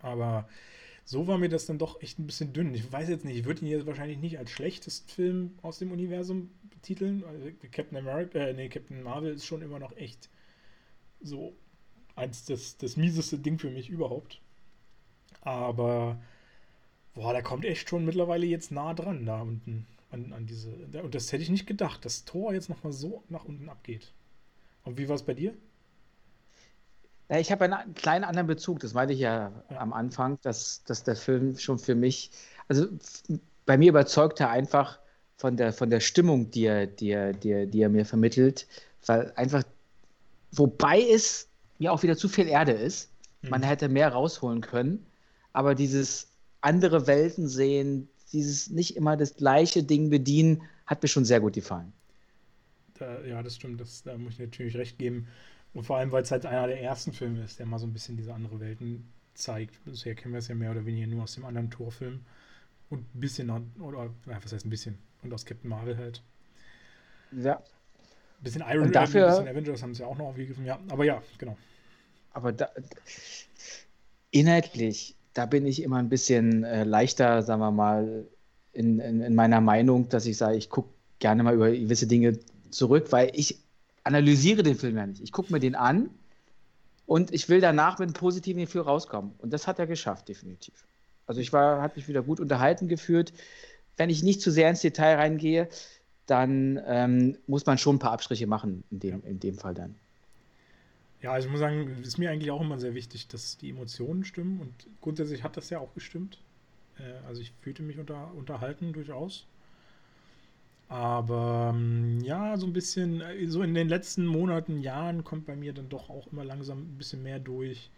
Aber 0.00 0.48
so 1.04 1.26
war 1.26 1.38
mir 1.38 1.48
das 1.48 1.66
dann 1.66 1.78
doch 1.78 2.02
echt 2.02 2.18
ein 2.18 2.26
bisschen 2.26 2.52
dünn. 2.52 2.74
Ich 2.74 2.92
weiß 2.92 3.08
jetzt 3.08 3.24
nicht, 3.24 3.36
ich 3.36 3.44
würde 3.44 3.62
ihn 3.62 3.68
jetzt 3.68 3.86
wahrscheinlich 3.86 4.18
nicht 4.18 4.38
als 4.38 4.50
schlechtesten 4.50 5.08
Film 5.08 5.58
aus 5.62 5.78
dem 5.78 5.90
Universum 5.90 6.50
betiteln. 6.68 7.24
Also 7.24 7.48
Captain 7.70 7.96
America, 7.96 8.38
äh, 8.38 8.52
nee, 8.52 8.68
Captain 8.68 9.02
Marvel 9.02 9.32
ist 9.32 9.46
schon 9.46 9.62
immer 9.62 9.78
noch 9.78 9.96
echt 9.96 10.28
so 11.20 11.56
eins 12.14 12.44
das, 12.44 12.76
das 12.76 12.96
mieseste 12.96 13.38
Ding 13.38 13.58
für 13.58 13.70
mich 13.70 13.88
überhaupt. 13.88 14.41
Aber 15.42 16.18
boah, 17.14 17.32
der 17.32 17.42
kommt 17.42 17.64
echt 17.64 17.88
schon 17.88 18.04
mittlerweile 18.04 18.46
jetzt 18.46 18.72
nah 18.72 18.94
dran 18.94 19.26
da 19.26 19.42
unten 19.42 19.86
an, 20.10 20.32
an 20.32 20.46
diese. 20.46 20.70
Und 21.02 21.14
das 21.14 21.32
hätte 21.32 21.42
ich 21.42 21.50
nicht 21.50 21.66
gedacht, 21.66 22.04
dass 22.04 22.24
Tor 22.24 22.54
jetzt 22.54 22.68
nochmal 22.68 22.92
so 22.92 23.22
nach 23.28 23.44
unten 23.44 23.68
abgeht. 23.68 24.12
Und 24.84 24.98
wie 24.98 25.08
war 25.08 25.16
es 25.16 25.22
bei 25.22 25.34
dir? 25.34 25.54
Ja, 27.28 27.38
ich 27.38 27.50
habe 27.50 27.64
einen 27.64 27.94
kleinen 27.94 28.24
anderen 28.24 28.46
Bezug, 28.46 28.80
das 28.80 28.94
meinte 28.94 29.14
ich 29.14 29.20
ja, 29.20 29.52
ja, 29.70 29.78
am 29.78 29.92
Anfang, 29.92 30.38
dass, 30.42 30.82
dass 30.84 31.02
der 31.02 31.16
Film 31.16 31.56
schon 31.56 31.78
für 31.78 31.94
mich, 31.94 32.30
also 32.68 32.86
bei 33.64 33.78
mir 33.78 33.90
überzeugt 33.90 34.40
er 34.40 34.50
einfach 34.50 34.98
von 35.38 35.56
der, 35.56 35.72
von 35.72 35.88
der 35.88 36.00
Stimmung, 36.00 36.50
die 36.50 36.66
er, 36.66 36.86
die, 36.86 37.10
er, 37.10 37.32
die, 37.32 37.50
er, 37.50 37.66
die 37.66 37.80
er 37.80 37.88
mir 37.88 38.04
vermittelt, 38.04 38.66
weil 39.06 39.32
einfach, 39.36 39.62
wobei 40.50 41.00
es 41.00 41.48
mir 41.78 41.92
auch 41.92 42.02
wieder 42.02 42.16
zu 42.16 42.28
viel 42.28 42.48
Erde 42.48 42.72
ist, 42.72 43.10
mhm. 43.40 43.50
man 43.50 43.62
hätte 43.62 43.88
mehr 43.88 44.10
rausholen 44.12 44.60
können, 44.60 45.06
aber 45.52 45.74
dieses 45.74 46.28
andere 46.60 47.06
Welten 47.06 47.48
sehen, 47.48 48.08
dieses 48.32 48.70
nicht 48.70 48.96
immer 48.96 49.16
das 49.16 49.36
gleiche 49.36 49.82
Ding 49.82 50.10
bedienen, 50.10 50.62
hat 50.86 51.02
mir 51.02 51.08
schon 51.08 51.24
sehr 51.24 51.40
gut 51.40 51.54
gefallen. 51.54 51.92
Da, 52.98 53.22
ja, 53.24 53.42
das 53.42 53.56
stimmt, 53.56 53.80
das, 53.80 54.02
da 54.02 54.16
muss 54.16 54.34
ich 54.34 54.38
natürlich 54.38 54.76
recht 54.76 54.98
geben. 54.98 55.28
Und 55.74 55.84
vor 55.84 55.96
allem, 55.96 56.12
weil 56.12 56.22
es 56.22 56.30
halt 56.30 56.46
einer 56.46 56.66
der 56.66 56.80
ersten 56.80 57.12
Filme 57.12 57.42
ist, 57.44 57.58
der 57.58 57.66
mal 57.66 57.78
so 57.78 57.86
ein 57.86 57.92
bisschen 57.92 58.16
diese 58.16 58.34
andere 58.34 58.60
Welten 58.60 59.10
zeigt. 59.34 59.82
Bisher 59.84 60.14
kennen 60.14 60.34
wir 60.34 60.38
es 60.38 60.48
ja 60.48 60.54
mehr 60.54 60.70
oder 60.70 60.84
weniger 60.84 61.06
nur 61.06 61.22
aus 61.22 61.34
dem 61.34 61.44
anderen 61.44 61.70
Torfilm. 61.70 62.20
Und 62.90 63.14
ein 63.14 63.20
bisschen, 63.20 63.50
oder 63.80 64.10
was 64.26 64.52
heißt 64.52 64.66
ein 64.66 64.70
bisschen? 64.70 64.98
Und 65.22 65.32
aus 65.32 65.46
Captain 65.46 65.70
Marvel 65.70 65.96
halt. 65.96 66.22
Ja. 67.32 67.56
Ein 67.56 67.62
bisschen 68.40 68.62
Iron 68.68 68.90
Man, 68.90 68.96
ein 68.96 69.04
bisschen 69.04 69.48
Avengers 69.48 69.82
haben 69.82 69.94
sie 69.94 70.02
ja 70.02 70.08
auch 70.08 70.18
noch 70.18 70.26
aufgegriffen. 70.26 70.66
Ja, 70.66 70.78
aber 70.90 71.04
ja, 71.04 71.22
genau. 71.38 71.56
Aber 72.34 72.52
da, 72.52 72.68
inhaltlich 74.30 75.16
da 75.34 75.46
bin 75.46 75.66
ich 75.66 75.82
immer 75.82 75.96
ein 75.96 76.08
bisschen 76.08 76.64
äh, 76.64 76.84
leichter, 76.84 77.42
sagen 77.42 77.60
wir 77.60 77.70
mal, 77.70 78.26
in, 78.72 78.98
in, 79.00 79.20
in, 79.20 79.34
meiner 79.34 79.60
Meinung, 79.60 80.08
dass 80.08 80.26
ich 80.26 80.36
sage, 80.36 80.56
ich 80.56 80.70
gucke 80.70 80.90
gerne 81.18 81.42
mal 81.42 81.54
über 81.54 81.70
gewisse 81.70 82.06
Dinge 82.06 82.38
zurück, 82.70 83.06
weil 83.10 83.30
ich 83.34 83.58
analysiere 84.04 84.62
den 84.62 84.76
Film 84.76 84.96
ja 84.96 85.06
nicht. 85.06 85.22
Ich 85.22 85.32
gucke 85.32 85.52
mir 85.52 85.60
den 85.60 85.74
an 85.74 86.10
und 87.06 87.32
ich 87.32 87.48
will 87.48 87.60
danach 87.60 87.98
mit 87.98 88.08
einem 88.08 88.14
positiven 88.14 88.60
Gefühl 88.60 88.82
rauskommen. 88.82 89.32
Und 89.38 89.52
das 89.52 89.66
hat 89.66 89.78
er 89.78 89.86
geschafft, 89.86 90.28
definitiv. 90.28 90.86
Also 91.26 91.40
ich 91.40 91.52
war, 91.52 91.82
hat 91.82 91.96
mich 91.96 92.08
wieder 92.08 92.22
gut 92.22 92.40
unterhalten 92.40 92.88
geführt. 92.88 93.32
Wenn 93.96 94.10
ich 94.10 94.22
nicht 94.22 94.40
zu 94.40 94.50
sehr 94.50 94.70
ins 94.70 94.80
Detail 94.80 95.16
reingehe, 95.16 95.68
dann 96.26 96.80
ähm, 96.86 97.38
muss 97.46 97.66
man 97.66 97.78
schon 97.78 97.96
ein 97.96 97.98
paar 97.98 98.12
Abstriche 98.12 98.46
machen 98.46 98.84
in 98.90 99.00
dem, 99.00 99.24
in 99.24 99.40
dem 99.40 99.58
Fall 99.58 99.74
dann. 99.74 99.96
Ja, 101.22 101.32
also 101.32 101.46
ich 101.46 101.52
muss 101.52 101.60
sagen, 101.60 102.02
ist 102.02 102.18
mir 102.18 102.30
eigentlich 102.30 102.50
auch 102.50 102.60
immer 102.60 102.80
sehr 102.80 102.94
wichtig, 102.94 103.28
dass 103.28 103.56
die 103.56 103.70
Emotionen 103.70 104.24
stimmen 104.24 104.60
und 104.60 104.72
grundsätzlich 105.00 105.44
hat 105.44 105.56
das 105.56 105.70
ja 105.70 105.78
auch 105.78 105.94
gestimmt. 105.94 106.38
Äh, 106.98 107.26
also 107.26 107.40
ich 107.40 107.52
fühlte 107.60 107.82
mich 107.82 107.98
unter, 107.98 108.34
unterhalten 108.34 108.92
durchaus. 108.92 109.46
Aber 110.88 111.72
ähm, 111.74 112.20
ja, 112.20 112.56
so 112.58 112.66
ein 112.66 112.72
bisschen, 112.72 113.20
äh, 113.20 113.46
so 113.46 113.62
in 113.62 113.72
den 113.72 113.88
letzten 113.88 114.26
Monaten, 114.26 114.80
Jahren 114.80 115.22
kommt 115.24 115.46
bei 115.46 115.56
mir 115.56 115.72
dann 115.72 115.88
doch 115.88 116.10
auch 116.10 116.26
immer 116.32 116.44
langsam 116.44 116.80
ein 116.80 116.98
bisschen 116.98 117.22
mehr 117.22 117.38
durch, 117.38 117.88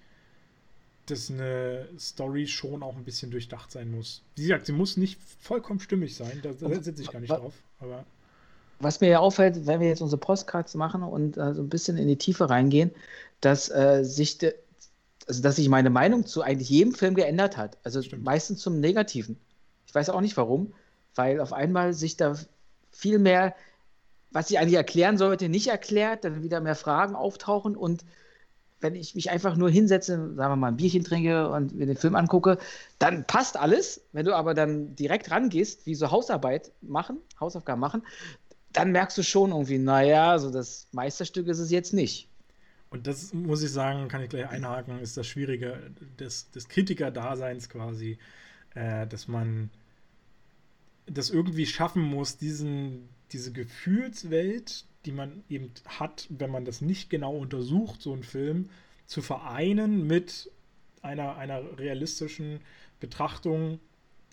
dass 1.07 1.31
eine 1.31 1.89
Story 1.99 2.47
schon 2.47 2.83
auch 2.83 2.97
ein 2.97 3.05
bisschen 3.05 3.31
durchdacht 3.31 3.73
sein 3.73 3.91
muss. 3.91 4.23
Wie 4.37 4.43
gesagt, 4.43 4.67
sie 4.67 4.73
muss 4.73 4.97
nicht 4.97 5.19
vollkommen 5.41 5.81
stimmig 5.81 6.15
sein, 6.15 6.41
da, 6.43 6.53
da 6.53 6.69
setze 6.83 7.03
ich 7.03 7.11
gar 7.11 7.21
nicht 7.21 7.31
drauf. 7.31 7.55
Aber 7.81 8.05
was 8.85 9.01
mir 9.01 9.09
ja 9.09 9.19
auffällt, 9.19 9.67
wenn 9.67 9.81
wir 9.81 9.89
jetzt 9.89 10.03
unsere 10.03 10.21
Postcards 10.21 10.75
machen 10.75 11.03
und 11.03 11.37
äh, 11.37 11.55
so 11.55 11.63
ein 11.63 11.69
bisschen 11.69 11.97
in 11.97 12.09
die 12.09 12.17
Tiefe 12.17 12.49
reingehen, 12.49 12.91
dass 13.41 13.69
äh, 13.71 14.05
sich 14.05 14.39
de, 14.39 14.55
also 15.27 15.43
dass 15.43 15.57
sich 15.57 15.69
meine 15.69 15.91
Meinung 15.91 16.27
zu 16.27 16.43
eigentlich 16.43 16.69
jedem 16.69 16.95
Film 16.95 17.15
geändert 17.15 17.57
hat. 17.57 17.79
Also 17.83 18.03
Stimmt. 18.03 18.25
meistens 18.25 18.61
zum 18.61 18.81
Negativen. 18.81 19.39
Ich 19.87 19.95
weiß 19.95 20.11
auch 20.11 20.21
nicht 20.21 20.37
warum, 20.37 20.73
weil 21.15 21.41
auf 21.41 21.53
einmal 21.53 21.95
sich 21.95 22.17
da 22.17 22.37
viel 22.93 23.19
mehr, 23.19 23.55
was 24.31 24.51
ich 24.51 24.59
eigentlich 24.59 24.77
erklären 24.77 25.19
sollte, 25.19 25.49
nicht 25.49 25.69
erklärt, 25.69 26.25
dann 26.25 26.43
wieder 26.43 26.61
mehr 26.61 26.77
Fragen 26.77 27.15
auftauchen 27.15 27.77
und 27.77 28.05
wenn 28.85 28.95
ich 28.95 29.15
mich 29.15 29.31
einfach 29.31 29.57
nur 29.57 29.71
hinsetze, 29.71 30.35
sagen 30.35 30.53
wir 30.53 30.57
mal, 30.57 30.69
ein 30.69 30.77
Bierchen 30.77 31.05
trinke 31.05 31.49
und 31.49 31.75
mir 31.75 31.87
den 31.87 31.97
Film 31.97 32.15
angucke, 32.15 32.59
dann 32.99 33.25
passt 33.25 33.57
alles. 33.57 34.03
Wenn 34.13 34.27
du 34.27 34.35
aber 34.37 34.53
dann 34.53 34.95
direkt 34.95 35.31
rangehst, 35.31 35.87
wie 35.87 35.95
so 35.95 36.11
Hausarbeit 36.11 36.71
machen, 36.83 37.17
Hausaufgaben 37.41 37.81
machen, 37.81 38.03
dann 38.75 38.93
merkst 38.93 39.17
du 39.17 39.23
schon 39.23 39.51
irgendwie, 39.51 39.79
naja, 39.79 40.39
so 40.39 40.51
das 40.51 40.89
Meisterstück 40.93 41.49
ist 41.49 41.59
es 41.59 41.71
jetzt 41.71 41.95
nicht. 41.95 42.29
und 42.91 43.07
das 43.07 43.33
muss 43.33 43.63
ich 43.63 43.71
sagen, 43.71 44.09
kann 44.09 44.23
ich 44.23 44.29
gleich 44.29 44.49
einhaken, 44.49 45.01
ist 45.01 45.17
das 45.17 45.27
Schwierige 45.27 45.91
des, 46.19 46.51
des 46.51 46.69
Kritiker-Daseins 46.69 47.69
quasi, 47.69 48.19
äh, 48.75 49.07
dass 49.07 49.27
man 49.27 49.71
das 51.07 51.31
irgendwie 51.31 51.67
schaffen 51.67 52.03
muss, 52.03 52.37
diesen, 52.37 53.09
diese 53.33 53.53
Gefühlswelt, 53.53 54.85
die 55.05 55.13
man 55.13 55.45
eben 55.49 55.71
hat, 55.87 56.27
wenn 56.31 56.51
man 56.51 56.65
das 56.65 56.81
nicht 56.81 57.11
genau 57.11 57.37
untersucht, 57.37 58.01
so 58.01 58.13
einen 58.13 58.23
Film, 58.23 58.71
zu 59.07 59.23
vereinen 59.23 60.07
mit 60.07 60.51
einer, 61.03 61.37
einer 61.37 61.79
realistischen 61.79 62.61
Betrachtung, 63.01 63.81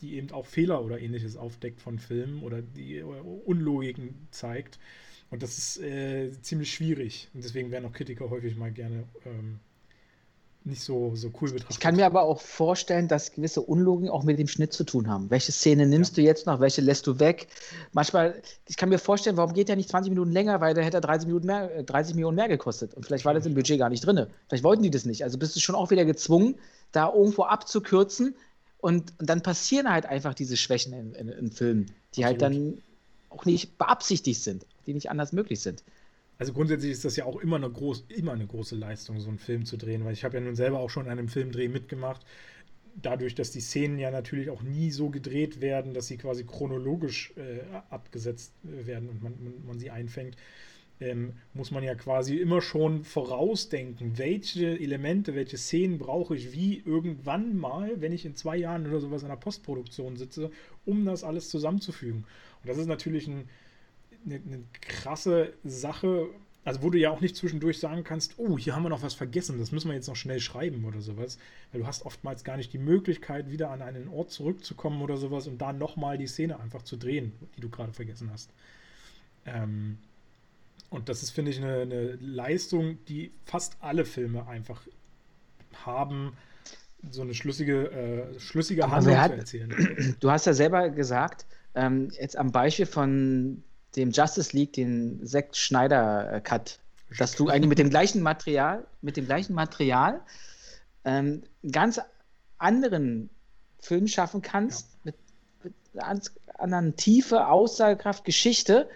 die 0.01 0.15
eben 0.15 0.31
auch 0.31 0.45
Fehler 0.45 0.83
oder 0.83 0.99
ähnliches 0.99 1.37
aufdeckt 1.37 1.81
von 1.81 1.99
Filmen 1.99 2.43
oder 2.43 2.61
die 2.61 3.01
Unlogiken 3.01 4.27
zeigt. 4.31 4.79
Und 5.29 5.43
das 5.43 5.57
ist 5.57 5.81
äh, 5.81 6.31
ziemlich 6.41 6.73
schwierig. 6.73 7.29
Und 7.33 7.43
deswegen 7.43 7.71
werden 7.71 7.85
auch 7.85 7.93
Kritiker 7.93 8.29
häufig 8.29 8.57
mal 8.57 8.71
gerne 8.71 9.05
ähm, 9.25 9.59
nicht 10.63 10.83
so, 10.83 11.15
so 11.15 11.31
cool 11.41 11.49
betrachtet. 11.49 11.71
Ich 11.71 11.79
kann 11.79 11.95
mir 11.95 12.05
aber 12.05 12.21
auch 12.21 12.39
vorstellen, 12.39 13.07
dass 13.07 13.31
gewisse 13.31 13.61
Unlogen 13.61 14.09
auch 14.09 14.23
mit 14.23 14.37
dem 14.37 14.47
Schnitt 14.47 14.73
zu 14.73 14.83
tun 14.83 15.07
haben. 15.07 15.29
Welche 15.31 15.51
Szene 15.51 15.87
nimmst 15.87 16.17
ja. 16.17 16.21
du 16.21 16.27
jetzt 16.27 16.45
noch, 16.45 16.59
welche 16.59 16.81
lässt 16.81 17.07
du 17.07 17.19
weg? 17.19 17.47
Manchmal, 17.93 18.41
ich 18.67 18.77
kann 18.77 18.89
mir 18.89 18.99
vorstellen, 18.99 19.37
warum 19.37 19.53
geht 19.53 19.69
der 19.69 19.75
nicht 19.75 19.89
20 19.89 20.11
Minuten 20.11 20.31
länger, 20.31 20.61
weil 20.61 20.73
der 20.73 20.83
hätte 20.83 21.01
30, 21.01 21.27
Minuten 21.27 21.47
mehr, 21.47 21.83
30 21.83 22.11
äh, 22.11 22.15
Millionen 22.15 22.35
mehr 22.35 22.47
gekostet. 22.47 22.93
Und 22.93 23.05
vielleicht 23.05 23.25
war 23.25 23.33
das 23.33 23.45
im 23.45 23.55
Budget 23.55 23.79
gar 23.79 23.89
nicht 23.89 24.05
drin. 24.05 24.27
Vielleicht 24.47 24.63
wollten 24.63 24.83
die 24.83 24.91
das 24.91 25.05
nicht. 25.05 25.23
Also 25.23 25.39
bist 25.39 25.55
du 25.55 25.59
schon 25.59 25.75
auch 25.75 25.89
wieder 25.89 26.05
gezwungen, 26.05 26.55
da 26.91 27.11
irgendwo 27.11 27.43
abzukürzen. 27.43 28.35
Und, 28.81 29.13
und 29.19 29.29
dann 29.29 29.43
passieren 29.43 29.89
halt 29.89 30.05
einfach 30.05 30.33
diese 30.33 30.57
Schwächen 30.57 30.93
in, 30.93 31.13
in, 31.13 31.29
in 31.29 31.51
Filmen, 31.51 31.91
die 32.15 32.25
halt 32.25 32.41
Absolut. 32.41 32.65
halt 32.65 32.77
dann 32.77 32.83
auch 33.29 33.45
nicht 33.45 33.77
beabsichtigt 33.77 34.41
sind 34.41 34.65
die 34.85 34.93
nicht 34.93 35.09
anders 35.09 35.33
möglich 35.33 35.59
sind. 35.59 35.83
Also 36.37 36.53
grundsätzlich 36.53 36.91
ist 36.91 37.05
das 37.05 37.15
ja 37.15 37.25
auch 37.25 37.39
immer 37.39 37.57
eine, 37.57 37.69
groß, 37.69 38.05
immer 38.09 38.31
eine 38.31 38.47
große 38.47 38.75
Leistung, 38.75 39.19
so 39.19 39.29
einen 39.29 39.37
Film 39.37 39.65
zu 39.65 39.77
drehen, 39.77 40.03
weil 40.05 40.13
ich 40.13 40.23
habe 40.23 40.37
ja 40.37 40.41
nun 40.41 40.55
selber 40.55 40.79
auch 40.79 40.89
schon 40.89 41.05
an 41.05 41.11
einem 41.11 41.27
Filmdreh 41.27 41.67
mitgemacht. 41.67 42.25
Dadurch, 42.95 43.35
dass 43.35 43.51
die 43.51 43.61
Szenen 43.61 43.99
ja 43.99 44.11
natürlich 44.11 44.49
auch 44.49 44.63
nie 44.63 44.91
so 44.91 45.09
gedreht 45.09 45.61
werden, 45.61 45.93
dass 45.93 46.07
sie 46.07 46.17
quasi 46.17 46.43
chronologisch 46.43 47.31
äh, 47.37 47.59
abgesetzt 47.89 48.53
werden 48.63 49.07
und 49.07 49.23
man, 49.23 49.33
man, 49.41 49.53
man 49.65 49.79
sie 49.79 49.91
einfängt, 49.91 50.35
ähm, 51.01 51.33
muss 51.53 51.71
man 51.71 51.83
ja 51.83 51.95
quasi 51.95 52.37
immer 52.37 52.61
schon 52.61 53.03
vorausdenken, 53.03 54.17
welche 54.17 54.79
Elemente, 54.79 55.33
welche 55.33 55.57
Szenen 55.57 55.97
brauche 55.97 56.35
ich 56.35 56.53
wie 56.53 56.81
irgendwann 56.85 57.57
mal, 57.57 57.99
wenn 57.99 58.13
ich 58.13 58.23
in 58.23 58.35
zwei 58.35 58.55
Jahren 58.55 58.87
oder 58.87 58.99
sowas 58.99 59.23
in 59.23 59.29
der 59.29 59.35
Postproduktion 59.35 60.15
sitze, 60.15 60.51
um 60.85 61.03
das 61.03 61.23
alles 61.23 61.49
zusammenzufügen. 61.49 62.25
Und 62.61 62.69
das 62.69 62.77
ist 62.77 62.85
natürlich 62.85 63.27
ein, 63.27 63.49
eine, 64.25 64.35
eine 64.35 64.63
krasse 64.79 65.53
Sache, 65.63 66.29
also 66.63 66.83
wo 66.83 66.91
du 66.91 66.99
ja 66.99 67.09
auch 67.09 67.21
nicht 67.21 67.35
zwischendurch 67.35 67.79
sagen 67.79 68.03
kannst, 68.03 68.35
oh, 68.37 68.55
hier 68.59 68.75
haben 68.75 68.83
wir 68.83 68.89
noch 68.89 69.01
was 69.01 69.15
vergessen, 69.15 69.57
das 69.57 69.71
müssen 69.71 69.89
wir 69.89 69.95
jetzt 69.95 70.07
noch 70.07 70.15
schnell 70.15 70.39
schreiben 70.39 70.85
oder 70.85 71.01
sowas. 71.01 71.39
Weil 71.71 71.81
du 71.81 71.87
hast 71.87 72.05
oftmals 72.05 72.43
gar 72.43 72.57
nicht 72.57 72.73
die 72.73 72.77
Möglichkeit, 72.77 73.49
wieder 73.49 73.71
an 73.71 73.81
einen 73.81 74.07
Ort 74.07 74.29
zurückzukommen 74.29 75.01
oder 75.01 75.17
sowas 75.17 75.47
und 75.47 75.59
da 75.59 75.73
nochmal 75.73 76.19
die 76.19 76.27
Szene 76.27 76.59
einfach 76.59 76.83
zu 76.83 76.95
drehen, 76.95 77.31
die 77.57 77.61
du 77.61 77.69
gerade 77.69 77.91
vergessen 77.91 78.29
hast. 78.31 78.51
Ähm, 79.47 79.97
und 80.91 81.07
das 81.07 81.23
ist, 81.23 81.31
finde 81.31 81.51
ich, 81.51 81.57
eine, 81.57 81.81
eine, 81.81 82.15
Leistung, 82.17 83.03
die 83.05 83.31
fast 83.45 83.77
alle 83.79 84.03
Filme 84.03 84.45
einfach 84.47 84.81
haben, 85.85 86.33
so 87.09 87.21
eine 87.21 87.33
schlüssige, 87.33 87.89
äh, 87.91 88.39
schlüssige 88.39 88.91
Handlung 88.91 89.17
hat, 89.17 89.31
zu 89.31 89.37
erzählen. 89.37 90.15
Du 90.19 90.29
hast 90.29 90.45
ja 90.45 90.53
selber 90.53 90.89
gesagt, 90.89 91.45
ähm, 91.75 92.11
jetzt 92.19 92.37
am 92.37 92.51
Beispiel 92.51 92.85
von 92.85 93.63
dem 93.95 94.11
Justice 94.11 94.55
League 94.55 94.73
den 94.73 95.25
Zack 95.25 95.55
Schneider 95.55 96.33
äh, 96.33 96.41
Cut, 96.41 96.79
dass 97.17 97.35
du 97.35 97.47
eigentlich 97.47 97.69
mit 97.69 97.79
dem 97.79 97.89
gleichen 97.89 98.21
Material, 98.21 98.85
mit 99.01 99.15
dem 99.15 99.25
gleichen 99.25 99.53
Material 99.53 100.19
ähm, 101.05 101.43
ganz 101.71 102.01
anderen 102.57 103.29
Film 103.79 104.07
schaffen 104.07 104.41
kannst, 104.41 104.89
ja. 104.91 104.99
mit, 105.05 105.15
mit 105.63 106.03
einer 106.03 106.21
anderen 106.57 106.97
Tiefe, 106.97 107.47
Aussagekraft, 107.47 108.25
Geschichte 108.25 108.89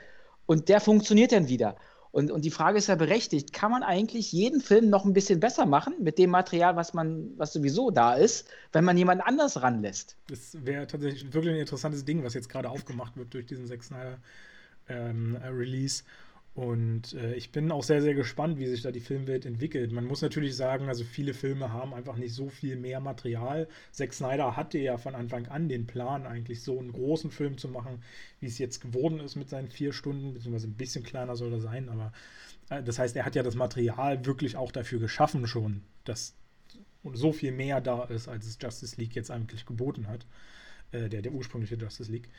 und 0.45 0.69
der 0.69 0.79
funktioniert 0.79 1.31
dann 1.31 1.47
wieder. 1.47 1.75
Und, 2.15 2.31
und 2.31 2.45
die 2.45 2.51
Frage 2.51 2.77
ist 2.77 2.87
ja 2.87 2.95
berechtigt, 2.95 3.51
kann 3.51 3.71
man 3.71 3.83
eigentlich 3.83 4.31
jeden 4.31 4.61
Film 4.61 4.89
noch 4.89 5.03
ein 5.03 5.11
bisschen 5.11 5.41
besser 5.41 5.65
machen 5.65 5.95
mit 5.99 6.17
dem 6.17 6.29
Material, 6.29 6.77
was 6.77 6.93
man, 6.93 7.33
was 7.35 7.51
sowieso 7.51 7.91
da 7.91 8.13
ist, 8.13 8.47
wenn 8.71 8.85
man 8.85 8.97
jemand 8.97 9.21
anders 9.21 9.61
ranlässt? 9.61 10.15
Das 10.29 10.57
wäre 10.65 10.87
tatsächlich 10.87 11.33
wirklich 11.33 11.53
ein 11.53 11.59
interessantes 11.59 12.05
Ding, 12.05 12.23
was 12.23 12.33
jetzt 12.33 12.47
gerade 12.47 12.69
aufgemacht 12.69 13.17
wird 13.17 13.33
durch 13.33 13.45
diesen 13.45 13.67
Zack 13.67 13.83
Snyder 13.83 14.17
ähm, 14.87 15.35
äh, 15.43 15.47
Release. 15.47 16.03
Und 16.55 17.13
äh, 17.15 17.35
ich 17.35 17.51
bin 17.51 17.69
auch 17.69 17.83
sehr, 17.83 18.01
sehr 18.01 18.13
gespannt, 18.13 18.59
wie 18.59 18.67
sich 18.67 18.81
da 18.81 18.91
die 18.91 19.01
Filmwelt 19.01 19.45
entwickelt. 19.45 19.91
Man 19.91 20.05
muss 20.05 20.21
natürlich 20.21 20.55
sagen, 20.55 20.87
also 20.87 21.03
viele 21.03 21.33
Filme 21.33 21.73
haben 21.73 21.93
einfach 21.93 22.15
nicht 22.15 22.33
so 22.33 22.47
viel 22.47 22.77
mehr 22.77 23.01
Material. 23.01 23.67
Zack 23.91 24.13
Snyder 24.13 24.55
hatte 24.55 24.77
ja 24.77 24.97
von 24.97 25.15
Anfang 25.15 25.47
an 25.47 25.67
den 25.67 25.85
Plan, 25.85 26.25
eigentlich 26.25 26.63
so 26.63 26.79
einen 26.79 26.93
großen 26.93 27.29
Film 27.29 27.57
zu 27.57 27.67
machen, 27.67 28.01
wie 28.39 28.45
es 28.45 28.57
jetzt 28.57 28.79
geworden 28.79 29.19
ist 29.19 29.35
mit 29.35 29.49
seinen 29.49 29.67
vier 29.67 29.91
Stunden, 29.91 30.33
beziehungsweise 30.33 30.67
ein 30.67 30.77
bisschen 30.77 31.03
kleiner 31.03 31.35
soll 31.35 31.51
er 31.51 31.59
sein, 31.59 31.89
aber 31.89 32.13
äh, 32.69 32.81
das 32.81 32.99
heißt, 32.99 33.17
er 33.17 33.25
hat 33.25 33.35
ja 33.35 33.43
das 33.43 33.55
Material 33.55 34.25
wirklich 34.25 34.55
auch 34.55 34.71
dafür 34.71 34.99
geschaffen 34.99 35.47
schon, 35.47 35.81
dass 36.05 36.37
so 37.13 37.33
viel 37.33 37.51
mehr 37.51 37.81
da 37.81 38.05
ist, 38.05 38.29
als 38.29 38.47
es 38.47 38.57
Justice 38.61 38.95
League 38.99 39.15
jetzt 39.15 39.29
eigentlich 39.29 39.65
geboten 39.65 40.07
hat. 40.07 40.25
Äh, 40.91 41.09
der, 41.09 41.21
der 41.21 41.33
ursprüngliche 41.33 41.75
Justice 41.75 42.11
League. 42.11 42.29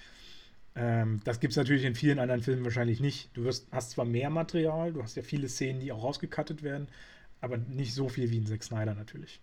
Ähm, 0.76 1.20
das 1.24 1.40
gibt 1.40 1.52
es 1.52 1.56
natürlich 1.56 1.84
in 1.84 1.94
vielen 1.94 2.18
anderen 2.18 2.42
Filmen 2.42 2.62
wahrscheinlich 2.64 3.00
nicht. 3.00 3.30
Du 3.34 3.44
wirst, 3.44 3.66
hast 3.72 3.92
zwar 3.92 4.04
mehr 4.04 4.28
Material, 4.28 4.92
du 4.92 5.02
hast 5.02 5.16
ja 5.16 5.22
viele 5.22 5.48
Szenen, 5.48 5.80
die 5.80 5.90
auch 5.90 6.04
rausgekattet 6.04 6.62
werden, 6.62 6.88
aber 7.40 7.56
nicht 7.56 7.94
so 7.94 8.08
viel 8.08 8.30
wie 8.30 8.36
in 8.36 8.46
Zack 8.46 8.62
Snyder 8.62 8.94
natürlich. 8.94 9.40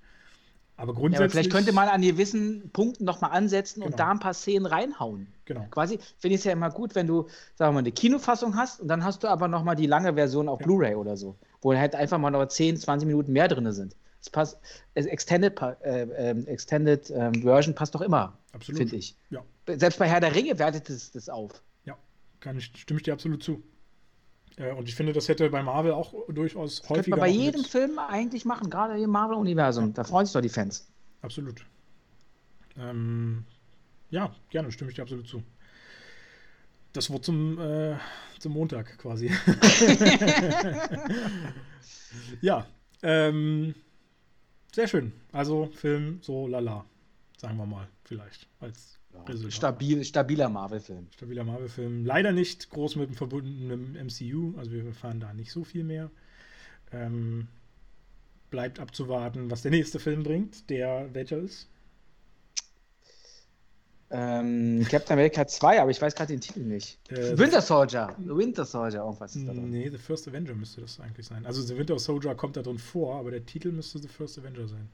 Aber 0.76 0.94
grundsätzlich. 0.94 1.20
Ja, 1.20 1.26
aber 1.26 1.32
vielleicht 1.32 1.52
könnte 1.52 1.72
man 1.72 1.88
an 1.88 2.02
gewissen 2.02 2.70
Punkten 2.72 3.06
nochmal 3.06 3.32
ansetzen 3.32 3.82
genau. 3.82 3.92
und 3.92 4.00
da 4.00 4.12
ein 4.12 4.20
paar 4.20 4.34
Szenen 4.34 4.66
reinhauen. 4.66 5.28
Genau. 5.46 5.66
Quasi 5.70 6.00
finde 6.18 6.36
ich 6.36 6.42
es 6.42 6.46
ja 6.46 6.52
immer 6.52 6.70
gut, 6.70 6.96
wenn 6.96 7.08
du, 7.08 7.28
sagen 7.56 7.70
wir 7.70 7.74
mal, 7.74 7.80
eine 7.80 7.92
Kinofassung 7.92 8.56
hast 8.56 8.82
und 8.82 8.88
dann 8.88 9.04
hast 9.04 9.24
du 9.24 9.28
aber 9.28 9.48
nochmal 9.48 9.76
die 9.76 9.86
lange 9.86 10.14
Version 10.14 10.50
auf 10.50 10.60
ja. 10.60 10.66
Blu-ray 10.66 10.96
oder 10.96 11.16
so, 11.16 11.36
wo 11.62 11.76
halt 11.76 11.96
einfach 11.96 12.18
mal 12.18 12.32
noch 12.32 12.46
10, 12.48 12.78
20 12.78 13.08
Minuten 13.08 13.32
mehr 13.34 13.48
drin 13.48 13.72
sind. 13.72 13.96
Es 14.20 14.30
passt, 14.30 14.60
Extended, 14.96 15.60
äh, 15.62 16.04
äh, 16.04 16.46
Extended 16.46 17.10
äh, 17.10 17.32
Version 17.42 17.76
passt 17.76 17.94
doch 17.94 18.02
immer, 18.02 18.38
finde 18.60 18.96
ich. 18.96 19.16
Ja. 19.30 19.44
Selbst 19.68 20.00
bei 20.00 20.08
Herr 20.08 20.20
der 20.20 20.36
Ringe 20.36 20.58
wertet 20.60 20.90
es 20.90 21.12
das 21.12 21.30
auf. 21.30 21.64
Ja, 21.86 21.98
kann 22.40 22.58
ich, 22.58 22.72
stimme 22.76 23.00
ich 23.00 23.04
dir 23.04 23.14
absolut 23.14 23.44
zu. 23.44 23.64
Äh, 24.58 24.74
und 24.74 24.88
ich 24.88 24.96
finde, 24.96 25.14
das 25.14 25.30
hätte 25.30 25.50
bei 25.50 25.64
Marvel 25.64 25.94
auch 25.94 26.14
durchaus 26.30 26.82
das 26.82 26.90
häufiger. 26.90 26.96
Könnte 26.96 27.10
man 27.12 27.20
bei 27.20 27.30
jedem 27.30 27.64
Film 27.64 28.00
eigentlich 28.00 28.46
machen, 28.46 28.70
gerade 28.70 29.02
im 29.02 29.10
Marvel-Universum. 29.10 29.88
Ja. 29.88 29.94
Da 29.94 30.04
freuen 30.04 30.26
sich 30.26 30.34
doch 30.34 30.42
die 30.42 30.50
Fans. 30.50 30.88
Absolut. 31.22 31.66
Ähm, 32.78 33.46
ja, 34.10 34.36
gerne, 34.50 34.72
stimme 34.72 34.90
ich 34.90 34.96
dir 34.96 35.04
absolut 35.04 35.28
zu. 35.28 35.44
Das 36.92 37.10
Wort 37.10 37.26
zum, 37.26 37.60
äh, 37.60 37.98
zum 38.40 38.54
Montag 38.54 38.98
quasi. 38.98 39.28
ja, 42.42 42.68
ähm, 43.02 43.74
sehr 44.74 44.88
schön. 44.88 45.14
Also 45.32 45.70
Film 45.74 46.20
so 46.22 46.48
lala, 46.48 46.86
sagen 47.38 47.58
wir 47.58 47.66
mal, 47.66 47.88
vielleicht 48.04 48.48
als 48.60 49.00
ja, 49.14 49.52
Stabil, 49.52 50.04
stabiler 50.04 50.50
Marvel-Film. 50.50 51.08
Stabiler 51.14 51.44
Marvel-Film. 51.44 52.06
Leider 52.06 52.32
nicht 52.32 52.70
groß 52.70 52.96
mit 52.98 53.10
dem 53.10 53.16
verbundenen 53.16 53.94
MCU, 53.94 54.58
also 54.58 54.72
wir 54.72 54.86
erfahren 54.86 55.20
da 55.20 55.34
nicht 55.34 55.52
so 55.52 55.64
viel 55.64 55.84
mehr. 55.84 56.10
Ähm, 56.92 57.48
bleibt 58.50 58.80
abzuwarten, 58.80 59.50
was 59.50 59.64
der 59.64 59.72
nächste 59.72 60.00
Film 60.00 60.24
bringt, 60.24 60.70
der 60.70 61.10
welcher 61.14 61.38
ist. 61.40 61.68
Ähm, 64.16 64.86
Captain 64.92 65.14
America 65.14 65.48
2, 65.48 65.82
aber 65.82 65.90
ich 65.90 66.00
weiß 66.00 66.14
gerade 66.14 66.34
den 66.34 66.40
Titel 66.40 66.60
nicht. 66.60 67.00
Äh, 67.12 67.36
Winter 67.36 67.62
Soldier. 67.62 68.16
Winter 68.20 68.64
Soldier, 68.64 69.00
irgendwas 69.00 69.36
ist 69.36 69.48
da 69.48 69.54
drin. 69.54 69.72
Nee, 69.72 69.90
The 69.90 69.98
First 69.98 70.28
Avenger 70.28 70.54
müsste 70.54 70.82
das 70.82 71.00
eigentlich 71.00 71.26
sein. 71.26 71.44
Also 71.48 71.64
The 71.64 71.76
Winter 71.76 71.98
Soldier 71.98 72.36
kommt 72.36 72.56
da 72.56 72.62
drin 72.62 72.78
vor, 72.78 73.16
aber 73.16 73.32
der 73.32 73.44
Titel 73.44 73.72
müsste 73.72 73.98
The 73.98 74.08
First 74.08 74.38
Avenger 74.38 74.68
sein. 74.68 74.88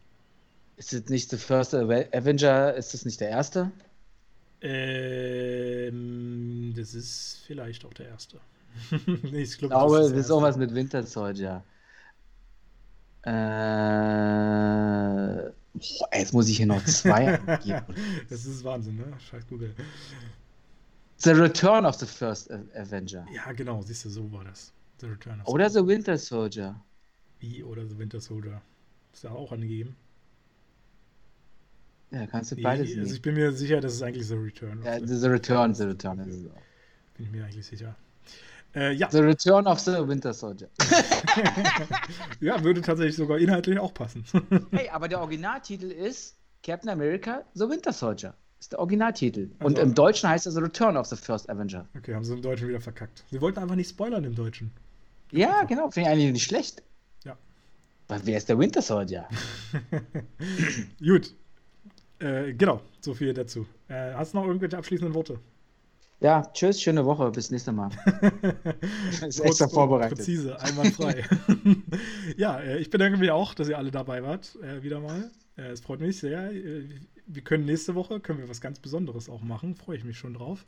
Ist 0.78 0.94
es 0.94 1.10
nicht 1.10 1.30
The 1.30 1.36
First 1.36 1.76
Avenger? 1.76 2.74
Ist 2.76 2.94
das 2.94 3.04
nicht 3.04 3.20
der 3.20 3.28
erste? 3.28 3.72
Ähm, 4.62 5.94
das 6.76 6.94
ist 6.94 7.42
vielleicht 7.46 7.86
auch 7.86 7.94
der 7.94 8.10
erste. 8.10 8.40
nee, 9.24 9.44
ich, 9.44 9.58
glaub, 9.58 9.72
glaube, 9.72 9.98
das 10.00 10.12
ist, 10.12 10.18
ist 10.18 10.30
irgendwas 10.30 10.58
mit 10.58 10.76
Winter 10.76 11.04
Soldier. 11.04 11.64
Äh, 13.24 13.32
boah, 15.74 16.10
jetzt 16.14 16.34
muss 16.34 16.50
ich 16.50 16.58
hier 16.58 16.66
noch 16.66 16.84
zwei 16.86 17.40
angeben. 17.48 17.96
Das 18.30 18.46
ist 18.46 18.64
Wahnsinn, 18.64 18.98
ne? 18.98 19.14
Scheiß 19.30 19.48
Google. 19.48 19.74
The 21.18 21.32
Return 21.32 21.86
of 21.86 21.96
the 21.96 22.06
First 22.06 22.50
Avenger. 22.76 23.26
Ja, 23.34 23.52
genau, 23.52 23.82
siehst 23.82 24.06
du, 24.06 24.10
so 24.10 24.32
war 24.32 24.46
das. 24.46 24.72
The 25.00 25.08
Return 25.08 25.42
of 25.42 25.48
Oder 25.48 25.70
The 25.70 25.86
Winter 25.86 26.18
Soldier. 26.18 26.80
Wie 27.40 27.64
oder 27.64 27.86
The 27.86 27.98
Winter 27.98 28.20
Soldier? 28.22 28.62
Ist 29.14 29.24
da 29.24 29.32
auch 29.32 29.52
angegeben. 29.52 29.96
Ja, 32.12 32.26
kannst 32.28 32.52
du 32.52 32.56
beides 32.62 32.98
Also 32.98 33.14
ich 33.14 33.22
bin 33.22 33.36
mir 33.36 33.52
sicher, 33.52 33.80
dass 33.82 33.94
es 33.94 34.02
eigentlich 34.02 34.28
The 34.28 34.36
Return 34.36 34.82
ja, 34.84 35.00
The 35.00 35.28
Return, 35.28 35.76
The 35.76 35.84
Return 35.84 36.20
ist 36.20 36.44
Bin 36.44 37.26
ich 37.26 37.32
mir 37.32 37.46
eigentlich 37.46 37.66
sicher. 37.66 37.96
Äh, 38.76 38.94
ja. 38.94 39.10
The 39.10 39.20
Return 39.20 39.68
of 39.68 39.80
the 39.80 39.92
Winter 40.08 40.34
Soldier. 40.34 40.70
ja, 42.40 42.64
würde 42.64 42.82
tatsächlich 42.82 43.16
sogar 43.16 43.40
inhaltlich 43.40 43.80
auch 43.80 43.94
passen. 43.94 44.24
hey, 44.72 44.90
aber 44.90 45.08
der 45.08 45.22
Originaltitel 45.22 45.92
ist 45.92 46.36
Captain 46.64 46.90
America 46.90 47.44
The 47.54 47.68
Winter 47.68 47.94
Soldier. 47.94 48.36
Ist 48.60 48.74
der 48.74 48.80
Originaltitel. 48.80 49.50
Also- 49.60 49.66
Und 49.68 49.80
im 49.80 49.96
Deutschen 49.96 50.30
heißt 50.30 50.46
er 50.46 50.52
The 50.52 50.60
Return 50.60 50.98
of 50.98 51.08
the 51.08 51.16
First 51.16 51.50
Avenger. 51.50 51.88
Okay, 51.98 52.14
haben 52.14 52.24
sie 52.24 52.34
im 52.34 52.42
Deutschen 52.42 52.68
wieder 52.68 52.82
verkackt. 52.82 53.24
Sie 53.32 53.42
wollten 53.42 53.60
einfach 53.60 53.76
nicht 53.76 53.90
spoilern 53.90 54.24
im 54.24 54.36
Deutschen. 54.36 54.72
Ja, 55.32 55.64
genau. 55.64 55.90
Finde 55.90 56.10
ich 56.10 56.14
eigentlich 56.14 56.34
nicht 56.34 56.44
schlecht. 56.44 56.84
Ja. 57.24 57.38
Weil 58.08 58.22
wer 58.26 58.38
ist 58.38 58.50
der 58.50 58.60
Winter 58.60 58.82
Soldier? 58.82 59.28
Gut. 61.00 61.34
Äh, 62.20 62.54
genau, 62.54 62.82
so 63.00 63.14
viel 63.14 63.34
dazu. 63.34 63.66
Äh, 63.88 64.14
hast 64.14 64.34
du 64.34 64.40
noch 64.40 64.46
irgendwelche 64.46 64.78
abschließenden 64.78 65.14
Worte? 65.14 65.40
Ja, 66.22 66.50
tschüss, 66.54 66.82
schöne 66.82 67.06
Woche. 67.06 67.32
Bis 67.32 67.50
nächstes 67.50 67.74
Mal. 67.74 67.92
Ist 69.26 69.40
extra 69.40 69.70
vorbereitet. 69.70 70.18
Präzise, 70.18 70.60
einwandfrei. 70.60 71.24
ja, 72.38 72.60
äh, 72.60 72.80
ich 72.80 72.90
bedanke 72.90 73.18
mich 73.18 73.32
auch, 73.32 73.54
dass 73.54 73.70
ihr 73.70 73.78
alle 73.78 73.92
dabei 73.92 74.22
wart, 74.22 74.58
äh, 74.62 74.84
wieder 74.84 75.00
mal. 75.00 75.32
Äh, 75.58 75.70
es 75.70 75.80
freut 75.80 76.02
mich 76.02 76.20
sehr. 76.20 76.52
Wir 77.26 77.42
können 77.44 77.66
nächste 77.66 77.96
Woche, 77.96 78.20
können 78.20 78.40
wir 78.40 78.50
was 78.50 78.60
ganz 78.60 78.80
Besonderes 78.80 79.30
auch 79.30 79.42
machen. 79.42 79.76
Freue 79.76 79.96
ich 79.96 80.04
mich 80.04 80.18
schon 80.18 80.34
drauf. 80.34 80.66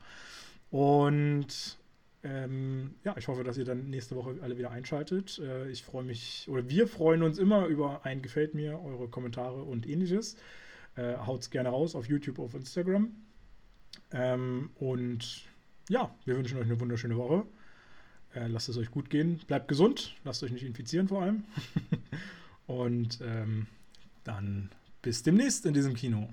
Und 0.70 1.78
ähm, 2.24 2.96
ja, 3.04 3.16
ich 3.18 3.28
hoffe, 3.28 3.44
dass 3.44 3.58
ihr 3.58 3.66
dann 3.66 3.90
nächste 3.90 4.16
Woche 4.16 4.36
alle 4.42 4.58
wieder 4.58 4.72
einschaltet. 4.72 5.40
Äh, 5.40 5.70
ich 5.70 5.84
freue 5.84 6.04
mich, 6.04 6.48
oder 6.50 6.70
wir 6.70 6.88
freuen 6.88 7.24
uns 7.24 7.38
immer 7.40 7.66
über 7.66 8.06
ein 8.06 8.22
Gefällt 8.22 8.54
mir, 8.54 8.80
eure 8.82 9.08
Kommentare 9.08 9.64
und 9.64 9.88
ähnliches. 9.88 10.38
Äh, 10.95 11.18
haut's 11.18 11.50
gerne 11.50 11.70
raus 11.70 11.95
auf 11.95 12.08
YouTube, 12.08 12.40
auf 12.40 12.53
Instagram. 12.53 13.11
Ähm, 14.11 14.72
und 14.76 15.44
ja, 15.90 16.14
wir 16.26 16.38
wünschen 16.38 16.58
euch 16.58 16.66
eine 16.66 16.80
wunderschöne 16.80 17.18
Woche. 17.18 17.45
Äh, 18.34 18.48
lasst 18.48 18.70
es 18.70 18.78
euch 18.78 18.92
gut 18.92 19.10
gehen. 19.10 19.40
Bleibt 19.48 19.68
gesund. 19.68 20.16
Lasst 20.24 20.44
euch 20.44 20.52
nicht 20.52 20.64
infizieren 20.64 21.08
vor 21.08 21.22
allem. 21.22 21.44
und 22.68 23.20
ähm, 23.22 23.68
dann 24.24 24.70
bis 25.02 25.24
demnächst 25.24 25.66
in 25.66 25.74
diesem 25.74 25.95
Kino. 25.95 26.30